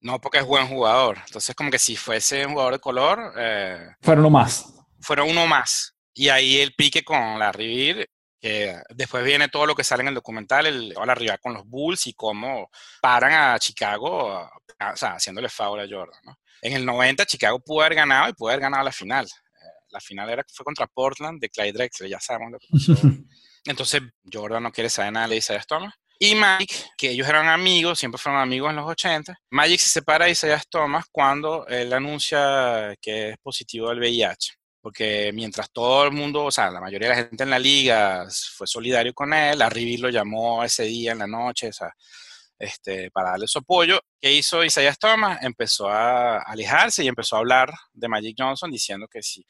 No, 0.00 0.20
porque 0.20 0.38
es 0.38 0.44
buen 0.44 0.68
jugador. 0.68 1.18
Entonces, 1.26 1.54
como 1.56 1.70
que 1.70 1.78
si 1.78 1.96
fuese 1.96 2.44
un 2.46 2.52
jugador 2.52 2.74
de 2.74 2.78
color, 2.80 3.32
eh, 3.38 3.88
Fueron 4.02 4.24
uno 4.26 4.30
más. 4.30 4.66
fuera 5.00 5.22
uno 5.24 5.46
más. 5.46 5.94
Y 6.12 6.28
ahí 6.28 6.60
el 6.60 6.74
pique 6.74 7.02
con 7.02 7.38
la 7.38 7.50
Rivir, 7.50 8.06
que 8.40 8.76
después 8.90 9.24
viene 9.24 9.48
todo 9.48 9.64
lo 9.66 9.74
que 9.74 9.82
sale 9.82 10.02
en 10.02 10.08
el 10.08 10.14
documental, 10.14 10.66
el 10.66 10.90
la 10.90 11.14
rival 11.14 11.40
con 11.40 11.54
los 11.54 11.64
Bulls 11.66 12.06
y 12.06 12.12
cómo 12.12 12.70
paran 13.00 13.32
a 13.32 13.58
Chicago, 13.58 14.30
a- 14.78 14.92
o 14.92 14.96
sea, 14.96 15.14
haciéndole 15.14 15.48
foul 15.48 15.80
a 15.80 15.86
Jordan. 15.88 16.20
¿no? 16.24 16.38
En 16.60 16.74
el 16.74 16.84
90 16.84 17.24
Chicago 17.24 17.58
pudo 17.60 17.80
haber 17.80 17.94
ganado 17.96 18.28
y 18.28 18.34
pudo 18.34 18.50
haber 18.50 18.60
ganado 18.60 18.84
la 18.84 18.92
final. 18.92 19.26
La 19.94 20.00
final 20.00 20.28
era, 20.28 20.44
fue 20.52 20.64
contra 20.64 20.88
Portland 20.88 21.40
de 21.40 21.48
Clyde 21.48 21.72
Drexler, 21.72 22.10
ya 22.10 22.18
sabemos 22.18 22.50
lo 22.52 22.58
que 22.58 22.66
pasó. 22.68 22.94
Entonces 23.64 24.02
Jordan 24.30 24.64
no 24.64 24.72
quiere 24.72 24.90
saber 24.90 25.12
nada 25.12 25.28
de 25.28 25.36
Isaiah 25.36 25.62
Thomas. 25.66 25.94
Y 26.18 26.34
Magic, 26.34 26.70
que 26.98 27.10
ellos 27.10 27.28
eran 27.28 27.46
amigos, 27.46 27.98
siempre 27.98 28.18
fueron 28.18 28.40
amigos 28.40 28.70
en 28.70 28.76
los 28.76 28.88
80. 28.88 29.38
Magic 29.50 29.78
se 29.78 29.88
separa 29.88 30.24
de 30.24 30.32
Isaiah 30.32 30.62
Thomas 30.68 31.06
cuando 31.12 31.64
él 31.68 31.92
anuncia 31.92 32.96
que 33.00 33.30
es 33.30 33.38
positivo 33.38 33.88
al 33.88 34.00
VIH. 34.00 34.54
Porque 34.80 35.30
mientras 35.32 35.70
todo 35.70 36.04
el 36.04 36.10
mundo, 36.10 36.44
o 36.44 36.50
sea, 36.50 36.70
la 36.70 36.80
mayoría 36.80 37.08
de 37.08 37.14
la 37.14 37.22
gente 37.22 37.44
en 37.44 37.50
la 37.50 37.58
liga 37.58 38.26
fue 38.56 38.66
solidario 38.66 39.14
con 39.14 39.32
él, 39.32 39.62
a 39.62 39.70
Rivi 39.70 39.96
lo 39.96 40.10
llamó 40.10 40.62
ese 40.64 40.82
día 40.82 41.12
en 41.12 41.20
la 41.20 41.26
noche, 41.26 41.68
o 41.68 41.72
sea, 41.72 41.94
este, 42.58 43.10
para 43.10 43.30
darle 43.30 43.46
su 43.46 43.58
apoyo. 43.58 44.00
¿Qué 44.20 44.32
hizo 44.32 44.64
Isaiah 44.64 44.94
Thomas? 44.94 45.42
Empezó 45.42 45.88
a 45.88 46.42
alejarse 46.42 47.02
y 47.04 47.08
empezó 47.08 47.36
a 47.36 47.40
hablar 47.40 47.72
de 47.92 48.08
Magic 48.08 48.36
Johnson 48.38 48.70
diciendo 48.70 49.06
que 49.10 49.22
sí, 49.22 49.44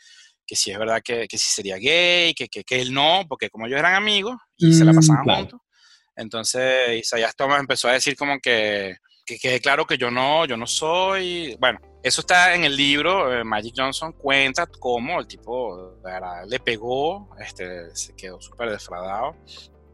que 0.46 0.56
sí 0.56 0.70
es 0.70 0.78
verdad 0.78 1.00
que, 1.04 1.26
que 1.28 1.38
sí 1.38 1.48
sería 1.48 1.76
gay, 1.76 2.34
que, 2.34 2.48
que, 2.48 2.64
que 2.64 2.80
él 2.80 2.92
no, 2.92 3.24
porque 3.28 3.50
como 3.50 3.66
ellos 3.66 3.78
eran 3.78 3.94
amigos 3.94 4.36
y 4.56 4.72
se 4.72 4.84
la 4.84 4.92
Mm, 4.92 4.96
pasaban 4.96 5.24
claro. 5.24 5.40
juntos, 5.40 5.60
entonces 6.16 6.98
Isaiah 7.00 7.32
Thomas 7.36 7.60
empezó 7.60 7.88
a 7.88 7.92
decir 7.92 8.16
como 8.16 8.38
que, 8.38 8.96
que 9.26 9.38
quede 9.38 9.60
claro 9.60 9.86
que 9.86 9.98
yo 9.98 10.10
no, 10.10 10.44
yo 10.46 10.56
no 10.56 10.66
soy, 10.66 11.56
bueno, 11.58 11.78
eso 12.02 12.20
está 12.20 12.54
en 12.54 12.64
el 12.64 12.76
libro, 12.76 13.34
eh, 13.34 13.44
Magic 13.44 13.74
Johnson 13.76 14.12
cuenta 14.12 14.66
cómo 14.66 15.20
el 15.20 15.26
tipo 15.26 15.98
le 16.46 16.60
pegó, 16.60 17.34
este, 17.40 17.94
se 17.96 18.14
quedó 18.14 18.40
súper 18.40 18.70
defraudado 18.70 19.34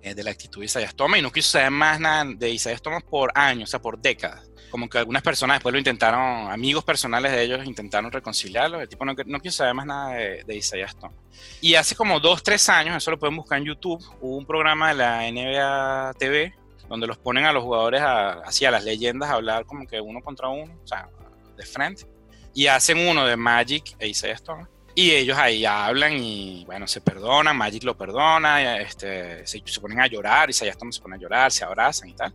eh, 0.02 0.14
de 0.14 0.22
la 0.22 0.30
actitud 0.30 0.60
de 0.60 0.66
Isaiah 0.66 0.92
Thomas 0.94 1.18
y 1.18 1.22
no 1.22 1.30
quiso 1.30 1.50
saber 1.50 1.70
más 1.70 2.00
nada 2.00 2.24
de 2.24 2.50
Isaiah 2.50 2.78
Thomas 2.78 3.02
por 3.02 3.32
años, 3.34 3.68
o 3.68 3.70
sea, 3.70 3.80
por 3.80 3.98
décadas. 3.98 4.50
Como 4.70 4.88
que 4.88 4.98
algunas 4.98 5.22
personas 5.22 5.56
después 5.56 5.72
lo 5.72 5.78
intentaron, 5.78 6.50
amigos 6.50 6.84
personales 6.84 7.32
de 7.32 7.42
ellos 7.42 7.66
intentaron 7.66 8.12
reconciliarlo, 8.12 8.80
el 8.80 8.88
tipo 8.88 9.04
no, 9.04 9.14
no 9.26 9.40
quiso 9.40 9.58
saber 9.58 9.74
más 9.74 9.86
nada 9.86 10.14
de, 10.14 10.44
de 10.44 10.56
Isaiah 10.56 10.92
Thomas. 10.98 11.16
Y 11.60 11.74
hace 11.74 11.96
como 11.96 12.20
dos, 12.20 12.42
tres 12.42 12.68
años, 12.68 12.96
eso 12.96 13.10
lo 13.10 13.18
pueden 13.18 13.36
buscar 13.36 13.58
en 13.58 13.64
YouTube, 13.64 14.00
hubo 14.20 14.36
un 14.36 14.46
programa 14.46 14.90
de 14.90 14.94
la 14.94 15.30
NBA 15.30 16.14
TV 16.18 16.54
donde 16.90 17.06
los 17.06 17.18
ponen 17.18 17.44
a 17.44 17.52
los 17.52 17.62
jugadores, 17.62 18.00
a, 18.02 18.32
así 18.40 18.64
a 18.64 18.70
las 18.72 18.82
leyendas, 18.84 19.30
a 19.30 19.34
hablar 19.34 19.64
como 19.64 19.86
que 19.86 20.00
uno 20.00 20.20
contra 20.20 20.48
uno, 20.48 20.76
o 20.82 20.86
sea, 20.86 21.08
de 21.56 21.64
frente. 21.64 22.04
Y 22.52 22.66
hacen 22.66 22.98
uno 23.08 23.24
de 23.24 23.36
Magic 23.36 23.94
e 24.00 24.08
Isaiah 24.08 24.38
Thomas. 24.38 24.68
Y 25.00 25.12
ellos 25.12 25.38
ahí 25.38 25.64
hablan 25.64 26.12
y, 26.12 26.62
bueno, 26.66 26.86
se 26.86 27.00
perdonan, 27.00 27.56
Magic 27.56 27.84
lo 27.84 27.96
perdona, 27.96 28.76
este, 28.80 29.46
se, 29.46 29.62
se 29.64 29.80
ponen 29.80 29.98
a 29.98 30.06
llorar, 30.06 30.50
Isaiah 30.50 30.74
Thomas 30.74 30.96
se 30.96 31.00
pone 31.00 31.16
a 31.16 31.18
llorar, 31.18 31.50
se 31.50 31.64
abrazan 31.64 32.10
y 32.10 32.12
tal. 32.12 32.34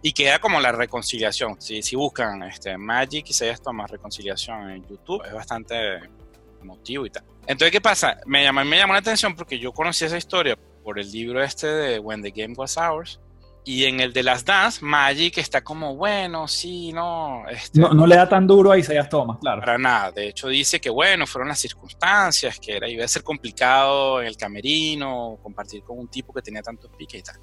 Y 0.00 0.12
queda 0.12 0.38
como 0.38 0.60
la 0.60 0.70
reconciliación. 0.70 1.60
Si, 1.60 1.82
si 1.82 1.96
buscan 1.96 2.44
este, 2.44 2.78
Magic 2.78 3.26
y 3.26 3.30
Isaiah 3.30 3.56
Thomas 3.56 3.90
reconciliación 3.90 4.70
en 4.70 4.86
YouTube, 4.86 5.24
es 5.26 5.32
bastante 5.32 5.74
emotivo 6.62 7.04
y 7.04 7.10
tal. 7.10 7.24
Entonces, 7.48 7.72
¿qué 7.72 7.80
pasa? 7.80 8.20
Me 8.26 8.44
llamó, 8.44 8.64
me 8.64 8.76
llamó 8.78 8.92
la 8.92 9.00
atención 9.00 9.34
porque 9.34 9.58
yo 9.58 9.72
conocí 9.72 10.04
esa 10.04 10.16
historia 10.16 10.56
por 10.84 11.00
el 11.00 11.10
libro 11.10 11.42
este 11.42 11.66
de 11.66 11.98
When 11.98 12.22
the 12.22 12.30
Game 12.30 12.54
Was 12.56 12.76
Ours. 12.76 13.18
Y 13.66 13.86
en 13.86 14.00
el 14.00 14.12
de 14.12 14.22
las 14.22 14.44
Dance, 14.44 14.84
Magic 14.84 15.38
está 15.38 15.64
como, 15.64 15.96
bueno, 15.96 16.46
sí, 16.46 16.92
no. 16.92 17.44
Este, 17.48 17.80
No, 17.80 17.94
no 17.94 18.06
le 18.06 18.14
da 18.16 18.28
tan 18.28 18.46
duro 18.46 18.70
a 18.72 18.78
Isaiah 18.78 19.08
Thomas, 19.08 19.38
claro. 19.40 19.60
para 19.60 19.78
nada. 19.78 20.12
De 20.12 20.28
hecho, 20.28 20.48
dice 20.48 20.80
que, 20.80 20.90
bueno, 20.90 21.26
fueron 21.26 21.48
las 21.48 21.60
circunstancias, 21.60 22.60
que 22.60 22.76
era, 22.76 22.88
iba 22.88 23.04
a 23.04 23.08
ser 23.08 23.22
complicado 23.22 24.20
en 24.20 24.26
el 24.26 24.36
camerino, 24.36 25.38
compartir 25.42 25.82
con 25.82 25.98
un 25.98 26.08
tipo 26.08 26.32
que 26.34 26.42
tenía 26.42 26.60
tantos 26.62 26.90
piques 26.96 27.20
y 27.20 27.22
tal. 27.22 27.36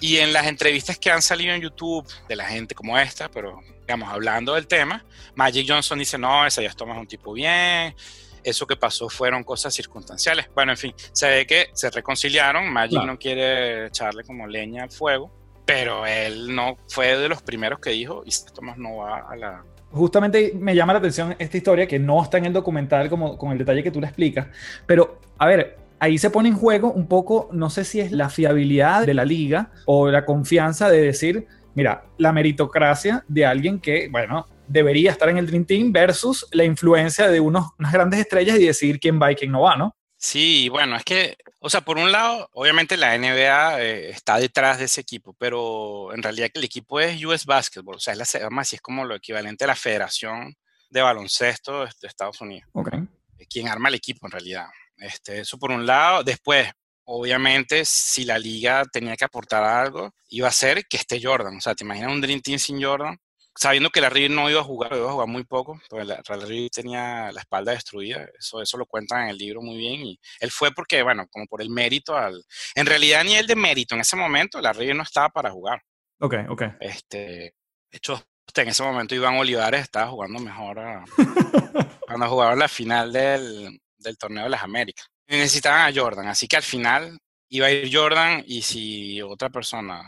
Y 0.00 0.16
en 0.16 0.32
las 0.32 0.48
entrevistas 0.48 0.98
que 0.98 1.12
han 1.12 1.22
salido 1.22 1.54
en 1.54 1.60
YouTube 1.62 2.04
de 2.28 2.34
la 2.34 2.44
gente 2.46 2.74
como 2.74 2.98
esta, 2.98 3.30
pero 3.30 3.60
digamos, 3.82 4.08
hablando 4.12 4.54
del 4.54 4.66
tema, 4.66 5.04
Magic 5.36 5.64
Johnson 5.68 5.96
dice, 6.00 6.18
no, 6.18 6.44
Isaiah 6.44 6.72
Thomas 6.72 6.96
es 6.96 7.00
un 7.02 7.06
tipo 7.06 7.32
bien, 7.32 7.94
eso 8.42 8.66
que 8.66 8.74
pasó 8.74 9.08
fueron 9.08 9.44
cosas 9.44 9.72
circunstanciales. 9.72 10.48
Bueno, 10.56 10.72
en 10.72 10.78
fin, 10.78 10.94
se 11.12 11.28
ve 11.28 11.46
que 11.46 11.68
se 11.72 11.88
reconciliaron, 11.88 12.68
Magic 12.72 12.94
Claro. 12.94 13.06
no 13.12 13.16
quiere 13.16 13.86
echarle 13.86 14.24
como 14.24 14.48
leña 14.48 14.82
al 14.82 14.90
fuego, 14.90 15.30
pero 15.64 16.06
él 16.06 16.54
no 16.54 16.76
fue 16.88 17.16
de 17.16 17.28
los 17.28 17.42
primeros 17.42 17.78
que 17.78 17.90
dijo, 17.90 18.22
Isaiah 18.26 18.52
Thomas 18.54 18.78
no 18.78 18.96
va 18.98 19.28
a 19.28 19.36
la... 19.36 19.64
Justamente 19.90 20.52
me 20.58 20.74
llama 20.74 20.94
la 20.94 21.00
atención 21.00 21.36
esta 21.38 21.56
historia 21.56 21.86
que 21.86 21.98
no 21.98 22.22
está 22.22 22.38
en 22.38 22.46
el 22.46 22.52
documental 22.52 23.10
como 23.10 23.36
con 23.36 23.52
el 23.52 23.58
detalle 23.58 23.82
que 23.82 23.90
tú 23.90 24.00
le 24.00 24.06
explicas, 24.06 24.46
pero 24.86 25.20
a 25.38 25.46
ver, 25.46 25.76
ahí 25.98 26.18
se 26.18 26.30
pone 26.30 26.48
en 26.48 26.56
juego 26.56 26.90
un 26.92 27.06
poco, 27.06 27.48
no 27.52 27.70
sé 27.70 27.84
si 27.84 28.00
es 28.00 28.10
la 28.10 28.28
fiabilidad 28.28 29.06
de 29.06 29.14
la 29.14 29.24
liga 29.24 29.70
o 29.86 30.08
la 30.08 30.24
confianza 30.24 30.88
de 30.88 31.02
decir, 31.02 31.46
mira, 31.74 32.04
la 32.18 32.32
meritocracia 32.32 33.24
de 33.28 33.46
alguien 33.46 33.78
que, 33.78 34.08
bueno, 34.10 34.46
debería 34.66 35.10
estar 35.10 35.28
en 35.28 35.38
el 35.38 35.46
Dream 35.46 35.64
Team 35.64 35.92
versus 35.92 36.48
la 36.52 36.64
influencia 36.64 37.28
de 37.28 37.40
unos, 37.40 37.68
unas 37.78 37.92
grandes 37.92 38.20
estrellas 38.20 38.58
y 38.58 38.66
decidir 38.66 38.98
quién 38.98 39.20
va 39.20 39.30
y 39.30 39.36
quién 39.36 39.52
no 39.52 39.60
va, 39.60 39.76
¿no? 39.76 39.94
Sí, 40.24 40.68
bueno, 40.68 40.94
es 40.94 41.02
que, 41.02 41.36
o 41.58 41.68
sea, 41.68 41.80
por 41.80 41.98
un 41.98 42.12
lado, 42.12 42.48
obviamente 42.52 42.96
la 42.96 43.18
NBA 43.18 43.82
eh, 43.82 44.10
está 44.10 44.38
detrás 44.38 44.78
de 44.78 44.84
ese 44.84 45.00
equipo, 45.00 45.34
pero 45.36 46.14
en 46.14 46.22
realidad 46.22 46.48
el 46.54 46.62
equipo 46.62 47.00
es 47.00 47.24
US 47.24 47.44
Basketball, 47.44 47.96
o 47.96 47.98
sea, 47.98 48.12
es 48.12 48.18
la, 48.18 48.48
así, 48.60 48.76
es 48.76 48.80
como 48.80 49.04
lo 49.04 49.16
equivalente 49.16 49.64
a 49.64 49.66
la 49.66 49.74
Federación 49.74 50.54
de 50.90 51.02
Baloncesto 51.02 51.80
de, 51.84 51.90
Estados 52.02 52.40
Unidos, 52.40 52.70
Ok. 52.72 52.94
eh, 52.94 53.46
quien 53.50 53.66
arma 53.66 53.88
el 53.88 53.96
equipo 53.96 54.28
en 54.28 54.30
realidad. 54.30 54.66
Este, 54.96 55.40
eso 55.40 55.58
por 55.58 55.72
un 55.72 55.84
lado. 55.84 56.22
Después, 56.22 56.70
obviamente, 57.02 57.84
si 57.84 58.24
la 58.24 58.38
liga 58.38 58.84
tenía 58.92 59.16
que 59.16 59.24
aportar 59.24 59.64
algo, 59.64 60.14
iba 60.28 60.46
a 60.46 60.52
ser 60.52 60.86
que 60.86 60.98
esté 60.98 61.20
Jordan. 61.20 61.56
O 61.56 61.60
sea, 61.60 61.74
¿te 61.74 61.82
imaginas 61.82 62.12
un 62.12 62.20
Dream 62.20 62.40
Team 62.40 62.60
sin 62.60 62.80
Jordan? 62.80 63.18
Sabiendo 63.54 63.90
que 63.90 64.00
la 64.00 64.08
River 64.08 64.30
no 64.30 64.48
iba 64.50 64.60
a 64.60 64.64
jugar, 64.64 64.92
iba 64.94 65.08
a 65.08 65.12
jugar 65.12 65.28
muy 65.28 65.44
poco, 65.44 65.80
porque 65.90 66.04
la, 66.06 66.22
la 66.26 66.36
River 66.46 66.70
tenía 66.70 67.30
la 67.32 67.40
espalda 67.40 67.72
destruida, 67.72 68.26
eso, 68.38 68.62
eso 68.62 68.78
lo 68.78 68.86
cuentan 68.86 69.24
en 69.24 69.28
el 69.28 69.36
libro 69.38 69.60
muy 69.60 69.76
bien, 69.76 70.00
y 70.00 70.20
él 70.40 70.50
fue 70.50 70.72
porque, 70.72 71.02
bueno, 71.02 71.26
como 71.30 71.46
por 71.46 71.60
el 71.60 71.68
mérito 71.70 72.16
al... 72.16 72.42
En 72.74 72.86
realidad 72.86 73.24
ni 73.24 73.34
el 73.34 73.46
de 73.46 73.54
mérito, 73.56 73.94
en 73.94 74.00
ese 74.00 74.16
momento 74.16 74.60
la 74.60 74.72
River 74.72 74.96
no 74.96 75.02
estaba 75.02 75.28
para 75.28 75.50
jugar. 75.50 75.82
Ok, 76.20 76.34
ok. 76.48 76.62
Este, 76.80 77.16
de 77.18 77.52
hecho, 77.98 78.22
en 78.54 78.68
ese 78.68 78.82
momento 78.82 79.14
Iván 79.14 79.36
Olivares 79.36 79.82
estaba 79.82 80.10
jugando 80.10 80.38
mejor 80.40 80.78
a- 80.78 81.04
cuando 82.06 82.28
jugaron 82.28 82.58
la 82.58 82.68
final 82.68 83.12
del, 83.12 83.80
del 83.98 84.18
torneo 84.18 84.44
de 84.44 84.50
las 84.50 84.62
Américas. 84.62 85.06
Y 85.26 85.36
necesitaban 85.36 85.80
a 85.90 85.94
Jordan, 86.00 86.26
así 86.28 86.48
que 86.48 86.56
al 86.56 86.62
final 86.62 87.18
iba 87.48 87.66
a 87.66 87.70
ir 87.70 87.94
Jordan 87.94 88.42
y 88.46 88.62
si 88.62 89.20
otra 89.22 89.50
persona 89.50 90.02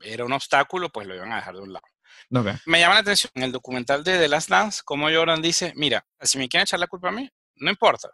era 0.00 0.24
un 0.24 0.32
obstáculo, 0.32 0.88
pues 0.90 1.06
lo 1.06 1.14
iban 1.14 1.32
a 1.32 1.36
dejar 1.36 1.54
de 1.56 1.60
un 1.62 1.72
lado. 1.72 1.84
Ok. 2.32 2.46
Me 2.66 2.80
llama 2.80 2.94
la 2.94 3.00
atención 3.00 3.30
en 3.34 3.44
el 3.44 3.52
documental 3.52 4.04
de 4.04 4.18
The 4.18 4.28
Last 4.28 4.50
Dance, 4.50 4.82
cómo 4.84 5.08
Jordan 5.10 5.40
dice, 5.40 5.72
mira, 5.76 6.04
si 6.20 6.38
me 6.38 6.48
quieren 6.48 6.64
echar 6.64 6.80
la 6.80 6.86
culpa 6.86 7.08
a 7.08 7.12
mí, 7.12 7.28
no 7.56 7.70
importa. 7.70 8.08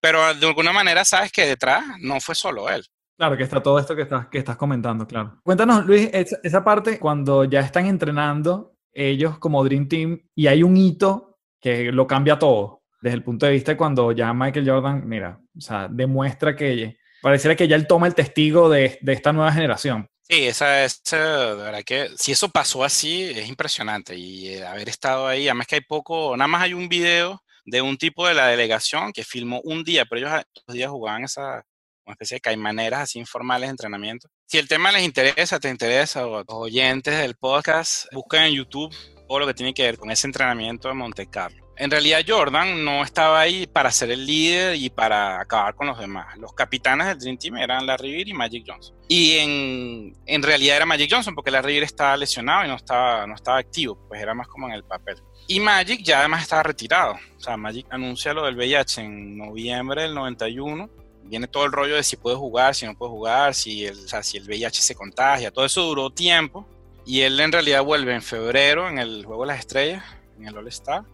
Pero 0.00 0.34
de 0.34 0.46
alguna 0.46 0.72
manera 0.72 1.04
sabes 1.04 1.32
que 1.32 1.46
detrás 1.46 1.84
no 2.00 2.20
fue 2.20 2.34
solo 2.34 2.68
él. 2.68 2.84
Claro, 3.16 3.36
que 3.36 3.44
está 3.44 3.62
todo 3.62 3.78
esto 3.78 3.94
que 3.94 4.02
estás, 4.02 4.26
que 4.26 4.38
estás 4.38 4.56
comentando, 4.56 5.06
claro. 5.06 5.40
Cuéntanos, 5.44 5.86
Luis, 5.86 6.10
esa, 6.12 6.36
esa 6.42 6.64
parte 6.64 6.98
cuando 6.98 7.44
ya 7.44 7.60
están 7.60 7.86
entrenando 7.86 8.76
ellos 8.92 9.38
como 9.38 9.62
Dream 9.64 9.88
Team 9.88 10.20
y 10.34 10.46
hay 10.48 10.62
un 10.62 10.76
hito 10.76 11.38
que 11.60 11.92
lo 11.92 12.06
cambia 12.06 12.38
todo, 12.38 12.82
desde 13.00 13.16
el 13.16 13.22
punto 13.22 13.46
de 13.46 13.52
vista 13.52 13.72
de 13.72 13.76
cuando 13.76 14.12
ya 14.12 14.32
Michael 14.34 14.68
Jordan, 14.68 15.08
mira, 15.08 15.40
o 15.56 15.60
sea, 15.60 15.88
demuestra 15.88 16.56
que 16.56 16.98
pareciera 17.22 17.56
que 17.56 17.68
ya 17.68 17.76
él 17.76 17.86
toma 17.86 18.06
el 18.06 18.14
testigo 18.14 18.68
de, 18.68 18.98
de 19.00 19.12
esta 19.12 19.32
nueva 19.32 19.52
generación. 19.52 20.08
Sí, 20.26 20.46
esa 20.46 20.84
es, 20.84 21.02
eh, 21.12 21.16
de 21.16 21.54
verdad 21.54 21.82
que 21.84 22.08
si 22.16 22.32
eso 22.32 22.48
pasó 22.48 22.82
así, 22.82 23.24
es 23.24 23.46
impresionante. 23.48 24.16
Y 24.16 24.48
eh, 24.54 24.64
haber 24.66 24.88
estado 24.88 25.26
ahí, 25.26 25.46
además 25.48 25.66
que 25.66 25.74
hay 25.76 25.80
poco, 25.82 26.34
nada 26.36 26.48
más 26.48 26.62
hay 26.62 26.72
un 26.72 26.88
video 26.88 27.42
de 27.66 27.82
un 27.82 27.98
tipo 27.98 28.26
de 28.26 28.32
la 28.34 28.46
delegación 28.48 29.12
que 29.12 29.22
filmó 29.24 29.60
un 29.64 29.84
día, 29.84 30.04
pero 30.06 30.20
ellos 30.20 30.30
a- 30.32 30.44
todos 30.52 30.64
los 30.68 30.74
días 30.76 30.90
jugaban 30.90 31.24
esa 31.24 31.62
una 32.06 32.12
especie 32.14 32.36
de 32.36 32.40
caimaneras 32.42 33.00
así 33.00 33.18
informales 33.18 33.68
de 33.68 33.70
entrenamiento. 33.72 34.28
Si 34.46 34.58
el 34.58 34.68
tema 34.68 34.92
les 34.92 35.02
interesa, 35.04 35.58
te 35.58 35.70
interesa, 35.70 36.26
o 36.26 36.34
a 36.36 36.38
los 36.40 36.46
oyentes 36.50 37.16
del 37.18 37.34
podcast, 37.34 38.04
busquen 38.12 38.42
en 38.42 38.52
YouTube 38.54 38.94
todo 39.26 39.38
lo 39.38 39.46
que 39.46 39.54
tiene 39.54 39.72
que 39.72 39.84
ver 39.84 39.96
con 39.98 40.10
ese 40.10 40.26
entrenamiento 40.26 40.88
de 40.88 40.94
Monte 40.94 41.26
Carlo. 41.30 41.63
En 41.76 41.90
realidad 41.90 42.20
Jordan 42.26 42.84
no 42.84 43.02
estaba 43.02 43.40
ahí 43.40 43.66
para 43.66 43.90
ser 43.90 44.10
el 44.10 44.24
líder 44.24 44.76
y 44.76 44.90
para 44.90 45.40
acabar 45.40 45.74
con 45.74 45.88
los 45.88 45.98
demás. 45.98 46.36
Los 46.38 46.52
capitanes 46.52 47.08
del 47.08 47.18
Dream 47.18 47.36
Team 47.36 47.56
eran 47.56 47.86
Larry 47.86 48.12
Bird 48.12 48.28
y 48.28 48.32
Magic 48.32 48.64
Johnson. 48.66 48.94
Y 49.08 49.38
en, 49.38 50.16
en 50.24 50.42
realidad 50.42 50.76
era 50.76 50.86
Magic 50.86 51.10
Johnson 51.10 51.34
porque 51.34 51.50
Larry 51.50 51.74
Bird 51.74 51.84
estaba 51.84 52.16
lesionado 52.16 52.64
y 52.64 52.68
no 52.68 52.76
estaba, 52.76 53.26
no 53.26 53.34
estaba 53.34 53.58
activo, 53.58 53.98
pues 54.08 54.20
era 54.20 54.34
más 54.34 54.46
como 54.46 54.68
en 54.68 54.74
el 54.74 54.84
papel. 54.84 55.16
Y 55.48 55.58
Magic 55.60 56.02
ya 56.02 56.20
además 56.20 56.42
estaba 56.42 56.62
retirado. 56.62 57.14
O 57.36 57.40
sea, 57.40 57.56
Magic 57.56 57.86
anuncia 57.90 58.32
lo 58.32 58.44
del 58.44 58.56
VIH 58.56 59.00
en 59.00 59.36
noviembre 59.36 60.02
del 60.02 60.14
91. 60.14 60.88
Viene 61.24 61.48
todo 61.48 61.64
el 61.64 61.72
rollo 61.72 61.96
de 61.96 62.02
si 62.02 62.16
puede 62.16 62.36
jugar, 62.36 62.74
si 62.74 62.86
no 62.86 62.94
puede 62.94 63.10
jugar, 63.10 63.54
si 63.54 63.84
el, 63.84 63.98
o 63.98 64.08
sea, 64.08 64.22
si 64.22 64.36
el 64.36 64.44
VIH 64.44 64.80
se 64.80 64.94
contagia. 64.94 65.50
Todo 65.50 65.64
eso 65.64 65.82
duró 65.82 66.10
tiempo. 66.10 66.66
Y 67.04 67.20
él 67.22 67.38
en 67.40 67.52
realidad 67.52 67.82
vuelve 67.82 68.14
en 68.14 68.22
febrero 68.22 68.88
en 68.88 68.98
el 68.98 69.26
Juego 69.26 69.42
de 69.42 69.48
las 69.48 69.58
Estrellas, 69.58 70.04
en 70.38 70.46
el 70.46 70.56
All-Star. 70.56 71.04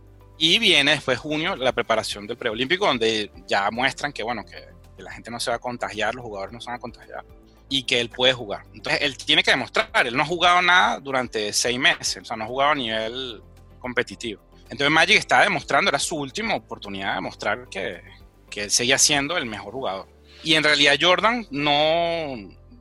Y 0.43 0.59
viene 0.59 0.93
después 0.93 1.19
junio 1.19 1.55
la 1.55 1.71
preparación 1.71 2.27
del 2.27 2.39
preolímpico, 2.39 2.87
donde 2.87 3.31
ya 3.47 3.71
muestran 3.71 4.11
que, 4.11 4.23
bueno, 4.23 4.43
que, 4.43 4.71
la 4.97 5.13
gente 5.13 5.31
no 5.31 5.39
se 5.39 5.51
va 5.51 5.57
a 5.57 5.61
contagiar, 5.61 6.15
los 6.15 6.25
jugadores 6.25 6.53
no 6.53 6.61
se 6.61 6.71
van 6.71 6.77
a 6.77 6.81
contagiar 6.81 7.25
y 7.69 7.83
que 7.85 8.01
él 8.01 8.09
puede 8.09 8.33
jugar. 8.33 8.65
Entonces 8.75 9.03
él 9.03 9.19
tiene 9.19 9.43
que 9.43 9.51
demostrar, 9.51 10.07
él 10.07 10.17
no 10.17 10.23
ha 10.23 10.27
jugado 10.27 10.61
nada 10.63 10.99
durante 10.99 11.53
seis 11.53 11.79
meses, 11.79 12.23
o 12.23 12.25
sea, 12.25 12.37
no 12.37 12.45
ha 12.45 12.47
jugado 12.47 12.73
a 12.73 12.75
nivel 12.75 13.43
competitivo. 13.79 14.43
Entonces 14.71 14.91
Magic 14.91 15.17
está 15.17 15.43
demostrando, 15.43 15.91
era 15.91 15.99
su 15.99 16.17
última 16.17 16.55
oportunidad 16.55 17.11
de 17.11 17.15
demostrar 17.17 17.69
que, 17.71 18.01
que 18.51 18.65
él 18.65 18.71
seguía 18.71 18.97
siendo 18.97 19.37
el 19.37 19.45
mejor 19.47 19.73
jugador. 19.75 20.09
Y 20.43 20.55
en 20.55 20.65
realidad 20.65 20.97
Jordan 20.99 21.47
no 21.51 22.35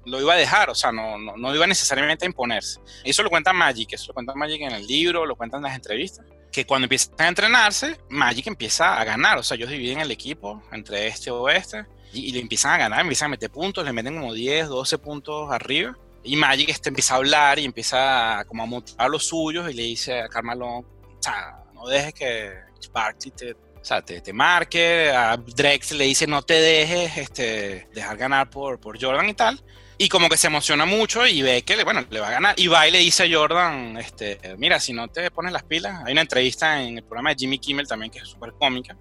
lo 0.06 0.22
iba 0.22 0.34
a 0.34 0.38
dejar, 0.38 0.70
o 0.70 0.76
sea, 0.76 0.94
no, 0.94 1.18
no, 1.18 1.36
no 1.36 1.56
iba 1.56 1.68
necesariamente 1.68 2.26
a 2.26 2.28
imponerse. 2.28 2.80
Eso 3.04 3.22
lo 3.22 3.30
cuenta 3.30 3.52
Magic, 3.52 3.94
eso 3.94 4.08
lo 4.08 4.14
cuenta 4.14 4.34
Magic 4.34 4.62
en 4.62 4.72
el 4.72 4.88
libro, 4.88 5.26
lo 5.26 5.36
cuentan 5.36 5.60
en 5.60 5.64
las 5.66 5.76
entrevistas 5.76 6.26
que 6.52 6.66
cuando 6.66 6.86
empiezan 6.86 7.14
a 7.20 7.28
entrenarse, 7.28 8.00
Magic 8.10 8.48
empieza 8.48 9.00
a 9.00 9.04
ganar. 9.04 9.38
O 9.38 9.44
sea, 9.44 9.56
ellos 9.56 9.70
dividen 9.70 10.00
el 10.00 10.12
equipo 10.12 10.64
entre 10.72 11.08
este 11.08 11.32
o 11.32 11.50
este 11.50 11.86
y, 12.14 12.32
le 12.32 12.40
empiezan 12.40 12.74
a 12.74 12.78
ganar, 12.78 13.02
empiezan 13.02 13.28
a 13.28 13.30
meter 13.30 13.50
puntos, 13.50 13.86
le 13.86 13.94
meten 13.94 14.20
como 14.20 14.34
10, 14.34 14.68
12 14.68 14.98
puntos 14.98 15.52
arriba. 15.52 15.98
Y 16.24 16.36
Magic 16.36 16.70
este 16.70 16.90
empieza 16.90 17.14
a 17.14 17.18
hablar 17.18 17.60
y 17.60 17.66
empieza 17.66 18.40
a, 18.40 18.46
como 18.46 18.64
a 18.64 18.66
motivar 18.66 19.10
los 19.10 19.26
suyos 19.26 19.70
y 19.70 19.74
le 19.74 19.84
dice 19.84 20.22
a 20.22 20.28
Carmelo, 20.28 20.80
o 20.80 20.86
sea, 21.20 21.64
no 21.74 21.88
dejes 21.88 22.14
que 22.14 22.52
Barkley 22.92 23.32
te, 23.32 23.54
o 23.54 23.86
sea, 23.86 24.02
te, 24.02 24.20
te, 24.22 24.34
marque. 24.34 25.12
A 25.12 25.38
Drex 25.38 25.92
le 25.92 26.06
dice, 26.06 26.28
no 26.28 26.42
te 26.42 26.56
dejes 26.56 27.18
este, 27.18 27.88
dejar 27.94 28.18
ganar 28.18 28.50
por, 28.50 28.80
por 28.80 29.02
Jordan 29.02 29.30
y 29.30 29.34
tal. 29.34 29.64
Y 30.02 30.08
como 30.08 30.30
que 30.30 30.38
se 30.38 30.48
emociona 30.48 30.86
mucho 30.86 31.28
y 31.28 31.42
ve 31.42 31.62
que, 31.64 31.84
bueno, 31.84 32.06
le 32.10 32.22
va 32.22 32.30
a 32.30 32.32
ganar. 32.32 32.56
Y 32.58 32.68
va 32.68 32.88
y 32.88 32.92
le 32.92 33.00
dice 33.00 33.24
a 33.24 33.28
Jordan, 33.30 33.98
este, 33.98 34.40
mira, 34.58 34.80
si 34.80 34.94
no 34.94 35.10
te 35.10 35.30
pones 35.30 35.52
las 35.52 35.64
pilas, 35.64 36.02
hay 36.06 36.14
una 36.14 36.22
entrevista 36.22 36.82
en 36.82 37.00
el 37.00 37.04
programa 37.04 37.32
de 37.32 37.36
Jimmy 37.38 37.60
Kimmel 37.60 37.86
también 37.86 38.10
que 38.10 38.20
es 38.20 38.30
súper 38.30 38.54
cómica. 38.54 38.98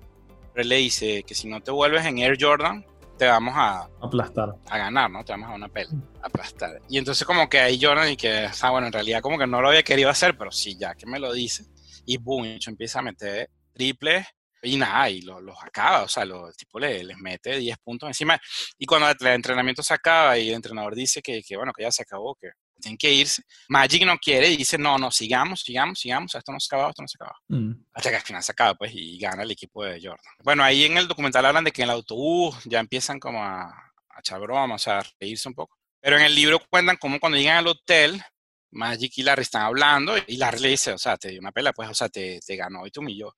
Pero 0.53 0.63
él 0.63 0.69
le 0.69 0.77
dice 0.79 1.23
que 1.23 1.37
si 1.37 1.47
no 1.47 1.61
te 1.61 1.71
vuelves 1.71 2.05
en 2.05 2.19
Air 2.19 2.37
Jordan, 2.41 2.85
te 3.17 3.27
vamos 3.29 3.55
a 3.57 3.89
aplastar. 4.03 4.57
A 4.69 4.77
ganar, 4.77 5.09
¿no? 5.09 5.25
Te 5.25 5.31
vamos 5.31 5.49
a 5.51 5.55
una 5.55 5.69
pela, 5.69 5.91
aplastar. 6.21 6.81
Y 6.89 6.99
entonces 6.99 7.25
como 7.25 7.49
que 7.49 7.61
ahí 7.61 7.79
Jordan 7.81 8.11
y 8.11 8.17
que, 8.17 8.49
sea, 8.53 8.71
bueno, 8.71 8.89
en 8.89 8.93
realidad 8.93 9.23
como 9.23 9.39
que 9.39 9.47
no 9.47 9.63
lo 9.63 9.69
había 9.69 9.85
querido 9.85 10.11
hacer, 10.11 10.37
pero 10.37 10.51
sí, 10.51 10.77
ya 10.77 10.97
que 10.97 11.07
me 11.07 11.21
lo 11.21 11.33
dice. 11.33 11.65
Y 12.07 12.17
boom, 12.17 12.59
empieza 12.67 12.99
a 12.99 13.03
meter 13.03 13.51
triples 13.73 14.27
y 14.63 14.77
nada, 14.77 15.09
y 15.11 15.23
los, 15.23 15.41
acaba, 15.63 16.03
o 16.03 16.09
sea, 16.09 16.25
el 16.25 16.33
tipo 16.57 16.79
le, 16.79 17.05
les 17.05 17.17
mete 17.19 17.57
10 17.59 17.79
puntos 17.79 18.09
encima. 18.09 18.39
Y 18.79 18.87
cuando 18.87 19.09
el 19.09 19.27
entrenamiento 19.27 19.83
se 19.83 19.95
acaba 19.95 20.39
y 20.39 20.49
el 20.49 20.55
entrenador 20.55 20.95
dice 20.95 21.23
que, 21.23 21.43
que 21.43 21.57
bueno, 21.57 21.73
que 21.73 21.83
ya 21.83 21.93
se 21.93 22.03
acabó, 22.03 22.35
que 22.35 22.51
tienen 22.81 22.97
que 22.97 23.13
irse, 23.13 23.43
Magic 23.69 24.05
no 24.05 24.17
quiere 24.19 24.49
y 24.49 24.57
dice, 24.57 24.79
no, 24.79 24.99
no, 24.99 25.11
sigamos, 25.11 25.61
sigamos, 25.63 25.99
sigamos, 25.99 26.35
esto 26.35 26.53
no 26.53 26.61
se 26.61 26.75
acaba, 26.75 26.91
esto 26.91 27.03
no 27.03 27.09
se 27.09 27.17
acaba. 27.21 27.37
Mm. 27.49 27.73
Hasta 27.93 28.11
que 28.11 28.17
al 28.17 28.23
final 28.23 28.43
se 28.43 28.53
acaba, 28.53 28.75
pues, 28.75 28.93
y 28.95 29.19
gana 29.19 29.43
el 29.43 29.51
equipo 29.51 29.85
de 29.85 30.01
Jordan. 30.01 30.35
Bueno, 30.45 30.63
ahí 30.63 30.85
en 30.85 30.99
el 30.99 31.09
documental 31.09 31.47
hablan 31.47 31.65
de 31.65 31.73
que 31.73 31.83
en 31.83 31.89
el 31.89 31.95
autobús 31.95 32.57
ya 32.65 32.81
empiezan 32.81 33.19
como 33.19 33.43
a, 33.43 33.65
a 33.65 34.21
echar 34.21 34.41
bromas, 34.41 34.83
o 34.83 34.85
sea, 34.85 34.99
a 34.99 35.07
reírse 35.21 35.49
un 35.49 35.55
poco. 35.55 35.77
Pero 36.01 36.17
en 36.17 36.23
el 36.23 36.35
libro 36.35 36.61
cuentan 36.71 36.97
cómo 36.97 37.19
cuando 37.19 37.39
llegan 37.39 37.59
al 37.59 37.67
hotel, 37.67 38.23
Magic 38.71 39.13
y 39.17 39.23
Larry 39.23 39.43
están 39.43 39.63
hablando 39.63 40.15
y 40.27 40.37
Larry 40.37 40.61
le 40.61 40.69
dice, 40.69 40.93
o 40.93 40.99
sea, 40.99 41.17
te 41.17 41.31
dio 41.31 41.41
una 41.41 41.53
pela, 41.53 41.73
pues, 41.73 41.89
o 41.89 41.95
sea, 41.95 42.09
te, 42.09 42.39
te 42.45 42.57
ganó 42.57 42.87
y 42.87 42.91
te 42.91 43.01
humilló. 43.01 43.35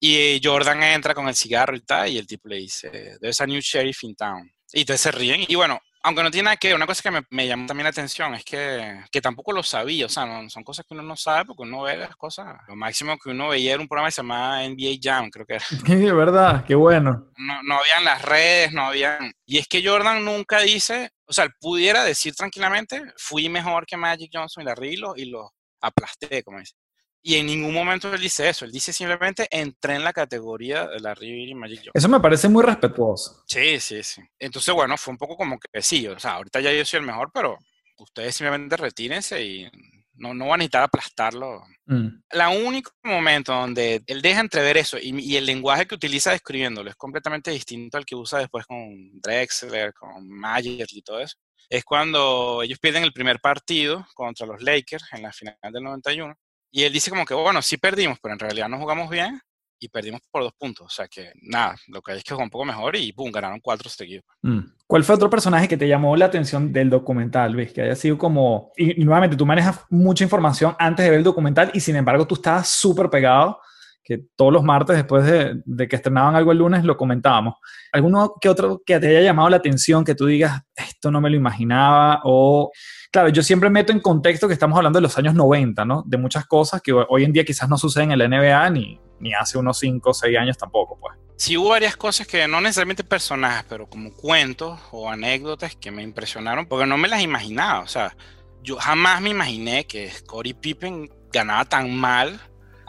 Y 0.00 0.40
Jordan 0.42 0.82
entra 0.82 1.14
con 1.14 1.28
el 1.28 1.34
cigarro 1.34 1.76
y 1.76 1.82
tal, 1.82 2.08
y 2.08 2.18
el 2.18 2.26
tipo 2.26 2.48
le 2.48 2.56
dice, 2.56 3.18
there's 3.20 3.40
a 3.40 3.46
new 3.46 3.60
sheriff 3.60 4.02
in 4.04 4.16
town. 4.16 4.50
Y 4.72 4.80
entonces 4.80 5.02
se 5.02 5.10
ríen. 5.10 5.44
Y 5.46 5.54
bueno, 5.56 5.78
aunque 6.02 6.22
no 6.22 6.30
tiene 6.30 6.44
nada 6.44 6.56
que 6.56 6.68
ver, 6.68 6.76
una 6.76 6.86
cosa 6.86 7.02
que 7.02 7.10
me, 7.10 7.22
me 7.30 7.46
llamó 7.46 7.66
también 7.66 7.84
la 7.84 7.90
atención 7.90 8.34
es 8.34 8.44
que, 8.44 9.04
que 9.10 9.20
tampoco 9.20 9.52
lo 9.52 9.62
sabía, 9.62 10.06
o 10.06 10.08
sea, 10.08 10.24
no, 10.24 10.48
son 10.48 10.64
cosas 10.64 10.86
que 10.86 10.94
uno 10.94 11.02
no 11.02 11.16
sabe 11.16 11.44
porque 11.44 11.64
uno 11.64 11.82
ve 11.82 11.98
las 11.98 12.16
cosas. 12.16 12.56
Lo 12.68 12.76
máximo 12.76 13.18
que 13.18 13.30
uno 13.30 13.48
veía 13.48 13.74
era 13.74 13.82
un 13.82 13.88
programa 13.88 14.08
que 14.08 14.12
se 14.12 14.22
llamaba 14.22 14.66
NBA 14.66 14.98
Jam, 15.02 15.30
creo 15.30 15.44
que 15.44 15.54
era. 15.54 15.64
De 15.86 16.12
verdad, 16.12 16.64
qué 16.64 16.74
bueno. 16.74 17.30
No, 17.36 17.62
no 17.62 17.74
habían 17.78 18.04
las 18.04 18.22
redes, 18.22 18.72
no 18.72 18.86
habían. 18.86 19.32
Y 19.44 19.58
es 19.58 19.68
que 19.68 19.86
Jordan 19.86 20.24
nunca 20.24 20.60
dice, 20.60 21.10
o 21.26 21.32
sea, 21.32 21.48
pudiera 21.60 22.04
decir 22.04 22.34
tranquilamente, 22.34 23.02
fui 23.18 23.48
mejor 23.50 23.84
que 23.84 23.98
Magic 23.98 24.30
Johnson 24.32 24.62
y 24.62 24.66
la 24.66 24.74
los, 24.74 25.18
y 25.18 25.26
los 25.26 25.50
aplasté, 25.82 26.42
como 26.42 26.60
dice. 26.60 26.74
Y 27.22 27.36
en 27.36 27.46
ningún 27.46 27.74
momento 27.74 28.12
él 28.12 28.20
dice 28.20 28.48
eso, 28.48 28.64
él 28.64 28.72
dice 28.72 28.92
simplemente 28.92 29.46
entré 29.50 29.94
en 29.94 30.04
la 30.04 30.12
categoría 30.12 30.86
de 30.86 31.00
la 31.00 31.14
River 31.14 31.48
y 31.48 31.54
Magic 31.54 31.78
Johnson. 31.78 31.92
Eso 31.94 32.08
me 32.08 32.20
parece 32.20 32.48
muy 32.48 32.64
respetuoso. 32.64 33.42
Sí, 33.46 33.78
sí, 33.78 34.02
sí. 34.02 34.22
Entonces, 34.38 34.74
bueno, 34.74 34.96
fue 34.96 35.12
un 35.12 35.18
poco 35.18 35.36
como 35.36 35.58
que 35.58 35.82
sí, 35.82 36.06
o 36.06 36.18
sea, 36.18 36.32
ahorita 36.32 36.60
ya 36.60 36.72
yo 36.72 36.84
soy 36.84 37.00
el 37.00 37.06
mejor, 37.06 37.30
pero 37.32 37.58
ustedes 37.98 38.34
simplemente 38.34 38.76
retírense 38.76 39.44
y 39.44 39.70
no, 40.14 40.34
no 40.34 40.46
van 40.46 40.54
a 40.54 40.56
necesitar 40.58 40.82
aplastarlo. 40.84 41.62
Mm. 41.86 42.08
El 42.30 42.66
único 42.66 42.92
momento 43.02 43.52
donde 43.52 44.02
él 44.06 44.22
deja 44.22 44.40
entrever 44.40 44.76
eso 44.76 44.96
y, 45.00 45.36
el 45.36 45.46
lenguaje 45.46 45.86
que 45.86 45.94
utiliza 45.94 46.30
describiéndolo 46.30 46.90
es 46.90 46.96
completamente 46.96 47.50
distinto 47.50 47.96
al 47.96 48.06
que 48.06 48.14
usa 48.14 48.38
después 48.38 48.66
con 48.66 49.20
Drexler, 49.20 49.92
con 49.94 50.28
Magic 50.28 50.86
y 50.92 51.02
todo 51.02 51.20
eso, 51.20 51.36
es 51.68 51.84
cuando 51.84 52.62
ellos 52.62 52.78
pierden 52.78 53.02
el 53.02 53.12
primer 53.12 53.40
partido 53.40 54.06
contra 54.14 54.46
los 54.46 54.62
Lakers 54.62 55.04
en 55.12 55.22
la 55.22 55.32
final 55.32 55.56
del 55.72 55.82
91 55.82 56.34
y 56.70 56.84
él 56.84 56.92
dice 56.92 57.10
como 57.10 57.24
que, 57.24 57.34
bueno, 57.34 57.62
sí 57.62 57.76
perdimos, 57.76 58.18
pero 58.22 58.34
en 58.34 58.38
realidad 58.38 58.68
no 58.68 58.78
jugamos 58.78 59.10
bien 59.10 59.40
y 59.80 59.88
perdimos 59.88 60.20
por 60.30 60.42
dos 60.42 60.52
puntos. 60.56 60.86
O 60.86 60.90
sea 60.90 61.08
que 61.08 61.32
nada, 61.42 61.74
lo 61.88 62.02
que 62.02 62.12
hay 62.12 62.18
es 62.18 62.24
que 62.24 62.34
jugó 62.34 62.44
un 62.44 62.50
poco 62.50 62.64
mejor 62.64 62.94
y 62.96 63.12
pum, 63.12 63.32
ganaron 63.32 63.60
cuatro 63.60 63.88
seguidos. 63.88 64.24
Mm. 64.42 64.60
¿Cuál 64.86 65.04
fue 65.04 65.14
otro 65.14 65.30
personaje 65.30 65.66
que 65.66 65.76
te 65.76 65.88
llamó 65.88 66.16
la 66.16 66.26
atención 66.26 66.72
del 66.72 66.90
documental, 66.90 67.52
Luis? 67.52 67.72
Que 67.72 67.82
haya 67.82 67.96
sido 67.96 68.18
como... 68.18 68.72
Y, 68.76 69.02
nuevamente, 69.04 69.36
tú 69.36 69.46
manejas 69.46 69.84
mucha 69.88 70.22
información 70.22 70.76
antes 70.78 71.04
de 71.04 71.10
ver 71.10 71.18
el 71.18 71.24
documental 71.24 71.70
y 71.72 71.80
sin 71.80 71.96
embargo 71.96 72.26
tú 72.26 72.34
estabas 72.34 72.68
súper 72.68 73.08
pegado, 73.08 73.58
que 74.04 74.18
todos 74.36 74.52
los 74.52 74.62
martes 74.62 74.96
después 74.96 75.24
de, 75.24 75.62
de, 75.64 75.88
que 75.88 75.96
estrenaban 75.96 76.34
algo 76.34 76.52
el 76.52 76.58
lunes 76.58 76.84
lo 76.84 76.96
comentábamos. 76.96 77.54
¿Alguno 77.92 78.34
que 78.40 78.48
otro 78.48 78.82
que 78.84 78.98
te 78.98 79.08
haya 79.08 79.22
llamado 79.22 79.48
la 79.48 79.56
atención, 79.56 80.04
que 80.04 80.14
tú 80.14 80.26
digas, 80.26 80.60
esto 80.74 81.10
no 81.10 81.20
me 81.20 81.30
lo 81.30 81.36
imaginaba 81.36 82.20
o 82.24 82.70
Claro, 83.12 83.28
yo 83.28 83.42
siempre 83.42 83.70
meto 83.70 83.90
en 83.90 83.98
contexto 83.98 84.46
que 84.46 84.54
estamos 84.54 84.76
hablando 84.76 84.98
de 84.98 85.02
los 85.02 85.18
años 85.18 85.34
90, 85.34 85.84
¿no? 85.84 86.04
De 86.06 86.16
muchas 86.16 86.46
cosas 86.46 86.80
que 86.80 86.92
hoy 86.92 87.24
en 87.24 87.32
día 87.32 87.44
quizás 87.44 87.68
no 87.68 87.76
suceden 87.76 88.12
en 88.12 88.18
la 88.18 88.28
NBA 88.28 88.70
ni, 88.70 89.00
ni 89.18 89.34
hace 89.34 89.58
unos 89.58 89.78
5 89.80 90.10
o 90.10 90.14
6 90.14 90.38
años 90.38 90.56
tampoco, 90.56 90.96
pues. 91.00 91.18
Sí 91.36 91.56
hubo 91.56 91.70
varias 91.70 91.96
cosas 91.96 92.26
que 92.26 92.46
no 92.46 92.60
necesariamente 92.60 93.02
personajes, 93.02 93.64
pero 93.68 93.88
como 93.88 94.12
cuentos 94.12 94.78
o 94.92 95.10
anécdotas 95.10 95.74
que 95.74 95.90
me 95.90 96.02
impresionaron 96.02 96.66
porque 96.66 96.86
no 96.86 96.98
me 96.98 97.08
las 97.08 97.22
imaginaba. 97.22 97.80
O 97.80 97.88
sea, 97.88 98.14
yo 98.62 98.76
jamás 98.76 99.20
me 99.20 99.30
imaginé 99.30 99.86
que 99.86 100.08
Scottie 100.10 100.54
Pippen 100.54 101.10
ganaba 101.32 101.64
tan 101.64 101.96
mal 101.96 102.40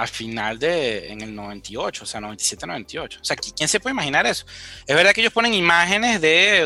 al 0.01 0.07
final 0.07 0.57
de 0.57 1.11
en 1.11 1.21
el 1.21 1.35
98, 1.35 2.03
o 2.03 2.07
sea, 2.07 2.19
97-98. 2.21 3.21
O 3.21 3.23
sea, 3.23 3.35
¿quién 3.35 3.69
se 3.69 3.79
puede 3.79 3.93
imaginar 3.93 4.25
eso? 4.25 4.47
Es 4.87 4.95
verdad 4.95 5.11
que 5.11 5.21
ellos 5.21 5.31
ponen 5.31 5.53
imágenes 5.53 6.19
de 6.19 6.61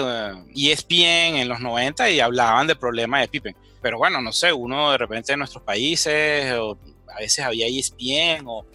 ESPN 0.55 0.93
eh, 0.93 1.37
e 1.37 1.41
en 1.41 1.49
los 1.49 1.59
90 1.59 2.09
y 2.11 2.21
hablaban 2.21 2.65
del 2.65 2.77
problema 2.77 3.19
de 3.19 3.27
Pippen. 3.27 3.53
Pero 3.81 3.97
bueno, 3.97 4.21
no 4.21 4.31
sé, 4.31 4.53
uno 4.53 4.91
de 4.91 4.97
repente 4.97 5.33
de 5.33 5.37
nuestros 5.37 5.61
países, 5.63 6.53
o 6.53 6.79
a 7.13 7.19
veces 7.19 7.43
había 7.43 7.67
ESPN, 7.67 8.45
o, 8.47 8.65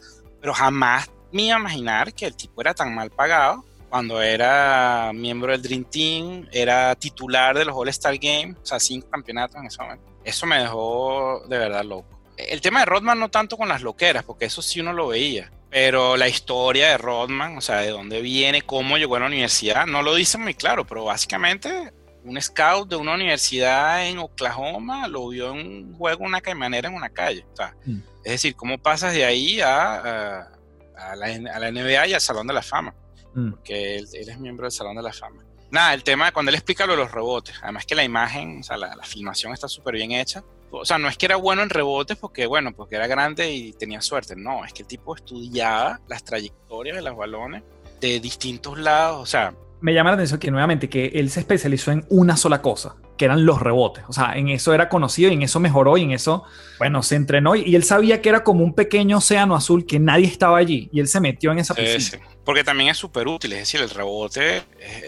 pero 0.43 0.53
jamás 0.53 1.11
me 1.33 1.45
iba 1.45 1.57
a 1.57 1.61
imaginar 1.61 2.13
que 2.13 2.27
el 2.27 2.37
tipo 2.37 2.61
era 2.61 2.75
tan 2.75 2.95
mal 2.95 3.09
pagado 3.11 3.65
cuando 3.89 4.21
era 4.21 5.11
miembro 5.15 5.53
del 5.53 5.63
Dream 5.63 5.85
Team, 5.85 6.49
era 6.53 6.95
titular 6.97 7.57
de 7.57 7.65
los 7.65 7.75
All-Star 7.75 8.19
Games, 8.19 8.59
o 8.63 8.67
sea, 8.67 8.79
cinco 8.79 9.09
campeonatos 9.09 9.57
en 9.57 9.67
ese 9.67 9.83
momento. 9.83 10.05
Eso 10.23 10.45
me 10.45 10.59
dejó 10.59 11.43
de 11.49 11.57
verdad 11.57 11.83
loco 11.83 12.20
el 12.49 12.61
tema 12.61 12.81
de 12.81 12.87
Rodman 12.87 13.19
no 13.19 13.31
tanto 13.31 13.57
con 13.57 13.69
las 13.69 13.83
loqueras, 13.83 14.25
porque 14.25 14.47
eso 14.47 14.63
sí 14.63 14.81
uno 14.81 14.93
lo 14.93 15.09
veía, 15.09 15.53
pero 15.71 16.17
la 16.17 16.29
historia 16.29 16.89
de 16.89 16.99
Rodman, 16.99 17.57
o 17.57 17.61
sea, 17.61 17.79
de 17.79 17.91
dónde 17.91 18.21
viene, 18.21 18.63
cómo 18.63 18.99
llegó 18.99 19.17
a 19.17 19.21
la 19.21 19.27
universidad, 19.27 19.87
no 19.87 20.03
lo 20.03 20.15
dice 20.15 20.39
muy 20.39 20.55
claro, 20.55 20.87
pero 20.87 21.05
básicamente 21.05 21.93
un 22.25 22.41
scout 22.41 22.89
de 22.89 22.97
una 22.97 23.15
universidad 23.15 24.07
en 24.07 24.19
Oklahoma 24.19 25.09
lo 25.09 25.29
vio 25.29 25.53
en 25.53 25.67
un 25.67 25.95
juego, 25.95 26.25
una 26.25 26.41
caimanera 26.41 26.89
en 26.89 26.95
una 26.95 27.09
calle. 27.09 27.47
O 27.53 27.57
sea, 27.57 27.75
mm. 27.85 27.99
Es 28.25 28.33
decir, 28.33 28.55
cómo 28.55 28.79
pasas 28.79 29.15
de 29.15 29.25
ahí 29.25 29.61
a, 29.61 30.49
a, 30.97 31.17
la, 31.17 31.71
NBA 31.71 32.09
y 32.09 32.15
al 32.15 32.21
Salón 32.21 32.47
de 32.47 32.55
la 32.55 32.63
Fama, 32.63 32.95
mm. 33.35 33.51
porque 33.53 33.97
él, 33.97 34.09
es 34.13 34.39
miembro 34.39 34.65
del 34.65 34.73
Salón 34.73 34.97
de 34.97 35.03
la 35.03 35.13
Fama. 35.13 35.43
Nada, 35.71 35.95
el 35.95 36.03
tema, 36.03 36.33
cuando 36.33 36.51
él 36.51 36.57
explica 36.57 36.85
lo 36.85 36.93
de 36.93 36.99
los 36.99 37.13
rebotes, 37.13 37.55
además 37.63 37.87
que 37.87 37.95
la 37.95 38.05
imagen, 38.05 38.61
o 38.61 38.63
sea, 38.63 38.77
la, 38.77 38.95
la 38.97 39.05
filmación 39.05 39.53
está 39.53 39.69
súper 39.69 39.95
bien 39.95 40.13
hecha, 40.13 40.43
o 40.71 40.85
sea, 40.85 40.99
no 40.99 41.09
es 41.09 41.17
que 41.17 41.27
era 41.27 41.37
bueno 41.37 41.63
en 41.63 41.71
rebotes 41.71 42.17
porque, 42.17 42.47
bueno, 42.47 42.73
porque 42.73 42.97
era 42.97 43.07
grande 43.07 43.53
y 43.53 43.73
tenía 43.73 44.01
suerte. 44.01 44.35
No, 44.37 44.65
es 44.65 44.73
que 44.73 44.83
el 44.83 44.89
tipo 44.89 45.17
estudiaba 45.17 46.01
las 46.09 46.25
trayectorias 46.25 46.97
de 46.97 47.03
los 47.03 47.17
balones 47.17 47.63
de 48.01 48.21
distintos 48.21 48.79
lados. 48.79 49.21
O 49.21 49.27
sea, 49.27 49.55
me 49.81 49.95
llama 49.95 50.11
la 50.11 50.15
atención 50.15 50.39
que 50.39 50.51
nuevamente 50.51 50.89
que 50.89 51.07
él 51.15 51.31
se 51.31 51.41
especializó 51.41 51.91
en 51.91 52.05
una 52.11 52.37
sola 52.37 52.61
cosa, 52.61 52.97
que 53.17 53.25
eran 53.25 53.47
los 53.47 53.61
rebotes. 53.61 54.05
O 54.09 54.13
sea, 54.13 54.35
en 54.37 54.49
eso 54.49 54.75
era 54.75 54.89
conocido 54.89 55.31
y 55.31 55.35
en 55.35 55.43
eso 55.43 55.59
mejoró 55.59 55.97
y 55.97 56.03
en 56.03 56.13
eso, 56.13 56.45
bueno, 56.79 57.03
se 57.03 57.17
entrenó 57.17 57.57
y, 57.57 57.75
él 57.75 57.85
sabía 57.85 58.21
que 58.21 58.29
era 58.29 58.45
como 58.45 58.63
un 58.63 58.75
pequeño 58.75 59.19
océano 59.19 59.57
azul 59.57 59.87
que 59.87 59.99
nadie 59.99 60.27
estaba 60.27 60.59
allí 60.59 60.89
y 60.93 61.01
él 61.01 61.09
se 61.09 61.21
metió 61.21 61.51
en 61.53 61.61
esa 61.61 61.75
piscina. 61.75 62.01
Sí, 62.01 62.17
Porque 62.45 62.63
también 62.63 62.91
es 62.91 62.99
súper 62.99 63.27
útil, 63.27 63.53
es 63.55 63.61
decir, 63.61 63.81
el 63.81 63.91
rebote 63.91 64.59
es, 64.59 64.65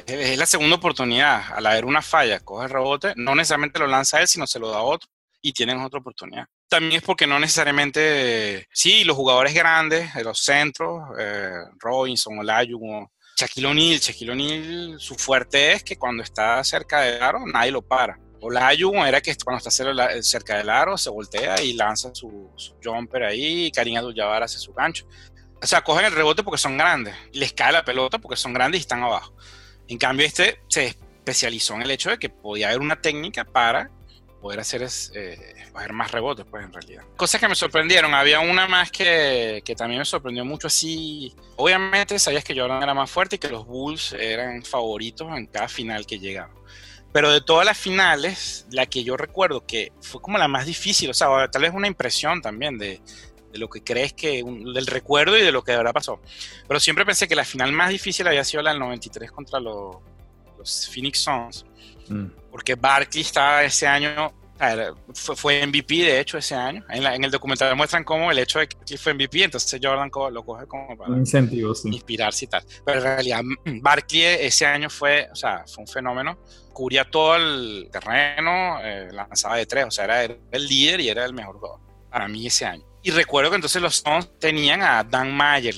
es, 0.06 0.38
la 0.38 0.46
segunda 0.46 0.76
oportunidad. 0.76 1.42
Al 1.54 1.66
haber 1.66 1.84
una 1.84 2.02
falla, 2.02 2.40
coge 2.40 2.64
el 2.64 2.70
rebote, 2.70 3.12
no 3.16 3.34
necesariamente 3.34 3.78
lo 3.78 3.86
lanza 3.86 4.20
él, 4.20 4.26
sino 4.26 4.46
se 4.46 4.58
lo 4.58 4.70
da 4.70 4.78
a 4.78 4.82
otro 4.82 5.11
y 5.42 5.52
tienen 5.52 5.80
otra 5.80 6.00
oportunidad. 6.00 6.46
También 6.68 6.94
es 6.94 7.02
porque 7.02 7.26
no 7.26 7.38
necesariamente, 7.38 8.66
sí, 8.72 9.04
los 9.04 9.16
jugadores 9.16 9.52
grandes, 9.52 10.14
de 10.14 10.24
los 10.24 10.38
centros, 10.38 11.02
eh, 11.18 11.52
Robinson, 11.78 12.38
Olajuwon, 12.38 13.06
Shaquille 13.36 13.66
O'Neal, 13.66 13.98
Shaquille 13.98 14.30
O'Neal, 14.30 14.94
su 14.98 15.16
fuerte 15.16 15.72
es 15.72 15.82
que 15.82 15.96
cuando 15.96 16.22
está 16.22 16.62
cerca 16.64 17.00
del 17.00 17.22
aro 17.22 17.44
nadie 17.44 17.72
lo 17.72 17.82
para. 17.82 18.18
Olajuwon 18.40 19.06
era 19.06 19.20
que 19.20 19.34
cuando 19.44 19.58
está 19.58 19.70
cerca 19.70 20.56
del 20.56 20.70
aro 20.70 20.96
se 20.96 21.10
voltea 21.10 21.60
y 21.62 21.74
lanza 21.74 22.14
su, 22.14 22.50
jumper 22.82 23.24
ahí, 23.24 23.66
y 23.66 23.70
Karim 23.70 23.96
Abdul-Jabbar 23.96 24.44
hace 24.44 24.58
su 24.58 24.72
gancho. 24.72 25.06
O 25.60 25.66
sea, 25.66 25.82
cogen 25.82 26.06
el 26.06 26.12
rebote 26.12 26.42
porque 26.42 26.58
son 26.58 26.76
grandes, 26.76 27.14
les 27.32 27.52
cae 27.52 27.72
la 27.72 27.84
pelota 27.84 28.18
porque 28.18 28.36
son 28.36 28.52
grandes 28.52 28.80
y 28.80 28.82
están 28.82 29.02
abajo. 29.02 29.34
En 29.88 29.98
cambio, 29.98 30.26
este 30.26 30.60
se 30.68 30.86
especializó 30.86 31.74
en 31.74 31.82
el 31.82 31.90
hecho 31.90 32.10
de 32.10 32.18
que 32.18 32.30
podía 32.30 32.68
haber 32.68 32.80
una 32.80 33.00
técnica 33.00 33.44
para 33.44 33.90
poder 34.42 34.60
hacer 34.60 34.82
es, 34.82 35.12
eh, 35.14 35.54
más 35.92 36.10
rebotes, 36.10 36.44
pues 36.50 36.64
en 36.64 36.72
realidad. 36.72 37.04
Cosas 37.16 37.40
que 37.40 37.48
me 37.48 37.54
sorprendieron, 37.54 38.12
había 38.12 38.40
una 38.40 38.66
más 38.66 38.90
que, 38.90 39.62
que, 39.64 39.74
también 39.76 40.00
me 40.00 40.04
sorprendió 40.04 40.44
mucho 40.44 40.66
así. 40.66 41.32
Obviamente 41.56 42.18
sabías 42.18 42.44
que 42.44 42.58
Jordan 42.58 42.82
era 42.82 42.92
más 42.92 43.10
fuerte 43.10 43.36
y 43.36 43.38
que 43.38 43.48
los 43.48 43.64
Bulls 43.64 44.12
eran 44.12 44.64
favoritos 44.64 45.28
en 45.34 45.46
cada 45.46 45.68
final 45.68 46.04
que 46.04 46.18
llegaban. 46.18 46.54
Pero 47.12 47.30
de 47.30 47.40
todas 47.40 47.64
las 47.64 47.78
finales, 47.78 48.66
la 48.70 48.86
que 48.86 49.04
yo 49.04 49.16
recuerdo 49.16 49.64
que 49.64 49.92
fue 50.00 50.20
como 50.20 50.38
la 50.38 50.48
más 50.48 50.66
difícil, 50.66 51.10
o 51.10 51.14
sea, 51.14 51.28
tal 51.50 51.62
vez 51.62 51.72
una 51.72 51.86
impresión 51.86 52.42
también 52.42 52.78
de, 52.78 53.00
de 53.52 53.58
lo 53.58 53.68
que 53.68 53.84
crees 53.84 54.12
que, 54.12 54.42
del 54.42 54.86
recuerdo 54.86 55.38
y 55.38 55.42
de 55.42 55.52
lo 55.52 55.62
que 55.62 55.72
de 55.72 55.78
verdad 55.78 55.92
pasó. 55.92 56.20
Pero 56.66 56.80
siempre 56.80 57.06
pensé 57.06 57.28
que 57.28 57.36
la 57.36 57.44
final 57.44 57.70
más 57.72 57.90
difícil 57.90 58.26
había 58.26 58.42
sido 58.44 58.62
la 58.62 58.70
del 58.70 58.80
93 58.80 59.30
contra 59.30 59.60
los, 59.60 59.96
los 60.58 60.88
Phoenix 60.92 61.20
Suns. 61.20 61.66
Mm. 62.08 62.41
Porque 62.52 62.76
Barkley 62.76 63.22
estaba 63.22 63.64
ese 63.64 63.86
año, 63.86 64.32
fue, 65.14 65.34
fue, 65.34 65.66
MVP 65.66 65.94
de 65.96 66.20
hecho 66.20 66.38
ese 66.38 66.54
año. 66.54 66.84
En, 66.88 67.24
el 67.24 67.30
documental 67.30 67.74
muestran 67.74 68.04
cómo 68.04 68.30
el 68.30 68.38
hecho 68.38 68.60
de 68.60 68.68
que 68.68 68.98
fue 68.98 69.14
MVP, 69.14 69.42
entonces 69.42 69.80
Jordan 69.82 70.10
lo 70.30 70.44
coge 70.44 70.66
como 70.66 70.96
para 70.96 71.16
incentivo, 71.16 71.72
inspirarse 71.84 72.44
y 72.44 72.48
tal. 72.48 72.62
Pero 72.84 72.98
en 72.98 73.04
realidad 73.04 73.40
Barkley 73.80 74.22
ese 74.22 74.66
año 74.66 74.88
fue, 74.88 75.28
o 75.32 75.34
sea, 75.34 75.64
fue 75.66 75.82
un 75.82 75.88
fenómeno. 75.88 76.38
Cubría 76.72 77.04
todo 77.04 77.36
el 77.36 77.88
terreno, 77.90 78.78
eh, 78.82 79.08
lanzaba 79.10 79.56
de 79.56 79.66
tres, 79.66 79.86
o 79.86 79.90
sea, 79.90 80.04
era 80.04 80.24
el 80.24 80.68
líder 80.68 81.00
y 81.00 81.08
era 81.08 81.24
el 81.24 81.34
mejor 81.34 81.56
jugador 81.56 81.80
para 82.10 82.28
mí 82.28 82.46
ese 82.46 82.66
año. 82.66 82.84
Y 83.02 83.10
recuerdo 83.10 83.50
que 83.50 83.56
entonces 83.56 83.82
los 83.82 83.96
Suns 83.96 84.38
tenían 84.38 84.82
a 84.82 85.02
Dan 85.02 85.34
Mayer. 85.34 85.74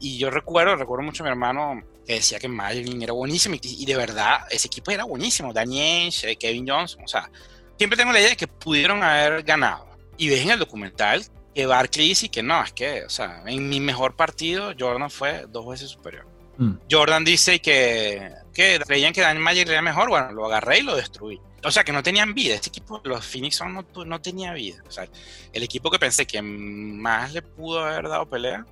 Y 0.00 0.18
yo 0.18 0.30
recuerdo, 0.30 0.76
recuerdo 0.76 1.04
mucho 1.04 1.22
a 1.22 1.26
mi 1.26 1.30
hermano 1.30 1.82
que 2.08 2.14
decía 2.14 2.38
que 2.38 2.48
Mayer 2.48 2.86
era 3.02 3.12
buenísimo. 3.12 3.54
Y, 3.60 3.84
de 3.84 3.94
verdad, 3.94 4.38
ese 4.50 4.66
equipo 4.66 4.90
era 4.90 5.04
buenísimo. 5.04 5.52
Daniel, 5.52 6.10
Kevin 6.40 6.66
Johnson. 6.66 7.02
O 7.04 7.06
sea, 7.06 7.30
siempre 7.76 7.98
tengo 7.98 8.12
la 8.12 8.20
idea 8.20 8.30
de 8.30 8.36
que 8.36 8.48
pudieron 8.48 9.02
haber 9.02 9.42
ganado. 9.42 9.86
Y 10.16 10.30
ves 10.30 10.40
en 10.40 10.52
el 10.52 10.58
documental 10.58 11.22
que 11.54 11.66
Barkley 11.66 12.08
dice 12.08 12.30
que 12.30 12.42
no, 12.42 12.64
es 12.64 12.72
que, 12.72 13.04
o 13.04 13.10
sea, 13.10 13.42
en 13.44 13.68
mi 13.68 13.78
mejor 13.78 14.16
partido, 14.16 14.72
Jordan 14.78 15.10
fue 15.10 15.44
dos 15.50 15.68
veces 15.68 15.90
superior. 15.90 16.26
Mm. 16.56 16.76
Jordan 16.90 17.24
dice 17.24 17.60
que, 17.60 18.32
que 18.54 18.80
creían 18.86 19.12
que 19.12 19.20
Dan 19.20 19.38
Mayer 19.38 19.68
era 19.68 19.82
mejor. 19.82 20.08
Bueno, 20.08 20.32
lo 20.32 20.46
agarré 20.46 20.78
y 20.78 20.82
lo 20.82 20.96
destruí 20.96 21.38
o 21.64 21.70
sea, 21.70 21.84
que 21.84 21.92
no 21.92 22.02
tenían 22.02 22.34
vida. 22.34 22.54
Este 22.54 22.68
equipo, 22.68 23.00
los 23.04 23.24
Phoenix 23.26 23.60
no, 23.60 23.84
no 24.04 24.20
tenía 24.20 24.52
vida. 24.52 24.82
O 24.86 24.90
sea, 24.90 25.08
el 25.52 25.62
equipo 25.62 25.90
que 25.90 25.98
pensé 25.98 26.26
que 26.26 26.40
más 26.40 27.32
le 27.32 27.42
pudo 27.42 27.84
haber 27.84 28.08
dado 28.08 28.28
pelea, 28.28 28.64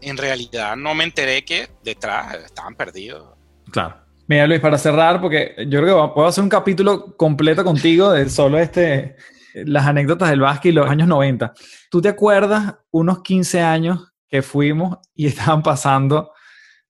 en 0.00 0.16
realidad 0.16 0.76
no 0.76 0.94
me 0.94 1.04
enteré 1.04 1.44
que 1.44 1.68
detrás 1.82 2.36
estaban 2.44 2.74
perdidos. 2.74 3.36
Claro. 3.70 3.96
Mira, 4.26 4.46
Luis, 4.46 4.60
para 4.60 4.76
cerrar, 4.76 5.20
porque 5.20 5.54
yo 5.68 5.80
creo 5.80 6.08
que 6.08 6.14
puedo 6.14 6.28
hacer 6.28 6.44
un 6.44 6.50
capítulo 6.50 7.16
completo 7.16 7.64
contigo 7.64 8.12
de 8.12 8.28
solo 8.28 8.58
este, 8.58 9.16
las 9.54 9.86
anécdotas 9.86 10.28
del 10.28 10.40
básquet 10.40 10.70
y 10.70 10.74
los 10.74 10.88
años 10.88 11.08
90. 11.08 11.54
¿Tú 11.90 12.02
te 12.02 12.08
acuerdas 12.08 12.74
unos 12.90 13.22
15 13.22 13.62
años 13.62 14.12
que 14.28 14.42
fuimos 14.42 14.98
y 15.14 15.26
estaban 15.28 15.62
pasando 15.62 16.32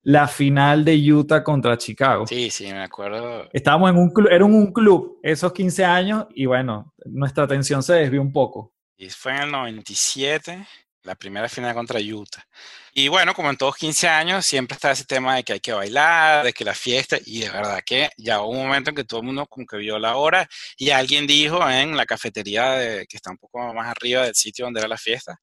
la 0.02 0.26
final 0.26 0.84
de 0.84 1.12
Utah 1.12 1.44
contra 1.44 1.76
Chicago. 1.76 2.26
Sí, 2.26 2.50
sí, 2.50 2.72
me 2.72 2.82
acuerdo. 2.82 3.48
Estábamos 3.52 3.90
en 3.90 3.96
un 3.98 4.10
club, 4.10 4.28
era 4.30 4.44
un 4.44 4.72
club 4.72 5.18
esos 5.22 5.52
15 5.52 5.84
años 5.84 6.26
y 6.30 6.46
bueno, 6.46 6.94
nuestra 7.04 7.44
atención 7.44 7.82
se 7.82 7.94
desvió 7.94 8.22
un 8.22 8.32
poco. 8.32 8.72
Y 8.96 9.10
fue 9.10 9.36
en 9.36 9.42
el 9.42 9.52
97, 9.52 10.66
la 11.02 11.14
primera 11.14 11.48
final 11.48 11.74
contra 11.74 12.00
Utah. 12.00 12.44
Y 12.92 13.08
bueno, 13.08 13.34
como 13.34 13.50
en 13.50 13.56
todos 13.56 13.76
15 13.76 14.08
años, 14.08 14.44
siempre 14.44 14.74
está 14.74 14.90
ese 14.90 15.04
tema 15.04 15.36
de 15.36 15.44
que 15.44 15.54
hay 15.54 15.60
que 15.60 15.72
bailar, 15.72 16.44
de 16.44 16.52
que 16.52 16.64
la 16.64 16.74
fiesta, 16.74 17.16
y 17.24 17.40
de 17.40 17.50
verdad 17.50 17.80
que 17.84 18.10
ya 18.16 18.40
hubo 18.40 18.50
un 18.50 18.66
momento 18.66 18.90
en 18.90 18.96
que 18.96 19.04
todo 19.04 19.20
el 19.20 19.26
mundo 19.26 19.46
como 19.46 19.66
que 19.66 19.76
vio 19.76 19.98
la 19.98 20.16
hora 20.16 20.48
y 20.76 20.90
alguien 20.90 21.26
dijo 21.26 21.68
en 21.68 21.96
la 21.96 22.06
cafetería 22.06 22.72
de, 22.72 23.06
que 23.06 23.16
está 23.16 23.30
un 23.30 23.38
poco 23.38 23.72
más 23.72 23.88
arriba 23.88 24.24
del 24.24 24.34
sitio 24.34 24.64
donde 24.64 24.80
era 24.80 24.88
la 24.88 24.98
fiesta, 24.98 25.38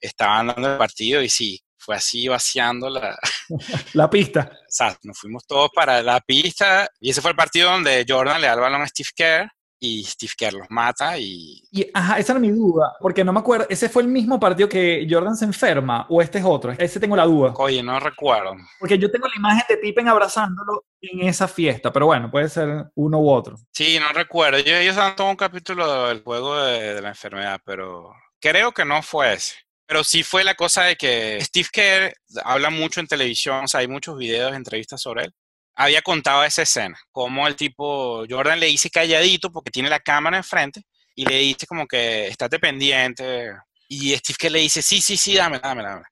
estaban 0.00 0.48
dando 0.48 0.72
el 0.72 0.78
partido 0.78 1.22
y 1.22 1.28
sí, 1.28 1.60
fue 1.76 1.96
así 1.96 2.28
vaciando 2.28 2.88
la, 2.88 3.18
la 3.94 4.08
pista. 4.08 4.52
Exacto, 4.64 5.08
nos 5.08 5.18
fuimos 5.18 5.44
todos 5.46 5.70
para 5.74 6.02
la 6.02 6.20
pista 6.20 6.88
y 7.00 7.10
ese 7.10 7.20
fue 7.20 7.32
el 7.32 7.36
partido 7.36 7.70
donde 7.70 8.04
Jordan 8.08 8.40
le 8.40 8.46
da 8.46 8.54
el 8.54 8.60
balón 8.60 8.82
a 8.82 8.86
Steve 8.86 9.10
Kerr 9.14 9.50
y 9.84 10.04
Steve 10.04 10.32
Kerr 10.38 10.54
los 10.54 10.70
mata 10.70 11.18
y... 11.18 11.60
y... 11.72 11.90
Ajá, 11.92 12.16
esa 12.16 12.32
era 12.32 12.40
mi 12.40 12.52
duda, 12.52 12.94
porque 13.00 13.24
no 13.24 13.32
me 13.32 13.40
acuerdo, 13.40 13.66
¿ese 13.68 13.88
fue 13.88 14.02
el 14.02 14.08
mismo 14.08 14.38
partido 14.38 14.68
que 14.68 15.04
Jordan 15.10 15.34
se 15.34 15.44
enferma 15.44 16.06
o 16.08 16.22
este 16.22 16.38
es 16.38 16.44
otro? 16.44 16.70
Ese 16.78 17.00
tengo 17.00 17.16
la 17.16 17.24
duda. 17.24 17.52
Oye, 17.56 17.82
no 17.82 17.98
recuerdo. 17.98 18.54
Porque 18.78 18.96
yo 18.96 19.10
tengo 19.10 19.26
la 19.26 19.34
imagen 19.36 19.64
de 19.68 19.76
Pippen 19.78 20.06
abrazándolo 20.06 20.84
en 21.00 21.26
esa 21.26 21.48
fiesta, 21.48 21.92
pero 21.92 22.06
bueno, 22.06 22.30
puede 22.30 22.48
ser 22.48 22.86
uno 22.94 23.18
u 23.18 23.28
otro. 23.28 23.56
Sí, 23.72 23.98
no 23.98 24.12
recuerdo. 24.12 24.58
Ellos 24.58 24.96
han 24.96 25.16
tomado 25.16 25.32
un 25.32 25.36
capítulo 25.36 26.06
del 26.06 26.22
juego 26.22 26.56
de, 26.62 26.94
de 26.94 27.02
la 27.02 27.08
enfermedad, 27.08 27.60
pero 27.64 28.12
creo 28.40 28.70
que 28.70 28.84
no 28.84 29.02
fue 29.02 29.32
ese. 29.32 29.56
Pero 29.84 30.04
sí 30.04 30.22
fue 30.22 30.44
la 30.44 30.54
cosa 30.54 30.84
de 30.84 30.94
que 30.94 31.40
Steve 31.40 31.68
Kerr 31.72 32.14
habla 32.44 32.70
mucho 32.70 33.00
en 33.00 33.08
televisión, 33.08 33.64
o 33.64 33.68
sea, 33.68 33.80
hay 33.80 33.88
muchos 33.88 34.16
videos, 34.16 34.54
entrevistas 34.54 35.02
sobre 35.02 35.24
él. 35.24 35.34
Había 35.74 36.02
contado 36.02 36.44
esa 36.44 36.62
escena, 36.62 36.98
como 37.10 37.46
el 37.46 37.56
tipo, 37.56 38.24
Jordan 38.28 38.60
le 38.60 38.66
dice 38.66 38.90
calladito 38.90 39.50
porque 39.50 39.70
tiene 39.70 39.88
la 39.88 40.00
cámara 40.00 40.36
enfrente 40.36 40.82
y 41.14 41.24
le 41.24 41.38
dice 41.38 41.66
como 41.66 41.86
que 41.86 42.28
estate 42.28 42.58
pendiente. 42.58 43.52
Y 43.88 44.14
Steve 44.16 44.36
Kerr 44.38 44.52
le 44.52 44.60
dice, 44.60 44.82
sí, 44.82 45.00
sí, 45.00 45.16
sí, 45.16 45.34
dame, 45.34 45.58
dame, 45.58 45.82
dame. 45.82 46.02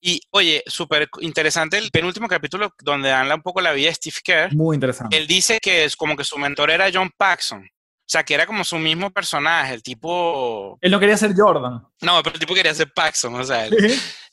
Y 0.00 0.20
oye, 0.30 0.64
súper 0.66 1.08
interesante 1.20 1.78
el 1.78 1.90
penúltimo 1.92 2.26
capítulo 2.26 2.74
donde 2.82 3.12
habla 3.12 3.36
un 3.36 3.42
poco 3.42 3.60
la 3.60 3.72
vida 3.72 3.88
de 3.88 3.94
Steve 3.94 4.16
Kerr. 4.24 4.54
Muy 4.54 4.74
interesante. 4.74 5.16
Él 5.16 5.28
dice 5.28 5.58
que 5.60 5.84
es 5.84 5.94
como 5.94 6.16
que 6.16 6.24
su 6.24 6.36
mentor 6.38 6.70
era 6.70 6.90
John 6.92 7.10
Paxson. 7.16 7.60
O 7.60 8.12
sea, 8.12 8.24
que 8.24 8.34
era 8.34 8.44
como 8.44 8.64
su 8.64 8.78
mismo 8.78 9.10
personaje, 9.10 9.72
el 9.72 9.82
tipo... 9.82 10.76
Él 10.80 10.90
no 10.90 10.98
quería 10.98 11.16
ser 11.16 11.32
Jordan. 11.36 11.86
No, 12.00 12.22
pero 12.22 12.34
el 12.34 12.40
tipo 12.40 12.52
quería 12.52 12.74
ser 12.74 12.92
Paxson, 12.92 13.34
o 13.36 13.44
sea, 13.44 13.68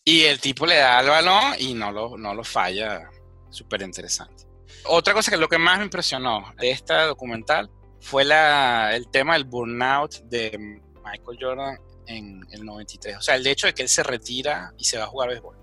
y 0.03 0.23
el 0.23 0.39
tipo 0.39 0.65
le 0.65 0.77
da 0.77 0.99
el 1.01 1.07
balón 1.07 1.53
y 1.59 1.75
no 1.75 1.91
lo, 1.91 2.17
no 2.17 2.33
lo 2.33 2.43
falla. 2.43 3.07
Súper 3.51 3.83
interesante. 3.83 4.48
Otra 4.85 5.13
cosa 5.13 5.31
que 5.31 5.37
lo 5.37 5.49
que 5.49 5.57
más 5.57 5.77
me 5.77 5.85
impresionó 5.85 6.53
de 6.57 6.71
esta 6.71 7.05
documental 7.05 7.69
fue 7.99 8.23
la, 8.23 8.95
el 8.95 9.09
tema 9.09 9.33
del 9.33 9.43
burnout 9.43 10.21
de 10.23 10.81
Michael 11.03 11.37
Jordan 11.39 11.77
en 12.07 12.41
el 12.51 12.65
93. 12.65 13.17
O 13.17 13.21
sea, 13.21 13.35
el 13.35 13.45
hecho 13.45 13.67
de 13.67 13.73
que 13.73 13.83
él 13.83 13.89
se 13.89 14.03
retira 14.03 14.73
y 14.77 14.85
se 14.85 14.97
va 14.97 15.03
a 15.03 15.07
jugar 15.07 15.29
béisbol. 15.29 15.55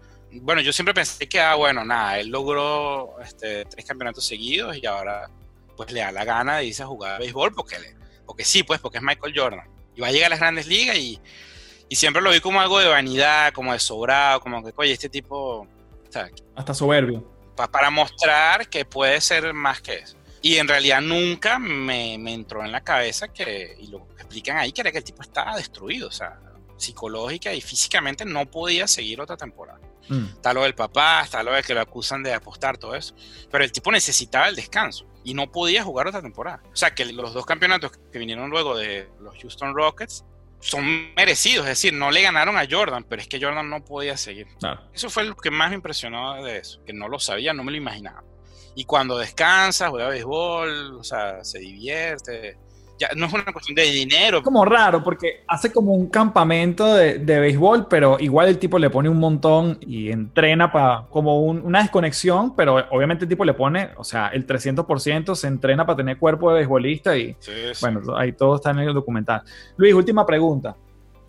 Bueno, 0.43 0.61
yo 0.61 0.73
siempre 0.73 0.95
pensé 0.95 1.29
que, 1.29 1.41
ah, 1.41 1.55
bueno, 1.55 1.85
nada, 1.85 2.19
él 2.19 2.29
logró 2.29 3.19
este, 3.21 3.65
tres 3.65 3.85
campeonatos 3.85 4.25
seguidos 4.27 4.77
y 4.77 4.87
ahora 4.87 5.31
pues 5.77 5.93
le 5.93 6.01
da 6.01 6.11
la 6.11 6.25
gana 6.25 6.59
de 6.59 6.67
irse 6.67 6.83
a 6.83 6.87
jugar 6.87 7.21
béisbol 7.21 7.53
porque 7.55 7.79
le, 7.79 7.97
porque 8.25 8.45
sí, 8.45 8.63
pues, 8.63 8.81
porque 8.81 8.99
es 8.99 9.05
Michael 9.05 9.35
Jordan. 9.37 9.69
Y 9.95 10.01
va 10.01 10.09
a 10.09 10.13
llegar 10.13 10.27
a 10.27 10.31
las 10.31 10.41
grandes 10.41 10.67
ligas 10.67 10.97
y, 10.97 11.19
y 11.89 11.97
siempre 11.97 12.21
lo 12.21 12.31
vi 12.31 12.41
como 12.41 12.61
algo 12.61 12.79
de 12.79 12.89
vanidad, 12.89 13.53
como 13.53 13.73
de 13.73 13.79
sobrado, 13.79 14.41
como 14.41 14.63
que, 14.63 14.73
oye, 14.77 14.93
este 14.93 15.09
tipo... 15.09 15.67
Hasta 16.55 16.75
soberbio. 16.75 17.36
Para 17.57 17.91
mostrar 17.91 18.69
que 18.69 18.85
puede 18.85 19.21
ser 19.21 19.53
más 19.55 19.81
que 19.81 19.97
eso. 19.97 20.17
Y 20.43 20.59
en 20.59 20.69
realidad 20.69 21.01
nunca 21.01 21.59
me, 21.59 22.19
me, 22.19 22.35
entró 22.35 22.65
en 22.65 22.71
la 22.71 22.83
cabeza 22.83 23.29
que, 23.29 23.77
y 23.81 23.89
lo 23.89 24.07
explican 24.17 24.59
ahí, 24.59 24.73
que 24.73 24.83
era 24.83 24.93
que 24.93 24.99
el 24.99 25.05
tipo 25.05 25.23
estaba 25.23 25.57
destruido, 25.57 26.09
o 26.09 26.13
sea, 26.13 26.39
psicológica 26.77 27.53
y 27.53 27.61
físicamente 27.61 28.25
no 28.25 28.47
podía 28.47 28.87
seguir 28.87 29.21
otra 29.21 29.37
temporada. 29.37 29.81
Mm. 30.09 30.25
Está 30.35 30.53
lo 30.53 30.63
del 30.63 30.75
papá, 30.75 31.23
está 31.23 31.43
lo 31.43 31.53
de 31.53 31.63
que 31.63 31.75
lo 31.75 31.81
acusan 31.81 32.23
de 32.23 32.33
apostar, 32.33 32.79
todo 32.79 32.95
eso. 32.95 33.15
Pero 33.51 33.65
el 33.65 33.73
tipo 33.73 33.91
necesitaba 33.91 34.49
el 34.49 34.55
descanso 34.55 35.07
y 35.25 35.35
no 35.35 35.51
podía 35.51 35.83
jugar 35.83 36.07
otra 36.07 36.23
temporada. 36.23 36.63
O 36.73 36.77
sea, 36.77 36.95
que 36.95 37.05
los 37.07 37.35
dos 37.35 37.47
campeonatos 37.47 37.93
que 38.13 38.19
vinieron 38.19 38.51
luego 38.51 38.77
de 38.77 39.09
los 39.21 39.37
Houston 39.41 39.75
Rockets 39.75 40.25
son 40.61 41.15
merecidos, 41.15 41.67
es 41.67 41.71
decir, 41.71 41.93
no 41.93 42.11
le 42.11 42.23
ganaron 42.23 42.57
a 42.57 42.67
Jordan, 42.69 43.05
pero 43.05 43.23
es 43.23 43.29
que 43.29 43.41
Jordan 43.41 43.69
no 43.69 43.85
podía 43.85 44.17
seguir. 44.17 44.47
Eso 44.93 45.11
fue 45.11 45.25
lo 45.25 45.37
que 45.37 45.51
más 45.51 45.71
me 45.71 45.77
impresionó 45.77 46.43
de 46.43 46.59
eso, 46.59 46.83
que 46.85 46.93
no 46.93 47.09
lo 47.09 47.19
sabía, 47.19 47.53
no 47.53 47.63
me 47.63 47.71
lo 47.71 47.77
imaginaba. 47.77 48.25
Y 48.75 48.85
cuando 48.85 49.17
descansa, 49.17 49.89
juega 49.89 50.09
béisbol, 50.09 50.97
o 50.97 51.05
sea, 51.05 51.43
se 51.45 51.59
divierte, 51.61 52.59
ya 52.99 53.09
no 53.17 53.27
es 53.27 53.33
una 53.33 53.45
cuestión 53.53 53.75
de 53.75 53.83
dinero. 53.85 54.43
Como 54.43 54.65
raro, 54.65 55.03
porque 55.05 55.45
hace 55.49 55.73
como 55.73 55.93
un 55.95 56.09
campamento 56.09 56.95
de, 56.95 57.19
de 57.19 57.41
béisbol, 57.41 57.89
pero 57.89 58.17
igual 58.21 58.49
el 58.49 58.59
tipo 58.59 58.79
le 58.79 58.91
pone 58.91 59.09
un 59.09 59.19
montón 59.19 59.79
y 59.81 60.11
entrena 60.11 60.73
para 60.73 61.07
como 61.11 61.41
un- 61.43 61.61
una 61.65 61.81
desconexión, 61.83 62.55
pero 62.57 62.77
obviamente 62.91 63.25
el 63.25 63.29
tipo 63.29 63.45
le 63.45 63.55
pone, 63.55 63.91
o 63.97 64.05
sea, 64.05 64.29
el 64.29 64.47
300% 64.47 65.35
se 65.35 65.47
entrena 65.49 65.85
para 65.85 65.97
tener 65.97 66.19
cuerpo 66.19 66.51
de 66.51 66.59
beisbolista 66.61 67.17
y 67.17 67.37
Sí, 67.39 67.53
sí. 67.75 67.79
bueno, 67.81 68.17
ahí 68.17 68.33
todo 68.33 68.57
está 68.57 68.71
en 68.71 68.79
el 68.81 68.95
documental. 68.95 69.43
Luis, 69.77 69.93
última 69.95 70.25
pregunta. 70.25 70.77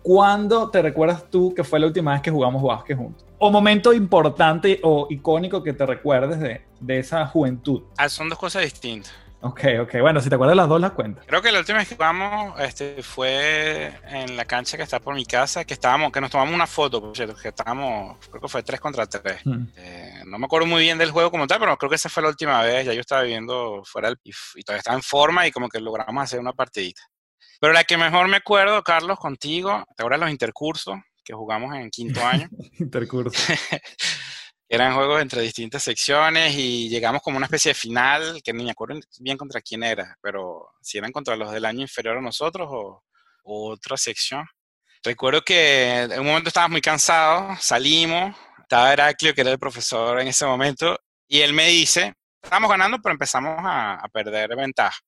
¿Cuándo 0.02 0.70
te 0.70 0.80
recuerdas 0.80 1.28
tú 1.28 1.52
que 1.54 1.64
fue 1.64 1.78
la 1.80 1.86
última 1.86 2.12
vez 2.12 2.22
que 2.22 2.30
jugamos 2.30 2.62
básquet 2.62 2.96
juntos? 2.96 3.26
O 3.38 3.50
momento 3.50 3.92
importante 3.92 4.80
o 4.82 5.06
icónico 5.10 5.62
que 5.62 5.72
te 5.72 5.84
recuerdes 5.84 6.40
de, 6.40 6.62
de 6.80 6.98
esa 6.98 7.26
juventud. 7.26 7.82
Ah, 7.96 8.08
son 8.08 8.28
dos 8.28 8.38
cosas 8.38 8.62
distintas. 8.62 9.12
Ok, 9.40 9.60
ok. 9.82 10.00
Bueno, 10.00 10.20
si 10.20 10.28
te 10.28 10.34
acuerdas 10.34 10.56
las 10.56 10.68
dos, 10.68 10.80
las 10.80 10.92
cuentas. 10.92 11.24
Creo 11.26 11.40
que 11.40 11.52
la 11.52 11.60
última 11.60 11.78
vez 11.78 11.88
que 11.88 11.94
jugamos 11.94 12.58
este, 12.60 13.02
fue 13.02 13.92
en 14.08 14.36
la 14.36 14.44
cancha 14.44 14.76
que 14.76 14.82
está 14.82 14.98
por 14.98 15.14
mi 15.14 15.24
casa, 15.24 15.64
que 15.64 15.74
estábamos, 15.74 16.10
que 16.10 16.20
nos 16.20 16.30
tomamos 16.30 16.54
una 16.54 16.66
foto, 16.66 17.00
por 17.00 17.16
cierto, 17.16 17.36
que 17.40 17.48
estábamos, 17.48 18.18
creo 18.26 18.42
que 18.42 18.48
fue 18.48 18.62
3 18.64 18.80
contra 18.80 19.06
3. 19.06 19.46
Mm. 19.46 19.64
Eh, 19.76 20.22
no 20.26 20.38
me 20.38 20.46
acuerdo 20.46 20.66
muy 20.66 20.82
bien 20.82 20.98
del 20.98 21.12
juego 21.12 21.30
como 21.30 21.46
tal, 21.46 21.60
pero 21.60 21.76
creo 21.76 21.88
que 21.88 21.96
esa 21.96 22.08
fue 22.08 22.22
la 22.22 22.30
última 22.30 22.62
vez. 22.62 22.84
Ya 22.86 22.92
yo 22.92 23.00
estaba 23.00 23.22
viviendo 23.22 23.82
fuera 23.84 24.08
del 24.08 24.18
y, 24.24 24.32
y 24.56 24.62
todavía 24.62 24.78
estaba 24.78 24.96
en 24.96 25.02
forma 25.02 25.46
y 25.46 25.52
como 25.52 25.68
que 25.68 25.80
logramos 25.80 26.22
hacer 26.22 26.40
una 26.40 26.52
partidita. 26.52 27.02
Pero 27.60 27.72
la 27.72 27.84
que 27.84 27.96
mejor 27.96 28.28
me 28.28 28.36
acuerdo, 28.36 28.82
Carlos, 28.82 29.18
contigo, 29.18 29.84
¿te 29.96 30.02
acuerdas 30.02 30.20
los 30.20 30.30
intercursos 30.30 30.96
que 31.24 31.34
jugamos 31.34 31.74
en 31.76 31.90
quinto 31.90 32.24
año? 32.24 32.48
Intercurso. 32.78 33.40
Eran 34.68 34.94
juegos 34.94 35.22
entre 35.22 35.40
distintas 35.42 35.82
secciones 35.82 36.54
y 36.54 36.88
llegamos 36.90 37.22
como 37.22 37.36
una 37.38 37.46
especie 37.46 37.70
de 37.70 37.74
final, 37.74 38.40
que 38.44 38.52
ni 38.52 38.64
me 38.64 38.70
acuerdo 38.70 39.00
bien 39.18 39.36
contra 39.38 39.60
quién 39.62 39.82
era, 39.82 40.16
pero 40.20 40.74
si 40.82 40.98
eran 40.98 41.10
contra 41.12 41.36
los 41.36 41.50
del 41.52 41.64
año 41.64 41.80
inferior 41.80 42.18
a 42.18 42.20
nosotros 42.20 42.68
o, 42.70 43.02
o 43.44 43.70
otra 43.70 43.96
sección. 43.96 44.46
Recuerdo 45.02 45.40
que 45.42 46.00
en 46.02 46.20
un 46.20 46.26
momento 46.26 46.48
estábamos 46.48 46.72
muy 46.72 46.80
cansados, 46.82 47.62
salimos, 47.62 48.36
estaba 48.60 48.92
Heraclio, 48.92 49.34
que 49.34 49.40
era 49.40 49.52
el 49.52 49.58
profesor 49.58 50.20
en 50.20 50.28
ese 50.28 50.44
momento, 50.44 50.98
y 51.26 51.40
él 51.40 51.54
me 51.54 51.68
dice, 51.68 52.12
estábamos 52.42 52.68
ganando, 52.70 52.98
pero 53.02 53.12
empezamos 53.14 53.56
a, 53.60 53.94
a 53.94 54.08
perder 54.08 54.54
ventaja. 54.54 54.98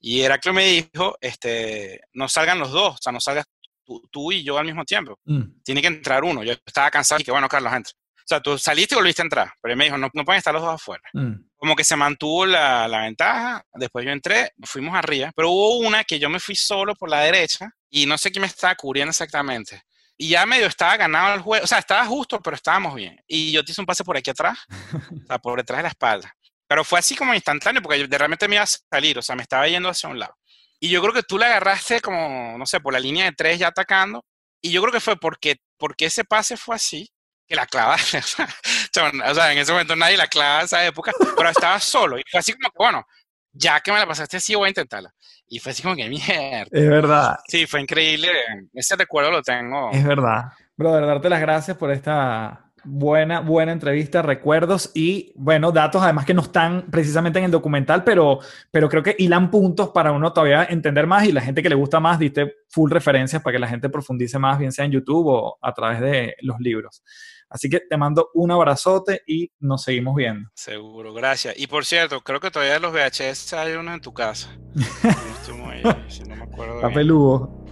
Y 0.00 0.20
Heraclio 0.20 0.54
me 0.54 0.64
dijo, 0.64 1.16
este, 1.20 2.00
no 2.12 2.28
salgan 2.28 2.60
los 2.60 2.70
dos, 2.70 2.94
o 2.94 2.98
sea, 3.02 3.12
no 3.12 3.20
salgas 3.20 3.46
tú, 3.84 4.00
tú 4.12 4.30
y 4.30 4.44
yo 4.44 4.58
al 4.58 4.66
mismo 4.66 4.84
tiempo 4.84 5.18
Mm. 5.24 5.60
tiene 5.64 5.80
que 5.80 5.88
entrar 5.88 6.22
uno. 6.22 6.44
Yo 6.44 6.52
estaba 6.52 6.88
cansado 6.90 7.20
y 7.20 7.24
que 7.24 7.32
bueno, 7.32 7.48
Carlos, 7.48 7.72
entra. 7.72 7.92
O 8.28 8.34
sea, 8.34 8.40
tú 8.40 8.58
saliste 8.58 8.94
y 8.94 8.98
volviste 8.98 9.22
a 9.22 9.24
entrar, 9.24 9.50
pero 9.62 9.72
él 9.72 9.78
me 9.78 9.84
dijo, 9.84 9.96
no, 9.96 10.10
no 10.12 10.22
pueden 10.22 10.36
estar 10.36 10.52
los 10.52 10.62
dos 10.62 10.74
afuera. 10.74 11.02
Mm. 11.14 11.32
Como 11.56 11.74
que 11.74 11.82
se 11.82 11.96
mantuvo 11.96 12.44
la, 12.44 12.86
la 12.86 13.00
ventaja, 13.00 13.64
después 13.72 14.04
yo 14.04 14.12
entré, 14.12 14.52
fuimos 14.64 14.94
arriba, 14.94 15.32
pero 15.34 15.48
hubo 15.48 15.78
una 15.78 16.04
que 16.04 16.18
yo 16.18 16.28
me 16.28 16.38
fui 16.38 16.54
solo 16.54 16.94
por 16.94 17.08
la 17.08 17.20
derecha 17.20 17.70
y 17.88 18.04
no 18.04 18.18
sé 18.18 18.30
quién 18.30 18.42
me 18.42 18.46
estaba 18.46 18.74
cubriendo 18.74 19.12
exactamente. 19.12 19.82
Y 20.18 20.28
ya 20.28 20.44
medio 20.44 20.66
estaba 20.66 20.98
ganado 20.98 21.36
el 21.36 21.40
juego, 21.40 21.64
o 21.64 21.66
sea, 21.66 21.78
estaba 21.78 22.04
justo, 22.04 22.38
pero 22.42 22.54
estábamos 22.54 22.94
bien. 22.94 23.18
Y 23.26 23.50
yo 23.50 23.64
te 23.64 23.72
hice 23.72 23.80
un 23.80 23.86
pase 23.86 24.04
por 24.04 24.14
aquí 24.14 24.28
atrás, 24.28 24.58
o 25.24 25.26
sea, 25.26 25.38
por 25.38 25.58
detrás 25.58 25.78
de 25.78 25.84
la 25.84 25.88
espalda. 25.88 26.36
Pero 26.66 26.84
fue 26.84 26.98
así 26.98 27.16
como 27.16 27.32
instantáneo, 27.32 27.80
porque 27.80 27.98
yo 27.98 28.06
de 28.06 28.18
realmente 28.18 28.46
me 28.46 28.56
iba 28.56 28.64
a 28.64 28.66
salir, 28.66 29.18
o 29.18 29.22
sea, 29.22 29.34
me 29.36 29.42
estaba 29.42 29.66
yendo 29.66 29.88
hacia 29.88 30.10
un 30.10 30.18
lado. 30.18 30.36
Y 30.78 30.90
yo 30.90 31.00
creo 31.00 31.14
que 31.14 31.22
tú 31.22 31.38
la 31.38 31.46
agarraste 31.46 32.02
como, 32.02 32.58
no 32.58 32.66
sé, 32.66 32.78
por 32.78 32.92
la 32.92 33.00
línea 33.00 33.24
de 33.24 33.32
tres 33.32 33.58
ya 33.58 33.68
atacando. 33.68 34.22
Y 34.60 34.70
yo 34.70 34.82
creo 34.82 34.92
que 34.92 35.00
fue 35.00 35.16
porque, 35.16 35.56
porque 35.78 36.06
ese 36.06 36.24
pase 36.24 36.58
fue 36.58 36.76
así, 36.76 37.08
que 37.48 37.56
la 37.56 37.66
clavaste. 37.66 38.18
o 39.28 39.34
sea, 39.34 39.52
en 39.52 39.58
ese 39.58 39.72
momento 39.72 39.96
nadie 39.96 40.16
la 40.16 40.26
clava 40.26 40.62
esa 40.62 40.84
época, 40.84 41.12
pero 41.36 41.48
estaba 41.50 41.80
solo. 41.80 42.18
Y 42.18 42.22
fue 42.30 42.40
así 42.40 42.52
como 42.52 42.68
que, 42.70 42.76
bueno, 42.78 43.06
ya 43.52 43.80
que 43.80 43.90
me 43.92 43.98
la 43.98 44.06
pasaste 44.06 44.36
así, 44.36 44.54
voy 44.54 44.66
a 44.66 44.68
intentarla. 44.70 45.12
Y 45.48 45.58
fue 45.58 45.72
así 45.72 45.82
como 45.82 45.96
que, 45.96 46.08
mierda. 46.08 46.66
Es 46.70 46.88
verdad, 46.88 47.38
Sí, 47.48 47.66
fue 47.66 47.80
increíble. 47.80 48.30
Ese 48.74 48.96
recuerdo 48.96 49.30
lo 49.30 49.42
tengo. 49.42 49.90
es 49.92 50.04
verdad. 50.04 50.52
Brother, 50.76 51.06
darte 51.06 51.28
las 51.28 51.40
gracias 51.40 51.76
por 51.76 51.90
esta 51.90 52.67
buena, 52.84 53.40
buena 53.40 53.72
entrevista, 53.72 54.22
recuerdos 54.22 54.90
y, 54.94 55.32
bueno, 55.36 55.72
datos 55.72 56.02
además 56.02 56.24
que 56.24 56.34
no 56.34 56.42
están 56.42 56.86
precisamente 56.90 57.38
en 57.38 57.46
el 57.46 57.50
documental, 57.50 58.04
pero, 58.04 58.38
pero 58.70 58.88
creo 58.88 59.02
que 59.02 59.14
hilan 59.18 59.50
puntos 59.50 59.90
para 59.90 60.12
uno 60.12 60.32
todavía 60.32 60.64
entender 60.64 61.06
más 61.06 61.24
y 61.24 61.32
la 61.32 61.40
gente 61.40 61.62
que 61.62 61.68
le 61.68 61.74
gusta 61.74 62.00
más, 62.00 62.18
diste 62.18 62.54
full 62.70 62.90
referencias 62.90 63.42
para 63.42 63.52
que 63.54 63.58
la 63.60 63.68
gente 63.68 63.88
profundice 63.88 64.38
más, 64.38 64.58
bien 64.58 64.72
sea 64.72 64.84
en 64.84 64.92
YouTube 64.92 65.26
o 65.28 65.58
a 65.62 65.72
través 65.72 66.00
de 66.00 66.34
los 66.42 66.58
libros. 66.60 67.02
Así 67.50 67.70
que 67.70 67.80
te 67.80 67.96
mando 67.96 68.28
un 68.34 68.50
abrazote 68.50 69.22
y 69.26 69.50
nos 69.60 69.82
seguimos 69.82 70.14
viendo. 70.14 70.50
Seguro, 70.54 71.14
gracias. 71.14 71.54
Y 71.58 71.66
por 71.66 71.86
cierto, 71.86 72.20
creo 72.20 72.40
que 72.40 72.50
todavía 72.50 72.78
los 72.78 72.92
VHS 72.92 73.54
hay 73.54 73.72
unos 73.72 73.94
en 73.94 74.00
tu 74.02 74.12
casa. 74.12 74.50
No 74.74 75.10
estoy 75.40 75.54
muy- 75.56 75.82
si 76.08 76.24
no 76.24 76.36
me 76.36 76.42
acuerdo 76.42 76.74
Está 76.74 76.88
bien. 76.88 76.98
peludo. 77.00 77.64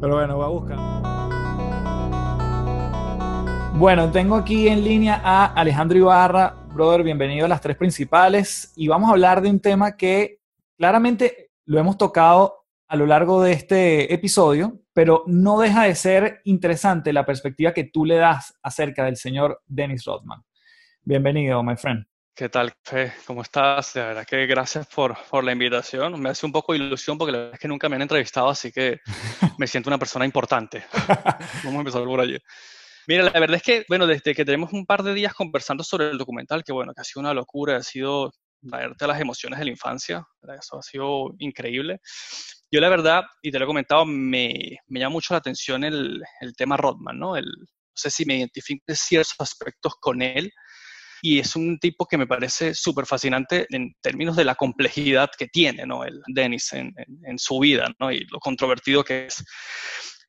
Pero 0.00 0.14
bueno, 0.14 0.36
voy 0.36 0.44
a 0.44 0.48
buscar. 0.48 1.43
Bueno, 3.76 4.08
tengo 4.12 4.36
aquí 4.36 4.68
en 4.68 4.84
línea 4.84 5.20
a 5.24 5.46
Alejandro 5.46 5.98
Ibarra. 5.98 6.54
Brother, 6.72 7.02
bienvenido 7.02 7.46
a 7.46 7.48
las 7.48 7.60
tres 7.60 7.76
principales. 7.76 8.72
Y 8.76 8.86
vamos 8.86 9.08
a 9.08 9.12
hablar 9.14 9.42
de 9.42 9.50
un 9.50 9.58
tema 9.58 9.96
que 9.96 10.38
claramente 10.78 11.50
lo 11.66 11.80
hemos 11.80 11.98
tocado 11.98 12.66
a 12.86 12.94
lo 12.94 13.04
largo 13.04 13.42
de 13.42 13.50
este 13.50 14.14
episodio, 14.14 14.80
pero 14.92 15.24
no 15.26 15.58
deja 15.58 15.82
de 15.82 15.96
ser 15.96 16.40
interesante 16.44 17.12
la 17.12 17.26
perspectiva 17.26 17.74
que 17.74 17.82
tú 17.82 18.04
le 18.04 18.14
das 18.14 18.56
acerca 18.62 19.06
del 19.06 19.16
señor 19.16 19.60
Dennis 19.66 20.04
Rodman. 20.04 20.44
Bienvenido, 21.02 21.60
my 21.64 21.76
friend. 21.76 22.06
¿Qué 22.32 22.48
tal, 22.48 22.72
Fe? 22.80 23.12
¿Cómo 23.26 23.42
estás? 23.42 23.92
De 23.94 24.02
verdad 24.02 24.24
que 24.24 24.46
gracias 24.46 24.86
por, 24.86 25.16
por 25.28 25.42
la 25.42 25.50
invitación. 25.50 26.20
Me 26.20 26.28
hace 26.28 26.46
un 26.46 26.52
poco 26.52 26.72
de 26.74 26.78
ilusión 26.78 27.18
porque 27.18 27.32
la 27.32 27.38
verdad 27.38 27.54
es 27.54 27.60
que 27.60 27.68
nunca 27.68 27.88
me 27.88 27.96
han 27.96 28.02
entrevistado, 28.02 28.48
así 28.48 28.70
que 28.70 29.00
me 29.58 29.66
siento 29.66 29.90
una 29.90 29.98
persona 29.98 30.24
importante. 30.24 30.84
Vamos 31.64 31.74
a 31.74 31.78
empezar 31.78 32.04
por 32.04 32.20
allí. 32.20 32.38
Mira, 33.06 33.24
la 33.24 33.40
verdad 33.40 33.56
es 33.56 33.62
que, 33.62 33.84
bueno, 33.88 34.06
desde 34.06 34.34
que 34.34 34.44
tenemos 34.44 34.72
un 34.72 34.86
par 34.86 35.02
de 35.02 35.14
días 35.14 35.34
conversando 35.34 35.84
sobre 35.84 36.10
el 36.10 36.18
documental, 36.18 36.64
que 36.64 36.72
bueno, 36.72 36.92
que 36.94 37.00
ha 37.02 37.04
sido 37.04 37.20
una 37.20 37.34
locura, 37.34 37.76
ha 37.76 37.82
sido 37.82 38.32
traerte 38.68 39.06
las 39.06 39.20
emociones 39.20 39.58
de 39.58 39.66
la 39.66 39.70
infancia, 39.70 40.26
eso 40.58 40.78
ha 40.78 40.82
sido 40.82 41.34
increíble. 41.38 42.00
Yo 42.70 42.80
la 42.80 42.88
verdad, 42.88 43.22
y 43.42 43.50
te 43.50 43.58
lo 43.58 43.64
he 43.64 43.68
comentado, 43.68 44.06
me, 44.06 44.78
me 44.88 45.00
llama 45.00 45.12
mucho 45.12 45.34
la 45.34 45.38
atención 45.38 45.84
el, 45.84 46.22
el 46.40 46.54
tema 46.56 46.76
Rodman, 46.76 47.18
¿no? 47.18 47.36
El, 47.36 47.44
no 47.44 47.94
sé 47.94 48.10
si 48.10 48.24
me 48.24 48.38
identifico 48.38 48.82
en 48.88 48.96
ciertos 48.96 49.36
aspectos 49.38 49.94
con 50.00 50.22
él, 50.22 50.50
y 51.22 51.38
es 51.38 51.56
un 51.56 51.78
tipo 51.78 52.06
que 52.06 52.18
me 52.18 52.26
parece 52.26 52.74
súper 52.74 53.06
fascinante 53.06 53.66
en 53.70 53.94
términos 54.02 54.36
de 54.36 54.44
la 54.44 54.56
complejidad 54.56 55.30
que 55.38 55.46
tiene, 55.46 55.86
¿no? 55.86 56.04
El 56.04 56.20
Dennis 56.26 56.72
en, 56.74 56.92
en, 56.96 57.18
en, 57.24 57.38
su 57.38 57.58
vida, 57.58 57.90
¿no? 57.98 58.12
Y 58.12 58.26
lo 58.30 58.38
controvertido 58.40 59.02
que 59.04 59.26
es. 59.26 59.42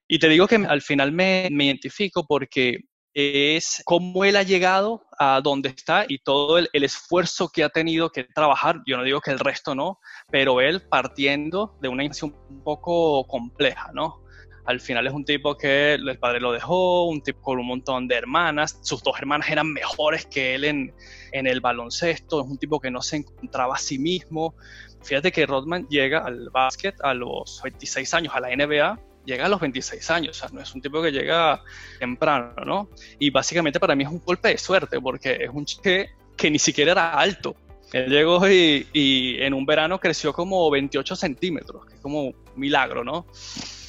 Y 0.08 0.19
te 0.19 0.30
digo 0.30 0.48
que 0.48 0.56
al 0.56 0.82
final 0.82 1.11
me, 1.11 1.50
me 1.51 1.66
identifico 1.66 2.25
porque 2.27 2.82
es 3.14 3.82
cómo 3.85 4.25
él 4.25 4.35
ha 4.35 4.43
llegado 4.43 5.03
a 5.17 5.40
donde 5.42 5.69
está 5.69 6.06
y 6.08 6.19
todo 6.19 6.58
el, 6.58 6.69
el, 6.74 6.84
esfuerzo 6.84 7.48
que 7.48 7.64
ha 7.64 7.69
tenido 7.69 8.11
que 8.11 8.25
trabajar. 8.25 8.82
Yo 8.85 8.98
no 8.98 9.03
digo 9.03 9.22
que 9.22 9.32
el 9.32 9.40
resto 9.40 9.74
no, 9.74 10.00
pero 10.30 10.59
él 10.59 10.82
partiendo 10.90 11.77
de 11.82 11.88
una 11.88 12.03
infancia 12.03 12.27
un 12.27 12.64
poco 12.64 13.25
compleja, 13.25 13.92
¿no? 13.93 14.22
Al 14.66 14.80
final 14.82 15.06
es 15.06 15.14
un 15.14 15.24
tipo 15.24 15.56
que 15.56 15.93
el 15.93 16.17
padre 16.19 16.40
lo 16.40 16.51
dejó, 16.51 17.06
un 17.06 17.22
tipo 17.22 17.40
con 17.40 17.59
un 17.59 17.67
montón 17.67 18.08
de 18.08 18.16
hermanas. 18.16 18.80
Sus 18.82 19.01
dos 19.03 19.17
hermanas 19.17 19.50
eran 19.50 19.72
mejores 19.72 20.25
que 20.25 20.56
él 20.56 20.64
en, 20.66 20.93
en 21.32 21.45
el 21.45 21.61
baloncesto. 21.61 22.42
Es 22.42 22.48
un 22.48 22.58
tipo 22.58 22.80
que 22.80 22.90
no 22.90 23.01
se 23.01 23.17
encontraba 23.17 23.75
a 23.75 23.77
sí 23.77 24.00
mismo. 24.00 24.56
Fíjate 25.03 25.32
que 25.32 25.45
Rodman 25.45 25.88
llega 25.88 26.25
al 26.25 26.50
básquet 26.50 26.95
a 27.01 27.14
los 27.14 27.61
26 27.64 28.14
años, 28.16 28.34
a 28.35 28.40
la 28.40 28.56
NBA, 28.56 29.00
llega 29.25 29.45
a 29.45 29.49
los 29.49 29.59
26 29.59 30.09
años, 30.11 30.37
o 30.37 30.39
sea, 30.39 30.49
no 30.53 30.61
es 30.61 30.73
un 30.73 30.81
tipo 30.81 31.01
que 31.01 31.11
llega 31.11 31.61
temprano, 31.99 32.53
¿no? 32.65 32.89
Y 33.19 33.29
básicamente 33.29 33.79
para 33.79 33.95
mí 33.95 34.03
es 34.03 34.09
un 34.09 34.21
golpe 34.23 34.49
de 34.49 34.57
suerte, 34.57 34.99
porque 34.99 35.37
es 35.41 35.49
un 35.51 35.65
chique 35.65 36.11
que 36.37 36.51
ni 36.51 36.59
siquiera 36.59 36.91
era 36.91 37.13
alto. 37.13 37.55
Él 37.93 38.09
llegó 38.09 38.47
y, 38.49 38.87
y 38.93 39.41
en 39.41 39.53
un 39.53 39.65
verano 39.65 39.99
creció 39.99 40.33
como 40.33 40.69
28 40.69 41.15
centímetros, 41.15 41.85
que 41.85 41.95
es 41.95 42.01
como 42.01 42.23
un 42.23 42.35
milagro, 42.55 43.03
¿no? 43.03 43.25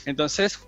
Entonces, 0.04 0.60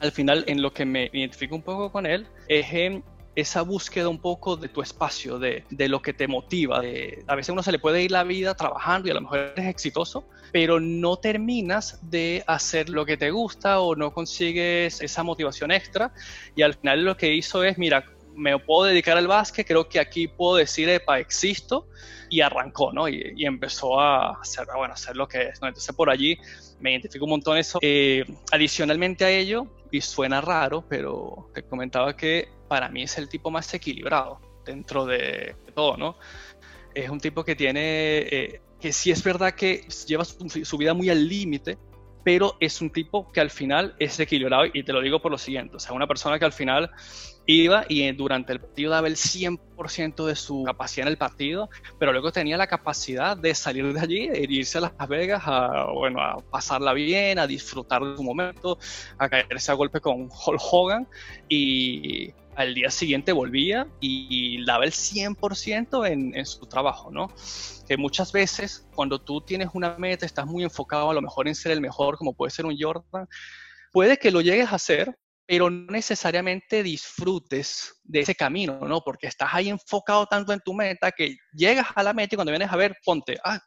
al 0.00 0.12
final, 0.12 0.44
en 0.46 0.62
lo 0.62 0.72
que 0.72 0.84
me 0.84 1.10
identifico 1.12 1.54
un 1.54 1.62
poco 1.62 1.90
con 1.90 2.06
él, 2.06 2.26
es 2.48 2.72
en 2.72 3.04
esa 3.36 3.62
búsqueda 3.62 4.08
un 4.08 4.18
poco 4.18 4.56
de 4.56 4.68
tu 4.68 4.80
espacio, 4.80 5.38
de, 5.38 5.64
de 5.70 5.88
lo 5.88 6.00
que 6.00 6.14
te 6.14 6.26
motiva. 6.26 6.78
A 7.26 7.34
veces 7.34 7.50
uno 7.50 7.62
se 7.62 7.70
le 7.70 7.78
puede 7.78 8.02
ir 8.02 8.10
la 8.10 8.24
vida 8.24 8.54
trabajando 8.54 9.06
y 9.06 9.10
a 9.10 9.14
lo 9.14 9.20
mejor 9.20 9.52
eres 9.54 9.66
exitoso, 9.66 10.26
pero 10.52 10.80
no 10.80 11.18
terminas 11.18 12.00
de 12.02 12.42
hacer 12.46 12.88
lo 12.88 13.04
que 13.04 13.18
te 13.18 13.30
gusta 13.30 13.80
o 13.80 13.94
no 13.94 14.12
consigues 14.12 15.02
esa 15.02 15.22
motivación 15.22 15.70
extra. 15.70 16.12
Y 16.56 16.62
al 16.62 16.74
final 16.74 17.04
lo 17.04 17.16
que 17.16 17.34
hizo 17.34 17.62
es, 17.62 17.76
mira, 17.76 18.06
me 18.34 18.58
puedo 18.58 18.88
dedicar 18.88 19.18
al 19.18 19.26
básquet, 19.26 19.66
creo 19.66 19.88
que 19.88 20.00
aquí 20.00 20.28
puedo 20.28 20.56
decir, 20.56 20.88
epa, 20.88 21.18
existo, 21.18 21.88
y 22.28 22.40
arrancó, 22.40 22.92
¿no? 22.92 23.08
Y, 23.08 23.44
empezó 23.44 24.00
a 24.00 24.32
hacer, 24.40 24.66
bueno, 24.76 24.94
hacer 24.94 25.16
lo 25.16 25.28
que 25.28 25.42
es, 25.42 25.60
¿no? 25.60 25.68
Entonces 25.68 25.94
por 25.94 26.10
allí 26.10 26.38
me 26.80 26.92
identifico 26.92 27.24
un 27.24 27.30
montón 27.30 27.58
eso. 27.58 27.78
Eh, 27.82 28.24
adicionalmente 28.52 29.24
a 29.24 29.30
ello, 29.30 29.66
y 29.90 30.00
suena 30.00 30.40
raro, 30.40 30.84
pero 30.88 31.50
te 31.54 31.62
comentaba 31.62 32.16
que 32.16 32.48
para 32.68 32.88
mí 32.88 33.02
es 33.02 33.16
el 33.18 33.28
tipo 33.28 33.50
más 33.50 33.72
equilibrado 33.74 34.40
dentro 34.64 35.06
de 35.06 35.54
todo, 35.74 35.96
¿no? 35.96 36.16
Es 36.94 37.08
un 37.08 37.20
tipo 37.20 37.44
que 37.44 37.54
tiene, 37.54 38.18
eh, 38.18 38.60
que 38.80 38.92
sí 38.92 39.10
es 39.10 39.22
verdad 39.22 39.54
que 39.54 39.86
lleva 40.06 40.24
su, 40.24 40.48
su 40.48 40.78
vida 40.78 40.94
muy 40.94 41.10
al 41.10 41.28
límite, 41.28 41.78
pero 42.24 42.56
es 42.58 42.80
un 42.80 42.90
tipo 42.90 43.30
que 43.30 43.40
al 43.40 43.50
final 43.50 43.94
es 43.98 44.18
equilibrado 44.18 44.64
y 44.72 44.82
te 44.82 44.92
lo 44.92 45.00
digo 45.00 45.20
por 45.20 45.30
lo 45.30 45.38
siguiente, 45.38 45.76
o 45.76 45.78
sea, 45.78 45.92
una 45.92 46.08
persona 46.08 46.38
que 46.38 46.44
al 46.44 46.52
final 46.52 46.90
iba 47.46 47.84
y 47.88 48.10
durante 48.12 48.52
el 48.52 48.60
partido 48.60 48.90
daba 48.90 49.06
el 49.06 49.16
100% 49.16 50.26
de 50.26 50.34
su 50.34 50.64
capacidad 50.64 51.06
en 51.06 51.12
el 51.12 51.18
partido, 51.18 51.70
pero 51.98 52.12
luego 52.12 52.32
tenía 52.32 52.56
la 52.56 52.66
capacidad 52.66 53.36
de 53.36 53.54
salir 53.54 53.92
de 53.92 54.00
allí 54.00 54.28
e 54.28 54.46
irse 54.48 54.78
a 54.78 54.82
Las 54.82 55.08
Vegas 55.08 55.42
a, 55.46 55.86
bueno, 55.92 56.20
a 56.20 56.38
pasarla 56.50 56.92
bien, 56.92 57.38
a 57.38 57.46
disfrutar 57.46 58.02
de 58.02 58.16
su 58.16 58.22
momento, 58.22 58.78
a 59.18 59.28
caerse 59.28 59.70
a 59.70 59.74
golpe 59.74 60.00
con 60.00 60.22
Hulk 60.22 60.60
Hogan 60.72 61.08
y 61.48 62.32
al 62.56 62.74
día 62.74 62.90
siguiente 62.90 63.32
volvía 63.32 63.86
y, 64.00 64.64
daba 64.64 64.84
el 64.84 64.92
100% 64.92 66.10
en, 66.10 66.34
en 66.34 66.46
su 66.46 66.66
trabajo, 66.66 67.10
¿no? 67.10 67.30
Que 67.86 67.96
muchas 67.96 68.32
veces 68.32 68.88
cuando 68.94 69.20
tú 69.20 69.40
tienes 69.42 69.68
una 69.74 69.96
meta, 69.98 70.26
estás 70.26 70.46
muy 70.46 70.64
enfocado 70.64 71.10
a 71.10 71.14
lo 71.14 71.22
mejor 71.22 71.46
en 71.46 71.54
ser 71.54 71.72
el 71.72 71.80
mejor, 71.80 72.16
como 72.16 72.32
puede 72.32 72.50
ser 72.50 72.66
un 72.66 72.76
Jordan, 72.76 73.28
puede 73.92 74.16
que 74.16 74.30
lo 74.30 74.40
llegues 74.40 74.72
a 74.72 74.76
hacer, 74.76 75.16
pero 75.46 75.70
no 75.70 75.92
necesariamente 75.92 76.82
disfrutes 76.82 78.00
de 78.02 78.20
ese 78.20 78.34
camino, 78.34 78.80
¿no? 78.80 79.00
Porque 79.00 79.28
estás 79.28 79.50
ahí 79.52 79.68
enfocado 79.68 80.26
tanto 80.26 80.52
en 80.52 80.60
tu 80.60 80.74
meta 80.74 81.12
que 81.12 81.36
llegas 81.52 81.86
a 81.94 82.02
la 82.02 82.12
meta 82.12 82.34
y 82.34 82.36
cuando 82.36 82.50
vienes 82.50 82.70
a 82.70 82.76
ver, 82.76 82.96
ponte, 83.04 83.38
ah, 83.44 83.60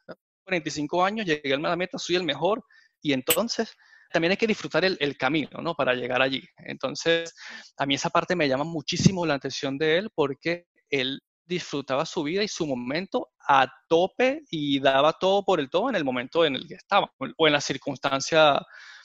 45 0.44 1.04
años, 1.04 1.26
llegué 1.26 1.54
a 1.54 1.56
la 1.56 1.76
meta, 1.76 1.98
soy 1.98 2.16
el 2.16 2.24
mejor, 2.24 2.62
y 3.00 3.12
entonces 3.12 3.72
también 4.12 4.32
hay 4.32 4.36
que 4.36 4.46
disfrutar 4.46 4.84
el, 4.84 5.16
camino, 5.16 5.60
¿no? 5.62 5.74
Para 5.74 5.94
llegar 5.94 6.20
allí. 6.20 6.42
Entonces, 6.58 7.32
a 7.78 7.86
mí 7.86 7.94
esa 7.94 8.10
parte 8.10 8.34
me 8.34 8.48
llama 8.48 8.64
muchísimo 8.64 9.24
la 9.24 9.34
atención 9.34 9.78
de 9.78 9.98
él 9.98 10.10
porque 10.14 10.66
él 10.90 11.20
disfrutaba 11.46 12.04
su 12.04 12.22
vida 12.24 12.42
y 12.42 12.48
su 12.48 12.66
momento 12.66 13.28
a 13.48 13.68
tope 13.88 14.42
y 14.50 14.80
daba 14.80 15.12
todo 15.12 15.44
por 15.44 15.60
el 15.60 15.70
todo 15.70 15.88
en 15.88 15.96
el 15.96 16.04
momento 16.04 16.44
en 16.44 16.56
el 16.56 16.66
que 16.66 16.74
estaba 16.74 17.10
o 17.36 17.46
en 17.46 17.52
la 17.52 17.60
circunstancia 17.60 18.60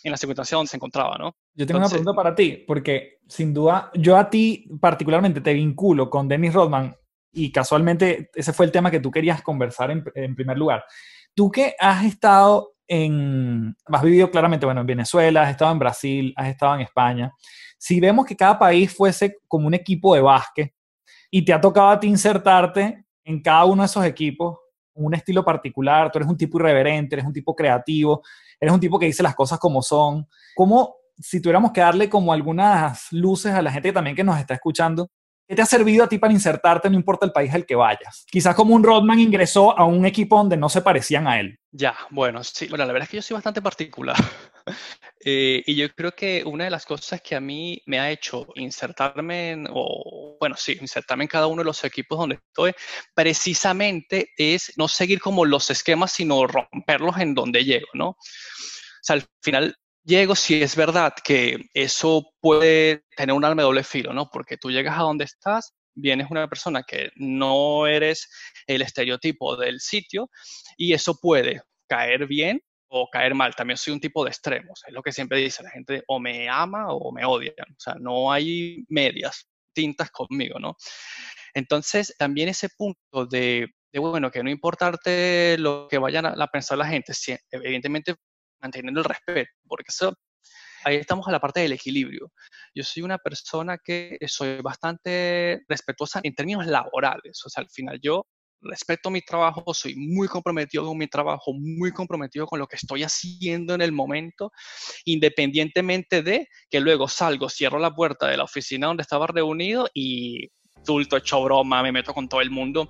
en 0.08 0.12
la 0.12 0.18
circunstancia 0.18 0.56
donde 0.56 0.70
se 0.70 0.78
encontraba, 0.78 1.18
¿no? 1.18 1.36
Yo 1.54 1.66
tengo 1.66 1.80
una 1.80 1.90
pregunta 1.90 2.14
para 2.14 2.36
ti, 2.36 2.64
porque 2.68 3.20
sin 3.28 3.54
duda 3.54 3.90
yo 3.96 4.18
a 4.18 4.30
ti 4.30 4.70
particularmente 4.80 5.42
te 5.42 5.54
vinculo 5.54 6.10
con 6.10 6.28
Dennis 6.28 6.54
Rodman 6.54 6.96
y 7.34 7.52
casualmente 7.52 8.30
ese 8.34 8.54
fue 8.54 8.68
el 8.68 8.72
tema 8.72 8.92
que 8.92 9.00
tú 9.00 9.10
querías 9.10 9.42
conversar 9.42 9.92
en, 9.92 10.04
en 10.14 10.36
primer 10.36 10.58
lugar. 10.58 10.86
Tú 11.34 11.52
que 11.52 11.76
has 11.80 12.06
estado 12.06 12.76
en, 12.88 13.76
has 13.86 14.04
vivido 14.04 14.30
claramente, 14.30 14.66
bueno, 14.66 14.82
en 14.82 14.88
Venezuela, 14.88 15.42
has 15.42 15.50
estado 15.50 15.72
en 15.72 15.80
Brasil, 15.80 16.34
has 16.36 16.50
estado 16.50 16.76
en 16.76 16.82
España. 16.82 17.32
Si 17.78 18.00
vemos 18.00 18.26
que 18.26 18.36
cada 18.36 18.58
país 18.58 18.96
fuese 18.96 19.38
como 19.48 19.68
un 19.68 19.74
equipo 19.74 20.16
de 20.16 20.22
básquet 20.22 20.74
y 21.32 21.44
te 21.44 21.52
ha 21.52 21.60
tocado 21.60 21.90
a 21.90 22.00
ti 22.00 22.08
insertarte 22.08 23.06
en 23.24 23.42
cada 23.42 23.66
uno 23.66 23.82
de 23.82 23.88
esos 23.88 24.06
equipos, 24.06 24.58
un 24.94 25.14
estilo 25.14 25.44
particular, 25.44 26.12
tú 26.12 26.20
eres 26.20 26.30
un 26.30 26.38
tipo 26.38 26.58
irreverente, 26.58 27.16
eres 27.16 27.26
un 27.26 27.34
tipo 27.34 27.56
creativo, 27.56 28.22
eres 28.60 28.74
un 28.74 28.80
tipo 28.80 29.00
que 29.00 29.06
dice 29.06 29.24
las 29.24 29.36
cosas 29.36 29.60
como 29.60 29.82
son. 29.82 30.28
¿Cómo, 30.56 30.96
si 31.20 31.42
tuviéramos 31.42 31.72
que 31.72 31.82
darle 31.82 32.10
como 32.10 32.34
algunas 32.34 33.12
luces 33.12 33.54
a 33.54 33.62
la 33.62 33.72
gente 33.72 33.92
también 33.92 34.16
que 34.16 34.24
nos 34.24 34.40
está 34.40 34.54
escuchando, 34.54 35.10
¿Qué 35.48 35.56
te 35.56 35.62
ha 35.62 35.66
servido 35.66 36.04
a 36.04 36.10
ti 36.10 36.18
para 36.18 36.34
insertarte, 36.34 36.90
no 36.90 36.96
importa 36.96 37.26
el 37.26 37.32
país 37.32 37.54
al 37.54 37.68
que 37.68 37.76
vayas? 37.76 38.26
Quizás 38.32 38.56
como 38.56 38.74
un 38.74 38.84
Rodman 38.84 39.20
ingresó 39.20 39.78
a 39.78 39.86
un 39.86 40.04
equipo 40.06 40.38
donde 40.38 40.58
no 40.58 40.70
se 40.70 40.82
parecían 40.82 41.28
a 41.28 41.40
él. 41.40 41.60
Ya, 41.72 41.96
bueno, 42.10 42.44
sí, 42.44 42.68
bueno, 42.68 42.84
la 42.86 42.94
verdad 42.94 43.06
es 43.06 43.12
que 43.12 43.18
yo 43.18 43.22
soy 43.22 43.36
bastante 43.36 43.62
particular. 43.62 44.16
Eh, 45.28 45.64
y 45.66 45.76
yo 45.76 45.90
creo 45.90 46.12
que 46.12 46.44
una 46.46 46.66
de 46.66 46.70
las 46.70 46.86
cosas 46.86 47.20
que 47.20 47.36
a 47.36 47.40
mí 47.40 47.82
me 47.88 48.00
ha 48.00 48.12
hecho 48.12 48.46
insertarme 48.54 49.64
o 49.72 50.38
bueno, 50.40 50.56
sí, 50.56 50.78
insertarme 50.80 51.24
en 51.24 51.28
cada 51.28 51.48
uno 51.48 51.62
de 51.62 51.66
los 51.66 51.84
equipos 51.84 52.20
donde 52.20 52.36
estoy, 52.36 52.74
precisamente 53.16 54.30
es 54.38 54.74
no 54.78 54.88
seguir 54.88 55.20
como 55.20 55.46
los 55.46 55.72
esquemas, 55.72 56.12
sino 56.12 56.46
romperlos 56.46 57.18
en 57.18 57.34
donde 57.34 57.64
llego, 57.64 57.88
¿no? 57.94 58.10
O 58.10 58.18
sea, 59.02 59.16
al 59.16 59.26
final 59.42 59.76
llego, 60.06 60.36
si 60.36 60.62
es 60.62 60.76
verdad 60.76 61.14
que 61.24 61.66
eso 61.74 62.32
puede 62.40 63.04
tener 63.18 63.36
un 63.36 63.44
arma 63.44 63.62
de 63.62 63.66
doble 63.66 63.84
filo, 63.84 64.14
¿no? 64.14 64.30
Porque 64.32 64.58
tú 64.58 64.72
llegas 64.72 64.98
a 64.98 65.04
donde 65.04 65.26
estás, 65.26 65.74
vienes 65.96 66.28
una 66.30 66.48
persona 66.48 66.84
que 66.84 67.10
no 67.16 67.88
eres 67.88 68.30
el 68.68 68.82
estereotipo 68.82 69.58
del 69.58 69.80
sitio 69.80 70.30
y 70.78 70.94
eso 70.94 71.18
puede 71.20 71.62
caer 71.88 72.28
bien 72.28 72.62
o 72.88 73.10
caer 73.10 73.34
mal. 73.34 73.56
También 73.56 73.78
soy 73.78 73.94
un 73.94 74.00
tipo 74.00 74.24
de 74.24 74.30
extremos, 74.30 74.82
es 74.86 74.94
lo 74.94 75.02
que 75.02 75.12
siempre 75.12 75.40
dice 75.40 75.64
la 75.64 75.72
gente, 75.72 76.04
o 76.08 76.20
me 76.20 76.48
ama 76.48 76.88
o 76.94 77.12
me 77.12 77.26
odia, 77.26 77.54
o 77.60 77.80
sea, 77.80 77.96
no 77.96 78.32
hay 78.32 78.86
medias 78.90 79.48
tintas 79.74 80.12
conmigo, 80.12 80.60
¿no? 80.60 80.78
Entonces, 81.54 82.14
también 82.18 82.50
ese 82.50 82.70
punto 82.78 83.26
de, 83.26 83.68
bueno, 83.94 84.30
que 84.30 84.44
no 84.44 84.50
importarte 84.50 85.58
lo 85.58 85.88
que 85.90 85.98
vayan 85.98 86.26
a, 86.26 86.30
a 86.32 86.48
pensar 86.48 86.78
la 86.78 86.88
gente, 86.88 87.14
evidentemente 87.52 88.16
manteniendo 88.66 89.02
el 89.02 89.06
respeto, 89.06 89.52
porque 89.68 89.90
eso, 89.90 90.14
ahí 90.84 90.98
estamos 90.98 91.28
a 91.28 91.32
la 91.32 91.40
parte 91.40 91.62
del 91.62 91.74
equilibrio. 91.74 92.32
Yo 92.74 92.84
soy 92.84 93.04
una 93.04 93.18
persona 93.18 93.78
que 93.84 94.18
soy 94.28 94.62
bastante 94.62 95.62
respetuosa 95.68 96.20
en 96.24 96.36
términos 96.36 96.66
laborales, 96.66 97.42
o 97.46 97.50
sea, 97.50 97.62
al 97.64 97.70
final 97.70 98.00
yo 98.02 98.26
respeto 98.62 99.12
mi 99.12 99.22
trabajo, 99.22 99.74
soy 99.74 99.96
muy 99.96 100.28
comprometido 100.28 100.86
con 100.86 100.98
mi 100.98 101.08
trabajo, 101.08 101.54
muy 101.54 101.92
comprometido 101.92 102.48
con 102.48 102.60
lo 102.60 102.68
que 102.68 102.78
estoy 102.78 103.04
haciendo 103.04 103.76
en 103.76 103.82
el 103.82 103.92
momento, 103.92 104.52
independientemente 105.06 106.24
de 106.24 106.48
que 106.70 106.80
luego 106.80 107.08
salgo, 107.08 107.48
cierro 107.50 107.78
la 107.78 107.94
puerta 107.94 108.28
de 108.28 108.38
la 108.38 108.44
oficina 108.44 108.88
donde 108.88 109.04
estaba 109.04 109.28
reunido 109.28 109.88
y 109.94 110.50
he 110.88 111.18
hecho 111.18 111.44
broma, 111.44 111.82
me 111.84 111.92
meto 111.92 112.14
con 112.14 112.28
todo 112.28 112.42
el 112.42 112.52
mundo. 112.52 112.90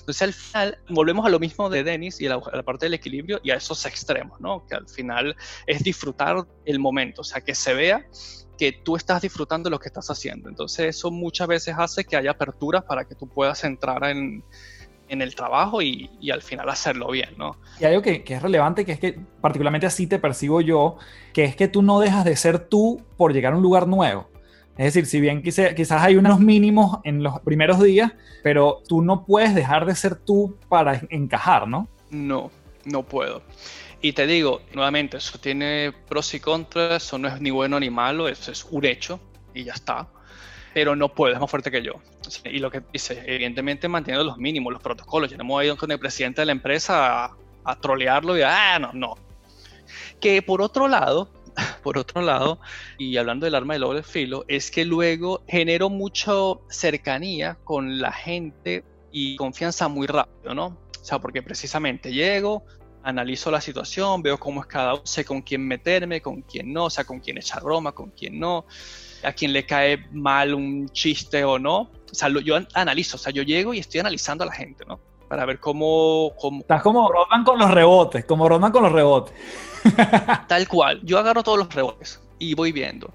Entonces 0.00 0.22
al 0.22 0.32
final 0.32 0.78
volvemos 0.90 1.24
a 1.24 1.30
lo 1.30 1.38
mismo 1.38 1.70
de 1.70 1.82
Dennis 1.82 2.20
y 2.20 2.26
a 2.26 2.36
la, 2.36 2.62
parte 2.62 2.86
del 2.86 2.94
equilibrio 2.94 3.40
y 3.42 3.50
a 3.50 3.56
esos 3.56 3.86
extremos, 3.86 4.40
¿no? 4.40 4.66
Que 4.66 4.74
al 4.74 4.88
final 4.88 5.34
es 5.66 5.82
disfrutar 5.82 6.46
el 6.66 6.78
momento, 6.78 7.22
o 7.22 7.24
sea, 7.24 7.40
que 7.40 7.54
se 7.54 7.74
vea 7.74 8.06
que 8.58 8.72
tú 8.72 8.96
estás 8.96 9.22
disfrutando 9.22 9.70
lo 9.70 9.78
que 9.78 9.88
estás 9.88 10.10
haciendo. 10.10 10.48
Entonces 10.48 10.96
eso 10.96 11.10
muchas 11.10 11.48
veces 11.48 11.74
hace 11.76 12.04
que 12.04 12.16
haya 12.16 12.32
aperturas 12.32 12.84
para 12.84 13.04
que 13.04 13.14
tú 13.14 13.26
puedas 13.26 13.64
entrar 13.64 14.04
en, 14.04 14.44
en 15.08 15.22
el 15.22 15.34
trabajo 15.34 15.82
y, 15.82 16.10
y, 16.20 16.30
al 16.30 16.42
final 16.42 16.68
hacerlo 16.68 17.10
bien, 17.10 17.30
¿no? 17.36 17.56
Y 17.80 17.84
algo 17.84 18.02
que, 18.02 18.22
que, 18.22 18.34
es 18.34 18.42
relevante, 18.42 18.84
que 18.84 18.92
es 18.92 19.00
que 19.00 19.18
particularmente 19.40 19.86
así 19.86 20.06
te 20.06 20.18
percibo 20.18 20.60
yo, 20.60 20.98
que 21.32 21.44
es 21.44 21.56
que 21.56 21.66
tú 21.66 21.82
no 21.82 21.98
dejas 21.98 22.24
de 22.24 22.36
ser 22.36 22.58
tú 22.58 23.02
por 23.16 23.32
llegar 23.32 23.54
a 23.54 23.56
un 23.56 23.62
lugar 23.62 23.88
nuevo. 23.88 24.28
Es 24.76 24.86
decir, 24.86 25.06
si 25.06 25.20
bien 25.20 25.40
quizás 25.40 26.02
hay 26.02 26.16
unos 26.16 26.40
mínimos 26.40 26.98
en 27.04 27.22
los 27.22 27.38
primeros 27.40 27.80
días, 27.80 28.12
pero 28.42 28.82
tú 28.88 29.02
no 29.02 29.24
puedes 29.24 29.54
dejar 29.54 29.86
de 29.86 29.94
ser 29.94 30.16
tú 30.16 30.56
para 30.68 31.00
encajar, 31.10 31.68
¿no? 31.68 31.88
No, 32.10 32.50
no 32.84 33.04
puedo. 33.04 33.42
Y 34.00 34.12
te 34.12 34.26
digo, 34.26 34.62
nuevamente, 34.74 35.18
eso 35.18 35.38
tiene 35.38 35.92
pros 36.08 36.34
y 36.34 36.40
contras, 36.40 37.04
eso 37.04 37.18
no 37.18 37.28
es 37.28 37.40
ni 37.40 37.50
bueno 37.50 37.78
ni 37.78 37.88
malo, 37.88 38.28
eso 38.28 38.50
es 38.50 38.64
un 38.64 38.84
hecho 38.84 39.20
y 39.54 39.64
ya 39.64 39.74
está. 39.74 40.08
Pero 40.74 40.96
no 40.96 41.08
puedo, 41.08 41.32
es 41.34 41.40
más 41.40 41.48
fuerte 41.48 41.70
que 41.70 41.80
yo. 41.80 41.92
Y 42.44 42.58
lo 42.58 42.68
que 42.68 42.82
dice, 42.92 43.22
evidentemente 43.26 43.86
manteniendo 43.86 44.24
los 44.24 44.38
mínimos, 44.38 44.72
los 44.72 44.82
protocolos. 44.82 45.30
Yo 45.30 45.38
no 45.38 45.44
me 45.44 45.50
voy 45.50 45.76
con 45.76 45.90
el 45.92 46.00
presidente 46.00 46.42
de 46.42 46.46
la 46.46 46.52
empresa 46.52 47.26
a, 47.26 47.36
a 47.64 47.76
trolearlo 47.76 48.36
y 48.36 48.42
ah, 48.42 48.78
no, 48.80 48.92
no. 48.92 49.14
Que 50.20 50.42
por 50.42 50.60
otro 50.60 50.88
lado, 50.88 51.30
por 51.82 51.98
otro 51.98 52.22
lado, 52.22 52.60
y 52.98 53.16
hablando 53.16 53.44
del 53.44 53.54
arma 53.54 53.74
de 53.74 53.80
doble 53.80 54.02
filo, 54.02 54.44
es 54.48 54.70
que 54.70 54.84
luego 54.84 55.42
genero 55.46 55.90
mucha 55.90 56.32
cercanía 56.68 57.58
con 57.64 57.98
la 57.98 58.12
gente 58.12 58.84
y 59.12 59.36
confianza 59.36 59.88
muy 59.88 60.06
rápido, 60.06 60.54
¿no? 60.54 60.66
O 61.00 61.04
sea, 61.04 61.18
porque 61.18 61.42
precisamente 61.42 62.12
llego, 62.12 62.64
analizo 63.02 63.50
la 63.50 63.60
situación, 63.60 64.22
veo 64.22 64.38
cómo 64.38 64.62
es 64.62 64.66
cada 64.66 64.94
uno, 64.94 65.02
sé 65.04 65.24
con 65.24 65.42
quién 65.42 65.66
meterme, 65.66 66.20
con 66.20 66.42
quién 66.42 66.72
no, 66.72 66.86
o 66.86 66.90
sea, 66.90 67.04
con 67.04 67.20
quién 67.20 67.38
echar 67.38 67.62
broma, 67.62 67.92
con 67.92 68.10
quién 68.10 68.40
no, 68.40 68.64
a 69.22 69.32
quién 69.32 69.52
le 69.52 69.66
cae 69.66 70.06
mal 70.12 70.54
un 70.54 70.88
chiste 70.88 71.44
o 71.44 71.58
no. 71.58 71.90
O 72.10 72.14
sea, 72.14 72.28
yo 72.42 72.56
analizo, 72.74 73.16
o 73.16 73.18
sea, 73.18 73.32
yo 73.32 73.42
llego 73.42 73.74
y 73.74 73.78
estoy 73.78 74.00
analizando 74.00 74.44
a 74.44 74.46
la 74.46 74.52
gente, 74.52 74.84
¿no? 74.86 74.98
Para 75.28 75.44
ver 75.44 75.60
cómo... 75.60 76.32
cómo... 76.38 76.60
Estás 76.60 76.82
como 76.82 77.10
Rodman 77.10 77.44
con 77.44 77.58
los 77.58 77.70
rebotes, 77.70 78.24
como 78.24 78.48
Rodman 78.48 78.72
con 78.72 78.82
los 78.82 78.92
rebotes. 78.92 79.34
Tal 80.48 80.68
cual. 80.68 81.00
Yo 81.02 81.18
agarro 81.18 81.42
todos 81.42 81.58
los 81.58 81.72
rebotes 81.74 82.20
y 82.38 82.54
voy 82.54 82.72
viendo. 82.72 83.14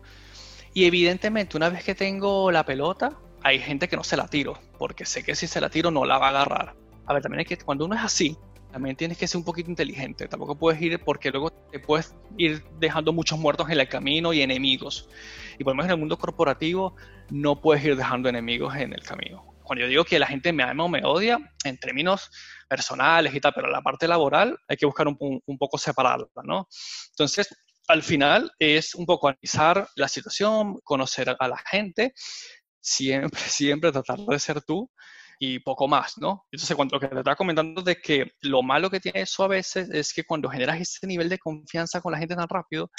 Y 0.73 0.85
evidentemente, 0.85 1.57
una 1.57 1.69
vez 1.69 1.83
que 1.83 1.95
tengo 1.95 2.51
la 2.51 2.65
pelota, 2.65 3.13
hay 3.43 3.59
gente 3.59 3.87
que 3.87 3.95
no 3.95 4.03
se 4.03 4.17
la 4.17 4.27
tiro, 4.27 4.59
porque 4.77 5.05
sé 5.05 5.23
que 5.23 5.35
si 5.35 5.47
se 5.47 5.61
la 5.61 5.69
tiro 5.69 5.91
no 5.91 6.05
la 6.05 6.17
va 6.17 6.27
a 6.27 6.29
agarrar. 6.29 6.75
A 7.05 7.13
ver, 7.13 7.21
también 7.21 7.39
hay 7.39 7.45
que, 7.45 7.57
cuando 7.57 7.85
uno 7.85 7.95
es 7.95 8.01
así, 8.01 8.37
también 8.71 8.95
tienes 8.95 9.17
que 9.17 9.27
ser 9.27 9.37
un 9.37 9.43
poquito 9.43 9.69
inteligente. 9.69 10.27
Tampoco 10.27 10.55
puedes 10.55 10.81
ir 10.81 10.99
porque 10.99 11.31
luego 11.31 11.49
te 11.49 11.79
puedes 11.79 12.15
ir 12.37 12.63
dejando 12.79 13.11
muchos 13.11 13.39
muertos 13.39 13.69
en 13.69 13.79
el 13.79 13.89
camino 13.89 14.31
y 14.31 14.41
enemigos. 14.41 15.09
Y 15.57 15.63
por 15.63 15.73
lo 15.73 15.77
menos 15.77 15.87
en 15.87 15.91
el 15.93 15.99
mundo 15.99 16.17
corporativo 16.17 16.95
no 17.29 17.59
puedes 17.61 17.83
ir 17.83 17.95
dejando 17.95 18.29
enemigos 18.29 18.75
en 18.75 18.93
el 18.93 19.01
camino. 19.01 19.43
Cuando 19.63 19.83
yo 19.83 19.89
digo 19.89 20.03
que 20.03 20.19
la 20.19 20.27
gente 20.27 20.53
me 20.53 20.63
ama 20.63 20.83
o 20.83 20.89
me 20.89 21.03
odia, 21.03 21.39
en 21.63 21.77
términos 21.77 22.31
personales 22.69 23.33
y 23.33 23.41
tal, 23.41 23.51
pero 23.53 23.67
la 23.67 23.81
parte 23.81 24.07
laboral 24.07 24.57
hay 24.67 24.77
que 24.77 24.85
buscar 24.85 25.07
un, 25.07 25.57
poco 25.57 25.77
separarla, 25.77 26.27
¿no? 26.43 26.67
Entonces, 27.09 27.49
al 27.87 28.03
final 28.03 28.51
es 28.59 28.95
un 28.95 29.05
poco 29.05 29.27
analizar 29.27 29.87
la 29.95 30.07
situación, 30.07 30.79
conocer 30.83 31.35
a 31.37 31.47
la 31.47 31.57
gente, 31.57 32.13
siempre, 32.79 33.41
siempre 33.47 33.91
tratar 33.91 34.19
de 34.19 34.39
ser 34.39 34.61
tú 34.61 34.89
y 35.39 35.59
poco 35.59 35.87
más, 35.87 36.17
¿no? 36.17 36.45
Entonces, 36.51 36.75
cuando 36.75 36.95
lo 36.95 36.99
que 36.99 37.07
te 37.07 37.17
estaba 37.17 37.35
comentando 37.35 37.81
de 37.81 37.95
que 37.95 38.31
lo 38.41 38.61
malo 38.61 38.89
que 38.89 38.99
tiene 38.99 39.21
eso 39.21 39.43
a 39.43 39.47
veces 39.47 39.89
es 39.89 40.13
que 40.13 40.25
cuando 40.25 40.49
generas 40.49 40.79
ese 40.79 41.07
nivel 41.07 41.29
de 41.29 41.39
confianza 41.39 42.01
con 42.01 42.11
la 42.11 42.19
gente 42.19 42.35
tan 42.35 42.47
rápido, 42.47 42.91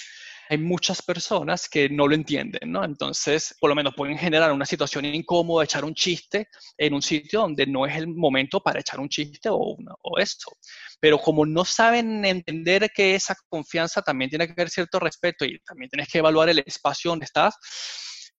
hay 0.51 0.59
muchas 0.59 1.01
personas 1.01 1.69
que 1.69 1.89
no 1.89 2.09
lo 2.09 2.15
entienden, 2.17 2.73
¿no? 2.73 2.85
Entonces, 2.85 3.55
por 3.61 3.71
lo 3.71 3.77
menos 3.77 3.95
pueden 3.95 4.19
generar 4.19 4.51
una 4.51 4.67
situación 4.67 5.05
incómoda, 5.05 5.63
echar 5.63 5.85
un 5.85 5.95
chiste 5.95 6.49
en 6.77 6.93
un 6.93 7.03
sitio 7.03 7.43
donde 7.43 7.67
no 7.67 7.87
es 7.87 7.97
el 7.97 8.09
momento 8.09 8.59
para 8.61 8.81
echar 8.81 8.99
un 8.99 9.09
chiste 9.09 9.49
o, 9.49 9.57
o 9.57 10.19
eso. 10.19 10.51
Pero 10.99 11.19
como 11.19 11.47
no 11.47 11.65
saben 11.65 12.25
entender 12.25 12.91
que 12.93 13.15
esa 13.15 13.37
confianza 13.49 14.03
también 14.03 14.29
tiene 14.29 14.47
que 14.47 14.53
haber 14.53 14.71
cierto 14.71 14.99
respeto 14.99 15.45
y 15.45 15.57
también 15.61 15.89
tienes 15.89 16.09
que 16.09 16.19
evaluar 16.19 16.49
el 16.49 16.65
espacio 16.67 17.13
donde 17.13 17.27
estás, 17.27 17.55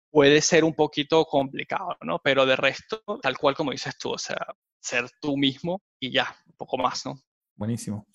puede 0.10 0.42
ser 0.42 0.66
un 0.66 0.74
poquito 0.74 1.24
complicado, 1.24 1.96
¿no? 2.02 2.20
Pero 2.22 2.46
de 2.46 2.58
resto, 2.58 3.02
tal 3.22 3.38
cual 3.38 3.56
como 3.56 3.72
dices 3.72 3.98
tú, 3.98 4.12
o 4.12 4.18
sea, 4.18 4.36
ser 4.82 5.10
tú 5.22 5.38
mismo 5.38 5.82
y 5.98 6.12
ya, 6.12 6.36
un 6.46 6.58
poco 6.58 6.78
más, 6.78 7.06
¿no? 7.06 7.22
Buenísimo. 7.56 8.06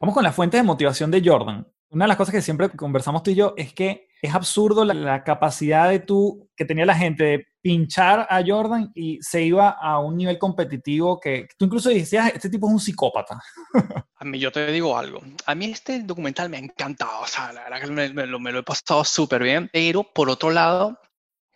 Vamos 0.00 0.14
con 0.14 0.24
la 0.24 0.32
fuente 0.32 0.56
de 0.56 0.62
motivación 0.62 1.10
de 1.10 1.22
Jordan. 1.22 1.66
Una 1.92 2.06
de 2.06 2.08
las 2.08 2.16
cosas 2.16 2.34
que 2.34 2.40
siempre 2.40 2.70
conversamos 2.70 3.22
tú 3.22 3.32
y 3.32 3.34
yo 3.34 3.52
es 3.54 3.74
que 3.74 4.08
es 4.22 4.34
absurdo 4.34 4.82
la, 4.82 5.22
capacidad 5.24 5.90
de 5.90 5.98
tú 5.98 6.48
que 6.56 6.64
tenía 6.64 6.86
la 6.86 6.94
gente 6.94 7.24
de 7.24 7.46
pinchar 7.60 8.26
a 8.30 8.42
Jordan 8.44 8.90
y 8.94 9.18
se 9.20 9.42
iba 9.42 9.68
a 9.68 9.98
un 9.98 10.16
nivel 10.16 10.38
competitivo 10.38 11.20
que 11.20 11.48
tú 11.58 11.66
incluso 11.66 11.90
decías, 11.90 12.32
este 12.34 12.48
tipo 12.48 12.66
es 12.66 12.72
un 12.72 12.80
psicópata. 12.80 13.42
A 14.16 14.24
mí 14.24 14.38
yo 14.38 14.50
te 14.50 14.70
digo 14.70 14.96
algo, 14.96 15.20
a 15.46 15.54
mí 15.56 15.64
este 15.66 16.00
documental 16.04 16.48
me 16.48 16.56
ha 16.56 16.60
encantado, 16.60 17.22
o 17.22 17.26
sea, 17.26 17.52
la 17.52 17.64
verdad 17.64 17.80
que 17.80 18.12
me, 18.12 18.26
lo, 18.28 18.38
me 18.38 18.52
lo 18.52 18.60
he 18.60 18.62
pasado 18.62 19.04
súper 19.04 19.42
bien, 19.42 19.68
pero 19.72 20.04
por 20.04 20.30
otro 20.30 20.52
lado, 20.52 20.96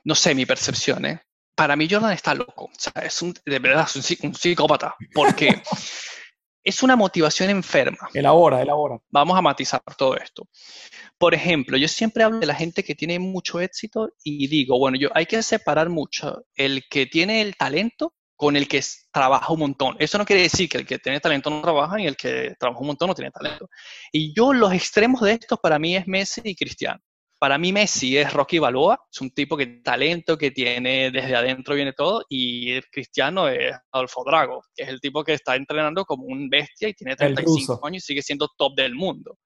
no 0.02 0.16
sé, 0.16 0.34
mi 0.34 0.46
percepción, 0.46 1.04
¿eh? 1.04 1.22
Para 1.54 1.76
mí 1.76 1.86
Jordan 1.88 2.10
está 2.10 2.34
loco, 2.34 2.64
o 2.64 2.70
sea, 2.76 3.04
es 3.04 3.22
un, 3.22 3.32
de 3.46 3.58
verdad, 3.60 3.86
es 3.94 4.20
un, 4.20 4.30
un 4.30 4.34
psicópata, 4.34 4.96
porque 5.14 5.62
es 6.66 6.82
una 6.82 6.96
motivación 6.96 7.48
enferma. 7.48 8.08
Elabora, 8.12 8.60
elabora. 8.60 8.98
Vamos 9.10 9.38
a 9.38 9.40
matizar 9.40 9.80
todo 9.96 10.16
esto. 10.16 10.48
Por 11.16 11.32
ejemplo, 11.32 11.78
yo 11.78 11.86
siempre 11.86 12.24
hablo 12.24 12.40
de 12.40 12.46
la 12.46 12.56
gente 12.56 12.82
que 12.82 12.96
tiene 12.96 13.20
mucho 13.20 13.60
éxito 13.60 14.10
y 14.24 14.48
digo, 14.48 14.76
bueno, 14.76 14.98
yo 14.98 15.08
hay 15.14 15.26
que 15.26 15.40
separar 15.44 15.88
mucho 15.88 16.44
el 16.56 16.82
que 16.90 17.06
tiene 17.06 17.40
el 17.40 17.56
talento 17.56 18.14
con 18.34 18.56
el 18.56 18.66
que 18.66 18.82
trabaja 19.12 19.52
un 19.52 19.60
montón. 19.60 19.96
Eso 20.00 20.18
no 20.18 20.26
quiere 20.26 20.42
decir 20.42 20.68
que 20.68 20.78
el 20.78 20.86
que 20.86 20.98
tiene 20.98 21.20
talento 21.20 21.50
no 21.50 21.62
trabaja 21.62 22.00
y 22.00 22.06
el 22.06 22.16
que 22.16 22.56
trabaja 22.58 22.80
un 22.80 22.88
montón 22.88 23.08
no 23.08 23.14
tiene 23.14 23.30
talento. 23.30 23.70
Y 24.10 24.34
yo 24.34 24.52
los 24.52 24.72
extremos 24.72 25.20
de 25.20 25.34
estos 25.34 25.60
para 25.60 25.78
mí 25.78 25.94
es 25.94 26.08
Messi 26.08 26.40
y 26.44 26.56
Cristiano. 26.56 27.00
Para 27.38 27.58
mí 27.58 27.72
Messi 27.72 28.16
es 28.16 28.32
Rocky 28.32 28.58
Balboa, 28.58 28.98
es 29.12 29.20
un 29.20 29.30
tipo 29.30 29.56
que 29.56 29.66
talento, 29.66 30.38
que 30.38 30.50
tiene 30.50 31.10
desde 31.10 31.36
adentro 31.36 31.74
viene 31.74 31.92
todo, 31.92 32.24
y 32.28 32.72
el 32.72 32.86
Cristiano 32.88 33.48
es 33.48 33.76
Adolfo 33.92 34.24
Drago, 34.24 34.62
que 34.74 34.84
es 34.84 34.88
el 34.88 35.00
tipo 35.00 35.22
que 35.22 35.34
está 35.34 35.54
entrenando 35.54 36.04
como 36.06 36.24
un 36.24 36.48
bestia 36.48 36.88
y 36.88 36.94
tiene 36.94 37.14
35 37.14 37.86
años 37.86 38.02
y 38.02 38.06
sigue 38.06 38.22
siendo 38.22 38.48
top 38.56 38.74
del 38.74 38.94
mundo. 38.94 39.38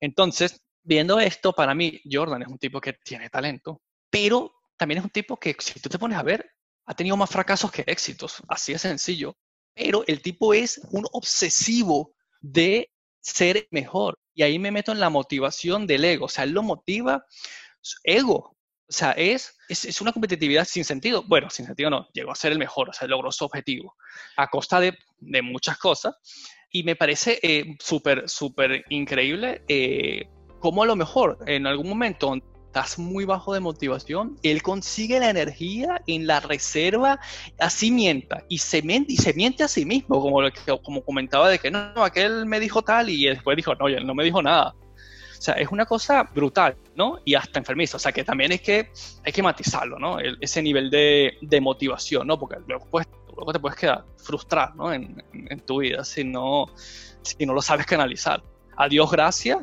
Entonces, 0.00 0.60
viendo 0.82 1.18
esto, 1.18 1.52
para 1.52 1.74
mí 1.74 2.00
Jordan 2.10 2.42
es 2.42 2.48
un 2.48 2.58
tipo 2.58 2.80
que 2.80 2.92
tiene 3.04 3.30
talento, 3.30 3.82
pero 4.08 4.52
también 4.76 4.98
es 4.98 5.04
un 5.04 5.10
tipo 5.10 5.38
que, 5.38 5.56
si 5.58 5.80
tú 5.80 5.88
te 5.88 5.98
pones 5.98 6.18
a 6.18 6.22
ver, 6.22 6.48
ha 6.86 6.94
tenido 6.94 7.16
más 7.16 7.30
fracasos 7.30 7.72
que 7.72 7.82
éxitos, 7.86 8.42
así 8.48 8.72
de 8.72 8.78
sencillo. 8.78 9.36
Pero 9.74 10.04
el 10.06 10.22
tipo 10.22 10.54
es 10.54 10.80
un 10.92 11.04
obsesivo 11.12 12.14
de 12.40 12.90
ser 13.26 13.66
mejor. 13.70 14.18
Y 14.34 14.42
ahí 14.42 14.58
me 14.58 14.70
meto 14.70 14.92
en 14.92 15.00
la 15.00 15.10
motivación 15.10 15.86
del 15.86 16.04
ego. 16.04 16.26
O 16.26 16.28
sea, 16.28 16.44
él 16.44 16.52
lo 16.52 16.62
motiva 16.62 17.24
ego. 18.04 18.56
O 18.88 18.92
sea, 18.92 19.12
es, 19.12 19.56
es, 19.68 20.00
una 20.00 20.12
competitividad 20.12 20.64
sin 20.64 20.84
sentido. 20.84 21.24
Bueno, 21.26 21.50
sin 21.50 21.66
sentido 21.66 21.90
no, 21.90 22.08
llegó 22.12 22.30
a 22.30 22.36
ser 22.36 22.52
el 22.52 22.58
mejor, 22.58 22.90
o 22.90 22.92
sea, 22.92 23.08
logró 23.08 23.32
su 23.32 23.44
objetivo 23.44 23.96
a 24.36 24.46
costa 24.46 24.78
de, 24.78 24.96
de 25.18 25.42
muchas 25.42 25.76
cosas. 25.78 26.14
Y 26.70 26.84
me 26.84 26.94
parece 26.94 27.40
eh, 27.42 27.76
súper, 27.80 28.28
súper 28.28 28.84
increíble 28.90 29.64
eh, 29.66 30.28
cómo 30.60 30.84
a 30.84 30.86
lo 30.86 30.94
mejor 30.94 31.38
en 31.46 31.66
algún 31.66 31.88
momento 31.88 32.34
estás 32.76 32.98
muy 32.98 33.24
bajo 33.24 33.54
de 33.54 33.60
motivación, 33.60 34.38
él 34.42 34.62
consigue 34.62 35.18
la 35.18 35.30
energía 35.30 36.02
en 36.06 36.26
la 36.26 36.40
reserva, 36.40 37.18
así 37.58 37.90
mienta, 37.90 38.44
y 38.50 38.58
se 38.58 38.82
miente, 38.82 39.14
y 39.14 39.16
se 39.16 39.32
miente 39.32 39.64
a 39.64 39.68
sí 39.68 39.86
mismo, 39.86 40.20
como, 40.20 40.42
como 40.82 41.02
comentaba 41.02 41.48
de 41.48 41.58
que 41.58 41.70
no, 41.70 42.04
aquel 42.04 42.44
me 42.44 42.60
dijo 42.60 42.82
tal 42.82 43.08
y 43.08 43.28
después 43.28 43.56
dijo, 43.56 43.74
no, 43.76 43.88
él 43.88 44.06
no 44.06 44.14
me 44.14 44.24
dijo 44.24 44.42
nada. 44.42 44.74
O 45.38 45.40
sea, 45.40 45.54
es 45.54 45.68
una 45.70 45.86
cosa 45.86 46.22
brutal, 46.24 46.76
¿no? 46.94 47.18
Y 47.24 47.34
hasta 47.34 47.58
enfermiza. 47.58 47.96
O 47.96 48.00
sea, 48.00 48.12
que 48.12 48.24
también 48.24 48.52
es 48.52 48.60
que 48.60 48.90
hay 49.24 49.32
que 49.32 49.42
matizarlo, 49.42 49.98
¿no? 49.98 50.18
ese 50.18 50.60
nivel 50.60 50.90
de, 50.90 51.38
de, 51.40 51.60
motivación, 51.62 52.26
¿no? 52.26 52.38
Porque 52.38 52.56
luego, 52.66 52.86
pues, 52.90 53.06
luego 53.34 53.52
te 53.52 53.58
puedes 53.58 53.78
quedar 53.78 54.04
frustrado, 54.18 54.74
¿no? 54.74 54.92
En, 54.92 55.22
en, 55.32 55.60
tu 55.60 55.80
vida 55.80 56.04
si 56.04 56.24
no, 56.24 56.66
si 57.22 57.46
no 57.46 57.54
lo 57.54 57.62
sabes 57.62 57.86
canalizar. 57.86 58.42
A 58.76 58.86
Dios 58.88 59.10
gracias, 59.10 59.58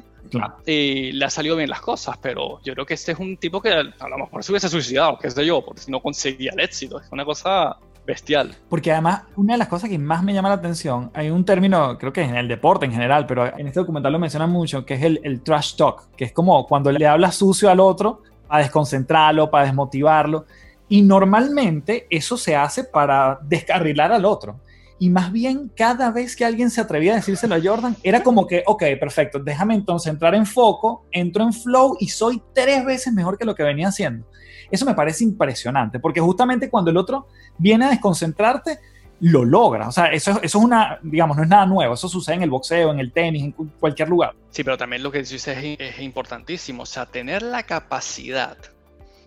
y 0.65 1.11
le 1.11 1.25
ha 1.25 1.29
salido 1.29 1.55
bien 1.55 1.69
las 1.69 1.81
cosas, 1.81 2.17
pero 2.21 2.59
yo 2.63 2.73
creo 2.73 2.85
que 2.85 2.93
este 2.95 3.11
es 3.11 3.19
un 3.19 3.37
tipo 3.37 3.61
que 3.61 3.69
a 3.69 4.07
lo 4.07 4.17
mejor 4.17 4.43
se 4.43 4.51
hubiese 4.51 4.69
suicidado, 4.69 5.17
qué 5.19 5.29
sé 5.29 5.45
yo, 5.45 5.63
porque 5.63 5.81
si 5.81 5.91
no 5.91 6.01
conseguía 6.01 6.51
el 6.53 6.59
éxito. 6.59 6.99
Es 6.99 7.11
una 7.11 7.25
cosa 7.25 7.77
bestial. 8.05 8.55
Porque 8.69 8.91
además, 8.91 9.23
una 9.35 9.53
de 9.53 9.59
las 9.59 9.67
cosas 9.67 9.89
que 9.89 9.97
más 9.97 10.23
me 10.23 10.33
llama 10.33 10.49
la 10.49 10.55
atención, 10.55 11.11
hay 11.13 11.29
un 11.29 11.45
término, 11.45 11.97
creo 11.97 12.11
que 12.11 12.21
es 12.21 12.29
en 12.29 12.35
el 12.35 12.47
deporte 12.47 12.85
en 12.85 12.91
general, 12.91 13.25
pero 13.25 13.57
en 13.57 13.67
este 13.67 13.79
documental 13.79 14.11
lo 14.11 14.19
mencionan 14.19 14.49
mucho, 14.49 14.85
que 14.85 14.95
es 14.95 15.03
el, 15.03 15.19
el 15.23 15.41
trash 15.41 15.75
talk, 15.75 16.09
que 16.15 16.25
es 16.25 16.31
como 16.31 16.65
cuando 16.67 16.91
le 16.91 17.07
hablas 17.07 17.35
sucio 17.35 17.69
al 17.69 17.79
otro 17.79 18.21
para 18.47 18.63
desconcentrarlo, 18.63 19.49
para 19.49 19.65
desmotivarlo. 19.65 20.45
Y 20.89 21.01
normalmente 21.01 22.07
eso 22.09 22.37
se 22.37 22.55
hace 22.55 22.83
para 22.83 23.39
descarrilar 23.41 24.11
al 24.11 24.25
otro. 24.25 24.59
Y 24.99 25.09
más 25.09 25.31
bien, 25.31 25.71
cada 25.75 26.11
vez 26.11 26.35
que 26.35 26.45
alguien 26.45 26.69
se 26.69 26.81
atrevía 26.81 27.13
a 27.13 27.15
decírselo 27.15 27.55
a 27.55 27.61
Jordan, 27.61 27.95
era 28.03 28.23
como 28.23 28.47
que, 28.47 28.63
ok, 28.65 28.83
perfecto, 28.99 29.39
déjame 29.39 29.75
entonces 29.75 30.11
entrar 30.11 30.35
en 30.35 30.45
foco, 30.45 31.05
entro 31.11 31.43
en 31.43 31.53
flow 31.53 31.97
y 31.99 32.09
soy 32.09 32.41
tres 32.53 32.85
veces 32.85 33.13
mejor 33.13 33.37
que 33.37 33.45
lo 33.45 33.55
que 33.55 33.63
venía 33.63 33.89
haciendo. 33.89 34.25
Eso 34.71 34.85
me 34.85 34.95
parece 34.95 35.23
impresionante, 35.23 35.99
porque 35.99 36.19
justamente 36.19 36.69
cuando 36.69 36.91
el 36.91 36.97
otro 36.97 37.27
viene 37.57 37.85
a 37.85 37.89
desconcentrarte, 37.89 38.79
lo 39.19 39.45
logra. 39.45 39.87
O 39.87 39.91
sea, 39.91 40.07
eso, 40.07 40.31
eso 40.31 40.41
es 40.43 40.55
una, 40.55 40.99
digamos, 41.01 41.37
no 41.37 41.43
es 41.43 41.49
nada 41.49 41.65
nuevo. 41.65 41.93
Eso 41.93 42.09
sucede 42.09 42.35
en 42.35 42.43
el 42.43 42.49
boxeo, 42.49 42.91
en 42.91 42.99
el 42.99 43.11
tenis, 43.11 43.43
en 43.43 43.51
cualquier 43.51 44.09
lugar. 44.09 44.33
Sí, 44.49 44.63
pero 44.63 44.77
también 44.77 45.01
lo 45.01 45.11
que 45.11 45.19
dices 45.19 45.47
es, 45.47 45.77
es 45.79 45.99
importantísimo. 45.99 46.83
O 46.83 46.85
sea, 46.85 47.05
tener 47.05 47.41
la 47.41 47.63
capacidad 47.63 48.57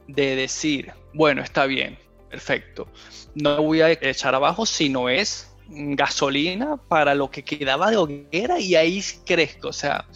de 0.06 0.36
decir, 0.36 0.92
bueno, 1.14 1.42
está 1.42 1.66
bien, 1.66 1.98
perfecto. 2.28 2.88
No 3.34 3.62
voy 3.62 3.80
a 3.80 3.90
echar 3.90 4.34
abajo 4.34 4.66
si 4.66 4.88
no 4.88 5.08
es 5.08 5.55
gasolina 5.68 6.76
para 6.76 7.14
lo 7.14 7.30
que 7.30 7.42
quedaba 7.42 7.90
de 7.90 7.96
hoguera 7.96 8.58
y 8.58 8.74
ahí 8.74 9.02
crezco. 9.24 9.68
O 9.68 9.72
sea, 9.72 10.06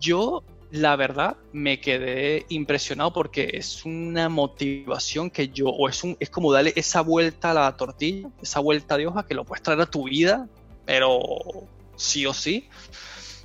yo 0.00 0.42
la 0.70 0.96
verdad 0.96 1.36
me 1.52 1.80
quedé 1.80 2.46
impresionado 2.48 3.12
porque 3.12 3.50
es 3.52 3.84
una 3.84 4.28
motivación 4.28 5.30
que 5.30 5.48
yo, 5.48 5.68
o 5.68 5.88
es, 5.88 6.02
un, 6.02 6.16
es 6.18 6.30
como 6.30 6.52
darle 6.52 6.72
esa 6.76 7.02
vuelta 7.02 7.50
a 7.50 7.54
la 7.54 7.76
tortilla, 7.76 8.30
esa 8.40 8.60
vuelta 8.60 8.96
de 8.96 9.06
hoja 9.06 9.26
que 9.26 9.34
lo 9.34 9.44
puedes 9.44 9.62
traer 9.62 9.80
a 9.82 9.86
tu 9.90 10.04
vida, 10.04 10.48
pero 10.86 11.20
sí 11.94 12.26
o 12.26 12.32
sí, 12.32 12.68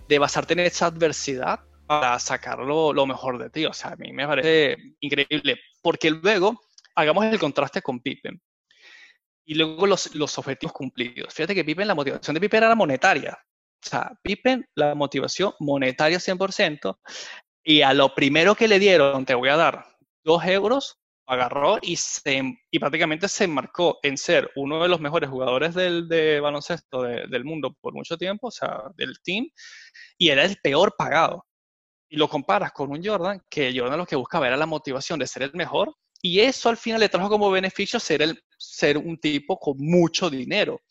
de 0.07 0.19
basarte 0.19 0.53
en 0.53 0.61
esa 0.61 0.85
adversidad 0.85 1.59
para 1.85 2.17
sacarlo 2.19 2.93
lo 2.93 3.05
mejor 3.05 3.37
de 3.37 3.49
ti. 3.49 3.65
O 3.65 3.73
sea, 3.73 3.91
a 3.91 3.95
mí 3.97 4.13
me 4.13 4.25
parece 4.25 4.77
increíble, 5.01 5.59
porque 5.81 6.09
luego 6.09 6.61
hagamos 6.95 7.25
el 7.25 7.39
contraste 7.39 7.81
con 7.81 7.99
Pippen 7.99 8.41
y 9.47 9.55
luego 9.55 9.87
los, 9.87 10.13
los 10.13 10.37
objetivos 10.37 10.73
cumplidos. 10.73 11.33
Fíjate 11.33 11.55
que 11.55 11.63
Pippen, 11.63 11.87
la 11.87 11.95
motivación 11.95 12.33
de 12.33 12.41
Pippen 12.41 12.63
era 12.63 12.75
monetaria. 12.75 13.39
O 13.83 13.89
sea, 13.89 14.11
Pippen, 14.21 14.67
la 14.75 14.93
motivación 14.93 15.53
monetaria 15.59 16.19
100%, 16.19 16.99
y 17.63 17.81
a 17.81 17.93
lo 17.93 18.13
primero 18.13 18.55
que 18.55 18.67
le 18.67 18.77
dieron, 18.77 19.25
te 19.25 19.35
voy 19.35 19.47
a 19.49 19.55
dar 19.55 19.85
dos 20.23 20.43
euros, 20.45 20.99
agarró 21.25 21.77
y, 21.81 21.95
se, 21.95 22.57
y 22.69 22.79
prácticamente 22.79 23.29
se 23.29 23.45
enmarcó 23.45 23.99
en 24.03 24.17
ser 24.17 24.51
uno 24.55 24.83
de 24.83 24.89
los 24.89 24.99
mejores 24.99 25.29
jugadores 25.29 25.73
del, 25.73 26.09
de 26.09 26.41
baloncesto 26.41 27.03
del 27.03 27.45
mundo 27.45 27.73
por 27.79 27.93
mucho 27.93 28.17
tiempo, 28.17 28.47
o 28.47 28.51
sea, 28.51 28.83
del 28.95 29.21
team, 29.23 29.47
y 30.17 30.29
era 30.29 30.43
el 30.43 30.57
peor 30.57 30.93
pagado. 30.97 31.45
Y 32.09 32.17
lo 32.17 32.27
comparas 32.27 32.73
con 32.73 32.91
un 32.91 33.03
Jordan, 33.03 33.41
que 33.49 33.73
Jordan 33.77 33.97
lo 33.97 34.05
que 34.05 34.15
buscaba 34.17 34.47
era 34.47 34.57
la 34.57 34.65
motivación 34.65 35.19
de 35.19 35.27
ser 35.27 35.43
el 35.43 35.53
mejor, 35.53 35.95
y 36.21 36.41
eso 36.41 36.67
al 36.67 36.77
final 36.77 36.99
le 36.99 37.09
trajo 37.09 37.29
como 37.29 37.49
beneficio 37.49 37.99
ser, 37.99 38.21
el, 38.21 38.41
ser 38.57 38.97
un 38.97 39.17
tipo 39.17 39.59
con 39.59 39.77
mucho 39.77 40.29
dinero. 40.29 40.81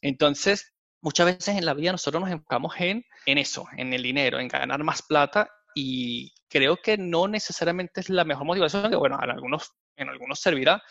Entonces, 0.00 0.72
muchas 1.00 1.26
veces 1.26 1.56
en 1.56 1.66
la 1.66 1.74
vida 1.74 1.92
nosotros 1.92 2.22
nos 2.22 2.30
enfocamos 2.30 2.74
en, 2.78 3.04
en 3.26 3.38
eso, 3.38 3.66
en 3.76 3.92
el 3.92 4.02
dinero, 4.02 4.38
en 4.38 4.48
ganar 4.48 4.82
más 4.84 5.02
plata 5.02 5.48
y 5.74 6.32
creo 6.48 6.76
que 6.76 6.98
no 6.98 7.28
necesariamente 7.28 8.00
es 8.00 8.08
la 8.08 8.24
mejor 8.24 8.46
motivación, 8.46 8.90
que 8.90 8.96
bueno, 8.96 9.18
en 9.22 9.30
algunos, 9.30 9.72
en 9.96 10.08
algunos 10.08 10.38
servirá, 10.38 10.82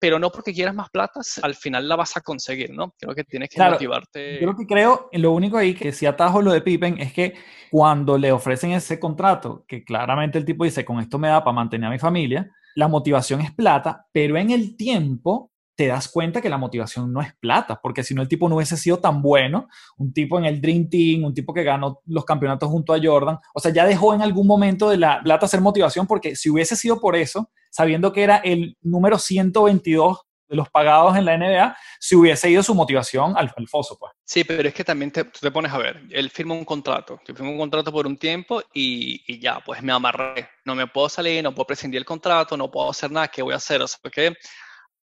pero 0.00 0.18
no 0.18 0.30
porque 0.30 0.52
quieras 0.52 0.74
más 0.74 0.90
plata, 0.90 1.20
al 1.42 1.54
final 1.54 1.88
la 1.88 1.96
vas 1.96 2.16
a 2.16 2.20
conseguir, 2.20 2.70
¿no? 2.72 2.94
Creo 2.98 3.14
que 3.14 3.24
tienes 3.24 3.48
que 3.48 3.60
motivarte. 3.60 4.40
Yo 4.40 4.46
lo 4.46 4.56
que 4.56 4.66
creo, 4.66 5.08
lo 5.12 5.32
único 5.32 5.56
ahí 5.56 5.74
que 5.74 5.92
si 5.92 6.06
atajo 6.06 6.40
lo 6.40 6.52
de 6.52 6.60
Pippen 6.60 7.00
es 7.00 7.12
que 7.12 7.34
cuando 7.70 8.16
le 8.16 8.30
ofrecen 8.32 8.72
ese 8.72 9.00
contrato, 9.00 9.64
que 9.66 9.84
claramente 9.84 10.38
el 10.38 10.44
tipo 10.44 10.64
dice, 10.64 10.84
con 10.84 11.00
esto 11.00 11.18
me 11.18 11.28
da 11.28 11.42
para 11.42 11.54
mantener 11.54 11.88
a 11.88 11.92
mi 11.92 11.98
familia, 11.98 12.50
la 12.74 12.88
motivación 12.88 13.40
es 13.40 13.52
plata, 13.52 14.06
pero 14.12 14.36
en 14.36 14.50
el 14.50 14.76
tiempo 14.76 15.50
te 15.78 15.86
das 15.86 16.08
cuenta 16.08 16.40
que 16.40 16.48
la 16.48 16.58
motivación 16.58 17.12
no 17.12 17.20
es 17.22 17.32
plata, 17.38 17.78
porque 17.80 18.02
si 18.02 18.12
no 18.12 18.20
el 18.20 18.26
tipo 18.26 18.48
no 18.48 18.56
hubiese 18.56 18.76
sido 18.76 18.98
tan 18.98 19.22
bueno, 19.22 19.68
un 19.96 20.12
tipo 20.12 20.36
en 20.36 20.44
el 20.44 20.60
Dream 20.60 20.88
Team, 20.88 21.22
un 21.22 21.32
tipo 21.32 21.54
que 21.54 21.62
ganó 21.62 22.00
los 22.06 22.24
campeonatos 22.24 22.68
junto 22.68 22.92
a 22.92 22.98
Jordan, 23.00 23.38
o 23.54 23.60
sea, 23.60 23.72
ya 23.72 23.86
dejó 23.86 24.12
en 24.12 24.20
algún 24.20 24.48
momento 24.48 24.90
de 24.90 24.96
la 24.96 25.22
plata 25.22 25.46
ser 25.46 25.60
motivación, 25.60 26.08
porque 26.08 26.34
si 26.34 26.50
hubiese 26.50 26.74
sido 26.74 26.98
por 26.98 27.14
eso, 27.14 27.52
sabiendo 27.70 28.12
que 28.12 28.24
era 28.24 28.38
el 28.38 28.76
número 28.82 29.18
122 29.18 30.18
de 30.48 30.56
los 30.56 30.68
pagados 30.70 31.16
en 31.16 31.24
la 31.24 31.36
NBA, 31.36 31.76
si 32.00 32.16
hubiese 32.16 32.50
ido 32.50 32.62
su 32.62 32.74
motivación 32.74 33.36
al, 33.36 33.52
foso, 33.68 33.98
pues. 33.98 34.12
Sí, 34.24 34.44
pero 34.44 34.66
es 34.68 34.74
que 34.74 34.84
también 34.84 35.10
te, 35.10 35.24
tú 35.24 35.40
te 35.40 35.50
pones 35.50 35.72
a 35.72 35.78
ver, 35.78 36.02
él 36.10 36.30
firmó 36.30 36.54
un 36.54 36.64
contrato, 36.64 37.20
yo 37.26 37.34
firmó 37.34 37.52
un 37.52 37.58
contrato 37.58 37.92
por 37.92 38.06
un 38.06 38.16
tiempo 38.16 38.62
y, 38.72 39.22
y, 39.26 39.38
ya, 39.38 39.60
pues 39.60 39.82
me 39.82 39.92
amarré, 39.92 40.48
no 40.64 40.74
me 40.74 40.86
puedo 40.86 41.08
salir, 41.08 41.42
no 41.42 41.54
puedo 41.54 41.66
prescindir 41.66 41.98
el 41.98 42.04
contrato, 42.06 42.56
no 42.56 42.70
puedo 42.70 42.90
hacer 42.90 43.10
nada, 43.10 43.28
¿qué 43.28 43.42
voy 43.42 43.52
a 43.52 43.56
hacer? 43.56 43.82
O 43.82 43.86
sea, 43.86 43.98
porque 44.02 44.34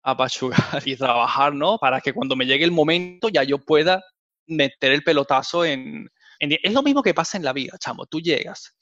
apachugar 0.04 0.60
y 0.86 0.96
trabajar, 0.96 1.54
¿no? 1.54 1.78
Para 1.78 2.02
que 2.02 2.14
cuando 2.14 2.36
me 2.36 2.46
llegue 2.46 2.64
el 2.64 2.72
momento 2.72 3.30
ya 3.30 3.44
yo 3.44 3.58
pueda 3.60 4.04
meter 4.48 4.92
el 4.92 5.04
pelotazo 5.04 5.66
en, 5.66 6.10
en... 6.40 6.58
Es 6.62 6.74
lo 6.74 6.84
mismo 6.84 7.02
que 7.02 7.14
pasa 7.14 7.38
en 7.38 7.44
la 7.44 7.54
vida, 7.54 7.78
chamo, 7.80 8.06
tú 8.06 8.20
llegas, 8.20 8.76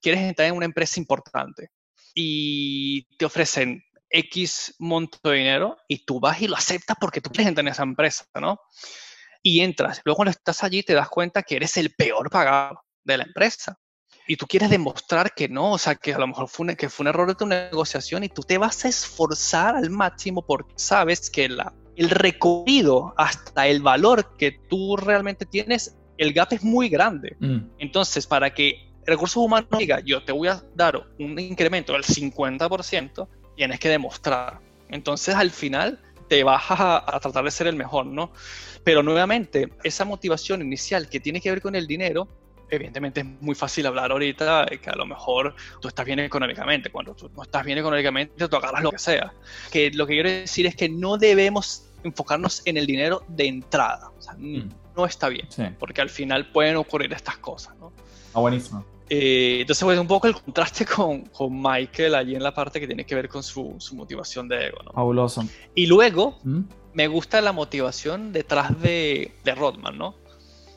quieres 0.00 0.20
entrar 0.20 0.48
en 0.48 0.56
una 0.56 0.66
empresa 0.66 1.00
importante 1.00 1.70
y 2.14 3.04
te 3.16 3.24
ofrecen 3.24 3.82
X 4.12 4.74
monto 4.78 5.18
de 5.24 5.36
dinero 5.36 5.76
y 5.88 6.04
tú 6.04 6.20
vas 6.20 6.40
y 6.40 6.48
lo 6.48 6.56
aceptas 6.56 6.96
porque 7.00 7.20
tú 7.20 7.30
quieres 7.30 7.48
entrar 7.48 7.66
en 7.66 7.72
esa 7.72 7.82
empresa, 7.82 8.26
¿no? 8.40 8.60
Y 9.42 9.60
entras. 9.60 10.00
Luego 10.04 10.16
cuando 10.16 10.30
estás 10.30 10.62
allí 10.62 10.82
te 10.82 10.94
das 10.94 11.08
cuenta 11.08 11.42
que 11.42 11.56
eres 11.56 11.76
el 11.76 11.94
peor 11.94 12.30
pagado 12.30 12.80
de 13.02 13.18
la 13.18 13.24
empresa. 13.24 13.76
Y 14.28 14.36
tú 14.36 14.46
quieres 14.46 14.70
demostrar 14.70 15.34
que 15.34 15.48
no, 15.48 15.72
o 15.72 15.78
sea, 15.78 15.96
que 15.96 16.14
a 16.14 16.18
lo 16.18 16.28
mejor 16.28 16.48
fue 16.48 16.66
un, 16.66 16.76
que 16.76 16.88
fue 16.88 17.04
un 17.04 17.08
error 17.08 17.26
de 17.26 17.34
tu 17.34 17.46
negociación 17.46 18.22
y 18.22 18.28
tú 18.28 18.42
te 18.42 18.56
vas 18.56 18.84
a 18.84 18.88
esforzar 18.88 19.74
al 19.74 19.90
máximo 19.90 20.46
porque 20.46 20.74
sabes 20.76 21.28
que 21.28 21.48
la, 21.48 21.74
el 21.96 22.08
recorrido 22.10 23.14
hasta 23.16 23.66
el 23.66 23.82
valor 23.82 24.36
que 24.36 24.52
tú 24.68 24.96
realmente 24.96 25.44
tienes, 25.44 25.96
el 26.18 26.32
gap 26.32 26.52
es 26.52 26.62
muy 26.62 26.88
grande. 26.88 27.36
Mm. 27.40 27.70
Entonces, 27.78 28.26
para 28.26 28.54
que 28.54 28.92
recursos 29.04 29.42
humanos 29.42 29.68
diga, 29.76 30.00
yo 30.00 30.24
te 30.24 30.32
voy 30.32 30.48
a 30.48 30.62
dar 30.74 31.02
un 31.18 31.38
incremento 31.38 31.92
del 31.92 32.04
50%, 32.04 33.28
tienes 33.56 33.80
que 33.80 33.88
demostrar. 33.88 34.60
Entonces 34.88 35.34
al 35.34 35.50
final 35.50 36.00
te 36.28 36.44
vas 36.44 36.64
a, 36.68 37.18
tratar 37.20 37.44
de 37.44 37.50
ser 37.50 37.66
el 37.66 37.76
mejor, 37.76 38.06
¿no? 38.06 38.32
Pero 38.84 39.02
nuevamente, 39.02 39.68
esa 39.84 40.04
motivación 40.04 40.62
inicial 40.62 41.08
que 41.08 41.20
tiene 41.20 41.40
que 41.40 41.50
ver 41.50 41.60
con 41.60 41.74
el 41.74 41.86
dinero, 41.86 42.28
evidentemente 42.70 43.20
es 43.20 43.26
muy 43.40 43.54
fácil 43.54 43.86
hablar 43.86 44.12
ahorita 44.12 44.66
que 44.82 44.90
a 44.90 44.96
lo 44.96 45.06
mejor 45.06 45.54
tú 45.80 45.88
estás 45.88 46.06
bien 46.06 46.18
económicamente. 46.20 46.90
Cuando 46.90 47.14
tú 47.14 47.30
no 47.36 47.42
estás 47.42 47.64
bien 47.64 47.78
económicamente, 47.78 48.48
tú 48.48 48.56
agarras 48.56 48.82
lo 48.82 48.90
que 48.92 48.98
sea. 48.98 49.32
Que 49.70 49.90
lo 49.90 50.06
que 50.06 50.14
quiero 50.14 50.30
decir 50.30 50.66
es 50.66 50.74
que 50.74 50.88
no 50.88 51.18
debemos 51.18 51.86
enfocarnos 52.02 52.62
en 52.64 52.76
el 52.76 52.86
dinero 52.86 53.24
de 53.28 53.46
entrada. 53.46 54.10
O 54.18 54.22
sea, 54.22 54.34
mm. 54.34 54.70
no 54.96 55.06
está 55.06 55.28
bien, 55.28 55.46
porque 55.78 56.00
al 56.00 56.10
final 56.10 56.50
pueden 56.50 56.76
ocurrir 56.76 57.12
estas 57.12 57.38
cosas, 57.38 57.76
¿no? 57.76 57.92
Ah, 58.34 58.40
buenísimo. 58.40 58.84
Eh, 59.08 59.58
entonces, 59.60 59.84
pues 59.84 59.98
un 59.98 60.06
poco 60.06 60.26
el 60.26 60.34
contraste 60.34 60.86
con, 60.96 61.22
con, 61.26 61.60
Michael 61.60 62.14
allí 62.14 62.34
en 62.34 62.42
la 62.42 62.54
parte 62.54 62.80
que 62.80 62.86
tiene 62.86 63.04
que 63.04 63.14
ver 63.14 63.28
con 63.28 63.42
su, 63.42 63.74
su 63.78 63.94
motivación 63.94 64.48
de 64.48 64.68
ego. 64.68 64.78
¿no? 64.84 64.92
Fabuloso. 64.92 65.44
Y 65.74 65.86
luego, 65.86 66.38
¿Mm? 66.44 66.62
me 66.94 67.08
gusta 67.08 67.40
la 67.40 67.52
motivación 67.52 68.32
detrás 68.32 68.80
de, 68.80 69.32
de 69.44 69.54
Rodman, 69.54 69.98
¿no? 69.98 70.14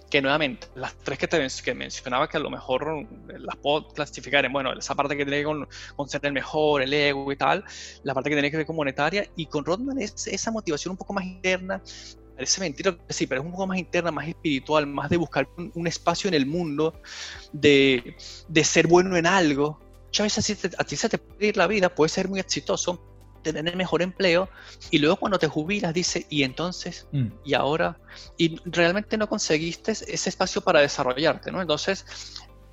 Que 0.09 0.21
nuevamente, 0.21 0.67
las 0.75 0.95
tres 0.97 1.17
que, 1.17 1.27
te, 1.27 1.45
que 1.63 1.73
mencionaba, 1.73 2.29
que 2.29 2.37
a 2.37 2.39
lo 2.39 2.49
mejor 2.49 3.07
las 3.27 3.55
puedo 3.57 3.87
clasificar 3.89 4.45
en, 4.45 4.53
bueno, 4.53 4.71
esa 4.73 4.95
parte 4.95 5.17
que 5.17 5.25
tiene 5.25 5.41
que 5.41 5.47
ver 5.47 5.57
con, 5.57 5.67
con 5.95 6.07
ser 6.07 6.25
el 6.25 6.31
mejor, 6.31 6.81
el 6.81 6.93
ego 6.93 7.31
y 7.31 7.35
tal, 7.35 7.63
la 8.03 8.13
parte 8.13 8.29
que 8.29 8.35
tiene 8.35 8.51
que 8.51 8.57
ver 8.57 8.65
con 8.65 8.75
monetaria, 8.75 9.27
y 9.35 9.47
con 9.47 9.65
Rodman 9.65 9.99
es 9.99 10.27
esa 10.27 10.51
motivación 10.51 10.91
un 10.91 10.97
poco 10.97 11.13
más 11.13 11.25
interna, 11.25 11.81
parece 12.35 12.61
mentira, 12.61 12.97
sí, 13.09 13.27
pero 13.27 13.41
es 13.41 13.45
un 13.45 13.51
poco 13.51 13.67
más 13.67 13.77
interna, 13.77 14.11
más 14.11 14.27
espiritual, 14.27 14.85
más 14.87 15.09
de 15.09 15.17
buscar 15.17 15.47
un, 15.73 15.87
espacio 15.87 16.27
en 16.27 16.33
el 16.33 16.45
mundo, 16.45 16.93
de, 17.53 18.15
de, 18.47 18.63
ser 18.63 18.87
bueno 18.87 19.15
en 19.15 19.25
algo. 19.25 19.79
Muchas 20.05 20.37
veces 20.37 20.75
a 20.77 20.83
ti, 20.83 20.95
se 20.95 21.09
te 21.09 21.17
puede 21.17 21.47
ir 21.47 21.57
la 21.57 21.67
vida, 21.67 21.89
puedes 21.89 22.11
ser 22.11 22.27
muy 22.27 22.39
exitoso, 22.39 23.01
tener 23.41 23.67
el 23.67 23.77
mejor 23.77 24.01
empleo, 24.01 24.49
y 24.91 24.97
luego 24.97 25.17
cuando 25.17 25.39
te 25.39 25.47
jubilas 25.47 25.93
dice, 25.93 26.25
¿y 26.29 26.43
entonces? 26.43 27.07
Mm. 27.11 27.27
¿Y 27.43 27.53
ahora? 27.53 27.97
Y 28.37 28.59
realmente 28.65 29.17
no 29.17 29.29
conseguiste 29.29 29.91
ese 29.91 30.29
espacio 30.29 30.61
para 30.61 30.81
desarrollarte, 30.81 31.51
¿no? 31.51 31.61
Entonces, 31.61 32.05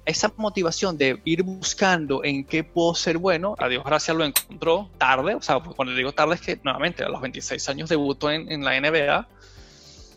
esa 0.04 0.32
motivación 0.36 0.98
de 0.98 1.20
ir 1.24 1.42
buscando 1.42 2.24
en 2.24 2.44
qué 2.44 2.64
puedo 2.64 2.94
ser 2.94 3.18
bueno, 3.18 3.54
a 3.58 3.68
Dios 3.68 3.84
gracias 3.84 4.16
lo 4.16 4.24
encontró 4.24 4.90
tarde, 4.98 5.34
o 5.34 5.42
sea, 5.42 5.60
cuando 5.60 5.94
digo 5.94 6.12
tarde 6.12 6.34
es 6.34 6.40
que 6.40 6.60
nuevamente 6.62 7.04
a 7.04 7.08
los 7.08 7.20
26 7.20 7.68
años 7.68 7.88
debutó 7.88 8.30
en, 8.30 8.50
en 8.50 8.64
la 8.64 8.80
NBA, 8.80 9.28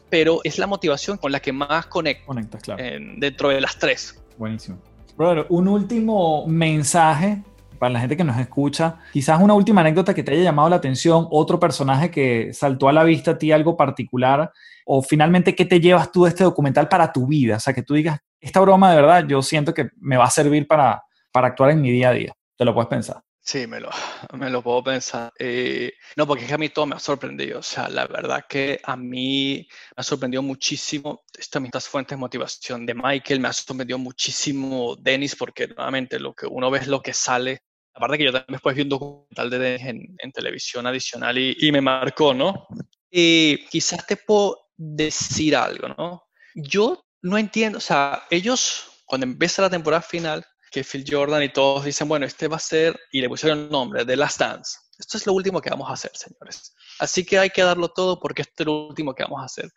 pero 0.10 0.40
es 0.44 0.58
la 0.58 0.68
motivación 0.68 1.18
con 1.18 1.32
la 1.32 1.40
que 1.40 1.52
más 1.52 1.88
conecto 1.88 2.26
Conectas, 2.28 2.62
claro. 2.62 2.84
dentro 3.18 3.50
de 3.50 3.62
las 3.62 3.78
tres. 3.78 4.22
Buenísimo. 4.38 4.80
Brother, 5.18 5.46
un 5.50 5.68
último 5.68 6.46
mensaje 6.48 7.42
para 7.80 7.94
la 7.94 8.00
gente 8.00 8.18
que 8.18 8.24
nos 8.24 8.38
escucha, 8.38 8.98
quizás 9.12 9.42
una 9.42 9.54
última 9.54 9.82
anécdota 9.82 10.14
que 10.14 10.24
te 10.24 10.32
haya 10.32 10.44
llamado 10.44 10.70
la 10.70 10.78
atención, 10.78 11.28
otro 11.30 11.60
personaje 11.60 12.10
que 12.10 12.54
saltó 12.54 12.88
a 12.88 12.94
la 12.94 13.04
vista 13.04 13.32
a 13.32 13.38
ti, 13.38 13.52
algo 13.52 13.76
particular, 13.76 14.52
o 14.86 15.02
finalmente, 15.02 15.56
¿qué 15.56 15.66
te 15.66 15.80
llevas 15.80 16.12
tú 16.12 16.24
de 16.24 16.30
este 16.30 16.44
documental 16.44 16.88
para 16.88 17.12
tu 17.12 17.28
vida? 17.28 17.58
O 17.58 17.60
sea, 17.60 17.74
que 17.74 17.84
tú 17.84 17.94
digas, 17.94 18.20
esta 18.40 18.60
broma 18.60 18.92
de 18.92 18.96
verdad 18.98 19.26
yo 19.28 19.42
siento 19.42 19.74
que 19.74 19.90
me 19.98 20.18
va 20.18 20.26
a 20.26 20.30
servir 20.30 20.68
para, 20.68 21.04
para 21.32 21.48
actuar 21.48 21.72
en 21.72 21.82
mi 21.82 21.92
día 21.92 22.10
a 22.10 22.14
día. 22.14 22.34
Te 22.56 22.66
lo 22.66 22.74
puedes 22.74 22.88
pensar. 22.88 23.25
Sí, 23.46 23.68
me 23.68 23.80
lo, 23.80 23.92
me 24.34 24.50
lo 24.50 24.64
puedo 24.64 24.84
pensar. 24.84 25.32
Eh, 25.38 25.94
no, 26.16 26.26
porque 26.26 26.44
es 26.44 26.48
que 26.48 26.56
a 26.56 26.58
mí 26.58 26.70
todo 26.70 26.88
me 26.88 26.96
ha 26.96 27.00
sorprendido. 27.00 27.60
O 27.60 27.64
sea, 27.64 27.88
la 27.90 28.08
verdad 28.08 28.46
que 28.50 28.80
a 28.84 28.98
mí 28.98 29.68
me 29.96 30.02
ha 30.02 30.04
sorprendido 30.04 30.42
muchísimo 30.42 31.24
estas 31.38 31.88
fuentes 31.88 32.18
de 32.18 32.20
motivación 32.20 32.88
de 32.88 32.96
Michael, 32.96 33.40
me 33.40 33.48
ha 33.48 33.54
sorprendido 33.54 34.00
muchísimo 34.00 34.96
Dennis, 34.96 35.36
porque 35.36 35.68
nuevamente 35.68 36.20
lo 36.20 36.34
que 36.34 36.48
uno 36.48 36.72
ve 36.72 36.80
es 36.80 36.88
lo 36.88 37.02
que 37.02 37.14
sale. 37.14 37.60
Aparte 37.94 38.18
que 38.18 38.26
yo 38.26 38.32
también 38.32 38.54
después 38.54 38.76
vi 38.76 38.82
un 38.82 38.90
documental 38.90 39.50
de 39.50 39.60
Dennis 39.60 39.88
en, 39.88 40.16
en 40.18 40.32
televisión 40.32 40.88
adicional 40.88 41.38
y, 41.38 41.56
y, 41.60 41.72
me 41.72 41.82
marcó, 41.82 42.34
¿no? 42.34 42.68
Y 43.12 43.66
quizás 43.68 44.06
te 44.08 44.18
puedo 44.18 44.70
decir 44.76 45.56
algo, 45.56 45.90
¿no? 45.90 46.24
Yo 46.56 47.06
no 47.22 47.38
entiendo, 47.38 47.78
o 47.78 47.82
sea, 47.82 48.24
ellos 48.32 49.04
cuando 49.06 49.26
empieza 49.26 49.62
la 49.62 49.70
temporada 49.70 50.02
final, 50.02 50.46
Phil 50.84 51.06
Jordan 51.08 51.44
y 51.44 51.50
todos 51.50 51.86
dicen, 51.86 52.08
bueno, 52.08 52.26
este 52.26 52.48
va 52.48 52.58
a 52.58 52.60
ser, 52.60 53.00
y 53.12 53.22
le 53.22 53.30
pusieron 53.30 53.60
el 53.60 53.70
nombre, 53.70 54.06
The 54.06 54.16
Last 54.16 54.40
Dance. 54.40 54.78
Esto 54.98 55.18
es 55.18 55.26
lo 55.26 55.34
último 55.34 55.62
que 55.62 55.70
vamos 55.70 55.90
a 55.90 55.94
hacer, 55.94 56.12
señores. 56.16 56.74
Así 57.00 57.26
que 57.26 57.40
hay 57.40 57.50
que 57.50 57.62
darlo 57.62 57.90
todo 57.90 58.20
porque 58.20 58.44
esto 58.44 58.64
es 58.64 58.68
lo 58.68 58.88
último 58.88 59.14
que 59.14 59.24
vamos 59.24 59.42
a 59.42 59.46
hacer. 59.46 59.70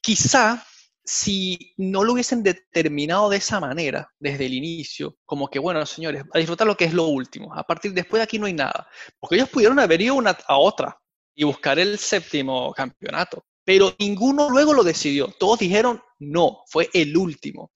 Quizá 0.00 0.64
si 1.06 1.72
no 1.76 2.02
lo 2.02 2.12
hubiesen 2.12 2.42
determinado 2.42 3.28
de 3.30 3.36
esa 3.36 3.60
manera 3.60 4.12
desde 4.18 4.46
el 4.46 4.54
inicio, 4.54 5.16
como 5.24 5.48
que, 5.48 5.60
bueno, 5.60 5.86
señores, 5.86 6.24
a 6.32 6.38
disfrutar 6.38 6.66
lo 6.66 6.76
que 6.76 6.84
es 6.84 6.92
lo 6.92 7.04
último. 7.04 7.54
A 7.54 7.62
partir 7.62 7.92
después 7.92 8.18
de 8.18 8.24
aquí 8.24 8.38
no 8.38 8.46
hay 8.46 8.52
nada. 8.52 8.88
Porque 9.20 9.36
ellos 9.36 9.48
pudieron 9.48 9.78
haber 9.78 10.00
ido 10.00 10.14
una 10.14 10.36
a 10.46 10.58
otra 10.58 10.98
y 11.34 11.44
buscar 11.44 11.78
el 11.78 11.98
séptimo 11.98 12.72
campeonato. 12.72 13.44
Pero 13.64 13.94
ninguno 13.98 14.50
luego 14.50 14.72
lo 14.72 14.82
decidió. 14.82 15.28
Todos 15.38 15.60
dijeron, 15.60 16.02
no, 16.18 16.62
fue 16.66 16.88
el 16.92 17.16
último. 17.16 17.72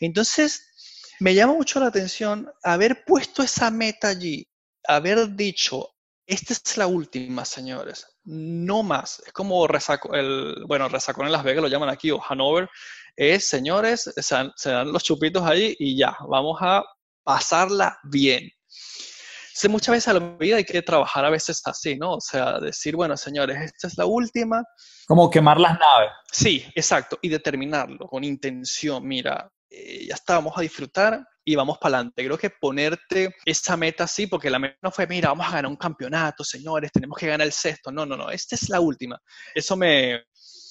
Entonces, 0.00 0.73
me 1.20 1.34
llama 1.34 1.54
mucho 1.54 1.80
la 1.80 1.86
atención 1.86 2.50
haber 2.62 3.04
puesto 3.04 3.42
esa 3.42 3.70
meta 3.70 4.08
allí, 4.08 4.46
haber 4.86 5.34
dicho, 5.34 5.90
esta 6.26 6.54
es 6.54 6.76
la 6.76 6.86
última, 6.86 7.44
señores, 7.44 8.06
no 8.24 8.82
más. 8.82 9.22
Es 9.26 9.32
como 9.32 9.66
resaco, 9.66 10.14
el, 10.14 10.64
bueno, 10.66 10.88
resacón 10.88 11.26
en 11.26 11.32
Las 11.32 11.44
Vegas 11.44 11.62
lo 11.62 11.68
llaman 11.68 11.90
aquí, 11.90 12.10
o 12.10 12.20
Hanover, 12.26 12.68
es, 13.16 13.48
señores, 13.48 14.10
se 14.16 14.70
dan, 14.70 14.92
los 14.92 15.04
chupitos 15.04 15.42
ahí 15.44 15.76
y 15.78 15.96
ya, 15.98 16.16
vamos 16.28 16.58
a 16.60 16.82
pasarla 17.22 17.98
bien. 18.04 18.50
Sé, 19.52 19.68
muchas 19.68 19.92
veces 19.92 20.08
a 20.08 20.14
la 20.14 20.36
vida 20.36 20.56
hay 20.56 20.64
que 20.64 20.82
trabajar 20.82 21.24
a 21.24 21.30
veces 21.30 21.62
así, 21.64 21.96
¿no? 21.96 22.14
O 22.14 22.20
sea, 22.20 22.58
decir, 22.58 22.96
bueno, 22.96 23.16
señores, 23.16 23.56
esta 23.60 23.86
es 23.86 23.96
la 23.96 24.04
última. 24.04 24.64
Como 25.06 25.30
quemar 25.30 25.60
las 25.60 25.78
naves. 25.78 26.10
Sí, 26.32 26.66
exacto, 26.74 27.18
y 27.22 27.28
determinarlo 27.28 28.08
con 28.08 28.24
intención. 28.24 29.06
Mira, 29.06 29.48
eh, 29.76 30.06
ya 30.08 30.14
está, 30.14 30.34
vamos 30.34 30.54
a 30.56 30.60
disfrutar 30.62 31.26
y 31.44 31.54
vamos 31.54 31.78
para 31.78 31.96
adelante. 31.96 32.24
Creo 32.24 32.38
que 32.38 32.50
ponerte 32.50 33.34
esa 33.44 33.76
meta 33.76 34.04
así, 34.04 34.26
porque 34.26 34.50
la 34.50 34.58
meta 34.58 34.78
no 34.82 34.90
fue, 34.90 35.06
mira, 35.06 35.28
vamos 35.28 35.46
a 35.46 35.50
ganar 35.50 35.66
un 35.66 35.76
campeonato, 35.76 36.44
señores, 36.44 36.92
tenemos 36.92 37.18
que 37.18 37.26
ganar 37.26 37.46
el 37.46 37.52
sexto. 37.52 37.90
No, 37.90 38.06
no, 38.06 38.16
no, 38.16 38.30
esta 38.30 38.54
es 38.54 38.68
la 38.68 38.80
última. 38.80 39.20
Eso 39.54 39.76
me, 39.76 40.22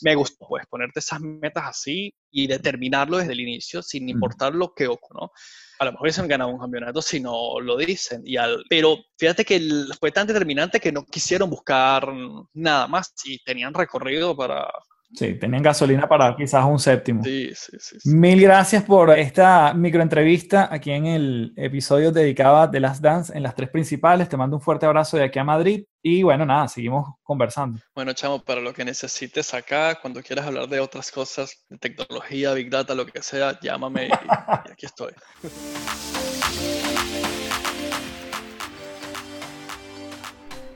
me 0.01 0.15
gustó, 0.15 0.45
pues, 0.48 0.65
ponerte 0.67 0.99
esas 0.99 1.19
metas 1.22 1.64
así 1.65 2.14
y 2.32 2.48
determinarlo 2.48 3.17
desde 3.17 3.33
el 3.33 3.41
inicio, 3.41 3.82
sin 3.82 4.09
importar 4.09 4.53
lo 4.56 4.73
que 4.73 4.88
ocurra, 4.88 5.22
¿no? 5.22 5.32
A 5.80 5.85
lo 5.85 5.91
mejor 5.91 6.06
hubiesen 6.06 6.27
ganado 6.27 6.51
un 6.51 6.59
campeonato 6.59 7.01
si 7.01 7.19
no 7.19 7.59
lo 7.59 7.75
dicen. 7.77 8.22
Y 8.25 8.38
al, 8.38 8.64
pero 8.69 8.98
fíjate 9.17 9.43
que 9.43 9.59
fue 9.99 10.11
tan 10.11 10.27
determinante 10.27 10.80
que 10.80 10.91
no 10.91 11.06
quisieron 11.06 11.49
buscar 11.49 12.07
nada 12.53 12.88
más 12.88 13.14
y 13.25 13.43
tenían 13.43 13.73
recorrido 13.73 14.35
para, 14.35 14.72
Sí, 15.14 15.35
tenían 15.35 15.61
gasolina 15.61 16.08
para 16.08 16.35
quizás 16.35 16.66
un 16.66 16.80
séptimo. 16.80 17.24
Sí, 17.24 17.51
sí, 17.53 17.77
sí. 17.80 18.09
Mil 18.09 18.42
gracias 18.42 18.83
por 18.83 19.11
esta 19.11 19.74
microentrevista 19.74 20.67
aquí 20.72 20.92
en 20.92 21.06
el 21.06 21.53
episodio 21.56 22.11
dedicado 22.11 22.58
a 22.58 22.72
The 22.72 22.80
Last 22.80 23.01
Dance 23.01 23.38
en 23.38 23.43
las 23.43 23.53
tres 23.53 23.69
principales. 23.69 24.27
Te 24.27 24.38
mando 24.38 24.58
un 24.58 24.61
fuerte 24.61 24.85
abrazo 24.85 25.17
de 25.17 25.25
aquí 25.25 25.38
a 25.38 25.43
Madrid 25.43 25.83
y 26.01 26.24
bueno, 26.24 26.45
nada, 26.45 26.67
seguimos 26.67 27.09
conversando. 27.22 27.80
Bueno, 27.93 28.14
chamo, 28.14 28.43
para 28.43 28.59
lo 28.59 28.74
que 28.74 28.83
necesites 28.83 29.53
acá, 29.53 30.00
cuando 30.01 30.22
quieras 30.22 30.48
hablar 30.48 30.67
de 30.67 30.80
otras 30.80 31.11
cosas, 31.11 31.64
de 31.69 31.77
tecnología, 31.77 32.53
Big 32.53 32.69
Data, 32.69 32.95
lo 32.95 33.06
que 33.06 33.22
sea, 33.22 33.59
llámame 33.61 34.08
y, 34.08 34.09
y 34.09 34.72
aquí 34.72 34.85
estoy. 34.85 35.14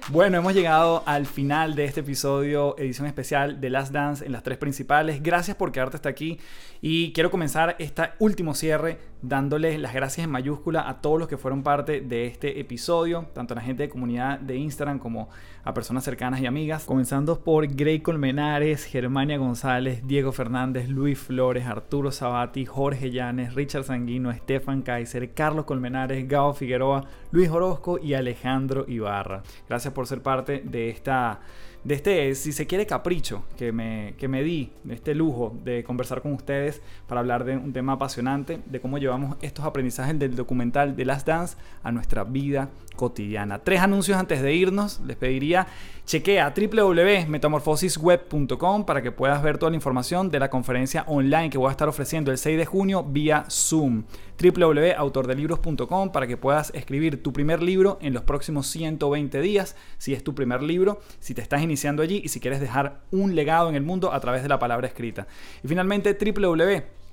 Bueno, 0.09 0.37
hemos 0.37 0.53
llegado 0.53 1.03
al 1.05 1.25
final 1.25 1.75
de 1.75 1.83
este 1.83 1.99
episodio, 1.99 2.77
edición 2.77 3.07
especial 3.07 3.59
de 3.59 3.69
Last 3.69 3.91
Dance 3.91 4.25
en 4.25 4.31
las 4.31 4.41
tres 4.41 4.57
principales. 4.57 5.21
Gracias 5.21 5.57
por 5.57 5.73
quedarte 5.73 5.97
hasta 5.97 6.07
aquí 6.07 6.39
y 6.79 7.11
quiero 7.11 7.29
comenzar 7.29 7.75
este 7.77 8.03
último 8.19 8.55
cierre 8.55 8.99
dándoles 9.21 9.79
las 9.79 9.93
gracias 9.93 10.23
en 10.25 10.31
mayúscula 10.31 10.87
a 10.87 11.01
todos 11.01 11.19
los 11.19 11.27
que 11.27 11.37
fueron 11.37 11.63
parte 11.63 12.01
de 12.01 12.27
este 12.27 12.59
episodio, 12.59 13.27
tanto 13.33 13.53
a 13.53 13.55
la 13.55 13.61
gente 13.61 13.83
de 13.83 13.89
comunidad 13.89 14.39
de 14.39 14.55
Instagram 14.57 14.99
como 14.99 15.29
a 15.63 15.73
personas 15.73 16.03
cercanas 16.03 16.39
y 16.39 16.45
amigas. 16.45 16.85
Comenzando 16.85 17.39
por 17.43 17.67
Grey 17.67 17.99
Colmenares, 17.99 18.85
Germania 18.85 19.37
González, 19.37 20.07
Diego 20.07 20.31
Fernández, 20.31 20.87
Luis 20.87 21.19
Flores, 21.19 21.65
Arturo 21.65 22.11
Sabati, 22.11 22.65
Jorge 22.65 23.11
Llanes, 23.11 23.55
Richard 23.55 23.83
Sanguino, 23.83 24.31
Estefan 24.31 24.83
Kaiser, 24.83 25.33
Carlos 25.33 25.65
Colmenares, 25.65 26.27
Gao 26.27 26.53
Figueroa, 26.53 27.05
Luis 27.31 27.49
Orozco 27.49 27.99
y 27.99 28.13
Alejandro 28.13 28.85
Ibarra. 28.87 29.43
Gracias 29.67 29.93
por 29.97 30.05
ser 30.05 30.21
parte 30.21 30.61
de 30.63 30.91
esta 30.91 31.39
de 31.83 31.95
este, 31.95 32.35
si 32.35 32.51
se 32.51 32.67
quiere, 32.67 32.85
capricho 32.85 33.45
que 33.57 33.71
me, 33.71 34.13
que 34.19 34.27
me 34.27 34.43
di, 34.43 34.71
de 34.83 34.93
este 34.93 35.15
lujo 35.15 35.55
de 35.63 35.83
conversar 35.83 36.21
con 36.21 36.33
ustedes 36.33 36.83
para 37.07 37.21
hablar 37.21 37.45
de 37.45 37.57
un 37.57 37.73
tema 37.73 37.93
apasionante, 37.93 38.59
de 38.63 38.79
cómo 38.79 38.99
llevamos 38.99 39.37
estos 39.41 39.65
aprendizajes 39.65 40.19
del 40.19 40.35
documental 40.35 40.95
de 40.95 41.05
Last 41.05 41.25
Dance 41.25 41.57
a 41.81 41.91
nuestra 41.91 42.23
vida 42.25 42.69
cotidiana. 42.97 43.59
Tres 43.59 43.79
anuncios 43.79 44.17
antes 44.17 44.41
de 44.41 44.53
irnos, 44.53 44.99
les 45.05 45.15
pediría 45.15 45.67
chequea 46.05 46.53
www.metamorfosisweb.com 46.53 48.85
para 48.85 49.01
que 49.01 49.13
puedas 49.13 49.41
ver 49.41 49.57
toda 49.57 49.69
la 49.69 49.77
información 49.77 50.29
de 50.29 50.39
la 50.39 50.49
conferencia 50.49 51.05
online 51.07 51.49
que 51.49 51.57
voy 51.57 51.69
a 51.69 51.71
estar 51.71 51.87
ofreciendo 51.87 52.31
el 52.31 52.37
6 52.37 52.57
de 52.57 52.65
junio 52.65 53.03
vía 53.03 53.45
Zoom 53.49 54.03
www.autordelibros.com 54.41 56.11
para 56.11 56.27
que 56.27 56.37
puedas 56.37 56.71
escribir 56.75 57.23
tu 57.23 57.33
primer 57.33 57.63
libro 57.63 57.97
en 58.01 58.13
los 58.13 58.23
próximos 58.23 58.67
120 58.67 59.41
días, 59.41 59.75
si 59.97 60.13
es 60.13 60.23
tu 60.23 60.35
primer 60.35 60.63
libro, 60.63 60.99
si 61.19 61.33
te 61.33 61.41
estás 61.41 61.61
iniciando 61.61 62.03
allí 62.03 62.21
y 62.23 62.29
si 62.29 62.39
quieres 62.39 62.59
dejar 62.59 63.01
un 63.11 63.35
legado 63.35 63.69
en 63.69 63.75
el 63.75 63.83
mundo 63.83 64.13
a 64.13 64.19
través 64.19 64.43
de 64.43 64.49
la 64.49 64.59
palabra 64.59 64.87
escrita. 64.87 65.27
Y 65.63 65.67
finalmente 65.67 66.13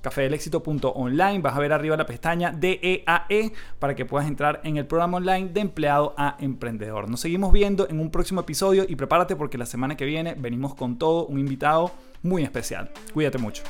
www.cafedelexito.online, 0.05 1.39
vas 1.39 1.55
a 1.55 1.59
ver 1.59 1.73
arriba 1.73 1.97
la 1.97 2.05
pestaña 2.05 2.51
DEAE 2.51 3.03
e 3.29 3.51
para 3.79 3.95
que 3.95 4.05
puedas 4.05 4.27
entrar 4.27 4.61
en 4.63 4.77
el 4.77 4.85
programa 4.85 5.17
online 5.17 5.49
de 5.49 5.61
empleado 5.61 6.13
a 6.17 6.37
emprendedor. 6.39 7.09
Nos 7.09 7.21
seguimos 7.21 7.51
viendo 7.51 7.87
en 7.89 7.99
un 7.99 8.11
próximo 8.11 8.41
episodio 8.41 8.85
y 8.87 8.95
prepárate 8.95 9.35
porque 9.35 9.57
la 9.57 9.65
semana 9.65 9.95
que 9.97 10.05
viene 10.05 10.35
venimos 10.35 10.75
con 10.75 10.97
todo 10.97 11.25
un 11.25 11.39
invitado 11.39 11.91
muy 12.21 12.43
especial. 12.43 12.91
Cuídate 13.13 13.37
mucho. 13.37 13.63